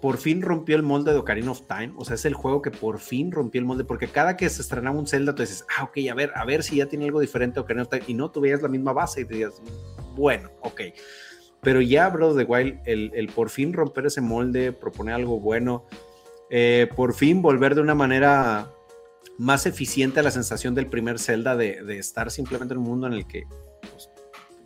Por 0.00 0.18
fin 0.18 0.42
rompió 0.42 0.76
el 0.76 0.82
molde 0.82 1.12
de 1.12 1.18
Ocarina 1.18 1.50
of 1.50 1.62
Time. 1.66 1.92
O 1.96 2.04
sea, 2.04 2.14
es 2.14 2.24
el 2.24 2.34
juego 2.34 2.60
que 2.60 2.70
por 2.70 2.98
fin 2.98 3.30
rompió 3.30 3.60
el 3.60 3.64
molde. 3.64 3.84
Porque 3.84 4.08
cada 4.08 4.36
que 4.36 4.48
se 4.48 4.62
estrenaba 4.62 4.98
un 4.98 5.06
Zelda, 5.06 5.34
tú 5.34 5.42
dices, 5.42 5.64
ah, 5.76 5.84
ok, 5.84 5.98
a 6.10 6.14
ver, 6.14 6.32
a 6.34 6.44
ver 6.44 6.62
si 6.62 6.76
ya 6.76 6.86
tiene 6.86 7.06
algo 7.06 7.20
diferente 7.20 7.58
a 7.58 7.62
Ocarina 7.62 7.82
of 7.82 7.88
Time. 7.88 8.04
Y 8.06 8.14
no, 8.14 8.30
tú 8.30 8.40
veías 8.40 8.62
la 8.62 8.68
misma 8.68 8.92
base 8.92 9.22
y 9.22 9.24
te 9.24 9.34
decías, 9.34 9.60
bueno, 10.14 10.50
ok. 10.60 10.80
Pero 11.60 11.80
ya 11.80 12.08
Breath 12.08 12.30
of 12.30 12.36
the 12.36 12.44
Wild, 12.44 12.80
el, 12.86 13.12
el 13.14 13.28
por 13.28 13.48
fin 13.48 13.72
romper 13.72 14.06
ese 14.06 14.20
molde, 14.20 14.72
proponer 14.72 15.14
algo 15.14 15.38
bueno, 15.38 15.86
eh, 16.50 16.88
por 16.94 17.14
fin 17.14 17.40
volver 17.40 17.74
de 17.74 17.80
una 17.80 17.94
manera 17.94 18.70
más 19.38 19.66
eficiente 19.66 20.20
a 20.20 20.22
la 20.22 20.30
sensación 20.30 20.74
del 20.74 20.86
primer 20.86 21.18
Zelda 21.18 21.56
de, 21.56 21.82
de 21.82 21.98
estar 21.98 22.30
simplemente 22.30 22.74
en 22.74 22.78
un 22.78 22.84
mundo 22.84 23.06
en 23.06 23.14
el 23.14 23.26
que, 23.26 23.44
pues, 23.90 24.10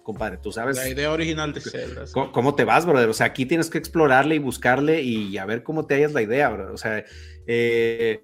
compadre, 0.02 0.38
tú 0.38 0.52
sabes 0.52 0.76
La 0.76 0.88
idea 0.88 1.10
original 1.12 1.52
de 1.52 1.60
Zelda. 1.60 2.06
sí. 2.06 2.12
¿Cómo, 2.12 2.32
cómo 2.32 2.54
te 2.54 2.64
vas, 2.64 2.86
brother? 2.86 3.08
O 3.08 3.14
sea, 3.14 3.26
aquí 3.26 3.46
tienes 3.46 3.70
que 3.70 3.78
explorarle 3.78 4.36
y 4.36 4.38
buscarle 4.38 5.02
y 5.02 5.36
a 5.38 5.44
ver 5.46 5.62
cómo 5.62 5.86
te 5.86 5.94
hallas 5.94 6.12
la 6.12 6.22
idea, 6.22 6.48
brother. 6.48 6.72
O 6.72 6.78
sea, 6.78 7.04
eh, 7.46 8.20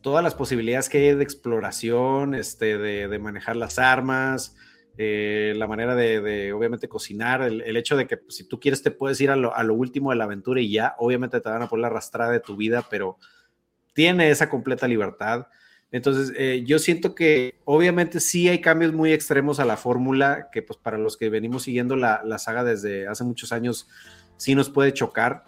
todas 0.00 0.22
las 0.22 0.34
posibilidades 0.34 0.88
que 0.88 0.98
hay 0.98 1.14
de 1.14 1.22
exploración, 1.22 2.34
este, 2.34 2.78
de, 2.78 3.08
de 3.08 3.18
manejar 3.18 3.56
las 3.56 3.78
armas, 3.78 4.56
eh, 4.96 5.54
la 5.56 5.66
manera 5.66 5.94
de, 5.94 6.20
de, 6.20 6.52
obviamente, 6.52 6.88
cocinar, 6.88 7.42
el, 7.42 7.60
el 7.62 7.76
hecho 7.76 7.96
de 7.96 8.06
que 8.06 8.16
pues, 8.16 8.36
si 8.36 8.44
tú 8.44 8.58
quieres 8.58 8.82
te 8.82 8.90
puedes 8.90 9.20
ir 9.20 9.30
a 9.30 9.36
lo, 9.36 9.54
a 9.54 9.62
lo, 9.62 9.74
último 9.74 10.10
de 10.10 10.16
la 10.16 10.24
aventura 10.24 10.60
y 10.60 10.72
ya, 10.72 10.94
obviamente 10.98 11.40
te 11.40 11.48
van 11.48 11.62
a 11.62 11.68
poner 11.68 11.82
la 11.82 11.86
arrastrada 11.88 12.32
de 12.32 12.40
tu 12.40 12.56
vida, 12.56 12.86
pero 12.90 13.16
tiene 13.92 14.30
esa 14.30 14.48
completa 14.48 14.88
libertad. 14.88 15.46
Entonces, 15.90 16.32
eh, 16.36 16.64
yo 16.66 16.78
siento 16.78 17.14
que 17.14 17.54
obviamente 17.64 18.20
sí 18.20 18.48
hay 18.48 18.60
cambios 18.60 18.92
muy 18.92 19.12
extremos 19.12 19.58
a 19.58 19.64
la 19.64 19.76
fórmula, 19.76 20.48
que 20.52 20.62
pues 20.62 20.78
para 20.78 20.98
los 20.98 21.16
que 21.16 21.30
venimos 21.30 21.62
siguiendo 21.62 21.96
la, 21.96 22.20
la, 22.24 22.38
saga 22.38 22.62
desde 22.62 23.06
hace 23.08 23.24
muchos 23.24 23.52
años, 23.52 23.88
sí 24.36 24.54
nos 24.54 24.68
puede 24.68 24.92
chocar, 24.92 25.44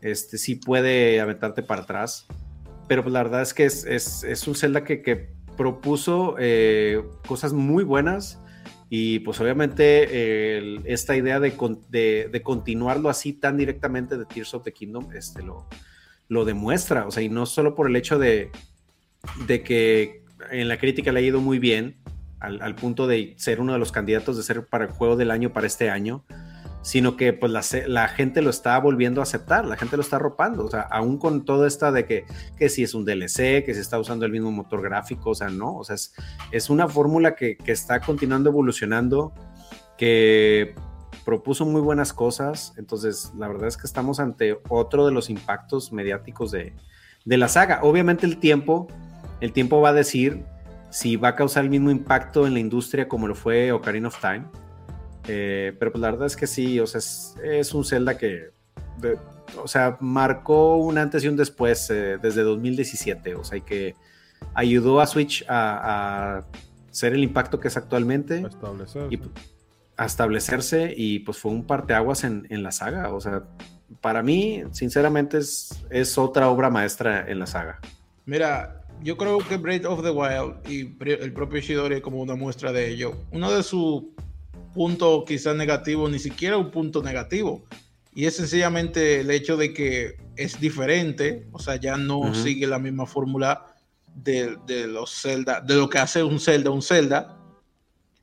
este, 0.00 0.38
sí 0.38 0.54
puede 0.54 1.20
aventarte 1.20 1.62
para 1.62 1.82
atrás, 1.82 2.26
pero 2.86 3.02
pues 3.02 3.12
la 3.12 3.22
verdad 3.24 3.42
es 3.42 3.52
que 3.52 3.64
es, 3.64 3.84
es, 3.84 4.22
es 4.24 4.46
un 4.46 4.54
Zelda 4.54 4.84
que, 4.84 5.02
que 5.02 5.30
propuso 5.56 6.36
eh, 6.38 7.02
cosas 7.26 7.52
muy 7.52 7.82
buenas, 7.84 8.38
Y 8.92 9.20
pues 9.20 9.40
obviamente 9.40 10.92
esta 10.92 11.14
idea 11.16 11.38
de, 11.38 11.52
de- 11.90 12.28
de 12.32 12.42
continuarlo 12.42 13.08
así 13.08 13.32
tan 13.32 13.56
directamente 13.56 14.18
de 14.18 14.24
Tears 14.24 14.52
of 14.54 14.64
the 14.64 14.72
Kingdom 14.72 15.12
este, 15.14 15.42
lo, 15.44 15.68
lo 16.28 16.44
demuestra. 16.44 17.06
O 17.06 17.10
sea, 17.12 17.22
y 17.22 17.28
no 17.28 17.46
solo 17.46 17.76
por 17.76 17.86
el 17.88 17.94
hecho 17.94 18.18
de, 18.18 18.50
de 19.46 19.62
que 19.62 20.24
en 20.50 20.68
la 20.68 20.78
crítica 20.78 21.12
le 21.12 21.20
ha 21.20 21.22
ido 21.22 21.40
muy 21.40 21.58
bien, 21.58 21.96
al, 22.40 22.74
punto 22.74 23.06
de 23.06 23.34
ser 23.36 23.60
uno 23.60 23.74
de 23.74 23.78
los 23.78 23.92
candidatos 23.92 24.36
de 24.36 24.42
ser 24.42 24.64
para 24.64 24.86
el 24.86 24.90
juego 24.90 25.16
del 25.16 25.30
año 25.30 25.52
para 25.52 25.66
este 25.66 25.90
año, 25.90 26.24
sino 26.82 27.14
que 27.16 27.34
pues 27.34 27.52
la 27.86 28.08
gente 28.08 28.40
lo 28.40 28.48
está 28.48 28.78
volviendo 28.78 29.20
a 29.20 29.24
aceptar, 29.24 29.66
la 29.66 29.76
gente 29.76 29.96
lo 29.96 30.02
está 30.02 30.16
arropando, 30.16 30.64
o 30.64 30.70
sea, 30.70 30.80
aún 30.80 31.18
con 31.18 31.44
todo 31.44 31.66
esta 31.66 31.92
de 31.92 32.06
que, 32.06 32.24
que 32.56 32.70
si 32.70 32.82
es 32.82 32.94
un 32.94 33.04
DLC, 33.04 33.62
que 33.62 33.74
se 33.74 33.80
está 33.80 33.98
usando 33.98 34.24
el 34.24 34.32
mismo 34.32 34.50
motor 34.50 34.80
gráfico, 34.80 35.30
o 35.30 35.34
sea, 35.34 35.50
no, 35.50 35.76
o 35.76 35.84
sea, 35.84 35.96
es, 35.96 36.14
es 36.50 36.70
una 36.70 36.88
fórmula 36.88 37.34
que, 37.34 37.58
que 37.58 37.72
está 37.72 38.00
continuando 38.00 38.48
evolucionando, 38.48 39.34
que 39.98 40.74
propuso 41.26 41.66
muy 41.66 41.82
buenas 41.82 42.14
cosas, 42.14 42.72
entonces 42.78 43.32
la 43.36 43.48
verdad 43.48 43.68
es 43.68 43.76
que 43.76 43.86
estamos 43.86 44.18
ante 44.18 44.58
otro 44.70 45.04
de 45.04 45.12
los 45.12 45.28
impactos 45.28 45.92
mediáticos 45.92 46.50
de, 46.50 46.72
de 47.24 47.36
la 47.36 47.48
saga. 47.48 47.80
Obviamente 47.82 48.26
el 48.26 48.38
tiempo, 48.38 48.88
el 49.40 49.52
tiempo 49.52 49.80
va 49.80 49.90
a 49.90 49.92
decir 49.92 50.44
si 50.90 51.16
va 51.16 51.28
a 51.28 51.36
causar 51.36 51.64
el 51.64 51.70
mismo 51.70 51.90
impacto 51.90 52.46
en 52.46 52.54
la 52.54 52.60
industria 52.60 53.08
como 53.08 53.28
lo 53.28 53.34
fue 53.34 53.72
Ocarina 53.72 54.08
of 54.08 54.20
Time. 54.20 54.44
Eh, 55.28 55.74
pero 55.78 55.92
pues 55.92 56.00
la 56.02 56.10
verdad 56.10 56.26
es 56.26 56.36
que 56.36 56.46
sí, 56.46 56.80
o 56.80 56.86
sea, 56.86 56.98
es, 56.98 57.36
es 57.44 57.74
un 57.74 57.84
Zelda 57.84 58.16
que, 58.18 58.50
de- 58.98 59.18
o 59.62 59.68
sea, 59.68 59.96
marcó 60.00 60.76
un 60.76 60.98
antes 60.98 61.22
y 61.24 61.28
un 61.28 61.36
después 61.36 61.88
eh, 61.90 62.18
desde 62.20 62.42
2017, 62.42 63.34
o 63.34 63.44
sea, 63.44 63.58
y 63.58 63.62
que 63.62 63.94
ayudó 64.54 65.00
a 65.00 65.06
Switch 65.06 65.44
a, 65.48 66.38
a 66.38 66.44
ser 66.90 67.12
el 67.12 67.22
impacto 67.22 67.60
que 67.60 67.68
es 67.68 67.76
actualmente, 67.76 68.42
a 68.44 68.48
establecer. 68.48 69.12
y, 69.12 69.20
a 69.96 70.06
establecerse 70.06 70.94
y 70.96 71.18
pues 71.20 71.36
fue 71.38 71.52
un 71.52 71.64
parteaguas 71.66 72.24
en, 72.24 72.46
en 72.50 72.62
la 72.62 72.72
saga, 72.72 73.12
o 73.12 73.20
sea, 73.20 73.42
para 74.00 74.22
mí, 74.22 74.62
sinceramente, 74.72 75.38
es, 75.38 75.84
es 75.90 76.16
otra 76.16 76.48
obra 76.48 76.70
maestra 76.70 77.28
en 77.28 77.38
la 77.40 77.46
saga. 77.46 77.78
Mira, 78.24 78.79
yo 79.02 79.16
creo 79.16 79.38
que 79.38 79.56
Breath 79.56 79.86
of 79.86 80.02
the 80.02 80.10
Wild 80.10 80.68
y 80.68 80.80
el 81.04 81.32
propio 81.32 81.58
Ishidori 81.58 81.96
es 81.96 82.00
como 82.00 82.20
una 82.20 82.34
muestra 82.34 82.72
de 82.72 82.88
ello. 82.88 83.14
Uno 83.32 83.50
de 83.50 83.62
sus 83.62 84.04
puntos 84.74 85.24
quizás 85.26 85.56
negativos, 85.56 86.10
ni 86.10 86.18
siquiera 86.18 86.56
un 86.56 86.70
punto 86.70 87.02
negativo, 87.02 87.64
y 88.14 88.26
es 88.26 88.36
sencillamente 88.36 89.20
el 89.20 89.30
hecho 89.30 89.56
de 89.56 89.72
que 89.72 90.16
es 90.36 90.60
diferente, 90.60 91.46
o 91.52 91.58
sea, 91.58 91.76
ya 91.76 91.96
no 91.96 92.34
sigue 92.34 92.66
la 92.66 92.78
misma 92.78 93.06
fórmula 93.06 93.66
de, 94.14 94.56
de 94.66 94.86
los 94.86 95.22
Zelda, 95.22 95.60
de 95.60 95.74
lo 95.74 95.88
que 95.88 95.98
hace 95.98 96.22
un 96.22 96.40
Zelda 96.40 96.70
un 96.70 96.82
Zelda, 96.82 97.36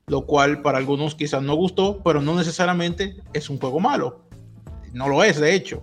lo 0.06 0.26
cual 0.26 0.62
para 0.62 0.78
algunos 0.78 1.14
quizás 1.14 1.42
no 1.42 1.54
gustó, 1.54 2.02
pero 2.02 2.20
no 2.20 2.34
necesariamente 2.34 3.16
es 3.32 3.50
un 3.50 3.58
juego 3.58 3.80
malo. 3.80 4.24
No 4.92 5.08
lo 5.08 5.22
es, 5.22 5.38
de 5.38 5.54
hecho. 5.54 5.82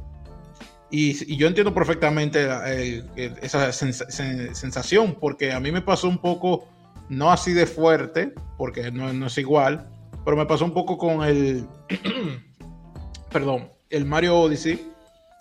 Y, 0.97 1.33
y 1.33 1.35
yo 1.35 1.47
entiendo 1.47 1.73
perfectamente 1.73 2.47
eh, 2.67 3.03
eh, 3.17 3.33
esa 3.41 3.67
sens- 3.71 4.07
sen- 4.07 4.53
sensación, 4.53 5.17
porque 5.19 5.51
a 5.51 5.59
mí 5.59 5.69
me 5.71 5.81
pasó 5.81 6.07
un 6.07 6.19
poco, 6.19 6.69
no 7.09 7.31
así 7.33 7.51
de 7.51 7.65
fuerte, 7.65 8.31
porque 8.57 8.91
no, 8.91 9.11
no 9.11 9.25
es 9.27 9.37
igual, 9.37 9.89
pero 10.23 10.37
me 10.37 10.45
pasó 10.45 10.63
un 10.63 10.73
poco 10.73 10.97
con 10.97 11.23
el, 11.25 11.67
perdón, 13.31 13.69
el 13.89 14.05
Mario 14.05 14.37
Odyssey, 14.37 14.87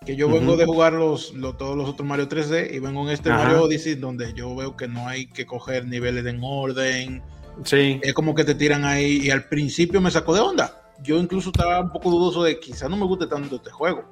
que 0.05 0.17
yo 0.17 0.29
vengo 0.29 0.57
de 0.57 0.67
jugar 0.67 0.93
los, 0.95 1.33
lo- 1.35 1.55
todos 1.55 1.77
los 1.77 1.89
otros 1.89 2.07
Mario 2.07 2.29
3D 2.29 2.75
y 2.75 2.79
vengo 2.81 3.03
en 3.03 3.11
este 3.11 3.31
Ajá. 3.31 3.45
Mario 3.45 3.63
Odyssey 3.63 3.95
donde 3.95 4.33
yo 4.35 4.55
veo 4.57 4.77
que 4.77 4.89
no 4.89 5.07
hay 5.09 5.27
que 5.27 5.47
coger 5.47 5.87
niveles 5.87 6.27
en 6.27 6.41
orden, 6.43 7.23
Sí, 7.63 8.01
es 8.03 8.13
como 8.15 8.35
que 8.35 8.43
te 8.43 8.57
tiran 8.57 8.85
ahí 8.85 9.19
y 9.23 9.31
al 9.31 9.45
principio 9.45 10.01
me 10.01 10.11
sacó 10.11 10.35
de 10.35 10.41
onda. 10.41 10.84
Yo 11.03 11.19
incluso 11.19 11.51
estaba 11.51 11.81
un 11.81 11.91
poco 11.91 12.11
dudoso 12.11 12.43
de 12.43 12.59
quizás 12.61 12.89
no 12.89 12.97
me 12.97 13.05
guste 13.07 13.27
tanto 13.27 13.57
este 13.57 13.71
juego. 13.71 14.05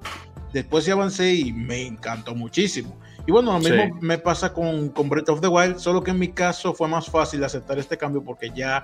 Después 0.52 0.84
sí 0.84 0.90
avancé 0.90 1.34
y 1.34 1.52
me 1.52 1.86
encantó 1.86 2.34
muchísimo. 2.34 2.98
Y 3.26 3.32
bueno, 3.32 3.52
lo 3.52 3.58
mismo 3.60 3.84
Sí. 3.84 3.90
me 4.00 4.18
pasa 4.18 4.52
con, 4.52 4.90
con 4.90 5.08
Breath 5.08 5.28
of 5.30 5.40
the 5.40 5.46
Wild, 5.48 5.78
solo 5.78 6.02
que 6.02 6.10
en 6.10 6.18
mi 6.18 6.28
caso 6.28 6.74
fue 6.74 6.88
más 6.88 7.06
fácil 7.08 7.42
aceptar 7.44 7.78
este 7.78 7.96
cambio 7.96 8.22
porque 8.24 8.50
ya, 8.54 8.82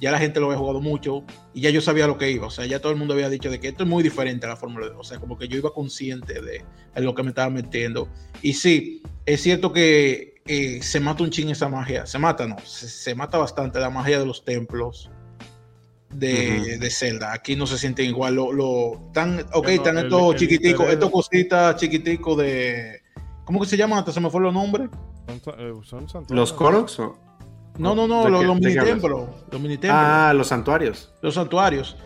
ya 0.00 0.12
la 0.12 0.18
gente 0.18 0.38
lo 0.40 0.46
había 0.46 0.58
jugado 0.58 0.80
mucho 0.80 1.24
y 1.52 1.60
ya 1.62 1.70
yo 1.70 1.80
sabía 1.80 2.06
lo 2.06 2.16
que 2.16 2.30
iba. 2.30 2.46
O 2.46 2.50
sea, 2.50 2.64
ya 2.66 2.80
todo 2.80 2.92
el 2.92 2.98
mundo 2.98 3.12
había 3.14 3.28
dicho 3.28 3.50
de 3.50 3.58
que 3.60 3.68
esto 3.68 3.82
es 3.82 3.88
muy 3.90 4.02
diferente 4.02 4.46
a 4.46 4.50
la 4.50 4.56
Fórmula 4.56 4.86
2. 4.86 4.96
O 4.98 5.04
sea, 5.04 5.18
como 5.18 5.36
que 5.36 5.48
yo 5.48 5.58
iba 5.58 5.74
consciente 5.74 6.34
de, 6.40 6.64
de 6.94 7.00
lo 7.02 7.14
que 7.14 7.22
me 7.24 7.30
estaba 7.30 7.50
metiendo. 7.50 8.08
Y 8.40 8.52
sí, 8.54 9.02
es 9.26 9.42
cierto 9.42 9.72
que 9.72 10.40
eh, 10.46 10.80
se 10.82 11.00
mata 11.00 11.22
un 11.24 11.30
ching 11.30 11.50
esa 11.50 11.68
magia. 11.68 12.06
Se 12.06 12.18
mata, 12.18 12.46
no, 12.46 12.56
se, 12.64 12.88
se 12.88 13.14
mata 13.14 13.36
bastante 13.38 13.78
la 13.80 13.90
magia 13.90 14.18
de 14.20 14.24
los 14.26 14.44
templos 14.44 15.10
de, 16.12 16.58
Ujú. 16.74 16.80
de 16.80 16.90
Zelda. 16.90 17.32
Aquí 17.32 17.56
no 17.56 17.66
se 17.66 17.78
sienten 17.78 18.06
igual. 18.06 18.34
Lo, 18.34 18.52
lo, 18.52 19.10
tan, 19.12 19.44
ok, 19.52 19.68
están 19.68 19.98
estos 19.98 20.34
el 20.34 20.38
chiquiticos, 20.40 20.86
estos 20.88 21.10
cositas 21.10 21.76
chiquiticos 21.76 22.36
de. 22.38 23.02
¿Cómo 23.44 23.60
que 23.60 23.66
se 23.66 23.76
llaman? 23.76 23.98
Hasta 24.00 24.12
se 24.12 24.20
me 24.20 24.30
fue 24.30 24.40
los 24.40 24.52
nombres. 24.54 24.88
Son, 25.44 25.54
eh, 25.58 25.72
son 25.84 26.08
santuarios. 26.08 26.30
los 26.32 26.52
Koroks. 26.52 26.98
o- 27.00 27.16
No, 27.78 27.94
no, 27.94 28.06
no, 28.06 28.24
¿De 28.24 28.30
los, 28.30 28.60
mini 28.60 28.74
templos. 28.74 29.28
Los 29.50 29.60
mini 29.60 29.76
templos. 29.78 30.00
Ah, 30.02 30.32
los 30.34 30.48
santuarios. 30.48 31.12
Los 31.22 31.34
santuarios. 31.34 31.96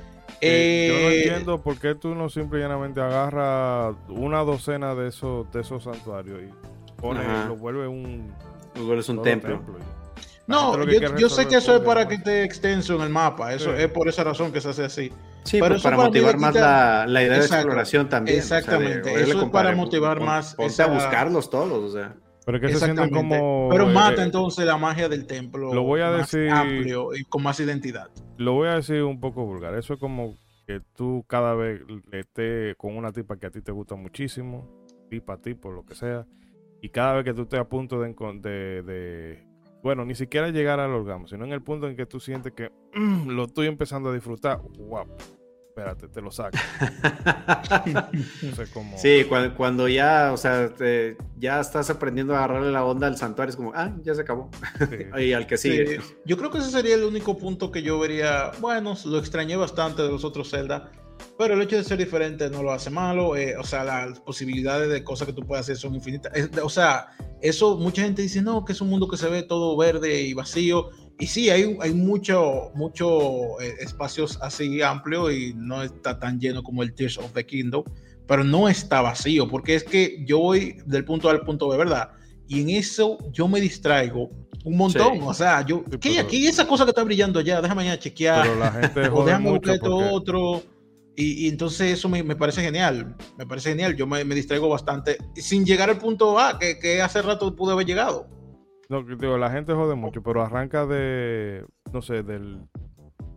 Eh, 0.40 0.88
yo 0.88 0.94
no 0.94 1.10
Eh, 1.10 1.16
entiendo 1.24 1.62
por 1.62 1.78
qué 1.78 1.94
tú 1.94 2.14
no 2.14 2.28
simple 2.28 2.58
y 2.58 2.62
llanamente 2.62 3.00
agarras 3.00 3.94
una 4.08 4.40
docena 4.40 4.94
de 4.94 5.08
esos, 5.08 5.50
de 5.52 5.60
esos 5.62 5.84
santuarios 5.84 6.40
y 6.42 7.00
pones, 7.00 7.26
lo 7.48 7.56
vuelve 7.56 7.86
un, 7.88 8.30
Luego 8.76 8.94
es 8.94 9.08
un 9.08 9.22
templo. 9.22 9.54
y- 9.54 10.03
No, 10.46 10.84
yo, 10.84 11.16
yo 11.16 11.28
sé 11.28 11.46
que 11.48 11.56
eso 11.56 11.76
es 11.76 11.82
para 11.82 12.06
que 12.06 12.16
esté 12.16 12.42
extenso 12.44 12.94
en 12.96 13.00
el 13.02 13.08
mapa. 13.10 13.54
Eso 13.54 13.74
Sí. 13.74 13.82
es 13.82 13.88
por 13.88 14.08
esa 14.08 14.24
razón 14.24 14.52
que 14.52 14.60
se 14.60 14.68
hace 14.68 14.84
así. 14.84 15.10
Sí, 15.44 15.58
Pero 15.60 15.74
pues 15.74 15.82
para 15.82 15.96
motivar 15.96 16.36
más 16.38 16.54
la, 16.54 17.06
la 17.06 17.22
idea 17.22 17.32
de 17.32 17.36
Exacto. 17.38 17.56
exploración 17.56 18.08
también. 18.08 18.40
o 18.40 18.42
sea, 18.42 18.56
de- 18.56 18.62
Exactamente, 18.62 19.14
eso 19.22 19.42
es 19.42 19.48
para 19.50 19.74
motivar 19.74 20.18
pon- 20.18 20.26
más 20.26 20.54
Ponte 20.54 20.72
esa- 20.72 20.84
a 20.84 20.88
buscarlos 20.88 21.50
todos, 21.50 21.90
o 21.90 21.92
sea. 21.92 22.14
Pero 22.46 22.58
es 22.58 22.60
que 22.62 22.68
se 22.68 22.78
sienten 22.78 23.04
Exactamente. 23.06 23.38
como... 23.38 23.68
Pero 23.70 23.88
eh, 23.90 23.92
mata 23.94 24.22
eh, 24.22 24.24
entonces 24.26 24.66
la 24.66 24.76
magia 24.76 25.08
del 25.08 25.26
templo. 25.26 25.72
Lo 25.72 25.82
voy 25.82 26.02
a 26.02 26.10
más 26.10 26.30
decir- 26.30 26.50
amplio 26.50 27.14
y 27.14 27.24
con 27.24 27.42
más 27.42 27.58
identidad. 27.60 28.08
Lo 28.36 28.52
voy 28.52 28.68
a 28.68 28.74
decir 28.74 29.02
un 29.02 29.18
poco 29.20 29.44
vulgar. 29.46 29.74
Eso 29.74 29.94
es 29.94 30.00
como 30.00 30.34
que 30.66 30.80
tú 30.94 31.24
cada 31.26 31.54
vez 31.54 31.80
le 32.10 32.20
estés 32.20 32.76
con 32.76 32.96
una 32.96 33.12
tipa 33.12 33.38
que 33.38 33.46
a 33.46 33.50
ti 33.50 33.62
te 33.62 33.72
gusta 33.72 33.94
muchísimo, 33.96 34.68
tipa, 35.08 35.38
tipo, 35.38 35.70
lo 35.70 35.84
que 35.86 35.94
sea, 35.94 36.26
y 36.82 36.88
cada 36.90 37.14
vez 37.14 37.24
que 37.24 37.32
tú 37.34 37.42
estés 37.42 37.60
a 37.60 37.64
punto 37.68 38.00
de, 38.00 38.12
de, 38.14 38.82
de- 38.82 39.46
bueno, 39.84 40.04
ni 40.04 40.14
siquiera 40.16 40.48
llegar 40.48 40.80
al 40.80 40.90
orgasmo, 40.90 41.28
sino 41.28 41.44
en 41.44 41.52
el 41.52 41.62
punto 41.62 41.86
en 41.88 41.94
que 41.94 42.06
tú 42.06 42.18
sientes 42.18 42.52
que 42.52 42.70
"Mm, 42.94 43.28
lo 43.30 43.44
estoy 43.44 43.66
empezando 43.68 44.08
a 44.10 44.14
disfrutar, 44.14 44.58
guau, 44.78 45.06
espérate, 45.68 46.08
te 46.08 46.20
lo 46.22 46.30
saco. 46.30 46.56
No 48.42 48.54
sé 48.54 48.64
cómo... 48.72 48.96
Sí, 48.96 49.24
cuando, 49.28 49.54
cuando 49.56 49.88
ya, 49.88 50.32
o 50.32 50.36
sea, 50.36 50.72
te- 50.74 51.16
ya 51.38 51.60
estás 51.60 51.90
aprendiendo 51.90 52.34
a 52.34 52.38
agarrarle 52.38 52.70
la 52.72 52.84
onda 52.84 53.06
al 53.06 53.16
santuario, 53.16 53.50
es 53.50 53.56
como, 53.56 53.72
ah, 53.74 53.92
ya 54.02 54.14
se 54.14 54.22
acabó. 54.22 54.50
sí. 54.78 54.96
Y 55.24 55.32
al 55.32 55.46
que 55.46 55.56
sigue. 55.56 56.00
Sí, 56.00 56.14
yo 56.24 56.36
creo 56.36 56.50
que 56.50 56.58
ese 56.58 56.70
sería 56.70 56.94
el 56.94 57.04
único 57.04 57.36
punto 57.38 57.70
que 57.70 57.82
yo 57.82 57.98
vería. 57.98 58.52
Bueno, 58.60 58.94
lo 59.04 59.18
extrañé 59.18 59.56
bastante 59.56 60.02
de 60.02 60.08
los 60.10 60.24
otros 60.24 60.50
Zelda, 60.50 60.90
pero 61.38 61.54
el 61.54 61.62
hecho 61.62 61.76
de 61.76 61.84
ser 61.84 61.98
diferente 61.98 62.48
no 62.50 62.62
lo 62.62 62.72
hace 62.72 62.90
malo. 62.90 63.36
eh, 63.36 63.56
o 63.56 63.64
sea, 63.64 63.84
las 63.84 64.20
posibilidades 64.20 64.88
de 64.90 65.02
cosas 65.02 65.26
que 65.26 65.32
tú 65.32 65.42
puedes 65.42 65.64
hacer 65.64 65.76
son 65.76 65.94
infinitas. 65.94 66.32
Es- 66.34 66.50
o 66.62 66.68
sea, 66.68 67.08
eso 67.40 67.76
mucha 67.76 68.02
gente 68.02 68.22
dice, 68.22 68.40
no, 68.42 68.64
que 68.64 68.72
es 68.72 68.80
un 68.80 68.88
mundo 68.90 69.08
que 69.08 69.16
se 69.16 69.28
ve 69.28 69.42
todo 69.42 69.76
verde 69.76 70.22
y 70.22 70.32
vacío. 70.34 70.90
Y 71.18 71.26
sí, 71.26 71.50
hay, 71.50 71.76
hay 71.80 71.94
mucho, 71.94 72.70
mucho 72.74 73.60
eh, 73.60 73.74
espacios 73.80 74.38
así 74.42 74.82
amplios 74.82 75.32
y 75.32 75.54
no 75.54 75.82
está 75.82 76.18
tan 76.18 76.40
lleno 76.40 76.62
como 76.62 76.82
el 76.82 76.92
Tears 76.94 77.18
of 77.18 77.32
the 77.32 77.44
Kingdom, 77.46 77.84
pero 78.26 78.42
no 78.42 78.68
está 78.68 79.00
vacío, 79.02 79.46
porque 79.48 79.74
es 79.76 79.84
que 79.84 80.24
yo 80.26 80.38
voy 80.40 80.76
del 80.86 81.04
punto 81.04 81.28
A 81.28 81.32
al 81.32 81.42
punto 81.42 81.68
B, 81.68 81.76
¿verdad? 81.76 82.10
Y 82.48 82.62
en 82.62 82.70
eso 82.70 83.18
yo 83.32 83.46
me 83.48 83.60
distraigo 83.60 84.30
un 84.64 84.76
montón. 84.76 85.14
Sí. 85.14 85.20
O 85.24 85.34
sea, 85.34 85.64
yo, 85.64 85.84
Sí, 85.90 85.98
¿qué 85.98 86.10
pero- 86.16 86.22
aquí? 86.22 86.46
Esa 86.46 86.66
cosa 86.66 86.84
que 86.84 86.90
está 86.90 87.04
brillando 87.04 87.38
allá, 87.38 87.60
déjame 87.62 87.84
ya 87.84 87.98
chequear. 87.98 88.42
Pero 88.42 88.58
la 88.58 88.72
gente 88.72 89.08
o 89.12 89.24
déjame 89.24 89.50
buscar 89.50 89.78
otro. 89.82 90.62
Y, 91.16 91.46
y 91.46 91.48
entonces 91.48 91.92
eso 91.92 92.08
me, 92.08 92.22
me 92.22 92.36
parece 92.36 92.60
genial. 92.62 93.16
Me 93.38 93.46
parece 93.46 93.70
genial. 93.70 93.94
Yo 93.96 94.06
me, 94.06 94.24
me 94.24 94.34
distraigo 94.34 94.68
bastante 94.68 95.18
sin 95.36 95.64
llegar 95.64 95.90
al 95.90 95.98
punto 95.98 96.38
A, 96.38 96.58
que, 96.58 96.78
que 96.78 97.00
hace 97.02 97.22
rato 97.22 97.54
pude 97.54 97.72
haber 97.72 97.86
llegado. 97.86 98.26
No, 98.88 99.02
digo, 99.02 99.38
la 99.38 99.50
gente 99.50 99.72
jode 99.72 99.94
mucho, 99.94 100.22
pero 100.22 100.42
arranca 100.42 100.86
de, 100.86 101.64
no 101.92 102.02
sé, 102.02 102.22
del, 102.22 102.60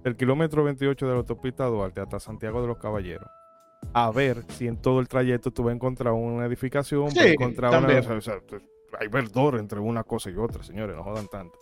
del 0.04 0.16
kilómetro 0.18 0.64
28 0.64 1.06
de 1.06 1.12
la 1.12 1.20
autopista 1.20 1.66
Duarte 1.66 2.02
hasta 2.02 2.20
Santiago 2.20 2.62
de 2.62 2.68
los 2.68 2.78
Caballeros. 2.78 3.30
A 3.94 4.12
ver 4.12 4.44
si 4.50 4.68
en 4.68 4.82
todo 4.82 5.00
el 5.00 5.08
trayecto 5.08 5.52
tú 5.52 5.64
vas 5.64 5.72
a 5.72 5.76
encontrar 5.76 6.14
una 6.14 6.46
edificación, 6.46 7.12
Sí, 7.12 7.18
vas 7.20 7.28
a 7.28 7.32
encontrar 7.32 7.72
una... 7.72 7.80
también. 7.80 8.00
o 8.00 8.04
sea, 8.04 8.16
o 8.18 8.22
sea, 8.22 8.60
hay 9.00 9.08
verdor 9.08 9.58
entre 9.58 9.80
una 9.80 10.04
cosa 10.04 10.30
y 10.30 10.36
otra, 10.36 10.64
señores, 10.64 10.96
no 10.96 11.04
jodan 11.04 11.28
tanto. 11.28 11.58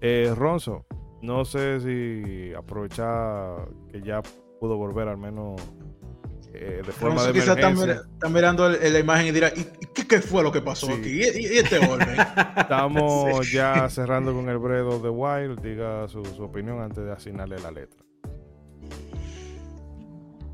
Eh, 0.00 0.32
Ronzo, 0.34 0.84
no 1.20 1.44
sé 1.44 1.80
si 1.80 2.52
aprovechar 2.54 3.68
que 3.90 4.02
ya 4.02 4.20
pudo 4.62 4.76
volver 4.76 5.08
al 5.08 5.18
menos 5.18 5.60
eh, 6.54 6.82
de 6.86 6.92
forma 6.92 7.16
Ronzo 7.16 7.26
de 7.32 7.32
quizás 7.32 7.56
está, 7.58 7.68
está 8.12 8.28
mirando 8.28 8.66
el- 8.68 8.92
la 8.92 8.98
imagen 9.00 9.26
y 9.26 9.30
dirá, 9.32 9.48
¿y, 9.56 9.60
y 9.60 9.86
qué, 9.92 10.06
qué 10.06 10.20
fue 10.20 10.44
lo 10.44 10.52
que 10.52 10.60
pasó 10.62 10.86
Sí. 10.86 10.92
aquí? 10.92 11.08
¿Y, 11.10 11.24
y- 11.24 11.54
y 11.54 11.58
este 11.58 11.78
orden? 11.78 12.16
Estamos 12.56 13.50
ya 13.50 13.88
cerrando 13.88 14.32
con 14.32 14.48
el 14.48 14.58
Bredo 14.58 15.00
de 15.00 15.08
Wild. 15.08 15.60
Diga 15.60 16.06
su, 16.06 16.24
su 16.24 16.44
opinión 16.44 16.80
antes 16.80 17.04
de 17.04 17.10
asignarle 17.10 17.58
la 17.58 17.72
letra. 17.72 17.98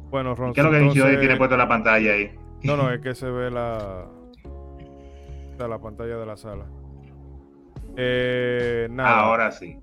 Bueno, 0.09 0.35
Ron, 0.35 0.55
¿Qué 0.55 0.61
es 0.61 0.65
lo 0.65 0.71
que 0.71 0.79
entonces- 0.79 1.03
Ishidori 1.03 1.21
tiene 1.21 1.37
puesto 1.37 1.55
en 1.55 1.59
la 1.59 1.69
pantalla 1.69 2.13
ahí? 2.13 2.31
No, 2.63 2.77
no, 2.79 2.91
es 2.91 3.01
que 3.03 3.15
se 3.15 3.27
ve 3.29 3.51
la, 3.51 4.07
la 5.59 5.79
pantalla 5.81 6.17
de 6.17 6.25
la 6.27 6.37
sala. 6.39 6.65
Eh, 7.99 8.89
nada. 8.91 9.21
Ahora 9.21 9.53
sí. 9.53 9.79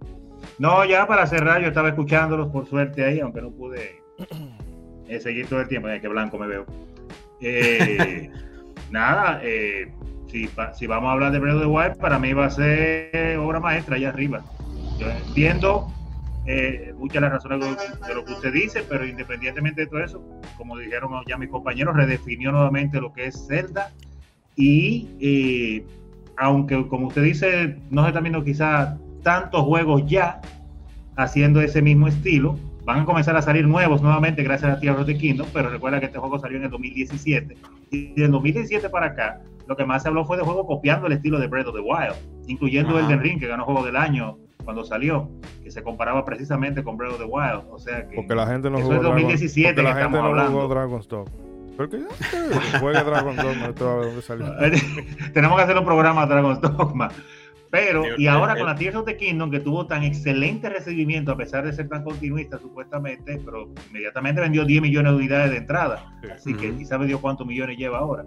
No, 0.57 0.83
ya 0.85 1.05
para 1.05 1.27
cerrar, 1.27 1.61
yo 1.61 1.67
estaba 1.67 1.89
escuchándolos 1.89 2.47
por 2.49 2.65
suerte 2.65 3.05
ahí, 3.05 3.19
aunque 3.19 3.41
no 3.41 3.51
pude 3.51 4.01
eh, 5.07 5.19
seguir 5.19 5.47
todo 5.47 5.61
el 5.61 5.67
tiempo. 5.67 5.87
Ay, 5.87 5.99
qué 5.99 6.07
blanco 6.07 6.37
me 6.37 6.47
veo. 6.47 6.65
Eh, 7.41 8.29
nada, 8.91 9.39
eh, 9.43 9.91
si, 10.27 10.47
vamos 10.87 11.09
a 11.09 11.11
hablar 11.13 11.31
de 11.31 11.39
Breath 11.39 11.55
of 11.55 11.61
the 11.61 11.67
Wild, 11.67 11.97
para 11.97 12.19
mí 12.19 12.33
va 12.33 12.45
a 12.45 12.49
ser 12.49 13.37
obra 13.39 13.59
maestra 13.59 13.95
allá 13.95 14.09
arriba. 14.09 14.43
Yo 14.99 15.09
entiendo 15.09 15.87
eh, 16.45 16.93
muchas 16.97 17.15
de 17.15 17.21
las 17.21 17.31
razones 17.33 17.59
de- 17.59 18.07
de 18.07 18.15
lo 18.15 18.23
que 18.25 18.33
usted 18.33 18.53
dice, 18.53 18.83
pero 18.87 19.05
independientemente 19.05 19.81
de 19.81 19.87
todo 19.87 20.03
eso, 20.03 20.23
como 20.57 20.77
dijeron 20.77 21.11
ya 21.27 21.37
mis 21.37 21.49
compañeros, 21.49 21.95
redefinió 21.95 22.51
nuevamente 22.51 22.99
lo 23.01 23.11
que 23.13 23.25
es 23.27 23.47
Zelda 23.47 23.91
y 24.55 25.09
eh, 25.19 25.85
aunque 26.37 26.87
como 26.87 27.07
usted 27.07 27.23
dice, 27.23 27.77
no 27.89 28.03
se 28.03 28.09
están 28.09 28.23
viendo 28.23 28.43
quizás 28.43 28.95
tantos 29.23 29.63
juegos 29.63 30.03
ya 30.07 30.39
haciendo 31.17 31.61
ese 31.61 31.81
mismo 31.81 32.07
estilo, 32.07 32.59
van 32.85 32.99
a 32.99 33.05
comenzar 33.05 33.35
a 33.35 33.41
salir 33.41 33.67
nuevos 33.67 34.01
nuevamente 34.01 34.43
gracias 34.43 34.77
a 34.77 34.79
Tears 34.79 34.99
of 34.99 35.05
the 35.07 35.17
Kingdom, 35.17 35.47
pero 35.51 35.69
recuerda 35.69 35.99
que 35.99 36.05
este 36.05 36.19
juego 36.19 36.39
salió 36.39 36.57
en 36.57 36.65
el 36.65 36.69
2017 36.69 37.57
y 37.91 38.13
del 38.13 38.31
2017 38.31 38.89
para 38.89 39.07
acá 39.07 39.41
lo 39.67 39.75
que 39.75 39.83
más 39.83 40.03
se 40.03 40.09
habló 40.09 40.23
fue 40.25 40.37
de 40.37 40.43
juego 40.43 40.67
copiando 40.67 41.07
el 41.07 41.13
estilo 41.13 41.39
de 41.39 41.47
Breath 41.47 41.67
of 41.67 41.75
the 41.75 41.81
Wild, 41.81 42.15
incluyendo 42.47 42.97
Ajá. 42.97 43.07
Elden 43.07 43.19
Ring 43.21 43.39
que 43.39 43.47
ganó 43.47 43.65
juego 43.65 43.83
del 43.83 43.95
año 43.95 44.37
cuando 44.63 44.83
salió, 44.83 45.29
que 45.63 45.71
se 45.71 45.83
comparaba 45.83 46.23
precisamente 46.23 46.83
con 46.83 46.97
Breath 46.97 47.13
of 47.13 47.19
the 47.19 47.25
Wild, 47.25 47.63
o 47.71 47.79
sea 47.79 48.07
que 48.07 48.15
Porque 48.15 48.35
la 48.35 48.45
gente 48.47 48.69
no 48.69 48.77
Eso 48.77 48.87
jugó 48.87 48.97
es 48.97 49.03
2017 49.03 49.73
Dragon, 49.73 49.83
la 49.83 50.01
gente 50.01 50.17
estamos 50.17 50.37
no 50.37 50.51
jugó 50.51 50.67
Dragon's 50.67 51.07
Dogma. 51.07 51.31
Porque 51.77 51.99
ya 51.99 52.05
eh, 52.05 52.79
juegue 52.79 53.03
Dragon 53.03 53.35
Dogma, 53.35 53.67
ver 53.67 53.75
dónde 53.75 54.21
salió. 54.21 54.45
tenemos 55.33 55.57
que 55.57 55.63
hacer 55.63 55.77
un 55.77 55.85
programa 55.85 56.25
Dragon's 56.25 56.61
Dogma. 56.61 57.09
Pero, 57.75 58.03
y 58.17 58.23
el- 58.23 58.29
ahora 58.29 58.53
el- 58.53 58.59
con 58.59 58.67
la 58.67 58.75
Tears 58.75 58.95
of 58.95 59.05
the 59.05 59.17
Kingdom, 59.17 59.51
que 59.51 59.59
tuvo 59.59 59.85
tan 59.87 60.03
excelente 60.03 60.69
recibimiento, 60.69 61.31
a 61.31 61.37
pesar 61.37 61.65
de 61.65 61.73
ser 61.73 61.87
tan 61.89 62.03
continuista 62.03 62.57
supuestamente, 62.59 63.39
pero 63.43 63.69
inmediatamente 63.89 64.41
vendió 64.41 64.65
10 64.65 64.81
millones 64.81 65.11
de 65.11 65.17
unidades 65.17 65.51
de 65.51 65.57
entrada. 65.57 66.05
Sí. 66.23 66.29
Así 66.31 66.53
que 66.55 66.71
ni 66.71 66.85
sabe 66.85 67.05
Dios 67.07 67.19
cuántos 67.19 67.45
millones 67.47 67.77
lleva 67.77 67.99
ahora. 67.99 68.25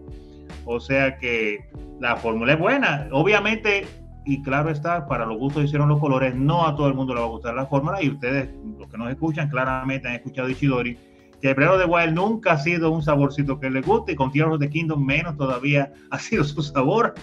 O 0.65 0.81
sea 0.81 1.19
que 1.19 1.59
la 2.01 2.17
fórmula 2.17 2.53
es 2.53 2.59
buena. 2.59 3.09
Obviamente, 3.13 3.87
y 4.27 4.43
claro 4.43 4.71
está, 4.71 5.07
para 5.07 5.25
los 5.25 5.39
gustos 5.39 5.65
hicieron 5.65 5.89
los 5.89 5.99
colores, 6.01 6.35
no 6.35 6.67
a 6.67 6.77
todo 6.77 6.89
el 6.89 6.95
mundo 6.95 7.15
le 7.15 7.21
va 7.21 7.27
a 7.27 7.31
gustar 7.31 7.55
la 7.55 7.67
fórmula. 7.67 8.03
Y 8.03 8.11
ustedes, 8.11 8.51
los 8.79 8.89
que 8.91 8.99
nos 8.99 9.11
escuchan, 9.11 9.49
claramente 9.49 10.09
han 10.09 10.15
escuchado 10.15 10.49
Ishidori, 10.51 10.99
que 11.41 11.55
Breath 11.55 11.71
of 11.71 11.81
the 11.81 11.87
Wild 11.87 12.15
nunca 12.15 12.53
ha 12.53 12.59
sido 12.59 12.91
un 12.91 13.01
saborcito 13.03 13.59
que 13.61 13.71
le 13.71 13.81
guste, 13.81 14.13
y 14.13 14.15
con 14.17 14.31
Tears 14.33 14.51
of 14.55 14.59
the 14.61 14.69
Kingdom 14.69 15.05
menos 15.05 15.37
todavía 15.37 15.93
ha 16.11 16.19
sido 16.19 16.45
su 16.45 16.63
sabor. 16.63 17.15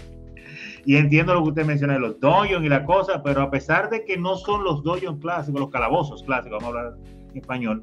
Y 0.86 0.98
entiendo 0.98 1.34
lo 1.34 1.44
que 1.44 1.50
usted 1.50 1.66
menciona 1.66 1.94
de 1.94 2.00
los 2.00 2.20
dungeons 2.20 2.64
y 2.66 2.70
la 2.70 2.86
cosa, 2.86 3.24
pero 3.24 3.42
a 3.42 3.50
pesar 3.50 3.90
de 3.90 4.06
que 4.06 4.18
no 4.18 4.36
son 4.38 4.64
los 4.64 4.84
dungeons 4.84 5.20
clásicos, 5.20 5.60
los 5.60 5.70
calabozos 5.72 6.24
clásicos, 6.24 6.60
vamos 6.62 6.76
a 6.76 6.80
hablar 6.80 6.98
español, 7.34 7.82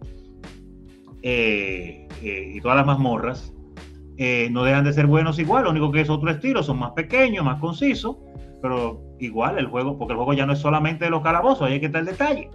eh, 1.23 2.09
eh, 2.23 2.53
y 2.55 2.61
todas 2.61 2.77
las 2.77 2.87
mazmorras, 2.87 3.53
eh, 4.19 4.49
no 4.51 4.63
dejan 4.63 4.85
de 4.85 4.93
ser 4.93 5.07
buenos 5.07 5.39
igual, 5.39 5.65
lo 5.65 5.71
único 5.71 5.91
que 5.91 6.03
es 6.03 6.11
otro 6.11 6.31
estilo, 6.31 6.63
son 6.63 6.79
más 6.79 6.93
pequeños, 6.93 7.45
más 7.45 7.59
concisos, 7.59 8.17
pero 8.63 9.03
igual 9.19 9.59
el 9.59 9.67
juego, 9.67 9.99
porque 9.99 10.13
el 10.13 10.17
juego 10.17 10.33
ya 10.33 10.47
no 10.47 10.53
es 10.55 10.61
solamente 10.61 11.05
de 11.05 11.11
los 11.11 11.23
calabozos, 11.23 11.63
ahí 11.69 11.75
es 11.75 11.81
que 11.81 11.87
está 11.87 11.99
el 11.99 12.07
detalle. 12.07 12.49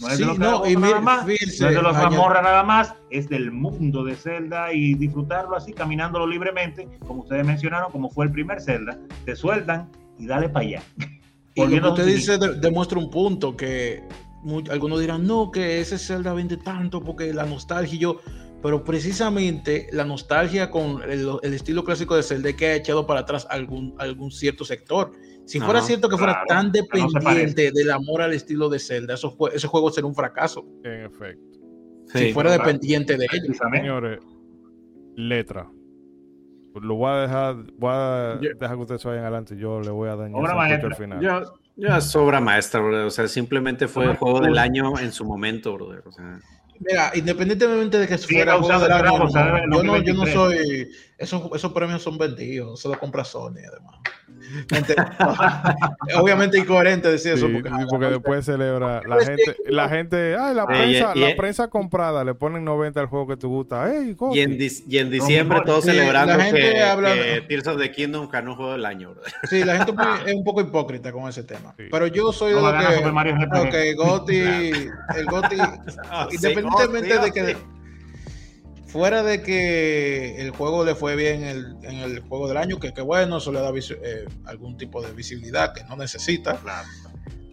No 0.00 0.08
es 0.08 0.16
Sí, 0.16 0.22
de 0.22 0.26
los 0.26 0.38
calabozos 0.38 0.68
nada 0.80 1.00
más, 1.00 1.24
fíjense, 1.26 1.62
no 1.62 1.68
es 1.70 1.74
de 1.76 1.82
los 1.82 1.92
mazmorras 2.10 2.42
nada 2.42 2.62
más, 2.64 2.94
es 3.10 3.28
del 3.28 3.52
mundo 3.52 4.04
de 4.04 4.16
Zelda 4.16 4.72
y 4.72 4.94
disfrutarlo 4.94 5.56
así, 5.56 5.72
caminándolo 5.72 6.26
libremente, 6.26 6.88
como 7.06 7.22
ustedes 7.22 7.46
mencionaron, 7.46 7.90
como 7.92 8.10
fue 8.10 8.26
el 8.26 8.32
primer 8.32 8.60
Zelda, 8.60 8.98
te 9.24 9.36
sueltan 9.36 9.88
y 10.18 10.26
dale 10.26 10.48
para 10.48 10.66
allá. 10.66 10.82
Y 11.54 11.60
lo 11.66 11.68
que 11.68 11.88
usted 11.88 12.06
dice 12.06 12.38
de- 12.38 12.54
demuestra 12.60 12.98
un 12.98 13.10
punto 13.10 13.56
que 13.56 14.02
algunos 14.70 14.98
dirán, 15.00 15.26
no, 15.26 15.50
que 15.52 15.80
ese 15.80 15.98
Zelda 15.98 16.32
vende 16.32 16.56
tanto 16.56 17.00
porque 17.00 17.32
la 17.32 17.44
nostalgia 17.44 17.94
y 17.94 17.98
yo, 18.00 18.20
pero 18.62 18.82
precisamente 18.84 19.88
la 19.92 20.04
nostalgia 20.04 20.70
con 20.70 21.02
el, 21.02 21.28
el 21.42 21.54
estilo 21.54 21.84
clásico 21.84 22.16
de 22.16 22.22
Zelda 22.22 22.48
es 22.50 22.56
que 22.56 22.66
ha 22.66 22.74
echado 22.76 23.06
para 23.06 23.20
atrás 23.20 23.46
algún, 23.50 23.94
algún 23.98 24.30
cierto 24.32 24.64
sector. 24.64 25.12
Si 25.44 25.58
fuera 25.60 25.80
Ajá, 25.80 25.88
cierto 25.88 26.08
que 26.08 26.16
fuera 26.16 26.42
claro, 26.44 26.46
tan 26.48 26.72
que 26.72 26.78
no 27.00 27.08
dependiente 27.12 27.70
del 27.72 27.90
amor 27.90 28.22
al 28.22 28.32
estilo 28.32 28.68
de 28.68 28.78
Zelda, 28.78 29.14
eso 29.14 29.30
fue- 29.32 29.50
ese 29.54 29.66
juego 29.66 29.90
sería 29.90 30.06
un 30.08 30.14
fracaso. 30.14 30.64
En 30.84 31.04
efecto. 31.06 31.42
si 32.06 32.32
fuera 32.32 32.50
claro. 32.50 32.64
dependiente 32.64 33.16
de 33.16 33.26
ellos. 33.32 33.56
Señores, 33.72 34.18
letra. 35.16 35.68
Lo 36.80 36.94
voy 36.94 37.10
a 37.10 37.14
dejar, 37.16 37.56
voy 37.76 37.90
a 37.92 38.38
Yo- 38.40 38.50
dejar 38.58 38.76
que 38.76 38.82
ustedes 38.82 39.04
vayan 39.04 39.22
adelante. 39.24 39.56
Yo 39.56 39.80
le 39.80 39.90
voy 39.90 40.08
a 40.08 40.16
dañar 40.16 40.38
Obra 40.40 40.62
al 40.62 40.94
final. 40.94 41.20
Yo, 41.20 41.54
yo 41.76 41.96
es 41.96 42.16
obra 42.16 42.40
maestra, 42.40 42.80
brother. 42.80 43.04
O 43.06 43.10
sea, 43.10 43.28
simplemente 43.28 43.88
fue 43.88 44.04
el 44.06 44.16
juego 44.16 44.40
del 44.40 44.56
año 44.58 44.98
en 44.98 45.12
su 45.12 45.24
momento, 45.24 45.74
brother. 45.74 46.02
O 46.06 46.12
sea, 46.12 46.38
Mira, 46.80 47.12
independientemente 47.14 47.98
de 47.98 48.08
que 48.08 48.18
Sigue 48.18 48.38
fuera 48.42 48.58
juego 48.58 48.80
del 48.80 48.90
año, 48.92 49.28
yo 49.28 49.82
no, 49.82 49.98
yo 49.98 50.14
no 50.14 50.24
2023. 50.24 50.34
soy. 50.34 50.88
Esos, 51.16 51.42
esos 51.54 51.72
premios 51.72 52.02
son 52.02 52.18
vendidos, 52.18 52.80
se 52.80 52.88
los 52.88 52.96
compra 52.98 53.22
Sony, 53.22 53.58
además. 53.70 53.96
Mente- 54.70 54.94
Obviamente 56.16 56.58
incoherente 56.58 57.10
decir 57.10 57.32
eso. 57.32 57.48
Porque, 57.52 57.68
sí, 57.68 57.74
porque 57.88 58.06
después 58.06 58.44
celebra 58.44 59.00
la 59.06 59.24
gente, 59.24 59.56
la 59.66 59.88
gente, 59.88 60.36
ay, 60.38 60.54
la 60.54 60.66
prensa, 60.66 61.12
y- 61.14 61.20
la 61.20 61.30
y- 61.30 61.34
prensa 61.34 61.68
comprada, 61.68 62.24
le 62.24 62.34
ponen 62.34 62.64
90 62.64 63.00
al 63.00 63.06
juego 63.06 63.26
que 63.28 63.36
te 63.36 63.46
gusta. 63.46 63.92
Ey, 63.92 64.16
y, 64.32 64.40
en, 64.40 64.58
dis- 64.58 64.84
y 64.88 64.98
en 64.98 65.10
diciembre 65.10 65.60
todos 65.64 65.84
sí, 65.84 65.90
celebrando 65.90 66.36
la 66.36 66.44
gente 66.44 66.60
que, 66.60 66.82
habla- 66.82 67.14
que 67.14 67.44
Tears 67.48 67.66
of 67.68 67.78
the 67.80 67.90
Kingdom 67.90 68.28
ganó 68.28 68.54
juego 68.56 68.72
del 68.72 68.84
año, 68.84 69.12
brother. 69.12 69.32
Sí, 69.50 69.64
la 69.64 69.76
gente 69.78 69.92
es 70.26 70.34
un 70.34 70.44
poco 70.44 70.60
hipócrita 70.60 71.12
con 71.12 71.28
ese 71.28 71.42
tema. 71.44 71.74
Sí. 71.76 71.84
Pero 71.90 72.06
yo 72.06 72.32
soy 72.32 72.52
No 72.52 72.58
de 72.58 72.62
lo 72.62 73.70
que. 73.70 73.94
Gotti. 73.94 74.38
El 74.40 75.26
Gotti. 75.28 75.56
Ah, 76.10 76.26
sí, 76.30 76.36
Independientemente 76.36 77.18
oh, 77.18 77.22
de 77.24 77.32
que. 77.32 77.56
Fuera 78.92 79.22
de 79.22 79.42
que 79.42 80.36
el 80.42 80.50
juego 80.50 80.84
le 80.84 80.94
fue 80.94 81.16
bien 81.16 81.42
el- 81.44 81.76
en 81.82 81.96
el 82.00 82.20
juego 82.20 82.46
del 82.46 82.58
año, 82.58 82.78
que, 82.78 82.92
que 82.92 83.00
bueno, 83.00 83.38
eso 83.38 83.50
le 83.50 83.60
da 83.60 83.72
eh, 83.74 84.26
algún 84.44 84.76
tipo 84.76 85.00
de 85.00 85.12
visibilidad 85.12 85.72
que 85.72 85.82
no 85.84 85.96
necesita. 85.96 86.58
Claro. 86.58 86.86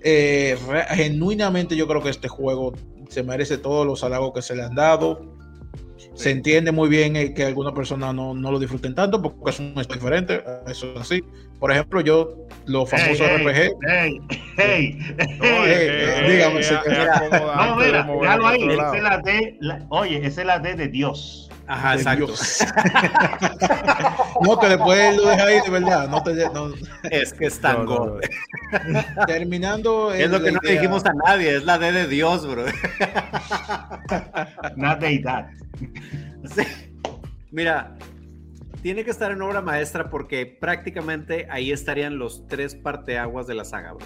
Eh, 0.03 0.57
re- 0.67 0.85
genuinamente 0.95 1.75
yo 1.75 1.87
creo 1.87 2.01
que 2.03 2.09
este 2.09 2.27
juego 2.27 2.73
se 3.09 3.23
merece 3.23 3.57
todos 3.57 3.85
los 3.85 4.03
halagos 4.03 4.33
que 4.33 4.41
se 4.41 4.55
le 4.55 4.63
han 4.63 4.75
dado. 4.75 5.37
Se 6.13 6.31
entiende 6.31 6.71
muy 6.73 6.89
bien 6.89 7.15
eh, 7.15 7.33
que 7.33 7.45
algunas 7.45 7.73
personas 7.73 8.13
no, 8.13 8.33
no 8.33 8.51
lo 8.51 8.59
disfruten 8.59 8.93
tanto 8.93 9.21
porque 9.21 9.51
es 9.51 9.59
un 9.59 9.73
estilo 9.77 9.95
diferente, 9.95 10.43
eso 10.67 10.91
es 10.93 10.99
así. 11.01 11.23
Por 11.59 11.71
ejemplo, 11.71 12.01
yo, 12.01 12.35
los 12.65 12.89
famosos 12.89 13.19
Hey, 13.19 13.37
RPG, 13.37 13.55
Hey, 13.87 14.19
hey, 14.57 14.99
hey. 14.99 14.99
eh, 15.11 15.17
eh, 15.41 16.15
eh, 16.25 16.31
dígame, 16.31 16.59
eh, 16.61 16.65
eh, 16.69 17.29
No, 17.57 17.75
mira, 17.75 18.03
déjalo 18.03 18.47
al 18.47 18.53
ahí. 18.53 18.63
Esa 18.69 18.95
es 18.97 19.03
la 19.03 19.17
D, 19.17 19.57
la- 19.59 19.85
oye, 19.89 20.25
esa 20.25 20.41
es 20.41 20.47
la 20.47 20.59
D 20.59 20.75
de 20.75 20.87
Dios. 20.87 21.45
Ajá, 21.67 21.91
de 21.91 21.97
exacto. 21.97 22.25
Dios. 22.27 22.65
no, 24.41 24.59
que 24.59 24.67
después 24.69 25.17
lo 25.17 25.27
deja 25.29 25.43
ahí 25.45 25.59
de 25.61 25.69
verdad. 25.69 26.07
No 26.09 26.23
te, 26.23 26.33
no- 26.33 26.73
Es 27.11 27.31
que 27.33 27.45
es 27.45 27.59
tan 27.61 27.85
No, 27.85 28.05
no. 28.05 29.25
terminando. 29.27 30.11
Es 30.13 30.29
lo 30.31 30.41
que 30.41 30.51
no 30.51 30.59
le 30.63 30.69
idea- 30.71 30.81
dijimos 30.81 31.05
a 31.05 31.13
nadie, 31.13 31.57
es 31.57 31.65
la 31.65 31.77
D 31.77 31.91
de 31.91 32.07
Dios, 32.07 32.47
bro. 32.47 32.65
Una 34.77 34.95
deidad. 34.95 35.47
Sí. 36.55 36.63
Mira, 37.51 37.95
tiene 38.81 39.03
que 39.03 39.11
estar 39.11 39.31
en 39.31 39.41
obra 39.41 39.61
maestra 39.61 40.09
porque 40.09 40.45
prácticamente 40.45 41.47
ahí 41.49 41.71
estarían 41.71 42.17
los 42.17 42.47
tres 42.47 42.75
parteaguas 42.75 43.47
de 43.47 43.55
la 43.55 43.65
saga, 43.65 43.93
bro. 43.93 44.05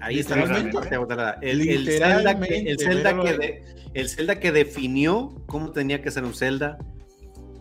Ahí 0.00 0.18
estarían 0.18 0.48
los 0.50 0.60
tres 0.60 0.74
parteaguas 0.74 1.08
de 1.08 1.16
la 1.16 1.24
saga. 1.34 1.38
El, 1.42 1.68
el 1.68 1.86
Zelda, 1.86 2.40
que, 2.40 2.56
el, 2.58 2.78
Zelda 2.78 3.22
que 3.22 3.38
de- 3.38 3.62
el 3.94 4.08
Zelda 4.08 4.40
que 4.40 4.52
definió 4.52 5.42
cómo 5.46 5.70
tenía 5.72 6.02
que 6.02 6.10
ser 6.10 6.24
un 6.24 6.34
Zelda. 6.34 6.78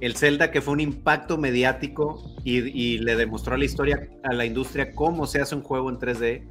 El 0.01 0.15
Zelda 0.15 0.51
que 0.51 0.61
fue 0.61 0.73
un 0.73 0.79
impacto 0.81 1.37
mediático 1.37 2.35
y, 2.43 2.57
y 2.59 2.97
le 2.97 3.15
demostró 3.15 3.55
a 3.55 3.57
la 3.57 3.65
historia, 3.65 4.09
a 4.23 4.33
la 4.33 4.45
industria, 4.45 4.91
cómo 4.93 5.27
se 5.27 5.39
hace 5.41 5.55
un 5.55 5.61
juego 5.61 5.89
en 5.89 5.97
3D. 5.97 6.43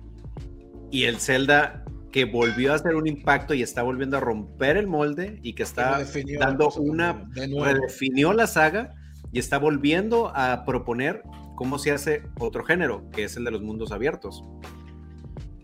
Y 0.91 1.05
el 1.05 1.17
Zelda 1.19 1.85
que 2.13 2.27
volvió 2.27 2.73
a 2.73 2.77
hacer 2.77 2.95
un 2.95 3.07
impacto 3.07 3.55
y 3.55 3.63
está 3.63 3.83
volviendo 3.83 4.19
a 4.19 4.21
romper 4.21 4.77
el 4.77 4.87
molde 4.87 5.41
y 5.43 5.55
que 5.55 5.63
está 5.63 6.05
dando 6.39 6.71
una 6.73 7.27
redefinió 7.35 8.33
la 8.35 8.47
saga 8.47 8.95
y 9.33 9.39
está 9.39 9.59
volviendo 9.59 10.31
a 10.35 10.65
proponer 10.65 11.23
cómo 11.57 11.79
se 11.79 11.93
hace 11.93 12.23
otro 12.39 12.65
género, 12.65 13.09
que 13.11 13.25
es 13.25 13.37
el 13.37 13.45
de 13.45 13.51
los 13.51 13.63
mundos 13.63 13.93
abiertos. 13.93 14.45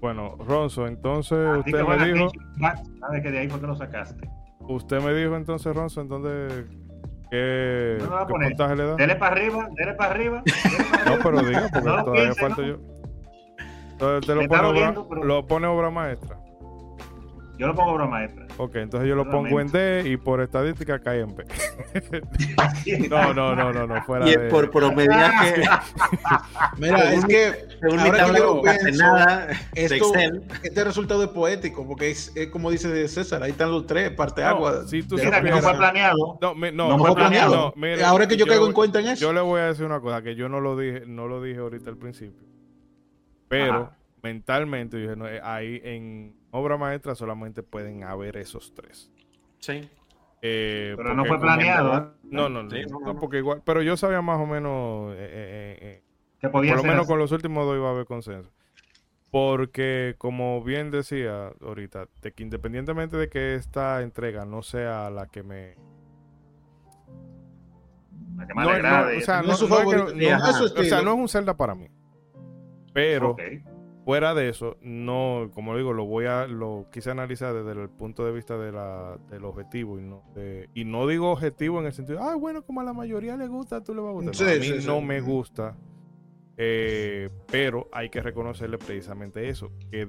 Bueno, 0.00 0.36
Ronzo, 0.38 0.86
entonces 0.86 1.38
Así 1.38 1.58
usted 1.74 1.84
me 1.84 2.12
dijo. 2.12 2.28
Ah, 2.62 2.74
¿Sabes 3.00 3.22
que 3.22 3.30
de 3.30 3.38
ahí 3.40 3.48
fue 3.48 3.60
que 3.60 3.66
lo 3.66 3.76
sacaste? 3.76 4.28
usted 4.60 5.00
me 5.02 5.14
dijo 5.14 5.34
entonces, 5.34 5.74
Ronzo, 5.74 6.00
entonces, 6.02 6.66
¿qué, 7.30 7.97
No 8.00 8.26
qué 8.26 8.32
puntaje 8.34 8.76
le 8.76 8.84
da? 8.86 8.94
Dele 8.97 9.16
para 9.16 9.32
arriba, 9.36 9.68
dele 9.76 9.94
para 9.94 10.10
arriba. 10.14 10.42
dele 10.44 10.84
pa' 10.90 10.98
No, 11.05 11.12
arriba. 11.12 11.20
pero 11.24 11.42
diga, 11.42 11.68
porque 11.72 11.88
No 11.88 12.05
todavía 12.05 12.22
piense, 12.24 12.40
falta 12.40 12.62
¿no? 12.62 12.68
yo. 12.68 12.74
Entonces, 13.92 14.20
usted 14.20 14.34
lo 14.34 14.48
pone, 14.48 14.68
obra, 14.68 14.94
pero- 15.08 15.24
lo 15.24 15.47
pone 15.47 15.66
obra 15.66 15.90
maestra. 15.90 16.38
Yo 17.59 17.67
lo 17.67 17.75
pongo 17.75 17.93
obra 17.93 18.07
maestra. 18.07 18.47
Ok, 18.57 18.77
entonces 18.77 19.09
yo 19.09 19.17
lo 19.17 19.28
pongo 19.28 19.61
en 19.61 19.67
D 19.69 20.05
y 20.07 20.17
por 20.17 20.41
estadística 20.41 21.01
cae 21.01 21.20
en 21.20 21.35
B. 21.35 21.45
no, 23.11 23.35
no, 23.35 23.55
no, 23.57 23.73
no, 23.73 23.87
no, 23.87 24.03
fuera 24.05 24.28
Y 24.28 24.37
de... 24.37 24.49
por 24.49 24.70
promediaje, 24.70 25.62
Mira, 26.78 27.12
es 27.12 27.25
que 27.27 27.67
según 27.81 27.97
mi 27.97 28.09
ahora 28.09 28.33
que 28.33 28.39
yo 28.39 28.62
pienso, 28.62 29.15
de 29.15 29.57
esto, 29.75 30.12
este 30.62 30.85
resultado 30.85 31.23
es 31.25 31.31
poético, 31.31 31.87
porque 31.87 32.11
es, 32.11 32.33
es 32.37 32.49
como 32.49 32.70
dice 32.70 33.07
César, 33.09 33.43
ahí 33.43 33.51
están 33.51 33.70
los 33.70 33.87
tres, 33.87 34.11
parte 34.12 34.43
No, 34.43 34.49
agua. 34.49 34.87
si 34.87 35.03
tú 35.03 35.17
Mira, 35.17 35.43
que 35.43 35.51
no 35.51 35.59
fue 35.59 35.75
planeado. 35.77 36.39
No, 36.41 36.55
me- 36.55 36.73
no, 36.73 36.89
No 36.89 36.97
no 36.99 37.05
fue 37.05 37.15
planeado. 37.15 37.55
no, 37.55 37.73
mire, 37.77 38.05
ahora 38.05 38.28
que 38.28 38.37
yo, 38.37 38.47
caigo 38.47 38.65
en 38.65 38.70
le- 38.70 38.75
cuenta 38.75 39.01
en 39.01 39.09
eso. 39.09 39.20
Yo 39.23 39.33
le 39.33 39.41
voy 39.41 39.61
a 39.61 39.65
decir 39.67 39.85
una 39.85 40.01
cosa 40.01 40.23
que 40.23 40.35
yo 40.37 40.49
no 40.49 40.61
lo 40.61 40.77
dije, 40.77 41.03
no 41.07 41.27
lo 41.27 41.43
dije 41.43 41.59
ahorita 41.59 41.91
al 41.91 41.97
principio. 41.97 42.47
Pero 43.49 43.75
Ajá. 43.75 43.97
mentalmente 44.23 44.97
dije, 44.97 45.17
no, 45.17 45.27
eh, 45.28 45.41
ahí 45.43 45.81
en 45.83 46.38
obra 46.51 46.77
maestra 46.77 47.15
solamente 47.15 47.62
pueden 47.62 48.05
haber 48.05 48.36
esos 48.36 48.75
tres. 48.75 49.10
sí. 49.59 49.89
Eh, 50.41 50.94
Pero 50.97 51.15
no 51.15 51.23
fue 51.25 51.31
como- 51.31 51.41
planeado. 51.41 51.99
¿eh? 51.99 52.07
No, 52.23 52.49
no, 52.49 52.62
no, 52.62 52.70
Sí, 52.70 52.83
no, 52.89 53.01
no, 53.01 53.07
no, 53.07 53.15
no. 53.15 53.18
porque 53.18 53.39
igual, 53.39 53.60
pero 53.65 53.83
yo 53.83 53.97
sabía 53.97 54.23
más 54.23 54.39
o 54.39 54.47
menos, 54.47 55.12
eh, 55.15 55.17
eh, 55.18 55.78
eh, 55.81 56.02
Que 56.41 56.49
podía 56.49 56.75
por 56.75 56.83
lo 56.85 56.89
menos 56.89 57.01
así. 57.01 57.09
con 57.09 57.18
los 57.18 57.33
últimos 57.33 57.67
dos 57.67 57.77
iba 57.77 57.89
a 57.89 57.91
haber 57.91 58.07
consenso. 58.07 58.49
Porque, 59.33 60.15
como 60.17 60.62
bien 60.62 60.93
decía 60.93 61.52
ahorita, 61.60 62.07
de 62.23 62.33
que 62.33 62.44
independientemente 62.44 63.17
de 63.17 63.28
que 63.28 63.57
esta 63.57 64.01
entrega 64.01 64.44
no 64.44 64.62
sea 64.62 65.10
la 65.10 65.27
que 65.27 65.43
me... 65.43 65.75
La 68.36 68.47
que 68.47 68.55
más 68.55 68.65
No, 68.67 68.73
le 68.75 68.83
no, 68.83 68.89
agrade. 68.89 69.17
o 69.18 69.20
sea, 69.20 69.43
No 69.43 69.52
es 71.12 71.18
un 71.18 71.28
Zelda 71.28 71.57
para 71.57 71.75
mí. 71.75 71.89
Pero. 72.93 73.35
Fuera 74.09 74.33
de 74.33 74.49
eso, 74.49 74.78
no, 74.81 75.51
como 75.53 75.77
digo, 75.77 75.93
lo 75.93 76.07
voy 76.07 76.25
a, 76.25 76.47
lo 76.47 76.87
quise 76.91 77.11
analizar 77.11 77.53
desde 77.53 77.78
el 77.78 77.91
punto 77.91 78.25
de 78.25 78.33
vista 78.33 78.57
de 78.57 78.73
la, 78.73 79.19
del 79.28 79.45
objetivo 79.45 79.99
y 79.99 80.03
no, 80.03 80.23
de- 80.35 80.70
y 80.73 80.87
no 80.87 81.07
digo 81.07 81.31
objetivo 81.31 81.78
en 81.78 81.85
el 81.85 81.93
sentido, 81.93 82.23
ah, 82.23 82.35
bueno, 82.35 82.62
como 82.62 82.81
a 82.81 82.85
la 82.85 82.95
mayoría 82.95 83.37
le 83.37 83.47
gusta, 83.49 83.83
tú 83.85 83.95
le 83.95 84.01
vas 84.01 84.09
a 84.09 84.12
gustar. 84.12 84.47
No, 84.47 84.51
a 84.51 84.57
mí 84.57 84.62
sí, 84.65 84.81
sí. 84.81 84.87
no 84.87 85.03
me 85.03 85.20
gusta, 85.20 85.77
eh, 86.57 87.28
pero 87.53 87.91
hay 87.93 88.09
que 88.09 88.23
reconocerle 88.23 88.78
precisamente 88.78 89.47
eso, 89.51 89.70
que 89.91 90.09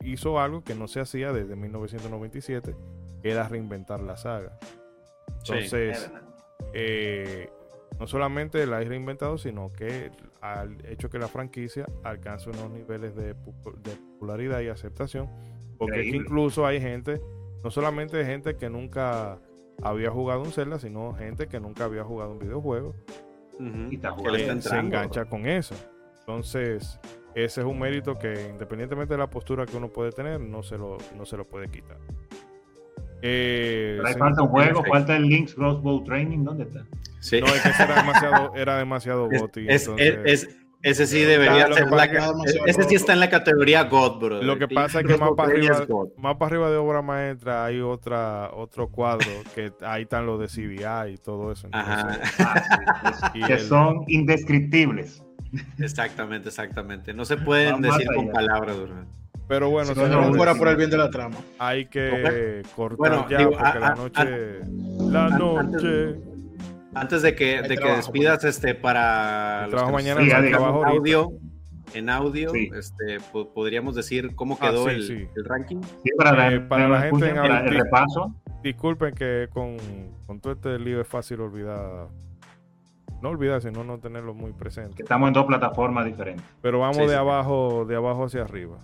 hizo 0.00 0.40
algo 0.40 0.64
que 0.64 0.74
no 0.74 0.88
se 0.88 0.98
hacía 0.98 1.32
desde 1.32 1.54
1997, 1.54 2.74
que 3.22 3.30
era 3.30 3.46
reinventar 3.48 4.00
la 4.02 4.16
saga. 4.16 4.58
Sí. 5.44 5.52
Entonces, 5.52 6.10
eh, 6.74 7.48
no 8.00 8.08
solamente 8.08 8.66
la 8.66 8.78
ha 8.78 8.80
reinventado, 8.80 9.38
sino 9.38 9.70
que 9.70 10.10
ha 10.42 10.64
hecho 10.88 11.10
que 11.10 11.18
la 11.18 11.28
franquicia 11.28 11.86
alcance 12.02 12.48
unos 12.50 12.70
niveles 12.70 13.14
de, 13.14 13.28
de 13.28 13.34
popularidad 13.34 14.60
y 14.60 14.68
aceptación. 14.68 15.28
Porque 15.78 16.04
incluso 16.06 16.66
hay 16.66 16.80
gente, 16.80 17.20
no 17.64 17.70
solamente 17.70 18.24
gente 18.24 18.56
que 18.56 18.68
nunca 18.70 19.38
había 19.82 20.10
jugado 20.10 20.42
un 20.42 20.52
Zelda, 20.52 20.78
sino 20.78 21.14
gente 21.14 21.46
que 21.46 21.58
nunca 21.60 21.84
había 21.84 22.04
jugado 22.04 22.32
un 22.32 22.38
videojuego. 22.38 22.94
Y 23.58 23.94
está 23.96 24.10
jugando. 24.12 24.38
está 24.38 24.70
se 24.70 24.78
engancha 24.78 25.24
con 25.26 25.46
eso. 25.46 25.74
Entonces, 26.20 26.98
ese 27.34 27.60
es 27.60 27.66
un 27.66 27.78
mérito 27.78 28.18
que 28.18 28.48
independientemente 28.50 29.14
de 29.14 29.18
la 29.18 29.28
postura 29.28 29.66
que 29.66 29.76
uno 29.76 29.88
puede 29.88 30.12
tener, 30.12 30.40
no 30.40 30.62
se 30.62 30.76
lo, 30.78 30.96
no 31.16 31.24
se 31.26 31.36
lo 31.36 31.46
puede 31.46 31.68
quitar. 31.68 31.98
Eh, 33.22 33.94
Pero 33.96 34.06
ahí 34.08 34.14
señor- 34.14 34.28
falta 34.28 34.42
un 34.42 34.48
juego, 34.48 34.84
falta 34.84 35.16
el 35.16 35.24
Link's 35.28 35.54
Crossbow 35.54 36.02
Training. 36.04 36.44
¿Dónde 36.44 36.64
está? 36.64 36.84
Sí. 37.20 37.40
No, 37.40 37.46
es 37.46 37.60
que 37.62 37.68
ese 37.68 37.82
era 37.84 37.94
demasiado, 37.96 38.52
era 38.56 38.78
demasiado 38.78 39.28
Es- 39.30 39.40
goti. 39.40 39.66
es- 39.68 39.82
entonces- 39.86 40.18
es- 40.24 40.42
es- 40.44 40.56
ese 40.82 41.06
sí 41.06 41.20
debería 41.20 41.66
Claro, 41.66 41.74
ser 41.74 41.90
la, 41.90 42.06
demasiado 42.06 42.34
ese 42.66 42.82
sí 42.84 42.94
está 42.94 43.12
en 43.12 43.20
la 43.20 43.28
categoría 43.28 43.82
God, 43.84 44.18
bro. 44.18 44.42
Lo 44.42 44.58
que 44.58 44.66
pasa 44.66 45.00
es 45.00 45.06
que 45.06 45.16
más 45.18 45.32
para 45.36 45.50
arriba, 45.50 45.86
más 46.16 46.36
para 46.36 46.46
arriba 46.46 46.70
de 46.70 46.76
obra 46.78 47.02
maestra 47.02 47.66
hay 47.66 47.80
otra 47.82 48.50
otro 48.54 48.88
cuadro 48.88 49.26
que 49.54 49.70
ahí 49.82 50.02
están 50.04 50.24
los 50.24 50.40
de 50.40 50.48
CBI 50.48 51.12
y 51.12 51.18
todo 51.18 51.52
eso. 51.52 51.66
entonces, 51.66 51.94
Ajá, 51.94 52.18
Ah, 53.04 53.30
sí, 53.34 53.40
Y 53.40 53.44
que 53.44 53.52
el- 53.52 53.60
son 53.60 54.04
indescriptibles. 54.08 55.22
exactamente, 55.78 56.48
exactamente. 56.48 57.12
No 57.12 57.24
se 57.24 57.36
pueden 57.36 57.82
decir 57.82 58.06
con 58.14 58.24
allá. 58.26 58.32
palabras, 58.32 58.76
bro. 58.80 58.94
Pero 59.48 59.68
bueno, 59.68 59.94
Si 59.94 60.00
no, 60.00 60.32
fuera 60.34 60.54
por 60.54 60.68
el 60.68 60.76
bien 60.76 60.90
de 60.90 60.96
la 60.96 61.10
trama. 61.10 61.36
hay 61.58 61.86
que 61.86 62.62
cortar 62.76 62.96
Bueno, 62.96 63.26
ya 63.28 63.38
digo, 63.38 63.50
porque 63.50 63.66
a- 63.66 63.78
la 63.80 63.86
a- 63.88 63.94
noche, 63.96 64.60
la 65.10 65.28
noche. 65.28 65.58
Antes 65.58 66.16
de 66.92 67.34
que, 67.34 67.62
de 67.62 67.76
que 67.78 67.88
despidas 67.96 68.44
este 68.44 68.74
para 68.74 69.64
El 69.64 69.70
trabajo 69.70 69.92
mañana, 69.92 70.20
trabajo 70.48 70.84
ahorita. 70.84 70.90
audio, 70.90 71.32
en 71.94 72.10
audio, 72.10 72.50
Sí. 72.50 72.70
este, 72.76 73.18
po- 73.32 73.52
podríamos 73.52 73.94
decir 73.94 74.34
cómo 74.34 74.56
Ah, 74.60 74.70
quedó 74.70 74.84
sí, 74.84 74.90
el, 74.90 75.02
sí. 75.06 75.28
el 75.36 75.44
ranking. 75.44 75.80
Sí, 76.02 76.10
para, 76.16 76.52
Eh, 76.52 76.60
para 76.60 76.88
la 76.88 77.00
gente 77.02 77.30
en 77.30 77.36
el 77.38 77.50
audio. 77.52 77.82
repaso. 77.84 78.34
Disculpen 78.62 79.14
que 79.14 79.48
con, 79.52 79.76
con 80.26 80.40
todo 80.40 80.52
este 80.52 80.78
lío 80.78 81.00
es 81.00 81.06
fácil 81.08 81.40
olvidar, 81.40 82.08
no 83.22 83.28
olvidar, 83.30 83.62
sino 83.62 83.84
no 83.84 83.98
tenerlo 83.98 84.34
muy 84.34 84.52
presente. 84.52 84.94
que 84.96 85.02
estamos 85.02 85.28
en 85.28 85.34
dos 85.34 85.46
plataformas 85.46 86.04
diferentes. 86.04 86.44
Pero 86.60 86.78
vamos 86.80 86.96
Sí, 86.96 87.02
de 87.02 87.08
sí. 87.08 87.14
abajo, 87.14 87.84
de 87.86 87.96
abajo 87.96 88.24
hacia 88.24 88.42
arriba. 88.42 88.78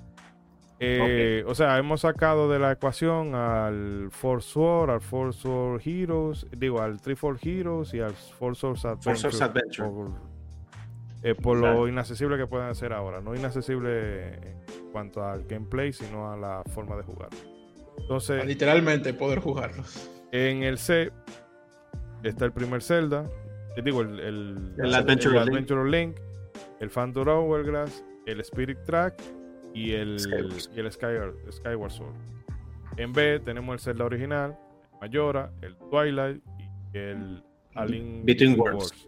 Eh, 0.78 1.42
O 1.46 1.54
sea, 1.54 1.78
hemos 1.78 2.02
sacado 2.02 2.50
de 2.50 2.58
la 2.58 2.72
ecuación 2.72 3.34
al 3.34 4.08
Force 4.10 4.58
War, 4.58 4.90
al 4.90 5.00
Force 5.00 5.48
War 5.48 5.80
Heroes, 5.82 6.46
digo, 6.56 6.82
al 6.82 7.00
Triforce 7.00 7.48
Heroes 7.60 7.94
y 7.94 8.00
al 8.00 8.12
Force 8.12 8.66
Wars 8.66 8.84
Adventure. 8.84 9.14
Force 9.14 9.26
Wars 9.28 9.40
Adventure. 9.42 9.88
Por, 9.88 10.10
eh, 11.22 11.34
por 11.34 11.56
lo 11.56 11.88
inaccesible 11.88 12.36
que 12.36 12.46
pueden 12.46 12.74
ser 12.74 12.92
ahora. 12.92 13.20
No 13.20 13.34
inaccesible 13.34 14.34
en 14.34 14.62
cuanto 14.92 15.24
al 15.24 15.44
gameplay, 15.44 15.92
sino 15.92 16.30
a 16.30 16.36
la 16.36 16.62
forma 16.74 16.94
de 16.96 17.02
jugar. 17.04 17.30
Entonces, 17.98 18.44
Literalmente 18.44 19.14
poder 19.14 19.38
jugarlos. 19.40 20.10
en 20.32 20.62
el 20.62 20.76
C 20.76 21.10
está 22.22 22.44
el 22.44 22.52
primer 22.52 22.82
Zelda, 22.82 23.26
eh, 23.76 23.82
digo, 23.82 24.02
el, 24.02 24.20
el, 24.20 24.74
El 24.78 24.94
Adventure 24.94 25.34
Link. 25.38 25.48
Adventure 25.48 25.80
of 25.80 25.86
Link, 25.86 26.16
el 26.80 26.90
Phantom 26.90 27.26
Hourglass, 27.28 28.04
el 28.26 28.40
Spirit 28.40 28.78
Track 28.84 29.14
y 29.76 29.92
el, 29.92 30.18
Skyward 30.18 30.74
y 30.74 30.80
el 30.80 30.90
Skyward, 30.90 31.52
Skyward 31.52 31.90
Sword. 31.90 32.14
En 32.96 33.12
B 33.12 33.38
tenemos 33.40 33.74
el 33.74 33.80
Zelda 33.80 34.06
original, 34.06 34.58
el 34.92 34.98
Majora, 35.00 35.52
el 35.60 35.76
Twilight 35.90 36.42
y 36.94 36.98
el 36.98 37.44
A 37.74 37.84
Link 37.84 38.24
Between 38.24 38.58
Worlds. 38.58 39.06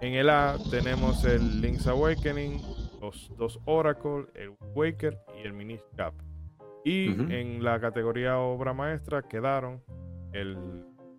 En 0.00 0.14
el 0.14 0.30
A 0.30 0.56
tenemos 0.70 1.22
el 1.26 1.60
Link's 1.60 1.86
Awakening, 1.86 2.62
los 3.02 3.30
dos 3.36 3.60
Oracle, 3.66 4.24
el 4.34 4.54
Waker 4.74 5.18
y 5.38 5.46
el 5.46 5.52
Minish 5.52 5.82
Cap. 5.96 6.14
Y 6.82 7.10
en 7.30 7.62
la 7.62 7.78
categoría 7.78 8.38
obra 8.38 8.72
maestra 8.72 9.20
quedaron 9.20 9.82
el 10.32 10.56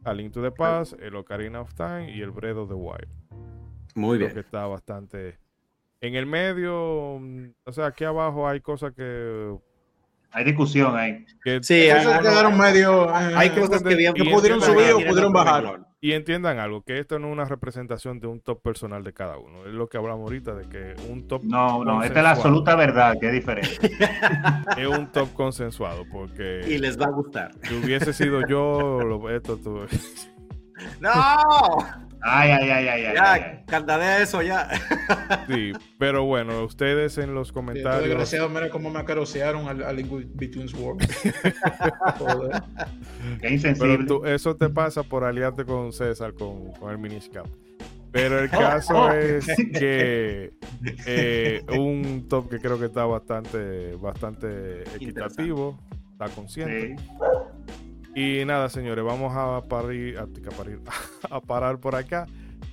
A 0.06 0.14
Link 0.16 0.34
to 0.34 0.42
the 0.42 0.50
Past, 0.50 1.00
el 1.00 1.16
Ocarina 1.16 1.61
of 1.61 1.72
Time 1.76 2.11
y 2.16 2.22
el 2.22 2.32
Breath 2.32 2.58
of 2.58 2.69
the 2.69 2.74
Wild. 2.74 3.08
Muy 3.93 4.18
Creo 4.18 4.30
bien. 4.30 4.34
que 4.34 4.40
está 4.40 4.66
bastante. 4.66 5.38
En 6.02 6.16
el 6.16 6.26
medio, 6.26 7.18
mm, 7.20 7.46
o 7.66 7.72
sea, 7.72 7.86
aquí 7.88 8.04
abajo 8.04 8.48
hay 8.48 8.60
cosas 8.60 8.92
que. 8.94 9.56
Hay 10.34 10.46
discusión 10.46 10.96
ahí. 10.98 11.26
que- 11.44 11.60
Sí, 11.62 11.90
ah, 11.90 12.20
quedaron 12.22 12.58
medio. 12.58 13.06
eh, 13.10 13.34
Hay 13.36 13.50
cosas 13.50 13.84
que 13.84 13.98
que 13.98 14.24
pudieron 14.32 14.62
subir 14.62 14.94
o 14.94 15.06
pudieron 15.06 15.32
bajar. 15.34 15.82
Y 16.00 16.14
entiendan 16.14 16.58
algo, 16.58 16.82
que 16.82 16.98
esto 17.00 17.20
no 17.20 17.28
es 17.28 17.34
una 17.34 17.46
representación 17.46 18.20
de 18.20 18.26
un 18.28 18.40
top 18.40 18.62
personal 18.64 19.04
de 19.04 19.14
cada 19.14 19.38
uno. 19.38 19.66
Es 19.68 19.74
lo 19.74 19.88
que 19.88 19.98
hablamos 19.98 20.22
ahorita 20.24 20.56
de 20.56 20.68
que 20.68 20.96
un 21.12 21.28
top 21.28 21.44
No, 21.44 21.84
no, 21.84 22.02
esta 22.02 22.18
es 22.20 22.24
la 22.24 22.32
absoluta 22.32 22.76
verdad, 22.76 23.18
que 23.20 23.28
es 23.28 23.34
diferente. 23.34 23.70
es 24.78 24.88
un 24.88 25.12
top 25.12 25.32
consensuado, 25.34 26.06
porque 26.12 26.62
Y 26.68 26.78
les 26.80 27.00
va 27.00 27.06
a 27.06 27.12
gustar. 27.12 27.52
si 27.62 27.76
hubiese 27.76 28.14
sido 28.14 28.42
yo, 28.48 29.02
lo- 29.04 29.30
esto 29.30 29.58
tú- 29.58 29.82
¡No! 31.00 31.12
Ay, 32.24 32.51
ay, 32.51 32.69
ay, 32.69 32.88
ay, 32.88 33.14
Ya, 33.16 33.33
ay. 33.33 33.41
candadea 33.67 34.22
eso 34.22 34.41
ya. 34.41 34.69
sí, 35.48 35.72
pero 35.98 36.24
bueno, 36.25 36.64
ustedes 36.64 37.17
en 37.17 37.33
los 37.33 37.48
Sí, 37.48 37.53
comentarios 37.53 38.03
Desgraciado, 38.09 38.48
mira 38.50 38.69
cómo 38.69 38.90
me 38.91 39.00
acarosearon 39.00 39.67
al, 39.67 39.83
al 39.83 39.95
Link 39.95 40.09
Between 40.35 40.67
Worlds. 40.77 41.08
Joder. 42.19 42.61
Qué 42.61 43.38
Pero 43.41 43.53
insensible. 43.53 44.06
tú- 44.06 44.25
eso 44.25 44.56
te 44.56 44.69
pasa 44.69 45.03
por 45.03 45.24
aliarte 45.24 45.66
con 45.66 45.91
César, 45.93 46.33
con, 46.33 46.72
con 46.74 46.91
el 46.91 46.98
Miniscap. 46.98 47.48
Pero 48.11 48.40
el 48.40 48.50
caso 48.50 49.11
es 49.14 49.48
que 49.74 50.51
eh, 51.08 51.61
un 51.77 52.25
top 52.30 52.50
que 52.50 52.59
creo 52.59 52.77
que 52.77 52.85
está 52.85 53.06
bastante, 53.06 53.95
bastante 53.95 54.83
equitativo, 54.95 55.80
está 56.11 56.27
consciente. 56.35 56.98
Sí. 56.98 57.03
Y 58.15 58.43
nada, 58.45 58.69
señores, 58.69 59.03
vamos 59.06 59.33
a 59.35 59.61
parir, 59.67 60.17
a, 60.17 60.23
a 60.23 60.25
parir- 60.25 60.81
a 61.31 61.40
parar 61.40 61.80
por 61.80 61.95
acá, 61.95 62.25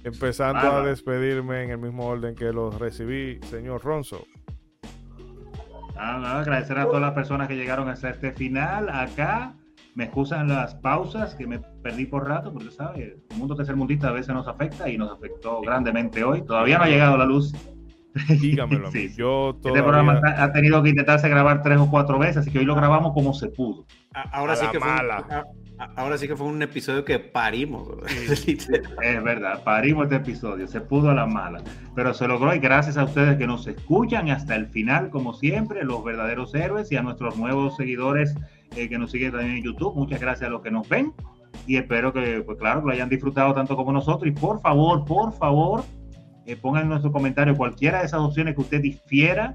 empezando 0.04 0.60
a 0.60 0.82
despedirme 0.82 1.62
en 1.64 1.70
el 1.70 1.78
mismo 1.78 2.06
orden 2.06 2.34
que 2.34 2.52
los 2.52 2.78
recibí, 2.78 3.38
señor 3.48 3.82
Ronzo. 3.84 4.24
Ah, 5.96 6.18
no, 6.20 6.26
agradecer 6.26 6.78
a 6.78 6.86
todas 6.86 7.02
las 7.02 7.12
personas 7.12 7.48
que 7.48 7.56
llegaron 7.56 7.88
hasta 7.88 8.10
este 8.10 8.32
final. 8.32 8.88
Acá 8.88 9.54
me 9.94 10.04
excusan 10.04 10.46
las 10.48 10.76
pausas 10.76 11.34
que 11.34 11.46
me 11.46 11.58
perdí 11.58 12.06
por 12.06 12.26
rato, 12.28 12.52
porque 12.52 12.70
sabes, 12.70 13.14
el 13.30 13.36
mundo 13.36 13.56
tercermundista 13.56 14.08
a 14.08 14.12
veces 14.12 14.32
nos 14.32 14.46
afecta 14.46 14.88
y 14.88 14.96
nos 14.96 15.10
afectó 15.10 15.60
grandemente 15.60 16.22
hoy. 16.22 16.42
Todavía 16.42 16.78
no 16.78 16.84
ha 16.84 16.88
llegado 16.88 17.16
la 17.16 17.24
luz 17.26 17.52
Dígamelo 18.40 18.88
a 18.88 18.90
mí. 18.90 18.98
Sí. 19.08 19.14
Yo 19.16 19.50
Este 19.56 19.82
programa 19.82 20.20
ha 20.24 20.52
tenido 20.52 20.82
que 20.82 20.90
intentarse 20.90 21.28
grabar 21.28 21.62
tres 21.62 21.78
o 21.78 21.90
cuatro 21.90 22.18
veces, 22.18 22.38
así 22.38 22.50
que 22.50 22.60
hoy 22.60 22.64
lo 22.64 22.74
grabamos 22.74 23.12
como 23.12 23.34
se 23.34 23.48
pudo. 23.48 23.84
Ahora 24.32 24.54
A 24.54 24.56
sí 24.56 24.66
que 24.72 24.80
fue 24.80 24.88
un- 24.90 24.96
a- 25.80 25.84
ahora 25.96 26.18
sí 26.18 26.26
que 26.26 26.36
fue 26.36 26.46
un 26.46 26.60
episodio 26.62 27.04
que 27.04 27.18
parimos. 27.18 27.88
Es 29.02 29.22
verdad, 29.22 29.62
parimos 29.64 30.04
este 30.04 30.16
episodio, 30.16 30.66
se 30.66 30.80
pudo 30.80 31.10
a 31.10 31.14
la 31.14 31.26
mala, 31.26 31.62
pero 31.94 32.12
se 32.14 32.26
logró 32.26 32.52
y 32.54 32.58
gracias 32.58 32.96
a 32.96 33.04
ustedes 33.04 33.36
que 33.36 33.46
nos 33.46 33.66
escuchan 33.66 34.28
hasta 34.30 34.56
el 34.56 34.66
final, 34.66 35.10
como 35.10 35.34
siempre, 35.34 35.84
los 35.84 36.02
verdaderos 36.02 36.54
héroes 36.54 36.90
y 36.90 36.96
a 36.96 37.02
nuestros 37.02 37.36
nuevos 37.36 37.76
seguidores 37.76 38.34
eh, 38.76 38.88
que 38.88 38.98
nos 38.98 39.12
siguen 39.12 39.30
también 39.32 39.56
en 39.58 39.62
YouTube, 39.64 39.94
muchas 39.94 40.20
gracias 40.20 40.48
a 40.48 40.50
los 40.50 40.62
que 40.62 40.70
nos 40.70 40.88
ven 40.88 41.12
y 41.66 41.76
espero 41.76 42.12
que, 42.12 42.42
pues 42.44 42.58
claro, 42.58 42.80
que 42.80 42.86
lo 42.88 42.92
hayan 42.92 43.08
disfrutado 43.08 43.54
tanto 43.54 43.76
como 43.76 43.92
nosotros. 43.92 44.26
Y 44.28 44.32
por 44.32 44.60
favor, 44.60 45.04
por 45.04 45.32
favor, 45.32 45.84
eh, 46.46 46.56
pongan 46.56 46.84
en 46.84 46.88
nuestro 46.90 47.12
comentario 47.12 47.54
cualquiera 47.56 48.00
de 48.00 48.06
esas 48.06 48.20
opciones 48.20 48.54
que 48.54 48.60
usted 48.62 48.80
difiera, 48.80 49.54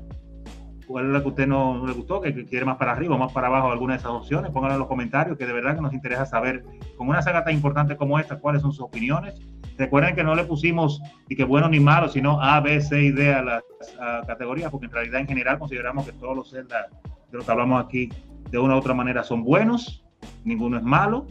cuál 0.88 1.06
es 1.08 1.12
la 1.12 1.20
que 1.20 1.26
a 1.26 1.30
usted 1.30 1.48
no, 1.48 1.78
no 1.78 1.88
le 1.88 1.94
gustó, 1.94 2.22
que, 2.22 2.46
quiere 2.46 2.66
más 2.66 2.78
para 2.78 2.92
arriba 2.92 3.16
o 3.16 3.18
más 3.18 3.32
para 3.32 3.48
abajo 3.48 3.72
alguna 3.72 3.94
de 3.94 4.00
esas 4.00 4.12
opciones, 4.12 4.52
pónganlo 4.52 4.76
en 4.76 4.80
los 4.80 4.88
comentarios, 4.88 5.38
que 5.38 5.46
de 5.46 5.54
verdad 5.54 5.76
que 5.76 5.82
nos 5.82 5.94
interesa 5.94 6.26
saber 6.26 6.64
con 6.98 7.08
una 7.08 7.22
saga 7.22 7.44
tan 7.44 7.54
importante 7.54 7.96
como 7.96 8.20
esta, 8.20 8.40
cuáles 8.40 8.62
son 8.62 8.72
sus 8.72 8.82
opiniones. 8.86 9.36
Recuerden 9.78 10.16
que 10.16 10.24
no 10.24 10.36
le 10.36 10.44
pusimos 10.44 11.02
ni 11.30 11.36
que 11.36 11.44
bueno 11.44 11.68
ni 11.70 11.80
malo, 11.80 12.10
sino 12.10 12.40
A, 12.42 12.60
B, 12.60 12.80
C 12.82 13.02
y 13.02 13.12
D 13.12 13.34
a 13.34 13.42
las 13.42 13.64
a 14.00 14.22
categorías, 14.26 14.70
porque 14.72 14.86
en 14.86 14.92
realidad 14.92 15.20
en 15.22 15.28
general 15.28 15.60
consideramos 15.60 16.06
que 16.06 16.12
todos 16.14 16.36
los 16.36 16.52
Zelda 16.52 16.88
de 17.32 17.38
los 17.38 17.46
que 17.46 17.52
hablamos 17.52 17.84
aquí 17.84 18.10
de 18.52 18.60
una 18.60 18.76
u 18.76 18.78
otra 18.78 18.94
manera 18.94 19.24
son 19.24 19.44
buenos, 19.44 20.06
ninguno 20.46 20.78
es 20.78 20.84
malo. 20.84 21.26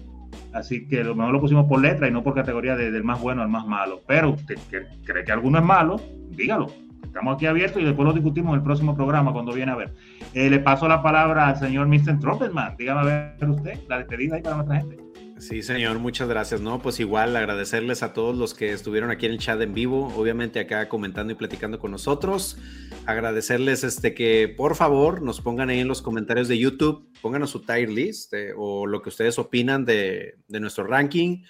Así 0.52 0.86
que 0.86 1.02
lo 1.05 1.14
mejor 1.14 1.32
lo 1.32 1.40
pusimos 1.40 1.66
por 1.66 1.81
letra 1.81 2.08
y 2.08 2.10
no 2.10 2.22
por 2.22 2.34
categoría 2.34 2.76
de- 2.76 2.90
del 2.90 3.05
más 3.05 3.20
bueno 3.20 3.42
al 3.42 3.48
más 3.48 3.66
malo. 3.66 4.00
Pero 4.06 4.31
usted 4.31 4.58
cree 5.05 5.24
que 5.24 5.32
alguno 5.32 5.58
es 5.58 5.64
malo, 5.64 6.00
dígalo. 6.31 6.66
Estamos 7.12 7.34
aquí 7.34 7.44
abiertos 7.44 7.82
y 7.82 7.84
después 7.84 8.08
lo 8.08 8.15
discutimos 8.15 8.55
en 8.55 8.60
el 8.60 8.65
próximo 8.65 8.97
programa 8.97 9.34
cuando 9.34 9.52
viene 9.52 9.70
a 9.70 9.76
ver. 9.76 9.92
Eh, 10.32 10.49
le 10.49 10.60
paso 10.60 10.89
la 10.89 11.02
palabra 11.02 11.47
al 11.49 11.58
señor 11.58 11.86
Mr. 11.86 12.18
Trumpetman. 12.18 12.74
Dígame 12.78 13.00
a 13.00 13.34
ver 13.39 13.50
usted 13.50 13.78
la 13.86 13.99
despedida 13.99 14.36
ahí 14.36 14.42
para 14.42 14.57
nuestra 14.57 14.81
gente. 14.81 14.97
Sí, 15.39 15.62
señor, 15.62 15.99
muchas 15.99 16.26
gracias. 16.26 16.62
No, 16.62 16.81
pues 16.81 17.00
igual 17.00 17.36
agradecerles 17.36 18.02
a 18.02 18.15
todos 18.15 18.34
los 18.34 18.55
que 18.55 18.73
estuvieron 18.73 19.10
aquí 19.10 19.26
en 19.26 19.32
el 19.32 19.39
chat 19.39 19.60
en 19.60 19.74
vivo, 19.74 20.10
obviamente 20.16 20.58
acá 20.58 20.89
comentando 20.89 21.34
y 21.34 21.36
platicando 21.36 21.78
con 21.78 21.91
nosotros. 21.91 22.57
Agradecerles 23.05 23.84
este 23.84 24.15
que 24.15 24.49
por 24.57 24.74
favor 24.74 25.20
nos 25.20 25.42
pongan 25.42 25.68
ahí 25.68 25.81
en 25.81 25.89
los 25.89 26.00
comentarios 26.00 26.49
de 26.49 26.57
YouTube, 26.57 27.12
pónganos 27.20 27.50
su 27.50 27.60
tier 27.60 27.91
list 27.91 28.32
eh, 28.32 28.55
o 28.57 28.86
lo 28.86 29.02
que 29.02 29.10
ustedes 29.10 29.39
opinan 29.39 29.84
de, 29.84 30.39
de 30.49 30.60
nuestro 30.60 30.84
ranking. 30.84 31.42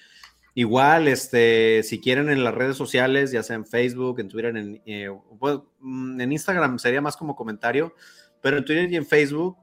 Igual, 0.54 1.08
este, 1.08 1.82
si 1.82 2.00
quieren 2.00 2.28
en 2.28 2.44
las 2.44 2.54
redes 2.54 2.76
sociales, 2.76 3.30
ya 3.30 3.42
sea 3.42 3.56
en 3.56 3.64
Facebook, 3.64 4.20
en 4.20 4.28
Twitter, 4.28 4.54
en, 4.56 4.82
eh, 4.84 5.08
mm, 5.80 6.20
en 6.20 6.32
Instagram 6.32 6.78
sería 6.78 7.00
más 7.00 7.16
como 7.16 7.34
comentario, 7.34 7.94
pero 8.42 8.58
en 8.58 8.64
Twitter 8.64 8.90
y 8.92 8.96
en 8.96 9.06
Facebook, 9.06 9.56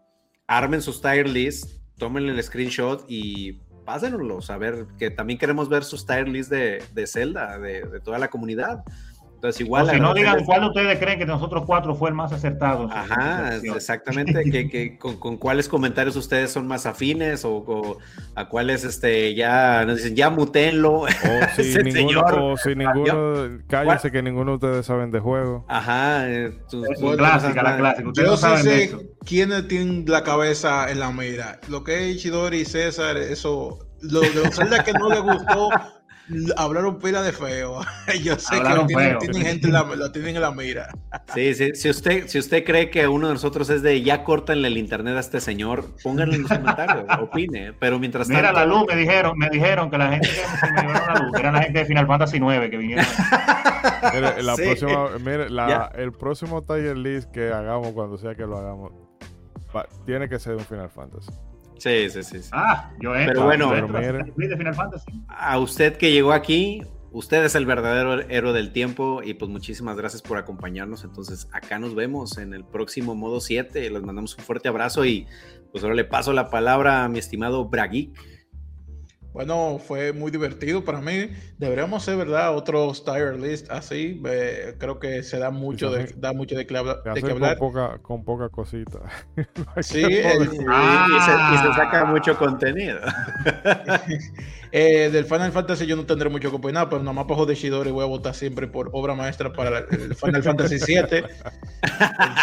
armen 0.47 0.81
sus 0.81 0.99
tier 0.99 1.29
list, 1.29 1.79
tómenle 1.97 2.31
el 2.31 2.41
screenshot 2.41 3.05
y 3.07 3.59
pásenoslos, 3.85 4.49
a 4.49 4.57
ver, 4.57 4.87
que 4.97 5.11
también 5.11 5.37
queremos 5.37 5.69
ver 5.69 5.83
sus 5.83 6.07
tier 6.07 6.27
list 6.27 6.49
de, 6.49 6.83
de 6.93 7.07
Zelda, 7.07 7.59
de, 7.59 7.83
de 7.83 7.99
toda 7.99 8.17
la 8.17 8.29
comunidad. 8.29 8.83
Entonces, 9.39 9.61
igual. 9.61 9.87
o 9.87 9.89
si 9.89 9.99
no, 10.01 10.13
digan 10.13 10.43
cuál 10.43 10.59
de 10.61 10.67
ustedes 10.67 10.99
creen 10.99 11.17
que 11.17 11.25
de 11.25 11.31
nosotros 11.31 11.63
cuatro 11.65 11.95
fue 11.95 12.09
el 12.09 12.15
más 12.15 12.33
acertado. 12.33 12.89
Ajá, 12.91 13.55
exactamente, 13.55 14.43
que, 14.51 14.69
que 14.69 14.97
con, 14.97 15.15
con 15.17 15.37
cuáles 15.37 15.69
comentarios 15.69 16.17
ustedes 16.17 16.51
son 16.51 16.67
más 16.67 16.85
afines 16.85 17.45
o, 17.45 17.53
o 17.65 17.97
a 18.35 18.49
cuáles 18.49 18.83
este, 18.83 19.33
ya 19.35 19.85
nos 19.85 19.95
dicen, 19.97 20.15
ya 20.15 20.29
mutenlo. 20.29 21.03
O 21.29 21.55
si 21.55 21.61
Ese 21.61 21.83
ninguno, 21.83 22.27
señor. 22.27 22.33
o 22.39 22.57
si 22.57 22.75
ninguno, 22.75 23.59
cállense 23.67 24.11
que 24.11 24.21
ninguno 24.21 24.57
de 24.57 24.67
ustedes 24.67 24.85
saben 24.85 25.09
de 25.11 25.19
juego. 25.19 25.63
Ajá, 25.69 26.29
eh, 26.29 26.47
Es 26.47 26.67
tus 26.67 27.15
clásica, 27.15 27.63
la 27.63 27.77
clásica. 27.77 28.07
Ustedes 28.09 28.25
Yo 28.27 28.31
no 28.31 28.37
sí 28.37 28.41
saben 28.43 28.63
sé 28.63 28.83
eso. 28.83 29.01
quiénes 29.25 29.67
tienen 29.69 30.03
la 30.07 30.23
cabeza 30.23 30.91
en 30.91 30.99
la 30.99 31.11
mira. 31.11 31.59
Lo 31.69 31.83
que 31.85 32.09
es 32.09 32.15
Ichidori 32.17 32.59
y 32.61 32.65
César, 32.65 33.15
eso. 33.17 33.85
Lo 34.01 34.21
de 34.21 34.29
Zelda 34.51 34.83
que 34.83 34.93
no 34.93 35.09
les 35.09 35.21
gustó, 35.21 35.69
hablaron 36.57 36.99
pila 36.99 37.21
de 37.21 37.31
feo. 37.31 37.81
Yo 38.23 38.37
sé 38.37 38.55
Hablaron 38.55 38.87
que 38.87 38.93
tienen, 38.95 39.09
feo. 39.11 39.19
tienen 39.19 39.41
gente 39.43 39.67
en 39.67 39.73
la, 39.73 39.83
lo 39.83 40.11
tienen 40.11 40.35
en 40.35 40.41
la 40.41 40.51
mira. 40.51 40.89
Sí, 41.33 41.53
sí, 41.53 41.71
si 41.75 41.89
usted, 41.89 42.27
si 42.27 42.39
usted 42.39 42.63
cree 42.63 42.89
que 42.89 43.07
uno 43.07 43.27
de 43.27 43.33
nosotros 43.33 43.69
es 43.69 43.81
de 43.83 44.01
ya 44.01 44.23
córtenle 44.23 44.67
el 44.67 44.77
internet 44.77 45.15
a 45.15 45.19
este 45.19 45.39
señor, 45.39 45.85
pónganlo 46.03 46.33
en 46.35 46.41
los 46.43 46.51
comentarios, 46.51 47.05
opine. 47.21 47.73
Pero 47.79 47.99
mientras 47.99 48.27
Mira 48.29 48.41
tanto, 48.51 48.59
la 48.59 48.65
luz, 48.65 48.85
me 48.87 48.95
dijeron, 48.95 49.37
me 49.37 49.49
dijeron 49.49 49.91
que 49.91 49.97
la 49.99 50.09
gente 50.11 50.27
que 50.27 50.33
se 50.35 50.71
me 50.73 50.81
llevaron 50.81 51.07
la 51.13 51.19
luz 51.25 51.39
era 51.39 51.51
la 51.51 51.61
gente 51.63 51.79
de 51.79 51.85
Final 51.85 52.07
Fantasy 52.07 52.37
IX 52.37 52.69
que 52.71 52.77
vinieron. 52.77 53.05
Mire, 54.13 54.43
la 54.43 54.55
Sí. 54.55 54.61
próxima, 54.63 55.09
mire, 55.19 55.49
la- 55.49 55.91
el 55.95 56.11
próximo 56.13 56.63
tier 56.63 56.97
list 56.97 57.29
que 57.31 57.51
hagamos, 57.51 57.91
cuando 57.91 58.17
sea 58.17 58.33
que 58.35 58.43
lo 58.47 58.57
hagamos, 58.57 58.91
va- 59.75 59.87
tiene 60.05 60.27
que 60.29 60.39
ser 60.39 60.55
un 60.55 60.65
Final 60.65 60.89
Fantasy. 60.89 61.31
Sí, 61.79 62.09
sí, 62.09 62.23
sí. 62.23 62.43
sí. 62.43 62.49
Ah, 62.51 62.91
yo 62.99 63.15
entro. 63.15 63.33
Pero 63.33 63.45
bueno, 63.45 63.69
yo 63.71 63.99
entro 63.99 64.47
de 64.47 64.57
Final 64.57 64.75
Fantasy. 64.75 65.05
A 65.27 65.57
usted 65.59 65.97
que 65.97 66.11
llegó 66.11 66.33
aquí, 66.33 66.83
usted 67.11 67.43
es 67.43 67.55
el 67.55 67.65
verdadero 67.65 68.21
héroe 68.29 68.53
del 68.53 68.71
tiempo 68.71 69.21
y 69.23 69.33
pues 69.33 69.49
muchísimas 69.49 69.97
gracias 69.97 70.21
por 70.21 70.37
acompañarnos. 70.37 71.03
Entonces, 71.03 71.47
acá 71.51 71.79
nos 71.79 71.95
vemos 71.95 72.37
en 72.37 72.53
el 72.53 72.65
próximo 72.65 73.15
modo 73.15 73.39
7. 73.39 73.89
Les 73.89 74.03
mandamos 74.03 74.37
un 74.37 74.43
fuerte 74.43 74.67
abrazo 74.67 75.05
y 75.05 75.25
pues 75.71 75.83
ahora 75.83 75.95
le 75.95 76.05
paso 76.05 76.33
la 76.33 76.49
palabra 76.49 77.05
a 77.05 77.09
mi 77.09 77.19
estimado 77.19 77.65
Braguic. 77.65 78.17
Bueno, 79.31 79.79
fue 79.85 80.11
muy 80.11 80.31
divertido 80.31 80.83
para 80.83 80.99
mí. 81.01 81.29
Deberíamos 81.59 82.01
hacer, 82.01 82.17
¿verdad? 82.17 82.55
Otros 82.57 83.05
tier 83.05 83.39
list 83.39 83.69
así. 83.69 84.19
Eh, 84.25 84.75
creo 84.79 84.97
que 84.99 85.21
se 85.21 85.37
da 85.37 85.51
mucho 85.51 85.91
de, 85.91 86.11
da 86.17 86.33
mucho 86.33 86.55
de, 86.55 86.65
que 86.65 86.75
habla- 86.75 86.95
de 87.05 87.13
que 87.13 87.21
con 87.21 87.31
hablar. 87.31 87.57
poca, 87.57 87.99
con 88.01 88.23
poca 88.23 88.49
cosita. 88.49 88.99
Sí, 89.81 89.99
Y, 90.01 90.03
el- 90.17 90.43
y 90.43 90.47
se, 90.57 90.63
y 90.63 90.65
Ah. 90.67 91.63
se 91.67 91.73
saca 91.79 92.05
mucho 92.05 92.35
contenido. 92.37 92.99
Eh, 94.71 95.09
del 95.11 95.25
Final 95.25 95.51
Fantasy 95.51 95.87
yo 95.87 95.95
no 95.95 96.05
tendré 96.05 96.29
mucho 96.29 96.51
que 96.51 96.57
opinar, 96.57 96.89
pero 96.89 97.01
nomás 97.01 97.25
para 97.25 97.37
joder 97.37 97.57
Shidori 97.57 97.89
voy 97.89 98.03
a 98.03 98.07
votar 98.07 98.35
siempre 98.35 98.67
por 98.67 98.89
obra 98.93 99.15
maestra 99.15 99.51
para 99.51 99.79
el 99.79 100.13
Final 100.13 100.43
Fantasy 100.43 100.77
7. 100.79 101.17
El 101.17 101.25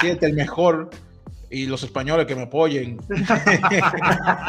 7, 0.00 0.26
el 0.26 0.32
mejor. 0.34 0.90
Y 1.48 1.66
los 1.66 1.82
españoles 1.84 2.26
que 2.26 2.34
me 2.34 2.42
apoyen. 2.42 2.98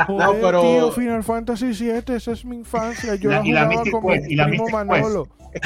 no, 0.10 0.34
pero. 0.42 0.62
tío, 0.62 0.92
Final 0.92 1.24
Fantasy 1.24 1.68
VII, 1.72 2.16
esa 2.16 2.32
es 2.32 2.44
mi 2.44 2.56
infancia. 2.58 3.14
Yo 3.16 3.30
La- 3.30 3.40
la, 3.42 3.46
y 3.48 3.52
la 3.52 3.68
jugaba 3.68 3.92
con 3.92 4.08
Quest, 4.14 4.26
mi 4.28 4.34
y 4.34 4.36
la 4.36 4.48
primo. 4.48 4.68
Manolo. 4.70 5.28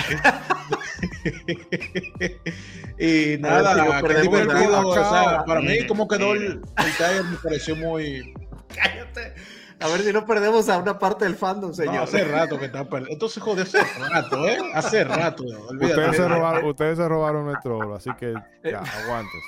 y 3.00 3.38
nada, 3.40 3.76
no 3.76 3.92
qué 3.92 4.02
perdemos 4.08 4.40
divertido. 4.42 4.72
nada. 4.72 4.86
o 4.86 4.94
sea, 4.94 5.44
para 5.46 5.62
mí, 5.62 5.86
como 5.88 6.08
quedó 6.08 6.34
el, 6.34 6.44
el 6.44 7.24
me 7.26 7.38
pareció 7.44 7.76
muy. 7.76 8.34
Cállate. 8.76 9.34
A 9.80 9.88
ver 9.88 10.02
si 10.02 10.14
no 10.14 10.26
perdemos 10.28 10.70
a 10.70 10.78
una 10.78 11.00
parte 11.00 11.26
del 11.26 11.36
fandom, 11.36 11.72
No, 11.72 11.76
señor. 11.76 12.04
hace 12.04 12.24
rato 12.24 12.60
que 12.60 12.66
está 12.66 12.84
perdiendo. 12.84 13.14
Entonces, 13.14 13.42
joder, 13.42 13.66
hace 13.66 13.80
rato, 14.10 14.48
¿eh? 14.48 14.58
Hace 14.76 15.04
rato. 15.04 15.44
olvídate. 15.70 16.00
Ustedes 16.02 16.16
se, 16.18 16.28
robaron, 16.28 16.66
ustedes 16.66 16.98
se 16.98 17.08
robaron 17.08 17.46
nuestro 17.46 17.78
oro, 17.80 17.96
así 17.96 18.12
que 18.20 18.32
ya, 18.64 18.78
aguantes. 18.80 19.42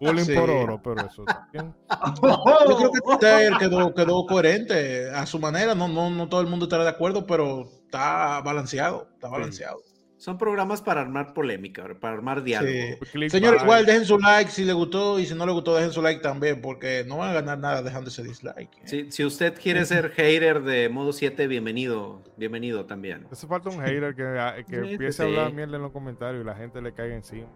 Bullying 0.00 0.24
Sí. 0.24 0.34
por 0.34 0.50
oro, 0.50 0.80
pero 0.82 1.06
eso 1.06 1.24
también. 1.24 1.74
Yo 2.22 2.76
creo 2.78 2.92
que 2.92 3.26
tier 3.26 3.52
quedó, 3.58 3.94
quedó 3.94 4.26
coherente 4.26 5.10
a 5.10 5.26
su 5.26 5.38
manera. 5.38 5.74
No, 5.74 5.88
no, 5.88 6.10
no 6.10 6.28
todo 6.28 6.40
el 6.40 6.46
mundo 6.46 6.66
estará 6.66 6.84
de 6.84 6.90
acuerdo, 6.90 7.26
pero 7.26 7.64
está 7.84 8.40
balanceado. 8.42 9.08
Está 9.14 9.28
balanceado. 9.28 9.78
Son 10.18 10.36
programas 10.36 10.82
para 10.82 11.00
armar 11.00 11.32
polémica, 11.32 11.84
para 12.00 12.14
armar 12.16 12.42
diálogo. 12.42 12.72
Sí. 13.12 13.30
Señores, 13.30 13.62
igual 13.62 13.86
dejen 13.86 14.04
su 14.04 14.18
like 14.18 14.50
si 14.50 14.64
les 14.64 14.74
gustó 14.74 15.20
y 15.20 15.26
si 15.26 15.34
no 15.36 15.46
les 15.46 15.54
gustó, 15.54 15.76
dejen 15.76 15.92
su 15.92 16.02
like 16.02 16.20
también, 16.20 16.60
porque 16.60 17.04
no 17.06 17.18
van 17.18 17.30
a 17.30 17.34
ganar 17.34 17.58
nada 17.60 17.82
dejando 17.82 18.10
ese 18.10 18.24
dislike. 18.24 18.68
¿eh? 18.78 18.82
Si, 18.84 19.12
si 19.12 19.24
usted 19.24 19.54
quiere 19.54 19.84
ser 19.84 20.10
hater 20.10 20.62
de 20.64 20.88
modo 20.88 21.12
7, 21.12 21.46
bienvenido, 21.46 22.20
bienvenido 22.36 22.84
también. 22.84 23.28
Hace 23.30 23.46
falta 23.46 23.70
un 23.70 23.80
hater 23.80 24.16
que, 24.16 24.24
ah, 24.24 24.56
que 24.68 24.82
Sí, 24.82 24.90
empiece 24.94 25.12
sí. 25.12 25.22
a 25.22 25.26
hablar 25.26 25.52
mierda 25.52 25.76
en 25.76 25.82
los 25.82 25.92
comentarios 25.92 26.42
y 26.42 26.44
la 26.46 26.56
gente 26.56 26.82
le 26.82 26.92
caiga 26.92 27.14
encima. 27.14 27.46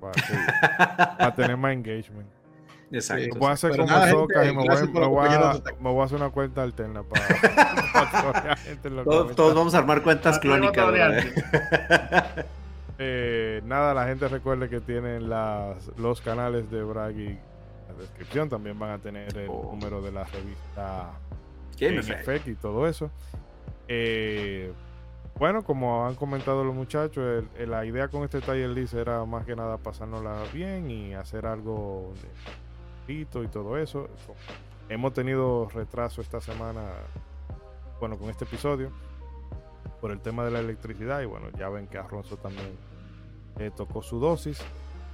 Para, 0.00 1.34
tener 1.34 1.56
más 1.56 1.72
engagement. 1.72 2.28
Exacto. 2.90 3.38
Voy 3.38 3.48
a 3.48 3.52
hacer 3.52 3.72
como 3.72 3.86
nada, 3.86 4.10
Soca 4.10 4.44
gente, 4.44 4.52
y 4.52 4.56
me 4.56 5.06
voy, 5.06 5.28
me, 5.28 5.34
a, 5.34 5.54
me 5.80 5.90
voy 5.90 6.00
a 6.02 6.04
hacer 6.04 6.16
una 6.18 6.30
cuenta 6.30 6.62
alterna 6.62 7.02
para, 7.02 7.26
para 8.82 9.04
Todos, 9.04 9.34
todos 9.34 9.54
vamos 9.54 9.74
a 9.74 9.78
armar 9.78 10.02
cuentas 10.02 10.38
Luego 10.44 10.72
clónicas. 10.72 11.26
Eh, 12.98 13.60
nada, 13.66 13.92
la 13.92 14.06
gente 14.06 14.26
recuerde 14.26 14.70
que 14.70 14.80
tienen 14.80 15.28
las, 15.28 15.90
los 15.98 16.22
canales 16.22 16.70
de 16.70 16.82
Braggy 16.82 17.26
en 17.26 17.38
la 17.88 17.94
descripción. 18.00 18.48
También 18.48 18.78
van 18.78 18.92
a 18.92 18.98
tener 18.98 19.36
el 19.36 19.48
Oh. 19.50 19.70
número 19.72 20.00
de 20.00 20.12
la 20.12 20.24
revista 20.24 21.10
Game. 21.78 21.98
Effect 21.98 22.48
y 22.48 22.54
todo 22.54 22.88
eso. 22.88 23.10
Eh, 23.88 24.72
bueno, 25.38 25.62
como 25.64 26.06
han 26.06 26.14
comentado 26.14 26.64
los 26.64 26.74
muchachos, 26.74 27.44
el- 27.56 27.70
la 27.70 27.84
idea 27.84 28.08
con 28.08 28.22
este 28.24 28.40
taller 28.40 28.70
list 28.70 28.94
era 28.94 29.24
más 29.24 29.44
que 29.44 29.54
nada 29.54 29.76
pasárnosla 29.78 30.42
bien 30.52 30.90
y 30.90 31.14
hacer 31.14 31.46
algo 31.46 32.12
de 32.22 32.28
y 33.44 33.48
todo 33.48 33.76
eso. 33.76 34.08
Hemos 34.88 35.12
tenido 35.12 35.68
retraso 35.68 36.20
esta 36.20 36.40
semana, 36.40 36.82
bueno, 38.00 38.16
con 38.18 38.30
este 38.30 38.44
episodio, 38.44 38.90
por 40.00 40.10
el 40.10 40.20
tema 40.20 40.44
de 40.44 40.50
la 40.52 40.60
electricidad 40.60 41.20
y 41.20 41.26
bueno, 41.26 41.48
ya 41.58 41.68
ven 41.68 41.86
que 41.86 41.98
Alonso 41.98 42.36
también 42.36 42.76
eh, 43.58 43.70
tocó 43.76 44.02
su 44.02 44.18
dosis. 44.18 44.60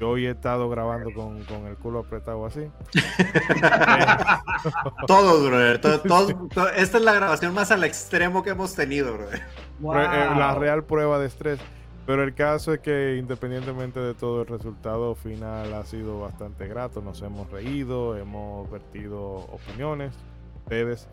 Yo 0.01 0.11
hoy 0.11 0.27
he 0.27 0.31
estado 0.31 0.69
grabando 0.69 1.13
con, 1.15 1.43
con 1.45 1.67
el 1.67 1.77
culo 1.77 2.01
apretado 2.01 2.45
así. 2.47 2.69
Todos, 5.07 5.47
brother. 5.49 5.81
Todo, 5.81 6.01
todo- 6.01 6.49
todo- 6.53 6.69
esta 6.71 6.99
es 6.99 7.05
la 7.05 7.13
grabación 7.15 7.55
más 7.55 7.71
al 7.71 7.85
extremo 7.85 8.43
que 8.43 8.51
hemos 8.51 8.75
tenido, 8.75 9.15
brother. 9.15 9.41
Eh, 9.41 10.31
la 10.39 10.55
real 10.57 10.85
prueba 10.85 11.19
de 11.19 11.27
estrés. 11.27 11.61
Pero 12.05 12.25
el 12.25 12.35
caso 12.35 12.73
es 12.75 12.81
que 12.81 13.17
independientemente 13.17 14.01
de 14.01 14.15
todo 14.15 14.43
el 14.43 14.49
resultado 14.49 15.15
final 15.15 15.73
ha 15.73 15.85
sido 15.85 16.21
bastante 16.21 16.67
grato. 16.67 17.01
Nos 17.01 17.23
hemos 17.23 17.49
reído, 17.51 18.17
hemos 18.17 18.69
vertido 18.71 19.23
opiniones. 19.37 20.13
Ustedes 20.65 21.07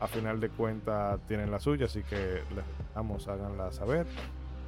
a 0.00 0.06
final 0.06 0.40
de 0.40 0.50
cuentas 0.50 1.18
tienen 1.28 1.50
la 1.50 1.60
suya, 1.60 1.86
así 1.86 2.02
que 2.02 2.42
les 2.54 2.64
damos, 2.94 3.26
háganla 3.26 3.72
saber. 3.72 4.06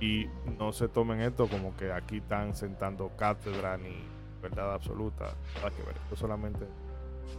Y 0.00 0.26
no 0.58 0.72
se 0.72 0.88
tomen 0.88 1.20
esto 1.20 1.48
como 1.48 1.74
que 1.76 1.90
aquí 1.92 2.18
están 2.18 2.54
sentando 2.54 3.10
cátedra 3.16 3.76
ni 3.78 3.96
verdad 4.42 4.74
absoluta. 4.74 5.34
Nada 5.56 5.70
que 5.70 5.82
ver. 5.82 5.96
Esto 6.04 6.16
solamente 6.16 6.66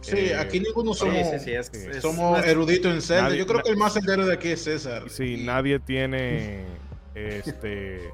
Sí, 0.00 0.16
Eh, 0.16 0.36
aquí 0.36 0.60
ninguno 0.60 0.92
somos, 0.94 1.14
sí, 1.28 1.38
sí, 1.40 1.52
es- 1.52 1.70
sí. 1.72 1.88
es- 1.90 2.02
somos 2.02 2.38
es- 2.40 2.46
eruditos 2.46 2.92
en 2.92 3.00
Zelda. 3.02 3.22
Nadie- 3.30 3.38
Yo 3.38 3.46
creo 3.46 3.62
que 3.62 3.70
el 3.70 3.76
más 3.76 3.96
entero 3.96 4.26
de 4.26 4.34
aquí 4.34 4.48
es 4.48 4.62
César. 4.62 5.08
Sí, 5.08 5.40
Y- 5.42 5.44
nadie 5.46 5.78
tiene 5.80 6.64
este 7.14 8.10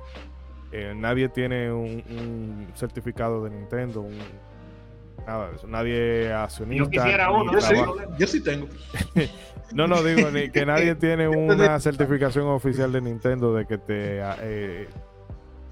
eh, 0.73 0.93
nadie 0.97 1.29
tiene 1.29 1.71
un, 1.73 2.03
un 2.11 2.69
certificado 2.75 3.45
de 3.45 3.51
Nintendo, 3.51 4.01
un- 4.01 4.19
nada 5.27 5.51
de 5.51 5.57
eso. 5.57 5.67
Nadie 5.67 6.33
accionista. 6.33 6.85
Yo 6.85 6.91
quisiera 6.91 7.31
uno, 7.31 7.53
Yo 7.53 7.61
sí, 7.61 7.75
yo 8.19 8.27
sí 8.27 8.41
tengo. 8.43 8.69
No, 9.73 9.89
no 9.89 10.05
digo 10.05 10.31
ni 10.31 10.51
que 10.51 10.65
nadie 10.65 10.95
tiene 10.95 11.27
una 11.27 11.81
certificación 11.81 12.47
oficial 12.47 12.93
de 12.93 13.01
Nintendo 13.01 13.53
de 13.55 13.67
que 13.67 13.79
te 13.79 14.21
eh, 14.43 14.89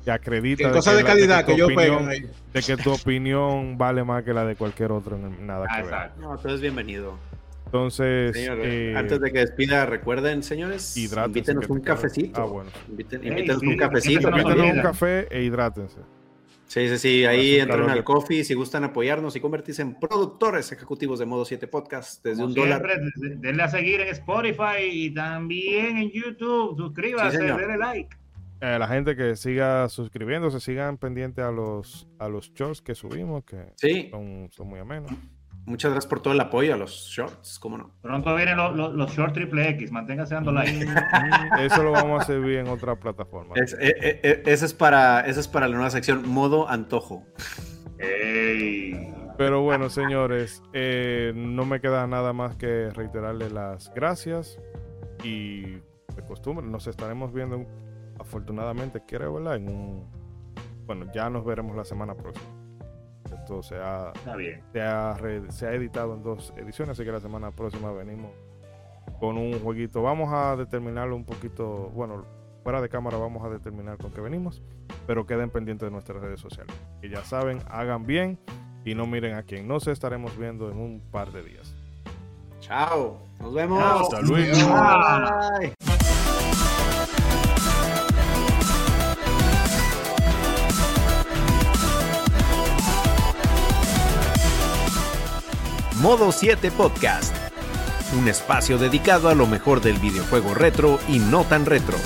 te 0.05 0.11
acredita 0.11 0.73
cosas 0.73 0.95
que 0.95 0.99
de 1.03 1.05
calidad 1.05 1.45
tu 1.45 1.53
que 1.53 1.59
yo 1.59 1.69
ahí. 1.79 2.27
de 2.53 2.63
que 2.63 2.77
tu 2.79 2.91
opinión 2.93 3.79
vale 3.79 4.03
más 4.03 4.25
que 4.25 4.33
la 4.33 4.45
de 4.45 4.57
cualquier 4.57 4.91
otro, 4.91 5.17
en- 5.17 5.47
nada 5.47 5.67
Ah, 5.71 5.77
que 5.77 5.83
ver. 5.83 5.93
exacto. 5.93 6.21
No, 6.21 6.37
todo 6.39 6.55
es 6.55 6.61
bienvenido. 6.61 7.17
Entonces, 7.67 8.35
Señor, 8.35 8.59
eh, 8.63 8.95
antes 8.97 9.21
de 9.21 9.31
que 9.31 9.39
despida, 9.39 9.87
recuerden, 9.87 10.43
señores, 10.43 10.97
invítenos 10.97 11.69
un 11.69 11.81
cafecito. 11.81 12.41
Ah, 12.43 12.45
bueno. 12.47 12.71
Inviten- 12.91 13.25
invítenos 13.25 13.63
un 13.63 13.77
cafecito. 13.77 14.29
Invítenos 14.31 14.73
un 14.75 14.81
café 14.83 15.29
e 15.31 15.43
hidrátense. 15.45 15.99
Sí, 16.73 16.89
sí, 16.89 16.97
sí. 16.97 17.25
Ahí 17.27 17.57
entran 17.61 17.91
al 17.91 18.03
coffee 18.03 18.45
si 18.45 18.55
gustan 18.55 18.83
apoyarnos 18.85 19.37
y 19.37 19.41
convertirse 19.41 19.83
en 19.83 20.01
productores 20.01 20.73
ejecutivos 20.73 21.19
de 21.19 21.27
Modo 21.27 21.45
7 21.45 21.67
Podcast 21.69 22.25
desde 22.25 22.37
Como 22.37 22.47
un 22.49 22.55
dólar. 22.55 22.83
siempre, 22.83 23.37
denle 23.41 23.63
a 23.63 23.69
seguir 23.69 24.01
en 24.01 24.09
Spotify 24.09 24.81
y 24.91 25.13
también 25.13 25.99
en 25.99 26.11
YouTube. 26.11 26.75
Suscríbase, 26.79 27.37
Sí, 27.37 27.45
denle 27.45 27.77
like. 27.77 28.17
Eh, 28.63 28.79
la 28.79 28.89
gente 28.89 29.15
que 29.17 29.37
siga 29.37 29.87
suscribiéndose, 29.91 30.61
sigan 30.61 30.97
pendientes 30.97 31.45
a 31.45 31.51
los 31.51 32.09
a 32.19 32.29
los 32.31 32.51
shorts 32.55 32.81
que 32.81 32.95
subimos, 32.95 33.45
que 33.45 33.67
Sí, 33.77 34.09
son, 34.11 34.49
son 34.51 34.69
muy 34.69 34.81
amenos. 34.81 35.11
Muchas 35.67 35.91
gracias 35.93 36.09
por 36.09 36.21
todo 36.21 36.35
el 36.35 36.41
apoyo 36.41 36.75
a 36.75 36.77
los 36.77 36.91
shorts, 37.11 37.59
¿cómo 37.59 37.79
no? 37.79 37.91
Pronto 38.03 38.35
vienen 38.35 38.57
los, 38.57 38.75
los, 38.77 38.95
los 38.95 39.11
short 39.13 39.33
triple 39.35 39.69
X. 39.71 39.91
Manténgase 39.93 40.35
dando 40.35 40.53
like. 40.53 40.85
Mm, 40.87 41.59
Eso 41.61 41.83
lo 41.83 41.93
vamos 41.93 42.23
a 42.23 42.25
servir 42.27 42.59
en 42.59 42.69
otra 42.69 42.97
plataforma. 42.97 43.55
Es- 43.57 43.75
eh, 43.75 43.95
eh, 44.01 44.21
eh, 44.23 44.43
ese, 44.47 44.67
es 44.67 44.75
para, 44.75 45.21
ese 45.21 45.41
es 45.41 45.49
para 45.49 45.69
la 45.69 45.75
nueva 45.75 45.91
sección, 45.91 46.29
modo 46.29 46.69
antojo. 46.69 47.25
Ey. 47.99 49.09
Pero 49.39 49.63
bueno, 49.63 49.89
señores, 49.89 50.63
eh, 50.73 51.33
no 51.35 51.65
me 51.65 51.81
queda 51.81 52.07
nada 52.07 52.33
más 52.33 52.57
que 52.57 52.91
reiterarles 52.91 53.51
las 53.53 53.93
gracias 53.95 54.59
y 55.25 55.63
de 55.63 56.23
costumbre 56.29 56.67
nos 56.67 56.87
estaremos 56.87 57.33
viendo 57.33 57.65
afortunadamente, 58.21 59.03
creo, 59.07 59.35
¿verdad? 59.35 59.57
En 59.57 59.69
un, 59.69 60.11
bueno, 60.87 61.07
ya 61.15 61.31
nos 61.31 61.45
veremos 61.45 61.75
la 61.77 61.85
semana 61.85 62.15
próxima. 62.15 62.47
Esto 63.25 63.63
se 63.63 63.77
ha, 63.77 64.13
Está 64.15 64.37
bien. 64.37 64.63
se 64.73 64.81
ha, 64.81 65.15
re- 65.15 65.51
se 65.51 65.67
ha 65.67 65.73
editado 65.75 66.15
en 66.15 66.23
dos 66.23 66.53
ediciones, 66.57 66.93
así 66.99 67.05
que 67.05 67.13
la 67.13 67.21
semana 67.21 67.51
próxima 67.51 67.93
venimos 67.93 68.31
con 69.21 69.37
un 69.39 69.59
jueguito. 69.61 70.03
Vamos 70.03 70.33
a 70.33 70.57
determinarlo 70.57 71.17
un 71.17 71.25
poquito, 71.25 71.91
bueno, 71.95 72.25
fuera 72.63 72.81
de 72.81 72.89
cámara 72.89 73.17
vamos 73.19 73.45
a 73.45 73.49
determinar 73.49 73.99
con 73.99 74.13
qué 74.13 74.21
venimos, 74.21 74.63
pero 75.07 75.27
queden 75.27 75.51
pendientes 75.51 75.87
de 75.87 75.91
nuestras 75.93 76.21
redes 76.23 76.41
sociales. 76.41 76.75
Que 77.01 77.09
ya 77.09 77.25
saben, 77.25 77.61
hagan 77.69 78.05
bien 78.07 78.39
y 78.85 78.95
no 78.95 79.07
miren 79.07 79.35
a 79.35 79.43
quién. 79.43 79.67
Nos 79.69 79.87
estaremos 79.89 80.37
viendo 80.37 80.71
en 80.71 80.79
un 80.79 81.01
par 81.11 81.33
de 81.33 81.43
días. 81.43 81.75
Chao, 82.61 83.19
nos 83.41 83.53
vemos. 83.55 83.79
Chao. 83.81 84.03
Hasta 84.03 84.21
luego. 84.23 84.57
Bye. 85.61 85.92
Modo 96.03 96.33
7 96.33 96.73
Podcast. 96.73 97.33
Un 98.19 98.27
espacio 98.27 98.77
dedicado 98.77 99.29
a 99.29 99.37
lo 99.37 99.47
mejor 99.47 99.81
del 99.81 100.01
videojuego 100.01 100.53
retro 100.53 100.99
y 101.09 101.21
no 101.21 101.45
tan 101.45 101.65
retro. 101.65 101.97